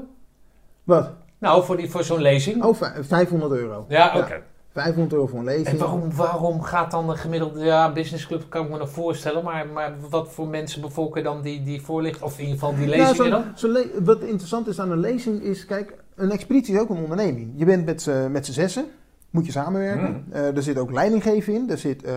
Wat? 0.83 1.11
Nou, 1.37 1.63
voor, 1.63 1.77
die- 1.77 1.89
voor 1.89 2.03
zo'n 2.03 2.21
lezing? 2.21 2.63
Oh, 2.63 2.75
vij- 2.75 3.03
500 3.03 3.51
euro. 3.51 3.85
Ja, 3.89 4.17
oké. 4.17 4.41
500 4.71 5.13
euro 5.13 5.27
voor 5.27 5.39
een 5.39 5.45
lezing. 5.45 5.67
En 5.67 5.77
waarom, 5.77 6.13
waarom 6.15 6.61
gaat 6.61 6.91
dan 6.91 7.09
een 7.09 7.17
gemiddelde 7.17 7.63
ja, 7.65 7.91
businessclub, 7.91 8.43
kan 8.49 8.63
ik 8.65 8.71
me 8.71 8.77
nog 8.77 8.89
voorstellen, 8.89 9.43
maar, 9.43 9.67
maar 9.67 9.93
wat 10.09 10.31
voor 10.31 10.47
mensen 10.47 10.81
bevolken 10.81 11.23
dan 11.23 11.41
die, 11.41 11.63
die 11.63 11.81
voorlicht, 11.81 12.21
of 12.21 12.33
in 12.37 12.39
ieder 12.45 12.53
geval 12.59 12.75
die 12.75 12.85
Nou, 12.85 12.97
lezingen 12.97 13.15
zo'n- 13.15 13.29
dan? 13.29 13.43
zo'n 13.55 13.69
le- 13.71 14.03
wat 14.03 14.21
interessant 14.21 14.67
is 14.67 14.79
aan 14.79 14.91
een 14.91 14.99
lezing 14.99 15.41
is, 15.41 15.65
kijk, 15.65 15.93
een 16.15 16.31
expeditie 16.31 16.75
is 16.75 16.79
ook 16.81 16.89
een 16.89 16.97
onderneming. 17.03 17.51
Je 17.55 17.65
bent 17.65 17.85
met 17.85 18.01
z'n 18.01 18.31
met 18.31 18.45
z'n 18.45 18.51
zessen, 18.51 18.85
moet 19.29 19.45
je 19.45 19.51
samenwerken. 19.51 20.11
Mm. 20.27 20.33
Eh, 20.33 20.55
er 20.55 20.63
zit 20.63 20.77
ook 20.77 20.91
leidinggeven 20.91 21.53
in. 21.53 21.69
Er 21.69 21.77
zit 21.77 22.03
eh, 22.03 22.13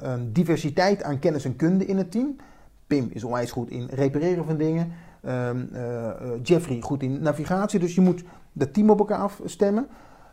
een 0.00 0.32
diversiteit 0.32 1.02
aan 1.02 1.18
kennis 1.18 1.44
en 1.44 1.56
kunde 1.56 1.86
in 1.86 1.96
het 1.98 2.10
team. 2.10 2.36
Pim 2.86 3.10
is 3.12 3.24
onwijs 3.24 3.50
goed 3.50 3.70
in 3.70 3.88
repareren 3.92 4.44
van 4.44 4.56
dingen. 4.56 4.92
Ehm, 5.26 5.64
eh, 5.72 6.08
eh, 6.08 6.14
Jeffrey 6.42 6.80
goed 6.80 7.02
in 7.02 7.22
navigatie. 7.22 7.78
Dus 7.80 7.94
je 7.94 8.00
moet 8.00 8.24
dat 8.52 8.72
team 8.74 8.90
op 8.90 8.98
elkaar 8.98 9.18
afstemmen. 9.18 9.86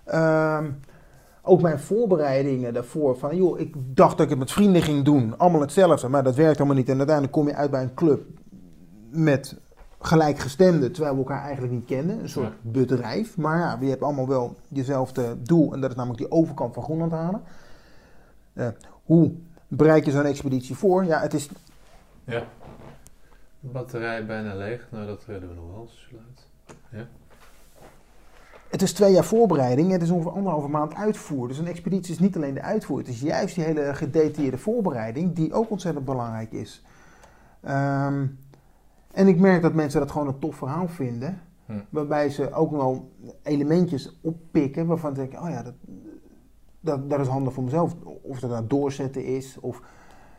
Ehm, 0.06 0.72
ook 1.41 1.61
mijn 1.61 1.80
voorbereidingen 1.80 2.74
daarvoor. 2.74 3.18
Van, 3.18 3.36
joh, 3.38 3.60
ik 3.60 3.76
dacht 3.78 4.11
dat 4.11 4.22
ik 4.26 4.30
het 4.30 4.40
met 4.40 4.52
vrienden 4.52 4.82
ging 4.82 5.03
doen. 5.06 5.38
Allemaal 5.38 5.61
hetzelfde. 5.61 6.07
Maar 6.07 6.24
dat 6.24 6.36
werkt 6.36 6.57
allemaal 6.57 6.76
niet. 6.76 6.90
En 6.90 6.98
uiteindelijk 6.98 7.36
kom 7.36 7.48
je 7.48 7.56
uit 7.56 7.72
bij 7.72 7.82
een 7.82 7.94
club 7.94 8.24
met 9.10 9.56
gelijkgestemden, 9.99 10.91
terwijl 10.91 11.14
we 11.14 11.20
elkaar 11.22 11.44
eigenlijk 11.44 11.74
niet 11.74 11.86
kenden. 11.86 12.20
Een 12.20 12.30
soort 12.30 12.53
Ja. 12.64 12.72
bedrijf. 12.72 13.38
Maar 13.38 13.60
ja, 13.60 13.80
we 13.80 13.86
hebben 13.86 14.07
allemaal 14.07 14.28
wel 14.28 14.56
jezelfde 14.68 15.36
doel. 15.44 15.74
En 15.74 15.82
dat 15.82 15.90
is 15.90 15.95
namelijk 15.95 16.22
die 16.22 16.32
overkant 16.32 16.74
van 16.74 16.84
Groenland 16.84 17.11
halen. 17.11 17.41
Eh, 18.53 18.68
hoe 19.03 19.32
bereid 19.68 20.06
je 20.06 20.11
zo'n 20.11 20.26
expeditie 20.26 20.76
voor? 20.76 21.06
Ja, 21.06 21.20
het 21.20 21.34
is 21.34 21.49
Ja. 22.26 22.44
Batterij 23.72 24.26
bijna 24.26 24.56
leeg. 24.56 24.88
Nou, 24.91 25.06
dat 25.06 25.23
redden 25.26 25.49
we 25.49 25.56
nog 25.56 25.72
wel. 25.72 25.88
Sluit. 25.88 26.48
Het 28.69 28.81
is 28.81 28.94
twee 28.94 29.11
jaar 29.11 29.23
voorbereiding. 29.23 29.91
Het 29.91 30.02
is 30.02 30.10
ongeveer 30.10 30.31
anderhalve 30.31 30.68
maand 30.68 30.95
uitvoer. 30.95 31.48
Dus 31.48 31.57
een 31.57 31.68
expeditie 31.68 32.14
is 32.14 32.19
niet 32.19 32.35
alleen 32.35 32.53
de 32.53 32.61
uitvoer. 32.61 32.98
Het 32.98 33.07
is 33.07 33.22
juist 33.22 33.56
die 33.56 33.64
hele 33.64 33.95
gedetailleerde 33.95 34.57
voorbereiding 34.57 35.34
die 35.34 35.53
ook 35.53 35.69
ontzettend 35.69 36.06
belangrijk 36.06 36.52
is. 36.52 36.84
Ehm, 37.61 38.26
en 39.11 39.27
ik 39.27 39.40
merk 39.40 39.61
dat 39.61 39.73
mensen 39.73 39.99
dat 39.99 40.11
gewoon 40.11 40.27
een 40.27 40.40
tof 40.40 40.56
verhaal 40.56 40.88
vinden. 40.88 41.41
Hm. 41.65 41.73
Waarbij 41.90 42.30
ze 42.30 42.53
ook 42.53 42.72
wel 42.72 43.11
elementjes 43.44 44.19
oppikken 44.22 44.85
waarvan 44.85 45.15
ze 45.15 45.22
denken, 45.22 45.41
oh 45.41 45.49
ja, 45.49 45.64
dat, 45.64 45.73
dat, 46.80 47.10
dat 47.10 47.19
is 47.19 47.27
handig 47.27 47.53
voor 47.53 47.64
mezelf. 47.64 47.95
Of 48.22 48.40
dat 48.40 48.49
nou 48.49 48.68
doorzetten 48.68 49.26
is. 49.26 49.57
Of 49.60 49.81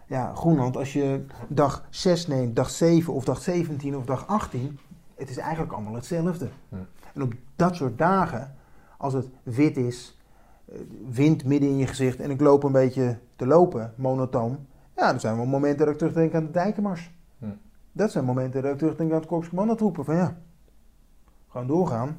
ja, 0.07 0.35
Groenland, 0.35 0.77
als 0.77 0.93
je 0.93 1.25
dag 1.49 1.87
6 1.91 2.27
neemt, 2.27 2.57
dag 2.57 2.71
7 2.71 3.13
of 3.13 3.25
dag 3.25 3.43
17 3.43 3.97
of 3.97 4.05
dag 4.05 4.27
18. 4.27 4.79
Het 5.15 5.31
is 5.31 5.37
eigenlijk 5.37 5.73
allemaal 5.73 5.95
hetzelfde. 5.95 6.49
Hm. 6.69 6.77
En 7.15 7.23
op 7.23 7.33
dat 7.57 7.75
soort 7.75 7.99
dagen, 7.99 8.55
als 8.99 9.13
het 9.13 9.29
wit 9.43 9.77
is, 9.77 10.19
eh, 10.65 10.79
wind 11.09 11.45
midden 11.45 11.69
in 11.69 11.77
je 11.77 11.87
gezicht 11.87 12.21
en 12.21 12.31
ik 12.31 12.41
loop 12.41 12.63
een 12.63 12.73
beetje 12.73 13.19
te 13.37 13.47
lopen, 13.47 13.93
monotoon. 13.97 14.59
Ja, 14.97 15.11
dan 15.11 15.21
zijn 15.21 15.37
wel 15.37 15.47
momenten 15.47 15.85
dat 15.85 15.95
ik 15.95 15.99
terugdenk 15.99 16.35
aan 16.35 16.45
de 16.45 16.51
dijkenmars. 16.51 17.11
Hm. 17.39 17.47
Dat 17.93 18.11
zijn 18.11 18.25
momenten 18.25 18.63
dat 18.63 18.73
ik 18.73 18.79
terugdenk 18.79 19.11
aan 19.11 19.19
het 19.19 19.27
Korps 19.27 19.49
Commandotroepen. 19.49 20.05
Van 20.05 20.17
ja, 20.17 20.37
gewoon 21.49 21.67
doorgaan. 21.67 22.19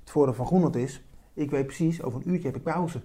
Het 0.00 0.10
voordeel 0.10 0.34
van 0.34 0.46
Groenland 0.46 0.76
is, 0.76 1.04
ik 1.34 1.50
weet 1.50 1.66
precies, 1.66 2.02
over 2.02 2.20
een 2.20 2.30
uurtje 2.30 2.46
heb 2.46 2.56
ik 2.56 2.62
pauze. 2.62 3.02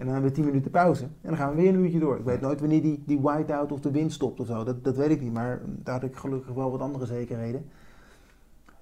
En 0.00 0.06
dan 0.06 0.14
hebben 0.14 0.30
we 0.30 0.36
10 0.36 0.44
minuten 0.44 0.70
pauze. 0.70 1.02
En 1.02 1.10
dan 1.22 1.36
gaan 1.36 1.50
we 1.50 1.62
weer 1.62 1.68
een 1.68 1.80
uurtje 1.80 1.98
door. 1.98 2.18
Ik 2.18 2.24
weet 2.24 2.40
nooit 2.40 2.60
wanneer 2.60 2.82
die, 2.82 3.02
die 3.06 3.20
whiteout 3.20 3.72
of 3.72 3.80
de 3.80 3.90
wind 3.90 4.12
stopt 4.12 4.40
of 4.40 4.46
zo. 4.46 4.64
Dat, 4.64 4.84
dat 4.84 4.96
weet 4.96 5.10
ik 5.10 5.20
niet. 5.20 5.32
Maar 5.32 5.60
daar 5.66 5.94
had 5.94 6.10
ik 6.10 6.16
gelukkig 6.16 6.54
wel 6.54 6.70
wat 6.70 6.80
andere 6.80 7.06
zekerheden. 7.06 7.70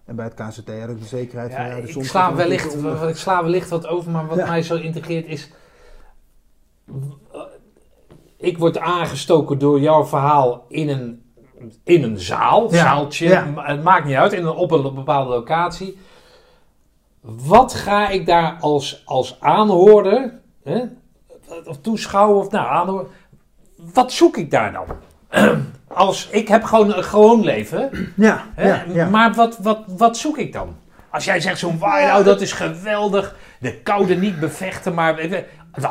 En 0.05 0.16
bij 0.16 0.24
het 0.24 0.35
KCT 0.35 0.81
had 0.81 0.89
ik 0.89 0.99
de 0.99 1.05
zekerheid 1.05 1.55
van... 1.55 1.65
Ja, 1.66 1.74
de 1.74 1.82
ik, 1.82 1.90
zon 1.90 2.05
sla 2.05 2.35
wellicht, 2.35 2.74
ik 3.09 3.16
sla 3.16 3.43
wellicht 3.43 3.69
wat 3.70 3.86
over, 3.86 4.11
maar 4.11 4.27
wat 4.27 4.36
Ja. 4.36 4.47
mij 4.47 4.62
zo 4.62 4.77
integreert 4.77 5.27
is... 5.27 5.51
Ik 8.36 8.59
word 8.59 8.78
aangestoken 8.78 9.59
door 9.59 9.81
jouw 9.81 10.05
verhaal 10.05 10.65
in 10.69 10.89
een, 10.89 11.23
in 11.85 12.03
een 12.03 12.19
zaal, 12.19 12.73
Ja, 12.73 12.82
zaaltje, 12.82 13.28
het 13.57 13.82
maakt 13.82 14.05
niet 14.05 14.15
uit, 14.16 14.32
in 14.32 14.47
een, 14.47 14.55
op 14.57 14.70
een 14.70 14.95
bepaalde 14.95 15.31
locatie. 15.31 15.99
Wat 17.20 17.74
ga 17.74 18.09
ik 18.09 18.27
daar 18.27 18.57
als, 18.61 19.03
als 19.05 19.40
aanhoorder, 19.40 20.40
hè, 20.62 20.85
of 21.65 21.81
toeschouwer, 21.81 22.37
of 22.37 22.51
nou 22.51 23.07
wat 23.93 24.12
zoek 24.12 24.37
ik 24.37 24.51
daar 24.51 24.73
dan? 24.73 24.87
Als, 25.87 26.29
ik 26.31 26.49
heb 26.49 26.65
gewoon 26.65 26.95
een 26.95 27.05
gewoon 27.05 27.45
leven, 27.45 27.91
Ja, 28.16 28.47
ja, 28.57 28.85
ja. 28.93 29.09
Maar 29.09 29.35
wat, 29.35 29.59
wat, 29.59 29.79
wat 29.87 30.16
zoek 30.16 30.39
ik 30.39 30.53
dan? 30.53 30.77
Als 31.11 31.25
jij 31.25 31.41
zegt 31.41 31.59
zo'n 31.59 31.79
whiteout, 31.79 32.25
dat 32.25 32.41
is 32.41 32.53
geweldig. 32.53 33.37
De 33.61 33.81
koude 33.81 34.15
niet 34.15 34.41
bevechten, 34.41 34.95
maar 34.95 35.45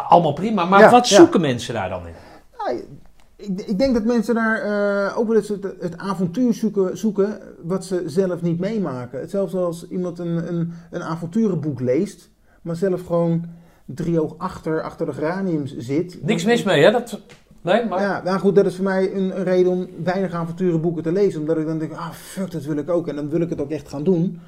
allemaal 0.07 0.33
prima. 0.33 0.65
Maar 0.65 0.89
wat 0.89 1.07
zoeken 1.07 1.41
mensen 1.41 1.73
daar 1.73 1.89
dan 1.89 2.07
in? 2.07 2.13
Nou, 2.57 2.83
ik, 3.35 3.61
ik 3.67 3.77
denk 3.79 3.93
dat 3.93 4.03
mensen 4.03 4.35
daar 4.35 4.61
eh, 4.61 5.17
ook 5.17 5.27
wel 5.27 5.35
eens 5.35 5.47
het, 5.47 5.63
het 5.79 5.97
avontuur 5.97 6.53
zoeken, 6.53 6.97
zoeken 6.97 7.41
wat 7.63 7.85
ze 7.85 8.03
zelf 8.05 8.41
niet 8.41 8.59
meemaken. 8.59 9.19
Hetzelfde 9.19 9.57
als 9.57 9.87
iemand 9.87 10.19
een, 10.19 10.47
een, 10.47 10.73
een 10.91 11.03
avonturenboek 11.03 11.79
leest, 11.79 12.29
maar 12.61 12.75
zelf 12.75 13.05
gewoon 13.05 13.45
driehoog 13.87 14.37
achter, 14.37 14.81
achter 14.81 15.05
de 15.05 15.13
geraniums 15.13 15.77
zit. 15.77 16.19
Niks 16.23 16.45
mis 16.45 16.63
mee, 16.63 16.83
hè? 16.83 16.91
Dat, 16.91 17.19
nee, 17.61 17.85
maar... 17.85 18.01
Ja, 18.01 18.21
nou 18.23 18.39
goed, 18.39 18.55
dat 18.55 18.65
is 18.65 18.75
voor 18.75 18.83
mij 18.83 19.13
een, 19.13 19.37
een 19.37 19.43
reden 19.43 19.71
om 19.71 19.87
weinig 20.03 20.33
avonturenboeken 20.33 21.03
te 21.03 21.11
lezen. 21.11 21.39
Omdat 21.39 21.57
ik 21.57 21.65
dan 21.65 21.77
denk, 21.79 21.93
ah 21.93 22.11
fuck, 22.11 22.51
dat 22.51 22.63
wil 22.63 22.77
ik 22.77 22.89
ook. 22.89 23.07
En 23.07 23.15
dan 23.15 23.29
wil 23.29 23.41
ik 23.41 23.49
het 23.49 23.61
ook 23.61 23.71
echt 23.71 23.89
gaan 23.89 24.03
doen. 24.03 24.39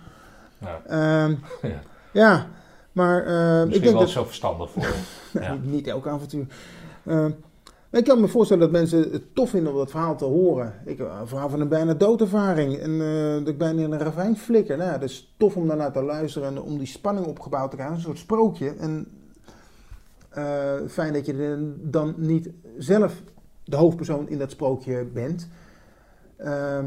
Ja. 0.57 0.81
Ehm, 0.87 1.35
Ja. 1.71 1.81
ja, 2.11 2.47
maar 2.91 3.25
ehm, 3.25 3.59
ik 3.59 3.65
Misschien 3.65 3.81
denk 3.81 3.93
wel 3.93 4.03
dat... 4.03 4.09
zo 4.09 4.23
verstandig 4.23 4.71
voor. 4.71 4.87
Ja. 5.41 5.57
Niet 5.61 5.87
elk 5.87 6.07
avontuur. 6.07 6.45
Ehm, 7.05 7.31
ik 7.91 8.03
kan 8.03 8.21
me 8.21 8.27
voorstellen 8.27 8.63
dat 8.63 8.71
mensen 8.71 9.11
het 9.11 9.35
tof 9.35 9.49
vinden 9.49 9.71
om 9.71 9.77
dat 9.77 9.91
verhaal 9.91 10.15
te 10.15 10.25
horen. 10.25 10.73
Ik, 10.85 10.99
een 10.99 11.27
verhaal 11.27 11.49
van 11.49 11.61
een 11.61 11.67
bijna 11.67 11.93
doodervaring. 11.93 12.77
En 12.77 13.01
eh, 13.01 13.33
dat 13.33 13.47
ik 13.47 13.57
bijna 13.57 13.81
in 13.81 13.91
een 13.91 13.99
ravijn 13.99 14.37
flikker. 14.37 14.77
Nou, 14.77 14.91
ja, 14.91 14.97
dat 14.97 15.09
is 15.09 15.33
tof 15.37 15.55
om 15.55 15.67
daarnaar 15.67 15.91
te 15.91 16.03
luisteren 16.03 16.47
en 16.47 16.61
om 16.61 16.77
die 16.77 16.87
spanning 16.87 17.25
opgebouwd 17.27 17.69
te 17.69 17.75
krijgen. 17.75 17.95
Een 17.95 18.01
soort 18.01 18.17
sprookje. 18.17 18.73
En 18.79 19.07
eh, 20.29 20.73
fijn 20.87 21.13
dat 21.13 21.25
je 21.25 21.73
dan 21.81 22.13
niet 22.17 22.49
zelf 22.77 23.21
de 23.63 23.75
hoofdpersoon 23.75 24.29
in 24.29 24.37
dat 24.37 24.51
sprookje 24.51 25.05
bent. 25.05 25.47
Ehm, 26.37 26.85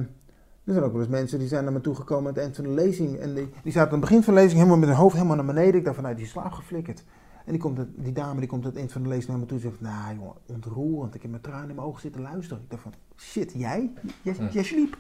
er 0.65 0.73
zijn 0.73 0.83
ook 0.83 0.93
wel 0.93 1.01
eens 1.01 1.11
mensen 1.11 1.39
die 1.39 1.49
zijn 1.49 1.65
naar 1.65 1.73
me 1.73 1.81
toegekomen 1.81 2.27
aan 2.27 2.35
het 2.35 2.43
eind 2.43 2.57
van 2.57 2.65
de 2.65 2.71
lezing. 2.71 3.17
En 3.17 3.35
die, 3.35 3.49
die 3.63 3.73
zaten 3.73 3.93
aan 3.93 4.01
het 4.01 4.09
begin 4.09 4.23
van 4.23 4.35
de 4.35 4.41
lezing 4.41 4.59
helemaal 4.59 4.79
met 4.79 4.89
hun 4.89 4.99
hoofd 4.99 5.15
helemaal 5.15 5.37
naar 5.37 5.45
beneden. 5.45 5.75
Ik 5.75 5.85
dacht 5.85 5.95
van, 5.95 6.05
nou, 6.05 6.17
die 6.17 6.25
is 6.25 6.31
slaap 6.31 6.53
geflikkerd. 6.53 7.05
En 7.45 7.53
die, 7.53 7.61
komt, 7.61 7.81
die 7.97 8.13
dame 8.13 8.39
die 8.39 8.49
komt 8.49 8.63
aan 8.63 8.71
het 8.71 8.79
eind 8.79 8.93
van 8.93 9.03
de 9.03 9.09
lezing 9.09 9.29
naar 9.29 9.39
me 9.39 9.47
toe 9.47 9.57
en 9.57 9.63
zegt, 9.63 9.81
nou 9.81 10.15
jongen, 10.17 10.35
ontroerend. 10.47 11.15
Ik 11.15 11.23
heb 11.23 11.31
met 11.31 11.43
tranen 11.43 11.69
in 11.69 11.75
mijn 11.75 11.87
ogen 11.87 12.01
zitten 12.01 12.23
luisteren. 12.23 12.63
Ik 12.63 12.71
dacht 12.71 12.83
van, 12.83 12.93
shit, 13.17 13.53
jij? 13.53 13.93
Jij, 14.23 14.37
jij 14.51 14.63
sliep. 14.63 14.97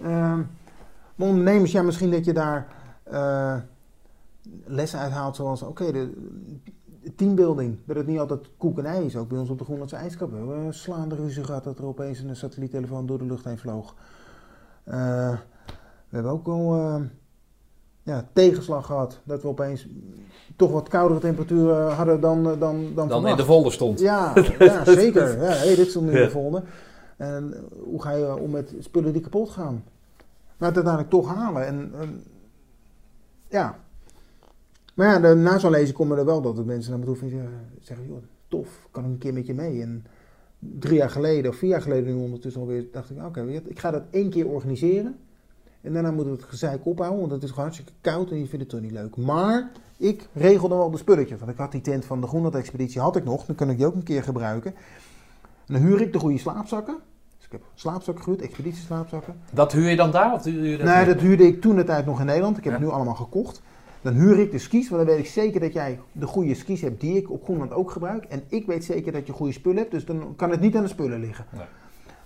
Ehm, 0.00 0.42
maar 1.14 1.28
ondernemers, 1.28 1.72
ja, 1.72 1.82
misschien 1.82 2.10
dat 2.10 2.24
je 2.24 2.32
daar 2.32 2.66
eh, 3.02 3.56
lessen 4.64 4.98
uithaalt 4.98 5.36
zoals, 5.36 5.62
oké, 5.62 5.92
de 5.92 6.12
teambuilding. 7.16 7.78
Dat 7.86 7.96
het 7.96 8.06
niet 8.06 8.18
altijd 8.18 8.50
koek 8.56 8.78
en 8.78 8.84
ei 8.84 9.04
is. 9.04 9.16
Ook 9.16 9.28
bij 9.28 9.38
ons 9.38 9.50
op 9.50 9.58
de 9.58 9.64
Groenlandse 9.64 9.96
IJskap. 9.96 10.30
We 10.30 10.66
slaande 10.70 11.14
ruzie 11.14 11.44
gehad 11.44 11.64
dat 11.64 11.78
er 11.78 11.84
opeens 11.84 12.18
een 12.18 12.36
satelliettelefoon 12.36 13.06
door 13.06 13.18
de 13.18 13.24
lucht 13.24 13.44
heen 13.44 13.58
vloog. 13.58 13.94
Eh, 14.84 15.32
we 16.08 16.16
hebben 16.20 16.32
ook 16.32 16.46
al 16.46 16.74
eh, 16.74 17.00
ja, 18.02 18.28
tegenslag 18.32 18.86
gehad. 18.86 19.20
Dat 19.24 19.42
we 19.42 19.48
opeens 19.48 19.86
toch 20.56 20.70
wat 20.70 20.88
koudere 20.88 21.20
temperaturen 21.20 21.94
hadden 21.94 22.20
dan, 22.20 22.50
eh, 22.50 22.60
dan, 22.60 22.94
dan, 22.94 23.08
Dan 23.08 23.26
in 23.26 23.36
de 23.36 23.44
folder 23.44 23.72
stond. 23.72 24.00
Ja, 24.00 24.32
ja 24.58 24.84
zeker. 24.84 25.42
Ja, 25.42 25.50
hey, 25.50 25.74
dit 25.74 25.90
stond 25.90 26.06
nu 26.06 26.12
in 26.12 26.18
Ja. 26.18 26.24
de 26.24 26.30
volgende. 26.30 26.62
En 27.16 27.54
hoe 27.84 28.02
ga 28.02 28.10
je 28.10 28.38
om 28.38 28.50
met 28.50 28.74
spullen 28.78 29.12
die 29.12 29.22
kapot 29.22 29.50
gaan? 29.50 29.84
Maar 30.56 30.68
het 30.68 30.76
uiteindelijk 30.76 31.10
toch 31.10 31.34
halen. 31.34 31.66
En, 31.66 31.92
en, 32.00 32.22
ja. 33.48 33.78
Maar 34.94 35.22
ja, 35.22 35.34
na 35.34 35.58
zo'n 35.58 35.70
lezing 35.70 35.96
komen 35.96 36.18
er 36.18 36.24
wel 36.24 36.40
dat 36.42 36.56
de 36.56 36.64
mensen 36.64 36.90
naar 36.90 37.08
me 37.08 37.14
toe 37.18 37.28
ja, 37.36 37.44
zeggen, 37.80 38.06
joh, 38.06 38.22
tof, 38.48 38.88
kan 38.90 39.04
ik 39.04 39.10
een 39.10 39.18
keer 39.18 39.32
met 39.32 39.46
je 39.46 39.54
mee. 39.54 39.82
En 39.82 40.04
drie 40.58 40.96
jaar 40.96 41.10
geleden 41.10 41.50
of 41.50 41.56
vier 41.56 41.68
jaar 41.70 41.82
geleden 41.82 42.16
nu 42.16 42.22
ondertussen 42.22 42.60
alweer, 42.60 42.84
dacht 42.92 43.10
ik, 43.10 43.24
oké, 43.24 43.42
ik 43.64 43.78
ga 43.78 43.90
dat 43.90 44.02
één 44.10 44.30
keer 44.30 44.46
organiseren. 44.48 45.16
En 45.80 45.92
daarna 45.92 46.10
moeten 46.10 46.32
we 46.32 46.38
het 46.40 46.48
gezeik 46.48 46.86
ophouden, 46.86 47.20
want 47.20 47.32
het 47.32 47.42
is 47.42 47.48
gewoon 47.48 47.64
hartstikke 47.64 47.92
koud 48.00 48.30
en 48.30 48.38
je 48.38 48.46
vindt 48.46 48.60
het 48.60 48.68
toch 48.68 48.80
niet 48.80 48.90
leuk. 48.90 49.16
Maar 49.16 49.70
ik 49.96 50.28
regelde 50.32 50.74
wel 50.74 50.90
de 50.90 50.96
spulletjes, 50.96 51.38
want 51.38 51.50
ik 51.50 51.56
had 51.56 51.72
die 51.72 51.80
tent 51.80 52.04
van 52.04 52.20
de 52.20 52.26
Groenland-expeditie 52.26 53.00
had 53.00 53.16
ik 53.16 53.24
nog, 53.24 53.44
dan 53.44 53.54
kan 53.56 53.70
ik 53.70 53.76
die 53.76 53.86
ook 53.86 53.94
een 53.94 54.02
keer 54.02 54.22
gebruiken. 54.22 54.74
En 55.66 55.74
dan 55.74 55.82
huur 55.82 56.00
ik 56.00 56.12
de 56.12 56.18
goede 56.18 56.38
slaapzakken. 56.38 56.96
Dus 57.36 57.46
ik 57.46 57.52
heb 57.52 57.62
slaapzakken 57.74 58.24
gehuurd, 58.24 58.42
expeditieslaapzakken. 58.42 59.34
Dat 59.52 59.72
huur 59.72 59.88
je 59.90 59.96
dan 59.96 60.10
daar? 60.10 60.32
Of 60.32 60.44
huur 60.44 60.64
je 60.64 60.76
dat 60.76 60.86
Nee, 60.86 61.04
dat 61.04 61.20
huurde 61.20 61.46
ik 61.46 61.60
toen 61.60 61.76
de 61.76 61.84
tijd 61.84 62.06
nog 62.06 62.20
in 62.20 62.26
Nederland. 62.26 62.56
Ik 62.58 62.64
heb 62.64 62.72
Ja. 62.72 62.78
het 62.78 62.88
nu 62.88 62.94
allemaal 62.94 63.14
gekocht. 63.14 63.62
Dan 64.04 64.14
huur 64.14 64.38
ik 64.38 64.50
de 64.50 64.58
skis, 64.58 64.88
want 64.88 65.06
dan 65.06 65.14
weet 65.14 65.24
ik 65.24 65.30
zeker 65.30 65.60
dat 65.60 65.72
jij 65.72 66.00
de 66.12 66.26
goede 66.26 66.54
skis 66.54 66.80
hebt 66.80 67.00
die 67.00 67.16
ik 67.16 67.30
op 67.30 67.44
Groenland 67.44 67.72
ook 67.72 67.90
gebruik. 67.90 68.24
En 68.24 68.42
ik 68.48 68.66
weet 68.66 68.84
zeker 68.84 69.12
dat 69.12 69.26
je 69.26 69.32
goede 69.32 69.52
spullen 69.52 69.78
hebt, 69.78 69.90
dus 69.90 70.04
dan 70.04 70.32
kan 70.36 70.50
het 70.50 70.60
niet 70.60 70.76
aan 70.76 70.82
de 70.82 70.88
spullen 70.88 71.20
liggen. 71.20 71.44
Nee. 71.50 71.64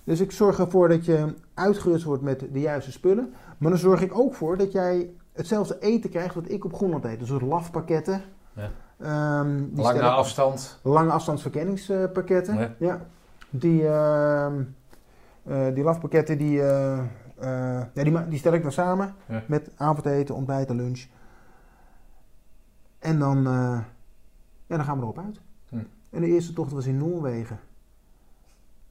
Dus 0.03 0.19
ik 0.19 0.31
zorg 0.31 0.59
ervoor 0.59 0.89
dat 0.89 1.05
je 1.05 1.33
uitgerust 1.53 2.03
wordt 2.03 2.23
met 2.23 2.45
de 2.51 2.59
juiste 2.59 2.91
spullen. 2.91 3.33
Maar 3.57 3.69
dan 3.69 3.79
zorg 3.79 4.01
ik 4.01 4.17
ook 4.17 4.35
voor 4.35 4.57
dat 4.57 4.71
jij 4.71 5.09
hetzelfde 5.33 5.77
eten 5.79 6.09
krijgt 6.09 6.35
wat 6.35 6.49
ik 6.49 6.65
op 6.65 6.73
Groenland 6.73 7.03
eet. 7.05 7.19
Dus 7.19 7.29
een 7.29 7.39
soort 7.39 7.51
lafpakketten. 7.51 8.21
Ja. 8.53 8.69
Ehm, 8.99 9.57
die 9.69 9.83
Lange 9.83 10.01
afstand. 10.01 10.79
lange 10.83 11.11
afstandsverkenningspakketten. 11.11 12.57
Ja. 12.57 12.75
Ja. 12.79 13.05
Die, 13.49 13.87
eh, 13.87 14.47
die 15.73 15.83
lafpakketten 15.83 16.37
die, 16.37 16.61
eh, 16.61 16.97
eh, 17.39 17.81
ja, 17.93 18.03
die, 18.03 18.27
die 18.27 18.39
stel 18.39 18.53
ik 18.53 18.61
dan 18.61 18.71
samen 18.71 19.13
Ja. 19.27 19.43
met 19.47 19.69
avondeten, 19.75 20.35
ontbijt 20.35 20.69
en 20.69 20.75
lunch. 20.75 21.05
En 22.99 23.19
dan, 23.19 23.43
ja, 23.43 23.85
dan 24.67 24.83
gaan 24.83 24.97
we 24.97 25.03
erop 25.03 25.19
uit. 25.19 25.39
Hm. 25.69 25.75
En 26.09 26.21
de 26.21 26.27
eerste 26.27 26.53
tocht 26.53 26.71
was 26.71 26.85
in 26.85 26.97
Noorwegen. 26.97 27.59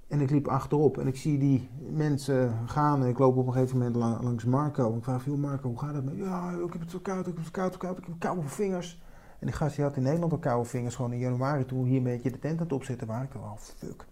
En 0.08 0.20
ik 0.20 0.30
liep 0.30 0.48
achterop 0.48 0.98
en 0.98 1.06
ik 1.06 1.16
zie 1.16 1.38
die 1.38 1.68
mensen 1.90 2.52
gaan. 2.66 3.02
En 3.02 3.08
ik 3.08 3.18
loop 3.18 3.36
op 3.36 3.46
een 3.46 3.52
gegeven 3.52 3.78
moment 3.78 3.96
la- 3.96 4.22
langs 4.22 4.44
Marco. 4.44 4.96
Ik 4.96 5.04
vraag, 5.04 5.24
joh 5.24 5.38
Marco, 5.38 5.68
hoe 5.68 5.78
gaat 5.78 5.94
het 5.94 6.04
met 6.04 6.16
Ja, 6.16 6.50
ik 6.50 6.72
heb 6.72 6.80
het 6.80 6.90
zo 6.90 6.98
koud, 6.98 7.18
ik 7.18 7.26
heb 7.26 7.36
het 7.36 7.44
zo 7.44 7.50
koud, 7.50 7.76
koud, 7.76 7.98
ik 7.98 8.04
heb 8.06 8.14
koude 8.18 8.42
vingers. 8.42 9.02
En 9.38 9.46
die 9.46 9.56
gast 9.56 9.74
die 9.76 9.84
had 9.84 9.96
in 9.96 10.02
Nederland 10.02 10.32
al 10.32 10.38
koude 10.38 10.68
vingers, 10.68 10.94
gewoon 10.94 11.12
in 11.12 11.18
januari 11.18 11.64
toen 11.64 11.82
we 11.82 11.88
hier 11.88 11.96
een 11.98 12.02
beetje 12.02 12.30
de 12.30 12.38
tent 12.38 12.58
aan 12.58 12.64
het 12.64 12.72
opzetten 12.72 13.06
waren. 13.06 13.24
Ik 13.24 13.32
dacht, 13.32 13.44
oh 13.44 13.56
fuck. 13.56 14.06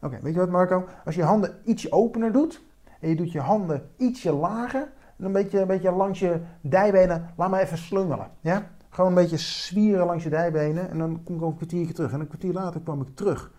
Oké, 0.00 0.18
weet 0.22 0.34
je 0.34 0.40
wat 0.40 0.50
Marco? 0.50 0.84
Als 1.04 1.14
je 1.14 1.20
je 1.20 1.26
handen 1.26 1.54
ietsje 1.64 1.92
opener 1.92 2.32
doet 2.32 2.62
en 3.00 3.08
je 3.08 3.16
doet 3.16 3.32
je 3.32 3.40
handen 3.40 3.90
ietsje 3.96 4.32
lager, 4.32 4.92
En 5.16 5.24
een 5.24 5.32
beetje, 5.32 5.60
een 5.60 5.66
beetje 5.66 5.92
langs 5.92 6.18
je 6.18 6.40
dijbenen, 6.60 7.30
laat 7.36 7.50
maar 7.50 7.60
even 7.60 7.78
slungelen. 7.78 8.30
Ja? 8.40 8.70
Gewoon 8.92 9.10
een 9.10 9.22
beetje 9.22 9.36
zwieren 9.36 10.06
langs 10.06 10.24
je 10.24 10.30
dijbenen. 10.30 10.90
En 10.90 10.98
dan 10.98 11.22
kom 11.24 11.36
ik 11.36 11.42
ook 11.42 11.50
een 11.50 11.56
kwartiertje 11.56 11.94
terug. 11.94 12.12
En 12.12 12.20
een 12.20 12.26
kwartier 12.26 12.52
later 12.52 12.80
kwam 12.80 13.00
ik 13.00 13.14
terug. 13.14 13.50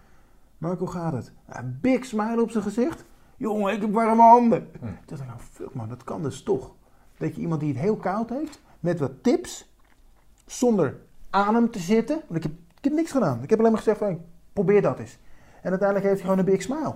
Mark, 0.57 0.79
hoe 0.79 0.91
gaat 0.91 1.13
het? 1.13 1.31
Een 1.47 1.77
big 1.81 2.05
smile 2.05 2.41
op 2.41 2.51
zijn 2.51 2.63
gezicht. 2.63 3.05
Jongen, 3.37 3.73
ik 3.73 3.81
heb 3.81 3.93
warme 3.93 4.21
handen. 4.21 4.69
Hm. 4.79 4.85
Toen 4.85 4.97
dacht 5.05 5.21
ik, 5.21 5.27
nou 5.27 5.39
fuck 5.39 5.73
man, 5.73 5.89
dat 5.89 6.03
kan 6.03 6.21
dus 6.21 6.43
toch. 6.43 6.75
Dat 7.17 7.35
je 7.35 7.41
iemand 7.41 7.59
die 7.59 7.69
het 7.69 7.81
heel 7.81 7.95
koud 7.95 8.29
heeft, 8.29 8.61
met 8.79 8.99
wat 8.99 9.23
tips, 9.23 9.73
zonder 10.45 10.99
aan 11.29 11.55
hem 11.55 11.71
te 11.71 11.79
zitten. 11.79 12.21
Want 12.27 12.35
ik 12.35 12.43
heb, 12.43 12.51
ik 12.77 12.83
heb 12.83 12.93
niks 12.93 13.11
gedaan. 13.11 13.43
Ik 13.43 13.49
heb 13.49 13.59
alleen 13.59 13.71
maar 13.71 13.81
gezegd, 13.81 13.99
van, 13.99 14.21
probeer 14.53 14.81
dat 14.81 14.99
eens. 14.99 15.19
En 15.61 15.69
uiteindelijk 15.69 16.09
heeft 16.09 16.21
hij 16.21 16.29
gewoon 16.29 16.45
een 16.45 16.51
big 16.53 16.61
smile. 16.61 16.95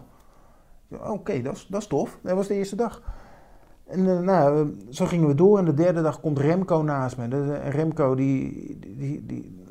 Oké, 0.90 1.42
dat 1.42 1.68
is 1.70 1.88
tof. 1.88 2.20
Dat 2.22 2.36
was 2.36 2.48
de 2.48 2.54
eerste 2.54 2.76
dag. 2.76 3.02
En 3.88 4.10
eh, 4.10 4.20
nou, 4.20 4.74
zo 4.90 5.06
gingen 5.06 5.28
we 5.28 5.36
door. 5.36 5.58
En 5.58 5.66
de 5.66 5.74
derde 5.74 6.02
dag 6.02 6.20
komt 6.20 6.40
Remco 6.40 6.82
naast 6.82 7.18
me. 7.18 7.58
Remco 7.70 8.16
die, 8.16 8.78
die, 8.98 9.26
die, 9.26 9.66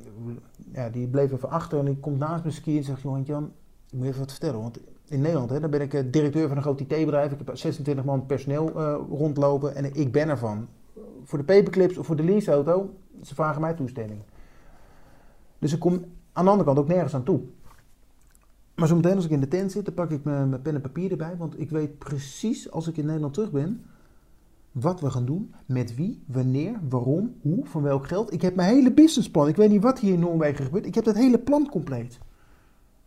ja, 0.72 0.88
die 0.88 1.08
bleef 1.08 1.32
even 1.32 1.50
achter 1.50 1.78
en 1.78 1.84
die 1.84 1.96
komt 1.96 2.18
naast 2.18 2.44
me 2.44 2.50
skiën 2.50 2.76
en 2.76 2.84
zegt... 2.84 3.02
Johan 3.02 3.22
Jan, 3.22 3.52
ik 3.90 3.98
moet 3.98 4.06
even 4.06 4.20
wat 4.20 4.30
vertellen. 4.30 4.60
Want 4.60 4.80
in 5.08 5.20
Nederland 5.20 5.50
hè, 5.50 5.60
dan 5.60 5.70
ben 5.70 5.80
ik 5.80 5.94
eh, 5.94 6.04
directeur 6.10 6.48
van 6.48 6.56
een 6.56 6.62
groot 6.62 6.80
IT-bedrijf. 6.80 7.32
Ik 7.32 7.38
heb 7.44 7.56
26 7.56 8.04
man 8.04 8.26
personeel 8.26 8.68
eh, 8.68 8.98
rondlopen 9.10 9.74
en 9.74 9.94
ik 9.94 10.12
ben 10.12 10.28
ervan. 10.28 10.68
Voor 11.24 11.38
de 11.38 11.44
paperclips 11.44 11.98
of 11.98 12.06
voor 12.06 12.16
de 12.16 12.24
leaseauto, 12.24 12.94
ze 13.22 13.34
vragen 13.34 13.60
mij 13.60 13.74
toestemming. 13.74 14.20
Dus 15.58 15.72
ik 15.72 15.78
kom 15.78 15.92
aan 16.32 16.44
de 16.44 16.50
andere 16.50 16.64
kant 16.64 16.78
ook 16.78 16.88
nergens 16.88 17.14
aan 17.14 17.24
toe. 17.24 17.40
Maar 18.74 18.88
zometeen 18.88 19.16
als 19.16 19.24
ik 19.24 19.30
in 19.30 19.40
de 19.40 19.48
tent 19.48 19.72
zit, 19.72 19.84
dan 19.84 19.94
pak 19.94 20.10
ik 20.10 20.24
mijn 20.24 20.62
pen 20.62 20.74
en 20.74 20.80
papier 20.80 21.10
erbij. 21.10 21.36
Want 21.36 21.60
ik 21.60 21.70
weet 21.70 21.98
precies 21.98 22.70
als 22.70 22.88
ik 22.88 22.96
in 22.96 23.06
Nederland 23.06 23.34
terug 23.34 23.50
ben, 23.50 23.84
wat 24.80 25.00
we 25.00 25.10
gaan 25.10 25.24
doen, 25.24 25.54
met 25.66 25.94
wie, 25.94 26.22
wanneer, 26.26 26.80
waarom, 26.88 27.34
hoe, 27.42 27.66
van 27.66 27.82
welk 27.82 28.06
geld. 28.06 28.32
Ik 28.32 28.42
heb 28.42 28.54
mijn 28.54 28.74
hele 28.74 28.92
businessplan. 28.92 29.48
Ik 29.48 29.56
weet 29.56 29.70
niet 29.70 29.82
wat 29.82 29.98
hier 29.98 30.12
in 30.12 30.20
Noorwegen 30.20 30.64
gebeurt. 30.64 30.86
Ik 30.86 30.94
heb 30.94 31.04
dat 31.04 31.14
hele 31.14 31.38
plan 31.38 31.68
compleet. 31.68 32.18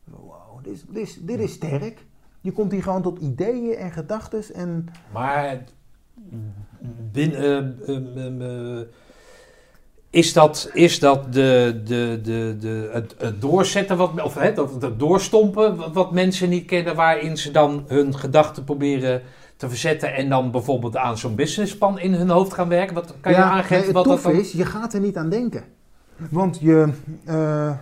Wow, 0.03 0.63
dit 0.63 0.73
is, 0.73 0.83
dit 0.87 1.07
is, 1.07 1.19
dit 1.21 1.39
is 1.39 1.51
sterk. 1.51 2.05
Je 2.41 2.51
komt 2.51 2.71
hier 2.71 2.83
gewoon 2.83 3.01
tot 3.01 3.19
ideeën 3.19 3.75
en 3.75 3.91
gedachten 3.91 4.43
en... 4.53 4.85
Maar 5.13 5.63
binnen, 7.11 7.77
eh, 7.85 7.95
eh, 7.95 8.79
eh, 8.79 8.87
is 10.09 10.33
dat, 10.33 10.69
is 10.73 10.99
dat 10.99 11.33
de, 11.33 11.81
de, 11.85 12.19
de, 12.23 12.55
de, 12.59 12.89
het, 12.93 13.15
het 13.17 13.41
doorzetten, 13.41 13.97
wat, 13.97 14.21
of 14.21 14.35
het 14.35 14.99
doorstompen 14.99 15.75
wat, 15.75 15.93
wat 15.93 16.11
mensen 16.11 16.49
niet 16.49 16.65
kennen, 16.65 16.95
waarin 16.95 17.37
ze 17.37 17.51
dan 17.51 17.83
hun 17.87 18.17
gedachten 18.17 18.63
proberen 18.63 19.21
te 19.59 19.69
verzetten 19.69 20.13
en 20.13 20.29
dan 20.29 20.51
bijvoorbeeld 20.51 20.97
aan 20.97 21.17
zo'n 21.17 21.35
businessplan 21.35 21.99
in 21.99 22.13
hun 22.13 22.29
hoofd 22.29 22.53
gaan 22.53 22.69
werken? 22.69 22.95
Wat, 22.95 23.13
kan 23.21 23.31
je 23.31 23.37
aangeven 23.37 23.83
nee, 23.83 23.93
wat 23.93 24.05
dat 24.05 24.21
dan... 24.21 24.31
is, 24.31 24.51
je 24.51 24.65
gaat 24.65 24.93
er 24.93 24.99
niet 24.99 25.17
aan 25.17 25.29
denken. 25.29 25.63
Want 26.29 26.59
je, 26.59 26.93
eh, 27.25 27.77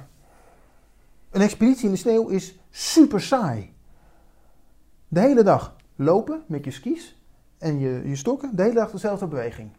een 1.32 1.42
expeditie 1.42 1.86
in 1.86 1.92
de 1.92 1.98
sneeuw 1.98 2.28
is 2.28 2.60
super 2.70 3.22
saai. 3.22 3.74
De 5.08 5.20
hele 5.20 5.44
dag 5.44 5.76
lopen 5.96 6.42
met 6.48 6.66
je 6.66 6.72
skis 6.72 7.22
en 7.58 7.80
je, 7.80 8.02
je 8.06 8.16
stokken, 8.16 8.56
de 8.56 8.62
hele 8.62 8.76
dag 8.76 8.92
dezelfde 8.92 9.28
beweging. 9.28 9.70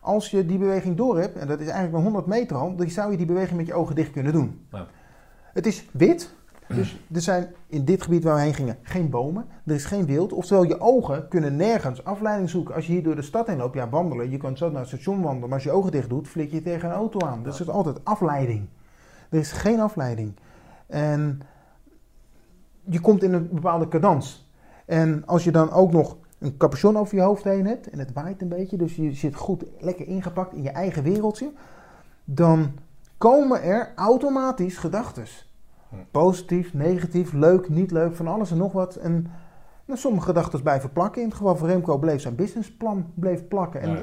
Als 0.00 0.30
je 0.30 0.46
die 0.46 0.58
beweging 0.58 0.96
door 0.96 1.18
hebt, 1.18 1.36
en 1.36 1.46
dat 1.46 1.60
is 1.60 1.66
eigenlijk 1.66 1.92
maar 1.92 2.02
100 2.02 2.26
meter 2.26 2.56
al, 2.56 2.76
dan 2.76 2.90
zou 2.90 3.10
je 3.10 3.16
die 3.16 3.26
beweging 3.26 3.56
met 3.56 3.66
je 3.66 3.74
ogen 3.74 3.94
dicht 3.94 4.10
kunnen 4.10 4.32
doen. 4.32 4.66
Ja. 4.72 4.86
Het 5.52 5.66
is 5.66 5.84
wit, 5.92 6.34
dus 6.74 6.98
er 7.12 7.20
zijn 7.20 7.54
in 7.66 7.84
dit 7.84 8.02
gebied 8.02 8.24
waar 8.24 8.34
we 8.34 8.40
heen 8.40 8.54
gingen 8.54 8.76
geen 8.82 9.10
bomen, 9.10 9.46
er 9.66 9.74
is 9.74 9.84
geen 9.84 10.06
wild. 10.06 10.32
Oftewel, 10.32 10.62
je 10.62 10.80
ogen 10.80 11.28
kunnen 11.28 11.56
nergens 11.56 12.04
afleiding 12.04 12.50
zoeken. 12.50 12.74
Als 12.74 12.86
je 12.86 12.92
hier 12.92 13.02
door 13.02 13.16
de 13.16 13.22
stad 13.22 13.46
heen 13.46 13.56
loopt, 13.56 13.74
ja, 13.74 13.88
wandelen, 13.88 14.30
je 14.30 14.36
kan 14.36 14.56
zo 14.56 14.70
naar 14.70 14.80
het 14.80 14.88
station 14.88 15.22
wandelen, 15.22 15.48
maar 15.48 15.58
als 15.58 15.64
je 15.64 15.70
ogen 15.70 15.92
dicht 15.92 16.08
doet, 16.08 16.28
flik 16.28 16.50
je 16.50 16.62
tegen 16.62 16.88
een 16.88 16.94
auto 16.94 17.26
aan. 17.26 17.42
Dus 17.42 17.54
er 17.54 17.66
is 17.66 17.72
altijd 17.72 18.04
afleiding. 18.04 18.68
Er 19.30 19.38
is 19.38 19.52
geen 19.52 19.80
afleiding. 19.80 20.34
En 20.86 21.40
je 22.84 23.00
komt 23.00 23.22
in 23.22 23.32
een 23.32 23.48
bepaalde 23.52 23.88
cadans. 23.88 24.48
En 24.86 25.26
als 25.26 25.44
je 25.44 25.50
dan 25.50 25.70
ook 25.70 25.92
nog 25.92 26.16
een 26.38 26.56
capuchon 26.56 26.96
over 26.96 27.16
je 27.16 27.22
hoofd 27.22 27.44
heen 27.44 27.66
hebt 27.66 27.90
en 27.90 27.98
het 27.98 28.12
waait 28.12 28.42
een 28.42 28.48
beetje, 28.48 28.76
dus 28.76 28.96
je 28.96 29.12
zit 29.12 29.34
goed 29.34 29.64
lekker 29.78 30.06
ingepakt 30.06 30.52
in 30.52 30.62
je 30.62 30.70
eigen 30.70 31.02
wereldje, 31.02 31.52
dan 32.24 32.72
komen 33.18 33.62
er 33.62 33.92
automatisch 33.96 34.76
gedachten. 34.76 35.24
Positief, 36.10 36.74
negatief, 36.74 37.32
leuk, 37.32 37.68
niet 37.68 37.90
leuk, 37.90 38.16
van 38.16 38.26
alles 38.28 38.50
en 38.50 38.56
nog 38.56 38.72
wat. 38.72 38.96
En 38.96 39.26
nou, 39.84 39.98
sommige 39.98 40.26
gedachten 40.26 40.62
blijven 40.62 40.92
plakken. 40.92 41.22
In 41.22 41.28
het 41.28 41.36
geval 41.36 41.56
van 41.56 41.68
Remco 41.68 41.98
bleef 41.98 42.20
zijn 42.20 42.34
businessplan 42.34 43.06
bleef 43.14 43.48
plakken. 43.48 43.80
En 43.80 43.90
Ja. 43.90 44.02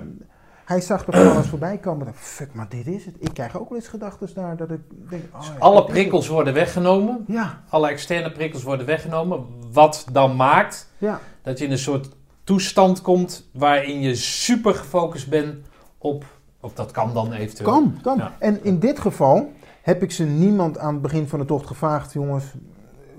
hij 0.65 0.81
zag 0.81 1.07
er 1.07 1.13
van 1.13 1.31
alles 1.31 1.47
voorbij 1.47 1.77
komen. 1.77 2.05
Dacht, 2.05 2.18
fuck, 2.18 2.53
maar 2.53 2.69
dit 2.69 2.88
is 2.88 3.05
het. 3.05 3.15
Ik 3.19 3.34
krijg 3.34 3.57
ook 3.59 3.69
wel 3.69 3.77
eens 3.77 3.88
gedachten 3.88 4.30
daar 4.34 4.57
dat 4.57 4.72
ik 4.72 4.80
denk... 5.09 5.23
Oh, 5.35 5.43
ja, 5.43 5.53
Alle 5.59 5.85
prikkels 5.85 6.27
worden 6.27 6.53
weggenomen. 6.53 7.23
Ja, 7.27 7.61
alle 7.69 7.88
externe 7.89 8.31
prikkels 8.31 8.63
worden 8.63 8.85
weggenomen, 8.85 9.45
wat 9.72 10.05
dan 10.11 10.35
maakt 10.35 10.89
ja. 10.97 11.19
dat 11.41 11.59
je 11.59 11.65
in 11.65 11.72
een 11.72 11.77
soort 11.77 12.09
toestand 12.43 13.01
komt 13.01 13.49
waarin 13.53 13.99
je 14.01 14.15
super 14.15 14.76
gefocust 14.76 15.30
bent 15.30 15.55
op, 15.97 16.26
of 16.59 16.73
dat 16.73 16.91
kan 16.91 17.13
dan 17.13 17.34
eventueel. 17.34 17.69
Kan, 17.72 17.97
kan. 18.01 18.22
En 18.39 18.63
in 18.63 18.80
dit 18.80 18.99
geval 18.99 19.51
heb 19.81 20.03
ik 20.03 20.11
ze 20.11 20.23
niemand 20.23 20.77
aan 20.77 20.93
het 20.93 21.01
begin 21.01 21.27
van 21.27 21.39
de 21.39 21.45
tocht 21.45 21.67
gevraagd, 21.67 22.13
jongens, 22.13 22.45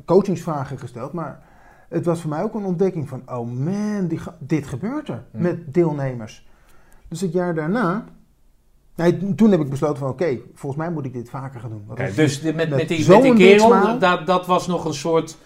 coachingsvragen 0.04 0.78
gesteld. 0.78 1.12
Maar 1.12 1.40
het 1.88 2.04
was 2.04 2.20
voor 2.20 2.30
mij 2.30 2.42
ook 2.42 2.54
een 2.54 2.64
ontdekking 2.64 3.08
van, 3.08 3.22
oh 3.26 3.50
man, 3.50 4.06
die 4.08 4.20
dit 4.38 4.66
gebeurt 4.66 5.08
er 5.08 5.22
Hm. 5.32 5.42
met 5.42 5.74
deelnemers. 5.74 6.46
Dus 7.08 7.20
het 7.20 7.32
jaar 7.32 7.54
daarna, 7.54 8.04
nee, 8.94 9.34
toen 9.34 9.50
heb 9.50 9.60
ik 9.60 9.70
besloten 9.70 9.96
van, 9.98 10.08
oké, 10.08 10.38
volgens 10.54 10.82
mij 10.82 10.92
moet 10.92 11.04
ik 11.04 11.12
dit 11.12 11.30
vaker 11.30 11.60
gaan 11.60 11.70
doen. 11.70 11.96
Dus 12.14 12.40
met, 12.40 12.54
met 12.56 12.70
met, 12.70 12.88
die, 12.88 13.08
met 13.08 13.22
die 13.22 13.34
kerel, 13.34 13.98
dat, 13.98 14.26
dat 14.26 14.46
was 14.46 14.66
nog 14.66 14.84
een 14.84 14.94
soort... 14.94 15.36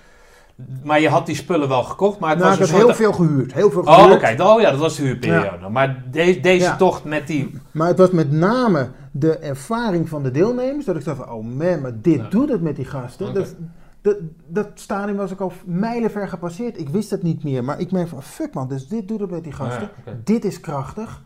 Maar 0.85 1.01
je 1.01 1.09
had 1.09 1.27
die 1.27 1.35
spullen 1.35 1.69
wel 1.69 1.83
gekocht, 1.83 2.19
maar 2.19 2.31
het 2.31 2.39
nou, 2.39 2.59
was 2.59 2.71
een 2.71 2.77
heel 2.77 2.95
veel 2.95 3.13
gehuurd, 3.13 3.53
heel 3.53 3.71
veel 3.71 3.83
Oh, 3.83 3.95
gehuurd. 3.95 4.33
oké. 4.33 4.43
Oh 4.43 4.61
ja, 4.61 4.71
dat 4.71 4.81
was 4.81 4.97
de 4.97 5.03
huurperiode. 5.03 5.69
Maar 5.69 6.05
de- 6.11 6.41
deze 6.41 6.65
Ja. 6.65 6.77
tocht 6.77 7.05
met 7.05 7.27
die... 7.27 7.61
Maar 7.71 7.89
het 7.89 7.99
was 7.99 8.11
met 8.11 8.31
name 8.33 8.89
de 9.19 9.39
ervaring 9.39 10.09
van 10.09 10.23
de 10.23 10.31
deelnemers. 10.31 10.85
Dat 10.85 10.97
ik 10.97 11.05
dacht 11.05 11.17
van, 11.17 11.31
oh 11.31 11.45
man, 11.45 11.81
maar 11.81 12.01
dit 12.01 12.17
Ja. 12.17 12.29
doet 12.29 12.49
het 12.49 12.63
met 12.63 12.77
die 12.77 12.85
gasten. 12.85 13.35
Dat, 13.35 13.55
dat, 14.01 14.17
dat 14.47 14.69
stadium 14.75 15.17
was 15.17 15.31
ik 15.31 15.41
al 15.41 15.53
mijlenver 15.67 16.29
gepasseerd. 16.29 16.79
Ik 16.79 16.89
wist 16.89 17.11
het 17.11 17.23
niet 17.23 17.45
meer. 17.45 17.65
Maar 17.65 17.81
ik 17.81 17.93
merk 17.93 18.09
van, 18.09 18.23
fuck 18.23 18.55
man, 18.55 18.69
dus 18.69 18.89
dit 18.89 19.09
doet 19.09 19.21
het 19.21 19.31
met 19.31 19.45
die 19.45 19.53
gasten. 19.53 19.91
Ja. 20.05 20.13
Dit 20.25 20.45
is 20.45 20.61
krachtig. 20.61 21.25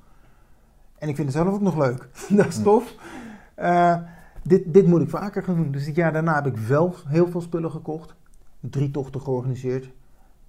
En 0.98 1.08
ik 1.08 1.16
vind 1.16 1.28
het 1.28 1.36
zelf 1.36 1.54
ook 1.54 1.60
nog 1.60 1.76
leuk. 1.78 2.08
dat 2.28 2.46
is 2.46 2.62
tof. 2.62 2.94
Eh, 3.54 3.96
dit, 4.42 4.74
dit 4.74 4.86
moet 4.86 5.00
ik 5.02 5.08
vaker 5.08 5.42
gaan 5.42 5.56
doen. 5.56 5.70
Dus 5.70 5.84
dit 5.84 5.94
jaar 5.94 6.12
daarna 6.12 6.34
heb 6.34 6.46
ik 6.46 6.56
wel 6.56 6.94
heel 7.06 7.28
veel 7.28 7.40
spullen 7.40 7.70
gekocht. 7.70 8.14
Drie 8.60 8.90
tochten 8.90 9.20
georganiseerd. 9.20 9.90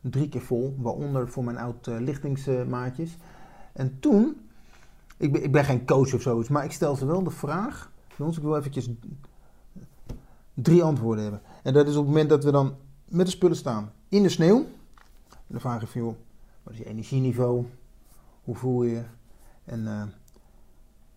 Drie 0.02 0.30
keer 0.30 0.42
vol. 0.42 0.76
Waaronder 0.80 1.28
voor 1.30 1.44
mijn 1.44 1.58
oud 1.58 1.88
eh, 1.88 1.96
lichtingsmaatjes. 2.00 3.18
En 3.74 3.98
toen 4.00 4.36
ik 5.22 5.32
ben, 5.32 5.44
ik 5.44 5.52
ben 5.52 5.66
geen 5.66 5.86
coach 5.86 6.14
of 6.14 6.22
zoiets, 6.22 6.50
maar 6.50 6.64
ik 6.64 6.72
stel 6.72 6.96
ze 6.96 7.06
wel 7.06 7.24
de 7.24 7.30
vraag. 7.30 7.92
Jongens, 8.18 8.38
ik 8.38 8.44
wil 8.44 8.58
eventjes 8.58 8.90
drie 10.54 10.84
antwoorden 10.84 11.24
hebben. 11.24 11.42
En 11.64 11.74
dat 11.74 11.88
is 11.88 11.96
op 11.96 12.00
het 12.00 12.08
moment 12.08 12.30
dat 12.30 12.44
we 12.44 12.52
dan 12.52 12.76
met 13.06 13.26
de 13.26 13.32
spullen 13.32 13.56
staan 13.56 13.92
in 14.10 14.24
de 14.24 14.30
sneeuw. 14.30 14.58
En 15.30 15.48
dan 15.48 15.60
vraag 15.60 15.82
ik 15.82 15.88
van, 15.88 16.02
joh, 16.02 16.16
wat 16.64 16.74
is 16.74 16.80
je 16.80 16.86
energieniveau? 16.86 17.66
Hoe 18.44 18.56
voel 18.56 18.84
je 18.84 18.92
je? 18.92 19.04
En 19.64 19.88
eh, 19.88 20.04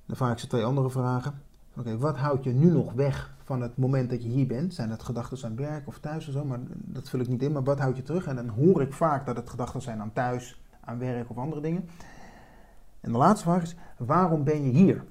dan 0.06 0.16
vraag 0.16 0.32
ik 0.32 0.38
ze 0.38 0.46
twee 0.46 0.64
andere 0.64 0.90
vragen. 0.90 1.42
Oké, 1.76 1.98
wat 1.98 2.16
houdt 2.16 2.44
je 2.44 2.52
nu 2.52 2.70
nog 2.70 2.92
weg 2.92 3.34
van 3.42 3.60
het 3.60 3.76
moment 3.76 4.10
dat 4.10 4.22
je 4.22 4.28
hier 4.28 4.46
bent? 4.46 4.74
Zijn 4.74 4.90
het 4.90 5.02
gedachten 5.02 5.44
aan 5.44 5.56
werk 5.56 5.86
of 5.86 5.98
thuis 5.98 6.26
of 6.26 6.32
zo? 6.32 6.44
Maar 6.44 6.60
dat 6.68 7.08
vul 7.08 7.20
ik 7.20 7.28
niet 7.28 7.42
in. 7.42 7.52
Maar 7.52 7.64
wat 7.64 7.78
houdt 7.78 7.96
je 7.96 8.02
terug? 8.02 8.26
En 8.26 8.36
dan 8.36 8.48
hoor 8.48 8.82
ik 8.82 8.92
vaak 8.92 9.26
dat 9.26 9.36
het 9.36 9.50
gedachten 9.50 9.82
zijn 9.82 10.00
aan 10.00 10.12
thuis, 10.12 10.62
aan 10.80 10.98
werk 10.98 11.30
of 11.30 11.36
andere 11.36 11.60
dingen. 11.60 11.88
En 13.04 13.12
de 13.12 13.18
laatste 13.18 13.44
vraag 13.44 13.62
is, 13.62 13.76
waarom 13.96 14.44
ben 14.44 14.64
je 14.64 14.70
hier? 14.70 15.04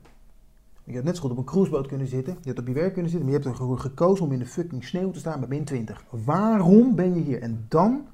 Je 0.83 0.95
had 0.95 1.03
net 1.03 1.15
zo 1.15 1.21
goed 1.21 1.31
op 1.31 1.37
een 1.37 1.43
cruiseboot 1.43 1.87
kunnen 1.87 2.07
zitten, 2.07 2.37
je 2.41 2.49
had 2.49 2.59
op 2.59 2.67
je 2.67 2.73
werk 2.73 2.93
kunnen 2.93 3.11
zitten, 3.11 3.29
maar 3.29 3.39
je 3.39 3.43
hebt 3.43 3.59
ervoor 3.59 3.79
gekozen 3.79 4.25
om 4.25 4.31
in 4.31 4.39
de 4.39 4.45
fucking 4.45 4.83
sneeuw 4.83 5.11
te 5.11 5.19
staan 5.19 5.39
bij 5.39 5.49
min 5.49 5.63
20. 5.63 6.03
Waarom 6.09 6.95
ben 6.95 7.15
je 7.15 7.21
hier? 7.21 7.41
En 7.41 7.65
dan 7.67 8.07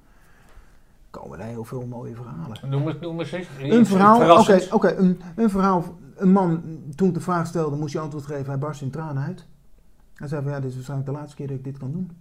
komen 1.10 1.40
er 1.40 1.46
heel 1.46 1.64
veel 1.64 1.86
mooie 1.86 2.16
verhalen. 2.16 2.70
Noem 2.70 2.88
het, 2.88 3.02
noem 3.02 3.20
eens 3.20 3.32
eens. 3.32 3.48
Een 3.60 3.86
verhaal, 3.86 4.46
oké, 4.72 4.96
een, 4.96 5.22
een 5.36 5.50
verhaal, 5.50 5.84
een 6.16 6.32
man, 6.32 6.62
toen 6.96 7.08
ik 7.08 7.14
de 7.14 7.22
vraag 7.22 7.48
stelde, 7.48 7.76
moest 7.76 7.94
je 7.94 8.00
antwoord 8.00 8.26
geven, 8.26 8.46
hij 8.46 8.58
barstte 8.58 8.86
in 8.86 8.92
tranen 8.92 9.24
uit. 9.24 9.46
Hij 10.14 10.28
zei 10.28 10.44
van, 10.44 10.52
ja, 10.52 10.60
dit 10.60 10.70
is 10.70 10.76
waarschijnlijk 10.76 11.10
de 11.10 11.16
laatste 11.16 11.36
keer 11.36 11.48
dat 11.48 11.58
ik 11.58 11.64
dit 11.64 11.78
kan 11.78 11.92
doen. 11.92 12.12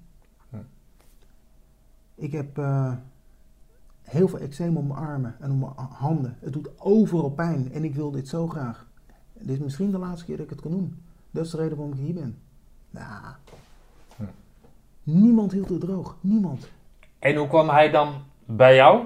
Hm. 0.50 0.56
Ik 2.14 2.32
heb 2.32 2.58
eh, 2.58 2.92
heel 4.08 4.28
veel 4.28 4.38
eczeem 4.38 4.76
op 4.76 4.86
mijn 4.88 4.98
armen 4.98 5.36
en 5.40 5.50
op 5.50 5.58
mijn 5.58 5.72
handen. 5.90 6.36
Het 6.40 6.52
doet 6.52 6.68
overal 6.78 7.30
pijn 7.30 7.72
en 7.72 7.84
ik 7.84 7.94
wil 7.94 8.10
dit 8.10 8.28
zo 8.28 8.46
graag. 8.46 8.86
Dit 9.38 9.48
is 9.48 9.58
misschien 9.58 9.90
de 9.90 9.98
laatste 9.98 10.24
keer 10.26 10.36
dat 10.36 10.44
ik 10.44 10.50
het 10.50 10.60
kan 10.60 10.70
doen. 10.70 11.02
Dat 11.30 11.44
is 11.44 11.50
de 11.50 11.56
reden 11.56 11.76
waarom 11.76 11.94
ik 11.94 12.00
hier 12.04 12.14
ben. 12.14 12.38
Nou, 12.90 13.06
Hm. 14.16 14.22
niemand 15.02 15.52
hield 15.52 15.68
het 15.68 15.80
droog. 15.80 16.16
Niemand. 16.20 16.68
En 17.18 17.36
hoe 17.36 17.48
kwam 17.48 17.68
hij 17.68 17.90
dan 17.90 18.12
bij 18.44 18.74
jou? 18.74 19.04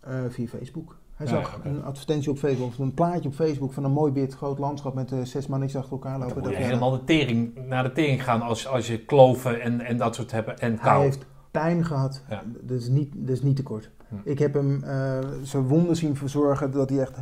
Eh, 0.00 0.14
via 0.28 0.46
Facebook. 0.46 0.96
Hij 1.14 1.26
Ja, 1.26 1.32
zag 1.32 1.60
een 1.64 1.84
advertentie 1.84 2.30
op 2.30 2.38
Facebook, 2.38 2.68
of 2.68 2.78
een 2.78 2.94
plaatje 2.94 3.28
op 3.28 3.34
Facebook 3.34 3.72
van 3.72 3.84
een 3.84 3.92
mooi 3.92 4.12
wit 4.12 4.34
groot 4.34 4.58
landschap 4.58 4.94
met 4.94 5.12
eh, 5.12 5.22
zes 5.22 5.46
mannetjes 5.46 5.78
achter 5.80 5.92
elkaar 5.92 6.18
lopen. 6.18 6.34
Dan 6.34 6.42
moet 6.42 6.52
je 6.52 6.58
Dat- 6.58 6.66
helemaal 6.66 6.90
de 6.90 7.04
tering, 7.04 7.66
naar 7.68 7.82
de 7.82 7.92
tering 7.92 8.24
gaan 8.24 8.42
als, 8.42 8.66
als 8.68 8.86
je 8.86 9.04
kloven 9.04 9.60
en, 9.60 9.80
en 9.80 9.96
dat 9.96 10.14
soort 10.14 10.30
hebben 10.30 10.58
en 10.58 10.70
Hij 10.72 10.78
kou. 10.80 11.02
heeft 11.02 11.24
pijn 11.50 11.84
gehad. 11.84 12.22
Ja. 12.28 12.42
Dat, 12.60 12.80
is 12.80 12.88
niet, 12.88 13.12
dat 13.16 13.28
is 13.36 13.42
niet 13.42 13.56
te 13.56 13.62
kort. 13.62 13.90
Ik 14.24 14.38
heb 14.38 14.54
hem 14.54 14.82
eh, 14.82 15.18
zijn 15.42 15.62
wonden 15.66 15.96
zien 15.96 16.16
verzorgen 16.16 16.70
dat 16.70 16.90
hij 16.90 17.00
echt 17.00 17.14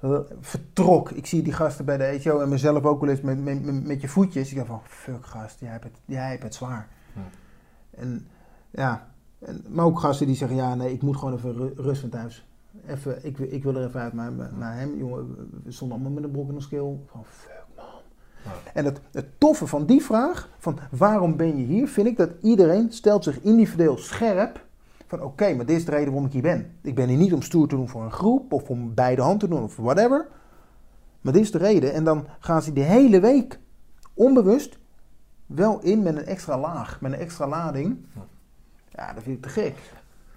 eh, 0.00 0.18
vertrok. 0.40 1.10
Ik 1.10 1.26
zie 1.26 1.42
die 1.42 1.52
gasten 1.52 1.84
bij 1.84 1.96
de 1.96 2.04
ETO 2.04 2.40
en 2.40 2.48
mezelf 2.48 2.84
ook 2.84 3.00
wel 3.00 3.10
eens 3.10 3.20
met, 3.20 3.44
met, 3.44 3.64
met, 3.64 3.84
met 3.86 4.00
je 4.00 4.08
voetjes. 4.08 4.50
Ik 4.50 4.56
dacht 4.56 4.68
van, 4.68 4.80
fuck 4.84 5.26
gast, 5.26 5.60
jij 5.60 5.70
hebt 5.70 5.84
het, 5.84 5.92
jij 6.04 6.30
hebt 6.30 6.42
het 6.42 6.54
zwaar. 6.54 6.88
En 7.90 8.26
ja, 8.70 9.06
en, 9.38 9.64
maar 9.68 9.84
ook 9.84 10.00
gasten 10.00 10.26
die 10.26 10.36
zeggen, 10.36 10.56
ja 10.56 10.74
nee, 10.74 10.92
ik 10.92 11.02
moet 11.02 11.16
gewoon 11.16 11.34
even 11.34 11.52
ru- 11.52 11.72
rust 11.76 12.00
van 12.00 12.10
thuis. 12.10 12.46
Even, 12.86 13.24
ik, 13.24 13.36
wil- 13.38 13.52
ik 13.52 13.62
wil 13.62 13.76
er 13.76 13.86
even 13.86 14.00
uit. 14.00 14.12
Maar, 14.12 14.32
maar 14.32 14.76
hem, 14.78 14.96
jongen, 14.98 15.36
we 15.64 15.70
stonden 15.72 15.96
allemaal 15.96 16.14
met 16.14 16.24
een 16.24 16.30
brok 16.30 16.48
in 16.48 16.54
ons 16.54 16.68
keel. 16.68 17.04
Van, 17.10 17.24
fuck 17.24 17.64
man. 17.76 17.84
En 18.74 18.84
het, 18.84 19.00
het 19.12 19.26
toffe 19.38 19.66
van 19.66 19.86
die 19.86 20.02
vraag, 20.02 20.48
van 20.58 20.78
waarom 20.90 21.36
ben 21.36 21.56
je 21.56 21.64
hier, 21.64 21.88
vind 21.88 22.06
ik 22.06 22.16
dat 22.16 22.30
iedereen 22.42 22.92
stelt 22.92 23.24
zich 23.24 23.40
individueel 23.40 23.96
scherp. 23.96 24.64
Van 25.06 25.22
oké, 25.22 25.54
maar 25.54 25.66
dit 25.66 25.76
is 25.76 25.84
de 25.84 25.90
reden 25.90 26.06
waarom 26.06 26.26
ik 26.26 26.32
hier 26.32 26.42
ben. 26.42 26.76
Ik 26.82 26.94
ben 26.94 27.08
hier 27.08 27.18
niet 27.18 27.32
om 27.32 27.42
stoer 27.42 27.68
te 27.68 27.76
doen 27.76 27.88
voor 27.88 28.02
een 28.02 28.12
groep 28.12 28.52
of 28.52 28.68
om 28.68 28.94
beide 28.94 29.22
hand 29.22 29.40
te 29.40 29.48
doen 29.48 29.62
of 29.62 29.76
whatever. 29.76 30.26
Maar 31.20 31.32
dit 31.32 31.42
is 31.42 31.50
de 31.50 31.58
reden. 31.58 31.92
En 31.92 32.04
dan 32.04 32.26
gaan 32.38 32.62
ze 32.62 32.72
die 32.72 32.82
hele 32.82 33.20
week 33.20 33.58
onbewust 34.14 34.78
wel 35.46 35.80
in 35.82 36.02
met 36.02 36.16
een 36.16 36.24
extra 36.26 36.58
laag, 36.58 37.00
met 37.00 37.12
een 37.12 37.18
extra 37.18 37.48
lading. 37.48 37.96
Ja, 38.90 39.12
dat 39.12 39.22
vind 39.22 39.36
ik 39.36 39.42
te 39.42 39.48
gek. 39.48 39.74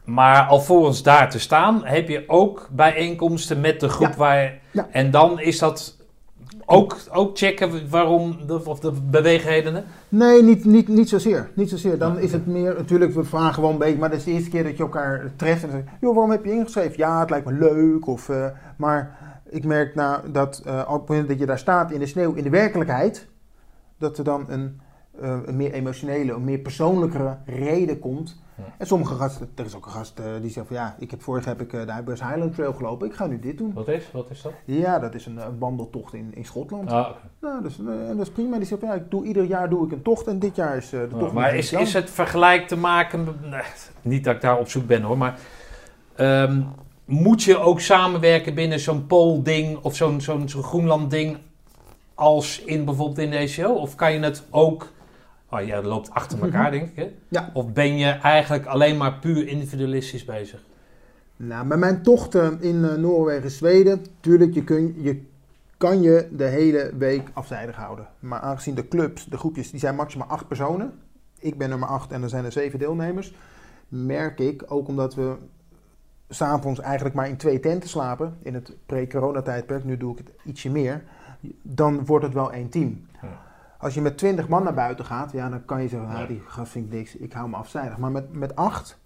Maar 0.03 0.43
alvorens 0.47 1.03
daar 1.03 1.29
te 1.29 1.39
staan, 1.39 1.85
heb 1.85 2.07
je 2.09 2.23
ook 2.27 2.69
bijeenkomsten 2.71 3.61
met 3.61 3.79
de 3.79 3.89
groep 3.89 4.09
Ja. 4.09 4.15
waar... 4.15 4.59
Ja. 4.71 4.87
En 4.91 5.11
dan 5.11 5.39
is 5.39 5.59
dat 5.59 5.97
ook, 6.69 6.97
ook 7.11 7.37
checken 7.37 7.89
waarom, 7.89 8.37
de, 8.47 8.65
of 8.65 8.79
de 8.79 8.91
beweegredenen. 8.91 9.83
Nee, 10.09 10.43
niet, 10.43 10.65
niet, 10.65 10.87
niet 10.87 11.09
zozeer. 11.09 11.49
Niet 11.53 11.69
zozeer. 11.69 11.97
Dan 11.97 12.13
Ja, 12.13 12.19
is 12.19 12.31
het 12.31 12.45
meer, 12.45 12.73
natuurlijk, 12.73 13.13
we 13.13 13.23
vragen 13.23 13.53
gewoon 13.53 13.71
een 13.71 13.77
beetje, 13.77 13.97
maar 13.97 14.09
dat 14.09 14.17
is 14.17 14.23
de 14.23 14.31
eerste 14.31 14.49
keer 14.49 14.63
dat 14.63 14.77
je 14.77 14.83
elkaar 14.83 15.31
treft 15.35 15.63
en 15.63 15.69
dan 15.69 15.79
zeg 15.79 15.89
je, 15.89 15.97
joh, 16.05 16.13
waarom 16.13 16.31
heb 16.31 16.45
je 16.45 16.51
ingeschreven? 16.51 16.97
Ja, 16.97 17.19
het 17.19 17.29
lijkt 17.29 17.45
me 17.45 17.53
leuk. 17.53 18.07
Of, 18.07 18.29
eh, 18.29 18.45
maar 18.77 19.17
ik 19.49 19.65
merk 19.65 19.95
nou 19.95 20.31
dat 20.31 20.61
eh, 20.65 20.83
op 20.87 20.99
het 20.99 21.09
moment 21.09 21.27
dat 21.27 21.39
je 21.39 21.45
daar 21.45 21.59
staat 21.59 21.91
in 21.91 21.99
de 21.99 22.05
sneeuw, 22.05 22.33
in 22.33 22.43
de 22.43 22.49
werkelijkheid, 22.49 23.27
dat 23.97 24.17
er 24.17 24.23
dan 24.23 24.45
een, 24.47 24.79
eh, 25.21 25.37
een 25.45 25.55
meer 25.55 25.71
emotionele, 25.71 26.33
een 26.33 26.43
meer 26.43 26.59
persoonlijkere 26.59 27.37
reden 27.45 27.99
komt. 27.99 28.41
En 28.77 28.87
sommige 28.87 29.15
gasten, 29.15 29.49
er 29.55 29.65
is 29.65 29.75
ook 29.75 29.85
een 29.85 29.91
gast 29.91 30.19
eh, 30.19 30.25
die 30.41 30.51
zegt 30.51 30.67
van 30.67 30.75
ja, 30.75 30.95
ik 30.99 31.11
heb 31.11 31.21
vorig 31.21 31.45
heb 31.45 31.61
ik 31.61 31.73
eh, 31.73 31.85
de 31.85 31.93
Ibers 31.99 32.21
Highland 32.21 32.53
Trail 32.55 32.73
gelopen, 32.73 33.07
ik 33.07 33.13
ga 33.13 33.25
nu 33.27 33.39
dit 33.39 33.57
doen. 33.57 33.73
Wat 33.73 33.87
is, 33.87 34.03
wat 34.13 34.29
is 34.29 34.41
dat? 34.41 34.51
Ja, 34.65 34.99
dat 34.99 35.15
is 35.15 35.25
een, 35.25 35.39
eh, 35.39 35.45
wandeltocht 35.59 36.13
in, 36.13 36.31
in 36.35 36.45
Schotland. 36.45 36.91
Ah. 36.91 37.07
Nou, 37.41 37.63
dus, 37.63 37.79
eh, 37.79 38.09
en 38.09 38.17
dat 38.17 38.25
is 38.27 38.31
prima. 38.33 38.57
Die 38.57 38.65
zegt 38.65 38.79
van 38.81 38.89
ja, 38.89 38.95
ik 38.95 39.11
doe, 39.11 39.25
ieder 39.25 39.43
jaar 39.43 39.69
doe 39.69 39.85
ik 39.85 39.91
een 39.91 40.01
tocht 40.01 40.27
en 40.27 40.39
dit 40.39 40.55
jaar 40.55 40.77
is 40.77 40.89
de 40.89 41.07
Ja, 41.11 41.17
tocht. 41.19 41.33
maar 41.33 41.55
is, 41.55 41.73
is 41.73 41.93
het 41.93 42.09
vergelijk 42.09 42.67
te 42.67 42.77
maken... 42.77 43.27
nee, 43.49 43.61
niet 44.01 44.23
dat 44.23 44.35
ik 44.35 44.41
daar 44.41 44.57
op 44.59 44.69
zoek 44.69 44.87
ben 44.87 45.01
hoor, 45.01 45.17
maar... 45.17 45.39
ehm, 46.15 46.61
moet 47.05 47.43
je 47.43 47.57
ook 47.59 47.79
samenwerken 47.79 48.53
binnen 48.53 48.79
zo'n 48.79 49.07
Pool-ding 49.07 49.77
of 49.81 49.95
zo'n 49.95 50.21
zo'n 50.21 50.49
zo'n 50.49 50.63
Groenland-ding 50.63 51.37
als 52.15 52.61
in 52.63 52.85
bijvoorbeeld 52.85 53.17
in 53.17 53.29
de 53.29 53.37
ECO? 53.37 53.73
Of 53.73 53.95
kan 53.95 54.13
je 54.13 54.19
het 54.19 54.43
ook... 54.49 54.91
Oh, 55.49 55.61
jij 55.61 55.83
loopt 55.83 56.09
achter 56.11 56.41
elkaar, 56.41 56.71
denk 56.77 56.89
ik, 56.89 56.95
hè? 56.95 57.15
Ja. 57.27 57.49
Of 57.53 57.73
ben 57.73 57.97
je 57.97 58.09
eigenlijk 58.09 58.65
alleen 58.65 58.97
maar 58.97 59.19
puur 59.19 59.47
individualistisch 59.47 60.25
bezig? 60.25 60.63
Nou, 61.37 61.67
bij 61.67 61.77
mijn 61.77 62.01
tochten 62.01 62.61
in 62.61 62.85
eh, 62.85 62.95
Noorwegen, 62.95 63.51
Zweden, 63.51 64.05
tuurlijk, 64.19 64.53
je, 64.53 64.63
kun, 64.63 64.95
je 64.97 65.23
kan 65.77 66.01
je 66.01 66.27
de 66.31 66.43
hele 66.43 66.91
week 66.97 67.29
afzijdig 67.33 67.75
houden. 67.75 68.07
Maar 68.19 68.39
aangezien 68.39 68.75
de 68.75 68.87
clubs, 68.87 69.25
de 69.25 69.37
groepjes, 69.37 69.71
die 69.71 69.79
zijn 69.79 69.95
maximaal 69.95 70.27
acht 70.27 70.47
personen. 70.47 70.93
Ik 71.39 71.57
ben 71.57 71.69
nummer 71.69 71.87
acht 71.87 72.11
en 72.11 72.23
er 72.23 72.29
zijn 72.29 72.45
er 72.45 72.51
zeven 72.51 72.79
deelnemers. 72.79 73.33
Merk 73.87 74.39
ik, 74.39 74.63
ook 74.67 74.87
omdat 74.87 75.15
we 75.15 75.35
s'avonds 76.29 76.79
eigenlijk 76.79 77.15
maar 77.15 77.29
in 77.29 77.37
twee 77.37 77.59
tenten 77.59 77.89
slapen, 77.89 78.37
in 78.41 78.53
het 78.53 78.75
pre-corona-tijdperk, 78.85 79.83
nu 79.83 79.97
doe 79.97 80.11
ik 80.11 80.17
het 80.17 80.31
ietsje 80.45 80.69
meer, 80.69 81.03
dan 81.61 82.05
wordt 82.05 82.25
het 82.25 82.33
wel 82.33 82.51
één 82.51 82.69
team. 82.69 83.06
Als 83.79 83.93
je 83.93 84.01
met 84.01 84.17
twintig 84.17 84.47
man 84.47 84.63
naar 84.63 84.73
buiten 84.73 85.05
gaat, 85.05 85.31
ja, 85.31 85.49
dan 85.49 85.65
kan 85.65 85.81
je 85.81 85.87
zeggen, 85.87 86.09
nou, 86.09 86.27
die 86.27 86.41
gast 86.47 86.71
vind 86.71 86.85
ik 86.85 86.91
niks, 86.91 87.15
ik 87.15 87.33
hou 87.33 87.49
me 87.49 87.55
afzijdig. 87.55 87.97
Maar 87.97 88.11
met, 88.11 88.33
met 88.33 88.55
acht 88.55 88.97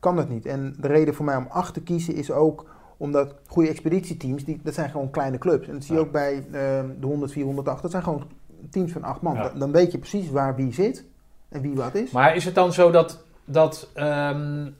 kan 0.00 0.16
dat 0.16 0.28
niet. 0.28 0.46
En 0.46 0.74
de 0.80 0.86
reden 0.86 1.14
voor 1.14 1.24
mij 1.24 1.36
om 1.36 1.46
acht 1.50 1.74
te 1.74 1.80
kiezen 1.82 2.14
is 2.14 2.30
ook 2.30 2.66
omdat 2.96 3.34
goede 3.46 3.68
expeditieteams, 3.68 4.44
die, 4.44 4.60
dat 4.62 4.74
zijn 4.74 4.90
gewoon 4.90 5.10
kleine 5.10 5.38
clubs. 5.38 5.66
En 5.66 5.72
dat 5.74 5.84
zie 5.84 5.94
je 5.94 6.00
Ja. 6.00 6.06
ook 6.06 6.12
bij 6.12 6.36
eh, 6.36 6.80
de 7.00 7.06
100, 7.06 7.32
408, 7.32 7.82
dat 7.82 7.90
zijn 7.90 8.02
gewoon 8.02 8.24
teams 8.70 8.92
van 8.92 9.02
acht 9.02 9.20
man. 9.20 9.34
Ja. 9.34 9.42
Dan, 9.48 9.58
dan 9.58 9.72
weet 9.72 9.92
je 9.92 9.98
precies 9.98 10.30
waar 10.30 10.56
wie 10.56 10.72
zit 10.72 11.04
en 11.48 11.60
wie 11.60 11.74
wat 11.74 11.94
is. 11.94 12.10
Maar 12.10 12.36
is 12.36 12.44
het 12.44 12.54
dan 12.54 12.72
zo 12.72 12.90
dat, 12.90 13.24
dat 13.44 13.88
ehm, 13.94 14.70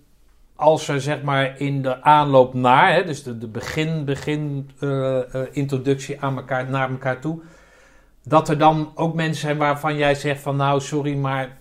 als 0.56 0.88
er 0.88 1.00
zeg 1.00 1.22
maar 1.22 1.60
in 1.60 1.82
de 1.82 2.02
aanloop 2.02 2.54
naar, 2.54 2.92
hè, 2.92 3.04
dus 3.04 3.22
de, 3.22 3.38
de 3.38 3.48
begin, 3.48 4.04
begin 4.04 4.70
eh, 4.80 5.34
eh, 5.34 5.46
introductie 5.50 6.20
aan 6.20 6.36
elkaar, 6.36 6.70
naar 6.70 6.90
elkaar 6.90 7.20
toe, 7.20 7.40
dat 8.28 8.48
er 8.48 8.58
dan 8.58 8.90
ook 8.94 9.14
mensen 9.14 9.40
zijn 9.40 9.58
waarvan 9.58 9.96
jij 9.96 10.14
zegt 10.14 10.40
van 10.40 10.56
nou 10.56 10.80
sorry, 10.80 11.16
maar 11.16 11.56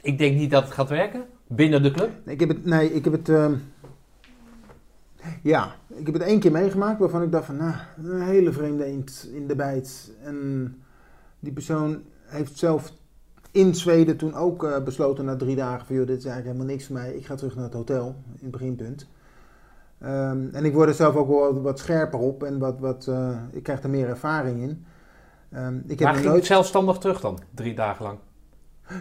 ik 0.00 0.18
denk 0.18 0.36
niet 0.36 0.50
dat 0.50 0.64
het 0.64 0.72
gaat 0.72 0.88
werken 0.88 1.24
binnen 1.46 1.82
de 1.82 1.90
club? 1.90 2.10
Ik 2.24 2.40
heb 2.40 2.48
het, 2.48 2.64
nee, 2.64 2.92
ik 2.92 3.04
heb 3.04 3.12
het, 3.12 3.28
ehm, 3.28 3.54
ja, 5.42 5.74
ik 5.88 6.06
heb 6.06 6.14
het 6.14 6.22
één 6.22 6.40
keer 6.40 6.52
meegemaakt 6.52 6.98
waarvan 6.98 7.22
ik 7.22 7.32
dacht 7.32 7.44
van, 7.44 7.56
nou, 7.56 7.74
een 8.02 8.22
hele 8.22 8.52
vreemde 8.52 8.86
in 9.32 9.46
de 9.46 9.56
bijt. 9.56 10.12
En 10.22 10.76
die 11.38 11.52
persoon 11.52 12.02
heeft 12.24 12.58
zelf 12.58 12.92
in 13.50 13.74
Zweden 13.74 14.16
toen 14.16 14.34
ook 14.34 14.64
eh, 14.64 14.82
besloten 14.82 15.24
na 15.24 15.36
drie 15.36 15.56
dagen 15.56 15.86
van, 15.86 15.96
joh, 15.96 16.06
dit 16.06 16.18
is 16.18 16.24
eigenlijk 16.24 16.56
helemaal 16.56 16.74
niks 16.74 16.86
voor 16.86 16.96
mij. 16.96 17.14
Ik 17.14 17.26
ga 17.26 17.34
terug 17.34 17.54
naar 17.54 17.64
het 17.64 17.74
hotel, 17.74 18.06
in 18.26 18.38
het 18.40 18.50
beginpunt. 18.50 19.06
Ehm, 19.98 20.48
en 20.52 20.64
ik 20.64 20.74
word 20.74 20.88
er 20.88 20.94
zelf 20.94 21.14
ook 21.14 21.28
wel 21.28 21.52
wat, 21.52 21.62
wat 21.62 21.78
scherper 21.78 22.18
op 22.18 22.42
en 22.42 22.58
wat, 22.58 22.80
wat, 22.80 23.06
eh, 23.06 23.38
ik 23.50 23.62
krijg 23.62 23.82
er 23.82 23.90
meer 23.90 24.08
ervaring 24.08 24.62
in. 24.62 24.84
Ehm, 25.52 25.76
ik 25.76 25.98
heb 25.98 26.00
maar 26.00 26.14
ging 26.14 26.24
nooit... 26.26 26.36
het 26.36 26.46
zelfstandig 26.46 26.98
terug 26.98 27.20
dan, 27.20 27.38
drie 27.54 27.74
dagen 27.74 28.04
lang? 28.04 28.18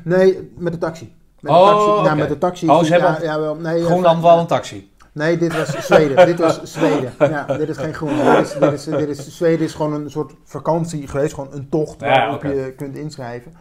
Nee, 0.03 0.51
met 0.57 0.73
de 0.73 0.79
taxi. 0.79 1.13
Met 1.39 1.53
Oh, 1.53 1.67
de 1.67 1.71
taxi. 1.71 2.03
Nou, 2.03 2.17
met 2.17 2.29
de 2.29 2.37
taxi. 2.37 2.69
Oh, 2.69 2.83
ze 2.83 2.91
hebben 2.91 3.23
ja, 3.23 3.39
wel, 3.39 3.55
nee, 3.55 3.83
Groenland 3.83 4.21
wel 4.21 4.39
een 4.39 4.47
taxi. 4.47 4.91
Nee, 5.11 5.37
dit 5.37 5.57
was 5.57 5.85
Zweden. 5.85 6.25
dit 6.25 6.39
was 6.39 6.59
Zweden. 6.73 7.13
Ja, 7.19 7.45
dit 7.45 7.69
is 7.69 7.77
geen 7.77 7.93
Groenland. 7.93 8.37
Dit 8.37 8.45
is, 8.45 8.53
dit 8.53 8.71
is, 8.73 8.83
dit 8.83 9.09
is, 9.09 9.37
Zweden 9.37 9.65
is 9.65 9.73
gewoon 9.73 9.93
een 9.93 10.11
soort 10.11 10.33
vakantie 10.43 11.07
geweest. 11.07 11.33
Gewoon 11.33 11.53
een 11.53 11.69
tocht 11.69 11.99
Ja, 11.99 12.07
waarop 12.07 12.43
je 12.43 12.73
kunt 12.77 12.95
inschrijven. 12.95 13.53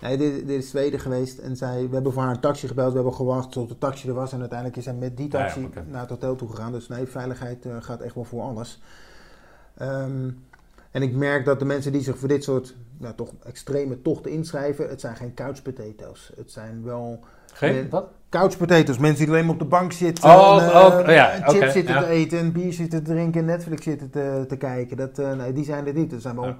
Nee, 0.00 0.16
dit, 0.16 0.46
dit 0.46 0.62
is 0.62 0.70
Zweden 0.70 1.00
geweest. 1.00 1.38
En 1.38 1.56
zij, 1.56 1.86
we 1.88 1.94
hebben 1.94 2.12
voor 2.12 2.22
haar 2.22 2.34
een 2.34 2.40
taxi 2.40 2.66
gebeld. 2.66 2.88
We 2.88 2.94
hebben 2.94 3.14
gewacht 3.14 3.52
tot 3.52 3.68
de 3.68 3.78
taxi 3.78 4.08
er 4.08 4.14
was. 4.14 4.32
En 4.32 4.40
uiteindelijk 4.40 4.78
is 4.78 4.84
zij 4.84 4.94
met 4.94 5.16
die 5.16 5.28
taxi 5.28 5.60
Ja, 5.60 5.82
naar 5.86 6.00
het 6.00 6.10
hotel 6.10 6.36
toe 6.36 6.48
gegaan. 6.50 6.72
Dus 6.72 6.88
nee, 6.88 7.06
veiligheid 7.06 7.66
eh, 7.66 7.76
gaat 7.80 8.00
echt 8.00 8.14
wel 8.14 8.24
voor 8.24 8.42
alles. 8.42 8.82
Ehm, 9.76 10.28
en 10.92 11.02
ik 11.02 11.14
merk 11.14 11.44
dat 11.44 11.58
de 11.58 11.64
mensen 11.64 11.92
die 11.92 12.02
zich 12.02 12.18
voor 12.18 12.28
dit 12.28 12.44
soort 12.44 12.74
nou, 12.98 13.14
toch 13.14 13.32
extreme 13.44 14.02
tochten 14.02 14.30
inschrijven... 14.30 14.88
Het 14.88 15.00
zijn 15.00 15.16
geen 15.16 15.34
couch 15.34 15.62
potatoes. 15.62 16.32
Het 16.36 16.50
zijn 16.50 16.84
wel... 16.84 17.20
Geen? 17.52 17.72
Nee. 17.72 17.88
Wat? 17.88 18.08
Couch 18.28 18.56
potatoes, 18.56 18.98
mensen 18.98 19.24
die 19.24 19.34
alleen 19.34 19.44
maar 19.44 19.54
op 19.54 19.60
de 19.60 19.66
bank 19.66 19.92
zitten. 19.92 20.24
Oh, 20.24 20.62
en, 20.62 20.70
eh, 20.70 20.84
oh, 20.84 21.06
ja, 21.06 21.30
en 21.30 21.42
chips 21.42 21.56
oké, 21.56 21.70
zitten 21.70 21.94
ja. 21.94 22.00
te 22.00 22.06
eten, 22.06 22.38
en 22.38 22.52
bier 22.52 22.72
zitten 22.72 23.04
te 23.04 23.12
drinken, 23.12 23.40
en 23.40 23.46
Netflix 23.46 23.82
zitten 23.82 24.10
te, 24.10 24.44
te 24.48 24.56
kijken. 24.56 24.96
Dat, 24.96 25.18
eh, 25.18 25.32
nee, 25.32 25.52
die 25.52 25.64
zijn 25.64 25.86
er 25.86 25.92
niet. 25.94 26.12
Er 26.12 26.20
zijn 26.20 26.34
wel 26.36 26.44
Ja. 26.44 26.56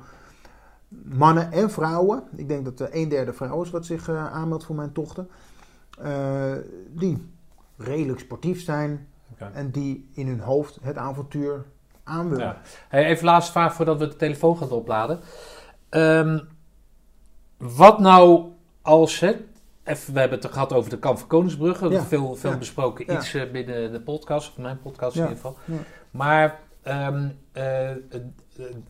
mannen 1.03 1.53
en 1.53 1.71
vrouwen. 1.71 2.23
Ik 2.37 2.49
denk 2.49 2.65
dat 2.65 2.81
er 2.81 2.89
een 2.93 3.09
derde 3.09 3.33
vrouw 3.33 3.63
is 3.63 3.71
wat 3.71 3.87
zich 3.87 4.09
eh, 4.09 4.33
aanmeldt 4.33 4.65
voor 4.65 4.77
mijn 4.77 4.93
tochten. 4.93 5.29
Eh, 5.99 6.53
die 6.89 7.31
redelijk 7.77 8.21
sportief 8.21 8.63
zijn 8.63 9.07
en 9.53 9.71
die 9.71 10.09
in 10.13 10.27
hun 10.27 10.41
hoofd 10.41 10.79
het 10.83 10.97
avontuur 10.97 11.65
aan 12.05 12.29
willen. 12.29 12.45
Ja. 12.45 12.61
Hey, 12.89 13.05
even 13.05 13.25
laatste 13.25 13.53
vraag 13.53 13.75
voordat 13.75 13.99
we 13.99 14.09
de 14.09 14.17
telefoon 14.17 14.57
gaan 14.57 14.71
opladen. 14.71 15.21
Ehm, 15.89 16.39
wat 17.59 17.99
nou 17.99 18.51
als 18.83 19.21
het. 19.21 19.37
Even, 19.85 20.15
we 20.15 20.21
hebben 20.21 20.39
het 20.39 20.53
gehad 20.53 20.73
over 20.73 20.91
de 20.91 20.99
Kamp 20.99 21.19
van 21.19 21.29
Koningsbrugge. 21.29 21.89
Ja. 21.89 22.03
Veel, 22.03 22.35
veel 22.35 22.51
Ja. 22.51 22.57
besproken 22.57 23.13
iets 23.13 23.35
eh, 23.35 23.51
binnen 23.51 23.93
de 23.93 24.01
podcast, 24.01 24.51
of 24.51 24.57
mijn 24.57 24.81
podcast 24.81 25.17
in 25.17 25.21
ieder 25.23 25.37
geval. 25.37 25.57
Maar 26.11 26.59
ehm, 26.83 27.29
eh, 27.53 27.91
eh, 27.91 27.97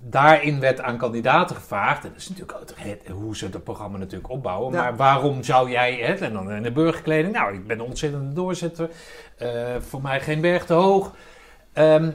daarin 0.01 0.61
werd 0.61 0.81
aan 0.81 0.99
kandidaten 0.99 1.57
gevraagd. 1.57 2.05
En 2.05 2.11
dat 2.11 2.19
is 2.21 2.29
natuurlijk 2.29 2.59
ook 2.61 2.69
het, 2.77 3.09
hoe 3.09 3.37
ze 3.37 3.47
het 3.47 3.65
programma 3.65 3.99
natuurlijk 3.99 4.31
opbouwen. 4.31 4.73
Ja. 4.73 4.83
Maar 4.83 4.97
waarom 4.97 5.43
zou 5.43 5.71
jij, 5.71 5.95
hè, 5.95 6.15
en 6.15 6.33
dan 6.33 6.51
in 6.51 6.63
de 6.63 6.73
burgerkleding, 6.73 7.35
nou, 7.35 7.55
ik 7.55 7.67
ben 7.67 7.79
een 7.79 7.85
ontzettende 7.87 8.33
doorzetter. 8.35 8.91
voor 9.81 10.03
mij 10.03 10.21
geen 10.21 10.41
berg 10.41 10.65
te 10.67 10.73
hoog. 10.73 11.15
Ehm, 11.73 12.11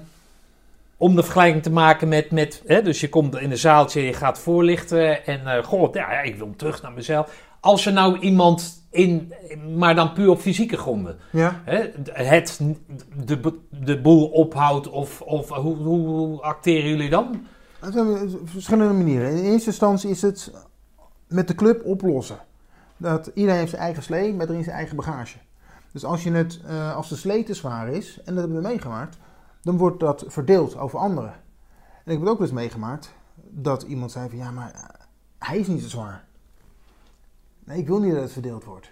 om 0.98 1.16
de 1.16 1.24
vergelijking 1.24 1.64
te 1.64 1.72
maken 1.72 2.08
met, 2.08 2.32
met 2.32 2.62
hè, 2.66 2.82
dus 2.82 3.00
je 3.02 3.10
komt 3.10 3.40
in 3.40 3.52
een 3.52 3.58
zaaltje, 3.58 4.02
je 4.02 4.14
gaat 4.14 4.40
voorlichten 4.40 5.26
en 5.26 5.48
eh 5.48 5.64
goh, 5.64 5.94
ja, 5.94 6.22
ik 6.22 6.36
wil 6.36 6.54
terug 6.56 6.82
naar 6.82 6.92
mezelf. 6.92 7.46
als 7.60 7.84
je 7.84 7.92
nou 7.92 8.20
iemand 8.20 8.86
in, 8.92 9.34
maar 9.78 9.96
dan 9.96 10.14
puur 10.14 10.30
op 10.30 10.40
fysieke 10.40 10.78
gronden, 10.78 11.18
Ja. 11.32 11.62
hè, 11.66 11.84
het, 12.14 12.60
de, 13.26 13.54
de 13.70 14.02
boel 14.02 14.28
ophoudt 14.28 14.90
of, 14.90 15.22
of 15.22 15.50
hoe, 15.50 15.76
hoe, 15.76 16.08
hoe 16.08 16.42
acteren 16.42 16.90
jullie 16.90 17.10
dan? 17.10 17.46
Er 17.82 17.92
zijn 17.92 18.30
verschillende 18.46 18.94
manieren. 18.94 19.30
In 19.32 19.44
eerste 19.52 19.70
instantie 19.70 20.10
is 20.10 20.22
het 20.22 20.52
met 21.28 21.48
de 21.48 21.56
club 21.56 21.86
oplossen. 21.86 22.38
Dat 22.98 23.32
iedereen 23.34 23.60
heeft 23.60 23.70
zijn 23.70 23.82
eigen 23.82 24.04
slee 24.04 24.34
met 24.34 24.50
erin 24.50 24.64
zijn 24.64 24.76
eigen 24.76 24.96
bagage. 24.96 25.38
Dus 25.92 26.06
als, 26.06 26.24
je 26.24 26.32
het, 26.32 26.60
eh, 26.68 26.96
als 26.96 27.10
de 27.10 27.16
slee 27.16 27.44
te 27.44 27.54
zwaar 27.54 27.90
is, 27.90 28.18
en 28.26 28.34
dat 28.34 28.44
hebben 28.44 28.62
we 28.62 28.68
meegemaakt, 28.68 29.18
dan 29.68 29.78
wordt 29.78 30.00
dat 30.00 30.24
verdeeld 30.28 30.78
over 30.78 31.00
anderen. 31.00 31.32
En 32.04 32.12
ik 32.12 32.12
heb 32.12 32.20
het 32.20 32.30
ook 32.30 32.40
eens 32.40 32.52
meegemaakt 32.52 33.14
dat 33.36 33.84
iemand 33.84 34.12
zei 34.12 34.30
van 34.30 34.38
ja, 34.38 34.52
maar 34.52 34.72
eh, 34.72 34.82
hij 35.40 35.58
is 35.58 35.68
niet 35.68 35.82
zo 35.82 35.88
zwaar. 35.90 36.26
Nee, 37.64 37.78
ik 37.78 37.88
wil 37.88 38.00
niet 38.00 38.14
dat 38.14 38.22
het 38.22 38.32
verdeeld 38.32 38.64
wordt. 38.64 38.92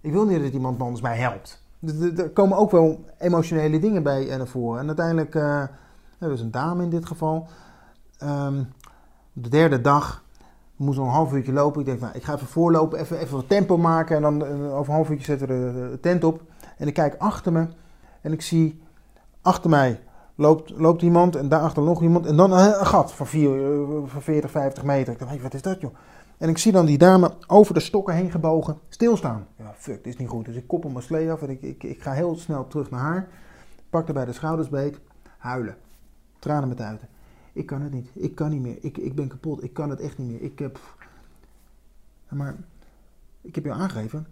Ik 0.00 0.12
wil 0.12 0.26
niet 0.26 0.42
dat 0.42 0.52
iemand 0.52 0.80
anders 0.80 1.00
mij 1.00 1.16
helpt. 1.16 1.62
Dus 1.78 2.18
er- 2.18 2.30
komen 2.30 2.58
ook 2.58 2.70
wel 2.70 3.04
emotionele 3.18 3.78
dingen 3.78 4.02
bij 4.02 4.28
eh, 4.28 4.36
naar 4.36 4.46
voren. 4.46 4.80
En 4.80 4.86
uiteindelijk, 4.86 5.34
eh 5.34 5.62
dat 6.18 6.30
was 6.30 6.40
een 6.40 6.50
dame 6.50 6.82
in 6.82 6.90
dit 6.90 7.06
geval. 7.06 7.46
Ehm, 8.18 8.62
de 9.32 9.48
derde 9.48 9.80
dag 9.80 10.24
we 10.76 10.84
moesten 10.84 11.04
nog 11.04 11.12
een 11.12 11.18
half 11.18 11.32
uurtje 11.32 11.52
lopen. 11.52 11.80
Ik 11.80 11.86
denk, 11.86 12.00
nou, 12.00 12.14
ik 12.14 12.24
ga 12.24 12.34
even 12.34 12.46
voorlopen, 12.46 12.98
even, 12.98 13.18
even 13.18 13.36
wat 13.36 13.48
tempo 13.48 13.76
maken. 13.78 14.16
En 14.16 14.22
dan 14.22 14.44
eh, 14.44 14.76
over 14.76 14.88
een 14.92 14.96
half 14.96 15.10
uurtje 15.10 15.24
zetten 15.24 15.48
we 15.48 15.90
de 15.90 16.00
tent 16.00 16.24
op. 16.24 16.42
En 16.78 16.86
ik 16.86 16.94
kijk 16.94 17.14
achter 17.18 17.52
me 17.52 17.66
en 18.20 18.32
ik 18.32 18.42
zie 18.42 18.82
achter 19.42 19.70
mij 19.70 20.00
loopt, 20.34 20.70
loopt 20.70 21.02
iemand 21.02 21.36
en 21.36 21.48
daarachter 21.48 21.82
nog 21.82 22.02
iemand. 22.02 22.26
En 22.26 22.36
dan 22.36 22.52
een, 22.52 22.86
gat 22.86 23.12
van, 23.12 23.26
vier, 23.26 23.72
eh, 23.72 24.02
van 24.06 24.22
40, 24.22 24.50
50 24.50 24.84
meter. 24.84 25.12
Ik 25.12 25.18
dacht, 25.18 25.30
hey, 25.30 25.40
wat 25.40 25.54
is 25.54 25.62
dat 25.62 25.80
joh? 25.80 25.94
En 26.38 26.48
ik 26.48 26.58
zie 26.58 26.72
dan 26.72 26.86
die 26.86 26.98
dame 26.98 27.32
over 27.46 27.74
de 27.74 27.80
stokken 27.80 28.14
heen 28.14 28.30
gebogen 28.30 28.78
stilstaan. 28.88 29.46
Ja, 29.56 29.74
fuck, 29.76 30.04
dit 30.04 30.12
is 30.12 30.18
niet 30.18 30.28
goed. 30.28 30.44
Dus 30.44 30.56
ik 30.56 30.66
koppel 30.66 30.90
mijn 30.90 31.04
slee 31.04 31.30
af 31.30 31.42
en 31.42 31.50
ik, 31.50 31.62
ik, 31.62 31.82
ik 31.82 32.02
ga 32.02 32.12
heel 32.12 32.36
snel 32.36 32.66
terug 32.66 32.90
naar 32.90 33.00
haar. 33.00 33.28
Pak 33.90 34.04
haar 34.04 34.14
bij 34.14 34.24
de 34.24 34.32
schouders 34.32 34.68
beet, 34.68 35.00
huilen. 35.38 35.76
Tranen 36.38 36.68
met 36.68 36.80
uiten. 36.80 37.08
Ik 37.52 37.66
kan 37.66 37.82
het 37.82 37.92
niet. 37.92 38.08
Ik 38.12 38.34
kan 38.34 38.50
niet 38.50 38.60
meer. 38.60 38.76
Ik, 38.80 38.98
ik 38.98 39.14
ben 39.14 39.28
kapot. 39.28 39.62
Ik 39.62 39.72
kan 39.72 39.90
het 39.90 40.00
echt 40.00 40.18
niet 40.18 40.28
meer. 40.28 40.42
Ik 40.42 40.58
heb. 40.58 40.78
Maar 42.28 42.56
ik 43.40 43.54
heb 43.54 43.64
je 43.64 43.72
aangegeven. 43.72 44.26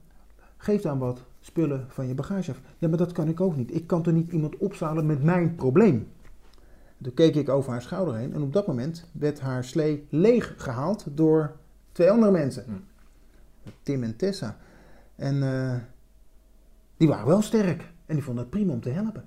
Geef 0.57 0.83
dan 0.83 0.99
wat 0.99 1.23
spullen 1.43 1.85
van 1.89 2.07
je 2.07 2.15
bagage 2.15 2.51
af. 2.51 2.61
Ja, 2.79 2.89
maar 2.89 2.99
dat 2.99 3.13
kan 3.13 3.29
ik 3.29 3.41
ook 3.41 3.57
niet. 3.57 3.75
Ik 3.75 3.87
kan 3.87 4.03
toch 4.03 4.15
niet 4.15 4.33
iemand 4.33 4.57
opzalen 4.57 5.07
met 5.07 5.23
mijn 5.23 5.55
probleem. 5.55 6.09
Toen 7.03 7.15
keek 7.15 7.35
ik 7.35 7.49
over 7.49 7.71
haar 7.71 7.83
schouder 7.83 8.15
heen 8.15 8.35
en 8.35 8.43
op 8.43 8.53
dat 8.53 8.67
moment 8.67 9.09
werd 9.13 9.41
haar 9.41 9.65
slee 9.65 10.07
leeg 10.11 10.55
gehaald 10.57 11.07
door 11.11 11.57
twee 11.93 12.11
andere 12.11 12.33
mensen. 12.33 12.65
Hm. 12.65 13.71
Tim 13.83 14.03
en 14.03 14.17
Tessa. 14.17 14.57
En 15.17 15.43
eh, 15.43 15.77
die 16.97 17.09
waren 17.09 17.27
wel 17.27 17.43
sterk 17.43 17.93
en 18.07 18.15
die 18.15 18.25
vonden 18.25 18.43
het 18.43 18.53
prima 18.53 18.73
om 18.73 18.81
te 18.81 18.91
helpen. 18.91 19.25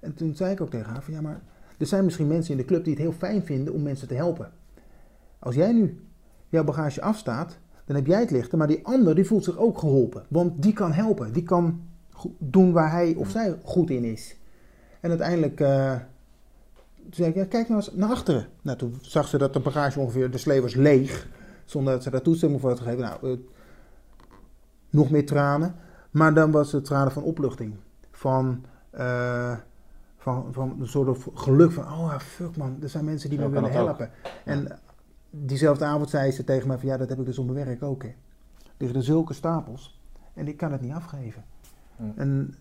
En 0.00 0.14
toen 0.14 0.36
zei 0.36 0.52
ik 0.52 0.60
ook 0.60 0.70
tegen 0.70 0.92
haar 0.92 1.02
van 1.02 1.14
ja, 1.14 1.20
maar 1.20 1.42
er 1.78 1.86
zijn 1.86 2.04
misschien 2.04 2.26
mensen 2.26 2.52
in 2.52 2.56
de 2.56 2.64
club 2.64 2.84
die 2.84 2.92
het 2.92 3.02
heel 3.02 3.12
fijn 3.12 3.42
vinden 3.42 3.74
om 3.74 3.82
mensen 3.82 4.08
te 4.08 4.14
helpen. 4.14 4.52
Als 5.38 5.54
jij 5.54 5.72
nu 5.72 6.00
jouw 6.48 6.64
bagage 6.64 7.02
afstaat, 7.02 7.58
dan 7.84 7.96
heb 7.96 8.06
jij 8.06 8.20
het 8.20 8.30
lichter, 8.30 8.58
maar 8.58 8.66
die 8.66 8.86
ander 8.86 9.14
die 9.14 9.24
voelt 9.26 9.44
zich 9.44 9.56
ook 9.58 9.78
geholpen. 9.78 10.22
Want 10.28 10.62
die 10.62 10.72
kan 10.72 10.92
helpen, 10.92 11.32
die 11.32 11.42
kan 11.42 11.80
doen 12.38 12.72
waar 12.72 12.90
hij 12.90 13.14
of 13.14 13.30
zij 13.30 13.58
goed 13.62 13.90
in 13.90 14.04
is. 14.04 14.36
En 15.00 15.08
uiteindelijk 15.10 15.60
eh, 15.60 15.94
zei 17.10 17.28
ik, 17.28 17.34
ja, 17.34 17.44
kijk 17.44 17.68
nou 17.68 17.80
eens 17.80 17.92
naar 17.94 18.10
achteren. 18.10 18.46
Nou, 18.62 18.78
toen 18.78 18.98
zag 19.00 19.28
ze 19.28 19.38
dat 19.38 19.52
de 19.52 19.60
bagage 19.60 20.00
ongeveer, 20.00 20.30
de 20.30 20.38
slee 20.38 20.62
was 20.62 20.74
leeg, 20.74 21.28
zonder 21.64 21.92
dat 21.92 22.02
ze 22.02 22.10
daar 22.10 22.22
toestemming 22.22 22.60
voor 22.60 22.70
had 22.70 22.80
gegeven. 22.80 23.00
Nou, 23.00 23.32
eh, 23.32 23.38
nog 24.90 25.10
meer 25.10 25.26
tranen, 25.26 25.74
maar 26.10 26.34
dan 26.34 26.50
was 26.50 26.72
het 26.72 26.84
tranen 26.84 27.12
van 27.12 27.22
opluchting. 27.22 27.74
Van... 28.10 28.64
eh, 28.90 29.56
van, 30.22 30.46
van 30.52 30.76
een 30.80 30.86
soort 30.86 31.08
of 31.08 31.28
geluk 31.34 31.72
van, 31.72 31.84
oh 31.84 32.06
ja, 32.10 32.20
fuck 32.20 32.56
man, 32.56 32.76
er 32.82 32.88
zijn 32.88 33.04
mensen 33.04 33.30
die 33.30 33.38
Zo 33.38 33.44
me 33.44 33.50
willen 33.50 33.68
ook. 33.68 33.74
helpen. 33.74 34.10
En 34.44 34.78
diezelfde 35.34 35.84
avond 35.84 36.10
zei 36.10 36.30
ze 36.30 36.44
tegen 36.44 36.68
mij 36.68 36.78
van, 36.78 36.88
ja, 36.88 36.96
dat 36.96 37.08
heb 37.08 37.18
ik 37.18 37.24
dus 37.24 37.38
op 37.38 37.50
mijn 37.50 37.66
werk 37.66 37.82
ook. 37.82 38.02
Hè. 38.02 38.08
Er 38.08 38.14
liggen 38.76 38.98
er 38.98 39.04
zulke 39.04 39.34
stapels 39.34 40.00
en 40.34 40.48
ik 40.48 40.56
kan 40.56 40.72
het 40.72 40.80
niet 40.80 40.92
afgeven. 40.92 41.44
En 42.14 42.54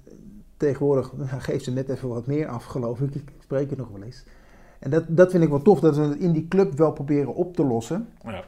tegenwoordig 0.57 1.14
geeft 1.38 1.64
ze 1.64 1.72
net 1.72 1.89
even 1.89 2.10
wat 2.10 2.26
meer 2.26 2.48
af, 2.48 2.65
geloof 2.65 3.02
ik. 3.02 3.15
Ik 3.15 3.31
spreek 3.39 3.69
het 3.69 3.80
nog 3.80 3.89
wel 3.89 4.02
eens. 4.02 4.23
En 4.80 4.89
dat, 4.89 5.03
dat 5.07 5.31
vind 5.31 5.43
ik 5.43 5.49
wel 5.49 5.61
tof, 5.61 5.80
dat 5.80 5.95
we 5.95 6.02
het 6.02 6.18
in 6.18 6.31
die 6.31 6.48
club 6.48 6.77
wel 6.77 6.91
proberen 6.91 7.35
op 7.35 7.56
te 7.56 7.65
lossen. 7.65 8.07
Ja. 8.23 8.43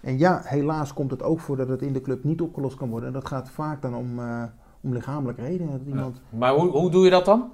En 0.00 0.18
ja, 0.18 0.40
helaas 0.44 0.94
komt 0.94 1.10
het 1.10 1.22
ook 1.22 1.40
voor 1.40 1.56
dat 1.56 1.68
het 1.68 1.82
in 1.82 1.92
de 1.92 2.00
club 2.00 2.24
niet 2.24 2.40
opgelost 2.40 2.76
kan 2.76 2.88
worden. 2.88 3.08
En 3.08 3.14
dat 3.14 3.26
gaat 3.26 3.50
vaak 3.50 3.82
dan 3.82 3.94
om, 3.94 4.18
eh, 4.18 4.42
om 4.80 4.92
lichamelijke 4.92 5.42
redenen. 5.42 5.72
Dat 5.72 5.86
iemand 5.86 6.20
Maar 6.28 6.54
hoe, 6.54 6.68
hoe 6.68 6.90
doe 6.90 7.04
je 7.04 7.10
dat 7.10 7.24
dan? 7.24 7.50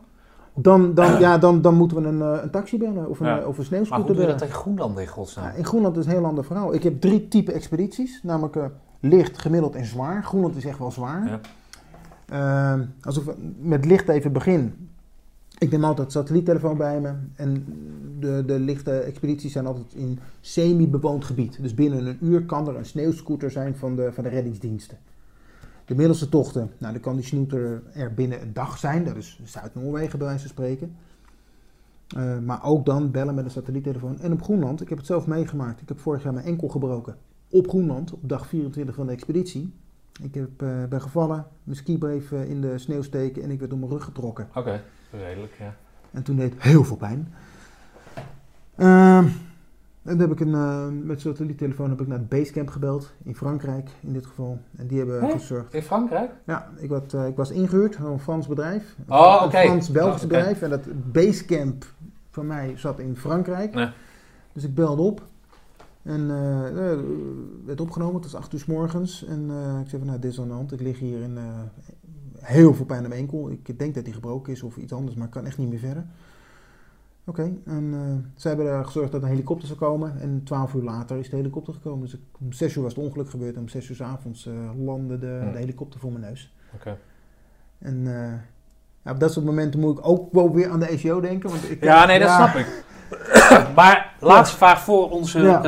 Dan, 0.55 0.95
dan, 0.95 1.21
ja, 1.21 1.39
dan, 1.39 1.63
dan 1.63 1.75
moeten 1.75 2.03
we 2.03 2.09
een, 2.09 2.23
eh, 2.23 2.43
een 2.43 2.51
taxi 2.51 2.79
bellen 2.79 3.09
of 3.09 3.21
een, 3.21 3.27
Ja. 3.27 3.41
eh, 3.41 3.47
of 3.47 3.49
een 3.49 3.55
Maar 3.57 3.65
sneeuwscooter 3.65 4.07
hoe 4.07 4.15
doe 4.15 4.25
je 4.25 4.31
dat 4.33 4.43
in 4.43 4.55
Groenland 4.55 4.99
in 4.99 5.07
godsnaam? 5.07 5.45
Ja, 5.45 5.53
in 5.53 5.65
Groenland 5.65 5.97
is 5.97 6.05
een 6.05 6.11
heel 6.11 6.25
ander 6.25 6.45
verhaal. 6.45 6.75
Ik 6.75 6.83
heb 6.83 7.01
drie 7.01 7.29
type 7.29 7.53
expedities, 7.53 8.21
namelijk 8.23 8.57
eh, 8.57 8.65
licht, 9.01 9.39
gemiddeld 9.39 9.75
en 9.75 9.85
zwaar. 9.85 10.25
Groenland 10.25 10.57
is 10.57 10.65
echt 10.65 10.79
wel 10.79 10.91
zwaar. 10.91 11.27
Ja. 11.27 11.41
Ehm, 12.29 12.85
als 13.03 13.19
ik 13.19 13.35
met 13.59 13.85
licht 13.85 14.09
even 14.09 14.33
begin. 14.33 14.89
Ik 15.59 15.71
neem 15.71 15.85
altijd 15.85 16.13
satelliettelefoon 16.13 16.77
bij 16.77 17.01
me. 17.01 17.13
En 17.37 17.67
de, 18.19 18.43
de 18.47 18.59
lichte 18.59 18.99
expedities 18.99 19.53
zijn 19.53 19.67
altijd 19.67 19.95
in 19.95 20.19
semi-bewoond 20.41 21.25
gebied. 21.25 21.59
Dus 21.63 21.75
binnen 21.75 22.07
een 22.07 22.19
uur 22.21 22.45
kan 22.45 22.69
er 22.69 22.77
een 22.77 22.85
sneeuwscooter 22.87 23.51
zijn 23.51 23.77
van 23.77 23.97
de, 23.97 24.11
van 24.13 24.25
de 24.25 24.31
reddingsdiensten. 24.31 24.99
De 25.85 25.95
middelste 25.95 26.29
tochten, 26.29 26.71
nou, 26.79 26.93
dan 26.93 27.03
kan 27.03 27.17
die 27.17 27.25
scooter 27.25 27.83
er 27.93 28.15
binnen 28.15 28.43
een 28.43 28.53
dag 28.53 28.79
zijn. 28.79 29.05
Dat 29.05 29.17
is 29.17 29.41
Zuid-Noorwegen 29.45 30.19
bij 30.19 30.27
wijze 30.27 30.43
van 30.43 30.51
spreken. 30.51 30.97
Eh, 32.17 32.39
maar 32.39 32.65
ook 32.65 32.87
dan 32.87 33.11
bellen 33.11 33.35
met 33.35 33.45
een 33.45 33.51
satelliettelefoon. 33.51 34.21
En 34.21 34.33
op 34.33 34.43
Groenland, 34.43 34.81
ik 34.81 34.89
heb 34.89 34.99
het 34.99 35.07
zelf 35.07 35.27
meegemaakt. 35.27 35.81
Ik 35.81 35.89
heb 35.89 36.01
vorig 36.01 36.23
jaar 36.23 36.33
mijn 36.33 36.47
enkel 36.47 36.69
gebroken. 36.69 37.17
Op 37.49 37.69
Groenland, 37.69 38.13
op 38.13 38.29
dag 38.29 38.47
24 38.47 38.95
van 38.95 39.07
de 39.07 39.13
expeditie. 39.13 39.73
Ik 40.23 40.35
heb, 40.35 40.63
eh, 40.63 40.85
ben 40.89 41.01
gevallen, 41.01 41.47
mijn 41.63 41.77
ski 41.77 41.99
bleef 41.99 42.33
eh, 42.33 42.51
in 42.51 42.61
de 42.61 42.79
sneeuw 42.79 43.03
steken 43.03 43.43
en 43.43 43.51
ik 43.51 43.59
werd 43.59 43.71
door 43.71 43.81
mijn 43.81 43.93
rug 43.93 44.05
getrokken. 44.05 44.49
Oké, 44.55 44.83
redelijk, 45.11 45.55
ja. 45.59 45.77
En 46.11 46.23
toen 46.23 46.37
deed 46.37 46.53
het 46.53 46.63
heel 46.63 46.85
veel 46.85 46.97
pijn. 46.97 47.35
En 50.05 50.11
toen 50.11 50.21
heb 50.21 50.31
ik 50.31 50.41
een, 50.41 50.55
eh, 50.55 50.87
met 51.03 51.21
satelliettelefoon 51.21 51.91
heb 51.91 52.01
ik 52.01 52.07
naar 52.07 52.19
het 52.19 52.29
Basecamp 52.29 52.69
gebeld. 52.69 53.13
In 53.23 53.35
Frankrijk 53.37 53.91
in 54.01 54.13
dit 54.13 54.27
geval. 54.27 54.59
En 54.77 54.87
die 54.87 54.99
hebben 54.99 55.31
gezorgd. 55.31 55.75
In 55.75 55.83
Frankrijk? 55.83 56.31
Ja, 56.47 56.69
ik, 56.77 56.91
had, 56.91 57.15
eh, 57.15 57.27
ik 57.27 57.37
was 57.37 57.51
ingehuurd 57.51 57.99
door 57.99 58.11
een 58.11 58.21
Frans 58.21 58.47
bedrijf. 58.47 58.97
Een 58.99 59.15
Oh, 59.15 59.43
oké. 59.45 59.59
Een 59.59 59.67
Frans-Belgisch 59.67 60.23
Oh, 60.23 60.29
bedrijf. 60.29 60.63
En 60.63 60.71
dat 60.71 61.13
Basecamp 61.13 61.85
van 62.31 62.47
mij 62.47 62.73
zat 62.77 62.99
in 62.99 63.17
Frankrijk. 63.17 63.89
Dus 64.53 64.65
ik 64.65 64.75
belde 64.75 65.03
op. 65.03 65.23
En 66.03 66.21
eh, 66.21 66.99
werd 67.65 67.81
opgenomen. 67.81 68.15
Het 68.15 68.33
was 68.33 68.41
8 68.41 68.53
uur 68.53 68.59
s 68.61 68.67
morgens. 68.67 69.25
En 69.25 69.43
ik 69.83 69.89
zei 69.89 69.99
van, 69.99 70.07
nou, 70.07 70.19
dit 70.19 70.33
is 70.33 70.41
aan 70.41 70.49
de 70.49 70.55
hand. 70.55 70.73
Ik 70.73 70.81
lig 70.81 70.99
hier 70.99 71.21
in 71.21 71.39
heel 72.39 72.75
veel 72.75 72.85
pijn 72.85 73.03
aan 73.03 73.09
mijn 73.09 73.21
enkel. 73.21 73.51
Ik 73.51 73.79
denk 73.79 73.95
dat 73.95 74.05
die 74.05 74.15
gebroken 74.15 74.53
is 74.53 74.63
of 74.63 74.77
iets 74.77 74.93
anders, 74.93 75.17
maar 75.17 75.27
ik 75.27 75.33
kan 75.33 75.47
echt 75.47 75.59
niet 75.59 75.69
meer 75.69 75.79
verder. 75.79 76.07
Oké, 77.27 77.53
en 77.65 77.91
eh, 77.95 78.31
zij 78.41 78.51
hebben 78.51 78.73
er 78.73 78.85
gezorgd 78.85 79.13
dat 79.13 79.23
een 79.23 79.29
helikopter 79.29 79.67
zou 79.67 79.79
komen. 79.79 80.21
En 80.21 80.41
12 80.45 80.75
uur 80.75 80.83
later 80.83 81.17
is 81.19 81.31
de 81.31 81.37
helikopter 81.37 81.75
gekomen. 81.75 82.01
Dus 82.01 82.17
om 82.41 82.53
6 82.53 82.77
uur 82.77 82.83
was 82.83 82.95
het 82.95 83.05
ongeluk 83.05 83.31
gebeurd. 83.31 83.55
En 83.55 83.61
om 83.61 83.69
6 83.69 83.89
uur 83.89 83.97
s 83.97 84.01
avonds 84.01 84.47
eh, 84.47 84.55
landde 84.85 85.19
de, 85.19 85.41
Hm. 85.45 85.53
de 85.53 85.59
helikopter 85.59 86.01
voor 86.01 86.13
mijn 86.13 86.25
neus. 86.25 86.55
Oké. 86.75 86.99
En 87.79 88.07
eh, 88.07 88.33
ja, 89.03 89.11
op 89.11 89.21
dat 89.21 89.33
soort 89.33 89.45
momenten 89.47 89.81
moet 89.81 89.99
ik 89.99 90.07
ook 90.07 90.33
wel 90.33 90.53
weer 90.55 90.71
aan 90.71 90.81
de 90.81 90.87
ECO 90.87 91.21
denken. 91.21 91.51
Want 91.51 91.71
ik, 91.71 91.85
Ja, 91.85 92.07
nee, 92.07 92.19
dat 92.19 92.31
snap 92.31 92.55
ik. 92.55 92.85
maar 93.77 94.15
laatste 94.21 94.57
vraag 94.57 94.81
voor 94.81 95.11
onze 95.11 95.41
Ja, 95.41 95.61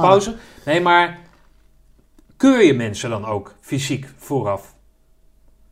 pauze. 0.00 0.34
Nee, 0.66 0.80
maar 0.80 1.18
keur 2.36 2.62
je 2.64 2.74
mensen 2.74 3.10
dan 3.10 3.24
ook 3.24 3.54
fysiek 3.60 4.08
vooraf? 4.16 4.74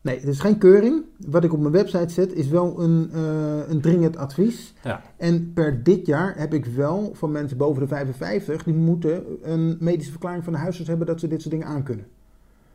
Nee, 0.01 0.19
het 0.19 0.27
is 0.27 0.39
geen 0.39 0.57
keuring. 0.57 1.03
Wat 1.27 1.43
ik 1.43 1.53
op 1.53 1.59
mijn 1.59 1.71
website 1.71 2.13
zet 2.13 2.33
is 2.33 2.47
wel 2.47 2.81
een, 2.81 3.09
eh, 3.13 3.69
een 3.69 3.81
dringend 3.81 4.17
advies. 4.17 4.73
Ja. 4.83 5.01
En 5.17 5.53
per 5.53 5.83
dit 5.83 6.05
jaar 6.05 6.37
heb 6.37 6.53
ik 6.53 6.65
wel 6.65 7.11
van 7.13 7.31
mensen 7.31 7.57
boven 7.57 7.81
de 7.81 7.87
55, 7.87 8.63
die 8.63 8.73
moeten 8.73 9.23
een 9.41 9.77
medische 9.79 10.11
verklaring 10.11 10.43
van 10.43 10.53
de 10.53 10.59
huisarts 10.59 10.89
hebben 10.89 11.07
dat 11.07 11.19
ze 11.19 11.27
dit 11.27 11.41
soort 11.41 11.53
dingen 11.53 11.67
aankunnen. 11.67 12.07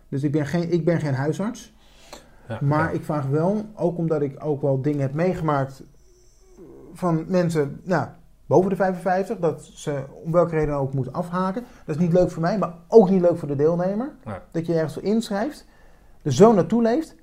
Dus 0.09 0.23
ik 0.23 0.33
ben 0.33 0.47
geen, 0.47 0.73
ik 0.73 0.85
ben 0.85 1.01
geen 1.01 1.15
huisarts. 1.15 1.75
Ja, 2.49 2.59
Maar 2.63 2.95
ik 2.95 3.05
vraag 3.05 3.27
wel, 3.27 3.65
ook 3.75 3.99
omdat 3.99 4.23
ik 4.23 4.45
ook 4.45 4.63
wel 4.63 4.83
dingen 4.83 5.01
heb 5.01 5.15
meegemaakt 5.15 5.83
van 6.93 7.25
mensen 7.29 7.81
nou, 7.85 8.09
boven 8.47 8.71
de 8.71 8.77
55, 8.77 9.39
dat 9.39 9.65
ze 9.65 10.05
om 10.25 10.33
welke 10.33 10.55
reden 10.55 10.75
ook 10.75 10.95
moeten 10.95 11.13
afhaken. 11.13 11.65
Dat 11.87 11.97
is 11.97 12.03
niet 12.03 12.13
leuk 12.13 12.31
voor 12.31 12.43
mij, 12.43 12.59
maar 12.59 12.75
ook 12.89 13.11
niet 13.11 13.21
leuk 13.21 13.37
voor 13.37 13.49
de 13.49 13.57
deelnemer. 13.57 14.13
Dat 14.51 14.67
je 14.67 14.75
ergens 14.75 14.95
voor 14.95 15.03
inschrijft, 15.03 15.67
er 16.27 16.33
zo 16.33 16.53
naartoe 16.53 16.83
leeft 16.83 17.15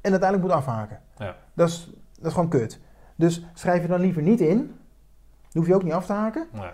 en 0.00 0.10
uiteindelijk 0.10 0.42
moet 0.50 0.58
afhaken. 0.58 1.00
Ja. 1.18 1.36
Dat, 1.54 1.68
is, 1.68 1.90
dat 2.16 2.26
is 2.26 2.32
gewoon 2.32 2.48
kut. 2.48 2.80
Dus 3.16 3.44
schrijf 3.54 3.82
je 3.82 3.88
dan 3.88 4.00
liever 4.00 4.22
niet 4.22 4.40
in, 4.40 4.56
dan 4.58 4.66
hoef 5.52 5.66
je 5.66 5.74
ook 5.74 5.82
niet 5.82 5.92
af 5.92 6.06
te 6.06 6.12
haken. 6.12 6.46
Nee. 6.52 6.70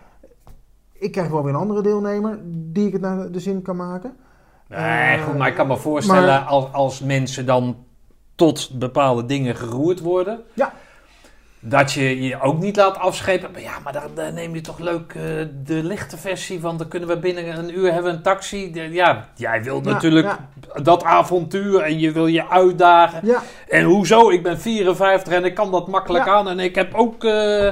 Ik 0.92 1.12
krijg 1.12 1.28
wel 1.28 1.42
weer 1.44 1.54
een 1.54 1.60
andere 1.60 1.82
deelnemer 1.82 2.38
die 2.44 2.86
ik 2.86 2.92
het 2.92 3.02
naar 3.02 3.30
de 3.30 3.40
zin 3.40 3.62
kan 3.62 3.76
maken. 3.76 4.16
Nee, 4.68 4.78
Eh, 5.18 5.24
goed, 5.24 5.38
maar 5.38 5.48
ik 5.48 5.54
kan 5.54 5.66
me 5.66 5.76
voorstellen 5.76 6.24
maar- 6.26 6.40
als, 6.42 6.72
als 6.72 7.00
mensen 7.00 7.46
dan 7.46 7.76
tot 8.34 8.78
bepaalde 8.78 9.24
dingen 9.26 9.56
geroerd 9.56 10.00
worden. 10.00 10.40
Ja. 10.54 10.72
Dat 11.62 11.92
je 11.92 12.22
je 12.22 12.40
ook 12.40 12.58
niet 12.58 12.76
laat 12.76 12.98
afschepen. 12.98 13.50
Maar 13.52 13.60
ja, 13.60 13.72
maar 13.84 13.92
dan, 13.92 14.02
dan 14.14 14.34
neem 14.34 14.54
je 14.54 14.60
toch 14.60 14.78
leuk 14.78 15.14
eh, 15.14 15.22
de 15.64 15.82
lichte 15.82 16.16
versie. 16.16 16.60
Want 16.60 16.78
dan 16.78 16.88
kunnen 16.88 17.08
we 17.08 17.18
binnen 17.18 17.58
een 17.58 17.78
uur 17.78 17.92
hebben 17.92 18.12
een 18.12 18.22
taxi. 18.22 18.72
De- 18.72 18.92
ja, 18.92 19.28
jij 19.34 19.62
wil 19.62 19.80
Ja, 19.84 19.90
natuurlijk 19.92 20.26
ja. 20.26 20.82
dat 20.82 21.04
avontuur 21.04 21.80
en 21.80 21.98
je 21.98 22.12
wil 22.12 22.26
je 22.26 22.48
uitdagen. 22.48 23.20
Ja, 23.26 23.42
En 23.68 23.84
hoezo? 23.84 24.30
Ik 24.30 24.42
ben 24.42 24.60
54 24.60 25.32
en 25.32 25.44
ik 25.44 25.54
kan 25.54 25.70
dat 25.70 25.88
makkelijk 25.88 26.28
aan. 26.28 26.48
En 26.48 26.58
ik 26.60 26.74
heb 26.74 26.94
ook 26.94 27.24
eh, 27.24 27.68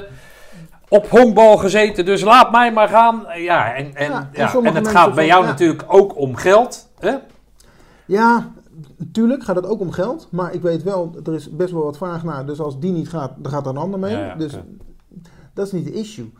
op 0.89 1.09
honkbal 1.11 1.57
gezeten, 1.57 2.05
dus 2.05 2.21
laat 2.23 2.51
mij 2.53 2.73
maar 2.73 2.89
gaan. 2.89 3.27
Ja, 3.37 3.75
en, 3.75 3.95
en, 3.95 4.13
en 4.33 4.65
en 4.65 4.75
het 4.75 4.89
gaat 4.89 5.15
bij 5.15 5.27
jou 5.27 5.45
natuurlijk 5.45 5.85
ook 5.87 6.17
om 6.17 6.37
geld. 6.37 6.89
Hè? 6.99 7.15
ja, 8.05 8.49
natuurlijk 8.99 9.43
gaat 9.45 9.57
het 9.57 9.67
ook 9.67 9.81
om 9.81 9.91
geld. 9.91 10.29
Maar 10.31 10.55
ik 10.55 10.63
weet 10.63 10.83
wel, 10.83 11.15
er 11.25 11.35
is 11.35 11.51
best 11.51 11.73
wel 11.73 11.83
wat 11.85 11.97
vraag 11.97 12.25
naar. 12.25 12.47
Dus 12.47 12.61
als 12.61 12.81
die 12.81 12.93
niet 12.93 13.09
gaat, 13.09 13.33
dan 13.39 13.53
gaat 13.53 13.65
er 13.65 13.71
een 13.71 13.77
ander 13.77 14.01
mee. 14.01 14.13
Ja, 14.17 14.25
ja, 14.27 14.35
dus 14.35 14.59
dat 15.55 15.67
is 15.67 15.73
niet 15.73 15.85
de 15.85 15.93
issue. 15.93 16.33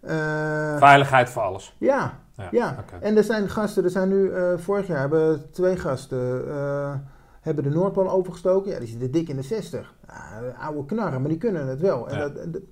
Eh, 0.00 0.76
Veiligheid 0.76 1.30
voor 1.30 1.42
alles. 1.42 1.76
ja, 1.78 2.18
Ja. 2.50 2.84
En 3.00 3.16
er 3.16 3.24
zijn 3.24 3.48
gasten, 3.48 3.84
er 3.84 3.90
zijn 3.90 4.08
nu, 4.08 4.30
eh, 4.30 4.52
vorig 4.56 4.86
jaar 4.86 4.98
hebben 5.00 5.50
twee 5.50 5.76
gasten, 5.76 6.48
eh, 6.50 6.94
hebben 7.40 7.64
de 7.64 7.70
Noordpool 7.70 8.10
overgestoken. 8.10 8.70
Ja, 8.70 8.78
die 8.78 8.88
zitten 8.88 9.10
dik 9.10 9.28
in 9.28 9.36
de 9.36 9.42
60. 9.42 9.94
Ja, 10.08 10.40
oude 10.60 10.84
knarren, 10.84 11.20
maar 11.20 11.28
die 11.30 11.38
kunnen 11.38 11.66
het 11.66 11.80
wel. 11.80 12.08
En 12.08 12.16
Ja. 12.18 12.28
dat, 12.28 12.36
en 12.36 12.50
dat- 12.50 12.62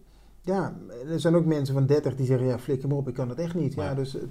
ja, 0.40 0.73
er 1.12 1.20
zijn 1.20 1.35
ook 1.36 1.44
mensen 1.44 1.74
van 1.74 1.86
30 1.86 2.15
die 2.15 2.27
zeggen, 2.27 2.47
ja, 2.47 2.59
flikker 2.59 2.89
me 2.89 2.94
op, 2.94 3.09
ik 3.09 3.15
kan 3.15 3.28
het 3.28 3.39
echt 3.39 3.55
niet. 3.55 3.74
Ja, 3.74 3.85
Ja. 3.85 3.94
dus, 3.94 4.12
het- 4.12 4.23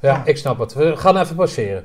Ja, 0.00 0.24
ik 0.24 0.36
snap 0.36 0.58
het. 0.58 0.74
We 0.74 0.96
gaan 0.96 1.16
even 1.16 1.36
passeren. 1.36 1.84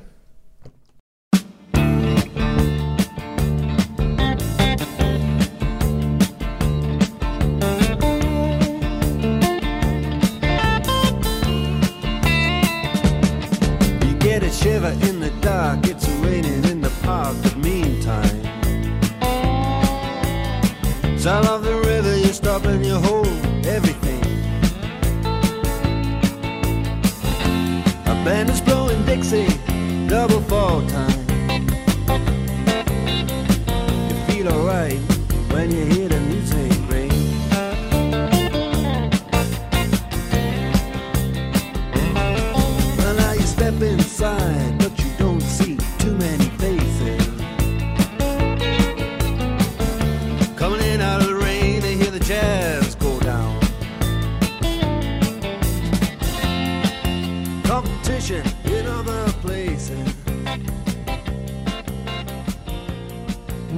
all 30.75 30.85
time. 30.87 31.14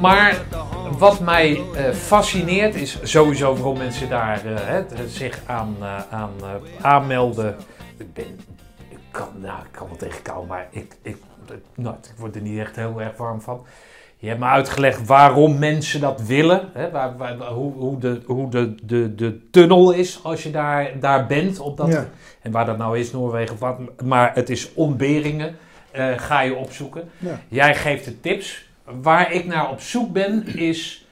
Maar 0.08 0.42
wat 0.98 1.20
mij 1.20 1.62
eh, 1.76 1.92
fascineert 1.94 2.76
is 2.76 3.00
sowieso 3.04 3.54
waarom 3.56 3.78
mensen 3.78 4.10
daar 4.10 4.46
eh, 4.46 4.76
zich 5.08 5.40
aan, 5.46 5.76
eh, 5.82 6.00
aan 6.10 6.32
aanmelden. 6.82 7.56
Ik 7.98 8.14
ben, 8.14 8.40
ik 8.90 8.98
kan, 9.12 9.28
nou, 9.42 9.60
ik 9.60 9.72
kan 9.72 9.88
wel 9.88 9.98
tegen 9.98 10.22
kou, 10.22 10.48
maar 10.48 10.68
ik, 10.72 10.96
ik, 11.02 11.18
nou, 11.76 11.96
ik 11.96 12.14
word 12.18 12.36
er 12.36 12.42
niet 12.42 12.60
echt 12.60 12.76
heel 12.76 13.02
erg 13.02 13.18
warm 13.18 13.42
van. 13.42 13.66
Je 14.20 14.28
hebt 14.28 14.40
me 14.40 14.46
uitgelegd 14.46 15.06
waarom 15.08 15.58
mensen 15.60 16.00
dat 16.02 16.22
willen. 16.22 16.70
Hè, 16.74 16.92
waar, 16.92 17.18
waar- 17.18 17.38
hoe 17.38 17.74
hoe, 17.74 17.98
de, 18.00 18.22
hoe 18.26 18.50
de, 18.50 18.76
de, 18.84 19.16
de 19.16 19.50
tunnel 19.52 19.92
is 19.92 20.20
als 20.24 20.44
je 20.44 20.52
daar, 20.52 21.00
daar 21.00 21.26
bent. 21.26 21.60
Op 21.60 21.78
dat, 21.78 21.88
Ja. 21.88 22.06
En 22.42 22.52
waar 22.52 22.66
dat 22.66 22.78
nou 22.78 23.00
is, 23.00 23.12
Noorwegen 23.12 23.54
of 23.54 23.60
wat. 23.60 23.78
Maar 24.04 24.32
het 24.34 24.50
is 24.50 24.74
ontberingen. 24.74 25.56
ga 26.18 26.42
je 26.42 26.56
opzoeken. 26.56 27.10
ja. 27.18 27.40
Jij 27.48 27.76
geeft 27.76 28.06
de 28.06 28.20
tips. 28.20 28.66
Waar 29.02 29.32
ik 29.32 29.46
naar 29.46 29.70
op 29.70 29.82
zoek 29.82 30.14
ben 30.14 30.48
is... 30.58 31.08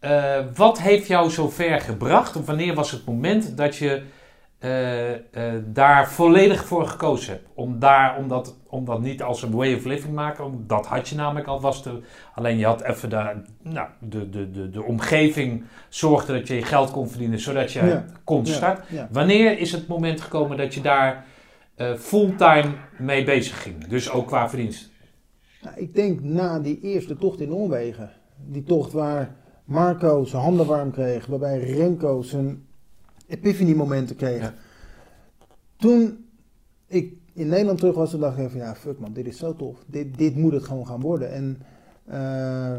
eh, 0.00 0.36
wat 0.54 0.80
heeft 0.80 1.06
jou 1.06 1.30
zover 1.30 1.80
gebracht? 1.80 2.36
Of 2.36 2.46
wanneer 2.46 2.74
was 2.74 2.90
het 2.90 3.04
moment 3.06 3.56
dat 3.56 3.76
je 3.76 4.02
eh, 4.58 5.12
eh, 5.12 5.18
daar 5.64 6.10
volledig 6.10 6.64
voor 6.64 6.86
gekozen 6.88 7.32
hebt? 7.32 7.46
Om, 7.54 7.78
daar, 7.78 8.16
om, 8.16 8.28
dat, 8.28 8.56
om 8.68 8.84
dat 8.84 9.00
niet 9.00 9.22
als 9.22 9.42
een 9.42 9.50
way 9.52 9.74
of 9.74 9.84
living 9.84 10.14
maken. 10.14 10.64
Dat 10.66 10.86
had 10.86 11.08
je 11.08 11.14
namelijk 11.16 11.46
al. 11.46 11.60
Was 11.60 11.82
de, 11.82 12.00
alleen 12.34 12.58
je 12.58 12.64
had 12.66 12.82
even 12.82 13.10
de, 13.10 13.32
nou, 13.62 13.88
de, 13.98 14.30
de, 14.30 14.50
de, 14.50 14.70
de 14.70 14.82
omgeving 14.82 15.64
zorgde 15.88 16.32
dat 16.32 16.48
je 16.48 16.54
je 16.54 16.62
geld 16.62 16.90
kon 16.90 17.08
verdienen. 17.08 17.40
Zodat 17.40 17.72
je 17.72 17.86
Ja. 17.86 18.04
kon 18.24 18.46
starten. 18.46 18.84
ja. 18.88 19.08
Wanneer 19.10 19.58
is 19.58 19.72
het 19.72 19.88
moment 19.88 20.20
gekomen 20.20 20.56
dat 20.56 20.74
je 20.74 20.80
daar 20.80 21.24
fulltime 21.98 22.70
mee 22.98 23.24
bezig 23.24 23.62
ging? 23.62 23.86
Dus 23.86 24.10
ook 24.10 24.26
qua 24.26 24.48
verdienst. 24.48 24.90
Nou, 25.62 25.76
ik 25.76 25.94
denk 25.94 26.20
na 26.22 26.60
die 26.60 26.80
eerste 26.80 27.16
tocht 27.16 27.40
in 27.40 27.48
Noorwegen, 27.48 28.10
die 28.46 28.62
tocht 28.62 28.92
waar 28.92 29.36
Marco 29.64 30.24
zijn 30.24 30.42
handen 30.42 30.66
warm 30.66 30.90
kreeg, 30.90 31.26
waarbij 31.26 31.58
Remco 31.58 32.22
zijn 32.22 32.66
epiphany 33.26 33.74
momenten 33.74 34.16
kreeg. 34.16 34.40
Ja. 34.40 34.54
Toen 35.76 36.24
ik 36.86 37.14
in 37.32 37.48
Nederland 37.48 37.78
terug 37.78 37.94
was, 37.94 38.10
toen 38.10 38.20
dacht 38.20 38.38
ik 38.38 38.50
van 38.50 38.60
ja, 38.60 38.74
fuck 38.74 38.98
man, 38.98 39.12
dit 39.12 39.26
is 39.26 39.38
zo 39.38 39.54
tof. 39.54 39.84
Dit, 39.86 40.18
dit 40.18 40.36
moet 40.36 40.52
het 40.52 40.64
gewoon 40.64 40.86
gaan 40.86 41.00
worden. 41.00 41.32
En 41.32 41.58
eh, 42.04 42.76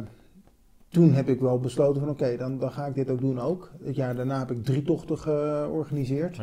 toen 0.87 1.13
heb 1.13 1.29
ik 1.29 1.39
wel 1.39 1.59
besloten 1.59 2.01
van 2.01 2.09
oké, 2.09 2.37
dan, 2.37 2.59
dan 2.59 2.71
ga 2.71 2.85
ik 2.85 2.95
dit 2.95 3.09
ook 3.09 3.19
doen 3.19 3.39
ook. 3.39 3.71
Het 3.83 3.95
jaar 3.95 4.15
daarna 4.15 4.39
heb 4.39 4.51
ik 4.51 4.63
drie 4.63 4.83
tochten 4.83 5.17
georganiseerd. 5.17 6.39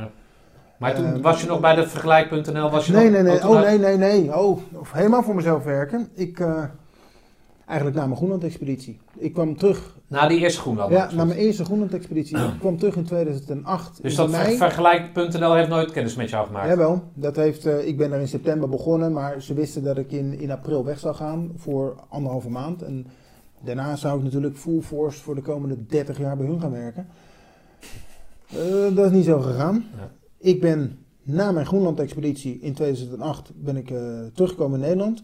Maar 0.78 0.94
toen 0.94 1.14
Eh, 1.14 1.20
was 1.20 1.40
je 1.40 1.46
nog 1.48 1.60
bij 1.60 1.74
de 1.74 1.88
vergelijk.nl? 1.88 2.70
Was 2.70 2.86
je 2.86 2.92
Nee, 2.92 3.04
nog, 3.04 3.12
nee, 3.12 3.22
nee. 3.22 3.38
toen 3.38 3.50
Oh, 3.50 3.56
uit- 3.56 3.80
nee, 3.80 3.96
nee, 3.96 4.20
nee. 4.22 4.36
Oh, 4.38 4.58
of 4.72 4.92
helemaal 4.92 5.22
voor 5.22 5.34
mezelf 5.34 5.64
werken. 5.64 6.08
Ik, 6.14 6.40
eh, 6.40 6.64
eigenlijk 7.66 7.98
na 7.98 8.04
mijn 8.04 8.16
Groenland-expeditie. 8.16 9.00
Ik 9.16 9.32
kwam 9.32 9.56
terug, 9.56 9.94
Na 10.06 10.28
die 10.28 10.38
eerste 10.38 10.60
Groenland. 10.60 10.90
ja, 10.90 11.08
na 11.14 11.24
mijn 11.24 11.38
eerste 11.38 11.64
Groenland-expeditie. 11.64 12.36
Ik 12.38 12.58
kwam 12.58 12.78
terug 12.78 12.96
in 12.96 13.04
2008. 13.04 14.02
Dus 14.02 14.10
in 14.10 14.16
dat 14.18 14.30
mei. 14.30 14.56
vergelijk.nl 14.56 15.54
heeft 15.54 15.68
nooit 15.68 15.90
kennis 15.92 16.16
met 16.16 16.30
jou 16.30 16.46
gemaakt? 16.46 16.68
Jawel, 16.68 17.02
dat 17.14 17.36
heeft, 17.36 17.66
eh, 17.66 17.86
ik 17.86 17.96
ben 17.96 18.12
er 18.12 18.20
in 18.20 18.28
september 18.28 18.68
begonnen, 18.68 19.12
maar 19.12 19.42
ze 19.42 19.54
wisten 19.54 19.82
dat 19.84 19.98
ik 19.98 20.12
in, 20.12 20.40
in 20.40 20.50
april 20.50 20.84
weg 20.84 20.98
zou 20.98 21.14
gaan 21.14 21.52
voor 21.56 21.94
anderhalve 22.08 22.50
maand. 22.50 22.82
En 22.82 23.06
daarna 23.60 23.96
zou 23.96 24.18
ik 24.18 24.24
natuurlijk 24.24 24.56
full 24.56 24.80
force 24.80 25.22
voor 25.22 25.34
de 25.34 25.42
komende 25.42 25.86
30 25.86 26.18
jaar 26.18 26.36
bij 26.36 26.46
hun 26.46 26.60
gaan 26.60 26.72
werken. 26.72 27.06
Dat 28.94 29.04
is 29.06 29.10
niet 29.10 29.24
zo 29.24 29.40
gegaan. 29.40 29.84
Ja. 29.96 30.10
Ik 30.46 30.60
ben 30.60 30.98
na 31.22 31.52
mijn 31.52 31.66
Groenland-expeditie 31.66 32.58
in 32.60 32.74
2008 32.74 33.50
ben 33.54 33.76
ik 33.76 33.90
eh, 33.90 33.98
teruggekomen 34.32 34.78
in 34.78 34.84
Nederland. 34.84 35.22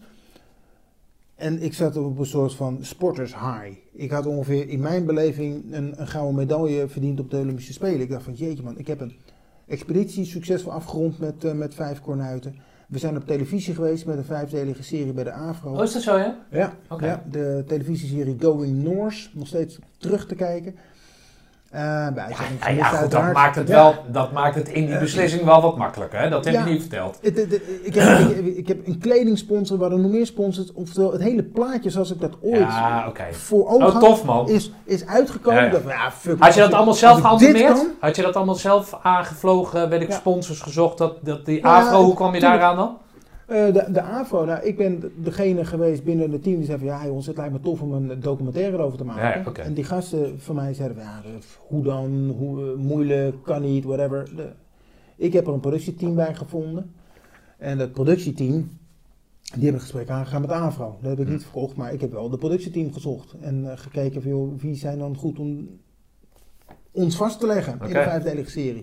En 1.35 1.61
ik 1.61 1.73
zat 1.73 1.97
op 1.97 2.19
een 2.19 2.25
soort 2.25 2.53
van 2.53 2.77
sporters 2.81 3.33
high. 3.33 3.77
Ik 3.91 4.11
had 4.11 4.25
ongeveer 4.25 4.69
in 4.69 4.79
mijn 4.79 5.05
beleving 5.05 5.73
een, 5.73 5.93
een 6.01 6.07
gouden 6.07 6.35
medaille 6.35 6.87
verdiend 6.87 7.19
op 7.19 7.31
de 7.31 7.37
Olympische 7.37 7.73
Spelen. 7.73 8.01
Ik 8.01 8.09
dacht 8.09 8.23
van 8.23 8.33
jeetje 8.33 8.63
man, 8.63 8.77
ik 8.77 8.87
heb 8.87 9.01
een 9.01 9.15
expeditie 9.67 10.25
succesvol 10.25 10.71
afgerond 10.71 11.19
met, 11.19 11.43
eh, 11.43 11.53
met 11.53 11.75
vijf 11.75 12.01
kornuiten. 12.01 12.55
We 12.87 12.97
zijn 12.99 13.17
op 13.17 13.27
televisie 13.27 13.75
geweest 13.75 14.05
met 14.05 14.17
een 14.17 14.23
vijfdelige 14.23 14.83
serie 14.83 15.13
bij 15.13 15.23
de 15.23 15.31
AVRO. 15.31 15.73
Oh, 15.73 15.83
is 15.83 15.93
dat 15.93 16.01
zo, 16.01 16.17
ja? 16.17 16.45
Ja, 16.51 16.77
ja, 16.99 17.23
de 17.31 17.63
televisieserie 17.67 18.35
Going 18.39 18.83
North, 18.83 19.29
nog 19.33 19.47
steeds 19.47 19.79
terug 19.97 20.27
te 20.27 20.35
kijken. 20.35 20.75
Eh 21.73 22.07
bij 22.13 22.75
Ja, 22.75 22.83
goed, 22.83 23.11
dat 23.11 23.33
maakt, 23.33 23.55
het 23.55 23.67
Ja. 23.67 23.73
wel, 23.75 23.95
dat 24.11 24.31
maakt 24.31 24.55
het 24.55 24.69
in 24.69 24.85
die 24.85 24.97
beslissing 24.97 25.43
wel 25.43 25.61
wat 25.61 25.77
makkelijker. 25.77 26.19
Hè? 26.19 26.29
Dat 26.29 26.45
heb 26.45 26.53
je 26.53 26.71
niet 26.71 26.81
verteld. 26.81 27.17
Het- 27.21 27.37
het- 27.37 27.51
het- 27.51 27.61
ik, 27.83 27.95
heb, 27.95 28.19
ik, 28.19 28.55
ik 28.57 28.67
heb 28.67 28.87
een 28.87 28.97
kledingsponsor, 28.99 29.77
waar 29.77 29.91
er 29.91 29.99
nog 29.99 30.11
meer 30.11 30.25
sponsors. 30.25 30.73
Oftewel, 30.73 31.11
het 31.11 31.21
hele 31.21 31.43
plaatje 31.43 31.89
zoals 31.89 32.11
ik 32.11 32.19
dat 32.21 32.37
ooit 32.41 32.67
voor 33.31 33.67
ogen 33.67 33.85
Oh, 33.85 33.91
had, 33.93 34.01
tof 34.01 34.23
man. 34.25 34.49
is, 34.49 34.71
is 34.85 35.05
uitgekomen. 35.05 35.71
Van, 35.81 35.91
ja, 35.91 36.11
fuck, 36.11 36.39
Had 36.39 36.53
je 36.53 36.59
dat 36.59 36.73
allemaal 36.73 36.93
zelf 36.93 37.21
kan, 37.21 37.41
Had 37.99 38.15
je 38.15 38.21
dat 38.21 38.35
allemaal 38.35 38.55
zelf 38.55 38.99
aangevlogen? 39.01 39.89
Weet 39.89 40.01
ik, 40.01 40.11
sponsors 40.11 40.61
gezocht? 40.61 40.97
Dat, 40.97 41.13
dat 41.21 41.45
die 41.45 41.65
afro, 41.65 42.03
hoe 42.03 42.13
kwam 42.15 42.33
je 42.33 42.39
daaraan 42.39 42.75
dan? 42.75 42.97
Eh, 43.47 43.73
de, 43.73 43.85
de 43.91 44.01
AVRO, 44.01 44.45
nou, 44.45 44.63
ik 44.63 44.77
ben 44.77 45.11
degene 45.23 45.65
geweest 45.65 46.03
binnen 46.03 46.31
het 46.31 46.43
team 46.43 46.55
die 46.57 46.65
zei 46.65 46.77
van 46.77 46.87
ja 46.87 47.05
jongens, 47.05 47.27
het 47.27 47.37
lijkt 47.37 47.53
me 47.53 47.59
tof 47.59 47.81
om 47.81 47.93
een 47.93 48.19
documentaire 48.19 48.77
erover 48.77 48.97
te 48.97 49.03
maken. 49.03 49.23
Ja. 49.23 49.63
En 49.63 49.73
die 49.73 49.83
gasten 49.83 50.39
van 50.39 50.55
mij 50.55 50.73
zeiden 50.73 50.97
ja, 50.97 51.21
eh, 51.25 51.31
hoe 51.67 51.83
dan, 51.83 52.35
hoe, 52.37 52.71
eh, 52.71 52.77
moeilijk, 52.77 53.35
kan 53.43 53.61
niet, 53.61 53.83
whatever. 53.83 54.35
De- 54.35 54.51
ik 55.15 55.33
heb 55.33 55.47
er 55.47 55.53
een 55.53 55.59
productieteam 55.59 56.15
bij 56.15 56.35
gevonden. 56.35 56.91
En 57.57 57.77
dat 57.77 57.91
productieteam 57.91 58.69
Die 59.43 59.61
hebben 59.63 59.73
een 59.73 59.79
gesprek 59.87 60.09
aangegaan 60.09 60.41
met 60.41 60.51
Avro. 60.51 60.97
Dat 61.01 61.17
heb 61.17 61.19
ik 61.27 61.31
niet 61.33 61.43
verkocht, 61.43 61.75
maar 61.75 61.93
ik 61.93 62.01
heb 62.01 62.11
wel 62.11 62.29
de 62.29 62.37
productieteam 62.37 62.93
gezocht. 62.93 63.35
En 63.41 63.77
gekeken 63.77 64.21
van, 64.21 64.31
joh, 64.31 64.59
wie 64.59 64.75
zijn 64.75 64.97
dan 64.99 65.15
goed 65.17 65.39
om 65.39 65.69
ons 66.91 67.15
vast 67.15 67.39
te 67.39 67.47
leggen 67.47 67.73
in 67.73 67.79
de 67.79 67.93
vijfdelige 68.03 68.49
serie. 68.49 68.81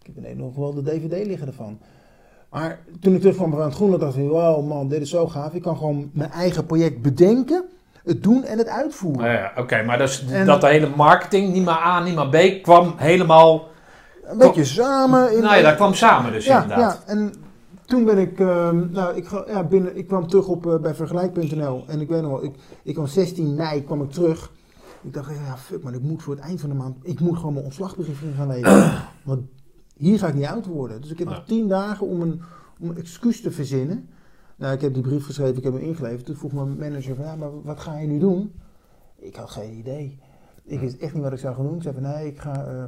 Ik 0.00 0.06
heb 0.06 0.16
ineens 0.18 0.38
nog 0.38 0.54
wel 0.54 0.74
de 0.74 0.82
DVD 0.82 1.26
liggen 1.26 1.46
ervan. 1.46 1.78
Maar 2.54 2.78
toen 3.00 3.14
ik 3.14 3.20
terugkwam 3.20 3.50
van 3.50 3.60
het 3.60 3.74
Groenland 3.74 4.02
dacht 4.02 4.16
ik, 4.16 4.28
wow 4.28 4.66
man, 4.68 4.88
dit 4.88 5.00
is 5.00 5.10
zo 5.10 5.26
gaaf. 5.28 5.52
Ik 5.52 5.62
kan 5.62 5.76
gewoon 5.76 6.10
mijn 6.12 6.30
eigen 6.30 6.66
project 6.66 7.02
bedenken, 7.02 7.64
het 8.04 8.22
doen 8.22 8.44
en 8.44 8.58
het 8.58 8.68
uitvoeren. 8.68 9.30
Ja, 9.30 9.52
Oké, 9.56 9.82
maar 9.82 9.98
dus 9.98 10.24
En- 10.30 10.46
dat 10.46 10.60
de 10.60 10.66
hele 10.66 10.88
marketing, 10.96 11.52
niet 11.52 11.64
maar 11.64 11.78
A, 11.78 12.02
niet 12.02 12.14
maar 12.14 12.28
B, 12.28 12.62
kwam 12.62 12.94
helemaal... 12.96 13.68
Een 14.24 14.38
beetje 14.38 14.64
samen. 14.64 15.36
In, 15.36 15.42
nou 15.42 15.56
ja, 15.56 15.62
dat 15.62 15.74
kwam 15.74 15.94
samen 15.94 16.32
dus 16.32 16.44
ja, 16.44 16.62
inderdaad. 16.62 17.02
ja, 17.06 17.12
en 17.12 17.32
toen 17.86 18.04
ben 18.04 18.18
ik, 18.18 18.40
ehm, 18.40 18.90
nou, 18.90 19.16
ik, 19.16 19.28
ja, 19.46 19.62
binnen, 19.64 19.96
ik 19.96 20.06
kwam 20.06 20.28
terug 20.28 20.46
op, 20.46 20.66
eh, 20.66 20.76
bij 20.78 20.94
vergelijk.nl 20.94 21.84
en 21.86 22.00
ik 22.00 22.08
weet 22.08 22.22
nog 22.22 22.30
wel, 22.30 22.44
ik, 22.44 22.54
ik 22.82 22.94
kwam 22.94 23.06
16 23.06 23.54
mei 23.54 23.84
kwam 23.84 24.02
ik 24.02 24.10
terug. 24.10 24.50
Ik 25.02 25.14
dacht, 25.14 25.30
ja 25.46 25.56
fuck 25.56 25.82
man, 25.82 25.94
ik 25.94 26.02
moet 26.02 26.22
voor 26.22 26.34
het 26.34 26.44
eind 26.44 26.60
van 26.60 26.68
de 26.68 26.74
maand, 26.74 26.96
ik 27.02 27.20
moet 27.20 27.36
gewoon 27.36 27.52
mijn 27.52 27.64
ontslagbrief 27.64 28.22
gaan 28.36 28.48
leveren. 28.48 28.92
Want 29.24 29.40
hier 29.96 30.18
ga 30.18 30.26
ik 30.28 30.34
niet 30.34 30.46
oud 30.46 30.66
worden. 30.66 31.00
Dus 31.00 31.10
ik 31.10 31.18
heb 31.18 31.28
Ja. 31.28 31.34
nog 31.34 31.44
10 31.44 31.68
dagen 31.68 32.06
om 32.06 32.20
een, 32.20 32.42
om 32.80 32.88
een 32.90 32.96
excuus 32.96 33.40
te 33.40 33.50
verzinnen. 33.50 34.08
Nou, 34.56 34.74
ik 34.74 34.80
heb 34.80 34.94
die 34.94 35.02
brief 35.02 35.24
geschreven, 35.26 35.56
ik 35.56 35.64
heb 35.64 35.72
hem 35.72 35.82
ingeleverd. 35.82 36.24
Toen 36.26 36.36
vroeg 36.36 36.52
mijn 36.52 36.78
manager 36.78 37.14
van, 37.14 37.24
ja, 37.24 37.36
maar 37.36 37.62
wat 37.62 37.80
ga 37.80 37.98
je 37.98 38.06
nu 38.06 38.18
doen? 38.18 38.52
Ik 39.16 39.36
had 39.36 39.50
geen 39.50 39.72
idee. 39.78 40.18
Ik 40.64 40.80
wist 40.80 40.96
echt 40.96 41.14
niet 41.14 41.22
wat 41.22 41.32
ik 41.32 41.38
zou 41.38 41.54
gaan 41.54 41.64
doen. 41.64 41.76
Ik 41.76 41.82
zei 41.82 41.94
van, 41.94 42.02
nee, 42.02 42.26
ik 42.26 42.38
ga 42.40 42.64
eh, 42.66 42.84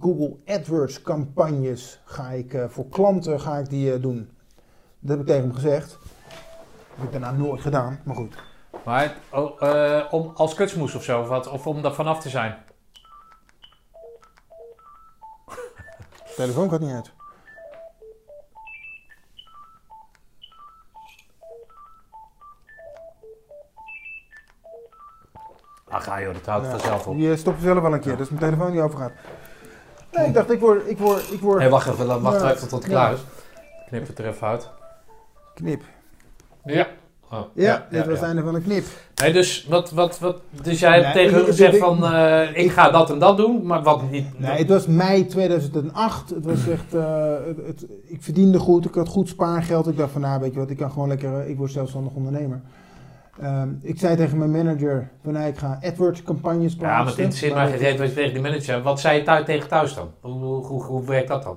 Google 0.00 0.36
AdWords 0.46 1.02
campagnes 1.02 2.00
ga 2.04 2.30
ik, 2.30 2.54
eh, 2.54 2.68
voor 2.68 2.88
klanten 2.88 3.40
ga 3.40 3.56
ik 3.58 3.68
die 3.68 3.92
eh, 3.92 4.02
doen. 4.02 4.28
Dat 5.00 5.10
heb 5.10 5.20
ik 5.20 5.26
tegen 5.26 5.42
hem 5.42 5.54
gezegd. 5.54 5.90
Dat 5.90 6.96
heb 6.96 7.04
ik 7.04 7.12
daarna 7.12 7.32
nooit 7.32 7.60
gedaan, 7.60 7.98
maar 8.04 8.14
goed. 8.16 8.34
Maar 8.84 9.16
oh, 9.32 9.62
om, 10.10 10.30
als 10.34 10.54
kutsmoes 10.54 10.94
of 10.94 11.02
zo, 11.02 11.20
of, 11.20 11.28
wat, 11.28 11.48
of 11.50 11.66
om 11.66 11.82
daar 11.82 11.94
vanaf 11.94 12.20
te 12.20 12.28
zijn. 12.28 12.56
Telefoon 16.38 16.70
gaat 16.70 16.80
niet 16.80 16.92
uit. 16.92 17.12
Ach 25.88 26.04
ga 26.04 26.20
joh, 26.20 26.32
dat 26.34 26.46
houdt 26.46 26.64
Ja, 26.64 26.70
vanzelf 26.70 27.06
op. 27.06 27.18
Eh, 27.18 27.36
stopt 27.36 27.62
zelf 27.62 27.80
wel 27.82 27.92
een 27.92 28.00
keer, 28.00 28.16
dus 28.16 28.28
mijn 28.28 28.40
telefoon 28.40 28.70
die 28.70 28.80
overgaat. 28.82 29.12
Nee, 30.12 30.26
ik 30.26 30.34
dacht, 30.34 30.50
ik 30.50 30.60
word, 30.60 30.88
ik 30.88 30.98
word, 30.98 31.32
ik 31.32 31.40
word... 31.40 31.62
Hé, 31.62 31.68
wacht 31.68 31.88
even, 31.88 32.22
wacht 32.22 32.40
Ja. 32.40 32.50
even 32.52 32.68
tot 32.68 32.82
het 32.82 32.92
Ja. 32.92 32.98
klaar 32.98 33.12
is. 33.12 33.20
Knip 33.86 34.06
het 34.06 34.18
er 34.18 34.26
even 34.26 34.46
uit. 34.46 34.70
Knip. 35.54 35.82
Ja. 36.64 36.86
Oh, 37.30 37.40
Ja, 37.54 37.86
dit 37.90 38.06
was 38.06 38.14
het 38.14 38.22
einde 38.22 38.42
van 38.42 38.54
een 38.54 38.62
knip. 38.62 38.84
Nee, 39.22 39.32
dus, 39.32 39.66
wat, 39.68 39.90
wat, 39.90 40.18
wat, 40.18 40.40
dus 40.62 40.80
jij 40.80 40.92
hebt 41.00 41.14
Nee, 41.14 41.24
tegen 41.24 41.36
hun 41.36 41.46
gezegd 41.46 41.74
ik- 41.74 41.80
van, 41.80 42.04
eh, 42.06 42.56
ik 42.64 42.70
ga 42.70 42.90
dat 42.90 43.10
en 43.10 43.18
dat 43.18 43.36
doen, 43.36 43.66
maar 43.66 43.82
wat 43.82 44.10
niet... 44.10 44.38
Nee, 44.40 44.50
het 44.58 44.68
was 44.68 44.86
mei 44.86 45.26
2008. 45.26 46.30
Het 46.30 46.44
was 46.44 46.68
echt, 46.76 46.94
eh, 46.94 47.32
het, 47.46 47.56
het- 47.66 47.86
ik 48.06 48.22
verdiende 48.22 48.58
goed, 48.58 48.84
ik 48.84 48.94
had 48.94 49.08
goed 49.08 49.28
spaargeld. 49.28 49.86
Ik 49.88 49.96
dacht 49.96 50.12
van, 50.12 50.20
nou 50.20 50.40
weet 50.40 50.52
je 50.52 50.58
wat, 50.58 50.70
ik 50.70 50.76
kan 50.76 50.90
gewoon 50.90 51.08
lekker, 51.08 51.40
eh, 51.40 51.48
ik 51.48 51.56
word 51.56 51.72
zelfstandig 51.72 52.12
ondernemer. 52.12 52.60
Ehm, 53.40 53.68
ik 53.82 53.98
zei 53.98 54.16
tegen 54.16 54.38
mijn 54.38 54.50
manager, 54.50 55.10
van 55.24 55.32
nou, 55.32 55.46
ik 55.46 55.58
ga 55.58 55.78
AdWords 55.82 56.22
campagnes 56.22 56.76
plaatsen. 56.76 56.88
ja, 56.88 56.96
maar 57.02 57.06
het 57.06 57.18
interesseert 57.18 57.54
mij 57.54 57.68
Maar 57.68 57.78
geen 57.78 57.98
wat 57.98 58.08
je 58.08 58.14
tegen 58.14 58.32
die 58.32 58.42
manager. 58.42 58.82
Wat 58.82 59.00
zei 59.00 59.18
je 59.18 59.22
thuis 59.24 59.44
tegen 59.44 59.68
thuis 59.68 59.94
dan? 59.94 60.08
Hoe, 60.20 60.32
hoe, 60.32 60.64
hoe, 60.66 60.82
hoe 60.84 61.04
werkt 61.04 61.28
dat 61.28 61.42
dan? 61.42 61.56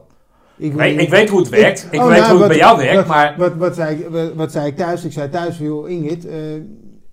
Ik, 0.62 0.72
Ik 0.72 0.78
weet, 0.78 1.00
ik 1.00 1.10
weet 1.10 1.30
hoe 1.30 1.40
het 1.40 1.50
werkt, 1.50 1.88
ik 1.92 2.00
Oh, 2.00 2.08
weet 2.08 2.20
nou, 2.20 2.32
hoe 2.32 2.40
het 2.40 2.48
bij 2.48 2.58
jou 2.58 2.78
werkt, 2.78 2.96
wat, 2.96 3.08
maar... 3.08 3.36
Wat, 3.38 3.56
wat, 3.56 3.76
zei 3.76 3.96
ik, 3.96 4.10
wat, 4.10 4.34
wat 4.34 4.52
zei 4.52 4.68
ik 4.68 4.76
thuis? 4.76 5.06
Ik 5.06 5.12
zei 5.12 5.30
thuis, 5.30 5.58
joh 5.58 5.90
Ingrid, 5.90 6.26
eh, 6.26 6.38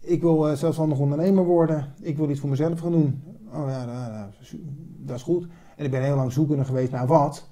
ik 0.01 0.21
wil 0.21 0.49
eh, 0.49 0.55
zelfstandig 0.57 0.99
ondernemer 0.99 1.45
worden. 1.45 1.93
Ik 2.01 2.17
wil 2.17 2.31
iets 2.31 2.41
voor 2.41 2.49
mezelf 2.49 2.81
gaan 2.81 2.91
doen. 2.91 3.23
Oh 3.53 3.69
ja, 3.69 3.85
nou, 3.85 4.13
nou, 4.13 4.27
dat 4.99 5.17
is 5.17 5.23
goed. 5.23 5.47
En 5.77 5.85
ik 5.85 5.91
ben 5.91 6.03
heel 6.03 6.17
lang 6.17 6.33
zoekende 6.33 6.65
geweest 6.65 6.93
naar 6.93 7.07
wat. 7.07 7.49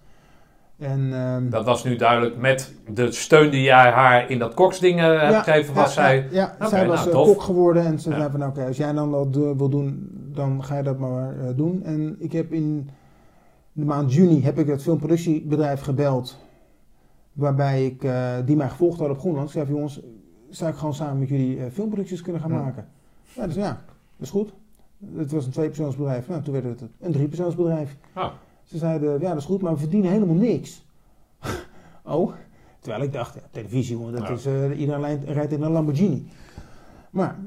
En, 0.79 1.13
ehm, 1.13 1.51
Dat 1.51 1.65
was 1.65 1.85
nu 1.85 1.97
duidelijk 1.97 2.37
met 2.37 2.75
de 2.89 3.13
steun 3.13 3.51
die 3.51 3.63
jij 3.63 3.91
haar 3.91 4.31
in 4.31 4.39
dat 4.39 4.55
koksding 4.55 4.99
eh, 4.99 5.21
hebt 5.21 5.45
gegeven, 5.45 5.75
was 5.75 5.95
ja, 5.95 6.03
zij... 6.03 6.29
Ja, 6.31 6.57
zij 6.69 6.87
was 6.87 7.05
nou, 7.05 7.27
kok 7.27 7.43
geworden 7.43 7.85
en 7.85 7.99
ze 8.01 8.11
zei 8.13 8.31
van 8.31 8.47
oké, 8.47 8.67
als 8.67 8.77
jij 8.77 8.93
dan 8.93 9.11
dat 9.11 9.57
wil 9.57 9.69
doen, 9.69 10.11
dan 10.35 10.65
ga 10.65 10.77
je 10.77 10.83
dat 10.83 10.99
maar 10.99 11.35
doen. 11.55 11.83
En 11.85 12.17
ik 12.19 12.33
heb 12.33 12.53
in 12.53 12.91
de 13.77 13.85
maand 13.85 14.13
juni 14.15 14.43
heb 14.43 14.59
ik 14.59 14.67
het 14.67 14.83
filmproductiebedrijf 14.83 15.81
gebeld, 15.81 16.37
waarbij 17.33 17.87
ik, 17.87 18.05
eh, 18.05 18.35
die 18.45 18.57
mij 18.57 18.69
gevolgd 18.69 18.99
had 18.99 19.11
op 19.11 19.19
Groenland. 19.19 19.47
Ik 19.47 19.53
zei 19.53 19.69
jongens, 19.69 20.01
zou 20.51 20.71
ik 20.71 20.77
gewoon 20.77 20.95
samen 20.95 21.19
met 21.19 21.29
jullie 21.29 21.59
eh, 21.65 21.71
filmproducties 21.73 22.23
kunnen 22.23 22.41
gaan 22.41 22.51
Ja. 22.51 22.59
maken? 22.63 22.89
Ja, 23.33 23.47
dus 23.47 23.55
ja, 23.55 23.69
dat 24.17 24.27
is 24.27 24.31
goed. 24.31 24.53
Het 25.17 25.33
was 25.33 25.45
een 25.47 25.53
tweepersoonsbedrijf, 25.53 26.29
nou 26.29 26.43
toen 26.43 26.53
werd 26.53 26.65
het 26.65 26.83
een 27.01 27.13
driepersoonsbedrijf. 27.13 27.97
Oh. 28.17 28.29
Ze 28.63 28.79
zeiden, 28.79 29.21
ja 29.21 29.29
dat 29.29 29.37
is 29.37 29.45
goed, 29.45 29.63
maar 29.63 29.73
we 29.73 29.79
verdienen 29.79 30.11
helemaal 30.11 30.35
niks. 30.35 30.85
oh, 32.05 32.33
terwijl 32.81 33.03
ik 33.03 33.13
dacht, 33.13 33.35
ja, 33.35 33.41
televisie, 33.51 33.97
jongen, 33.97 34.13
dat 34.13 34.23
Ja. 34.27 34.35
is, 34.35 34.47
eh, 34.47 34.81
iedereen 34.81 35.25
rijdt- 35.25 35.53
in 35.53 35.63
een 35.63 35.71
Lamborghini. 35.73 36.27
Maar, 37.11 37.39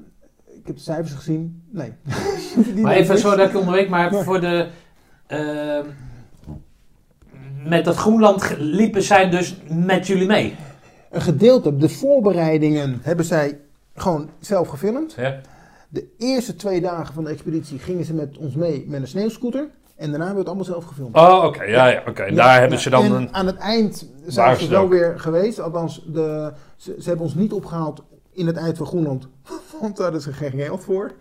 ik 0.45 0.67
heb 0.67 0.75
de 0.75 0.81
cijfers 0.81 1.13
gezien, 1.13 1.63
nee. 1.69 1.93
Maar 2.83 2.93
even 2.95 3.17
zo 3.17 3.35
dat 3.35 3.49
ik 3.49 3.57
onderweek, 3.57 3.89
maar 3.89 4.13
voor 4.25 4.39
de... 4.39 4.69
ehm, 5.27 5.85
met 7.65 7.85
dat 7.85 7.95
Groenland 7.95 8.55
liepen 8.57 9.03
zij 9.03 9.29
dus 9.29 9.55
met 9.67 10.07
jullie 10.07 10.27
mee. 10.27 10.55
Een 11.11 11.21
gedeelte, 11.21 11.77
de 11.77 11.89
voorbereidingen, 11.89 12.99
hebben 13.01 13.25
zij 13.25 13.59
gewoon 13.95 14.29
zelf 14.39 14.67
gefilmd. 14.67 15.13
Ja? 15.17 15.39
De 15.89 16.07
eerste 16.17 16.55
twee 16.55 16.81
dagen 16.81 17.13
van 17.13 17.23
de 17.23 17.29
expeditie 17.29 17.79
gingen 17.79 18.05
ze 18.05 18.13
met 18.13 18.37
ons 18.37 18.55
mee 18.55 18.85
met 18.87 19.01
een 19.01 19.07
sneeuwscooter. 19.07 19.67
En 19.95 20.09
daarna 20.09 20.25
hebben 20.25 20.33
we 20.33 20.39
het 20.39 20.47
allemaal 20.47 20.65
zelf 20.65 20.85
gefilmd. 20.85 21.15
Oh, 21.15 21.43
oké. 21.43 21.63
Ja, 21.63 21.87
ja, 21.87 22.03
oké. 22.07 22.23
Ja, 22.23 22.35
daar 22.35 22.59
hebben 22.59 22.79
ze 22.79 22.89
dan 22.89 23.03
en 23.03 23.11
een... 23.11 23.33
aan 23.33 23.45
het 23.45 23.57
eind 23.57 24.09
zijn 24.25 24.57
ze 24.57 24.67
wel 24.67 24.89
weer 24.89 25.19
geweest. 25.19 25.59
Althans, 25.59 26.03
de, 26.07 26.53
ze, 26.75 26.95
ze 26.99 27.07
hebben 27.07 27.25
ons 27.25 27.35
niet 27.35 27.53
opgehaald 27.53 28.03
in 28.39 28.47
het 28.47 28.55
eind 28.55 28.77
van 28.77 28.85
Groenland. 28.87 29.27
Want 29.81 29.95
daar 29.95 30.03
hadden 30.03 30.21
ze 30.21 30.33
geen 30.33 30.51
geld 30.51 30.83
voor. 30.83 31.11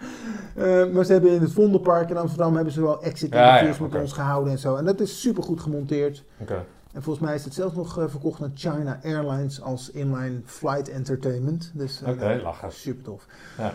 Eh, 0.55 0.87
maar 0.93 1.05
ze 1.05 1.13
hebben 1.13 1.31
in 1.31 1.41
het 1.41 1.53
Vondelpark 1.53 2.11
in 2.11 2.17
Amsterdam 2.17 2.55
hebben 2.55 2.73
ze 2.73 2.81
wel 2.83 3.03
exit 3.03 3.33
Ja, 3.33 3.39
ja, 3.39 3.47
interviews 3.53 3.79
met 3.79 3.89
oké. 3.89 4.01
ons 4.01 4.13
gehouden 4.13 4.53
en 4.53 4.59
zo. 4.59 4.77
En 4.77 4.85
dat 4.85 5.01
is 5.01 5.21
super 5.21 5.43
goed 5.43 5.61
gemonteerd. 5.61 6.25
Oké. 6.41 6.65
En 6.93 7.03
volgens 7.03 7.25
mij 7.27 7.35
is 7.35 7.45
het 7.45 7.55
zelfs 7.55 7.75
nog 7.75 7.99
eh, 7.99 8.05
verkocht 8.09 8.43
aan 8.43 8.53
China 8.55 9.01
Airlines 9.03 9.63
als 9.63 9.91
inline 9.91 10.41
flight 10.45 10.89
entertainment. 10.89 11.71
Dus 11.75 12.03
eh, 12.03 12.09
Oké, 12.09 12.41
lachen. 12.43 12.73
super 12.73 13.03
tof. 13.05 13.27
Ja. 13.59 13.73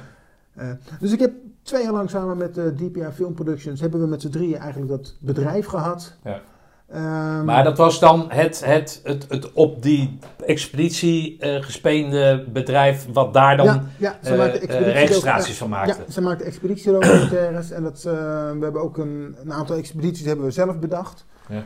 Dus 0.99 1.11
ik 1.11 1.19
heb 1.19 1.31
twee 1.61 1.83
jaar 1.83 1.93
lang 1.93 2.09
samen 2.09 2.37
met 2.37 2.57
eh, 2.57 2.65
DPI 2.65 3.05
Film 3.13 3.33
Productions 3.33 3.79
hebben 3.81 4.01
we 4.01 4.07
met 4.07 4.21
z'n 4.21 4.29
drieën 4.29 4.57
eigenlijk 4.57 4.91
dat 4.91 5.15
bedrijf 5.19 5.65
gehad. 5.65 6.13
Ja. 6.23 6.41
Ehm, 6.93 7.45
Maar 7.45 7.63
dat 7.63 7.77
was 7.77 7.99
dan 7.99 8.25
het, 8.31 8.65
het, 8.65 9.01
het, 9.03 9.25
het 9.29 9.51
op 9.53 9.81
die 9.83 10.17
expeditie 10.45 11.37
eh 11.39 11.61
gespeende 11.63 12.45
bedrijf 12.53 13.07
wat 13.13 13.33
daar 13.33 13.57
dan 13.57 13.65
ja, 13.65 13.83
ja, 13.99 14.17
ze 14.23 14.35
eh, 14.35 14.77
eh, 14.77 14.93
registraties 14.93 15.57
van 15.57 15.69
maakte. 15.69 16.01
Ja, 16.05 16.11
ze 16.11 16.21
maakten 16.21 16.45
expeditiedocumentaires 16.45 17.71
en 17.71 17.83
dat, 17.83 18.01
we 18.03 18.57
hebben 18.59 18.81
ook 18.81 18.97
een, 18.97 19.35
een 19.43 19.53
aantal 19.53 19.75
expedities 19.75 20.25
hebben 20.25 20.45
we 20.45 20.51
zelf 20.51 20.79
bedacht. 20.79 21.25
Ja. 21.49 21.63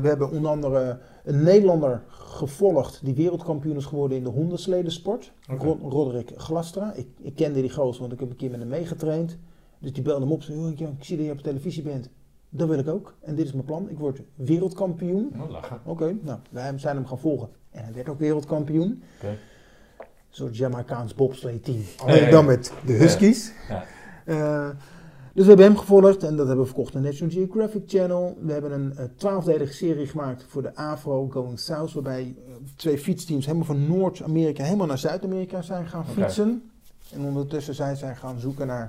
We 0.00 0.08
hebben 0.08 0.30
onder 0.30 0.50
andere 0.50 0.98
een 1.24 1.42
Nederlander 1.42 2.02
gevolgd 2.08 3.00
die 3.04 3.14
wereldkampioen 3.14 3.76
is 3.76 3.84
geworden 3.84 4.16
in 4.16 4.24
de 4.24 4.30
hondensledensport. 4.30 5.32
Rod- 5.58 5.80
Roderick 5.82 6.30
Glastra. 6.36 6.92
Ik, 6.94 7.06
ik 7.22 7.34
kende 7.34 7.60
die 7.60 7.70
gozer, 7.70 8.00
want 8.00 8.12
ik 8.12 8.20
heb 8.20 8.30
een 8.30 8.36
keer 8.36 8.50
met 8.50 8.60
hem 8.60 8.68
meegetraind. 8.68 9.36
Dus 9.78 9.92
die 9.92 10.02
belde 10.02 10.20
hem 10.20 10.32
op. 10.32 10.42
Zei, 10.42 10.58
"Joh, 10.58 10.70
ik, 10.70 10.78
ja, 10.78 10.86
ik 10.98 11.04
zie 11.04 11.16
dat 11.16 11.26
je 11.26 11.32
op 11.32 11.40
televisie 11.42 11.82
bent. 11.82 12.08
Dat 12.50 12.68
wil 12.68 12.78
ik 12.78 12.88
ook. 12.88 13.14
En 13.20 13.34
dit 13.34 13.46
is 13.46 13.52
mijn 13.52 13.64
plan. 13.64 13.90
Ik 13.90 13.98
word 13.98 14.20
wereldkampioen. 14.34 15.32
Oh, 15.40 15.50
lachen. 15.50 15.80
Oké, 15.84 16.16
nou, 16.22 16.38
wij 16.50 16.78
zijn 16.78 16.96
hem 16.96 17.06
gaan 17.06 17.18
volgen. 17.18 17.48
En 17.70 17.84
hij 17.84 17.92
werd 17.92 18.08
ook 18.08 18.18
wereldkampioen. 18.18 19.02
Oké. 19.16 19.28
Een 19.28 20.36
soort 20.36 20.56
Jamaicaans 20.56 21.14
bobsleigh 21.14 21.62
team. 21.62 21.78
Ja, 21.78 22.04
Alleen 22.04 22.30
dan 22.30 22.44
met 22.44 22.72
de 22.86 22.92
Huskies. 22.92 23.52
Ja. 23.68 23.84
Eh, 24.24 24.68
dus 25.32 25.42
we 25.42 25.48
hebben 25.48 25.66
hem 25.66 25.76
gevolgd 25.76 26.22
en 26.22 26.36
dat 26.36 26.46
hebben 26.46 26.64
we 26.64 26.70
verkocht 26.70 26.94
aan 26.94 27.02
National 27.02 27.32
Geographic 27.32 27.82
Channel. 27.86 28.38
We 28.40 28.52
hebben 28.52 28.72
een 28.72 28.96
eh, 28.96 29.04
twaalfdelige 29.16 29.72
serie 29.72 30.06
gemaakt 30.06 30.44
voor 30.48 30.62
de 30.62 30.74
AFRO 30.74 31.28
Going 31.28 31.58
South. 31.58 31.92
Waarbij 31.92 32.34
eh, 32.46 32.54
twee 32.76 32.98
fietsteams 32.98 33.46
helemaal 33.46 33.66
van 33.66 33.86
Noord-Amerika 33.88 34.64
helemaal 34.64 34.86
naar 34.86 34.98
Zuid-Amerika 34.98 35.62
zijn 35.62 35.86
gaan 35.86 36.06
fietsen. 36.06 36.70
En 37.12 37.24
ondertussen 37.24 37.74
zijn 37.74 37.96
zij 37.96 38.14
gaan 38.14 38.40
zoeken 38.40 38.66
naar 38.66 38.88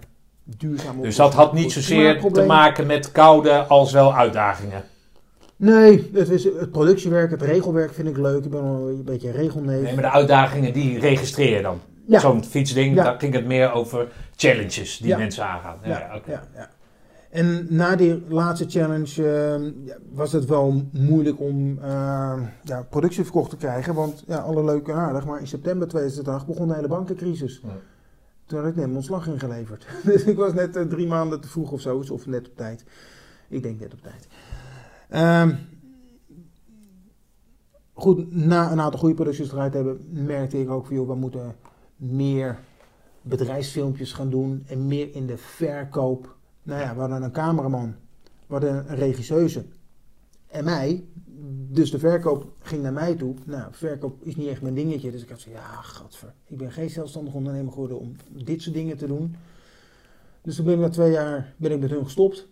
Dus 1.01 1.15
dat 1.15 1.33
had 1.33 1.53
niet 1.53 1.71
zozeer 1.71 2.21
te 2.31 2.45
maken 2.45 2.85
met 2.87 3.11
koude 3.11 3.51
als 3.51 3.91
wel 3.91 4.15
uitdagingen. 4.15 4.83
Nee, 5.55 6.09
het, 6.13 6.29
is, 6.29 6.43
het 6.43 6.71
productiewerk, 6.71 7.31
het 7.31 7.41
regelwerk 7.41 7.93
vind 7.93 8.07
ik 8.07 8.17
leuk. 8.17 8.43
Ik 8.45 8.51
ben 8.51 8.63
wel 8.63 8.89
een 8.89 9.03
beetje 9.03 9.27
een 9.27 9.33
regelneef. 9.33 9.81
Nee, 9.81 9.93
maar 9.93 10.03
de 10.03 10.09
uitdagingen 10.11 10.73
die 10.73 10.99
registreer 10.99 11.55
je 11.55 11.61
dan. 11.61 11.79
Ja. 12.05 12.19
Zo'n 12.19 12.43
fietsding, 12.43 12.95
Ja. 12.95 13.03
daar 13.03 13.19
ging 13.19 13.33
het 13.33 13.45
meer 13.45 13.71
over 13.73 14.07
challenges 14.35 14.97
die 14.97 15.07
Ja. 15.07 15.17
mensen 15.17 15.45
aangaan. 15.45 15.77
Ja, 15.83 15.89
Ja, 15.89 16.15
oké. 16.15 16.31
ja, 16.31 16.43
ja. 16.55 16.69
En 17.29 17.65
na 17.69 17.95
die 17.95 18.23
laatste 18.27 18.65
challenge 18.69 19.23
eh, 19.29 19.85
ja, 19.85 19.95
was 20.13 20.31
het 20.31 20.45
wel 20.45 20.83
moeilijk 20.91 21.39
om 21.39 21.77
eh, 21.81 22.33
ja, 22.63 22.85
productie 22.89 23.23
verkocht 23.23 23.49
te 23.49 23.57
krijgen. 23.57 23.93
Want 23.93 24.23
ja, 24.27 24.37
alle 24.37 24.63
leuk 24.63 24.87
en 24.87 24.95
aardig, 24.95 25.25
maar 25.25 25.39
in 25.39 25.47
september 25.47 25.87
2008 25.87 26.45
begon 26.45 26.67
de 26.67 26.73
hele 26.75 26.87
bankencrisis. 26.87 27.61
Toen 28.51 28.59
had 28.59 28.69
ik 28.69 28.75
net 28.75 28.85
mijn 28.85 28.97
ontslag 28.97 29.27
ingeleverd. 29.27 29.87
dus 30.03 30.23
ik 30.23 30.37
was 30.37 30.53
net 30.53 30.75
eh, 30.75 30.83
drie 30.83 31.07
maanden 31.07 31.41
te 31.41 31.47
vroeg 31.47 31.71
of 31.71 31.81
zo, 31.81 32.03
of 32.09 32.25
net 32.25 32.47
op 32.47 32.55
tijd. 32.55 32.83
Ik 33.47 33.63
denk 33.63 33.79
net 33.79 33.93
op 33.93 34.01
tijd. 34.01 34.27
Ehm, 35.09 35.55
goed, 37.93 38.35
na 38.35 38.71
een 38.71 38.81
aantal 38.81 38.99
goede 38.99 39.15
producties 39.15 39.51
eruit 39.51 39.73
hebben, 39.73 40.07
merkte 40.09 40.61
ik 40.61 40.69
ook 40.69 40.85
van, 40.85 40.95
joh, 40.95 41.07
we 41.07 41.15
moeten 41.15 41.55
meer 41.95 42.59
bedrijfsfilmpjes 43.21 44.13
gaan 44.13 44.29
doen 44.29 44.63
en 44.67 44.87
meer 44.87 45.15
in 45.15 45.27
de 45.27 45.37
verkoop. 45.37 46.35
Nou 46.63 46.81
ja, 46.81 46.93
we 46.93 46.99
hadden 46.99 47.23
een 47.23 47.31
cameraman, 47.31 47.95
we 48.23 48.53
hadden 48.53 48.91
een 48.91 48.95
regisseuse 48.95 49.65
en 50.47 50.63
mij. 50.63 51.05
Dus 51.73 51.91
de 51.91 51.99
verkoop 51.99 52.45
ging 52.59 52.81
naar 52.81 52.93
mij 52.93 53.15
toe. 53.15 53.33
Nou, 53.45 53.67
verkoop 53.71 54.23
is 54.23 54.35
niet 54.35 54.47
echt 54.47 54.61
mijn 54.61 54.73
dingetje. 54.73 55.11
Dus 55.11 55.23
ik 55.23 55.29
had 55.29 55.39
zo, 55.39 55.49
ja, 55.49 55.81
gadver. 55.81 56.33
Ik 56.45 56.57
ben 56.57 56.71
geen 56.71 56.89
zelfstandig 56.89 57.33
ondernemer 57.33 57.71
geworden 57.71 57.99
om 57.99 58.15
dit 58.29 58.61
soort 58.61 58.75
dingen 58.75 58.97
te 58.97 59.07
doen. 59.07 59.35
Dus 60.41 60.55
toen 60.55 60.65
ben 60.65 60.73
ik 60.73 60.79
na 60.79 60.89
twee 60.89 61.11
jaar 61.11 61.53
ben 61.57 61.71
ik 61.71 61.79
met 61.79 61.89
hun 61.89 62.03
gestopt. 62.03 62.47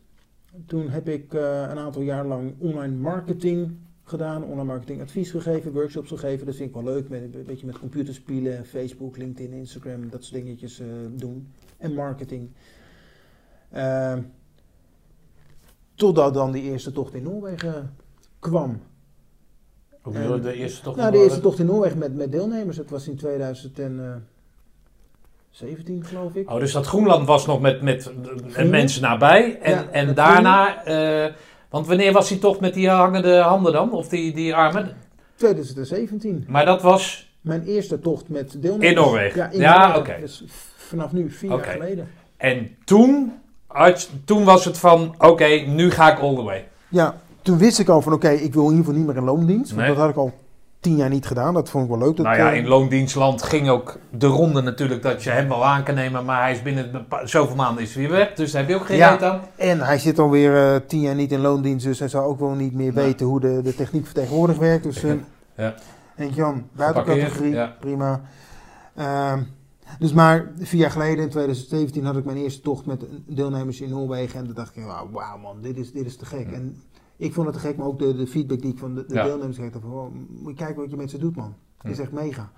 Toen 0.65 0.89
heb 0.89 1.07
ik 1.07 1.33
eh, 1.33 1.61
een 1.61 1.77
aantal 1.77 2.01
jaar 2.01 2.25
lang 2.25 2.53
online 2.57 2.95
marketing 2.95 3.77
gedaan, 4.03 4.43
online 4.43 4.63
marketing 4.63 5.01
advies 5.01 5.31
gegeven, 5.31 5.71
workshops 5.71 6.09
gegeven. 6.09 6.45
Dat 6.45 6.55
vind 6.55 6.69
ik 6.69 6.75
wel 6.75 6.83
leuk, 6.83 7.09
met, 7.09 7.21
een 7.21 7.43
beetje 7.45 7.65
met 7.65 7.79
computerspelen, 7.79 8.65
Facebook, 8.65 9.17
LinkedIn, 9.17 9.53
Instagram, 9.53 10.09
dat 10.09 10.23
soort 10.23 10.41
dingetjes 10.41 10.79
eh, 10.79 10.87
doen. 11.11 11.47
En 11.77 11.93
marketing. 11.93 12.49
Ehm, 13.71 14.21
totdat 15.95 16.33
dan 16.33 16.51
die 16.51 16.63
eerste 16.63 16.91
tocht 16.91 17.13
in 17.13 17.23
Noorwegen 17.23 17.95
kwam. 18.39 18.79
Je, 20.03 20.39
de 20.41 20.53
eerste 20.53 20.81
toch? 20.81 20.95
Nou, 20.95 21.11
de 21.11 21.17
eerste 21.17 21.39
tocht 21.39 21.59
in 21.59 21.65
Noorwegen 21.65 21.97
met, 21.97 22.15
met 22.15 22.31
deelnemers, 22.31 22.77
dat 22.77 22.89
was 22.89 23.07
in 23.07 23.15
2017 23.15 26.05
geloof 26.05 26.35
ik. 26.35 26.51
Oh, 26.51 26.59
dus 26.59 26.71
dat 26.71 26.85
Groenland 26.85 27.27
was 27.27 27.45
nog 27.45 27.61
met, 27.61 27.81
met 27.81 28.11
mensen 28.69 29.01
nabij. 29.01 29.59
En, 29.61 29.71
Ja, 29.71 29.87
en 29.91 30.13
daarna, 30.13 30.83
eh, 30.83 31.33
want 31.69 31.87
wanneer 31.87 32.13
was 32.13 32.27
die 32.27 32.39
tocht 32.39 32.59
met 32.59 32.73
die 32.73 32.89
hangende 32.89 33.37
handen 33.37 33.73
dan? 33.73 33.91
Of 33.91 34.07
die, 34.07 34.33
die 34.33 34.55
armen? 34.55 34.97
2017. 35.35 36.45
Maar 36.47 36.65
dat 36.65 36.81
was, 36.81 37.31
Mijn 37.41 37.63
eerste 37.63 37.99
tocht 37.99 38.29
met 38.29 38.51
deelnemers. 38.51 38.89
In 38.89 38.95
Noorwegen? 38.95 39.49
Ja, 39.51 39.97
oké. 39.97 40.17
Dus 40.19 40.43
vanaf 40.75 41.11
nu, 41.11 41.31
vier 41.31 41.49
jaar 41.49 41.63
geleden. 41.63 42.09
en 42.37 42.75
toen, 42.83 43.33
toen 44.25 44.43
was 44.43 44.65
het 44.65 44.77
van, 44.77 45.15
oké, 45.17 45.47
nu 45.47 45.91
ga 45.91 46.11
ik 46.11 46.19
all 46.19 46.35
the 46.35 46.43
way. 46.43 46.67
Ja, 46.87 47.21
toen 47.41 47.57
wist 47.57 47.79
ik 47.79 47.89
al 47.89 48.01
van 48.01 48.13
oké, 48.13 48.29
ik 48.29 48.53
wil 48.53 48.63
in 48.63 48.69
ieder 48.69 48.85
geval 48.85 48.93
niet 48.99 49.07
meer 49.07 49.15
in 49.17 49.23
loondienst. 49.23 49.71
Want 49.71 49.81
Nee. 49.81 49.89
dat 49.89 49.97
had 49.97 50.09
ik 50.09 50.15
al 50.15 50.31
tien 50.79 50.95
jaar 50.95 51.09
niet 51.09 51.25
gedaan. 51.25 51.53
Dat 51.53 51.69
vond 51.69 51.83
ik 51.83 51.89
wel 51.89 51.99
leuk. 51.99 52.15
Dat, 52.17 52.25
nou 52.25 52.37
ja, 52.37 52.51
eh, 52.51 52.57
in 52.57 52.67
loondienstland 52.67 53.41
ging 53.43 53.69
ook 53.69 53.97
de 54.11 54.27
ronde 54.27 54.61
natuurlijk 54.61 55.01
dat 55.01 55.23
je 55.23 55.29
hem 55.29 55.47
wel 55.47 55.65
aan 55.65 55.83
kan 55.83 55.95
nemen. 55.95 56.25
Maar 56.25 56.41
hij 56.41 56.51
is 56.51 56.61
binnen 56.61 57.05
zoveel 57.23 57.55
maanden 57.55 57.83
is 57.83 57.93
weer 57.95 58.09
weg. 58.09 58.33
Dus 58.33 58.51
daar 58.51 58.61
heb 58.61 58.69
je 58.69 58.75
ook 58.75 58.85
geen 58.85 58.97
Ja. 58.97 59.19
aan. 59.19 59.41
En 59.55 59.79
hij 59.79 59.97
zit 59.99 60.19
alweer 60.19 60.73
eh 60.73 60.79
tien 60.87 60.99
jaar 61.01 61.15
niet 61.15 61.31
in 61.31 61.39
loondienst. 61.41 61.85
Dus 61.85 61.99
hij 61.99 62.07
zou 62.07 62.25
ook 62.25 62.39
wel 62.39 62.49
niet 62.49 62.73
meer 62.73 62.93
Nee. 62.93 63.05
weten 63.05 63.25
hoe 63.25 63.39
de, 63.39 63.61
de 63.63 63.75
techniek 63.75 64.05
vertegenwoordigd 64.05 64.59
werkt. 64.59 64.83
Dus 64.83 65.03
eh 65.03 65.13
Ja. 65.57 65.73
Jan, 66.15 66.27
Geparkeerd, 66.27 66.75
buitencategorie, 66.75 67.53
ja. 67.53 67.75
prima. 67.79 68.21
Ehm, 68.95 69.39
dus 69.99 70.13
maar 70.13 70.51
vier 70.59 70.79
jaar 70.79 70.91
geleden, 70.91 71.23
in 71.23 71.29
2017, 71.29 72.05
had 72.05 72.17
ik 72.17 72.25
mijn 72.25 72.37
eerste 72.37 72.61
tocht 72.61 72.85
met 72.85 73.03
deelnemers 73.25 73.81
in 73.81 73.89
Noorwegen. 73.89 74.39
En 74.39 74.45
toen 74.45 74.53
dacht 74.55 74.75
ik, 74.77 74.83
wauw 74.85 75.09
wauw 75.11 75.37
man, 75.37 75.61
dit 75.61 75.77
is, 75.77 75.91
dit 75.91 76.05
is 76.05 76.17
te 76.17 76.25
gek. 76.25 76.47
Ja. 76.49 76.55
En 76.55 76.81
ik 77.19 77.33
vond 77.33 77.47
het 77.47 77.55
te 77.55 77.61
gek, 77.61 77.77
maar 77.77 77.87
ook 77.87 77.99
de, 77.99 78.15
de 78.15 78.27
feedback 78.27 78.61
die 78.61 78.71
ik 78.71 78.77
van 78.77 78.95
de, 78.95 79.05
de 79.07 79.13
Ja. 79.13 79.23
deelnemers 79.23 79.57
kreeg. 79.57 79.71
Van, 79.81 79.91
oh, 79.91 80.13
moet 80.29 80.51
je 80.51 80.63
kijken 80.63 80.81
wat 80.81 80.89
je 80.89 80.95
met 80.97 81.09
ze 81.09 81.17
doet 81.17 81.35
man. 81.35 81.55
Het 81.81 81.91
is 81.91 81.99
echt 81.99 82.11
mega. 82.11 82.51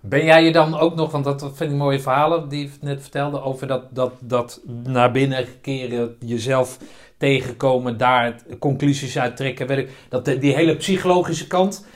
Ben 0.00 0.24
jij 0.24 0.44
je 0.44 0.52
dan 0.52 0.78
ook 0.78 0.94
nog, 0.94 1.10
want 1.10 1.24
dat 1.24 1.50
vind 1.54 1.70
ik 1.70 1.76
mooie 1.76 2.00
verhalen 2.00 2.48
die 2.48 2.62
je 2.62 2.70
net 2.80 3.00
vertelde, 3.02 3.42
over 3.42 3.66
dat, 3.66 3.82
dat, 3.90 4.12
dat 4.20 4.60
naar 4.84 5.12
binnen 5.12 5.46
keren, 5.60 6.16
jezelf 6.18 6.78
tegenkomen, 7.16 7.98
daar 7.98 8.42
conclusies 8.58 9.18
uit 9.18 9.36
trekken. 9.36 9.66
Weet 9.66 9.78
ik, 9.78 9.90
dat, 10.08 10.24
die 10.24 10.54
hele 10.54 10.76
psychologische 10.76 11.46
kant. 11.46 11.86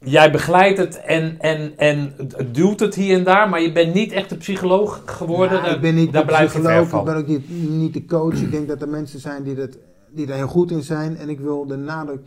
Jij 0.00 0.30
begeleidt 0.30 0.78
het 0.78 1.00
en, 1.00 1.36
en, 1.40 1.72
en 1.76 2.14
duwt 2.52 2.80
het 2.80 2.94
hier 2.94 3.16
en 3.18 3.24
daar, 3.24 3.48
maar 3.48 3.60
je 3.62 3.72
bent 3.72 3.94
niet 3.94 4.12
echt 4.12 4.30
een 4.30 4.38
psycholoog 4.38 5.02
geworden. 5.06 5.58
Ja, 5.62 5.74
ik 5.74 5.80
ben 5.80 5.94
niet 5.94 6.12
daar 6.12 6.26
de 6.26 6.32
psycholoog, 6.46 6.92
ik 6.92 7.04
ben 7.04 7.16
ook 7.16 7.26
niet, 7.26 7.70
niet 7.70 7.94
de 7.94 8.04
coach. 8.04 8.40
Ik 8.40 8.50
denk 8.50 8.68
dat 8.68 8.82
er 8.82 8.88
mensen 8.88 9.20
zijn 9.20 9.42
die, 9.42 9.54
dat, 9.54 9.78
die 10.16 10.26
daar 10.26 10.36
heel 10.36 10.46
goed 10.46 10.70
in 10.70 10.82
zijn. 10.82 11.16
En 11.16 11.28
ik 11.28 11.40
wil 11.40 11.66
de 11.66 11.76
nadruk 11.76 12.20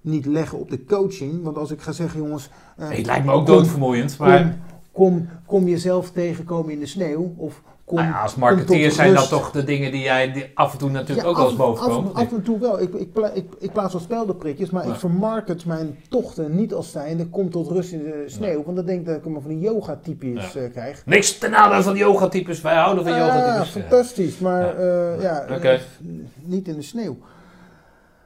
niet 0.00 0.26
leggen 0.26 0.58
op 0.58 0.70
de 0.70 0.84
coaching. 0.84 1.42
Want 1.42 1.56
als 1.56 1.70
ik 1.70 1.80
ga 1.80 1.92
zeggen, 1.92 2.20
jongens... 2.20 2.50
Nee, 2.76 2.96
het 2.96 3.06
lijkt 3.06 3.24
me 3.24 3.32
ook 3.32 3.46
kom- 3.46 3.54
doodvermoeiend, 3.54 4.18
maar 4.18 4.40
Kom, 4.40 4.52
kom, 4.92 5.28
kom 5.46 5.68
jezelf 5.68 6.10
tegenkomen 6.10 6.72
in 6.72 6.78
de 6.78 6.86
sneeuw. 6.86 7.34
Of 7.36 7.62
nou 7.98 8.08
ja, 8.08 8.20
als 8.22 8.34
marketeer 8.34 8.90
zijn 8.90 9.14
dat 9.14 9.28
toch 9.28 9.50
de 9.50 9.64
dingen 9.64 9.92
die 9.92 10.00
jij 10.02 10.32
die 10.32 10.50
af 10.54 10.72
en 10.72 10.78
toe 10.78 10.90
natuurlijk 10.90 11.20
Ja, 11.26 11.26
ook 11.32 11.36
wel 11.36 11.44
eens 11.50 11.58
af- 11.58 11.66
boven 11.66 11.84
af, 11.86 11.92
komen. 11.92 12.14
Af, 12.14 12.32
en 12.32 12.42
toe 12.42 12.58
wel. 12.58 12.80
Ik, 12.80 12.94
ik, 12.94 13.12
pla- 13.12 13.30
ik, 13.32 13.44
ik 13.58 13.72
plaats 13.72 13.92
wel 13.92 14.02
speldenprikjes, 14.02 14.70
maar 14.70 14.86
Ja. 14.86 14.92
ik 14.92 14.98
vermarket 14.98 15.64
mijn 15.64 15.98
tochten 16.08 16.56
niet 16.56 16.74
als 16.74 16.90
zijnde 16.90 17.26
kom 17.26 17.50
tot 17.50 17.68
rust 17.70 17.92
in 17.92 17.98
de 18.02 18.24
sneeuw. 18.26 18.62
Want 18.64 18.76
dan 18.76 18.86
denk 18.86 19.00
ik 19.00 19.06
dat 19.06 19.16
ik 19.16 19.24
hem 19.24 19.40
van 19.40 19.50
die 19.50 19.58
yoga-types 19.60 20.52
Ja. 20.52 20.60
eh, 20.60 20.70
krijg. 20.72 21.02
Niks 21.06 21.38
ten 21.38 21.50
nadele 21.50 21.82
van 21.82 21.96
yogatypes, 21.96 22.60
wij 22.60 22.76
houden 22.76 23.04
van 23.04 23.12
Ah, 23.12 23.18
yogatypes. 23.18 23.72
Ja. 23.74 23.80
fantastisch, 23.80 24.38
maar 24.38 24.62
Ja. 24.62 25.14
eh, 25.16 25.22
ja, 25.22 25.42
eh, 25.42 25.80
niet 26.42 26.68
in 26.68 26.74
de 26.74 26.82
sneeuw. 26.82 27.16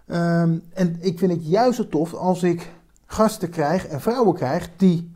Ehm, 0.07 0.55
en 0.75 0.97
ik 1.01 1.19
vind 1.19 1.33
het 1.33 1.49
juist 1.49 1.77
zo 1.77 1.89
tof 1.89 2.15
als 2.15 2.43
ik 2.43 2.69
gasten 3.07 3.51
krijg 3.51 3.87
en 3.87 4.01
vrouwen 4.01 4.35
krijg 4.35 4.69
die 4.77 5.14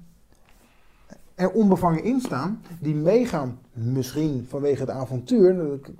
er 1.39 1.50
onbevangen 1.50 2.05
in 2.05 2.20
staan, 2.20 2.62
die 2.81 2.94
meegaan, 2.94 3.58
misschien 3.73 4.47
vanwege 4.49 4.81
het 4.81 4.91
avontuur, 4.91 5.57
dat- 5.57 5.91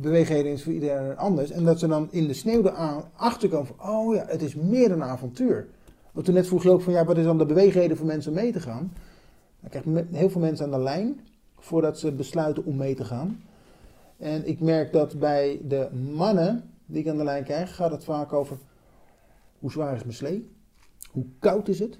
beweegheden 0.00 0.52
is 0.52 0.62
voor 0.62 0.72
iedereen 0.72 1.16
anders, 1.16 1.50
en 1.50 1.64
dat 1.64 1.78
ze 1.78 1.86
dan 1.88 2.08
in 2.10 2.26
de 2.26 2.34
sneeuw 2.34 2.62
erachter 2.62 3.48
komen 3.48 3.66
van, 3.66 3.90
oh 3.90 4.14
ja, 4.14 4.24
het 4.26 4.42
is 4.42 4.54
meer 4.54 4.88
dan 4.88 5.00
een 5.00 5.08
avontuur. 5.08 5.68
Want 6.12 6.26
toen 6.26 6.34
net 6.34 6.46
vroeg 6.46 6.66
ook 6.66 6.80
van, 6.82 6.92
ja, 6.92 7.04
wat 7.04 7.16
is 7.16 7.24
dan 7.24 7.38
de 7.38 7.46
beweegreden 7.46 7.96
voor 7.96 8.06
mensen 8.06 8.32
mee 8.32 8.52
te 8.52 8.60
gaan? 8.60 8.92
Dan 9.60 9.70
krijg 9.70 9.84
je 9.84 10.16
heel 10.16 10.30
veel 10.30 10.40
mensen 10.40 10.64
aan 10.64 10.70
de 10.70 10.78
lijn, 10.78 11.20
voordat 11.58 11.98
ze 11.98 12.12
besluiten 12.12 12.64
om 12.64 12.76
mee 12.76 12.94
te 12.94 13.04
gaan. 13.04 13.40
En 14.16 14.48
ik 14.48 14.60
merk 14.60 14.92
dat 14.92 15.18
bij 15.18 15.60
de 15.68 15.88
mannen 16.14 16.70
die 16.86 17.00
ik 17.02 17.08
aan 17.08 17.16
de 17.16 17.24
lijn 17.24 17.44
krijg, 17.44 17.74
gaat 17.74 17.90
het 17.90 18.04
vaak 18.04 18.32
over 18.32 18.56
hoe 19.58 19.70
zwaar 19.70 19.94
is 19.94 20.02
mijn 20.02 20.14
slee? 20.14 20.50
Hoe 21.10 21.24
koud 21.38 21.68
is 21.68 21.78
het? 21.78 21.98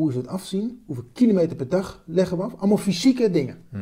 Hoe 0.00 0.08
is 0.08 0.14
het 0.14 0.26
afzien? 0.26 0.82
Hoeveel 0.86 1.04
kilometer 1.12 1.56
per 1.56 1.68
dag 1.68 2.02
leggen 2.06 2.36
we 2.36 2.42
af? 2.42 2.54
Allemaal 2.56 2.76
fysieke 2.76 3.30
dingen. 3.30 3.58
Hm. 3.70 3.76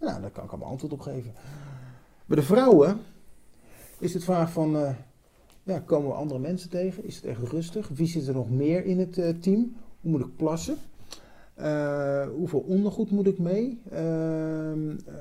Nou, 0.00 0.20
daar 0.20 0.30
kan 0.30 0.44
ik 0.44 0.50
allemaal 0.50 0.68
antwoord 0.68 0.92
op 0.92 1.00
geven. 1.00 1.32
Bij 2.26 2.36
de 2.36 2.42
vrouwen 2.42 2.98
is 3.98 4.14
het 4.14 4.24
vaak 4.24 4.48
van, 4.48 4.76
eh, 4.76 4.94
ja, 5.62 5.78
komen 5.78 6.08
we 6.08 6.14
andere 6.14 6.40
mensen 6.40 6.70
tegen? 6.70 7.04
Is 7.04 7.16
het 7.16 7.24
echt 7.24 7.42
rustig? 7.42 7.88
Wie 7.88 8.06
zit 8.06 8.26
er 8.26 8.34
nog 8.34 8.50
meer 8.50 8.84
in 8.84 8.98
het 8.98 9.18
eh, 9.18 9.28
team? 9.28 9.76
Hoe 10.00 10.10
moet 10.10 10.20
ik 10.20 10.36
plassen? 10.36 10.76
Eh, 11.54 12.26
hoeveel 12.28 12.60
ondergoed 12.60 13.10
moet 13.10 13.26
ik 13.26 13.38
mee? 13.38 13.80
Ehm, 13.90 14.90
eh, 14.90 15.14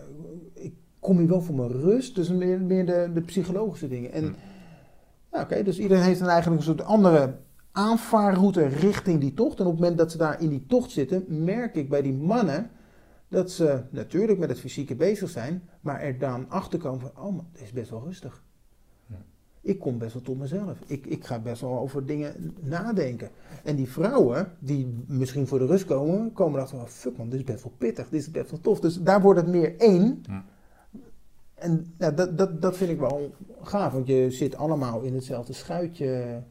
ik 0.53 0.73
kom 0.99 1.17
hier 1.17 1.27
wel 1.27 1.41
voor 1.41 1.55
mijn 1.55 1.71
rust. 1.71 2.15
Dus 2.15 2.29
meer, 2.29 2.61
meer 2.61 2.85
de, 2.85 3.09
de 3.13 3.21
psychologische 3.21 3.87
dingen. 3.87 4.11
En 4.11 4.35
Hm. 5.29 5.39
oké, 5.39 5.63
dus 5.63 5.79
iedereen 5.79 6.03
heeft 6.03 6.19
dan 6.19 6.29
eigenlijk 6.29 6.61
een 6.61 6.67
soort 6.67 6.83
andere 6.83 7.35
aanvaarroute 7.71 8.65
richting 8.65 9.19
die 9.19 9.33
tocht. 9.33 9.59
En 9.59 9.65
op 9.65 9.71
het 9.71 9.79
moment 9.79 9.97
dat 9.97 10.11
ze 10.11 10.17
daar 10.17 10.41
in 10.41 10.49
die 10.49 10.65
tocht 10.67 10.91
zitten, 10.91 11.43
merk 11.43 11.75
ik 11.75 11.89
bij 11.89 12.01
die 12.01 12.13
mannen 12.13 12.69
dat 13.27 13.51
ze 13.51 13.83
natuurlijk 13.89 14.39
met 14.39 14.49
het 14.49 14.59
fysieke 14.59 14.95
bezig 14.95 15.29
zijn, 15.29 15.63
maar 15.81 15.99
er 15.99 16.17
dan 16.17 16.49
achter 16.49 16.79
komen 16.79 16.99
van, 16.99 17.11
oh, 17.25 17.35
maar 17.35 17.45
het 17.51 17.61
is 17.61 17.71
best 17.71 17.89
wel 17.89 18.03
rustig. 18.03 18.43
Ja. 19.07 19.15
Ik 19.61 19.79
kom 19.79 19.97
best 19.97 20.13
wel 20.13 20.21
tot 20.21 20.39
mezelf. 20.39 20.77
Ik, 20.85 21.05
ik 21.05 21.25
ga 21.25 21.39
best 21.39 21.61
wel 21.61 21.79
over 21.79 22.05
dingen 22.05 22.55
nadenken. 22.61 23.29
En 23.63 23.75
die 23.75 23.89
vrouwen, 23.89 24.51
die 24.59 25.03
misschien 25.07 25.47
voor 25.47 25.59
de 25.59 25.65
rust 25.65 25.85
komen, 25.85 26.33
komen 26.33 26.53
erachter 26.53 26.77
van, 26.77 26.87
fuck 26.87 27.17
man, 27.17 27.29
dit 27.29 27.39
is 27.39 27.45
best 27.45 27.63
wel 27.63 27.73
pittig, 27.77 28.09
dit 28.09 28.21
is 28.21 28.31
best 28.31 28.51
wel 28.51 28.59
tof. 28.59 28.79
Dus 28.79 29.01
daar 29.01 29.21
wordt 29.21 29.39
het 29.39 29.49
meer 29.49 29.77
één. 29.77 30.23
Ja. 30.27 30.45
En 31.61 31.93
ja, 31.97 32.11
dat, 32.11 32.37
dat, 32.37 32.61
dat 32.61 32.77
vind 32.77 32.89
ik 32.89 32.99
wel 32.99 33.33
gaaf, 33.61 33.91
want 33.93 34.07
je 34.07 34.31
zit 34.31 34.55
allemaal 34.55 35.01
in 35.01 35.13
hetzelfde 35.13 35.53
schuitje 35.53 36.41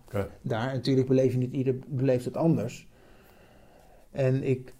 daar. 0.42 0.68
En 0.68 0.74
natuurlijk 0.74 1.06
beleef 1.08 1.32
je 1.32 1.38
niet, 1.38 1.52
ieder 1.52 1.74
beleeft 1.86 2.24
het 2.24 2.36
anders. 2.36 2.88
En 4.10 4.42
ik 4.42 4.74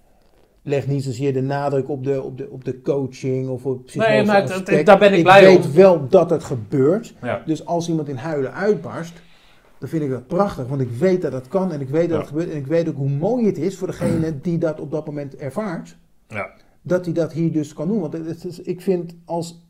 leg 0.63 0.87
niet 0.87 1.03
zozeer 1.05 1.33
de 1.33 1.41
nadruk 1.43 1.89
op 1.89 2.05
de, 2.05 2.23
op 2.23 2.39
de, 2.39 2.51
op 2.51 2.65
de 2.65 2.83
coaching 2.83 3.49
of 3.49 3.67
op 3.67 3.95
Nee, 3.95 4.25
maar 4.25 4.43
het- 4.43 4.87
daar 4.87 4.99
ben 4.99 5.13
ik 5.13 5.23
blij 5.23 5.45
weet 5.45 5.67
om. 5.67 5.73
wel 5.73 6.09
dat 6.09 6.31
het 6.31 6.45
gebeurt. 6.45 7.15
Ja. 7.23 7.43
Dus 7.47 7.67
als 7.67 7.89
iemand 7.89 8.09
in 8.09 8.17
huilen 8.17 8.55
uitbarst, 8.55 9.23
dan 9.79 9.89
vind 9.89 10.03
ik 10.03 10.11
dat 10.11 10.27
prachtig. 10.27 10.67
Want 10.67 10.81
ik 10.81 10.91
weet 10.91 11.23
dat 11.23 11.33
dat 11.33 11.49
kan 11.49 11.73
en 11.73 11.81
ik 11.81 11.89
weet 11.89 12.03
dat 12.09 12.11
Ja. 12.11 12.19
het 12.19 12.29
gebeurt. 12.29 12.51
En 12.51 12.57
ik 12.57 12.67
weet 12.67 12.89
ook 12.89 12.97
hoe 12.97 13.09
mooi 13.11 13.47
het 13.47 13.59
is 13.59 13.77
voor 13.77 13.87
degene 13.87 14.41
die 14.43 14.59
dat 14.59 14.81
op 14.81 14.91
dat 14.91 15.07
moment 15.07 15.37
ervaart. 15.37 15.97
Ja. 16.29 16.51
Dat 16.83 17.05
hij 17.05 17.15
dat 17.15 17.33
hier 17.33 17.53
dus 17.53 17.73
kan 17.73 17.89
doen. 17.89 18.01
Want 18.01 18.13
het 18.13 18.45
is, 18.45 18.61
ik 18.61 18.81
vind 18.81 19.15
als 19.25 19.69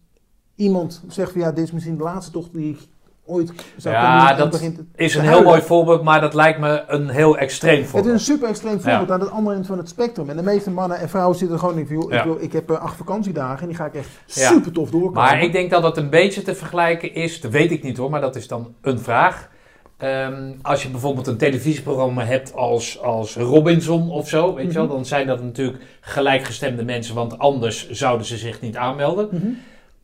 iemand 0.61 1.03
zegt 1.09 1.33
van 1.33 1.41
ja, 1.41 1.53
dit 1.53 1.65
is 1.65 1.73
misschien 1.73 1.97
de 1.97 2.03
laatste 2.03 2.33
tocht 2.33 2.53
die 2.53 2.71
ik 2.71 2.79
ooit 3.27 3.53
zou 3.77 3.95
Ja, 3.95 4.01
kunnen 4.01 4.21
doen. 4.21 4.31
En 4.31 4.37
dat 4.37 4.51
begint 4.51 4.81
Is 4.95 5.15
een 5.15 5.25
heel 5.29 5.43
mooi 5.43 5.61
voorbeeld, 5.61 6.03
maar 6.03 6.21
dat 6.21 6.35
lijkt 6.35 6.59
me 6.59 6.85
een 6.87 7.09
heel 7.09 7.37
extreem 7.39 7.75
Het 7.77 7.85
is 7.85 7.91
voorbeeld. 7.91 8.15
een 8.15 8.21
super 8.21 8.49
extreem 8.49 8.81
voorbeeld 8.81 9.09
Ja. 9.09 9.15
aan 9.15 9.21
het 9.21 9.31
andere 9.31 9.55
eind 9.55 9.67
van 9.67 9.79
het 9.79 9.89
spectrum. 9.89 10.31
En 10.31 10.37
de 10.37 10.43
meeste 10.43 10.71
mannen 10.71 10.99
en 10.99 11.09
vrouwen 11.09 11.37
zitten 11.37 11.59
gewoon 11.59 11.79
in 11.79 11.87
van, 11.87 12.07
Ja. 12.09 12.19
ik, 12.19 12.25
wil, 12.25 12.37
ik 12.41 12.53
heb 12.53 12.71
eh, 12.71 12.81
acht 12.81 12.97
vakantiedagen 12.97 13.61
en 13.61 13.67
die 13.69 13.77
ga 13.77 13.87
ik 13.87 13.95
echt 13.95 14.09
super 14.27 14.73
tof 14.73 14.91
doorkomen. 14.91 15.15
Maar 15.23 15.43
ik 15.43 15.53
denk 15.53 15.71
dat 15.71 15.83
het 15.83 15.97
een 15.97 16.11
beetje 16.11 16.43
te 16.43 16.55
vergelijken 16.55 17.15
is, 17.15 17.41
dat 17.41 17.51
weet 17.51 17.71
ik 17.71 17.83
niet 17.83 17.97
hoor, 17.97 18.11
maar 18.11 18.21
dat 18.21 18.37
is 18.37 18.49
dan 18.49 18.75
een 18.83 18.99
vraag. 18.99 19.49
Ehm, 19.97 20.53
als 20.63 20.83
je 20.83 20.89
bijvoorbeeld 20.89 21.27
een 21.27 21.37
televisieprogramma 21.37 22.25
hebt 22.25 22.55
als, 22.55 23.01
als 23.03 23.37
Robinson 23.37 24.11
of 24.11 24.29
zo, 24.29 24.55
weet 24.55 24.67
je 24.67 24.73
wel, 24.73 24.85
Mhm. 24.85 24.93
dan 24.95 25.05
zijn 25.05 25.27
dat 25.27 25.43
natuurlijk 25.43 25.83
gelijkgestemde 26.01 26.85
mensen, 26.85 27.15
want 27.15 27.39
anders 27.39 27.91
zouden 27.91 28.27
ze 28.27 28.37
zich 28.37 28.61
niet 28.61 28.77
aanmelden. 28.77 29.29
Mhm. 29.31 29.47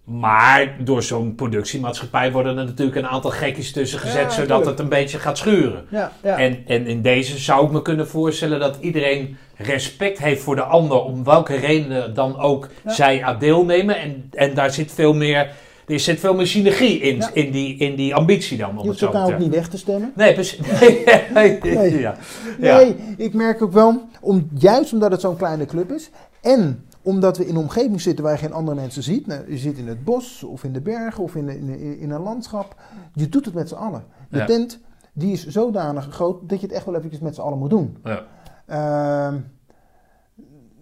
Maar 0.07 0.77
door 0.85 1.03
zo'n 1.03 1.35
productiemaatschappij 1.35 2.33
worden 2.33 2.59
er 2.59 2.65
natuurlijk 2.65 2.97
een 2.97 3.07
aantal 3.07 3.31
gekkies 3.31 3.73
tussen 3.73 3.99
gezet, 3.99 4.23
Ja, 4.23 4.31
zodat 4.31 4.47
tuurlijk. 4.47 4.67
het 4.67 4.79
een 4.79 4.89
beetje 4.89 5.19
gaat 5.19 5.39
schuren. 5.39 5.85
Ja, 5.91 6.13
ja. 6.23 6.39
En, 6.39 6.63
en 6.67 6.87
in 6.87 7.03
deze 7.03 7.39
zou 7.39 7.67
ik 7.67 7.73
me 7.73 7.83
kunnen 7.83 8.09
voorstellen 8.09 8.61
dat 8.61 8.77
iedereen 8.81 9.37
respect 9.57 10.19
heeft 10.19 10.43
voor 10.43 10.55
de 10.57 10.63
ander, 10.63 11.03
om 11.03 11.25
welke 11.25 11.55
redenen 11.57 12.15
dan 12.15 12.39
ook 12.39 12.69
zij 12.85 13.23
aan 13.25 13.39
deelnemen. 13.39 13.99
En, 14.01 14.29
en 14.33 14.55
daar 14.55 14.71
zit 14.71 14.93
veel 14.93 15.15
meer, 15.15 15.51
er 15.87 16.01
zit 16.01 16.21
veel 16.21 16.35
meer 16.35 16.47
synergie 16.47 17.01
in, 17.01 17.17
Ja. 17.17 17.31
in, 17.33 17.51
die, 17.51 17.77
in 17.79 17.95
die 17.95 18.15
ambitie 18.15 18.59
dan, 18.59 18.69
om 18.71 18.75
je 18.85 18.91
het 18.91 19.01
hoeft 19.01 19.15
elkaar 19.15 19.33
ook 19.35 19.39
niet 19.39 19.55
weg 19.55 19.69
te 19.69 19.79
stemmen. 19.79 20.13
Nee, 20.15 20.33
precies. 20.35 20.59
Nee, 20.81 21.05
nee, 21.35 21.59
Nee. 21.63 21.99
Ja. 22.01 22.17
Ja. 22.61 22.77
Nee, 22.77 22.97
ik 23.17 23.35
merk 23.35 23.63
ook 23.63 23.73
wel, 23.73 24.09
om, 24.21 24.49
juist 24.59 24.93
omdat 24.93 25.11
het 25.11 25.21
zo'n 25.21 25.37
kleine 25.37 25.65
club 25.67 25.93
is 25.93 26.11
en 26.43 26.86
omdat 27.07 27.37
we 27.37 27.45
in 27.47 27.55
een 27.55 27.61
omgeving 27.61 28.01
zitten 28.01 28.25
waar 28.25 28.33
je 28.33 28.39
geen 28.39 28.53
andere 28.53 28.77
mensen 28.81 29.03
ziet. 29.03 29.27
Nou, 29.27 29.51
je 29.51 29.59
zit 29.59 29.79
in 29.79 29.89
het 29.89 30.05
bos 30.05 30.43
of 30.43 30.65
in 30.65 30.73
de 30.73 30.81
bergen 30.81 31.23
of 31.23 31.35
in, 31.35 31.49
in, 31.49 31.99
in 31.99 32.11
een 32.11 32.21
landschap. 32.21 32.77
Je 33.15 33.29
doet 33.29 33.45
het 33.45 33.55
met 33.55 33.69
z'n 33.69 33.75
allen. 33.75 34.05
De 34.31 34.39
Ja. 34.39 34.45
tent 34.47 34.79
die 35.13 35.33
is 35.33 35.47
zodanig 35.47 36.09
groot 36.09 36.49
dat 36.49 36.61
je 36.61 36.67
het 36.67 36.75
echt 36.75 36.85
wel 36.85 36.95
eventjes 36.95 37.21
met 37.21 37.35
z'n 37.35 37.41
allen 37.41 37.59
moet 37.59 37.71
doen. 37.71 37.97
Ja. 38.05 38.25
Ehm, 38.67 39.39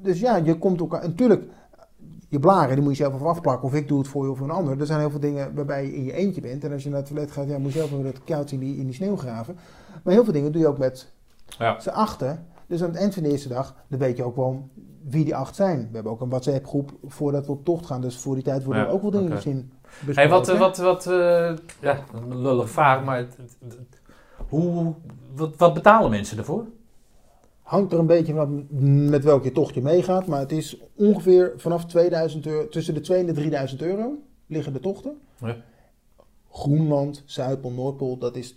dus 0.03 0.21
ja, 0.21 0.37
je 0.37 0.59
komt 0.59 0.81
elkaar. 0.81 1.03
en 1.03 1.09
Natuurlijk, 1.09 1.45
je 2.29 2.39
blaren, 2.39 2.75
die 2.75 2.85
moet 2.85 2.97
je 2.97 3.03
zelf 3.03 3.15
even 3.15 3.27
afplakken. 3.27 3.69
Of 3.69 3.75
ik 3.75 3.89
doe 3.89 3.99
het 3.99 4.09
voor 4.09 4.25
je 4.25 4.31
of 4.31 4.41
een 4.41 4.51
ander. 4.51 4.81
Er 4.81 4.87
zijn 4.87 5.01
heel 5.01 5.11
veel 5.11 5.21
dingen 5.21 5.55
waarbij 5.55 5.87
je 5.87 5.95
in 5.95 6.05
je 6.05 6.13
eentje 6.13 6.41
bent. 6.41 6.65
En 6.65 6.73
als 6.73 6.83
je 6.83 6.89
naar 6.89 6.99
het 6.99 7.07
toilet 7.09 7.31
gaat, 7.31 7.49
ja, 7.49 7.59
moet 7.59 7.73
je 7.73 7.79
zelf 7.79 7.93
even 7.93 8.05
dat 8.05 8.25
koud 8.25 8.51
in 8.51 8.59
die, 8.59 8.77
in 8.77 8.85
die 8.85 8.95
sneeuw 8.95 9.17
graven. 9.17 9.57
Maar 10.05 10.13
heel 10.15 10.25
veel 10.25 10.33
dingen 10.33 10.53
doe 10.53 10.61
je 10.61 10.69
ook 10.69 10.79
met 10.79 11.13
Ja. 11.59 11.81
z'n 11.81 11.89
achten. 11.89 12.47
Dus 12.67 12.83
aan 12.83 12.89
het 12.89 12.99
eind 12.99 13.15
van 13.15 13.23
de 13.23 13.31
eerste 13.31 13.49
dag, 13.49 13.75
dan 13.89 13.99
weet 13.99 14.17
je 14.17 14.25
ook 14.25 14.37
wel 14.37 14.69
wie 15.09 15.25
die 15.25 15.35
acht 15.35 15.55
zijn. 15.55 15.79
We 15.79 15.95
hebben 15.95 16.13
ook 16.13 16.21
een 16.21 16.29
WhatsApp 16.29 16.67
groep 16.67 16.93
voordat 17.05 17.47
we 17.47 17.53
op 17.53 17.65
tocht 17.65 17.87
gaan. 17.87 18.01
Dus 18.01 18.17
voor 18.17 18.35
die 18.35 18.45
tijd 18.45 18.65
worden 18.65 18.83
Ja, 18.83 18.89
er 18.89 18.95
ook 18.95 19.03
wel 19.03 19.11
dingen 19.11 19.31
misschien 19.31 19.73
besproken. 19.83 20.15
Hey, 20.15 20.29
wat, 20.29 20.59
wat, 20.59 20.77
wat 20.77 21.07
eh, 21.07 21.53
ja, 21.81 22.05
een 22.13 22.69
vraag, 22.69 23.05
maar 23.05 23.27
hoe, 24.49 24.95
wat, 25.35 25.57
wat 25.57 25.75
betalen 25.75 26.11
mensen 26.11 26.39
ervoor? 26.39 26.67
Hangt 27.63 27.93
er 27.93 27.99
een 27.99 28.07
beetje 28.07 28.33
vanaf 28.33 28.49
met 29.11 29.25
welke 29.25 29.53
tocht 29.53 29.75
je 29.75 29.83
meegaat. 29.83 30.27
Maar 30.27 30.41
het 30.41 30.53
is 30.53 30.81
ongeveer 30.97 31.53
vanaf 31.57 31.85
2000 31.85 32.47
euro, 32.47 32.69
tussen 32.69 32.95
de 32.95 33.01
2 33.01 33.21
en 33.21 33.27
de 33.27 33.33
3000 33.33 33.83
euro 33.83 34.19
liggen 34.47 34.73
de 34.73 34.81
tochten. 34.81 35.19
Ja. 35.39 35.57
Groenland, 36.51 37.23
Zuidpool, 37.25 37.71
Noordpool, 37.71 38.19
dat 38.19 38.37
is 38.37 38.57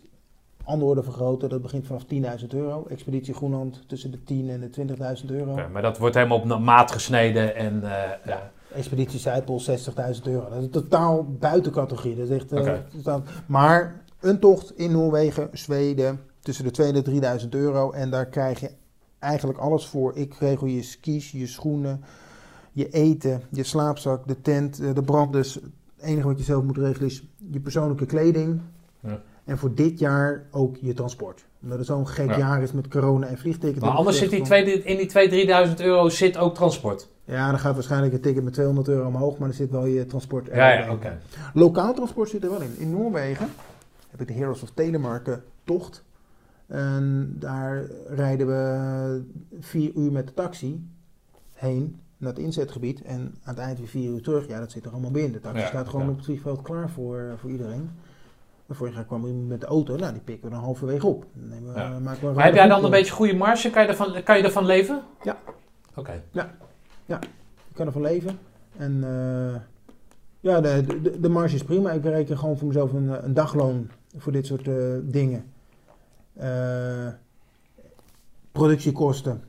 andere 0.68 0.90
orde 0.90 1.04
van 1.04 1.14
grootte. 1.14 1.48
Dat 1.48 1.62
begint 1.62 1.86
vanaf 1.86 2.04
10.000 2.42 2.48
euro. 2.48 2.86
Expeditie 2.90 3.34
Groenland 3.34 3.84
tussen 3.88 4.12
de 4.12 4.24
10 4.24 4.50
en 4.50 4.60
de 4.60 4.96
20.000 5.22 5.26
euro. 5.32 5.56
Maar 5.72 5.82
dat 5.82 5.98
wordt 5.98 6.16
helemaal 6.16 6.40
op 6.40 6.60
maat 6.60 6.92
gesneden 6.92 7.56
en 7.56 7.84
eh, 7.84 8.10
ja. 8.26 8.52
Expeditie 8.74 9.20
Zuidpool 9.20 9.62
60.000 9.62 10.22
euro. 10.24 10.50
Dat 10.50 10.62
is 10.62 10.70
totaal 10.72 11.26
buiten 11.40 11.72
categorie. 11.72 12.16
Dat 12.16 12.30
is 12.30 12.36
echt, 12.36 12.52
eh, 12.52 12.74
totaal- 12.96 13.24
maar 13.46 14.02
een 14.20 14.40
tocht 14.40 14.78
in 14.78 14.92
Noorwegen, 14.92 15.50
Zweden, 15.52 16.20
tussen 16.40 16.64
de 16.64 16.72
2 16.72 16.88
en 16.88 16.94
de 16.94 17.02
3000 17.02 17.56
euro. 17.56 17.92
En 17.92 18.10
daar 18.10 18.26
krijg 18.26 18.60
je 18.60 18.72
eigenlijk 19.20 19.60
alles 19.60 19.86
voor. 19.86 20.16
Ik 20.16 20.34
regel 20.40 20.68
je 20.68 20.84
skis, 20.84 21.32
je 21.32 21.48
schoenen, 21.48 22.04
je 22.72 22.90
eten, 22.90 23.42
je 23.50 23.64
slaapzak, 23.64 24.28
de 24.28 24.42
tent, 24.42 24.80
eh, 24.80 24.94
de 24.94 25.04
brand. 25.04 25.34
Dus 25.34 25.54
het 25.54 25.64
enige 26.02 26.28
wat 26.28 26.38
je 26.38 26.44
zelf 26.44 26.64
moet 26.64 26.78
regelen 26.78 27.08
is 27.10 27.24
je 27.52 27.60
persoonlijke 27.60 28.06
kleding. 28.06 28.62
Ja. 29.48 29.54
En 29.54 29.58
voor 29.58 29.74
dit 29.74 30.00
jaar 30.00 30.44
ook 30.52 30.76
je 30.82 30.94
transport. 30.94 31.46
Omdat 31.62 31.78
het 31.78 31.88
zo'n 31.88 32.08
gek 32.08 32.30
Ja. 32.30 32.38
jaar 32.38 32.62
is 32.62 32.72
met 32.72 32.88
corona 32.88 33.28
en 33.28 33.38
vliegtickets. 33.38 33.80
Maar 33.86 33.94
anders 33.96 34.18
zit 34.18 34.30
die 34.30 34.42
twee, 34.42 34.84
in 34.84 34.98
die 34.98 35.08
2.000, 35.08 35.70
3.000 35.70 35.76
euro 35.86 36.10
zit 36.10 36.38
ook 36.38 36.56
transport. 36.56 37.10
Ja, 37.26 37.50
dan 37.50 37.60
gaat 37.60 37.74
waarschijnlijk 37.74 38.14
het 38.14 38.22
ticket 38.22 38.44
met 38.44 38.54
200 38.54 38.88
euro 38.88 39.08
omhoog, 39.08 39.38
maar 39.38 39.48
er 39.50 39.54
zit 39.56 39.72
wel 39.72 39.86
je 39.86 40.06
transport 40.06 40.46
Ja, 40.48 40.56
ja, 40.56 40.78
erbij. 40.80 40.94
oké. 40.96 41.18
Lokaal 41.54 41.94
transport 41.94 42.30
zit 42.30 42.44
er 42.44 42.50
wel 42.50 42.62
in. 42.62 42.76
In 42.78 42.92
Noorwegen 42.92 43.48
heb 44.10 44.22
ik 44.22 44.28
de 44.28 44.34
Heroes 44.34 44.62
of 44.64 44.70
Telemarken 44.74 45.44
tocht. 45.64 46.04
En 46.68 47.36
daar 47.40 47.84
rijden 48.08 48.48
we 48.48 49.22
vier 49.60 49.92
uur 49.96 50.12
met 50.12 50.28
de 50.28 50.34
taxi 50.34 50.90
heen 51.54 52.00
naar 52.18 52.30
het 52.34 52.40
inzetgebied. 52.42 53.02
En 53.02 53.20
aan 53.44 53.54
het 53.56 53.64
eind 53.64 53.78
weer 53.78 53.88
vier 53.88 54.10
uur 54.12 54.22
terug. 54.22 54.48
Ja, 54.48 54.60
dat 54.60 54.72
zit 54.72 54.86
er 54.86 54.92
allemaal 54.92 55.12
binnen. 55.12 55.32
De 55.32 55.40
taxi 55.40 55.60
Ja, 55.62 55.68
staat 55.68 55.88
gewoon 55.90 56.06
ja. 56.06 56.12
op 56.12 56.16
het 56.16 56.26
vliegveld 56.26 56.62
klaar 56.62 56.90
voor, 56.90 57.34
voor 57.38 57.50
iedereen. 57.50 57.90
Vorig 58.70 58.94
jaar 58.96 59.06
kwam 59.06 59.26
iemand 59.26 59.48
met 59.48 59.62
de 59.62 59.68
auto. 59.68 59.96
Nou, 59.96 60.12
die 60.12 60.22
pikken 60.22 60.50
we 60.50 60.56
dan 60.56 60.64
halverwege 60.64 61.08
op. 61.08 61.26
Dan 61.34 61.48
nemen 61.50 61.74
we, 61.74 61.80
Ja. 61.80 62.00
maken 62.00 62.22
we 62.22 62.28
een 62.28 62.34
Maar 62.34 62.46
heb 62.46 62.54
jij 62.54 62.68
dan 62.68 62.84
een 62.84 62.90
beetje 62.90 63.12
goede 63.14 63.36
marge? 63.36 63.70
Kan 63.70 63.82
je 63.82 63.88
ervan, 63.88 64.24
kan 64.24 64.38
je 64.38 64.44
ervan 64.44 64.66
leven? 64.66 65.02
Ja. 65.24 65.38
Oké. 65.96 66.24
Ik 67.70 67.74
kan 67.84 67.86
ervan 67.86 68.02
leven. 68.02 68.40
En 68.78 69.04
eh, 69.04 69.62
ja, 70.40 70.62
de, 70.62 71.00
de, 71.02 71.20
de 71.20 71.30
marge 71.30 71.56
is 71.56 71.64
prima. 71.64 71.92
Ik 71.92 72.02
bereken 72.02 72.38
gewoon 72.38 72.58
voor 72.58 72.68
mezelf 72.68 72.94
een, 72.94 73.10
eh, 73.10 73.24
een 73.24 73.34
dagloon 73.34 73.90
voor 74.18 74.32
dit 74.32 74.46
soort 74.46 74.68
eh, 74.68 74.76
dingen. 75.02 75.52
Eh, 76.34 77.08
productiekosten. 78.52 79.44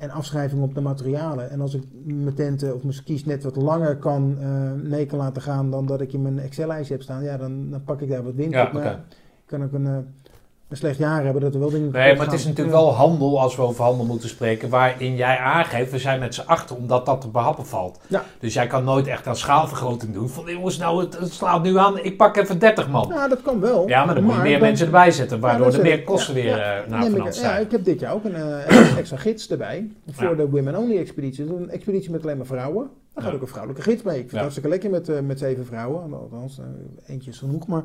En 0.00 0.10
afschrijving 0.10 0.62
op 0.62 0.74
de 0.74 0.80
materialen. 0.80 1.50
En 1.50 1.60
als 1.60 1.74
ik 1.74 1.82
mijn 2.04 2.34
tenten 2.34 2.74
of 2.74 2.82
mijn 2.82 2.94
skis 2.94 3.24
net 3.24 3.42
wat 3.42 3.56
langer 3.56 3.96
kan 3.96 4.36
eh, 4.40 4.72
mee 4.72 5.06
kan 5.06 5.18
laten 5.18 5.42
gaan 5.42 5.70
dan 5.70 5.86
dat 5.86 6.00
ik 6.00 6.12
in 6.12 6.22
mijn 6.22 6.38
Excel-lijstje 6.38 6.94
heb 6.94 7.02
staan, 7.02 7.22
ja, 7.22 7.36
dan, 7.36 7.70
dan 7.70 7.84
pak 7.84 8.00
ik 8.00 8.08
daar 8.08 8.22
wat 8.22 8.34
winst 8.34 8.52
Ja, 8.54 8.66
op. 8.66 8.74
Ik 8.74 9.46
kan 9.46 9.64
ook 9.64 9.72
een, 9.72 9.86
eh, 9.86 9.98
een 10.70 10.76
slecht 10.76 10.98
jaar 10.98 11.24
hebben 11.24 11.42
dat 11.42 11.54
er 11.54 11.60
wel 11.60 11.70
dingen 11.70 11.92
Nee, 11.92 12.16
maar 12.16 12.26
het 12.26 12.34
is 12.34 12.44
natuurlijk 12.44 12.76
wel 12.76 12.92
handel, 12.94 13.40
als 13.40 13.56
we 13.56 13.62
over 13.62 13.84
handel 13.84 14.04
moeten 14.06 14.28
spreken, 14.28 14.68
waarin 14.68 15.16
jij 15.16 15.36
aangeeft, 15.38 15.90
we 15.90 15.98
zijn 15.98 16.20
met 16.20 16.34
z'n 16.34 16.40
achter, 16.46 16.76
omdat 16.76 17.06
dat 17.06 17.20
te 17.20 17.28
behappen 17.28 17.66
valt. 17.66 18.00
Ja. 18.06 18.24
Dus 18.38 18.54
jij 18.54 18.66
kan 18.66 18.84
nooit 18.84 19.06
echt 19.06 19.26
aan 19.26 19.36
schaalvergroting 19.36 20.12
doen. 20.14 20.28
Van 20.28 20.44
jongens, 20.46 20.78
nou, 20.78 21.00
het, 21.00 21.18
het 21.18 21.32
slaat 21.32 21.62
nu 21.62 21.78
aan, 21.78 21.98
ik 21.98 22.16
pak 22.16 22.36
even 22.36 22.58
30 22.58 22.88
man. 22.88 23.08
Ja, 23.08 23.28
dat 23.28 23.42
kan 23.42 23.60
wel. 23.60 23.88
Ja, 23.88 24.04
maar 24.04 24.14
dan 24.14 24.24
moet 24.24 24.34
je 24.34 24.40
meer 24.40 24.58
dan- 24.58 24.60
mensen 24.68 24.86
erbij 24.86 25.10
zetten, 25.10 25.40
waardoor 25.40 25.70
Ja, 25.70 25.76
er 25.76 25.82
meer 25.82 26.02
kosten 26.02 26.34
ja, 26.36 26.42
weer 26.42 26.56
ja. 26.56 26.80
eh, 26.82 26.90
naar 26.90 27.10
vanaf 27.10 27.28
ik, 27.28 27.34
ja, 27.34 27.56
ik 27.56 27.70
heb 27.70 27.84
dit 27.84 28.00
jaar 28.00 28.14
ook 28.14 28.24
een 28.24 28.34
eh, 28.34 28.96
extra 28.98 29.16
gids 29.16 29.50
erbij 29.50 29.90
voor 30.10 30.36
de 30.36 30.48
Women 30.48 30.76
Only 30.76 30.98
expeditie. 30.98 31.44
Een 31.44 31.70
expeditie 31.70 32.10
met 32.10 32.22
alleen 32.22 32.36
maar 32.36 32.46
vrouwen. 32.46 32.88
Daar 33.14 33.24
gaat 33.24 33.34
ook 33.34 33.40
een 33.40 33.46
vrouwelijke 33.48 33.82
gids 33.90 34.02
mee. 34.02 34.14
Ik 34.14 34.20
vind 34.20 34.30
het 34.30 34.40
hartstikke 34.40 34.68
lekker 34.68 34.90
met, 34.90 35.08
eh, 35.08 35.20
met 35.20 35.38
zeven 35.38 35.66
vrouwen. 35.66 36.12
Althans, 36.12 36.60
eentje 37.06 37.30
is 37.30 37.38
genoeg, 37.38 37.66
maar... 37.66 37.82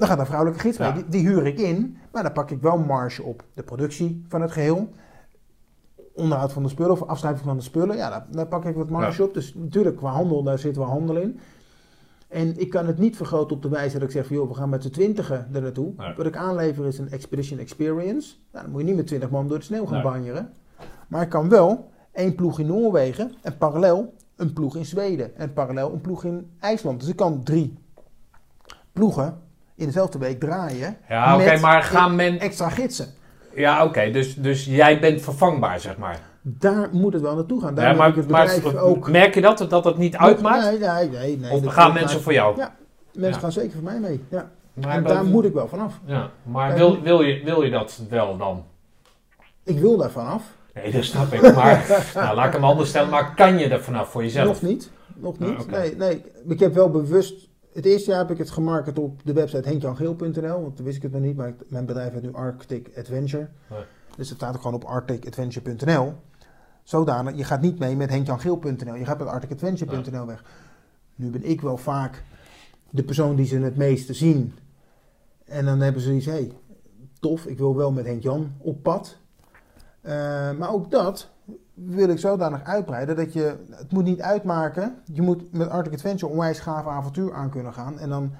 Dan 0.00 0.08
gaat 0.08 0.18
een 0.18 0.26
vrouwelijke 0.26 0.60
gids 0.60 0.78
mee. 0.78 0.88
Ja. 0.88 0.94
Die, 0.94 1.04
die 1.08 1.26
huur 1.26 1.46
ik 1.46 1.58
in, 1.58 1.96
maar 2.12 2.22
dan 2.22 2.32
pak 2.32 2.50
ik 2.50 2.60
wel 2.60 2.78
marge 2.78 3.22
op 3.22 3.44
de 3.54 3.62
productie 3.62 4.24
van 4.28 4.40
het 4.42 4.50
geheel. 4.50 4.88
Onderhoud 6.14 6.52
van 6.52 6.62
de 6.62 6.68
spullen 6.68 6.92
of 6.92 7.02
afschrijving 7.02 7.44
van 7.44 7.56
de 7.56 7.62
spullen. 7.62 7.96
Ja, 7.96 8.10
daar, 8.10 8.26
daar 8.30 8.46
pak 8.46 8.64
ik 8.64 8.74
wat 8.76 8.90
marge 8.90 9.22
op. 9.24 9.34
Dus 9.34 9.54
natuurlijk, 9.54 9.96
qua 9.96 10.10
handel, 10.10 10.42
daar 10.42 10.58
zit 10.58 10.76
wel 10.76 10.86
handel 10.86 11.16
in. 11.16 11.40
En 12.28 12.60
ik 12.60 12.70
kan 12.70 12.86
het 12.86 12.98
niet 12.98 13.16
vergroten 13.16 13.56
op 13.56 13.62
de 13.62 13.68
wijze 13.68 13.94
dat 13.98 14.02
ik 14.08 14.10
zeg 14.10 14.26
van 14.26 14.36
joh, 14.36 14.48
we 14.48 14.54
gaan 14.54 14.68
met 14.68 14.82
z'n 14.82 14.90
twintigen 14.90 15.48
er 15.52 15.62
naartoe. 15.62 15.92
Nee. 15.96 16.14
Wat 16.16 16.26
ik 16.26 16.36
aanlever 16.36 16.86
is 16.86 16.98
een 16.98 17.10
Expedition 17.10 17.58
Experience. 17.58 18.34
Nou, 18.52 18.64
dan 18.64 18.72
moet 18.72 18.80
je 18.80 18.86
niet 18.86 18.96
met 18.96 19.06
twintig 19.06 19.30
man 19.30 19.48
door 19.48 19.58
de 19.58 19.64
sneeuw 19.64 19.84
gaan 19.86 20.02
Nee. 20.02 20.12
banjeren. 20.12 20.52
Maar 21.08 21.22
ik 21.22 21.28
kan 21.28 21.48
wel 21.48 21.90
één 22.12 22.34
ploeg 22.34 22.58
in 22.58 22.66
Noorwegen 22.66 23.32
en 23.42 23.58
parallel 23.58 24.14
een 24.36 24.52
ploeg 24.52 24.76
in 24.76 24.84
Zweden. 24.84 25.36
En 25.36 25.52
parallel 25.52 25.92
een 25.92 26.00
ploeg 26.00 26.24
in 26.24 26.50
IJsland. 26.60 27.00
Dus 27.00 27.08
ik 27.08 27.16
kan 27.16 27.42
drie 27.42 27.78
ploegen 28.92 29.38
in 29.80 29.86
dezelfde 29.86 30.18
week 30.18 30.40
draaien. 30.40 30.96
Ja, 31.08 31.36
oké, 31.36 31.58
maar 31.60 31.82
gaan 31.82 32.14
men... 32.16 32.38
Extra 32.38 32.68
gidsen. 32.68 33.06
Ja, 33.54 33.84
oké, 33.84 34.10
dus, 34.10 34.34
dus 34.34 34.64
jij 34.64 35.00
bent 35.00 35.20
vervangbaar, 35.22 35.80
zeg 35.80 35.96
maar. 35.96 36.20
Daar 36.42 36.88
moet 36.92 37.12
het 37.12 37.22
wel 37.22 37.34
naartoe 37.34 37.60
gaan. 37.60 37.74
Daar 37.74 37.90
Ja, 37.90 37.96
maar, 37.96 38.08
ik 38.08 38.14
het 38.14 38.28
maar 38.28 38.76
ook. 38.76 39.10
merk 39.10 39.34
je 39.34 39.40
dat, 39.40 39.66
dat 39.68 39.84
het 39.84 39.96
niet 39.96 40.16
uitmaakt? 40.16 40.64
Nee, 40.64 40.78
nee, 40.78 41.08
nee. 41.08 41.38
nee 41.38 41.50
of 41.50 41.66
gaan 41.66 41.92
mensen 41.92 42.20
voor 42.20 42.32
jou? 42.32 42.56
Ja, 42.56 42.74
mensen 43.12 43.32
Ja. 43.34 43.38
gaan 43.38 43.52
zeker 43.52 43.72
voor 43.72 43.82
mij 43.82 43.98
mee. 43.98 44.24
Ja. 44.28 44.50
Maar 44.74 44.96
en 44.96 45.02
daar 45.02 45.24
moet 45.24 45.44
ik 45.44 45.52
wel 45.52 45.68
vanaf. 45.68 45.94
Ja, 46.04 46.30
maar 46.42 46.74
wil, 46.74 47.02
wil, 47.02 47.22
je, 47.22 47.44
wil 47.44 47.62
je 47.62 47.70
dat 47.70 48.02
wel 48.08 48.36
dan? 48.36 48.64
Ik 49.64 49.78
wil 49.78 49.96
daar 49.96 50.10
vanaf. 50.10 50.42
Nee, 50.74 50.92
dat 50.92 51.04
snap 51.04 51.32
ik. 51.32 51.54
Maar 51.54 51.86
nou, 52.14 52.36
laat 52.36 52.46
ik 52.46 52.52
hem 52.52 52.64
anders 52.64 52.88
stellen. 52.88 53.10
Maar 53.10 53.34
kan 53.34 53.58
je 53.58 53.68
er 53.68 53.80
vanaf 53.82 54.10
voor 54.10 54.22
jezelf? 54.22 54.46
Nog 54.46 54.62
niet. 54.62 54.90
Nog 55.14 55.38
niet. 55.38 55.48
Ah, 55.50 55.60
oké. 55.60 55.78
nee, 55.78 55.96
nee. 55.96 56.24
Ik 56.48 56.60
heb 56.60 56.74
wel 56.74 56.90
bewust. 56.90 57.48
Het 57.72 57.84
eerste 57.84 58.10
jaar 58.10 58.18
heb 58.18 58.30
ik 58.30 58.38
het 58.38 58.50
gemarket 58.50 58.98
op 58.98 59.20
de 59.24 59.32
website 59.32 59.68
henkjangeel.nl. 59.68 60.62
Want 60.62 60.76
toen 60.76 60.84
wist 60.84 60.96
ik 60.96 61.02
het 61.02 61.12
nog 61.12 61.20
niet. 61.20 61.36
Maar 61.36 61.48
ik- 61.48 61.70
mijn 61.70 61.86
bedrijf 61.86 62.12
heet 62.12 62.22
nu 62.22 62.32
Arctic 62.32 62.90
Adventure. 62.98 63.48
Nee. 63.70 63.80
Dus 64.16 64.28
het 64.28 64.38
staat 64.38 64.54
ook 64.54 64.60
gewoon 64.62 64.76
op 64.76 64.84
arcticadventure.nl. 64.84 66.14
Zodanig, 66.82 67.36
je 67.36 67.44
gaat 67.44 67.60
niet 67.60 67.78
mee 67.78 67.96
met 67.96 68.10
henkjangeel.nl. 68.10 68.94
Je 68.94 69.04
gaat 69.04 69.18
met 69.18 69.28
arcticadventure.nl 69.28 70.26
weg. 70.26 70.44
Nu 71.14 71.30
ben 71.30 71.44
ik 71.44 71.60
wel 71.60 71.76
vaak 71.76 72.22
de 72.90 73.02
persoon 73.02 73.36
die 73.36 73.46
ze 73.46 73.58
het 73.58 73.76
meeste 73.76 74.14
zien. 74.14 74.54
En 75.44 75.64
dan 75.64 75.80
hebben 75.80 76.02
ze 76.02 76.14
iets, 76.14 76.26
hé, 76.26 76.32
hey, 76.32 76.52
tof, 77.20 77.46
ik 77.46 77.58
wil 77.58 77.76
wel 77.76 77.92
met 77.92 78.06
Henk-Jan 78.06 78.52
op 78.58 78.82
pad. 78.82 79.16
Uh, 80.02 80.12
maar 80.58 80.72
ook 80.72 80.90
dat 80.90 81.28
wil 81.86 82.08
ik 82.08 82.18
zodanig 82.18 82.64
uitbreiden 82.64 83.16
dat 83.16 83.32
je, 83.32 83.54
het 83.70 83.92
moet 83.92 84.04
niet 84.04 84.20
uitmaken. 84.20 84.94
Je 85.12 85.22
moet 85.22 85.52
met 85.52 85.68
Arctic 85.68 85.92
Adventure 85.92 86.32
onwijs 86.32 86.58
gaaf 86.58 86.86
avontuur 86.86 87.34
aan 87.34 87.50
kunnen 87.50 87.72
gaan. 87.72 87.98
En 87.98 88.08
dan 88.08 88.32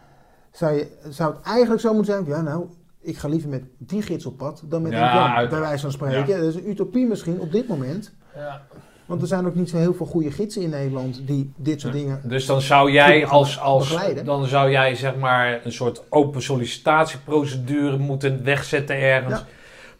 zou, 0.50 0.74
je, 0.74 0.88
zou 1.08 1.34
het 1.34 1.44
eigenlijk 1.44 1.80
zo 1.80 1.94
moeten 1.94 2.12
zijn, 2.12 2.26
ja 2.26 2.40
nou, 2.42 2.66
ik 3.00 3.16
ga 3.16 3.28
liever 3.28 3.48
met 3.48 3.62
die 3.78 4.02
gids 4.02 4.26
op 4.26 4.36
pad 4.36 4.62
dan 4.68 4.82
met 4.82 4.92
Ja, 4.92 4.98
Henk-Jan, 4.98 5.24
bij 5.26 5.34
uiteraard. 5.34 5.66
wijze 5.66 5.82
van 5.82 5.92
spreken. 5.92 6.26
Ja. 6.28 6.36
Dat 6.36 6.48
is 6.48 6.54
een 6.54 6.70
utopie 6.70 7.06
misschien 7.06 7.40
op 7.40 7.52
dit 7.52 7.68
moment. 7.68 8.12
Ja. 8.34 8.62
Want 9.06 9.22
er 9.22 9.28
zijn 9.28 9.46
ook 9.46 9.54
niet 9.54 9.68
zo 9.70 9.76
heel 9.76 9.94
veel 9.94 10.06
goede 10.06 10.30
gidsen 10.30 10.62
in 10.62 10.70
Nederland 10.70 11.26
die 11.26 11.52
dit 11.56 11.80
soort 11.80 11.92
dingen... 11.92 12.20
Dus 12.24 12.46
dan 12.46 12.60
zou 12.60 12.90
jij 12.90 13.26
als, 13.26 13.60
als 13.60 13.88
begeleiden. 13.88 14.24
dan 14.24 14.46
zou 14.46 14.70
jij 14.70 14.94
zeg 14.94 15.16
maar 15.16 15.60
een 15.64 15.72
soort 15.72 16.02
open 16.08 16.42
sollicitatieprocedure 16.42 17.96
moeten 17.98 18.44
wegzetten 18.44 18.96
ergens. 18.96 19.38
Ja. 19.38 19.46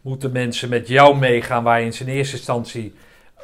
Moeten 0.01 0.33
mensen 0.33 0.69
met 0.69 0.89
jou 0.89 1.19
meegaan 1.19 1.63
waar 1.63 1.81
je 1.81 1.87
in 1.87 1.93
zijn 1.93 2.09
eerste 2.09 2.37
instantie 2.37 2.95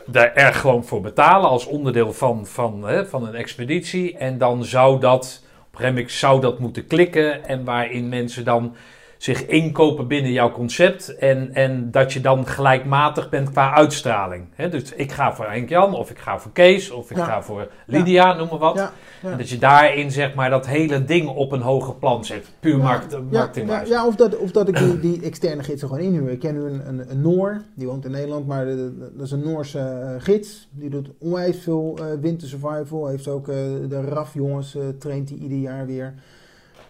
daar 0.06 0.34
erg 0.34 0.60
gewoon 0.60 0.84
voor 0.84 1.00
betalen 1.00 1.48
als 1.48 1.66
onderdeel 1.66 2.12
van, 2.12 2.46
van, 2.46 2.82
hè, 2.82 3.06
van 3.06 3.26
een 3.26 3.34
expeditie. 3.34 4.16
En 4.16 4.38
dan 4.38 4.64
zou 4.64 5.00
dat, 5.00 5.44
op 5.72 6.08
zou 6.10 6.40
dat 6.40 6.58
moeten 6.58 6.86
klikken 6.86 7.44
en 7.48 7.64
waarin 7.64 8.08
mensen 8.08 8.44
dan 8.44 8.74
zich 9.18 9.46
inkopen 9.46 10.06
binnen 10.08 10.32
jouw 10.32 10.52
concept 10.52 11.16
en, 11.16 11.54
en 11.54 11.90
dat 11.90 12.12
je 12.12 12.20
dan 12.20 12.46
gelijkmatig 12.46 13.28
bent 13.28 13.50
qua 13.50 13.74
uitstraling. 13.74 14.44
Dus 14.70 14.92
ik 14.92 15.12
ga 15.12 15.34
voor 15.34 15.44
Henk 15.44 15.68
Jan 15.68 15.94
of 15.94 16.10
ik 16.10 16.18
ga 16.18 16.38
voor 16.38 16.52
Kees 16.52 16.90
of 16.90 17.10
ik 17.10 17.16
Ja. 17.16 17.24
ga 17.24 17.42
voor 17.42 17.68
Lydia, 17.86 18.34
noem 18.34 18.48
maar 18.48 18.58
wat. 18.58 18.74
Ja. 18.74 18.92
En 19.22 19.38
dat 19.38 19.48
je 19.48 19.58
daarin 19.58 20.10
zeg 20.10 20.34
maar 20.34 20.50
dat 20.50 20.66
hele 20.66 21.04
ding 21.04 21.28
op 21.28 21.52
een 21.52 21.60
hoger 21.60 21.94
plan 21.94 22.24
zet. 22.24 22.50
Puur 22.60 22.78
markt, 22.78 23.16
Ja, 23.30 23.82
ja, 23.86 24.06
of, 24.06 24.16
dat, 24.16 24.36
of 24.36 24.50
dat 24.50 24.68
ik 24.68 24.76
die, 24.76 25.00
die 25.00 25.22
externe 25.22 25.62
gidsen 25.62 25.88
gewoon 25.88 26.02
inhuur. 26.04 26.30
Ik 26.30 26.38
ken 26.38 26.54
nu 26.54 26.60
een, 26.60 26.88
een, 26.88 27.10
een 27.10 27.20
Noor, 27.20 27.62
die 27.74 27.86
woont 27.86 28.04
in 28.04 28.10
Nederland, 28.10 28.46
maar 28.46 28.66
dat 28.66 29.24
is 29.24 29.30
een 29.30 29.44
Noorse 29.44 29.78
eh, 29.78 30.14
gids. 30.18 30.68
Die 30.70 30.90
doet 30.90 31.08
onwijs 31.18 31.58
veel 31.62 31.98
eh 31.98 32.04
winter 32.20 32.48
survival. 32.48 33.06
Heeft 33.08 33.28
ook 33.28 33.48
eh, 33.48 33.54
de 33.88 34.00
RAF 34.08 34.34
jongens, 34.34 34.74
eh 34.76 34.82
traint 34.98 35.28
hij 35.28 35.38
ieder 35.38 35.58
jaar 35.58 35.86
weer. 35.86 36.14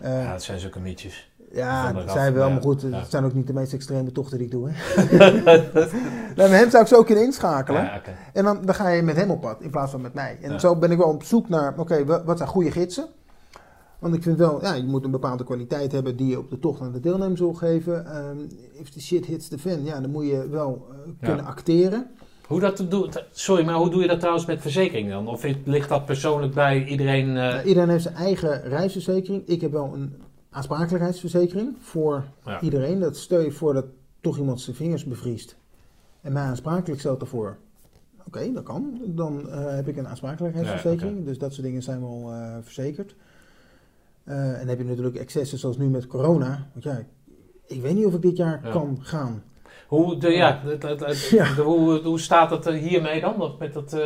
Ja, 0.03 0.21
ja, 0.23 0.33
dat 0.33 0.43
zijn 0.43 0.59
zulke 0.59 0.81
mietjes. 0.81 1.31
Ja 1.57 1.93
dat 1.93 2.11
zijn 2.11 2.33
wel, 2.35 2.51
maar 2.51 2.61
goed, 2.63 2.81
Ja. 2.83 2.89
het 2.99 3.11
zijn 3.11 3.25
ook 3.25 3.35
niet 3.35 3.47
de 3.47 3.53
meest 3.53 3.73
extreme 3.73 4.13
tochten 4.13 4.39
die 4.39 4.47
ik 4.47 4.53
doe. 4.53 4.69
Hè. 4.71 5.17
maar 6.37 6.49
hem 6.49 6.71
zou 6.71 6.83
ik 6.83 6.89
zo 6.89 7.03
kunnen 7.03 7.25
inschakelen. 7.25 7.83
Ja. 7.83 8.01
En 8.33 8.45
dan, 8.45 8.59
dan 8.65 8.75
ga 8.75 8.89
je 8.89 9.03
met 9.03 9.17
hem 9.17 9.31
op 9.31 9.41
pad 9.41 9.61
in 9.61 9.71
plaats 9.71 9.91
van 9.91 10.01
met 10.01 10.15
mij. 10.15 10.39
En 10.43 10.51
Ja. 10.53 10.59
zo 10.59 10.77
ben 10.77 10.91
ik 10.91 10.99
wel 10.99 11.09
op 11.09 11.23
zoek 11.23 11.49
naar, 11.49 11.75
oké, 11.79 12.05
wa- 12.05 12.25
wat 12.25 12.37
zijn 12.37 12.49
goede 12.49 12.71
gidsen? 12.71 13.07
Want 13.99 14.15
ik 14.15 14.23
vind 14.23 14.39
wel, 14.39 14.63
ja, 14.63 14.75
je 14.75 14.83
moet 14.85 15.05
een 15.05 15.11
bepaalde 15.11 15.45
kwaliteit 15.45 15.93
hebben 15.93 16.17
die 16.17 16.27
je 16.27 16.39
op 16.39 16.51
de 16.51 16.59
tocht 16.59 16.81
aan 16.81 16.93
de 16.93 17.01
deelnemers 17.01 17.41
wil 17.41 17.53
geven. 17.55 18.07
Ehm, 18.07 18.37
if 18.73 18.89
the 18.89 19.01
shit 19.01 19.27
hits 19.27 19.49
the 19.49 19.59
fan, 19.59 19.85
ja, 19.85 20.01
dan 20.01 20.11
moet 20.11 20.27
je 20.27 20.49
wel 20.49 20.87
eh, 20.91 20.97
kunnen 21.29 21.45
acteren. 21.45 22.07
Hoe 22.47 22.61
dat 22.61 22.85
doet, 22.89 23.25
sorry, 23.33 23.65
maar 23.65 23.75
hoe 23.75 23.91
doe 23.91 24.03
je 24.03 24.09
dat 24.09 24.19
trouwens 24.19 24.47
met 24.47 24.61
verzekering 24.61 25.11
dan? 25.11 25.29
Of 25.29 25.45
ligt 25.65 25.89
dat 25.89 26.05
persoonlijk 26.05 26.55
bij 26.55 26.85
iedereen? 26.85 27.37
eh, 27.37 27.59
iedereen 27.67 27.89
heeft 27.89 28.03
zijn 28.03 28.15
eigen 28.15 28.63
reisverzekering. 28.63 29.43
Ik 29.47 29.61
heb 29.61 29.73
wel 29.73 29.91
een 29.95 30.15
aansprakelijkheidsverzekering 30.57 31.77
voor 31.81 32.25
Ja. 32.45 32.61
iedereen. 32.61 33.01
Dat 33.01 33.17
stel 33.17 33.41
je 33.41 33.51
voor 33.53 33.75
dat 33.75 33.85
toch 34.21 34.39
iemand 34.39 34.61
zijn 34.61 34.77
vingers 34.77 35.05
bevriest 35.05 35.57
en 36.21 36.33
mij 36.33 36.43
aansprakelijk 36.43 37.01
stelt 37.01 37.21
daarvoor. 37.21 37.57
Oké, 38.27 38.53
dat 38.53 38.63
kan. 38.63 39.01
Dan 39.07 39.51
eh, 39.51 39.75
heb 39.75 39.89
ik 39.89 39.97
een 39.97 40.09
aansprakelijkheidsverzekering. 40.09 41.19
Ja, 41.19 41.25
Dus 41.25 41.39
dat 41.39 41.53
soort 41.53 41.67
dingen 41.67 41.83
zijn 41.83 42.01
wel 42.01 42.33
eh, 42.33 42.57
verzekerd. 42.63 43.15
Eh, 44.25 44.53
en 44.53 44.59
dan 44.59 44.69
heb 44.69 44.79
je 44.79 44.85
natuurlijk 44.85 45.17
excessen 45.17 45.59
zoals 45.59 45.79
nu 45.79 45.89
met 45.89 46.07
corona. 46.07 46.69
Want 46.73 46.85
ja, 46.85 47.03
ik 47.67 47.81
weet 47.83 47.95
niet 47.95 48.07
of 48.07 48.15
ik 48.15 48.23
dit 48.23 48.37
jaar 48.37 48.61
Ja. 48.65 48.71
kan 48.71 48.99
gaan. 49.01 49.43
Hoe, 49.89 50.17
de, 50.19 50.31
ja, 50.31 50.61
het- 50.65 50.83
het- 50.83 51.01
het- 51.07 51.29
Ja. 51.29 51.55
de- 51.55 51.63
hoe, 51.63 52.01
hoe 52.03 52.21
staat 52.21 52.51
het 52.51 52.69
hiermee 52.75 53.21
dan? 53.21 53.41
Of 53.43 53.59
Met 53.59 53.73
dat, 53.73 53.97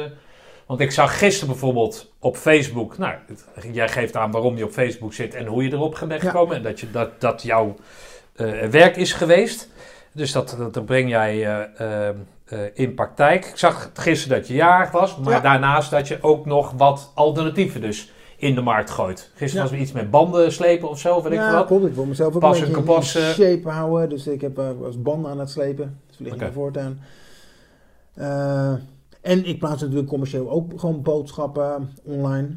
want 0.70 0.82
ik 0.82 0.90
zag 0.90 1.18
gisteren 1.18 1.48
bijvoorbeeld 1.48 2.12
op 2.18 2.36
Facebook. 2.36 2.98
Nou, 2.98 3.14
het- 3.26 3.68
jij 3.72 3.88
geeft 3.88 4.16
aan 4.16 4.30
waarom 4.30 4.56
je 4.56 4.64
op 4.64 4.70
Facebook 4.70 5.12
zit 5.12 5.34
en 5.34 5.46
hoe 5.46 5.64
je 5.64 5.72
erop 5.72 6.04
bent 6.08 6.22
Ja. 6.22 6.30
gekomen. 6.30 6.56
En 6.56 6.62
dat, 6.62 6.80
je, 6.80 6.90
dat, 6.90 7.20
dat 7.20 7.42
jouw 7.42 7.74
eh, 8.34 8.50
werk 8.68 8.96
is 8.96 9.12
geweest. 9.12 9.68
Dus 10.12 10.32
dat, 10.32 10.54
dat, 10.58 10.74
dat 10.74 10.84
breng 10.84 11.08
jij 11.08 11.46
eh, 11.46 12.08
eh, 12.08 12.14
in 12.74 12.94
praktijk. 12.94 13.44
Ik 13.44 13.56
zag 13.56 13.90
gisteren 13.94 14.38
dat 14.38 14.48
je 14.48 14.54
jarig 14.54 14.90
was, 14.90 15.16
maar 15.16 15.32
Ja. 15.32 15.40
daarnaast 15.40 15.90
dat 15.90 16.08
je 16.08 16.18
ook 16.20 16.46
nog 16.46 16.72
wat 16.76 17.10
alternatieven 17.14 17.80
dus 17.80 18.12
in 18.36 18.54
de 18.54 18.60
markt 18.60 18.90
gooit. 18.90 19.30
Gisteren 19.34 19.54
Ja. 19.54 19.62
was 19.62 19.72
er 19.72 19.78
iets 19.84 19.92
met 19.92 20.10
banden 20.10 20.52
slepen 20.52 20.88
of 20.88 20.98
zo, 20.98 21.22
weet 21.22 21.32
ik 21.32 21.38
ja, 21.38 21.52
wat. 21.52 21.66
klopt. 21.66 21.86
Ik 21.86 21.94
wil 21.94 22.04
mezelf 22.04 22.34
ook 22.34 22.40
Pas 22.40 22.60
een 22.60 22.74
en 22.74 22.84
beetje 22.84 23.18
in 23.20 23.34
shape 23.34 23.68
houden. 23.68 24.08
Dus 24.08 24.26
ik 24.26 24.40
heb 24.40 24.58
eh, 24.58 24.68
als 24.84 25.02
banden 25.02 25.30
aan 25.30 25.38
het 25.38 25.50
slepen. 25.50 26.00
Dus 26.18 26.32
in 26.32 26.38
de 26.38 26.52
voortuin. 26.52 27.00
En 29.20 29.44
ik 29.44 29.58
plaats 29.58 29.80
natuurlijk 29.80 30.08
commercieel 30.08 30.50
ook 30.50 30.80
gewoon 30.80 31.02
boodschappen 31.02 31.88
online. 32.02 32.48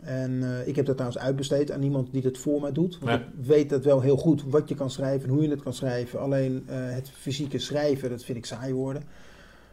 En 0.00 0.42
eh, 0.42 0.68
ik 0.68 0.76
heb 0.76 0.86
dat 0.86 0.96
trouwens 0.96 1.22
uitbesteed 1.22 1.70
aan 1.70 1.82
iemand 1.82 2.12
die 2.12 2.22
dat 2.22 2.38
voor 2.38 2.60
mij 2.60 2.72
doet. 2.72 2.98
Want 2.98 3.10
Ja. 3.10 3.26
ik 3.26 3.46
weet 3.46 3.70
dat 3.70 3.84
wel 3.84 4.00
heel 4.00 4.16
goed 4.16 4.44
wat 4.44 4.68
je 4.68 4.74
kan 4.74 4.90
schrijven 4.90 5.28
en 5.28 5.34
hoe 5.34 5.42
je 5.42 5.50
het 5.50 5.62
kan 5.62 5.72
schrijven. 5.72 6.20
Alleen 6.20 6.64
eh, 6.66 6.76
het 6.78 7.10
fysieke 7.10 7.58
schrijven, 7.58 8.10
dat 8.10 8.24
vind 8.24 8.38
ik 8.38 8.46
saai 8.46 8.74
worden. 8.74 9.02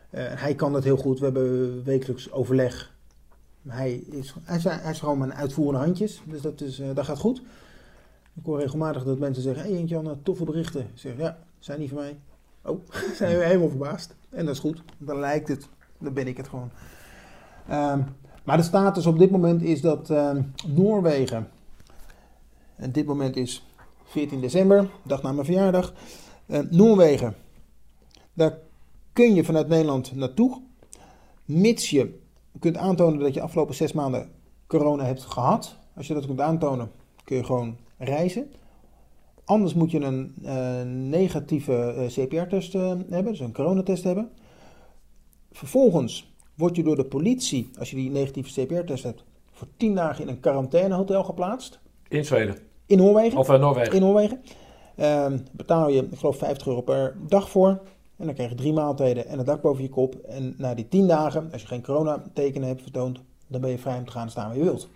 Eh, 0.10 0.24
hij 0.28 0.56
kan 0.56 0.74
dat 0.74 0.84
heel 0.84 0.98
goed. 0.98 1.20
We 1.20 1.26
hebben 1.26 1.84
wekelijks 1.84 2.32
overleg. 2.32 2.94
Hij 3.68 3.94
is, 3.94 4.34
hij 4.44 4.58
is, 4.58 4.64
hij 4.64 4.92
is 4.92 5.00
gewoon 5.00 5.18
mijn 5.18 5.34
uitvoerende 5.34 5.80
handjes. 5.80 6.22
Dus 6.26 6.42
dat, 6.42 6.62
is, 6.62 6.82
dat 6.94 7.06
gaat 7.06 7.20
goed. 7.20 7.42
Ik 8.34 8.46
hoor 8.46 8.60
regelmatig 8.60 9.04
dat 9.04 9.20
mensen 9.20 9.44
zeggen: 9.44 9.64
Hé 9.64 9.74
hey, 9.74 9.84
Jan, 9.84 10.20
toffe 10.24 10.44
berichten. 10.44 10.82
Ik 10.82 10.88
zeg: 10.94 11.18
Ja, 11.18 11.38
zijn 11.60 11.80
niet 11.80 11.90
van 11.90 11.98
mij. 11.98 12.18
Oh, 12.62 12.80
zijn 13.20 13.38
we 13.38 13.44
helemaal 13.44 13.70
verbaasd. 13.70 14.16
En 14.30 14.46
dat 14.46 14.54
is 14.54 14.62
goed. 14.62 14.82
Dan 14.98 15.20
lijkt 15.20 15.48
het. 15.48 15.68
Dan 15.98 16.14
ben 16.14 16.28
ik 16.28 16.38
het 16.38 16.48
gewoon. 16.48 16.70
Ehm, 17.68 18.02
maar 18.44 18.58
de 18.58 18.64
status 18.64 19.06
op 19.06 19.20
dit 19.20 19.32
moment 19.32 19.62
is 19.62 19.82
dat 19.82 20.10
ehm, 20.10 20.42
Noorwegen. 20.68 21.48
En 22.76 22.92
dit 22.92 23.06
moment 23.06 23.36
is 23.36 23.66
14 24.04 24.42
december, 24.42 24.90
dag 25.04 25.22
na 25.22 25.32
mijn 25.32 25.46
verjaardag. 25.46 25.94
Eh, 26.46 26.60
Noorwegen. 26.70 27.36
Daar 28.34 28.58
kun 29.14 29.34
je 29.34 29.44
vanuit 29.44 29.68
Nederland 29.68 30.16
naartoe. 30.16 30.62
Mits 31.46 31.90
je 31.90 32.20
kunt 32.60 32.78
aantonen 32.78 33.20
dat 33.20 33.34
je 33.34 33.42
afgelopen 33.42 33.76
zes 33.76 33.94
maanden 33.94 34.30
corona 34.68 35.04
hebt 35.04 35.22
gehad. 35.24 35.76
Als 35.96 36.08
je 36.08 36.14
dat 36.14 36.26
kunt 36.26 36.42
aantonen, 36.42 36.92
kun 37.24 37.36
je 37.36 37.44
gewoon 37.44 37.78
reizen. 37.98 38.52
Anders 39.46 39.74
moet 39.74 39.92
je 39.92 40.00
een 40.00 40.34
eh, 40.44 40.82
negatieve 41.10 41.74
eh, 41.74 42.06
CPR-test 42.08 42.74
hebben, 42.74 43.26
dus 43.26 43.40
een 43.40 43.54
coronatest 43.54 44.04
hebben. 44.04 44.30
Vervolgens 45.56 46.34
word 46.56 46.76
je 46.76 46.84
door 46.84 46.96
de 46.96 47.06
politie, 47.06 47.70
als 47.80 47.90
je 47.90 47.96
die 47.96 48.10
negatieve 48.10 48.62
CPR-test 48.62 49.04
hebt, 49.04 49.24
voor 49.52 49.68
10 49.78 49.96
dagen 49.96 50.24
in 50.24 50.30
een 50.30 50.40
quarantainehotel 50.40 51.24
geplaatst. 51.24 51.80
In 52.08 52.26
Zweden. 52.26 52.58
In 52.86 52.98
Noorwegen. 52.98 53.38
Of 53.38 53.50
in 53.50 53.60
Noorwegen. 53.60 53.94
In 53.94 54.02
Noorwegen. 54.02 54.42
Ehm, 54.96 55.38
betaal 55.52 55.90
je, 55.90 56.08
ik 56.12 56.18
geloof, 56.18 56.38
50 56.38 56.68
euro 56.68 56.82
per 56.82 57.18
dag 57.28 57.50
voor. 57.50 57.70
En 58.18 58.26
dan 58.26 58.34
krijg 58.34 58.50
je 58.50 58.56
drie 58.56 58.74
maaltijden 58.74 59.28
en 59.28 59.40
een 59.40 59.46
dak 59.46 59.62
boven 59.62 59.84
je 59.84 59.90
kop. 59.90 60.16
En 60.16 60.56
na 60.58 60.74
die 60.74 60.88
10 60.88 61.08
dagen, 61.08 61.50
als 61.52 61.62
je 61.62 61.68
geen 61.68 61.84
coronatekenen 61.84 62.68
hebt 62.68 62.82
vertoond, 62.82 63.20
dan 63.48 63.62
ben 63.62 63.70
je 63.70 63.78
vrij 63.78 63.98
om 63.98 64.06
te 64.06 64.12
gaan 64.12 64.30
staan 64.30 64.48
waar 64.48 64.58
je 64.58 64.64
wilt. 64.64 64.90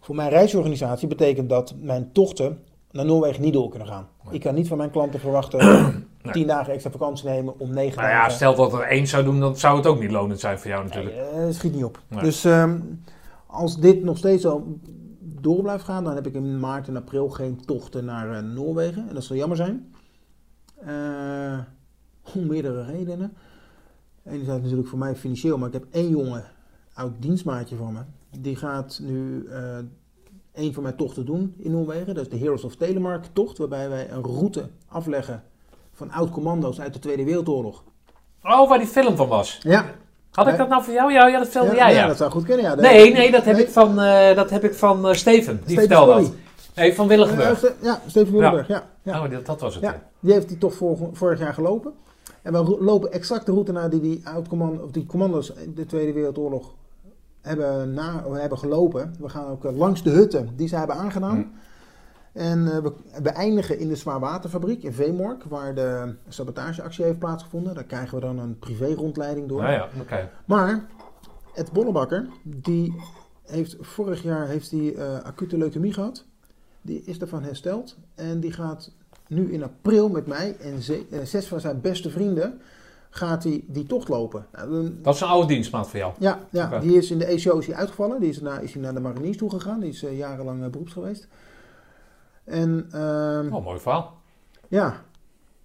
Voor 0.00 0.14
mijn 0.14 0.30
reisorganisatie 0.30 1.08
betekent 1.08 1.48
dat 1.48 1.74
mijn 1.80 2.12
tochten 2.12 2.58
naar 2.94 3.04
Noorwegen 3.04 3.42
niet 3.42 3.52
door 3.52 3.68
kunnen 3.68 3.88
gaan. 3.88 4.08
Nee. 4.24 4.34
Ik 4.34 4.40
kan 4.40 4.54
niet 4.54 4.68
van 4.68 4.76
mijn 4.78 4.90
klanten 4.90 5.20
verwachten 5.20 5.58
Nee. 6.22 6.32
10 6.32 6.46
dagen 6.46 6.72
extra 6.72 6.90
vakantie 6.90 7.28
nemen 7.28 7.58
om 7.58 7.70
9 7.70 7.96
Nou 7.96 8.08
ja, 8.10 8.16
dagen. 8.16 8.32
stel 8.32 8.54
dat 8.54 8.72
er 8.72 8.80
één 8.80 9.06
zou 9.06 9.24
doen, 9.24 9.40
dan 9.40 9.56
zou 9.56 9.76
het 9.76 9.86
ook 9.86 10.00
niet 10.00 10.10
lonend 10.10 10.40
zijn 10.40 10.58
voor 10.58 10.70
jou 10.70 10.84
natuurlijk. 10.84 11.14
Nee, 11.16 11.46
eh, 11.46 11.52
schiet 11.54 11.74
niet 11.74 11.84
op. 11.84 12.02
Dus 12.20 12.44
ehm, 12.44 12.80
als 13.46 13.80
dit 13.80 14.02
nog 14.02 14.18
steeds 14.18 14.42
zo 14.42 14.78
door 15.20 15.62
blijft 15.62 15.84
gaan, 15.84 16.04
dan 16.04 16.14
heb 16.14 16.26
ik 16.26 16.34
in 16.34 16.60
maart 16.60 16.88
en 16.88 16.96
april 16.96 17.28
geen 17.28 17.64
tochten 17.64 18.04
naar 18.04 18.36
eh, 18.36 18.42
Noorwegen. 18.42 19.08
En 19.08 19.14
dat 19.14 19.24
zal 19.24 19.36
jammer 19.36 19.56
zijn. 19.56 19.94
Eh, 20.80 21.58
om 22.34 22.46
meerdere 22.46 22.84
redenen. 22.84 23.32
Enerzijds 24.24 24.62
natuurlijk 24.62 24.88
voor 24.88 24.98
mij 24.98 25.16
financieel, 25.16 25.58
maar 25.58 25.68
ik 25.68 25.74
heb 25.74 25.86
één 25.90 26.10
jongen, 26.10 26.44
oud 26.94 27.12
dienstmaatje 27.18 27.76
van 27.76 27.92
me. 27.92 28.00
Die 28.40 28.56
gaat 28.56 29.00
nu 29.02 29.48
een 30.54 30.74
van 30.74 30.82
mijn 30.82 30.96
tochten 30.96 31.26
doen 31.26 31.54
in 31.58 31.70
Noorwegen. 31.70 32.14
Dat 32.14 32.24
is 32.24 32.30
de 32.30 32.38
Heroes 32.38 32.64
of 32.64 32.76
Telemark 32.76 33.24
tocht, 33.32 33.58
waarbij 33.58 33.88
wij 33.88 34.10
een 34.10 34.22
route 34.22 34.68
afleggen 34.88 35.42
van 35.92 36.10
oud-commando's 36.10 36.80
uit 36.80 36.92
de 36.92 36.98
Tweede 36.98 37.24
Wereldoorlog. 37.24 37.82
Oh, 38.42 38.68
waar 38.68 38.78
die 38.78 38.86
film 38.86 39.16
van 39.16 39.28
was. 39.28 39.58
Ja, 39.62 39.84
Had 40.30 40.46
ik 40.48 40.56
dat 40.56 40.68
nou 40.68 40.82
voor 40.84 40.94
jou? 40.94 41.12
Ja, 41.12 41.26
ja 41.26 41.38
dat 41.38 41.48
vertelde 41.48 41.76
jij, 41.76 41.94
ja. 41.94 42.06
dat 42.06 42.16
zou 42.16 42.30
goed 42.30 42.44
kunnen. 42.44 42.64
Ja. 42.64 42.74
Nee, 42.74 43.12
nee, 43.12 43.30
dat 43.30 43.44
heb 43.44 43.56
ik 43.58 43.68
van, 43.68 44.00
eh, 44.00 44.36
dat 44.36 44.50
heb 44.50 44.64
ik 44.64 44.74
van 44.74 45.08
eh, 45.08 45.14
Steven. 45.14 45.60
Die 45.66 45.78
vertelde 45.78 46.12
dat. 46.22 46.32
Nee, 46.74 46.94
van 46.94 47.08
Willigenburg. 47.08 47.48
Ja, 47.48 47.54
Ste- 47.54 47.74
ja, 47.82 48.00
Steven 48.06 48.32
Willenberg, 48.32 48.68
ja. 48.68 48.86
ja. 49.02 49.24
Oh, 49.24 49.30
dat, 49.30 49.46
dat 49.46 49.60
was 49.60 49.74
het. 49.74 49.82
Ja, 49.84 50.02
die 50.20 50.32
heeft 50.32 50.48
hij 50.48 50.58
toch 50.58 50.74
vor- 50.74 51.08
vorig 51.12 51.38
jaar 51.38 51.54
gelopen. 51.54 51.92
En 52.42 52.52
we 52.52 52.76
lopen 52.80 53.12
exact 53.12 53.46
de 53.46 53.52
route 53.52 53.72
naar 53.72 53.90
die 53.90 54.00
die 54.00 54.20
oud-commando, 54.24 54.82
of 54.84 54.90
die 54.90 55.06
commando's 55.06 55.50
in 55.50 55.74
de 55.74 55.86
Tweede 55.86 56.12
Wereldoorlog 56.12 56.74
hebben, 57.44 57.92
na, 57.94 58.30
we 58.30 58.38
hebben 58.40 58.58
gelopen. 58.58 59.14
We 59.18 59.28
gaan 59.28 59.46
ook 59.46 59.64
eh, 59.64 59.76
langs 59.76 60.02
de 60.02 60.10
hutten 60.10 60.48
die 60.56 60.68
zij 60.68 60.78
hebben 60.78 60.96
aangedaan. 60.96 61.36
Mm. 61.36 61.52
En 62.32 62.66
eh, 62.72 62.78
we, 62.82 62.92
we 63.22 63.28
eindigen 63.30 63.78
in 63.78 63.88
de 63.88 63.96
zwaarwaterfabriek 63.96 64.82
in 64.82 64.92
Veemork, 64.92 65.44
waar 65.44 65.74
de 65.74 66.14
sabotageactie 66.28 67.04
heeft 67.04 67.18
plaatsgevonden. 67.18 67.74
Daar 67.74 67.84
krijgen 67.84 68.14
we 68.14 68.20
dan 68.20 68.38
een 68.38 68.58
privé-rondleiding 68.58 69.48
door. 69.48 69.62
Nou 69.62 69.72
ja, 69.72 69.88
oké. 70.00 70.30
Maar 70.44 70.84
Ed 71.54 71.72
Bollebakker, 71.72 72.26
die 72.42 72.94
heeft 73.42 73.76
vorig 73.80 74.22
jaar 74.22 74.46
heeft 74.46 74.70
die, 74.70 74.94
eh, 74.94 75.18
acute 75.22 75.58
leukemie 75.58 75.92
gehad. 75.92 76.24
Die 76.82 77.02
is 77.04 77.18
ervan 77.18 77.42
hersteld. 77.42 77.96
En 78.14 78.40
die 78.40 78.52
gaat 78.52 78.90
nu 79.28 79.52
in 79.52 79.62
april 79.62 80.08
met 80.08 80.26
mij 80.26 80.56
en 80.60 80.82
ze- 80.82 81.06
zes 81.24 81.46
van 81.46 81.60
zijn 81.60 81.80
beste 81.80 82.10
vrienden 82.10 82.60
gaat 83.14 83.44
hij 83.44 83.64
die 83.66 83.86
tocht 83.86 84.08
lopen. 84.08 84.46
Nou, 84.52 84.90
Dat 85.02 85.14
is 85.14 85.20
een 85.20 85.26
oude 85.28 85.46
dienstmaat 85.48 85.88
voor 85.88 85.98
jou. 85.98 86.12
ja, 86.18 86.38
ja 86.50 86.78
die 86.80 86.96
is 86.96 87.10
in 87.10 87.18
de 87.18 87.24
ECO 87.24 87.58
is 87.58 87.66
hij 87.66 87.76
uitgevallen. 87.76 88.20
Die 88.20 88.28
is, 88.30 88.40
naar, 88.40 88.62
is 88.62 88.72
hij 88.72 88.82
naar 88.82 88.94
de 88.94 89.00
mariniers 89.00 89.36
toe 89.36 89.50
gegaan. 89.50 89.80
Die 89.80 89.90
is 89.90 90.02
eh, 90.04 90.18
jarenlang 90.18 90.62
eh, 90.64 90.68
beroeps 90.70 90.92
geweest. 90.92 91.28
En 92.44 92.86
ehm, 92.92 93.52
Oh, 93.54 93.64
mooi 93.64 93.78
verhaal. 93.80 94.14
ja, 94.68 94.94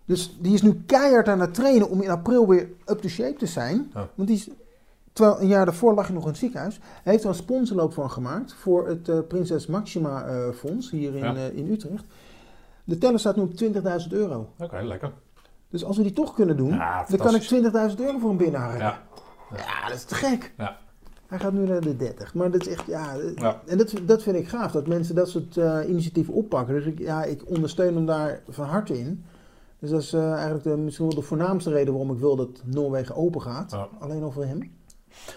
dus 0.06 0.38
die 0.40 0.53
is 0.53 0.61
nu 0.61 0.82
keihard 0.86 1.28
aan 1.28 1.40
het 1.40 1.53
trainen 1.53 1.90
om 1.90 2.02
in 2.02 2.10
april 2.10 2.48
weer 2.48 2.69
up 2.86 3.00
to 3.02 3.08
shape 3.08 3.38
te 3.38 3.45
zijn. 3.45 3.92
Want 4.16 4.28
die 4.28 4.38
is, 4.38 4.50
terwijl 5.14 5.42
een 5.42 5.48
jaar 5.48 5.66
daarvoor 5.66 5.94
lag 5.94 6.06
hij 6.06 6.14
nog 6.16 6.24
in 6.24 6.30
het 6.30 6.38
ziekenhuis. 6.40 6.80
Hij 7.03 7.11
heeft 7.11 7.24
er 7.24 7.30
een 7.30 7.36
sponsorloop 7.36 7.94
van 7.94 8.10
gemaakt 8.11 8.53
voor 8.53 8.88
het 8.88 9.10
eh, 9.10 9.18
Prinses 9.28 9.68
Maxima 9.68 10.26
Fonds 10.53 10.92
hier 10.92 11.16
in, 11.16 11.24
Ja. 11.24 11.36
in 11.36 11.72
Utrecht. 11.72 12.03
De 12.84 12.98
teller 12.98 13.19
staat 13.19 13.36
nu 13.36 13.42
op 13.42 13.52
20.000 13.52 14.11
euro. 14.11 14.50
Oké, 14.60 14.82
lekker. 14.82 15.11
Dus 15.70 15.84
als 15.84 15.98
we 15.98 16.04
die 16.04 16.14
toch 16.14 16.34
kunnen 16.34 16.58
doen, 16.58 16.74
Ja, 16.74 17.06
dan 17.10 17.18
kan 17.18 17.36
ik 17.36 17.42
fantastisch. 17.44 17.96
20.000 17.96 18.06
euro 18.06 18.18
voor 18.20 18.30
hem 18.30 18.38
binnenharken. 18.38 18.80
Ja. 18.80 19.00
Ja, 19.56 19.88
dat 19.88 19.96
is 19.98 20.04
te 20.04 20.16
gek. 20.16 20.54
Ja. 20.58 20.78
Hij 21.28 21.40
gaat 21.40 21.54
nu 21.54 21.68
naar 21.68 21.82
de 21.82 21.96
30. 21.96 22.34
Maar 22.34 22.52
dat 22.52 22.62
is 22.62 22.74
echt, 22.74 22.86
ja. 22.88 23.16
eh, 23.18 23.36
Ja. 23.36 23.62
En 23.68 23.78
dat, 23.78 23.94
dat 24.02 24.24
vind 24.24 24.36
ik 24.36 24.48
gaaf, 24.48 24.72
dat 24.72 24.88
mensen 24.88 25.16
dat 25.16 25.30
soort 25.30 25.58
eh, 25.58 25.80
initiatieven 25.88 26.34
oppakken. 26.34 26.74
Dus 26.76 26.86
ik, 26.86 27.00
ja, 27.00 27.24
ik 27.24 27.42
ondersteun 27.50 27.96
hem 27.96 28.06
daar 28.06 28.42
van 28.50 28.66
harte 28.66 29.00
in. 29.00 29.26
Dus 29.80 29.90
dat 29.90 30.02
is 30.02 30.14
eh, 30.14 30.32
eigenlijk 30.34 30.64
de, 30.64 30.78
misschien 30.78 31.06
wel 31.06 31.16
de 31.16 31.22
voornaamste 31.22 31.70
reden 31.70 31.94
waarom 31.94 32.12
ik 32.14 32.20
wil 32.20 32.36
dat 32.36 32.50
Noorwegen 32.66 33.16
open 33.16 33.42
gaat. 33.42 33.72
Ja. 33.72 33.88
Alleen 34.00 34.24
over 34.24 34.48
hem. 34.48 34.72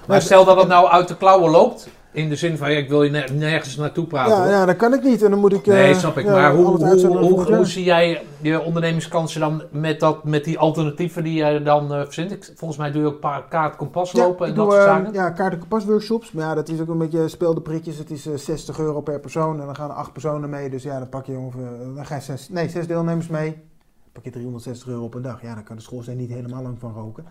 Maar 0.06 0.22
stel 0.22 0.44
dat 0.44 0.56
het 0.56 0.68
nou 0.68 0.88
uit 0.88 1.08
de 1.08 1.16
klauwen 1.16 1.50
loopt, 1.50 1.88
in 2.12 2.28
de 2.28 2.36
zin 2.36 2.56
van 2.56 2.70
ja, 2.72 2.78
ik 2.78 2.88
wil 2.88 3.02
je 3.02 3.10
ner- 3.10 3.32
nergens 3.34 3.76
naartoe 3.76 4.06
praten. 4.06 4.32
Ja, 4.36 4.42
hoor. 4.42 4.50
ja, 4.50 4.64
dat 4.66 4.76
kan 4.76 4.92
ik 4.94 5.02
niet. 5.02 5.22
En 5.22 5.30
dan 5.30 5.38
moet 5.38 5.52
ik. 5.52 5.66
eh, 5.66 5.74
Nee, 5.74 5.94
snap 5.94 6.18
ik. 6.18 6.24
ja, 6.24 6.32
maar 6.32 6.54
hoe, 6.54 6.64
hoe, 6.66 7.54
hoe, 7.54 7.64
zie 7.66 7.84
jij 7.84 8.22
je 8.40 8.60
ondernemingskansen 8.60 9.40
dan 9.40 9.62
met, 9.70 10.00
dat, 10.00 10.24
met 10.24 10.44
die 10.44 10.58
alternatieven 10.58 11.24
die 11.24 11.34
jij 11.34 11.62
dan 11.62 11.92
eh 11.94 12.02
verzint? 12.04 12.30
Ik, 12.32 12.52
volgens 12.56 12.78
mij 12.78 12.90
doe 12.90 13.00
je 13.00 13.06
ook 13.06 13.12
een 13.14 13.18
paar 13.18 13.48
kaart 13.48 13.76
kompas 13.76 14.12
lopen 14.12 14.46
ik 14.46 14.50
en 14.52 14.56
dat 14.58 14.64
doe, 14.70 14.74
soort 14.74 14.86
eh, 14.86 14.94
zaken. 14.96 15.12
Ja, 15.12 15.30
kaart- 15.30 15.52
en 15.52 15.58
kompasworkshops. 15.58 16.32
Maar 16.32 16.44
ja, 16.44 16.54
dat 16.54 16.68
is 16.68 16.80
ook 16.80 16.88
een 16.88 16.98
beetje 16.98 17.28
speelde 17.28 17.60
prikjes. 17.60 17.98
Het 17.98 18.10
is 18.10 18.26
eh, 18.26 18.34
60 18.36 18.78
euro 18.78 19.00
per 19.00 19.20
persoon. 19.20 19.60
En 19.60 19.66
dan 19.66 19.76
gaan 19.76 19.90
er 19.90 19.96
acht 19.96 20.12
personen 20.12 20.50
mee. 20.50 20.70
Dus 20.70 20.82
ja, 20.82 20.98
dan 20.98 21.08
pak 21.08 21.26
je 21.26 21.36
ongeveer... 21.36 21.66
eh, 21.80 21.94
Dan 21.94 22.06
ga 22.06 22.14
je 22.14 22.20
zes, 22.20 22.48
nee, 22.48 22.68
zes 22.68 22.86
deelnemers 22.86 23.28
mee. 23.28 23.50
Dan 23.50 24.12
pak 24.12 24.24
je 24.24 24.30
360 24.30 24.88
euro 24.88 25.08
per 25.08 25.22
dag. 25.22 25.42
Ja, 25.42 25.54
dan 25.54 25.64
kan 25.64 25.76
de 25.76 25.82
schoolsteen 25.82 26.16
niet 26.16 26.30
helemaal 26.30 26.62
lang 26.62 26.76
van 26.78 26.92
roken. 26.92 27.24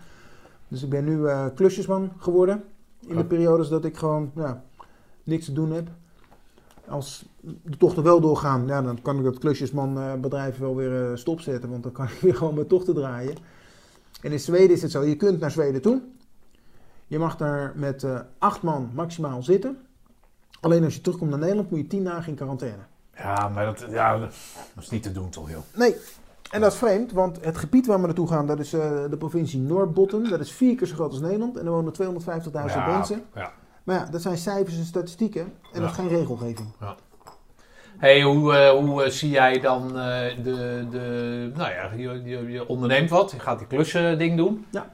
Dus 0.68 0.82
ik 0.82 0.90
ben 0.90 1.04
nu 1.04 1.26
eh, 1.26 1.44
klusjesman 1.54 2.12
geworden. 2.18 2.62
In 3.06 3.14
de 3.14 3.20
Ja. 3.20 3.22
periodes 3.26 3.68
dat 3.68 3.84
ik 3.84 3.96
gewoon 3.96 4.30
ja, 4.36 4.62
niks 5.24 5.44
te 5.44 5.52
doen 5.52 5.72
heb. 5.72 5.88
Als 6.88 7.24
de 7.40 7.76
tochten 7.76 8.02
wel 8.02 8.20
doorgaan, 8.20 8.66
ja, 8.66 8.82
dan 8.82 9.02
kan 9.02 9.18
ik 9.18 9.24
dat 9.24 9.38
klusjesmanbedrijf 9.38 10.58
wel 10.58 10.76
weer 10.76 11.10
eh, 11.10 11.16
stopzetten. 11.16 11.70
Want 11.70 11.82
dan 11.82 11.92
kan 11.92 12.04
ik 12.04 12.20
weer 12.20 12.36
gewoon 12.36 12.54
mijn 12.54 12.66
tochten 12.66 12.94
draaien. 12.94 13.36
En 14.20 14.32
in 14.32 14.40
Zweden 14.40 14.70
is 14.70 14.82
het 14.82 14.90
zo, 14.90 15.02
je 15.02 15.16
kunt 15.16 15.40
naar 15.40 15.50
Zweden 15.50 15.82
toe. 15.82 16.02
Je 17.06 17.18
mag 17.18 17.36
daar 17.36 17.72
met 17.76 18.02
eh, 18.02 18.20
acht 18.38 18.62
man 18.62 18.90
maximaal 18.94 19.42
zitten. 19.42 19.78
Alleen 20.60 20.84
als 20.84 20.94
je 20.94 21.00
terugkomt 21.00 21.30
naar 21.30 21.38
Nederland 21.38 21.70
moet 21.70 21.78
je 21.78 21.86
tien 21.86 22.04
dagen 22.04 22.28
in 22.28 22.34
quarantaine. 22.34 22.82
Ja, 23.16 23.48
maar 23.48 23.64
dat, 23.64 23.86
ja, 23.90 24.18
dat 24.18 24.32
is 24.78 24.90
niet 24.90 25.02
te 25.02 25.12
doen 25.12 25.30
toch, 25.30 25.50
joh. 25.50 25.62
Nee, 25.74 25.96
en 26.50 26.60
dat 26.60 26.72
is 26.72 26.78
vreemd, 26.78 27.12
want 27.12 27.44
het 27.44 27.56
gebied 27.56 27.86
waar 27.86 28.00
we 28.00 28.06
naartoe 28.06 28.28
gaan, 28.28 28.46
dat 28.46 28.58
is 28.58 28.72
eh, 28.72 28.80
de 29.10 29.16
provincie 29.16 29.60
Noordbotten. 29.60 30.30
Dat 30.30 30.40
is 30.40 30.52
vier 30.52 30.76
keer 30.76 30.86
zo 30.86 30.94
groot 30.94 31.10
als 31.10 31.20
Nederland 31.20 31.56
en 31.56 31.66
er 31.66 31.72
wonen 31.72 31.92
250.000 31.92 32.52
ja, 32.52 32.86
mensen. 32.86 33.22
Ja. 33.34 33.52
Maar 33.84 33.96
ja, 33.96 34.06
dat 34.10 34.22
zijn 34.22 34.36
cijfers 34.36 34.76
en 34.76 34.84
statistieken 34.84 35.52
en 35.72 35.80
dat 35.80 35.90
is 35.90 35.96
geen 35.96 36.08
regelgeving. 36.08 36.68
Hey, 37.98 38.22
hoe, 38.22 38.54
eh, 38.54 38.70
hoe 38.70 39.02
eh, 39.02 39.10
zie 39.10 39.30
jij 39.30 39.60
dan 39.60 39.86
eh, 39.86 40.44
de, 40.44 40.86
de, 40.90 41.50
nou 41.54 41.70
ja, 41.70 41.90
je, 41.96 42.22
je, 42.24 42.50
je 42.50 42.68
onderneemt 42.68 43.10
wat, 43.10 43.30
je 43.30 43.38
gaat 43.38 43.58
die 43.58 43.66
klussen 43.66 44.18
ding 44.18 44.36
doen. 44.36 44.66
Ja. 44.70 44.90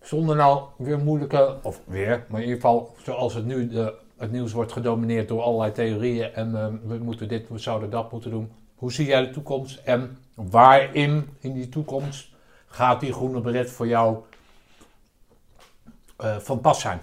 Zonder 0.00 0.36
nou 0.36 0.62
weer 0.76 0.98
moeilijke, 0.98 1.56
of 1.62 1.80
weer, 1.84 2.26
maar 2.28 2.40
in 2.40 2.46
ieder 2.46 2.60
geval 2.60 2.94
zoals 3.02 3.34
het 3.34 3.44
nu 3.44 3.68
de, 3.68 3.94
het 4.20 4.32
nieuws 4.32 4.52
wordt 4.52 4.72
gedomineerd 4.72 5.28
door 5.28 5.42
allerlei 5.42 5.72
theorieën 5.72 6.32
en 6.34 6.56
eh, 6.56 6.66
we 6.84 6.98
moeten 6.98 7.28
dit, 7.28 7.48
we 7.48 7.58
zouden 7.58 7.90
dat 7.90 8.12
moeten 8.12 8.30
doen. 8.30 8.52
Hoe 8.74 8.92
zie 8.92 9.06
jij 9.06 9.20
de 9.20 9.30
toekomst 9.30 9.80
en 9.84 10.18
waarin 10.34 11.28
in 11.38 11.52
die 11.52 11.68
toekomst 11.68 12.28
gaat 12.66 13.00
die 13.00 13.12
groene 13.12 13.40
beret 13.40 13.70
voor 13.70 13.86
jou 13.86 14.18
eh, 16.20 16.36
van 16.36 16.60
pas 16.60 16.80
zijn? 16.80 17.00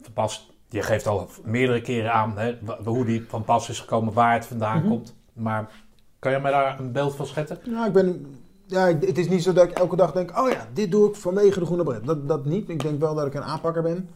Van 0.00 0.12
pas, 0.12 0.50
je 0.68 0.82
geeft 0.82 1.06
al 1.06 1.28
meerdere 1.44 1.80
keren 1.80 2.12
aan 2.12 2.38
hè, 2.38 2.58
hoe 2.84 3.04
die 3.04 3.24
van 3.28 3.44
pas 3.44 3.68
is 3.68 3.80
gekomen, 3.80 4.12
waar 4.12 4.32
het 4.32 4.46
vandaan 4.46 4.78
Mhm. 4.78 4.88
komt. 4.88 5.14
Maar 5.32 5.70
kan 6.18 6.32
je 6.32 6.38
mij 6.38 6.50
daar 6.50 6.80
een 6.80 6.92
beeld 6.92 7.16
van 7.16 7.26
schetsen? 7.26 7.58
Nou, 7.64 7.86
ik 7.86 7.92
ben, 7.92 8.26
ja, 8.66 8.86
het 8.86 9.18
is 9.18 9.28
niet 9.28 9.42
zo 9.42 9.52
dat 9.52 9.64
ik 9.70 9.78
elke 9.78 9.96
dag 9.96 10.12
denk, 10.12 10.38
oh 10.38 10.50
ja, 10.50 10.66
dit 10.72 10.90
doe 10.90 11.08
ik 11.08 11.14
vanwege 11.16 11.58
de 11.58 11.64
groene 11.66 11.82
bret. 11.84 12.04
Dat, 12.06 12.28
dat 12.28 12.44
niet. 12.44 12.68
Ik 12.68 12.82
denk 12.82 13.00
wel 13.00 13.14
dat 13.14 13.26
ik 13.26 13.34
een 13.34 13.42
aanpakker 13.42 13.82
ben. 13.82 14.08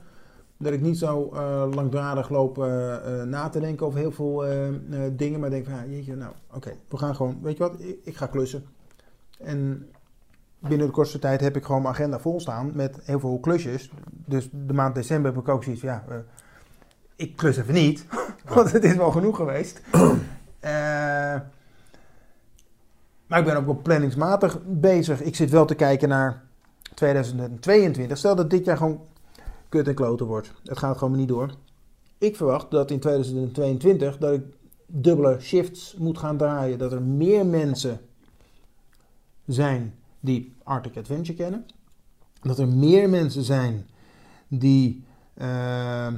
Dat 0.57 0.73
ik 0.73 0.81
niet 0.81 0.99
zo 0.99 1.31
eh, 1.35 1.65
langdradig 1.75 2.29
loop 2.29 2.59
eh, 2.59 3.23
na 3.23 3.49
te 3.49 3.61
denken 3.61 3.87
over 3.87 3.99
heel 3.99 4.13
veel 4.13 4.45
dingen. 5.13 5.41
Maar 5.41 5.51
denk 5.51 5.65
van, 5.65 5.75
ja, 5.75 5.85
jeetje, 5.87 6.17
nou, 6.17 6.33
oké, 6.55 6.73
we 6.89 6.97
gaan 6.97 7.15
gewoon, 7.17 7.39
weet 7.43 7.57
je 7.57 7.63
wat, 7.63 7.81
ik, 7.81 7.99
ik 8.05 8.17
ga 8.17 8.27
klussen. 8.27 8.65
En 9.39 9.89
binnen 10.59 10.87
de 10.87 10.93
kortste 10.93 11.19
tijd 11.19 11.41
heb 11.41 11.57
ik 11.57 11.65
gewoon 11.65 11.83
mijn 11.83 11.95
agenda 11.95 12.19
vol 12.19 12.41
staan 12.41 12.71
met 12.75 12.99
heel 13.03 13.21
veel 13.21 13.39
klusjes. 13.41 13.91
Dus 14.11 14.49
de 14.53 14.73
maand 14.73 14.95
december 14.95 15.33
heb 15.33 15.41
ik 15.41 15.49
ook 15.49 15.63
zoiets 15.65 15.81
van, 15.81 15.91
ja, 15.91 16.05
eh, 16.09 16.17
ik 17.17 17.37
klus 17.37 17.57
even 17.57 17.75
niet. 17.75 18.07
Want 18.55 18.73
het 18.73 18.85
is 18.85 18.95
wel 18.95 19.11
genoeg 19.11 19.37
geweest. 19.37 19.81
Eh... 20.61 21.37
Maar 23.27 23.39
ik 23.39 23.45
ben 23.45 23.57
ook 23.57 23.65
wel 23.65 23.81
planningsmatig 23.83 24.59
bezig. 24.67 25.23
Ik 25.23 25.37
zit 25.37 25.51
wel 25.51 25.65
te 25.65 25.75
kijken 25.75 26.09
naar 26.09 26.43
2022. 26.95 28.19
Stel 28.19 28.35
dat 28.35 28.51
dit 28.51 28.65
jaar 28.65 28.77
gewoon 28.77 29.01
kut 29.69 29.89
en 29.89 29.95
kloten 29.95 30.27
wordt. 30.27 30.53
Het 30.65 30.79
gaat 30.79 30.99
gewoon 30.99 31.17
niet 31.17 31.29
door. 31.29 31.55
Ik 32.19 32.37
verwacht 32.37 32.71
dat 32.71 32.91
in 32.91 33.01
2022 33.01 34.19
dat 34.19 34.33
ik 34.33 34.43
dubbele 34.87 35.41
shifts 35.41 35.97
moet 35.99 36.19
gaan 36.19 36.37
draaien. 36.37 36.79
Dat 36.79 36.93
er 36.93 37.03
meer 37.03 37.47
mensen 37.47 38.01
zijn 39.47 39.95
die 40.21 40.57
Arctic 40.63 40.97
Adventure 40.97 41.39
kennen. 41.39 41.67
Dat 42.43 42.59
er 42.59 42.69
meer 42.69 43.09
mensen 43.09 43.43
zijn 43.43 43.87
die 44.49 45.05
eh, 45.35 46.13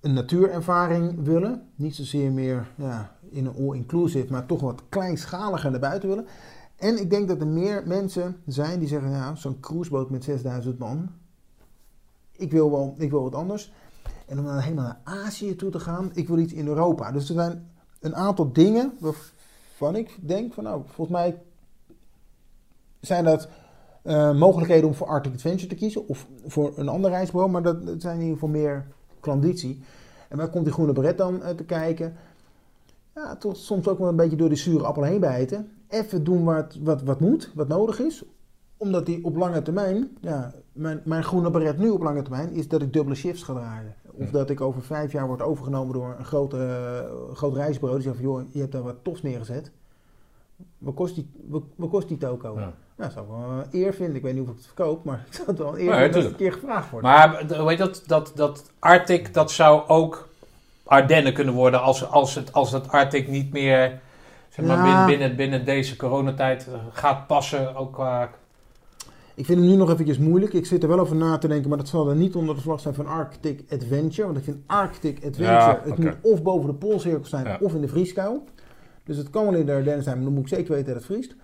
een 0.00 0.12
natuurervaring 0.12 1.24
willen. 1.24 1.62
Niet 1.74 1.94
zozeer 1.94 2.32
meer 2.32 2.68
ja, 2.76 3.16
in 3.30 3.46
een 3.46 3.56
all-inclusive, 3.56 4.32
maar 4.32 4.46
toch 4.46 4.60
wat 4.60 4.82
kleinschaliger 4.88 5.70
naar 5.70 5.80
buiten 5.80 6.08
willen. 6.08 6.26
En 6.76 7.00
ik 7.00 7.10
denk 7.10 7.28
dat 7.28 7.40
er 7.40 7.46
meer 7.46 7.82
mensen 7.86 8.36
zijn 8.46 8.78
die 8.78 8.88
zeggen, 8.88 9.10
ja, 9.10 9.34
zo'n 9.34 9.60
cruiseboot 9.60 10.10
met 10.10 10.24
6000 10.24 10.78
man. 10.78 11.08
Ik 12.32 12.50
wil 12.50 12.70
wel, 12.70 12.94
ik 12.98 13.10
wil 13.10 13.22
wat 13.22 13.34
anders. 13.34 13.72
En 14.26 14.38
om 14.38 14.44
dan 14.44 14.58
helemaal 14.58 14.84
naar 14.84 15.00
Azië 15.04 15.56
toe 15.56 15.70
te 15.70 15.80
gaan, 15.80 16.10
ik 16.14 16.28
wil 16.28 16.38
iets 16.38 16.52
in 16.52 16.66
Europa. 16.66 17.12
Dus 17.12 17.28
er 17.28 17.34
zijn 17.34 17.70
een 18.00 18.16
aantal 18.16 18.52
dingen 18.52 18.92
waarvan 18.98 19.96
ik 19.96 20.18
denk 20.20 20.52
van, 20.52 20.64
nou, 20.64 20.82
volgens 20.86 21.16
mij 21.16 21.42
zijn 23.06 23.24
dat 23.24 23.48
eh, 24.02 24.38
mogelijkheden 24.38 24.88
om 24.88 24.94
voor 24.94 25.06
Arctic 25.06 25.32
Adventure 25.32 25.68
te 25.68 25.74
kiezen 25.74 26.08
of 26.08 26.26
voor 26.46 26.72
een 26.76 26.88
ander 26.88 27.10
reisbureau, 27.10 27.52
maar 27.52 27.62
dat, 27.62 27.86
dat 27.86 28.00
zijn 28.00 28.14
in 28.14 28.22
ieder 28.22 28.38
geval 28.38 28.48
meer 28.48 28.86
klanditie. 29.20 29.82
En 30.28 30.36
waar 30.36 30.48
komt 30.48 30.64
die 30.64 30.72
groene 30.72 30.92
beret 30.92 31.18
dan 31.18 31.42
eh, 31.42 31.54
te 31.54 31.64
kijken? 31.64 32.16
Ja, 33.14 33.36
toch 33.36 33.56
soms 33.56 33.88
ook 33.88 33.98
wel 33.98 34.08
een 34.08 34.16
beetje 34.16 34.36
door 34.36 34.48
die 34.48 34.58
zure 34.58 34.84
appel 34.84 35.02
heen 35.02 35.20
bijten. 35.20 35.70
Even 35.88 36.24
doen 36.24 36.44
wat, 36.44 36.78
wat, 36.82 37.02
wat 37.02 37.20
moet, 37.20 37.52
wat 37.54 37.68
nodig 37.68 38.00
is. 38.00 38.24
Omdat 38.76 39.06
die 39.06 39.24
op 39.24 39.36
lange 39.36 39.62
termijn, 39.62 40.16
ja, 40.20 40.54
mijn, 40.72 41.00
mijn 41.04 41.24
groene 41.24 41.50
beret 41.50 41.78
nu 41.78 41.90
op 41.90 42.02
lange 42.02 42.22
termijn 42.22 42.50
is 42.52 42.68
dat 42.68 42.82
ik 42.82 42.92
dubbele 42.92 43.14
shifts 43.14 43.42
ga 43.42 43.52
draaien. 43.52 43.94
Of 44.12 44.30
dat 44.30 44.50
ik 44.50 44.60
over 44.60 44.82
vijf 44.82 45.12
jaar 45.12 45.26
word 45.26 45.42
overgenomen 45.42 45.92
door 45.92 46.14
een 46.18 46.24
grote, 46.24 46.56
eh, 46.56 47.34
groot 47.34 47.54
reisbureau. 47.54 48.00
Die 48.00 48.08
zegt 48.08 48.22
van, 48.22 48.30
joh, 48.30 48.52
je 48.52 48.60
hebt 48.60 48.72
daar 48.72 48.82
wat 48.82 48.96
tofs 49.02 49.22
neergezet. 49.22 49.70
Wat 50.78 50.94
kost 50.94 51.14
die, 51.14 51.30
wat, 51.46 51.62
wat 51.76 51.90
kost 51.90 52.08
die 52.08 52.16
toko? 52.16 52.58
Ja. 52.58 52.74
Nou, 52.96 53.12
dat 53.14 53.24
zou 53.24 53.24
ik 53.24 53.46
wel 53.48 53.58
een 53.58 53.80
eer 53.82 53.94
vinden. 53.94 54.16
Ik 54.16 54.22
weet 54.22 54.34
niet 54.34 54.42
of 54.42 54.48
ik 54.48 54.56
het 54.56 54.66
verkoop, 54.66 55.04
maar 55.04 55.24
ik 55.28 55.34
zou 55.34 55.46
het 55.48 55.58
wel 55.58 55.68
een 55.68 55.80
eer 55.80 55.90
Nee, 55.90 55.92
vinden 55.98 56.06
als 56.06 56.14
het 56.14 56.22
tuurlijk. 56.22 56.40
een 56.40 56.46
keer 56.46 56.52
gevraagd 56.52 56.90
wordt. 56.90 57.06
Maar 57.06 57.34
eh, 57.50 57.66
heet 57.66 57.78
dat, 57.78 58.02
dat, 58.06 58.32
dat 58.34 58.70
Arctic, 58.78 59.34
dat 59.34 59.50
zou 59.50 59.88
ook 59.88 60.28
Ardennen 60.84 61.32
kunnen 61.34 61.54
worden 61.54 61.82
als, 61.82 62.10
als, 62.10 62.34
het, 62.34 62.52
als 62.52 62.72
het 62.72 62.88
Arctic 62.88 63.28
niet 63.28 63.52
meer 63.52 64.00
zeg 64.48 64.66
maar, 64.66 64.76
Ja. 64.76 64.82
binnen, 64.84 65.06
binnen, 65.06 65.36
binnen 65.36 65.64
deze 65.64 65.96
coronatijd 65.96 66.66
eh, 66.68 66.74
gaat 66.92 67.26
passen. 67.26 67.76
Ook 67.76 67.92
qua, 67.92 68.30
Ik 69.34 69.44
vind 69.46 69.58
hem 69.58 69.68
nu 69.68 69.76
nog 69.76 69.90
eventjes 69.92 70.18
moeilijk. 70.18 70.52
Ik 70.52 70.66
zit 70.66 70.82
er 70.82 70.88
wel 70.88 70.98
over 70.98 71.16
na 71.16 71.38
te 71.38 71.48
denken, 71.48 71.68
maar 71.68 71.78
dat 71.78 71.88
zal 71.88 72.08
er 72.08 72.16
niet 72.16 72.34
onder 72.34 72.54
de 72.54 72.60
vlag 72.60 72.80
zijn 72.80 72.94
van 72.94 73.06
Arctic 73.06 73.60
Adventure. 73.72 74.24
Want 74.26 74.38
ik 74.38 74.44
vind 74.44 74.56
Arctic 74.66 75.16
Adventure, 75.16 75.44
Ja, 75.52 75.80
het 75.84 75.98
moet 75.98 76.16
of 76.22 76.42
boven 76.42 76.66
de 76.70 76.74
Poolcirkel 76.74 77.24
zijn 77.28 77.44
Ja. 77.44 77.58
of 77.60 77.74
in 77.74 77.80
de 77.80 77.88
vrieskuil. 77.88 78.44
Dus 79.04 79.16
het 79.16 79.30
kan 79.30 79.44
wel 79.44 79.54
in 79.54 79.66
de 79.66 79.72
Ardennen 79.72 80.02
zijn, 80.04 80.16
maar 80.16 80.24
dan 80.24 80.34
moet 80.34 80.42
ik 80.42 80.48
zeker 80.48 80.72
weten 80.72 80.86
dat 80.86 80.96
het 80.96 81.04
vriest. 81.04 81.34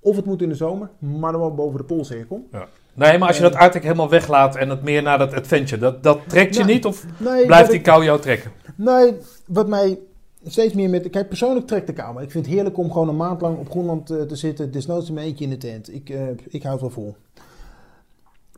Of 0.00 0.16
het 0.16 0.24
moet 0.24 0.42
in 0.42 0.48
de 0.48 0.54
zomer, 0.54 0.90
maar 0.98 1.32
dan 1.32 1.40
wel 1.40 1.54
boven 1.54 1.78
de 1.78 1.84
Poolcirkel. 1.84 2.48
Nee, 2.94 3.18
maar 3.18 3.28
als 3.28 3.36
je 3.36 3.42
dat 3.42 3.54
Arctic 3.54 3.82
helemaal 3.82 4.08
weglaat 4.08 4.56
en 4.56 4.68
het 4.68 4.82
meer 4.82 5.02
naar 5.02 5.18
dat 5.18 5.34
adventure, 5.34 5.80
dat, 5.80 6.02
dat 6.02 6.20
trekt 6.26 6.54
je 6.54 6.60
Nou, 6.60 6.72
niet 6.72 6.84
of 6.84 7.06
Nee, 7.16 7.46
blijft 7.46 7.70
die 7.70 7.80
kou 7.80 8.04
jou 8.04 8.20
trekken? 8.20 8.52
Nee, 8.76 9.14
wat 9.46 9.68
mij 9.68 9.98
steeds 10.46 10.74
meer 10.74 10.90
met... 10.90 11.10
Kijk, 11.10 11.28
persoonlijk 11.28 11.66
trekt 11.66 11.86
de 11.86 11.92
kou. 11.92 12.14
Maar 12.14 12.22
ik 12.22 12.30
vind 12.30 12.44
het 12.44 12.54
heerlijk 12.54 12.78
om 12.78 12.92
gewoon 12.92 13.08
een 13.08 13.16
maand 13.16 13.40
lang 13.40 13.58
op 13.58 13.70
Groenland 13.70 14.10
eh, 14.10 14.22
te 14.22 14.36
zitten. 14.36 14.70
Desnoods 14.70 15.08
in 15.08 15.14
mijn 15.14 15.26
eentje 15.26 15.44
in 15.44 15.50
de 15.50 15.56
tent. 15.56 15.94
Ik, 15.94 16.10
eh, 16.10 16.28
ik 16.48 16.62
hou 16.62 16.72
het 16.72 16.80
wel 16.80 16.90
vol. 16.90 17.16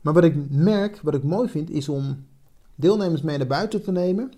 Maar 0.03 0.13
wat 0.13 0.25
ik 0.25 0.35
merk, 0.51 1.01
wat 1.03 1.15
ik 1.15 1.23
mooi 1.23 1.49
vind, 1.49 1.71
is 1.71 1.89
om 1.89 2.27
deelnemers 2.75 3.23
mee 3.23 3.39
naar 3.39 3.47
buiten 3.47 3.83
te 3.83 3.93
nemen. 3.93 4.33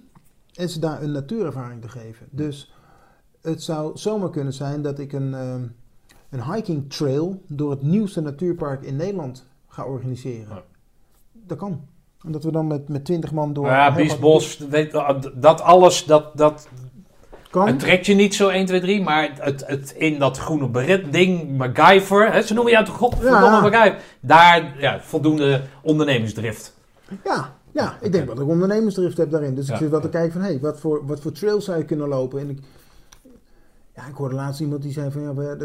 En 0.54 0.68
ze 0.68 0.78
daar 0.78 1.02
een 1.02 1.12
natuurervaring 1.12 1.82
te 1.82 1.88
geven. 1.88 2.26
Dus 2.30 2.72
het 3.42 3.62
zou 3.62 3.98
zomaar 3.98 4.30
kunnen 4.30 4.52
zijn 4.52 4.82
dat 4.82 4.98
ik 4.98 5.12
een, 5.12 5.34
eh, 5.34 5.54
een 6.34 6.52
hiking 6.52 6.90
trail 6.90 7.42
door 7.46 7.70
het 7.70 7.82
nieuwste 7.82 8.20
natuurpark 8.20 8.82
in 8.82 8.96
Nederland 8.96 9.46
ga 9.68 9.84
organiseren. 9.84 10.46
Ja. 10.48 10.62
Dat 11.32 11.58
kan. 11.58 11.80
En 12.24 12.32
dat 12.32 12.44
we 12.44 12.50
dan 12.52 12.66
met, 12.66 12.88
met 12.88 13.04
20 13.04 13.32
man 13.32 13.52
door... 13.52 13.66
ja, 13.66 13.94
Biesbos, 13.94 14.58
weet, 14.58 14.92
dat 15.34 15.60
alles, 15.60 16.04
dat, 16.04 16.36
dat 16.36 16.68
Kan. 17.50 17.66
het 17.66 17.78
trekt 17.78 18.06
je 18.06 18.14
niet 18.14 18.34
zo 18.34 18.48
1, 18.48 18.66
2, 18.66 18.80
3, 18.80 19.02
maar 19.02 19.30
het, 19.38 19.66
het 19.66 19.94
in 19.96 20.18
dat 20.18 20.38
groene 20.38 20.68
beret 20.68 21.12
ding, 21.12 21.56
MacGyver, 21.56 22.32
hè, 22.32 22.42
ze 22.42 22.54
noemen 22.54 22.72
jou 22.72 22.84
toch 22.84 22.96
godverdomme 22.96 23.46
Ja. 23.46 23.60
MacGyver, 23.60 23.98
daar 24.20 24.74
ja, 24.78 25.00
voldoende 25.00 25.62
ondernemingsdrift. 25.82 26.74
Ja, 27.24 27.52
ja, 27.74 27.98
ik 28.00 28.12
denk 28.12 28.26
dat 28.26 28.40
ik 28.40 28.48
ondernemersdrift 28.48 29.16
heb 29.16 29.30
daarin. 29.30 29.54
Dus 29.54 29.66
Ja. 29.66 29.72
ik 29.72 29.78
zit 29.80 29.90
wel 29.90 30.00
te 30.00 30.08
kijken 30.08 30.32
van, 30.32 30.40
hé, 30.40 30.46
hey, 30.46 30.60
wat, 30.60 30.80
voor, 30.80 31.06
wat 31.06 31.20
voor 31.20 31.32
trails 31.32 31.64
zou 31.64 31.78
je 31.78 31.84
kunnen 31.84 32.08
lopen? 32.08 32.40
En 32.40 32.50
ik, 32.50 32.58
ja, 33.94 34.06
ik 34.06 34.14
hoorde 34.14 34.34
laatst 34.34 34.60
iemand 34.60 34.82
die 34.82 34.92
zei 34.92 35.10
van, 35.10 35.22
ja, 35.22 35.28
er, 35.34 35.60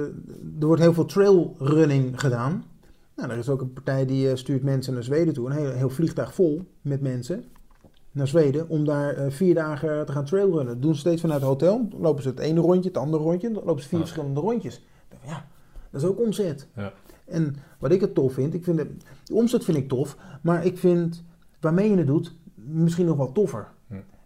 er 0.59 0.65
wordt 0.65 0.81
heel 0.81 0.93
veel 0.93 1.05
trailrunning 1.05 2.19
gedaan. 2.19 2.63
Nou, 3.15 3.31
er 3.31 3.37
is 3.37 3.49
ook 3.49 3.61
een 3.61 3.73
partij 3.73 4.05
die 4.05 4.29
eh, 4.29 4.35
stuurt 4.35 4.63
mensen 4.63 4.93
naar 4.93 5.03
Zweden 5.03 5.33
toe. 5.33 5.45
Een 5.49 5.55
heel, 5.55 5.71
heel 5.71 5.89
vliegtuig 5.89 6.33
vol 6.33 6.61
met 6.81 7.01
mensen 7.01 7.43
naar 8.11 8.27
Zweden 8.27 8.69
om 8.69 8.85
daar 8.85 9.13
eh, 9.15 9.31
vier 9.31 9.53
dagen 9.55 10.05
te 10.05 10.11
gaan 10.11 10.25
trailrunnen. 10.25 10.73
Dat 10.73 10.81
doen 10.81 10.93
ze 10.93 10.99
steeds 10.99 11.21
vanuit 11.21 11.39
het 11.39 11.49
hotel. 11.49 11.87
Dan 11.89 12.01
lopen 12.01 12.23
ze 12.23 12.29
het 12.29 12.39
ene 12.39 12.59
rondje, 12.59 12.89
het 12.89 12.97
andere 12.97 13.23
rondje. 13.23 13.51
Dan 13.51 13.63
lopen 13.65 13.81
ze 13.83 13.87
vier 13.87 13.99
Ja. 13.99 14.05
verschillende 14.05 14.39
rondjes. 14.39 14.85
Ja, 15.25 15.45
dat 15.89 16.01
is 16.01 16.07
ook 16.07 16.19
omzet. 16.19 16.67
Ja. 16.75 16.93
En 17.25 17.55
wat 17.79 17.91
ik 17.91 18.01
het 18.01 18.13
tof 18.15 18.33
vind, 18.33 18.53
ik 18.53 18.63
vind 18.63 18.77
de, 18.77 18.95
de 19.23 19.33
omzet 19.33 19.63
vind 19.63 19.77
ik 19.77 19.87
tof, 19.87 20.17
maar 20.41 20.65
ik 20.65 20.77
vind 20.77 21.23
waarmee 21.59 21.89
je 21.89 21.97
het 21.97 22.07
doet 22.07 22.35
misschien 22.55 23.05
nog 23.05 23.17
wel 23.17 23.31
toffer. 23.31 23.67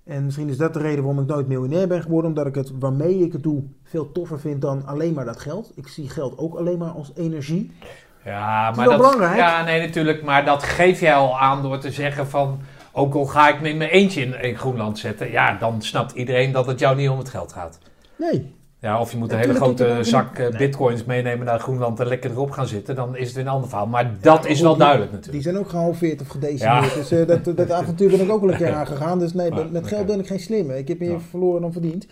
En 0.06 0.26
misschien 0.26 0.50
is 0.50 0.58
dat 0.58 0.74
de 0.74 0.80
reden 0.80 1.04
waarom 1.04 1.22
ik 1.22 1.28
nooit 1.28 1.48
miljonair 1.48 1.88
ben 1.88 2.02
geworden, 2.02 2.30
omdat 2.30 2.46
ik 2.46 2.56
het 2.56 2.72
waarmee 2.80 3.20
ik 3.20 3.34
het 3.34 3.44
doe 3.44 3.64
veel 3.84 4.12
toffer 4.12 4.40
vind 4.40 4.62
dan 4.62 4.86
alleen 4.86 5.14
maar 5.14 5.26
dat 5.26 5.40
geld. 5.40 5.72
Ik 5.76 5.88
zie 5.88 6.10
geld 6.10 6.38
ook 6.38 6.56
alleen 6.56 6.78
maar 6.78 6.92
als 6.92 7.12
energie. 7.16 7.72
Ja, 8.26 8.70
is 8.70 8.76
maar 8.76 8.88
wel 8.88 8.98
dat, 8.98 9.12
belangrijk. 9.12 9.40
Ja, 9.40 9.64
nee, 9.64 9.82
natuurlijk. 9.82 10.24
Maar 10.24 10.46
dat 10.46 10.64
geef 10.64 11.00
jij 11.00 11.16
al 11.16 11.40
aan 11.40 11.62
door 11.62 11.78
te 11.78 11.92
zeggen 11.92 12.28
van... 12.28 12.60
Ook 12.96 13.14
al 13.14 13.26
ga 13.26 13.50
ik 13.50 13.62
me 13.62 13.70
in 13.70 13.78
mijn 13.78 13.90
eentje 13.90 14.22
in, 14.22 14.42
in 14.42 14.58
Groenland 14.58 15.00
zetten... 15.00 15.32
Ja, 15.32 15.58
dan 15.58 15.82
snapt 15.82 16.12
iedereen 16.12 16.52
dat 16.52 16.66
het 16.66 16.80
jou 16.80 16.96
niet 16.96 17.10
om 17.10 17.18
het 17.18 17.30
geld 17.30 17.54
gaat. 17.54 17.80
Nee, 18.16 18.56
Ja, 18.84 19.00
of 19.00 19.12
je 19.12 19.18
moet 19.18 19.32
een 19.32 19.38
hele 19.38 19.54
grote 19.54 19.98
zak 20.02 20.38
eh, 20.38 20.58
bitcoins 20.58 21.04
meenemen 21.06 21.46
naar 21.46 21.60
Groenland... 21.60 22.00
en 22.00 22.08
lekker 22.08 22.32
erop 22.32 22.52
gaan 22.52 22.68
zitten. 22.68 22.96
Dan 22.96 23.16
is 23.18 23.26
het 23.26 23.36
weer 23.36 23.46
een 23.46 23.52
ander 23.52 23.70
verhaal. 23.70 23.88
Maar 23.88 24.12
dat 24.22 24.42
maar 24.42 24.50
is 24.52 24.62
wel 24.62 24.72
die- 24.72 24.80
duidelijk 24.80 25.10
die 25.12 25.20
natuurlijk. 25.20 25.44
zijn 25.44 25.58
ook 25.58 25.70
gehalveerd 25.70 26.22
of 26.22 26.28
gedecimeerd. 26.28 26.86
Ja. 26.92 26.96
Dus 26.96 27.12
eh, 27.12 27.28
dat, 27.28 27.58
dat 27.58 27.72
avontuur 27.72 28.10
ben 28.10 28.22
ik 28.22 28.32
ook 28.32 28.42
wel 28.42 28.52
een 28.52 28.58
keer 28.58 28.74
aangegaan. 28.82 29.20
Dus 29.20 29.34
nee, 29.34 29.52
met, 29.72 29.88
geld 29.88 30.06
ben 30.06 30.20
ik 30.20 30.28
geen 30.28 30.40
slimme. 30.40 30.78
Ik 30.78 30.88
heb 30.88 31.00
meer 31.00 31.22
verloren 31.30 31.62
dan 31.62 31.72
verdiend. 31.72 32.08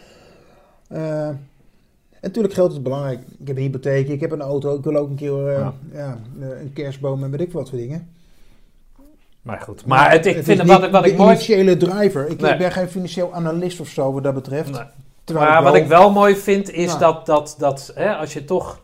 Eh, 0.87 1.27
en 1.27 1.39
natuurlijk 2.21 2.53
geld 2.53 2.71
is 2.71 2.81
belangrijk. 2.81 3.19
Ik 3.39 3.47
heb 3.47 3.55
een 3.57 3.63
hypotheek, 3.63 4.07
ik 4.07 4.19
heb 4.21 4.31
een 4.31 4.41
auto. 4.41 4.75
Ik 4.77 4.83
wil 4.83 4.95
ook 4.95 5.09
een 5.09 5.15
keer 5.15 5.51
Ja. 5.93 6.17
een 6.39 6.73
kerstboom 6.73 7.23
en 7.23 7.31
weet 7.31 7.41
ik 7.41 7.51
wat 7.51 7.69
voor 7.69 7.77
dingen. 7.77 8.07
Maar 9.41 9.59
goed. 9.61 9.85
Maar 9.85 10.11
het, 10.11 10.25
ik 10.25 10.33
vind 10.43 10.47
het 10.59 10.67
niet 10.67 10.79
wat, 10.79 10.89
wat 10.89 11.05
ik 11.05 11.17
mooi... 11.17 11.29
initiële 11.31 11.77
driver. 11.77 12.27
Ik 12.29 12.41
Nee. 12.41 12.57
ben 12.57 12.71
geen 12.71 12.87
financieel 12.89 13.33
analist 13.33 13.79
of 13.79 13.87
zo 13.87 14.13
wat 14.13 14.23
dat 14.23 14.33
betreft. 14.33 14.71
Nee. 14.71 14.81
Terwijl 15.23 15.49
Maar 15.49 15.63
wat 15.63 15.71
wel- 15.73 15.81
ik 15.81 15.87
wel 15.87 16.11
mooi 16.11 16.35
vind 16.35 16.71
is 16.71 16.97
dat, 16.97 17.25
dat, 17.25 17.55
dat 17.57 17.91
hè, 17.95 18.15
als 18.15 18.33
je 18.33 18.45
toch 18.45 18.81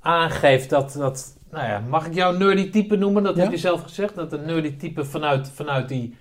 aangeeft 0.00 0.70
dat, 0.70 0.92
dat 0.98 1.36
nou 1.50 1.66
ja, 1.68 1.82
mag 1.88 2.06
ik 2.06 2.14
jou 2.14 2.38
nerdy 2.38 2.70
type 2.70 2.96
noemen? 2.96 3.22
Dat 3.22 3.36
Ja. 3.36 3.42
heb 3.42 3.50
je 3.50 3.56
zelf 3.58 3.82
gezegd, 3.82 4.14
dat 4.14 4.32
een 4.32 4.44
nerdy 4.44 4.76
type 4.76 5.04
vanuit, 5.04 5.50
vanuit 5.54 5.88
die, 5.88 6.16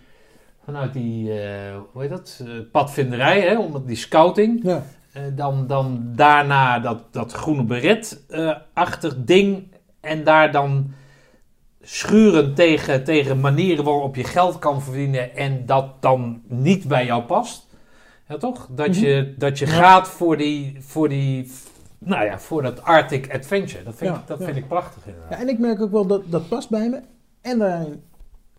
vanuit 0.65 0.93
die 0.93 1.41
eh, 1.41 1.75
hoe 1.91 2.01
heet 2.01 2.09
dat, 2.11 2.41
Eh, 2.45 2.51
padvinderij, 2.71 3.41
hè, 3.41 3.57
om 3.57 3.83
die 3.85 3.95
scouting. 3.95 4.59
Ja, 4.63 4.83
Eh, 5.13 5.21
dan, 5.35 5.67
dan 5.67 6.03
daarna 6.15 6.79
dat, 6.79 7.03
dat 7.13 7.31
groene 7.31 7.63
beret-achtig 7.63 9.15
ding 9.17 9.75
en 10.01 10.23
daar 10.23 10.51
dan 10.51 10.93
schuren 11.81 12.53
tegen, 12.53 13.03
tegen 13.03 13.39
manieren 13.39 13.83
waarop 13.83 14.15
je 14.15 14.23
geld 14.23 14.59
kan 14.59 14.81
verdienen 14.81 15.35
en 15.35 15.65
dat 15.65 16.01
dan 16.01 16.41
niet 16.47 16.87
bij 16.87 17.05
jou 17.05 17.23
past. 17.23 17.67
Ja, 18.29 18.37
toch? 18.37 18.67
Dat 18.71 18.95
je, 18.97 19.33
dat 19.37 19.59
je 19.59 19.65
Mhm. 19.65 19.73
Ja. 19.75 19.81
gaat 19.81 20.07
voor 20.07 20.37
die, 20.37 20.75
voor 20.79 21.09
die, 21.09 21.51
nou 21.97 22.25
ja, 22.25 22.39
voor 22.39 22.61
dat 22.61 22.81
Arctic 22.83 23.33
Adventure. 23.33 23.83
Dat 23.83 23.95
vind, 23.95 24.09
Ja, 24.11 24.19
ik, 24.19 24.27
dat 24.27 24.43
vind 24.43 24.57
ik 24.57 24.67
prachtig 24.67 25.05
inderdaad. 25.07 25.31
Ja, 25.31 25.39
en 25.39 25.47
ik 25.49 25.59
merk 25.59 25.81
ook 25.81 25.91
wel 25.91 26.05
dat 26.07 26.31
dat 26.31 26.47
past 26.49 26.69
bij 26.69 26.89
me. 26.89 27.01
En 27.41 27.59
daar 27.59 27.85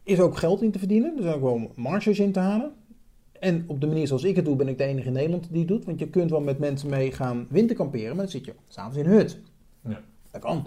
is 0.02 0.20
ook 0.20 0.36
geld 0.36 0.62
in 0.62 0.70
te 0.70 0.78
verdienen. 0.78 1.16
Er 1.16 1.22
zijn 1.22 1.34
ook 1.34 1.42
wel 1.42 1.70
marges 1.76 2.18
in 2.18 2.32
te 2.32 2.40
halen. 2.40 2.72
En 3.40 3.64
op 3.66 3.80
de 3.80 3.86
manier 3.86 4.06
zoals 4.06 4.24
ik 4.24 4.36
het 4.36 4.44
doe, 4.44 4.56
ben 4.56 4.68
ik 4.68 4.78
de 4.78 4.84
enige 4.84 5.06
in 5.06 5.12
Nederland 5.12 5.48
die 5.50 5.58
het 5.58 5.68
doet. 5.68 5.84
Want 5.84 5.98
je 5.98 6.08
kunt 6.08 6.30
wel 6.30 6.40
met 6.40 6.58
mensen 6.58 6.90
mee 6.90 7.12
gaan 7.12 7.46
winterkamperen, 7.50 8.08
maar 8.08 8.24
dan 8.24 8.28
zit 8.28 8.44
je 8.44 8.54
s'avonds 8.68 8.96
in 8.98 9.04
een 9.04 9.10
hut. 9.10 9.40
Ja. 9.88 10.00
Dat 10.30 10.40
kan. 10.40 10.66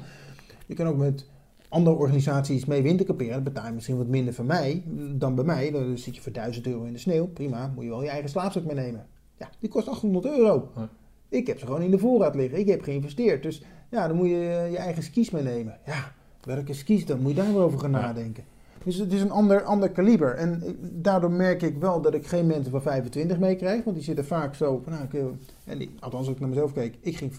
Je 0.65 0.73
kan 0.73 0.88
ook 0.88 0.98
met 0.98 1.25
andere 1.74 1.95
organisaties 1.95 2.66
mee 2.66 2.82
winterkamperen. 2.82 3.34
Dan 3.34 3.43
betaal 3.43 3.66
je 3.66 3.72
misschien 3.72 3.98
wat 3.98 4.08
minder 4.08 4.34
van 4.34 4.45
mij 4.45 4.84
dan 5.16 5.35
bij 5.35 5.43
mij. 5.43 5.72
Dan 5.72 5.98
zit 5.98 6.16
je 6.16 6.22
voor 6.22 6.32
1000 6.32 6.68
euro 6.68 6.84
in 6.84 6.93
de 6.93 7.00
sneeuw. 7.00 7.27
Prima, 7.27 7.72
moet 7.76 7.84
je 7.84 7.90
wel 7.90 8.03
je 8.03 8.10
eigen 8.10 8.30
slaapzak 8.30 8.64
meenemen. 8.66 9.06
Ja, 9.40 9.50
die 9.60 9.69
kost 9.69 9.88
800 9.88 10.26
euro. 10.26 10.69
Ja. 10.76 10.90
Ik 11.30 11.48
heb 11.48 11.60
ze 11.60 11.66
gewoon 11.66 11.82
in 11.82 11.92
de 11.92 11.98
voorraad 12.00 12.35
liggen. 12.35 12.60
Ik 12.60 12.68
heb 12.68 12.82
geïnvesteerd. 12.82 13.43
Dus 13.43 13.64
ja, 13.92 14.08
dan 14.08 14.18
moet 14.18 14.27
je 14.30 14.35
eh, 14.64 14.72
je 14.72 14.77
eigen 14.77 15.03
skis 15.03 15.30
meenemen. 15.30 15.77
Ja, 15.85 16.11
welke 16.43 16.74
skis 16.74 17.06
dan? 17.06 17.19
Moet 17.22 17.30
je 17.35 17.38
daar 17.38 17.53
wel 17.53 17.64
over 17.64 17.80
gaan 17.80 17.92
Ja. 17.92 18.00
nadenken. 18.02 18.43
Dus 18.84 18.95
het 18.95 19.14
is 19.14 19.22
een 19.22 19.32
ander, 19.32 19.61
ander 19.64 19.90
kaliber. 19.90 20.35
En 20.35 20.61
ik- 20.66 21.03
daardoor 21.03 21.32
merk 21.32 21.61
ik 21.61 21.77
wel 21.77 22.02
dat 22.02 22.14
ik 22.14 22.27
geen 22.27 22.45
mensen 22.48 22.72
van 22.72 22.82
25 22.82 23.40
meekrijg. 23.40 23.84
Want 23.84 23.95
die 23.95 24.06
zitten 24.06 24.26
vaak 24.26 24.56
zo 24.56 24.84
nou, 24.85 25.03
ik, 25.03 25.11
wil- 25.11 25.35
en 25.66 25.77
die, 25.77 25.90
althans 26.00 26.26
als 26.26 26.34
ik 26.35 26.40
naar 26.40 26.50
mezelf 26.50 26.74
keek, 26.74 26.95
ik 27.02 27.18
ging 27.18 27.32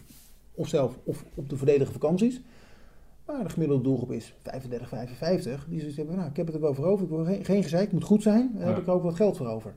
of 0.55 0.69
zelf 0.69 0.99
of 1.05 1.25
op 1.35 1.49
de 1.49 1.57
volledige 1.57 1.93
vakanties. 1.93 2.41
Maar 3.27 3.45
de 3.45 3.51
gemiddelde 3.51 3.83
doelgroep 3.83 4.13
is 4.13 4.35
35, 4.43 4.89
55. 4.89 5.67
Die 5.69 5.79
zoiets 5.79 5.97
hebben, 5.97 6.17
nou, 6.17 6.29
ik 6.31 6.37
heb 6.37 6.47
het 6.47 6.55
er 6.55 6.61
wel 6.61 6.75
voor 6.75 6.85
over. 6.85 7.05
Ik 7.05 7.11
wil 7.11 7.25
geen, 7.25 7.45
geen 7.45 7.63
gezeik, 7.63 7.83
het 7.83 7.93
moet 7.93 8.05
goed 8.05 8.23
zijn. 8.23 8.51
Dan 8.55 8.67
heb 8.69 8.79
ik 8.79 8.89
ook 8.89 9.03
wat 9.03 9.15
geld 9.15 9.37
voor 9.37 9.47
over. 9.47 9.75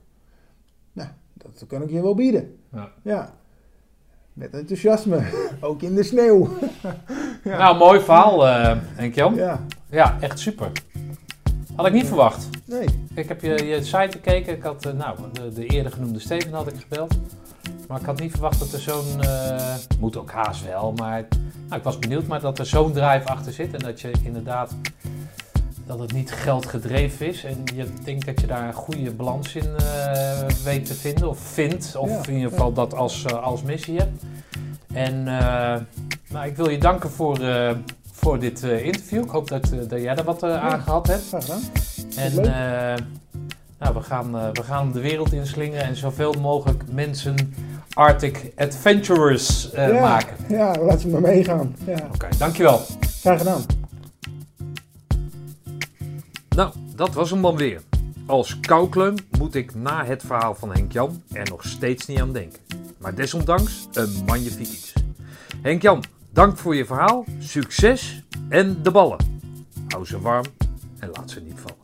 Nou, 0.92 1.08
dat 1.34 1.64
kan 1.66 1.82
ik 1.82 1.90
je 1.90 2.02
wel 2.02 2.14
bieden. 2.14 2.56
Ja. 2.72 2.92
Ja. 3.02 3.34
Met 4.32 4.54
enthousiasme. 4.54 5.22
ook 5.60 5.82
in 5.82 5.94
de 5.94 6.02
sneeuw. 6.02 6.48
Ja. 7.44 7.58
Nou, 7.58 7.76
mooi 7.76 8.00
verhaal, 8.00 8.46
eh 8.46 8.76
Henk-Jan. 8.82 9.34
Ja. 9.34 9.64
Ja, 9.90 10.20
echt 10.20 10.38
super. 10.38 10.72
Had 11.74 11.86
ik 11.86 11.92
niet 11.92 12.06
verwacht. 12.06 12.48
nee. 12.64 12.86
Ik 13.14 13.28
heb 13.28 13.40
je, 13.40 13.66
je 13.66 13.84
site 13.84 14.08
gekeken. 14.10 14.56
Ik 14.56 14.62
had, 14.62 14.86
eh, 14.86 14.92
nou, 14.92 15.18
de, 15.32 15.52
de 15.52 15.66
eerder 15.66 15.92
genoemde 15.92 16.18
Steven 16.18 16.52
had 16.52 16.66
ik 16.66 16.74
gebeld. 16.80 17.18
Maar 17.88 18.00
ik 18.00 18.06
had 18.06 18.20
niet 18.20 18.30
verwacht 18.30 18.58
dat 18.58 18.72
er 18.72 18.80
zo'n, 18.80 19.22
eh, 19.22 19.74
moet 19.98 20.16
ook 20.16 20.30
haast 20.30 20.64
wel, 20.64 20.92
maar 20.92 21.26
nou, 21.66 21.78
ik 21.78 21.82
was 21.82 21.98
benieuwd, 21.98 22.26
maar 22.26 22.40
dat 22.40 22.58
er 22.58 22.66
zo'n 22.66 22.92
drive 22.92 23.24
achter 23.24 23.52
zit. 23.52 23.74
En 23.74 23.78
dat 23.78 24.00
je 24.00 24.10
inderdaad, 24.22 24.74
dat 25.86 25.98
het 25.98 26.12
niet 26.12 26.32
geldgedreven 26.32 27.26
is. 27.26 27.44
En 27.44 27.62
je 27.74 27.86
denkt 28.04 28.26
dat 28.26 28.40
je 28.40 28.46
daar 28.46 28.66
een 28.66 28.72
goede 28.72 29.10
balans 29.14 29.54
in 29.54 29.76
eh, 29.76 30.48
weet 30.64 30.86
te 30.86 30.94
vinden, 30.94 31.28
of 31.28 31.38
vindt. 31.38 31.96
Of 31.96 32.10
Ja, 32.10 32.26
in 32.26 32.34
ieder 32.34 32.50
geval 32.50 32.72
dat 32.72 32.94
als, 32.94 33.24
eh, 33.24 33.42
als 33.42 33.62
missie 33.62 33.98
hebt. 33.98 34.22
En 34.92 35.24
nou, 36.28 36.46
ik 36.46 36.56
wil 36.56 36.70
je 36.70 36.78
danken 36.78 37.10
voor, 37.10 37.40
voor 38.12 38.38
dit 38.38 38.62
interview. 38.62 39.24
Ik 39.24 39.30
hoop 39.30 39.48
dat, 39.48 39.68
dat 39.88 40.00
jij 40.00 40.16
er 40.16 40.24
wat 40.24 40.42
aan 40.42 40.80
gehad 40.80 41.06
hebt. 41.06 41.22
Graag 41.28 41.44
gedaan. 41.44 41.62
En 42.16 42.34
nou, 43.78 43.94
we, 43.94 44.00
gaan, 44.00 44.32
we 44.52 44.62
gaan 44.62 44.92
de 44.92 45.00
wereld 45.00 45.32
inslingen 45.32 45.82
en 45.82 45.96
zoveel 45.96 46.32
mogelijk 46.32 46.92
mensen 46.92 47.54
Arctic 47.98 48.52
Adventurers 48.56 49.70
eh, 49.70 49.88
ja, 49.88 50.00
maken. 50.00 50.36
Ja, 50.48 50.74
laat 50.80 51.00
ze 51.00 51.08
maar 51.08 51.20
meegaan. 51.20 51.76
Ja, 51.86 52.08
Oké, 52.14 52.28
dankjewel. 52.38 52.80
graag 53.20 53.38
gedaan. 53.38 53.62
Nou, 56.48 56.72
dat 56.94 57.14
was 57.14 57.30
hem 57.30 57.42
dan 57.42 57.56
weer. 57.56 57.82
Als 58.26 58.60
koukleum 58.60 59.14
moet 59.38 59.54
ik 59.54 59.74
na 59.74 60.04
het 60.04 60.22
verhaal 60.22 60.54
van 60.54 60.72
Henk-Jan 60.72 61.22
er 61.32 61.48
nog 61.50 61.64
steeds 61.64 62.06
niet 62.06 62.20
aan 62.20 62.32
denken. 62.32 62.60
Maar 62.98 63.14
desondanks 63.14 63.88
een 63.92 64.24
magnifiek 64.26 64.68
iets. 64.68 64.92
Henk-Jan, 65.62 66.04
dank 66.30 66.58
voor 66.58 66.74
je 66.74 66.84
verhaal, 66.84 67.24
succes 67.38 68.24
en 68.48 68.82
de 68.82 68.90
ballen. 68.90 69.18
Hou 69.88 70.06
ze 70.06 70.20
warm 70.20 70.46
en 70.98 71.10
laat 71.12 71.30
ze 71.30 71.40
niet 71.40 71.58
vallen. 71.60 71.77